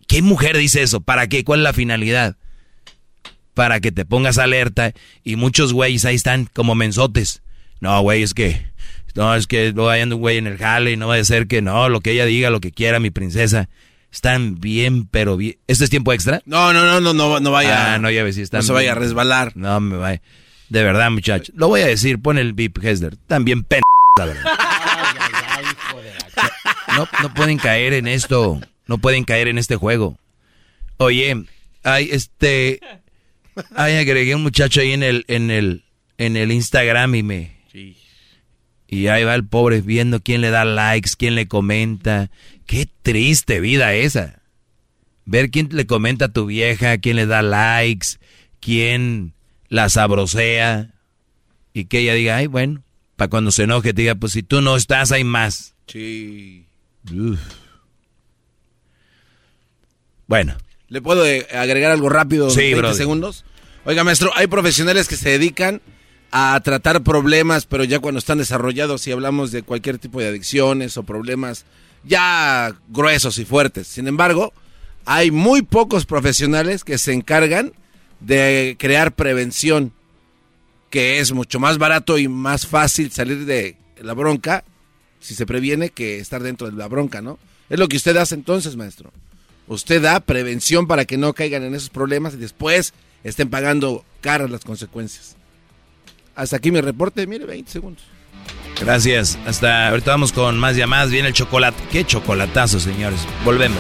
¿Qué 0.07 0.23
mujer 0.23 0.57
dice 0.57 0.83
eso? 0.83 1.01
¿Para 1.01 1.29
qué? 1.29 1.45
¿Cuál 1.45 1.61
es 1.61 1.65
la 1.65 1.73
finalidad? 1.73 2.37
Para 3.55 3.81
que 3.81 3.93
te 3.93 4.05
pongas 4.05 4.39
alerta 4.39 4.93
y 5.23 5.37
muchos 5.37 5.73
güeyes 5.73 6.05
ahí 6.05 6.17
están 6.17 6.47
como 6.53 6.75
mensotes. 6.75 7.43
No, 7.81 8.01
güey, 8.03 8.23
es 8.23 8.35
que. 8.35 8.69
No, 9.15 9.35
es 9.35 9.47
que 9.47 9.73
no 9.73 9.85
vaya 9.85 10.05
un 10.05 10.15
güey 10.15 10.39
en 10.39 10.47
el 10.47 10.59
jale 10.59 10.93
y 10.93 10.97
no 10.97 11.09
vaya 11.09 11.23
a 11.23 11.25
ser 11.25 11.49
que 11.49 11.63
no, 11.63 11.89
lo 11.89 12.01
que 12.01 12.13
ella 12.13 12.27
diga, 12.27 12.51
lo 12.51 12.61
que 12.61 12.71
quiera, 12.71 13.01
mi 13.01 13.11
princesa. 13.11 13.69
Están 14.13 14.61
bien, 14.61 15.07
pero 15.07 15.37
bien. 15.37 15.57
¿Esto 15.67 15.85
es 15.85 15.91
tiempo 15.91 16.13
extra? 16.13 16.43
No, 16.45 16.73
no, 16.73 16.85
no, 16.85 17.01
no, 17.01 17.15
no, 17.15 17.41
no 17.41 17.51
vaya. 17.51 17.95
Ah, 17.95 17.99
no, 17.99 18.11
ya 18.11 18.25
ves 18.25 18.35
si 18.35 18.43
están. 18.43 18.59
No 18.59 18.63
se 18.63 18.73
vaya 18.73 18.93
a 18.93 18.95
resbalar. 18.95 19.53
No, 19.57 19.79
me 19.81 19.97
vaya. 19.97 20.21
De 20.69 20.83
verdad, 20.83 21.11
muchachos. 21.11 21.55
Lo 21.57 21.69
voy 21.69 21.83
a 21.83 21.87
decir, 21.87 22.21
pon 22.21 22.39
el 22.39 22.53
beep, 22.53 22.83
Hesler. 22.83 23.17
También 23.17 23.63
pen, 23.65 23.83
la 24.19 24.25
verdad. 24.27 24.43
No, 26.97 27.09
no 27.23 27.33
pueden 27.33 27.57
caer 27.57 27.93
en 27.93 28.09
esto. 28.09 28.61
No 28.87 28.99
pueden 28.99 29.23
caer 29.25 29.47
en 29.47 29.59
este 29.59 29.77
juego. 29.77 30.19
Oye, 30.97 31.45
hay 31.85 32.09
este. 32.11 32.81
Ay, 33.77 33.95
agregué 33.95 34.35
un 34.35 34.43
muchacho 34.43 34.81
ahí 34.81 34.93
en 34.93 35.05
el, 35.05 35.25
en 35.29 35.53
el, 35.53 35.85
en 36.19 36.37
el 36.37 36.51
Instagram 36.51 37.15
y 37.15 37.23
me, 37.23 37.61
y 38.91 39.07
ahí 39.07 39.23
va 39.23 39.37
el 39.37 39.47
pobre 39.47 39.81
viendo 39.81 40.21
quién 40.21 40.41
le 40.41 40.51
da 40.51 40.65
likes, 40.65 41.11
quién 41.17 41.37
le 41.37 41.47
comenta. 41.47 42.29
Qué 42.71 42.89
triste 43.03 43.59
vida 43.59 43.95
esa. 43.95 44.43
Ver 45.25 45.51
quién 45.51 45.71
le 45.73 45.87
comenta 45.87 46.27
a 46.27 46.33
tu 46.33 46.47
vieja, 46.47 46.99
quién 46.99 47.17
le 47.17 47.27
da 47.27 47.43
likes, 47.43 48.11
quién 48.61 49.35
la 49.69 49.89
sabrosea. 49.89 50.95
Y 51.75 51.87
que 51.87 51.99
ella 51.99 52.15
diga, 52.15 52.37
ay, 52.37 52.47
bueno, 52.47 52.85
para 53.17 53.29
cuando 53.29 53.51
se 53.51 53.65
enoje, 53.65 53.93
te 53.93 54.03
diga, 54.03 54.15
pues 54.15 54.35
si 54.35 54.45
tú 54.45 54.61
no 54.61 54.77
estás, 54.77 55.11
hay 55.11 55.25
más. 55.25 55.75
Sí. 55.89 56.65
Bueno. 60.29 60.57
¿Le 60.87 61.03
puedo 61.03 61.27
eh, 61.27 61.49
agregar 61.53 61.91
algo 61.91 62.09
rápido? 62.09 62.51
Sí, 62.51 62.73
20 62.73 62.95
segundos. 62.95 63.45
Oiga, 63.85 64.05
maestro, 64.05 64.31
hay 64.37 64.47
profesionales 64.47 65.09
que 65.09 65.17
se 65.17 65.31
dedican 65.31 65.83
a 66.31 66.61
tratar 66.63 67.03
problemas, 67.03 67.67
pero 67.67 67.83
ya 67.83 67.99
cuando 67.99 68.21
están 68.21 68.39
desarrollados, 68.39 69.01
si 69.01 69.11
hablamos 69.11 69.51
de 69.51 69.65
cualquier 69.65 69.99
tipo 69.99 70.21
de 70.21 70.29
adicciones 70.29 70.97
o 70.97 71.03
problemas 71.03 71.67
ya 72.05 72.75
gruesos 72.89 73.39
y 73.39 73.45
fuertes. 73.45 73.87
Sin 73.87 74.09
embargo, 74.09 74.53
hay 75.05 75.31
muy 75.31 75.63
pocos 75.63 76.07
profesionales 76.07 76.85
que 76.85 76.99
se 76.99 77.13
encargan 77.13 77.73
de 78.21 78.77
crear 78.79 79.15
prevención, 79.15 79.93
que 80.91 81.21
es 81.21 81.33
mucho 81.33 81.61
más 81.61 81.79
barato 81.79 82.19
y 82.19 82.29
más 82.29 82.67
fácil 82.67 83.11
salir 83.11 83.45
de 83.47 83.77
la 84.01 84.15
bronca 84.15 84.65
si 85.21 85.35
se 85.35 85.47
previene 85.47 85.91
que 85.91 86.19
estar 86.19 86.43
dentro 86.43 86.71
de 86.71 86.77
la 86.77 86.89
bronca, 86.89 87.21
¿no? 87.21 87.39
Es 87.69 87.79
lo 87.79 87.89
que 87.89 87.97
usted 87.97 88.17
hace 88.17 88.35
entonces, 88.35 88.77
maestro. 88.77 89.13
Usted 89.69 90.03
da 90.03 90.21
prevención 90.21 90.87
para 90.89 91.05
que 91.05 91.17
no 91.17 91.35
caigan 91.35 91.63
en 91.63 91.75
esos 91.75 91.91
problemas 91.91 92.35
y 92.35 92.39
después 92.39 92.93
estén 93.23 93.51
pagando 93.51 94.05
caras 94.21 94.51
las 94.51 94.65
consecuencias. 94.65 95.37
Hasta 96.35 96.57
aquí 96.57 96.71
mi 96.71 96.81
reporte, 96.81 97.27
mire, 97.27 97.45
20 97.45 97.71
segundos. 97.71 98.05
Gracias. 98.81 99.39
Hasta 99.47 99.89
ahorita 99.89 100.11
vamos 100.13 100.33
con 100.33 100.59
más 100.59 100.77
llamadas. 100.77 101.11
Viene 101.11 101.29
el 101.29 101.35
chocolate. 101.35 101.83
Qué 101.91 102.05
chocolatazo, 102.05 102.81
señores. 102.81 103.21
Volvemos. 103.45 103.79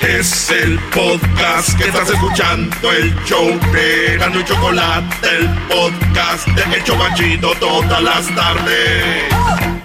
Es 0.00 0.50
el 0.50 0.78
podcast 0.94 1.76
que 1.78 1.84
estás 1.84 2.08
escuchando, 2.08 2.90
el 2.90 3.14
show 3.26 3.46
de 3.72 4.16
y 4.16 4.44
Chocolate, 4.44 5.28
el 5.36 5.48
podcast 5.68 6.48
de 6.48 6.76
El 6.76 6.84
Chocachito 6.84 7.52
todas 7.60 8.02
las 8.02 8.34
tardes. 8.34 9.79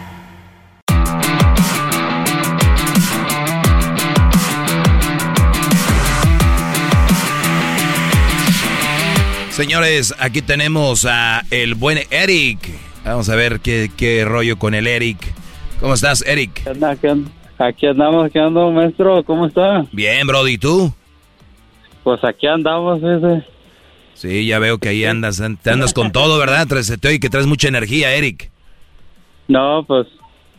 Señores, 9.56 10.14
aquí 10.20 10.42
tenemos 10.42 11.06
a 11.06 11.44
el 11.50 11.76
buen 11.76 12.00
Eric. 12.12 12.60
Vamos 13.06 13.30
a 13.30 13.38
ver 13.38 13.62
qué, 13.62 13.90
qué 13.96 14.26
rollo 14.26 14.60
con 14.60 14.74
el 14.74 14.86
Eric. 14.86 15.18
¿Cómo 15.80 15.94
estás, 15.94 16.26
Eric? 16.28 16.62
Aquí 17.58 17.88
andamos, 17.88 18.30
¿qué 18.34 18.40
ando, 18.40 18.70
maestro? 18.72 19.24
¿Cómo 19.24 19.46
está? 19.46 19.86
Bien, 19.94 20.28
Brody, 20.28 20.56
¿y 20.56 20.58
tú? 20.58 20.94
Pues 22.04 22.22
aquí 22.26 22.48
andamos, 22.48 23.02
ese. 23.02 23.46
Sí, 24.14 24.46
ya 24.46 24.60
veo 24.60 24.78
que 24.78 24.90
ahí 24.90 25.06
andas, 25.06 25.42
te 25.62 25.70
andas 25.70 25.94
con 25.94 26.12
todo, 26.12 26.38
¿verdad? 26.38 26.68
Te 26.68 27.08
oye 27.08 27.22
que 27.22 27.30
traes 27.30 27.48
mucha 27.48 27.70
energía, 27.70 28.14
Eric. 28.14 28.52
No, 29.48 29.86
pues, 29.88 30.06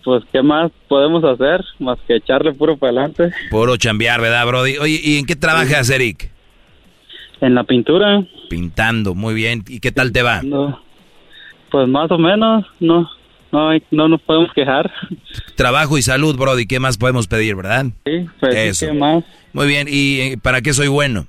pues, 0.04 0.24
¿qué 0.32 0.40
más 0.40 0.72
podemos 0.88 1.22
hacer? 1.22 1.62
Más 1.80 1.98
que 2.06 2.16
echarle 2.16 2.54
puro 2.54 2.78
para 2.78 2.92
adelante. 2.92 3.30
Puro 3.50 3.76
chambear, 3.76 4.22
¿verdad, 4.22 4.46
Brody? 4.46 4.78
Oye, 4.78 4.98
¿y 5.04 5.18
en 5.18 5.26
qué 5.26 5.36
trabajas, 5.36 5.90
Eric? 5.90 6.30
En 7.40 7.54
la 7.54 7.64
pintura. 7.64 8.24
Pintando, 8.48 9.14
muy 9.14 9.34
bien. 9.34 9.62
¿Y 9.68 9.80
qué 9.80 9.92
tal 9.92 10.12
te 10.12 10.22
va? 10.22 10.42
No, 10.42 10.80
pues 11.70 11.88
más 11.88 12.10
o 12.10 12.18
menos, 12.18 12.64
no, 12.80 13.10
no, 13.52 13.70
no 13.90 14.08
nos 14.08 14.20
podemos 14.22 14.52
quejar. 14.54 14.90
Trabajo 15.54 15.98
y 15.98 16.02
salud, 16.02 16.36
Brody. 16.36 16.66
¿Qué 16.66 16.80
más 16.80 16.96
podemos 16.96 17.26
pedir, 17.26 17.56
verdad? 17.56 17.86
Sí, 18.04 18.26
pues, 18.40 18.54
Eso. 18.54 18.86
¿qué 18.86 18.92
más? 18.92 19.24
Muy 19.52 19.66
bien. 19.66 19.86
¿Y 19.90 20.20
eh, 20.20 20.38
para 20.40 20.62
qué 20.62 20.72
soy 20.72 20.88
bueno? 20.88 21.26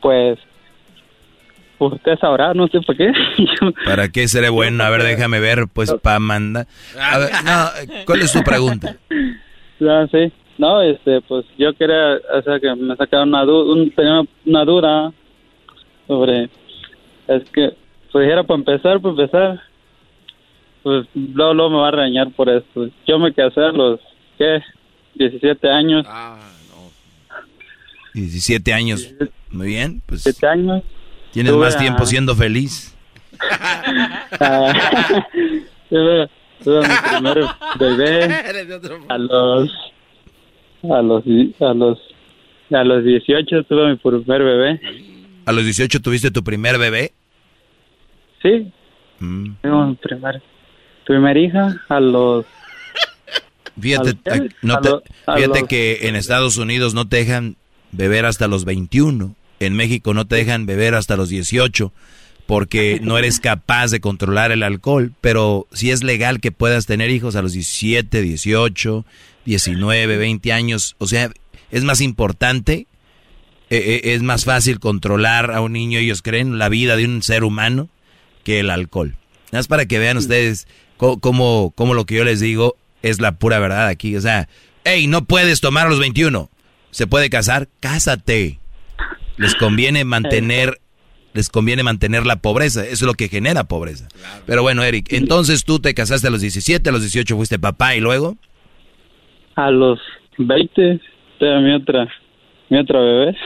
Pues, 0.00 0.38
usted 1.78 2.18
sabrá, 2.18 2.52
no 2.52 2.68
sé 2.68 2.80
por 2.82 2.96
qué. 2.96 3.10
¿Para 3.84 4.08
qué 4.10 4.28
seré 4.28 4.50
bueno? 4.50 4.84
A 4.84 4.90
ver, 4.90 5.02
déjame 5.02 5.40
ver, 5.40 5.66
pues, 5.72 5.94
para 6.02 6.18
mandar. 6.18 6.66
A 7.00 7.18
ver, 7.18 7.30
no, 7.44 7.68
¿cuál 8.04 8.20
es 8.22 8.32
tu 8.32 8.42
pregunta? 8.42 8.96
Ya, 9.80 10.06
sí. 10.06 10.32
No, 10.56 10.82
este, 10.82 11.20
pues 11.22 11.44
yo 11.58 11.74
quería, 11.74 12.20
o 12.32 12.42
sea, 12.42 12.60
que 12.60 12.74
me 12.74 12.94
sacaron 12.96 13.28
una 13.28 13.44
duda, 13.44 13.90
tenía 13.96 14.22
una 14.46 14.64
duda 14.64 15.12
sobre, 16.06 16.48
es 17.26 17.50
que, 17.50 17.74
pues 18.12 18.28
era 18.30 18.44
para 18.44 18.58
empezar, 18.58 19.00
para 19.00 19.10
empezar, 19.10 19.60
pues 20.82 21.06
luego, 21.14 21.54
luego 21.54 21.70
me 21.70 21.76
va 21.78 21.88
a 21.88 21.92
regañar 21.92 22.30
por 22.32 22.48
esto. 22.48 22.88
Yo 23.06 23.18
me 23.18 23.32
casé 23.32 23.60
a 23.60 23.72
los, 23.72 24.00
¿qué? 24.38 24.60
17 25.14 25.68
años. 25.68 26.06
17 28.14 28.72
años. 28.72 29.12
Muy 29.50 29.68
bien, 29.68 30.02
pues. 30.06 30.24
17 30.24 30.46
años. 30.46 30.82
Tienes 31.32 31.52
Tuve 31.52 31.64
más 31.64 31.76
tiempo 31.76 32.06
siendo 32.06 32.34
feliz. 32.34 32.90
Ah, 34.40 34.72
tuve, 35.90 36.28
tuve 36.62 36.80
mi 36.80 36.94
primer 37.08 37.44
bebé 37.78 38.48
a 39.08 39.18
los 39.18 39.70
a 40.92 41.02
los 41.02 41.24
a 41.60 41.74
los 41.74 41.98
a 42.70 42.84
los 42.84 43.04
18 43.04 43.64
tuve 43.64 43.90
mi 43.90 43.96
primer 43.96 44.42
bebé 44.42 44.80
¿A 45.46 45.52
los 45.52 45.64
18 45.64 46.00
tuviste 46.00 46.30
tu 46.30 46.42
primer 46.42 46.78
bebé? 46.78 47.12
sí 48.42 48.70
Mm. 49.20 49.52
primer 50.02 50.42
primer 51.06 51.36
hija 51.36 51.74
a 51.88 52.00
los 52.00 52.44
Fíjate, 53.80 54.10
¿A 54.30 54.36
los 54.36 54.46
a- 54.46 54.54
no 54.62 54.80
te- 54.80 54.90
a 55.26 55.34
fíjate 55.36 55.60
los- 55.60 55.68
que 55.68 55.98
en 56.08 56.16
Estados 56.16 56.56
Unidos 56.58 56.94
no 56.94 57.08
te 57.08 57.16
dejan 57.18 57.56
beber 57.92 58.24
hasta 58.26 58.46
los 58.48 58.64
21. 58.64 59.34
En 59.60 59.74
México 59.74 60.14
no 60.14 60.26
te 60.26 60.36
dejan 60.36 60.66
beber 60.66 60.94
hasta 60.94 61.16
los 61.16 61.28
18 61.28 61.92
porque 62.46 63.00
no 63.02 63.18
eres 63.18 63.40
capaz 63.40 63.90
de 63.90 64.00
controlar 64.00 64.52
el 64.52 64.62
alcohol. 64.62 65.12
Pero 65.20 65.66
sí 65.72 65.90
es 65.90 66.02
legal 66.02 66.40
que 66.40 66.52
puedas 66.52 66.86
tener 66.86 67.10
hijos 67.10 67.36
a 67.36 67.42
los 67.42 67.52
17, 67.52 68.22
18, 68.22 69.04
19, 69.44 70.16
20 70.16 70.52
años. 70.52 70.96
O 70.98 71.06
sea, 71.06 71.30
es 71.70 71.84
más 71.84 72.00
importante, 72.00 72.86
eh, 73.70 73.78
eh, 73.78 74.00
es 74.14 74.22
más 74.22 74.44
fácil 74.44 74.78
controlar 74.78 75.50
a 75.50 75.60
un 75.60 75.72
niño, 75.72 75.98
ellos 75.98 76.22
creen, 76.22 76.58
la 76.58 76.68
vida 76.68 76.96
de 76.96 77.04
un 77.04 77.22
ser 77.22 77.44
humano 77.44 77.88
que 78.44 78.60
el 78.60 78.70
alcohol. 78.70 79.16
Nada 79.46 79.60
más 79.60 79.68
para 79.68 79.86
que 79.86 79.98
vean 79.98 80.16
ustedes 80.16 80.66
cómo, 80.96 81.72
cómo 81.74 81.94
lo 81.94 82.06
que 82.06 82.16
yo 82.16 82.24
les 82.24 82.40
digo 82.40 82.76
es 83.02 83.20
la 83.20 83.32
pura 83.32 83.58
verdad 83.58 83.88
aquí. 83.88 84.16
O 84.16 84.20
sea, 84.20 84.48
hey, 84.84 85.06
no 85.06 85.24
puedes 85.24 85.60
tomar 85.60 85.86
a 85.86 85.90
los 85.90 85.98
21. 85.98 86.50
¿Se 86.90 87.06
puede 87.06 87.30
casar? 87.30 87.68
Cásate. 87.80 88.58
Les 89.36 89.54
conviene 89.56 90.04
mantener, 90.04 90.80
les 91.34 91.50
conviene 91.50 91.82
mantener 91.82 92.24
la 92.24 92.36
pobreza. 92.36 92.82
Eso 92.84 92.92
es 92.92 93.02
lo 93.02 93.12
que 93.14 93.28
genera 93.28 93.64
pobreza. 93.64 94.08
Pero 94.46 94.62
bueno, 94.62 94.82
Eric, 94.82 95.12
entonces 95.12 95.64
tú 95.64 95.78
te 95.80 95.92
casaste 95.92 96.28
a 96.28 96.30
los 96.30 96.40
17, 96.40 96.88
a 96.88 96.92
los 96.92 97.02
18 97.02 97.36
fuiste 97.36 97.58
papá 97.58 97.94
y 97.94 98.00
luego. 98.00 98.36
a 99.56 99.70
los 99.70 100.00
20 100.38 101.00
tuve 101.38 101.60
mi 101.60 101.72
otra 101.74 102.08
mi 102.70 102.78
otra 102.78 102.98
bebé 103.00 103.36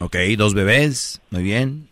Ok, 0.00 0.16
dos 0.36 0.52
bebés, 0.54 1.22
muy 1.30 1.42
bien. 1.42 1.86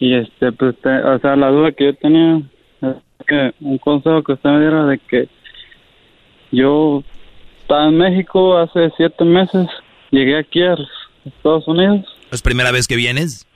y 0.00 0.14
este 0.14 0.52
pues 0.52 0.74
te- 0.82 1.02
o 1.02 1.18
sea 1.20 1.36
la 1.36 1.48
duda 1.48 1.72
que 1.72 1.84
yo 1.86 1.94
tenía 1.94 2.42
es 2.82 2.96
que 3.26 3.52
un 3.60 3.78
consejo 3.78 4.22
que 4.22 4.32
usted 4.32 4.50
me 4.50 4.60
diera 4.60 4.84
de 4.86 4.98
que 4.98 5.28
yo 6.52 7.02
estaba 7.62 7.88
en 7.88 7.96
México 7.98 8.56
hace 8.58 8.90
siete 8.96 9.24
meses 9.24 9.66
llegué 10.10 10.38
aquí 10.38 10.62
a 10.62 10.76
Estados 11.24 11.66
Unidos 11.68 12.04
¿Es 12.30 12.42
primera 12.42 12.70
vez 12.72 12.86
que 12.86 12.96
vienes? 12.96 13.46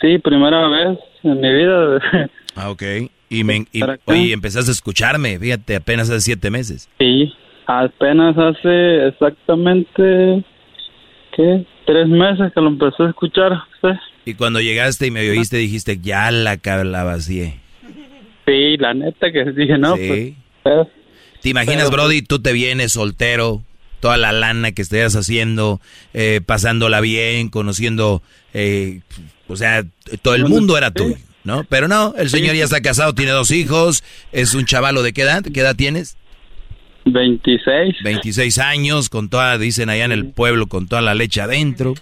Sí 0.00 0.18
primera 0.18 0.68
vez 0.68 0.98
en 1.22 1.40
mi 1.40 1.52
vida 1.54 2.00
Ah, 2.56 2.70
ok. 2.70 2.82
Y, 3.28 3.44
me, 3.44 3.64
y- 3.72 3.80
oye, 4.06 4.32
empezaste 4.32 4.70
a 4.70 4.72
escucharme, 4.72 5.38
fíjate, 5.38 5.76
apenas 5.76 6.10
hace 6.10 6.20
siete 6.20 6.50
meses. 6.50 6.88
Sí, 6.98 7.32
apenas 7.66 8.36
hace 8.36 9.06
exactamente, 9.06 10.44
¿qué? 11.36 11.64
Tres 11.86 12.08
meses 12.08 12.52
que 12.52 12.60
lo 12.60 12.68
empecé 12.68 13.04
a 13.04 13.08
escuchar. 13.10 13.52
Y 14.24 14.34
cuando 14.34 14.60
llegaste 14.60 15.06
y 15.06 15.10
me 15.12 15.28
oíste, 15.30 15.56
dijiste, 15.58 15.98
ya 16.00 16.30
la, 16.32 16.58
la 16.84 17.04
vacié. 17.04 17.60
Sí, 18.46 18.76
la 18.78 18.94
neta 18.94 19.30
que 19.30 19.44
dije, 19.52 19.78
no, 19.78 19.96
Sí. 19.96 20.34
pues... 20.64 20.88
¿Te 21.40 21.48
imaginas, 21.48 21.84
Pero- 21.90 22.02
Brody, 22.02 22.22
tú 22.22 22.40
te 22.40 22.52
vienes 22.52 22.92
soltero, 22.92 23.62
toda 24.00 24.16
la 24.16 24.32
lana 24.32 24.72
que 24.72 24.82
estuvieras 24.82 25.14
haciendo, 25.14 25.80
eh, 26.14 26.40
pasándola 26.44 27.00
bien, 27.00 27.48
conociendo, 27.48 28.22
eh, 28.54 29.00
o 29.50 29.56
sea, 29.56 29.84
todo 30.22 30.34
el 30.34 30.46
mundo 30.46 30.78
era 30.78 30.90
tuyo, 30.90 31.16
¿no? 31.44 31.64
Pero 31.64 31.88
no, 31.88 32.14
el 32.16 32.30
señor 32.30 32.54
ya 32.54 32.64
está 32.64 32.80
casado, 32.80 33.14
tiene 33.14 33.32
dos 33.32 33.50
hijos, 33.50 34.04
es 34.32 34.54
un 34.54 34.64
chavalo 34.64 35.02
de 35.02 35.12
qué 35.12 35.22
edad, 35.22 35.42
¿qué 35.42 35.60
edad 35.60 35.76
tienes? 35.76 36.16
26. 37.06 37.96
26 38.02 38.58
años, 38.58 39.08
con 39.08 39.28
toda, 39.28 39.58
dicen 39.58 39.88
allá 39.90 40.04
en 40.04 40.12
el 40.12 40.26
pueblo, 40.26 40.66
con 40.66 40.86
toda 40.86 41.02
la 41.02 41.14
leche 41.14 41.40
adentro. 41.40 41.94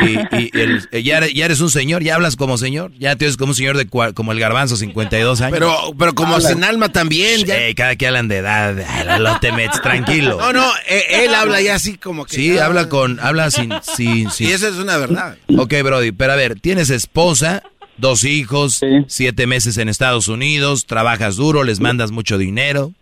Y, 0.00 0.36
y 0.36 0.50
el- 0.60 0.88
eh, 0.90 1.02
ya, 1.02 1.18
eres, 1.18 1.34
ya 1.34 1.44
eres 1.44 1.60
un 1.60 1.70
señor, 1.70 2.02
ya 2.02 2.14
hablas 2.16 2.36
como 2.36 2.56
señor, 2.58 2.92
ya 2.98 3.14
te 3.16 3.24
ves 3.26 3.36
como 3.36 3.50
un 3.50 3.54
señor 3.54 3.76
de 3.76 3.86
cua- 3.88 4.12
como 4.14 4.32
el 4.32 4.40
garbanzo, 4.40 4.76
52 4.76 5.40
años. 5.40 5.52
Pero, 5.58 5.72
pero 5.98 6.14
como 6.14 6.40
sin 6.40 6.64
alma 6.64 6.88
también. 6.90 7.44
ya- 7.44 7.56
Ey, 7.56 7.74
cada 7.74 7.94
que 7.96 8.06
hablan 8.06 8.28
de 8.28 8.38
edad, 8.38 8.74
no 9.20 9.38
te 9.40 9.52
metes, 9.52 9.80
tranquilo. 9.82 10.38
No, 10.40 10.52
no, 10.52 10.66
eh, 10.88 11.24
él 11.24 11.34
habla 11.34 11.60
ya 11.60 11.74
así 11.76 11.96
como 11.96 12.24
que. 12.26 12.34
Sí, 12.36 12.58
habla 12.58 12.88
con, 12.88 13.20
habla 13.20 13.50
sin, 13.50 13.72
sin, 13.82 14.30
sin- 14.30 14.48
Y 14.48 14.52
eso 14.52 14.68
es 14.68 14.74
una 14.76 14.96
verdad. 14.96 15.36
Ok, 15.56 15.74
Brody, 15.84 16.12
pero 16.12 16.32
a 16.32 16.36
ver, 16.36 16.58
tienes 16.60 16.90
esposa, 16.90 17.62
dos 17.96 18.24
hijos, 18.24 18.80
siete 19.06 19.46
meses 19.46 19.78
en 19.78 19.88
Estados 19.88 20.28
Unidos, 20.28 20.86
trabajas 20.86 21.36
duro, 21.36 21.62
les 21.64 21.80
mandas 21.80 22.10
mucho 22.10 22.36
dinero. 22.38 22.92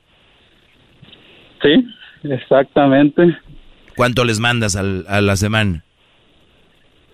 Sí, 1.62 1.86
exactamente. 2.24 3.22
¿Cuánto 3.96 4.24
les 4.24 4.38
mandas 4.40 4.76
al- 4.76 5.06
a 5.08 5.20
la 5.22 5.36
semana? 5.36 5.82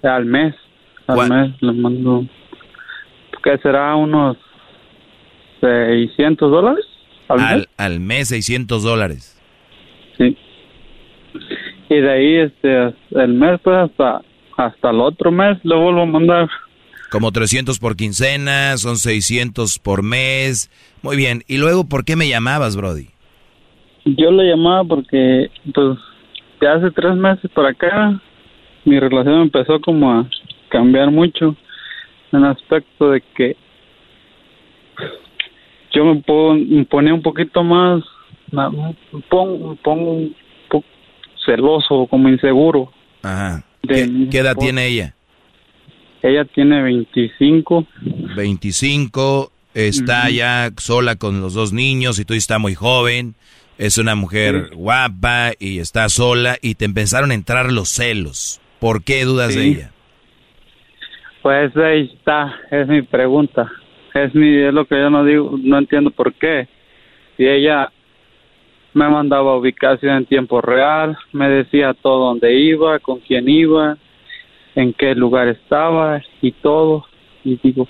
Al 0.03 0.25
mes, 0.25 0.55
al 1.07 1.29
mes 1.29 1.63
le 1.63 1.73
mando, 1.73 2.27
¿qué 3.43 3.59
será? 3.59 3.95
Unos 3.95 4.37
600 5.61 6.51
dólares 6.51 6.85
al 7.29 7.39
mes. 7.39 7.49
Al, 7.49 7.69
al 7.77 8.01
mes 8.01 8.29
600 8.29 8.83
dólares. 8.83 9.41
Sí. 10.19 10.37
Y 11.89 11.95
de 11.95 12.11
ahí, 12.11 12.37
este, 12.37 12.95
el 13.11 13.35
mes, 13.35 13.61
pues, 13.63 13.77
hasta, 13.77 14.23
hasta 14.57 14.91
el 14.91 15.01
otro 15.01 15.31
mes 15.31 15.59
le 15.63 15.77
vuelvo 15.77 16.03
a 16.03 16.07
mandar. 16.07 16.49
Como 17.11 17.31
300 17.31 17.79
por 17.79 17.97
quincena, 17.97 18.77
son 18.79 18.97
600 18.97 19.79
por 19.79 20.03
mes. 20.03 20.71
Muy 21.03 21.17
bien. 21.17 21.43
¿Y 21.47 21.59
luego 21.59 21.89
por 21.89 22.05
qué 22.05 22.17
me 22.17 22.29
llamabas, 22.29 22.77
Brody? 22.77 23.09
Yo 24.05 24.31
le 24.31 24.49
llamaba 24.49 24.85
porque, 24.85 25.51
pues, 25.75 25.99
de 26.61 26.69
hace 26.69 26.91
tres 26.93 27.15
meses 27.15 27.51
para 27.55 27.71
acá, 27.71 28.21
mi 28.85 28.99
relación 28.99 29.43
empezó 29.43 29.81
como 29.81 30.11
a 30.13 30.29
cambiar 30.69 31.11
mucho 31.11 31.57
en 32.33 32.39
el 32.41 32.47
aspecto 32.47 33.11
de 33.11 33.21
que 33.37 33.57
yo 35.95 36.05
me, 36.05 36.21
pon- 36.23 36.69
me 36.69 36.85
ponía 36.85 37.13
un 37.15 37.23
poquito 37.23 37.63
más, 37.63 38.03
me 38.51 38.63
pongo, 39.29 39.71
me 39.71 39.77
pongo 39.77 40.13
un 40.13 40.37
poco 40.71 40.87
celoso, 41.45 42.07
como 42.09 42.29
inseguro. 42.29 42.91
Ajá. 43.23 43.65
¿Qué, 43.87 44.09
qué 44.31 44.39
edad 44.39 44.57
tiene 44.57 44.87
ella? 44.87 45.15
Ella 46.23 46.45
tiene 46.45 46.83
25. 46.83 47.87
25, 48.37 49.53
está 49.75 50.31
ya 50.31 50.71
sola 50.79 51.17
con 51.17 51.41
los 51.41 51.55
dos 51.55 51.73
niños 51.73 52.19
y 52.21 52.25
tú 52.25 52.35
está 52.35 52.59
muy 52.59 52.75
joven, 52.75 53.35
es 53.77 53.99
una 53.99 54.15
mujer 54.15 54.71
guapa 54.75 55.53
y 55.59 55.81
está 55.81 56.09
sola 56.09 56.57
y 56.63 56.77
te 56.77 56.85
empezaron 56.85 57.33
a 57.33 57.35
entrar 57.35 57.73
los 57.73 57.89
celos. 57.89 58.61
¿Por 58.83 59.05
qué 59.05 59.25
dudas 59.25 59.55
de 59.55 59.65
ella? 59.65 59.93
Pues 61.41 61.77
ahí 61.77 62.11
está, 62.13 62.53
es 62.69 62.89
mi 62.89 63.03
pregunta. 63.03 63.71
Es 64.13 64.35
mi 64.35 64.57
es 64.57 64.75
lo 64.75 64.87
que 64.87 64.97
yo 64.97 65.09
no 65.09 65.25
digo, 65.25 65.57
no 65.57 65.79
entiendo 65.79 66.11
por 66.11 66.35
qué. 66.35 66.67
Si 67.37 67.47
ella 67.47 67.93
me 68.93 69.09
mandaba 69.09 69.57
ubicación 69.57 70.17
en 70.17 70.27
tiempo 70.27 70.61
real, 70.61 71.17
me 71.33 71.49
decía 71.49 71.95
todo 71.95 72.27
dónde 72.27 72.55
iba, 72.55 72.99
con 72.99 73.21
quién 73.21 73.49
iba, 73.49 73.97
en 74.75 74.93
qué 74.95 75.15
lugar 75.15 75.47
estaba 75.47 76.21
y 76.41 76.51
todo. 76.51 77.07
Y 77.45 77.61
digo, 77.63 77.89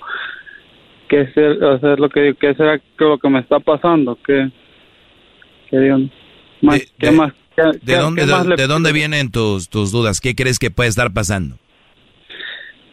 ¿qué 1.07 1.25
ser, 1.33 1.63
o 1.63 1.79
sea, 1.79 1.95
lo 1.95 2.07
que 2.07 2.35
qué 2.39 2.53
será 2.53 2.79
lo 2.99 3.17
que 3.17 3.29
me 3.29 3.39
está 3.39 3.59
pasando? 3.59 4.15
¿Qué, 4.23 4.47
qué 5.71 5.79
digo? 5.79 5.97
Más, 6.61 6.93
¿qué 6.99 7.09
más? 7.09 7.33
¿Qué- 7.55 7.61
¿De 7.63 7.79
qué- 7.85 7.95
dónde, 7.97 8.21
qué 8.25 8.61
de, 8.61 8.67
dónde 8.67 8.91
vienen 8.91 9.31
tus, 9.31 9.69
tus 9.69 9.91
dudas? 9.91 10.19
¿Qué 10.21 10.35
crees 10.35 10.59
que 10.59 10.71
puede 10.71 10.89
estar 10.89 11.11
pasando? 11.13 11.57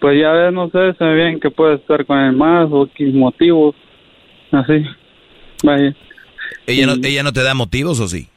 Pues 0.00 0.18
ya 0.20 0.30
ves, 0.32 0.52
no 0.52 0.70
sé, 0.70 0.94
se 0.98 1.04
me 1.04 1.14
bien 1.14 1.40
que 1.40 1.50
puede 1.50 1.76
estar 1.76 2.06
con 2.06 2.18
el 2.18 2.32
más 2.34 2.68
o 2.70 2.88
qué 2.94 3.06
motivos, 3.06 3.74
así. 4.52 4.84
Vaya. 5.62 5.94
¿Ella 6.66 6.86
no, 6.86 6.94
¿Ella 7.02 7.22
no 7.22 7.32
te 7.32 7.42
da 7.42 7.52
motivos 7.54 8.00
o 8.00 8.08
sí? 8.08 8.28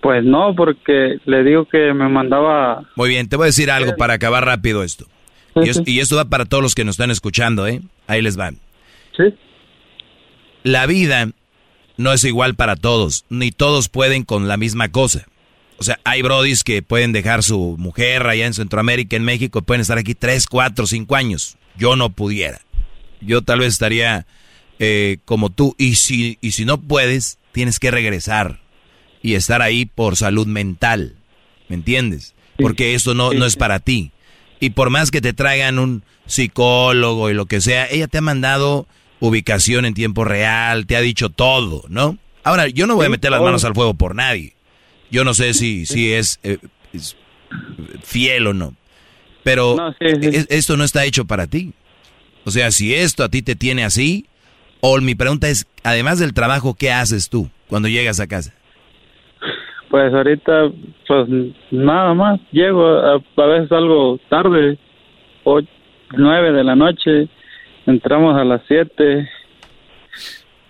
Pues 0.00 0.24
no, 0.24 0.54
porque 0.54 1.18
le 1.26 1.42
digo 1.44 1.64
que 1.66 1.92
me 1.92 2.08
mandaba... 2.08 2.82
Muy 2.96 3.08
bien, 3.10 3.28
te 3.28 3.36
voy 3.36 3.44
a 3.44 3.46
decir 3.46 3.70
algo 3.70 3.96
para 3.96 4.14
acabar 4.14 4.44
rápido 4.44 4.82
esto. 4.84 5.06
Y, 5.56 5.68
es- 5.68 5.82
y 5.86 6.00
esto 6.00 6.16
va 6.16 6.24
para 6.26 6.44
todos 6.44 6.62
los 6.62 6.74
que 6.74 6.84
nos 6.84 6.94
están 6.94 7.10
escuchando, 7.10 7.66
¿eh? 7.66 7.80
Ahí 8.06 8.22
les 8.22 8.38
va. 8.38 8.50
Sí. 9.16 9.34
La 10.62 10.86
vida 10.86 11.30
no 11.98 12.12
es 12.12 12.24
igual 12.24 12.54
para 12.54 12.76
todos, 12.76 13.26
ni 13.28 13.50
todos 13.52 13.90
pueden 13.90 14.24
con 14.24 14.48
la 14.48 14.56
misma 14.56 14.88
cosa. 14.88 15.26
O 15.78 15.84
sea, 15.84 16.00
hay 16.04 16.22
brodis 16.22 16.64
que 16.64 16.80
pueden 16.80 17.12
dejar 17.12 17.42
su 17.42 17.76
mujer 17.78 18.26
allá 18.26 18.46
en 18.46 18.54
Centroamérica, 18.54 19.16
en 19.16 19.24
México, 19.24 19.62
pueden 19.62 19.82
estar 19.82 19.98
aquí 19.98 20.14
3, 20.14 20.46
4, 20.46 20.86
5 20.86 21.16
años. 21.16 21.58
Yo 21.76 21.96
no 21.96 22.10
pudiera. 22.10 22.60
Yo 23.20 23.42
tal 23.42 23.60
vez 23.60 23.74
estaría 23.74 24.26
eh, 24.78 25.18
como 25.24 25.50
tú. 25.50 25.74
Y 25.76 25.96
si, 25.96 26.38
y 26.40 26.52
si 26.52 26.64
no 26.64 26.80
puedes, 26.80 27.38
tienes 27.52 27.78
que 27.78 27.90
regresar 27.90 28.60
y 29.22 29.34
estar 29.34 29.60
ahí 29.60 29.84
por 29.84 30.16
salud 30.16 30.46
mental. 30.46 31.16
¿Me 31.68 31.76
entiendes? 31.76 32.34
Porque 32.58 32.94
esto 32.94 33.14
no, 33.14 33.32
no 33.32 33.44
es 33.44 33.56
para 33.56 33.78
ti. 33.80 34.12
Y 34.60 34.70
por 34.70 34.90
más 34.90 35.10
que 35.10 35.20
te 35.20 35.32
traigan 35.32 35.78
un 35.78 36.02
psicólogo 36.26 37.30
y 37.30 37.34
lo 37.34 37.46
que 37.46 37.60
sea, 37.60 37.88
ella 37.88 38.08
te 38.08 38.18
ha 38.18 38.22
mandado 38.22 38.86
ubicación 39.20 39.84
en 39.84 39.94
tiempo 39.94 40.24
real, 40.24 40.86
te 40.86 40.96
ha 40.96 41.00
dicho 41.00 41.28
todo, 41.30 41.82
¿no? 41.88 42.18
Ahora, 42.44 42.68
yo 42.68 42.86
no 42.86 42.94
voy 42.96 43.06
a 43.06 43.10
meter 43.10 43.30
las 43.30 43.40
manos 43.42 43.64
al 43.64 43.74
fuego 43.74 43.94
por 43.94 44.14
nadie. 44.14 44.54
Yo 45.10 45.24
no 45.24 45.34
sé 45.34 45.54
si, 45.54 45.86
si 45.86 46.12
es, 46.12 46.38
eh, 46.42 46.58
es 46.92 47.16
fiel 48.02 48.46
o 48.46 48.54
no. 48.54 48.74
Pero 49.42 49.76
es- 50.00 50.46
esto 50.50 50.76
no 50.76 50.84
está 50.84 51.04
hecho 51.04 51.24
para 51.26 51.46
ti. 51.46 51.72
O 52.44 52.50
sea, 52.50 52.70
si 52.70 52.94
esto 52.94 53.24
a 53.24 53.28
ti 53.28 53.42
te 53.42 53.54
tiene 53.56 53.84
así, 53.84 54.26
o 54.80 54.98
mi 55.00 55.14
pregunta 55.14 55.48
es, 55.48 55.66
además 55.82 56.18
del 56.18 56.32
trabajo, 56.34 56.74
¿qué 56.74 56.92
haces 56.92 57.28
tú 57.28 57.50
cuando 57.68 57.88
llegas 57.88 58.20
a 58.20 58.26
casa? 58.26 58.54
Pues 59.90 60.12
ahorita, 60.12 60.70
pues 61.06 61.28
nada 61.70 62.12
más. 62.14 62.40
Llego, 62.52 62.86
a, 62.86 63.14
a 63.14 63.46
veces 63.46 63.72
algo 63.72 64.18
tarde, 64.28 64.78
ocho, 65.44 65.68
nueve 66.16 66.52
de 66.52 66.64
la 66.64 66.76
noche. 66.76 67.28
Entramos 67.88 68.38
a 68.38 68.44
las 68.44 68.60
siete, 68.68 69.30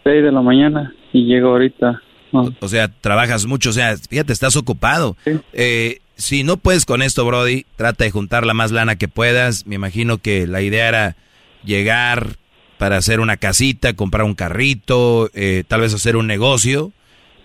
seis 0.05 0.23
de 0.23 0.31
la 0.31 0.41
mañana 0.41 0.95
y 1.13 1.25
llego 1.25 1.49
ahorita. 1.49 2.01
O, 2.31 2.49
o 2.61 2.69
sea, 2.69 2.87
trabajas 2.87 3.45
mucho, 3.45 3.71
o 3.71 3.73
sea, 3.73 3.97
fíjate, 3.97 4.33
estás 4.33 4.55
ocupado. 4.55 5.17
Eh, 5.53 5.99
si 6.15 6.45
no 6.45 6.59
puedes 6.59 6.85
con 6.87 7.03
esto, 7.03 7.25
Brody, 7.25 7.67
trata 7.75 8.05
de 8.05 8.13
juntar 8.13 8.47
la 8.47 8.55
más 8.55 8.71
lana 8.71 8.95
que 8.95 9.09
puedas. 9.09 9.67
Me 9.67 9.75
imagino 9.75 10.19
que 10.19 10.47
la 10.47 10.63
idea 10.63 10.87
era 10.87 11.17
llegar 11.65 12.37
para 12.79 12.99
hacer 12.99 13.19
una 13.19 13.37
casita, 13.37 13.95
comprar 13.95 14.25
un 14.25 14.35
carrito, 14.37 15.29
eh, 15.35 15.65
tal 15.67 15.81
vez 15.81 15.95
hacer 15.95 16.15
un 16.15 16.29
negocio 16.29 16.93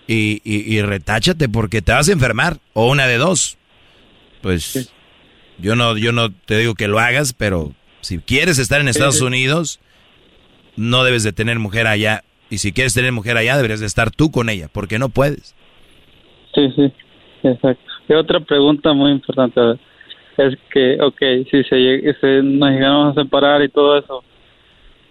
y, 0.05 0.39
y, 0.43 0.71
y 0.71 0.83
retáchate 0.83 1.49
porque 1.49 1.81
te 1.81 1.93
vas 1.93 2.09
a 2.09 2.13
enfermar 2.13 2.59
o 2.73 2.91
una 2.91 3.07
de 3.07 3.17
dos. 3.17 3.57
Pues 4.41 4.93
yo 5.57 5.75
no, 5.75 5.97
yo 5.97 6.11
no 6.11 6.31
te 6.31 6.59
digo 6.59 6.75
que 6.75 6.87
lo 6.87 6.99
hagas, 6.99 7.33
pero 7.33 7.73
si 8.03 8.19
quieres 8.19 8.59
estar 8.59 8.79
en 8.81 8.87
Estados 8.87 9.17
sí. 9.19 9.23
Unidos, 9.23 9.79
no 10.75 11.03
debes 11.03 11.23
de 11.23 11.33
tener 11.33 11.59
mujer 11.59 11.87
allá. 11.87 12.23
Y 12.49 12.59
si 12.59 12.71
quieres 12.71 12.93
tener 12.93 13.11
mujer 13.11 13.37
allá, 13.37 13.55
deberías 13.55 13.79
de 13.79 13.85
estar 13.87 14.11
tú 14.11 14.29
con 14.31 14.49
ella, 14.49 14.67
porque 14.71 14.99
no 14.99 15.09
puedes. 15.09 15.55
Sí, 16.53 16.71
sí, 16.75 16.93
exacto. 17.43 17.83
Y 18.07 18.13
otra 18.13 18.39
pregunta 18.41 18.93
muy 18.93 19.11
importante 19.11 19.59
es 20.37 20.55
que, 20.71 20.97
ok, 21.01 21.47
si 21.49 21.63
se, 21.63 22.41
nos 22.43 22.69
llegamos 22.69 23.17
a 23.17 23.21
separar 23.23 23.63
y 23.63 23.69
todo 23.69 23.97
eso, 23.97 24.23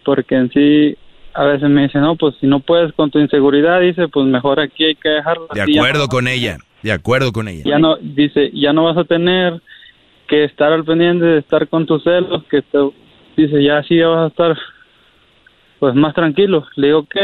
porque 0.04 0.36
en 0.36 0.50
sí 0.52 0.96
a 1.34 1.44
veces 1.44 1.68
me 1.70 1.82
dicen, 1.84 2.02
no, 2.02 2.16
pues 2.16 2.34
si 2.40 2.46
no 2.46 2.60
puedes 2.60 2.92
con 2.92 3.10
tu 3.10 3.18
inseguridad, 3.18 3.80
dice, 3.80 4.08
pues 4.08 4.26
mejor 4.26 4.60
aquí 4.60 4.84
hay 4.84 4.94
que 4.94 5.08
dejarla. 5.08 5.46
De 5.54 5.62
acuerdo 5.62 6.04
no- 6.04 6.08
con 6.08 6.28
ella, 6.28 6.58
de 6.82 6.92
acuerdo 6.92 7.32
con 7.32 7.48
ella. 7.48 7.62
ya 7.64 7.78
no 7.78 7.96
dice 7.96 8.50
ya 8.52 8.72
no 8.72 8.84
vas 8.84 8.96
a 8.98 9.04
tener 9.04 9.60
que 10.32 10.44
estar 10.44 10.72
al 10.72 10.82
pendiente 10.82 11.26
de 11.26 11.38
estar 11.40 11.68
con 11.68 11.84
tus 11.84 12.02
celos 12.04 12.42
que 12.44 12.62
te 12.62 12.78
dice 13.36 13.62
ya 13.62 13.82
sí 13.82 13.98
ya 13.98 14.08
vas 14.08 14.24
a 14.24 14.26
estar 14.28 14.58
pues 15.78 15.94
más 15.94 16.14
tranquilo 16.14 16.64
le 16.76 16.86
digo 16.86 17.00
ok 17.00 17.16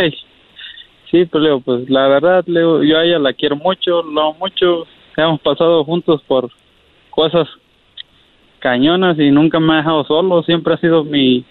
sí 1.11 1.25
pues 1.25 1.43
le 1.43 1.49
digo 1.49 1.61
pues 1.61 1.89
la 1.89 2.07
verdad 2.07 2.45
le 2.47 2.61
digo 2.61 2.83
yo 2.83 2.99
a 2.99 3.05
ella 3.07 3.19
la 3.19 3.33
quiero 3.33 3.57
mucho 3.57 4.03
la 4.03 4.21
amo 4.25 4.37
mucho. 4.39 4.87
Hemos 5.17 5.41
pasado 5.41 5.83
juntos 5.85 6.23
por 6.29 6.51
cosas 7.09 7.49
cañonas 8.59 9.19
y 9.19 9.31
nunca 9.31 9.59
me 9.59 9.73
ha 9.73 9.77
dejado 9.79 10.05
solo. 10.05 10.43
Siempre 10.43 10.75
ha 10.75 10.77
sido 10.77 11.03
mi 11.03 11.47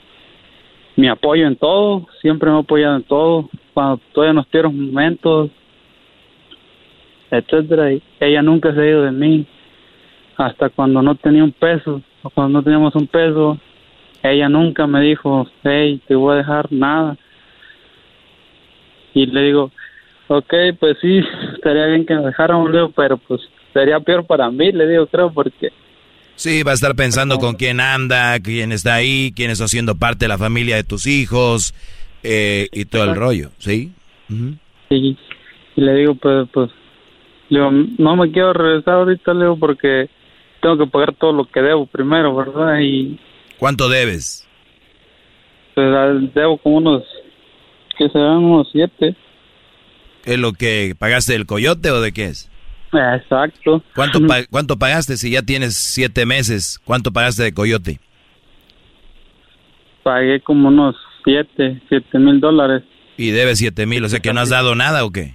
mi 0.95 1.07
apoyo 1.07 1.47
en 1.47 1.55
todo 1.55 2.05
siempre 2.21 2.51
me 2.51 2.57
ha 2.57 2.59
apoyado 2.59 2.97
en 2.97 3.03
todo. 3.03 3.49
Cuando 3.73 3.99
todavía 4.13 4.33
nos 4.33 4.51
dieron 4.51 4.91
momentos 4.91 5.49
etcétera 7.31 7.93
y 7.93 8.03
ella 8.19 8.43
nunca 8.43 8.71
se 8.75 8.79
ha 8.79 8.89
ido 8.89 9.01
de 9.01 9.11
mí 9.11 9.47
hasta 10.37 10.69
cuando 10.69 11.01
no 11.01 11.15
tenía 11.15 11.43
un 11.43 11.51
peso 11.51 12.01
o 12.21 12.29
cuando 12.29 12.59
no 12.59 12.63
teníamos 12.63 12.95
un 12.95 13.07
peso 13.07 13.57
ella 14.23 14.47
nunca 14.49 14.85
me 14.87 15.01
dijo 15.01 15.47
hey 15.63 15.99
te 16.07 16.15
voy 16.15 16.35
a 16.35 16.37
dejar 16.37 16.71
nada 16.71 17.17
y 19.13 19.25
le 19.25 19.41
digo 19.41 19.71
ok 20.27 20.53
pues 20.79 20.97
sí 21.01 21.21
estaría 21.55 21.87
bien 21.87 22.05
que 22.05 22.13
le 22.13 22.31
digo, 22.71 22.91
pero 22.95 23.17
pues 23.17 23.41
sería 23.73 23.99
peor 23.99 24.25
para 24.25 24.49
mí 24.51 24.71
le 24.71 24.87
digo 24.87 25.07
creo 25.07 25.31
porque 25.33 25.71
Sí, 26.35 26.61
va 26.61 26.69
a 26.69 26.75
estar 26.75 26.95
pensando 26.95 27.39
con 27.39 27.55
quién 27.55 27.79
anda, 27.79 28.39
quién 28.39 28.71
está 28.71 28.93
ahí, 28.93 29.33
quién 29.35 29.49
está 29.49 29.63
haciendo 29.63 29.95
parte 29.95 30.25
de 30.25 30.29
la 30.29 30.37
familia 30.37 30.75
de 30.75 30.83
tus 30.83 31.07
hijos 31.07 31.73
eh, 32.21 32.67
y 32.71 32.85
todo 32.85 33.05
el 33.05 33.15
rollo, 33.15 33.49
¿sí? 33.57 33.91
Ujú. 34.29 34.53
y, 34.91 35.17
y 35.75 35.81
le 35.81 35.95
digo 35.95 36.13
pues 36.13 36.47
pues 36.53 36.69
le 37.49 37.57
digo 37.59 37.71
no 37.97 38.15
me 38.15 38.31
quiero 38.31 38.53
regresar 38.53 38.95
ahorita 38.95 39.33
le 39.33 39.45
digo 39.45 39.57
porque 39.57 40.09
tengo 40.61 40.77
que 40.77 40.87
pagar 40.87 41.13
todo 41.15 41.31
lo 41.33 41.45
que 41.45 41.61
debo 41.61 41.85
primero 41.85 42.35
verdad 42.35 42.79
y 42.79 43.19
¿Cuánto 43.57 43.89
debes? 43.89 44.47
pues 45.75 45.87
al- 45.95 46.33
debo 46.33 46.57
como 46.57 46.77
unos 46.77 47.03
que 47.97 48.09
serán 48.09 48.37
unos 48.43 48.67
siete 48.71 49.15
¿Es 50.25 50.37
lo 50.37 50.51
que 50.53 50.93
pagaste 50.97 51.33
del 51.33 51.45
coyote 51.45 51.89
o 51.91 52.01
de 52.01 52.11
qué 52.11 52.25
es? 52.25 52.49
exacto 52.93 53.83
¿Cuánto, 53.95 54.19
¿Cuánto 54.51 54.77
pagaste 54.77 55.17
si 55.17 55.31
ya 55.31 55.41
tienes 55.41 55.75
siete 55.75 56.25
meses? 56.25 56.79
¿Cuánto 56.83 57.11
pagaste 57.11 57.43
de 57.43 57.53
coyote? 57.53 57.99
pagué 60.03 60.39
como 60.41 60.69
unos 60.69 60.95
siete 61.23 61.81
siete 61.89 62.17
mil 62.19 62.39
dólares 62.39 62.83
Y 63.17 63.31
debes 63.31 63.59
siete 63.59 63.85
mil, 63.85 64.03
o 64.05 64.09
sea 64.09 64.19
que 64.19 64.31
no 64.33 64.39
has 64.41 64.49
dado 64.49 64.73
nada 64.75 65.03
o 65.05 65.11
qué? 65.11 65.33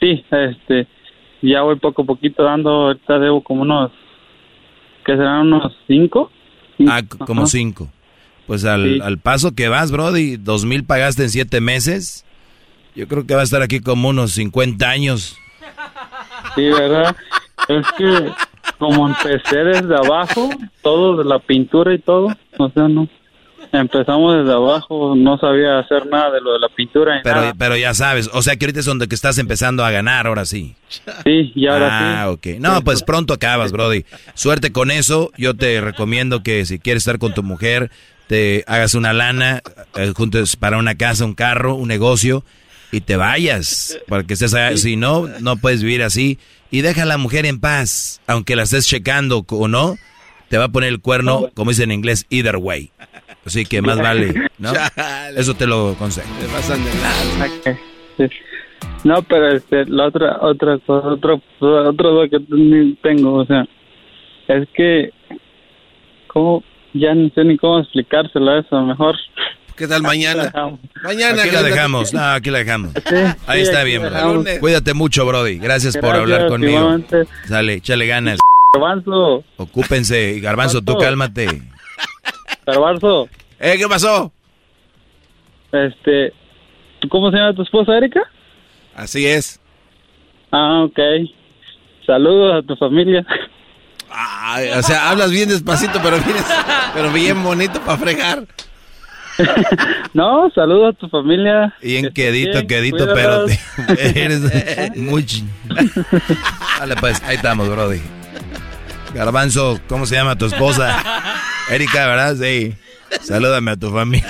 sí 0.00 0.24
este 0.30 0.86
ya 1.42 1.62
voy 1.62 1.76
poco 1.76 2.02
a 2.02 2.06
poquito 2.06 2.42
dando 2.42 2.70
ahorita 2.70 3.18
debo 3.18 3.42
como 3.42 3.62
unos 3.62 3.92
que 5.10 5.16
serán 5.16 5.52
unos 5.52 5.72
cinco 5.86 6.30
Ah, 6.88 7.02
como 7.26 7.42
Ajá. 7.42 7.50
cinco. 7.50 7.88
Pues 8.46 8.64
al, 8.64 8.84
Sí. 8.94 9.00
al 9.02 9.18
paso 9.18 9.54
que 9.54 9.68
vas, 9.68 9.90
Brody, 9.90 10.36
dos 10.36 10.64
mil 10.64 10.84
pagaste 10.84 11.24
en 11.24 11.30
siete 11.30 11.60
meses. 11.60 12.24
Yo 12.96 13.06
creo 13.06 13.26
que 13.26 13.34
va 13.34 13.40
a 13.42 13.44
estar 13.44 13.62
aquí 13.62 13.80
como 13.80 14.08
unos 14.08 14.32
50 14.32 14.88
años. 14.88 15.36
Sí, 16.56 16.62
¿verdad? 16.62 17.14
Es 17.68 17.86
que 17.96 18.32
como 18.78 19.08
empecé 19.08 19.58
desde 19.58 19.94
abajo, 19.94 20.48
todo 20.82 21.16
de 21.18 21.24
la 21.24 21.38
pintura 21.38 21.92
y 21.94 21.98
todo, 21.98 22.28
o 22.58 22.70
sea, 22.70 22.88
no. 22.88 23.08
Empezamos 23.72 24.38
desde 24.38 24.52
abajo, 24.52 25.14
no 25.16 25.38
sabía 25.38 25.78
hacer 25.78 26.06
nada 26.06 26.32
de 26.32 26.40
lo 26.40 26.54
de 26.54 26.58
la 26.58 26.68
pintura. 26.68 27.20
Pero, 27.22 27.40
nada. 27.40 27.54
pero 27.56 27.76
ya 27.76 27.94
sabes, 27.94 28.28
o 28.32 28.42
sea 28.42 28.56
que 28.56 28.64
ahorita 28.64 28.80
es 28.80 28.86
donde 28.86 29.06
que 29.06 29.14
estás 29.14 29.38
empezando 29.38 29.84
a 29.84 29.90
ganar, 29.90 30.26
ahora 30.26 30.44
sí. 30.44 30.74
Sí, 31.24 31.52
y 31.54 31.66
ahora 31.66 32.22
ah, 32.22 32.30
ok. 32.30 32.46
No, 32.58 32.82
pues 32.82 33.02
pronto 33.02 33.34
acabas, 33.34 33.70
Brody. 33.70 34.04
Suerte 34.34 34.72
con 34.72 34.90
eso. 34.90 35.30
Yo 35.36 35.54
te 35.54 35.80
recomiendo 35.80 36.42
que 36.42 36.66
si 36.66 36.78
quieres 36.78 37.02
estar 37.02 37.18
con 37.18 37.32
tu 37.32 37.42
mujer, 37.42 37.90
te 38.26 38.64
hagas 38.66 38.94
una 38.94 39.12
lana, 39.12 39.62
eh, 39.96 40.12
juntes 40.16 40.56
para 40.56 40.78
una 40.78 40.96
casa, 40.96 41.24
un 41.24 41.34
carro, 41.34 41.74
un 41.74 41.88
negocio 41.88 42.44
y 42.92 43.00
te 43.00 43.16
vayas. 43.16 43.98
Para 44.08 44.24
que 44.24 44.34
estés 44.34 44.54
allá. 44.54 44.76
Si 44.76 44.96
no, 44.96 45.28
no 45.40 45.56
puedes 45.56 45.82
vivir 45.82 46.02
así. 46.02 46.38
Y 46.70 46.82
deja 46.82 47.02
a 47.02 47.06
la 47.06 47.18
mujer 47.18 47.46
en 47.46 47.60
paz. 47.60 48.20
Aunque 48.26 48.56
la 48.56 48.64
estés 48.64 48.86
checando 48.86 49.44
o 49.48 49.68
no, 49.68 49.96
te 50.48 50.58
va 50.58 50.64
a 50.64 50.68
poner 50.68 50.88
el 50.88 51.00
cuerno, 51.00 51.50
como 51.54 51.70
dice 51.70 51.84
en 51.84 51.92
inglés, 51.92 52.26
either 52.30 52.56
way. 52.56 52.90
Así 53.44 53.64
que 53.64 53.80
más 53.82 53.98
vale, 53.98 54.34
¿no? 54.58 54.72
Eso 55.36 55.54
te 55.54 55.66
lo 55.66 55.90
aconsejo. 55.90 56.28
Ok, 57.40 57.76
sí. 58.16 58.24
No, 59.04 59.22
pero 59.22 59.56
este, 59.56 59.86
la 59.86 60.06
otra, 60.06 60.38
otra 60.40 60.78
cosa, 60.78 61.08
otro, 61.08 61.40
otro 61.60 62.10
duda 62.10 62.28
que 62.28 62.38
tengo, 63.02 63.34
o 63.34 63.46
sea, 63.46 63.66
es 64.48 64.68
que, 64.74 65.10
¿cómo? 66.26 66.62
Ya 66.92 67.14
no 67.14 67.30
sé 67.34 67.44
ni 67.44 67.56
cómo 67.56 67.80
explicárselo 67.80 68.50
a 68.50 68.58
eso, 68.60 68.82
mejor. 68.82 69.16
¿Qué 69.76 69.88
tal 69.88 70.02
mañana? 70.02 70.52
Mañana. 71.02 71.42
Aquí 71.42 71.52
la 71.52 71.62
dejamos. 71.62 72.12
No, 72.12 72.22
aquí 72.22 72.50
la 72.50 72.58
dejamos. 72.58 72.92
Ahí 73.46 73.62
está 73.62 73.82
bien, 73.82 74.02
bro. 74.02 74.44
Cuídate 74.60 74.92
mucho, 74.92 75.24
Brody. 75.24 75.58
Gracias, 75.58 75.96
por 75.96 76.14
hablar 76.14 76.48
conmigo. 76.48 76.98
Sale, 77.46 77.74
échale 77.74 78.06
ganas. 78.06 78.40
Garbanzo. 78.74 79.42
Ocúpense. 79.56 80.38
Garbanzo, 80.40 80.82
tú 80.82 80.98
cálmate. 80.98 81.46
Garbanzo. 82.70 83.28
¿Eh, 83.58 83.76
qué 83.76 83.86
pasó? 83.88 84.32
Este, 85.72 86.32
¿cómo 87.08 87.30
se 87.30 87.36
llama 87.36 87.54
tu 87.54 87.62
esposa, 87.62 87.96
Erika? 87.96 88.22
Así 88.94 89.26
es. 89.26 89.60
Ah, 90.50 90.84
ok. 90.84 90.98
Saludos 92.06 92.62
a 92.62 92.66
tu 92.66 92.76
familia. 92.76 93.24
Ay, 94.10 94.70
o 94.70 94.82
sea, 94.82 95.10
hablas 95.10 95.30
bien 95.30 95.48
despacito, 95.48 96.00
pero 96.02 96.16
bien, 96.18 96.36
pero 96.94 97.12
bien 97.12 97.42
bonito 97.42 97.80
para 97.82 97.98
fregar. 97.98 98.46
no, 100.14 100.50
saludos 100.50 100.94
a 100.94 100.98
tu 100.98 101.08
familia. 101.08 101.74
Bien 101.80 102.12
quedito, 102.12 102.66
quedito, 102.66 103.06
pero 103.14 103.46
eres 103.98 104.96
muy... 104.96 105.24
Dale, 106.78 106.96
pues, 106.96 107.22
ahí 107.22 107.36
estamos, 107.36 107.68
Brody. 107.68 108.00
Garbanzo, 109.14 109.80
¿cómo 109.88 110.06
se 110.06 110.16
llama 110.16 110.36
tu 110.36 110.46
esposa? 110.46 111.02
Erika, 111.70 112.06
¿verdad? 112.06 112.36
Sí. 112.36 112.74
Salúdame 113.22 113.70
a 113.70 113.76
tu 113.76 113.92
familia. 113.92 114.26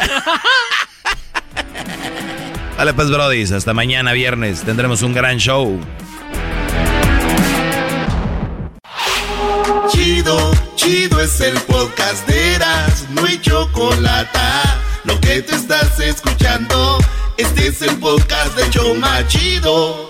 Dale, 2.77 2.94
pues, 2.94 3.10
Brody, 3.10 3.43
hasta 3.43 3.75
mañana 3.75 4.12
viernes 4.12 4.62
tendremos 4.62 5.02
un 5.02 5.12
gran 5.12 5.39
show. 5.39 5.78
Chido, 9.91 10.52
chido 10.77 11.20
es 11.20 11.41
el 11.41 11.59
podcast 11.62 12.27
de 12.27 12.55
Eras, 12.55 13.07
no 13.10 13.25
hay 13.25 13.41
chocolate. 13.41 14.39
Lo 15.05 15.20
que 15.20 15.43
te 15.43 15.55
estás 15.55 15.99
escuchando, 16.01 16.99
este 17.36 17.69
es 17.69 17.83
el 17.83 17.97
podcast 17.99 18.57
de 18.57 18.70
Choma 18.70 19.27
Chido. 19.27 20.10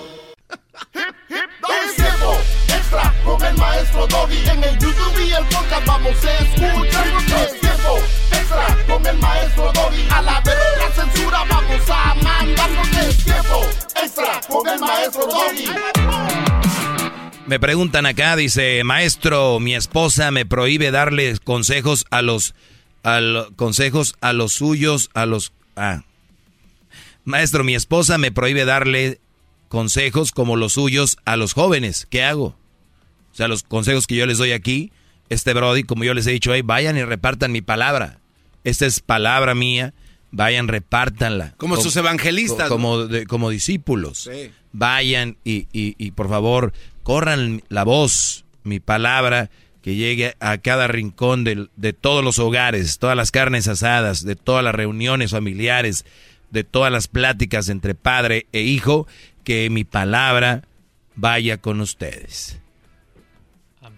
Es 0.94 1.97
tiempo 1.97 2.39
extra 2.68 3.15
con 3.25 3.42
el 3.44 3.57
maestro 3.57 4.07
Doggy. 4.07 4.49
En 4.49 4.65
el 4.65 4.78
YouTube 4.78 5.26
y 5.26 5.33
el 5.33 5.44
podcast 5.47 5.86
vamos 5.86 6.25
a 6.25 6.39
escuchar. 6.39 7.07
Es 7.42 7.60
tiempo 7.60 7.99
extra 8.33 8.78
con 8.86 9.07
el 9.07 9.18
maestro 9.18 9.73
Doggy. 9.73 10.09
A 10.10 10.23
la 10.23 10.41
vez 10.41 10.57
la 10.78 11.05
censura 11.05 11.44
vamos 11.49 11.91
a 11.91 12.15
mandarnos. 12.15 12.89
Es 12.97 13.25
tiempo 13.25 13.67
extra 14.02 14.41
con 14.49 14.68
el 14.68 14.81
maestro 14.81 15.26
Doggy. 15.26 15.65
Me 17.47 17.59
preguntan 17.59 18.07
acá, 18.07 18.36
dice, 18.36 18.84
maestro, 18.84 19.59
mi 19.59 19.75
esposa 19.75 20.31
me 20.31 20.47
prohíbe 20.47 20.92
darle 20.92 21.36
consejos 21.42 22.07
a 22.10 22.23
los, 22.23 22.55
a 23.02 23.20
consejos 23.57 24.15
a 24.20 24.33
los 24.33 24.52
suyos, 24.52 25.10
a 25.15 25.26
los, 25.26 25.52
ah. 25.75 26.02
Maestro, 27.25 27.65
mi 27.65 27.75
esposa 27.75 28.18
me 28.18 28.31
prohíbe 28.31 28.65
darle 28.65 29.20
consejos 29.70 30.32
como 30.32 30.57
los 30.57 30.73
suyos 30.73 31.16
a 31.24 31.36
los 31.36 31.55
jóvenes. 31.55 32.07
¿Qué 32.10 32.24
hago? 32.24 32.57
O 33.32 33.34
sea, 33.34 33.47
los 33.47 33.62
consejos 33.62 34.08
que 34.08 34.16
yo 34.16 34.26
les 34.26 34.39
doy 34.39 34.50
aquí, 34.50 34.90
este 35.28 35.55
Brody, 35.55 35.84
como 35.84 36.02
yo 36.02 36.12
les 36.12 36.26
he 36.26 36.32
dicho, 36.32 36.52
hey, 36.52 36.62
vayan 36.62 36.97
y 36.97 37.05
repartan 37.05 37.52
mi 37.52 37.62
palabra. 37.62 38.18
Esta 38.65 38.84
es 38.84 38.99
palabra 38.99 39.55
mía, 39.55 39.94
vayan, 40.32 40.66
repártanla. 40.66 41.55
Como, 41.57 41.76
sus 41.76 41.97
evangelistas. 41.97 42.68
Como, 42.68 43.07
como 43.28 43.49
discípulos. 43.49 44.28
Vayan 44.73 45.36
y, 45.44 45.68
y, 45.73 45.94
y 45.97 46.10
por 46.10 46.28
favor 46.28 46.73
corran 47.05 47.62
la 47.68 47.84
voz, 47.84 48.44
mi 48.65 48.81
palabra, 48.81 49.50
que 49.82 49.94
llegue 49.94 50.34
a 50.40 50.58
cada 50.58 50.89
rincón 50.89 51.44
de, 51.44 51.68
de, 51.76 51.92
todos 51.92 52.24
los 52.24 52.40
hogares, 52.40 52.99
todas 52.99 53.16
las 53.16 53.31
carnes 53.31 53.68
asadas, 53.68 54.24
de 54.24 54.34
todas 54.34 54.65
las 54.65 54.74
reuniones 54.74 55.31
familiares, 55.31 56.05
de 56.50 56.65
todas 56.65 56.90
las 56.90 57.08
pláticas 57.08 57.68
entre 57.68 57.94
padre 57.94 58.47
e 58.52 58.62
hijo, 58.62 59.07
que 59.51 59.69
mi 59.69 59.83
palabra 59.83 60.62
vaya 61.17 61.57
con 61.57 61.81
ustedes. 61.81 62.61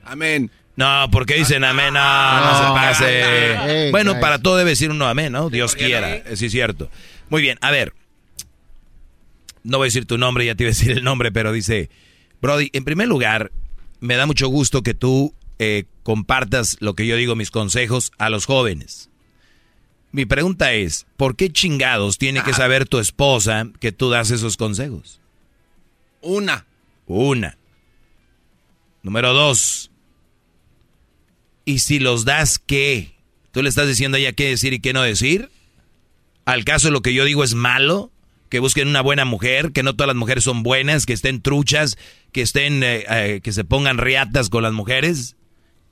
Amén. 0.02 0.50
No, 0.76 1.08
porque 1.12 1.34
dicen 1.34 1.62
amén, 1.62 1.92
no, 1.92 2.40
no, 2.40 2.56
se 2.56 2.64
pase. 2.74 3.90
bueno, 3.90 4.18
para 4.18 4.38
todo 4.38 4.56
debe 4.56 4.70
decir 4.70 4.90
uno 4.90 5.06
amén, 5.06 5.30
¿no? 5.30 5.50
Dios 5.50 5.74
quiera, 5.74 6.22
sí 6.36 6.46
es 6.46 6.52
cierto. 6.52 6.88
Muy 7.28 7.42
bien, 7.42 7.58
a 7.60 7.70
ver. 7.70 7.92
No 9.62 9.76
voy 9.76 9.84
a 9.84 9.88
decir 9.88 10.06
tu 10.06 10.16
nombre, 10.16 10.46
ya 10.46 10.54
te 10.54 10.64
iba 10.64 10.70
a 10.70 10.72
decir 10.72 10.92
el 10.92 11.04
nombre, 11.04 11.30
pero 11.32 11.52
dice, 11.52 11.90
Brody, 12.40 12.70
en 12.72 12.84
primer 12.84 13.08
lugar, 13.08 13.52
me 14.00 14.16
da 14.16 14.24
mucho 14.24 14.48
gusto 14.48 14.82
que 14.82 14.94
tú 14.94 15.34
eh, 15.58 15.84
compartas 16.02 16.78
lo 16.80 16.94
que 16.94 17.06
yo 17.06 17.14
digo, 17.16 17.36
mis 17.36 17.50
consejos 17.50 18.10
a 18.16 18.30
los 18.30 18.46
jóvenes. 18.46 19.10
Mi 20.12 20.24
pregunta 20.24 20.72
es, 20.72 21.04
¿por 21.18 21.36
qué 21.36 21.52
chingados 21.52 22.16
tiene 22.16 22.42
que 22.42 22.54
saber 22.54 22.88
tu 22.88 22.98
esposa 22.98 23.68
que 23.80 23.92
tú 23.92 24.08
das 24.08 24.30
esos 24.30 24.56
consejos? 24.56 25.20
Una. 26.22 26.66
Una. 27.06 27.58
Número 29.02 29.32
dos. 29.32 29.90
¿Y 31.64 31.80
si 31.80 31.98
los 31.98 32.24
das 32.24 32.58
qué? 32.58 33.14
¿Tú 33.50 33.62
le 33.62 33.68
estás 33.68 33.86
diciendo 33.86 34.16
a 34.16 34.20
ella 34.20 34.32
qué 34.32 34.48
decir 34.48 34.72
y 34.72 34.80
qué 34.80 34.92
no 34.92 35.02
decir? 35.02 35.50
¿Al 36.44 36.64
caso 36.64 36.90
lo 36.90 37.02
que 37.02 37.14
yo 37.14 37.24
digo 37.24 37.44
es 37.44 37.54
malo? 37.54 38.12
que 38.52 38.58
busquen 38.58 38.86
una 38.88 39.00
buena 39.00 39.24
mujer, 39.24 39.72
que 39.72 39.82
no 39.82 39.96
todas 39.96 40.08
las 40.08 40.16
mujeres 40.16 40.44
son 40.44 40.62
buenas, 40.62 41.06
que 41.06 41.14
estén 41.14 41.40
truchas, 41.40 41.96
que 42.32 42.42
estén, 42.42 42.82
eh, 42.82 43.06
eh, 43.08 43.40
que 43.42 43.50
se 43.50 43.64
pongan 43.64 43.96
riatas 43.96 44.50
con 44.50 44.62
las 44.62 44.74
mujeres. 44.74 45.36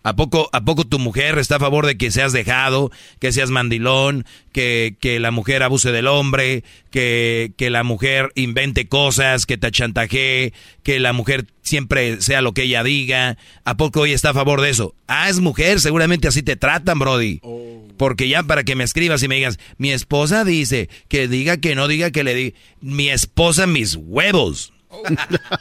¿A 0.02 0.16
poco, 0.16 0.48
¿A 0.52 0.62
poco 0.62 0.84
tu 0.84 0.98
mujer 0.98 1.38
está 1.38 1.56
a 1.56 1.60
favor 1.60 1.84
de 1.84 1.98
que 1.98 2.10
seas 2.10 2.32
dejado, 2.32 2.90
que 3.18 3.32
seas 3.32 3.50
mandilón, 3.50 4.24
que, 4.50 4.96
que 4.98 5.20
la 5.20 5.30
mujer 5.30 5.62
abuse 5.62 5.92
del 5.92 6.06
hombre, 6.06 6.64
que, 6.90 7.52
que, 7.58 7.68
la 7.68 7.82
mujer 7.82 8.32
invente 8.34 8.88
cosas, 8.88 9.44
que 9.44 9.58
te 9.58 9.70
chantajee, 9.70 10.54
que 10.82 11.00
la 11.00 11.12
mujer 11.12 11.46
siempre 11.60 12.22
sea 12.22 12.40
lo 12.40 12.54
que 12.54 12.62
ella 12.62 12.82
diga? 12.82 13.36
¿A 13.64 13.76
poco 13.76 14.06
ella 14.06 14.14
está 14.14 14.30
a 14.30 14.34
favor 14.34 14.62
de 14.62 14.70
eso? 14.70 14.94
Ah, 15.06 15.28
es 15.28 15.40
mujer, 15.40 15.80
seguramente 15.80 16.28
así 16.28 16.42
te 16.42 16.56
tratan, 16.56 16.98
Brody. 16.98 17.40
Oh. 17.42 17.86
Porque 17.98 18.26
ya 18.26 18.42
para 18.42 18.64
que 18.64 18.76
me 18.76 18.84
escribas 18.84 19.22
y 19.22 19.28
me 19.28 19.36
digas, 19.36 19.58
mi 19.76 19.92
esposa 19.92 20.44
dice, 20.44 20.88
que 21.08 21.28
diga 21.28 21.58
que 21.58 21.74
no 21.74 21.88
diga 21.88 22.10
que 22.10 22.24
le 22.24 22.34
diga, 22.34 22.56
mi 22.80 23.10
esposa 23.10 23.66
mis 23.66 23.96
huevos. 23.96 24.72
Oh. 24.88 25.02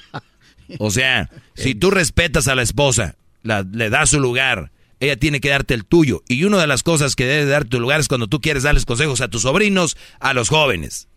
o 0.80 0.92
sea, 0.92 1.30
si 1.56 1.76
tú 1.80 1.92
respetas 1.92 2.48
a 2.48 2.56
la 2.56 2.62
esposa, 2.62 3.18
le 3.44 3.90
da 3.90 4.06
su 4.06 4.20
lugar, 4.20 4.72
ella 5.00 5.18
tiene 5.18 5.40
que 5.40 5.50
darte 5.50 5.74
el 5.74 5.86
tuyo. 5.86 6.24
Y 6.28 6.44
una 6.44 6.58
de 6.58 6.68
las 6.68 6.84
cosas 6.84 7.16
que 7.16 7.26
debe 7.26 7.46
darte 7.46 7.70
tu 7.70 7.80
lugar 7.80 8.00
es 8.00 8.08
cuando 8.08 8.28
tú 8.28 8.42
quieres 8.42 8.64
darles 8.64 8.86
consejos 8.86 9.22
a 9.22 9.30
tus 9.30 9.44
sobrinos, 9.44 9.98
a 10.20 10.34
los 10.34 10.50
jóvenes. 10.50 11.08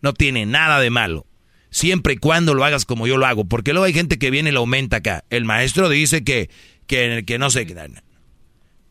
No 0.00 0.12
tiene 0.12 0.46
nada 0.46 0.80
de 0.80 0.90
malo. 0.90 1.26
Siempre 1.70 2.14
y 2.14 2.16
cuando 2.18 2.54
lo 2.54 2.64
hagas 2.64 2.84
como 2.84 3.06
yo 3.06 3.16
lo 3.16 3.26
hago. 3.26 3.46
Porque 3.46 3.72
luego 3.72 3.86
hay 3.86 3.92
gente 3.92 4.18
que 4.18 4.30
viene 4.30 4.50
y 4.50 4.52
lo 4.52 4.60
aumenta 4.60 4.98
acá. 4.98 5.24
El 5.30 5.44
maestro 5.44 5.88
dice 5.88 6.22
que, 6.22 6.48
que, 6.86 7.24
que 7.26 7.38
no 7.38 7.50
sé. 7.50 7.66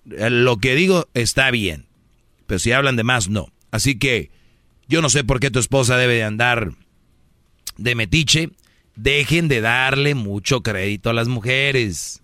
Lo 0.06 0.58
que 0.58 0.76
digo 0.76 1.08
está 1.14 1.50
bien. 1.52 1.88
Pero 2.45 2.60
si 2.60 2.74
hablan 2.74 2.98
de 2.98 3.03
más, 3.03 3.30
no. 3.30 3.48
Así 3.72 3.98
que 3.98 4.32
yo 4.90 5.02
no 5.02 5.10
sé 5.10 5.24
por 5.24 5.40
qué 5.40 5.50
tu 5.50 5.60
esposa 5.60 5.95
debe 5.95 6.16
de 6.16 6.24
andar 6.24 6.72
de 7.78 7.95
metiche. 7.95 8.50
Dejen 8.95 9.48
de 9.48 9.62
darle 9.62 10.14
mucho 10.14 10.62
crédito 10.62 11.10
a 11.10 11.14
las 11.14 11.30
mujeres. 11.30 12.23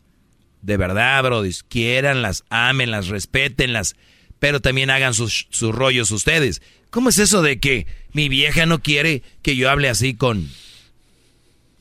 De 0.62 0.78
verdad, 0.78 1.24
brodis, 1.24 1.64
quiéranlas, 1.64 2.44
ámenlas, 2.50 3.08
respétenlas, 3.08 3.96
pero 4.40 4.60
también 4.60 4.90
hagan 4.90 5.14
sus, 5.14 5.48
sus 5.50 5.74
rollos 5.74 6.12
ustedes. 6.12 6.62
¿Cómo 6.90 7.10
es 7.10 7.20
eso 7.20 7.42
de 7.42 7.60
que 7.60 7.88
mi 8.14 8.30
vieja 8.30 8.66
no 8.66 8.82
quiere 8.82 9.24
que 9.42 9.56
yo 9.56 9.70
hable 9.70 9.90
así 9.90 10.16
con, 10.16 10.50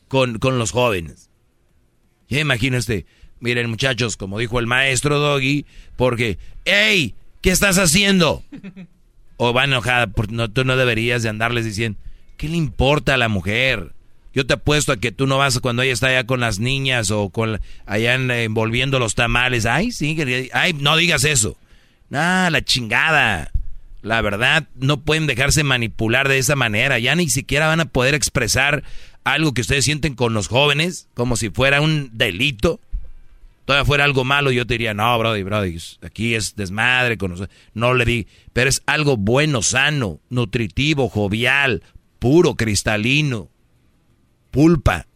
con, 0.09 0.39
con 0.39 0.59
los 0.59 0.71
jóvenes? 0.71 1.31
Ya 2.29 2.41
imagino 2.41 2.77
este, 2.77 3.07
miren 3.41 3.71
muchachos, 3.71 4.17
como 4.17 4.39
dijo 4.39 4.59
el 4.59 4.67
maestro 4.67 5.19
Doggy, 5.19 5.67
porque, 5.97 6.39
¡Ey! 6.65 7.15
¿Qué 7.41 7.51
estás 7.51 7.79
haciendo? 7.79 8.43
O 9.41 9.53
va 9.53 9.63
enojada, 9.63 10.09
porque 10.09 10.35
no, 10.35 10.51
tú 10.51 10.65
no 10.65 10.77
deberías 10.77 11.23
de 11.23 11.29
andarles 11.29 11.65
diciendo, 11.65 11.97
¿qué 12.37 12.49
le 12.49 12.57
importa 12.57 13.15
a 13.15 13.17
la 13.17 13.29
mujer? 13.29 13.93
Yo 14.39 14.47
te 14.47 14.55
apuesto 14.55 14.93
a 14.93 14.99
que 14.99 15.11
tú 15.11 15.27
no 15.27 15.37
vas 15.37 15.59
cuando 15.59 15.83
ella 15.83 15.93
está 15.93 16.07
allá 16.07 16.25
con 16.25 16.39
las 16.39 16.61
niñas 16.61 17.11
o 17.11 17.29
con 17.31 17.61
allá 17.87 18.15
envolviendo 18.15 19.01
los 19.01 19.17
tamales. 19.17 19.67
Ay, 19.67 19.91
sí, 19.91 20.17
ay, 20.53 20.75
no 20.75 20.97
digas 20.97 21.25
eso. 21.25 21.57
Ah, 22.13 22.49
la 22.53 22.63
chingada. 22.63 23.51
La 24.01 24.23
verdad, 24.23 24.69
no 24.77 25.01
pueden 25.01 25.27
dejarse 25.27 25.65
manipular 25.65 26.29
de 26.29 26.39
esa 26.39 26.55
manera. 26.55 27.01
Ya 27.01 27.17
ni 27.17 27.29
siquiera 27.29 27.67
van 27.67 27.81
a 27.81 27.87
poder 27.87 28.15
expresar 28.15 28.85
algo 29.25 29.55
que 29.55 29.63
ustedes 29.63 29.85
sienten 29.85 30.15
con 30.15 30.35
los 30.35 30.47
jóvenes, 30.47 31.09
como 31.15 31.35
si 31.35 31.51
fuera 31.51 31.81
un 31.81 32.11
delito. 32.13 32.79
Todavía 33.65 33.87
fuera 33.87 34.05
algo 34.05 34.23
malo, 34.23 34.53
yo 34.53 34.69
te 34.69 34.75
diría, 34.75 34.95
no, 34.95 35.19
Brody, 35.19 35.43
Brody, 35.43 35.79
aquí 36.01 36.37
es 36.37 36.55
desmadre 36.55 37.19
con. 37.19 37.49
No 37.75 37.93
le 37.93 38.05
di, 38.05 38.29
pero 38.53 38.71
es 38.71 38.85
algo 38.87 39.17
bueno, 39.17 39.63
sano, 39.63 40.21
nutritivo, 40.31 41.09
jovial, 41.09 41.83
puro, 42.21 42.55
cristalino 42.55 43.51
pulpa. 44.51 45.07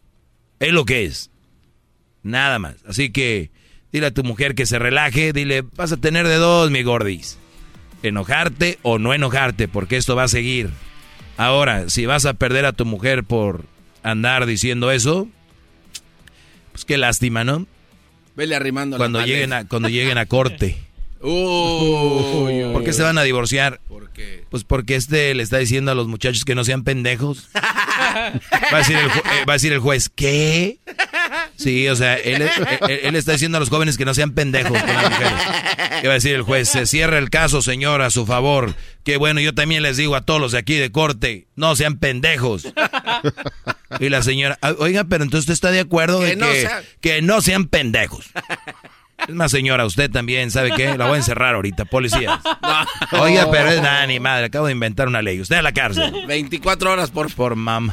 Es 0.59 0.71
lo 0.71 0.85
que 0.85 1.05
es. 1.05 1.29
Nada 2.23 2.59
más. 2.59 2.75
Así 2.87 3.11
que 3.11 3.51
dile 3.91 4.07
a 4.07 4.13
tu 4.13 4.23
mujer 4.23 4.55
que 4.55 4.65
se 4.65 4.79
relaje, 4.79 5.33
dile, 5.33 5.63
vas 5.75 5.91
a 5.91 5.97
tener 5.97 6.27
de 6.27 6.35
dos, 6.35 6.71
mi 6.71 6.83
gordis. 6.83 7.37
enojarte 8.01 8.79
o 8.81 8.99
no 8.99 9.13
enojarte, 9.13 9.67
porque 9.67 9.97
esto 9.97 10.15
va 10.15 10.23
a 10.23 10.27
seguir. 10.27 10.69
Ahora, 11.37 11.89
si 11.89 12.05
vas 12.05 12.25
a 12.25 12.33
perder 12.33 12.65
a 12.65 12.73
tu 12.73 12.85
mujer 12.85 13.23
por 13.23 13.65
andar 14.03 14.45
diciendo 14.45 14.91
eso, 14.91 15.27
pues 16.71 16.85
qué 16.85 16.97
lástima, 16.97 17.43
¿no? 17.43 17.65
Vele 18.35 18.55
arrimando 18.55 18.97
cuando 18.97 19.19
la 19.19 19.25
lleguen 19.25 19.53
a 19.53 19.67
Cuando 19.67 19.89
lleguen 19.89 20.17
a 20.17 20.25
corte. 20.25 20.77
Uy, 21.23 22.73
¿Por 22.73 22.83
qué 22.83 22.93
se 22.93 23.01
van 23.03 23.17
a 23.17 23.23
divorciar? 23.23 23.79
¿Por 23.87 24.09
qué? 24.11 24.43
Pues 24.49 24.63
porque 24.63 24.95
este 24.95 25.33
le 25.33 25.41
está 25.43 25.57
diciendo 25.57 25.91
a 25.91 25.95
los 25.95 26.07
muchachos 26.07 26.43
que 26.45 26.53
no 26.55 26.63
sean 26.63 26.83
pendejos. 26.83 27.49
Va 27.55 28.77
a 28.77 28.77
decir 28.79 28.97
el, 28.97 29.09
ju- 29.09 29.19
eh, 29.19 29.45
va 29.47 29.53
a 29.53 29.55
decir 29.55 29.71
el 29.73 29.79
juez, 29.79 30.09
¿qué? 30.13 30.77
Sí, 31.55 31.87
o 31.87 31.95
sea, 31.95 32.15
él, 32.15 32.41
él- 32.41 32.99
él 33.03 33.15
está 33.15 33.31
diciendo 33.33 33.57
a 33.57 33.59
los 33.59 33.69
jóvenes 33.69 33.97
que 33.97 34.05
no 34.05 34.13
sean 34.13 34.31
pendejos 34.31 34.77
con 34.77 34.93
las 34.93 35.09
mujeres. 35.09 35.33
¿Qué 36.01 36.07
va 36.07 36.13
a 36.13 36.15
decir 36.15 36.35
el 36.35 36.41
juez? 36.41 36.67
Se 36.69 36.85
cierra 36.85 37.17
el 37.19 37.29
caso, 37.29 37.61
señor, 37.61 38.01
a 38.01 38.09
su 38.09 38.25
favor. 38.25 38.73
Que 39.03 39.17
bueno, 39.17 39.39
yo 39.41 39.53
también 39.53 39.83
les 39.83 39.97
digo 39.97 40.15
a 40.15 40.21
todos 40.21 40.41
los 40.41 40.51
de 40.53 40.57
aquí 40.57 40.75
de 40.75 40.91
corte, 40.91 41.47
no 41.55 41.75
sean 41.75 41.97
pendejos. 41.97 42.67
Y 43.99 44.09
la 44.09 44.21
señora, 44.23 44.57
"Ah, 44.61 44.73
oiga, 44.79 45.03
pero 45.05 45.23
entonces 45.23 45.41
usted 45.43 45.53
está 45.53 45.71
de 45.71 45.79
acuerdo 45.81 46.19
de 46.19 46.31
Que 46.31 46.35
no 46.35 46.47
que, 46.51 46.61
sea- 46.61 46.83
que 47.01 47.21
no 47.21 47.41
sean 47.41 47.67
pendejos. 47.67 48.25
Es 49.27 49.33
más, 49.35 49.51
señora, 49.51 49.85
usted 49.85 50.09
también, 50.11 50.51
¿sabe 50.51 50.71
qué? 50.75 50.97
La 50.97 51.05
voy 51.05 51.15
a 51.15 51.17
encerrar 51.17 51.55
ahorita, 51.55 51.85
policías. 51.85 52.39
Oiga, 53.11 53.49
pero 53.51 53.69
es 53.69 53.81
nada, 53.81 54.05
ni 54.07 54.19
madre, 54.19 54.45
acabo 54.45 54.65
de 54.67 54.73
inventar 54.73 55.07
una 55.07 55.21
ley. 55.21 55.39
Usted 55.39 55.55
a 55.57 55.61
la 55.61 55.71
cárcel. 55.71 56.13
24 56.27 56.91
horas 56.91 57.09
por... 57.11 57.33
Por 57.33 57.55
mam. 57.55 57.91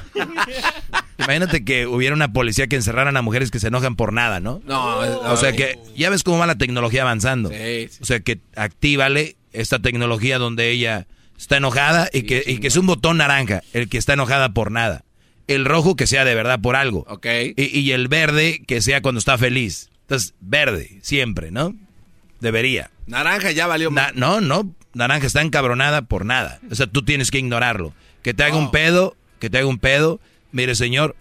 Imagínate 1.19 1.65
que 1.65 1.87
hubiera 1.87 2.15
una 2.15 2.33
policía 2.33 2.67
que 2.67 2.77
encerraran 2.77 3.17
a 3.17 3.23
mujeres 3.23 3.51
que 3.51 3.61
se 3.61 3.69
enojan 3.69 3.95
por 3.95 4.13
nada, 4.13 4.41
¿no? 4.41 4.61
No, 4.65 5.05
es- 5.05 5.11
O 5.11 5.37
sea 5.37 5.53
que 5.53 5.79
ya 5.97 6.11
ves 6.11 6.23
cómo 6.23 6.39
va 6.39 6.47
la 6.47 6.57
tecnología 6.57 7.03
avanzando. 7.03 7.51
Sí, 7.51 7.89
sí. 7.91 7.99
O 8.01 8.05
sea 8.05 8.21
que 8.21 8.41
actívale 8.57 9.37
esta 9.53 9.79
tecnología 9.81 10.39
donde 10.39 10.71
ella 10.71 11.07
está 11.39 11.59
enojada 11.59 12.09
y 12.13 12.23
que, 12.23 12.43
y 12.47 12.59
que 12.59 12.69
es 12.69 12.77
un 12.77 12.87
botón 12.87 13.19
naranja, 13.19 13.63
el 13.73 13.89
que 13.89 13.99
está 13.99 14.15
enojada 14.15 14.53
por 14.55 14.71
nada. 14.73 15.05
El 15.47 15.65
rojo 15.65 15.97
que 15.97 16.07
sea 16.07 16.25
de 16.25 16.35
verdad 16.35 16.61
por 16.61 16.77
algo. 16.77 17.05
Ok. 17.09 17.27
Y, 17.57 17.79
y 17.81 17.93
el 17.93 18.09
verde 18.09 18.63
que 18.67 18.81
sea 18.81 19.03
cuando 19.03 19.19
está 19.19 19.37
feliz. 19.37 19.90
Entonces, 20.11 20.35
verde, 20.41 20.99
siempre, 21.03 21.53
¿no? 21.53 21.73
Debería. 22.41 22.91
Naranja 23.07 23.53
ya 23.53 23.69
valió. 23.69 23.93
Na- 23.93 24.11
no, 24.17 24.41
no. 24.41 24.75
Naranja 24.93 25.29
está 25.29 25.41
encabronada 25.41 26.03
por 26.03 26.25
nada. 26.27 26.59
O 26.69 26.75
sea, 26.75 26.89
tú 26.89 27.03
tienes 27.05 27.31
que 27.31 27.39
ignorarlo. 27.39 27.95
Que 28.25 28.35
te 28.35 28.43
haga 28.43 28.57
un 28.57 28.73
pedo, 28.73 29.17
que 29.39 29.49
te 29.51 29.59
haga 29.59 29.69
un 29.69 29.79
pedo. 29.79 30.19
Mire, 30.51 30.75
señor, 30.75 31.15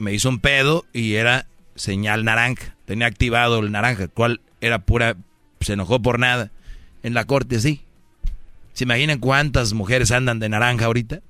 me 0.00 0.12
hizo 0.12 0.28
un 0.28 0.40
pedo 0.40 0.84
y 0.92 1.14
era 1.14 1.46
señal 1.76 2.24
naranja. 2.24 2.74
Tenía 2.84 3.06
activado 3.06 3.60
el 3.60 3.70
naranja, 3.70 4.08
cual 4.08 4.40
era 4.60 4.80
pura. 4.80 5.14
Se 5.60 5.74
enojó 5.74 6.02
por 6.02 6.18
nada. 6.18 6.50
En 7.04 7.14
la 7.14 7.26
corte, 7.26 7.60
sí. 7.60 7.82
¿Se 8.72 8.82
imaginan 8.82 9.20
cuántas 9.20 9.72
mujeres 9.72 10.10
andan 10.10 10.40
de 10.40 10.48
naranja 10.48 10.86
ahorita? 10.86 11.20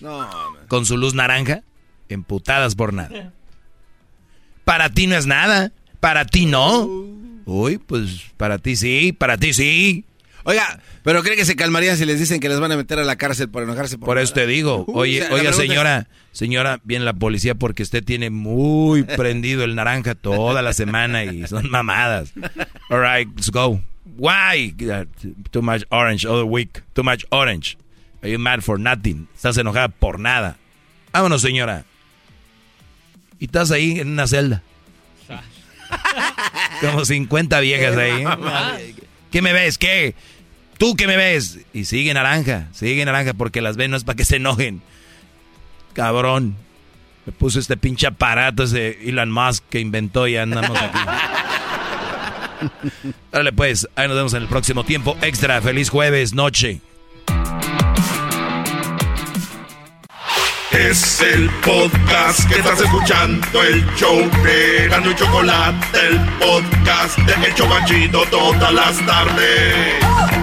No. 0.00 0.28
Con 0.68 0.84
su 0.84 0.98
luz 0.98 1.14
naranja, 1.14 1.62
emputadas 2.10 2.74
por 2.74 2.92
nada. 2.92 3.32
Para 4.66 4.90
ti 4.90 5.06
no 5.06 5.16
es 5.16 5.24
nada. 5.24 5.72
Para 6.06 6.24
ti 6.24 6.46
no. 6.46 6.88
Uy, 7.46 7.78
pues 7.78 8.26
para 8.36 8.58
ti 8.58 8.76
sí, 8.76 9.12
para 9.12 9.38
ti 9.38 9.52
sí. 9.52 10.04
Oiga, 10.44 10.78
pero 11.02 11.24
¿cree 11.24 11.34
que 11.34 11.44
se 11.44 11.56
calmarían 11.56 11.96
si 11.96 12.04
les 12.04 12.20
dicen 12.20 12.38
que 12.38 12.48
les 12.48 12.60
van 12.60 12.70
a 12.70 12.76
meter 12.76 13.00
a 13.00 13.04
la 13.04 13.16
cárcel 13.16 13.48
por 13.48 13.64
enojarse 13.64 13.98
por 13.98 14.06
Por 14.06 14.18
eso 14.18 14.32
te 14.32 14.46
digo, 14.46 14.84
oye, 14.86 15.26
oiga 15.32 15.52
señora, 15.52 16.06
señora, 16.30 16.78
viene 16.84 17.04
la 17.04 17.12
policía 17.12 17.56
porque 17.56 17.82
usted 17.82 18.04
tiene 18.04 18.30
muy 18.30 19.02
prendido 19.16 19.64
el 19.64 19.74
naranja 19.74 20.14
toda 20.14 20.62
la 20.62 20.72
semana 20.74 21.24
y 21.24 21.44
son 21.48 21.68
mamadas. 21.70 22.32
All 22.88 23.00
right, 23.00 23.28
let's 23.34 23.50
go. 23.50 23.80
Why? 24.16 24.76
Uh, 24.80 25.06
Too 25.50 25.60
much 25.60 25.82
orange 25.88 26.24
all 26.24 26.44
week. 26.44 26.84
Too 26.94 27.02
much 27.02 27.24
orange. 27.30 27.76
Are 28.22 28.30
you 28.30 28.38
mad 28.38 28.60
for 28.60 28.78
nothing? 28.78 29.26
Estás 29.34 29.58
enojada 29.58 29.88
por 29.88 30.20
nada. 30.20 30.56
Vámonos, 31.12 31.42
señora. 31.42 31.84
Y 33.40 33.46
estás 33.46 33.72
ahí 33.72 33.98
en 33.98 34.10
una 34.10 34.28
celda. 34.28 34.62
Como 36.80 37.04
50 37.04 37.60
viejas 37.60 37.96
ahí. 37.96 38.24
¿eh? 38.24 38.94
¿Qué 39.30 39.42
me 39.42 39.52
ves? 39.52 39.78
¿Qué? 39.78 40.14
¿Tú 40.78 40.94
qué 40.94 41.06
me 41.06 41.16
ves? 41.16 41.60
Y 41.72 41.86
sigue 41.86 42.12
naranja, 42.12 42.68
sigue 42.72 43.04
naranja 43.04 43.34
porque 43.34 43.60
las 43.60 43.76
ven 43.76 43.90
no 43.90 43.96
es 43.96 44.04
para 44.04 44.16
que 44.16 44.24
se 44.24 44.36
enojen. 44.36 44.82
Cabrón. 45.94 46.56
Me 47.24 47.32
puso 47.32 47.58
este 47.58 47.76
pinche 47.76 48.06
aparato 48.06 48.62
ese 48.62 49.08
Elon 49.08 49.32
Musk 49.32 49.64
que 49.68 49.80
inventó 49.80 50.28
y 50.28 50.36
andamos 50.36 50.78
aquí. 50.78 50.98
Dale 53.32 53.52
pues, 53.52 53.88
ahí 53.96 54.06
nos 54.06 54.16
vemos 54.16 54.34
en 54.34 54.42
el 54.42 54.48
próximo 54.48 54.84
tiempo 54.84 55.16
extra. 55.22 55.60
Feliz 55.60 55.90
jueves, 55.90 56.34
noche. 56.34 56.80
Es 60.76 61.22
el 61.22 61.48
podcast 61.64 62.46
que 62.50 62.56
estás 62.56 62.78
escuchando, 62.78 63.62
el 63.62 63.82
show 63.96 64.18
de 64.44 64.88
Gano 64.88 65.10
y 65.10 65.14
Chocolate, 65.14 65.98
el 66.06 66.20
podcast 66.38 67.18
de 67.20 67.46
El 67.46 67.54
Chocachito 67.54 68.22
todas 68.30 68.72
las 68.74 69.06
tardes. 69.06 70.35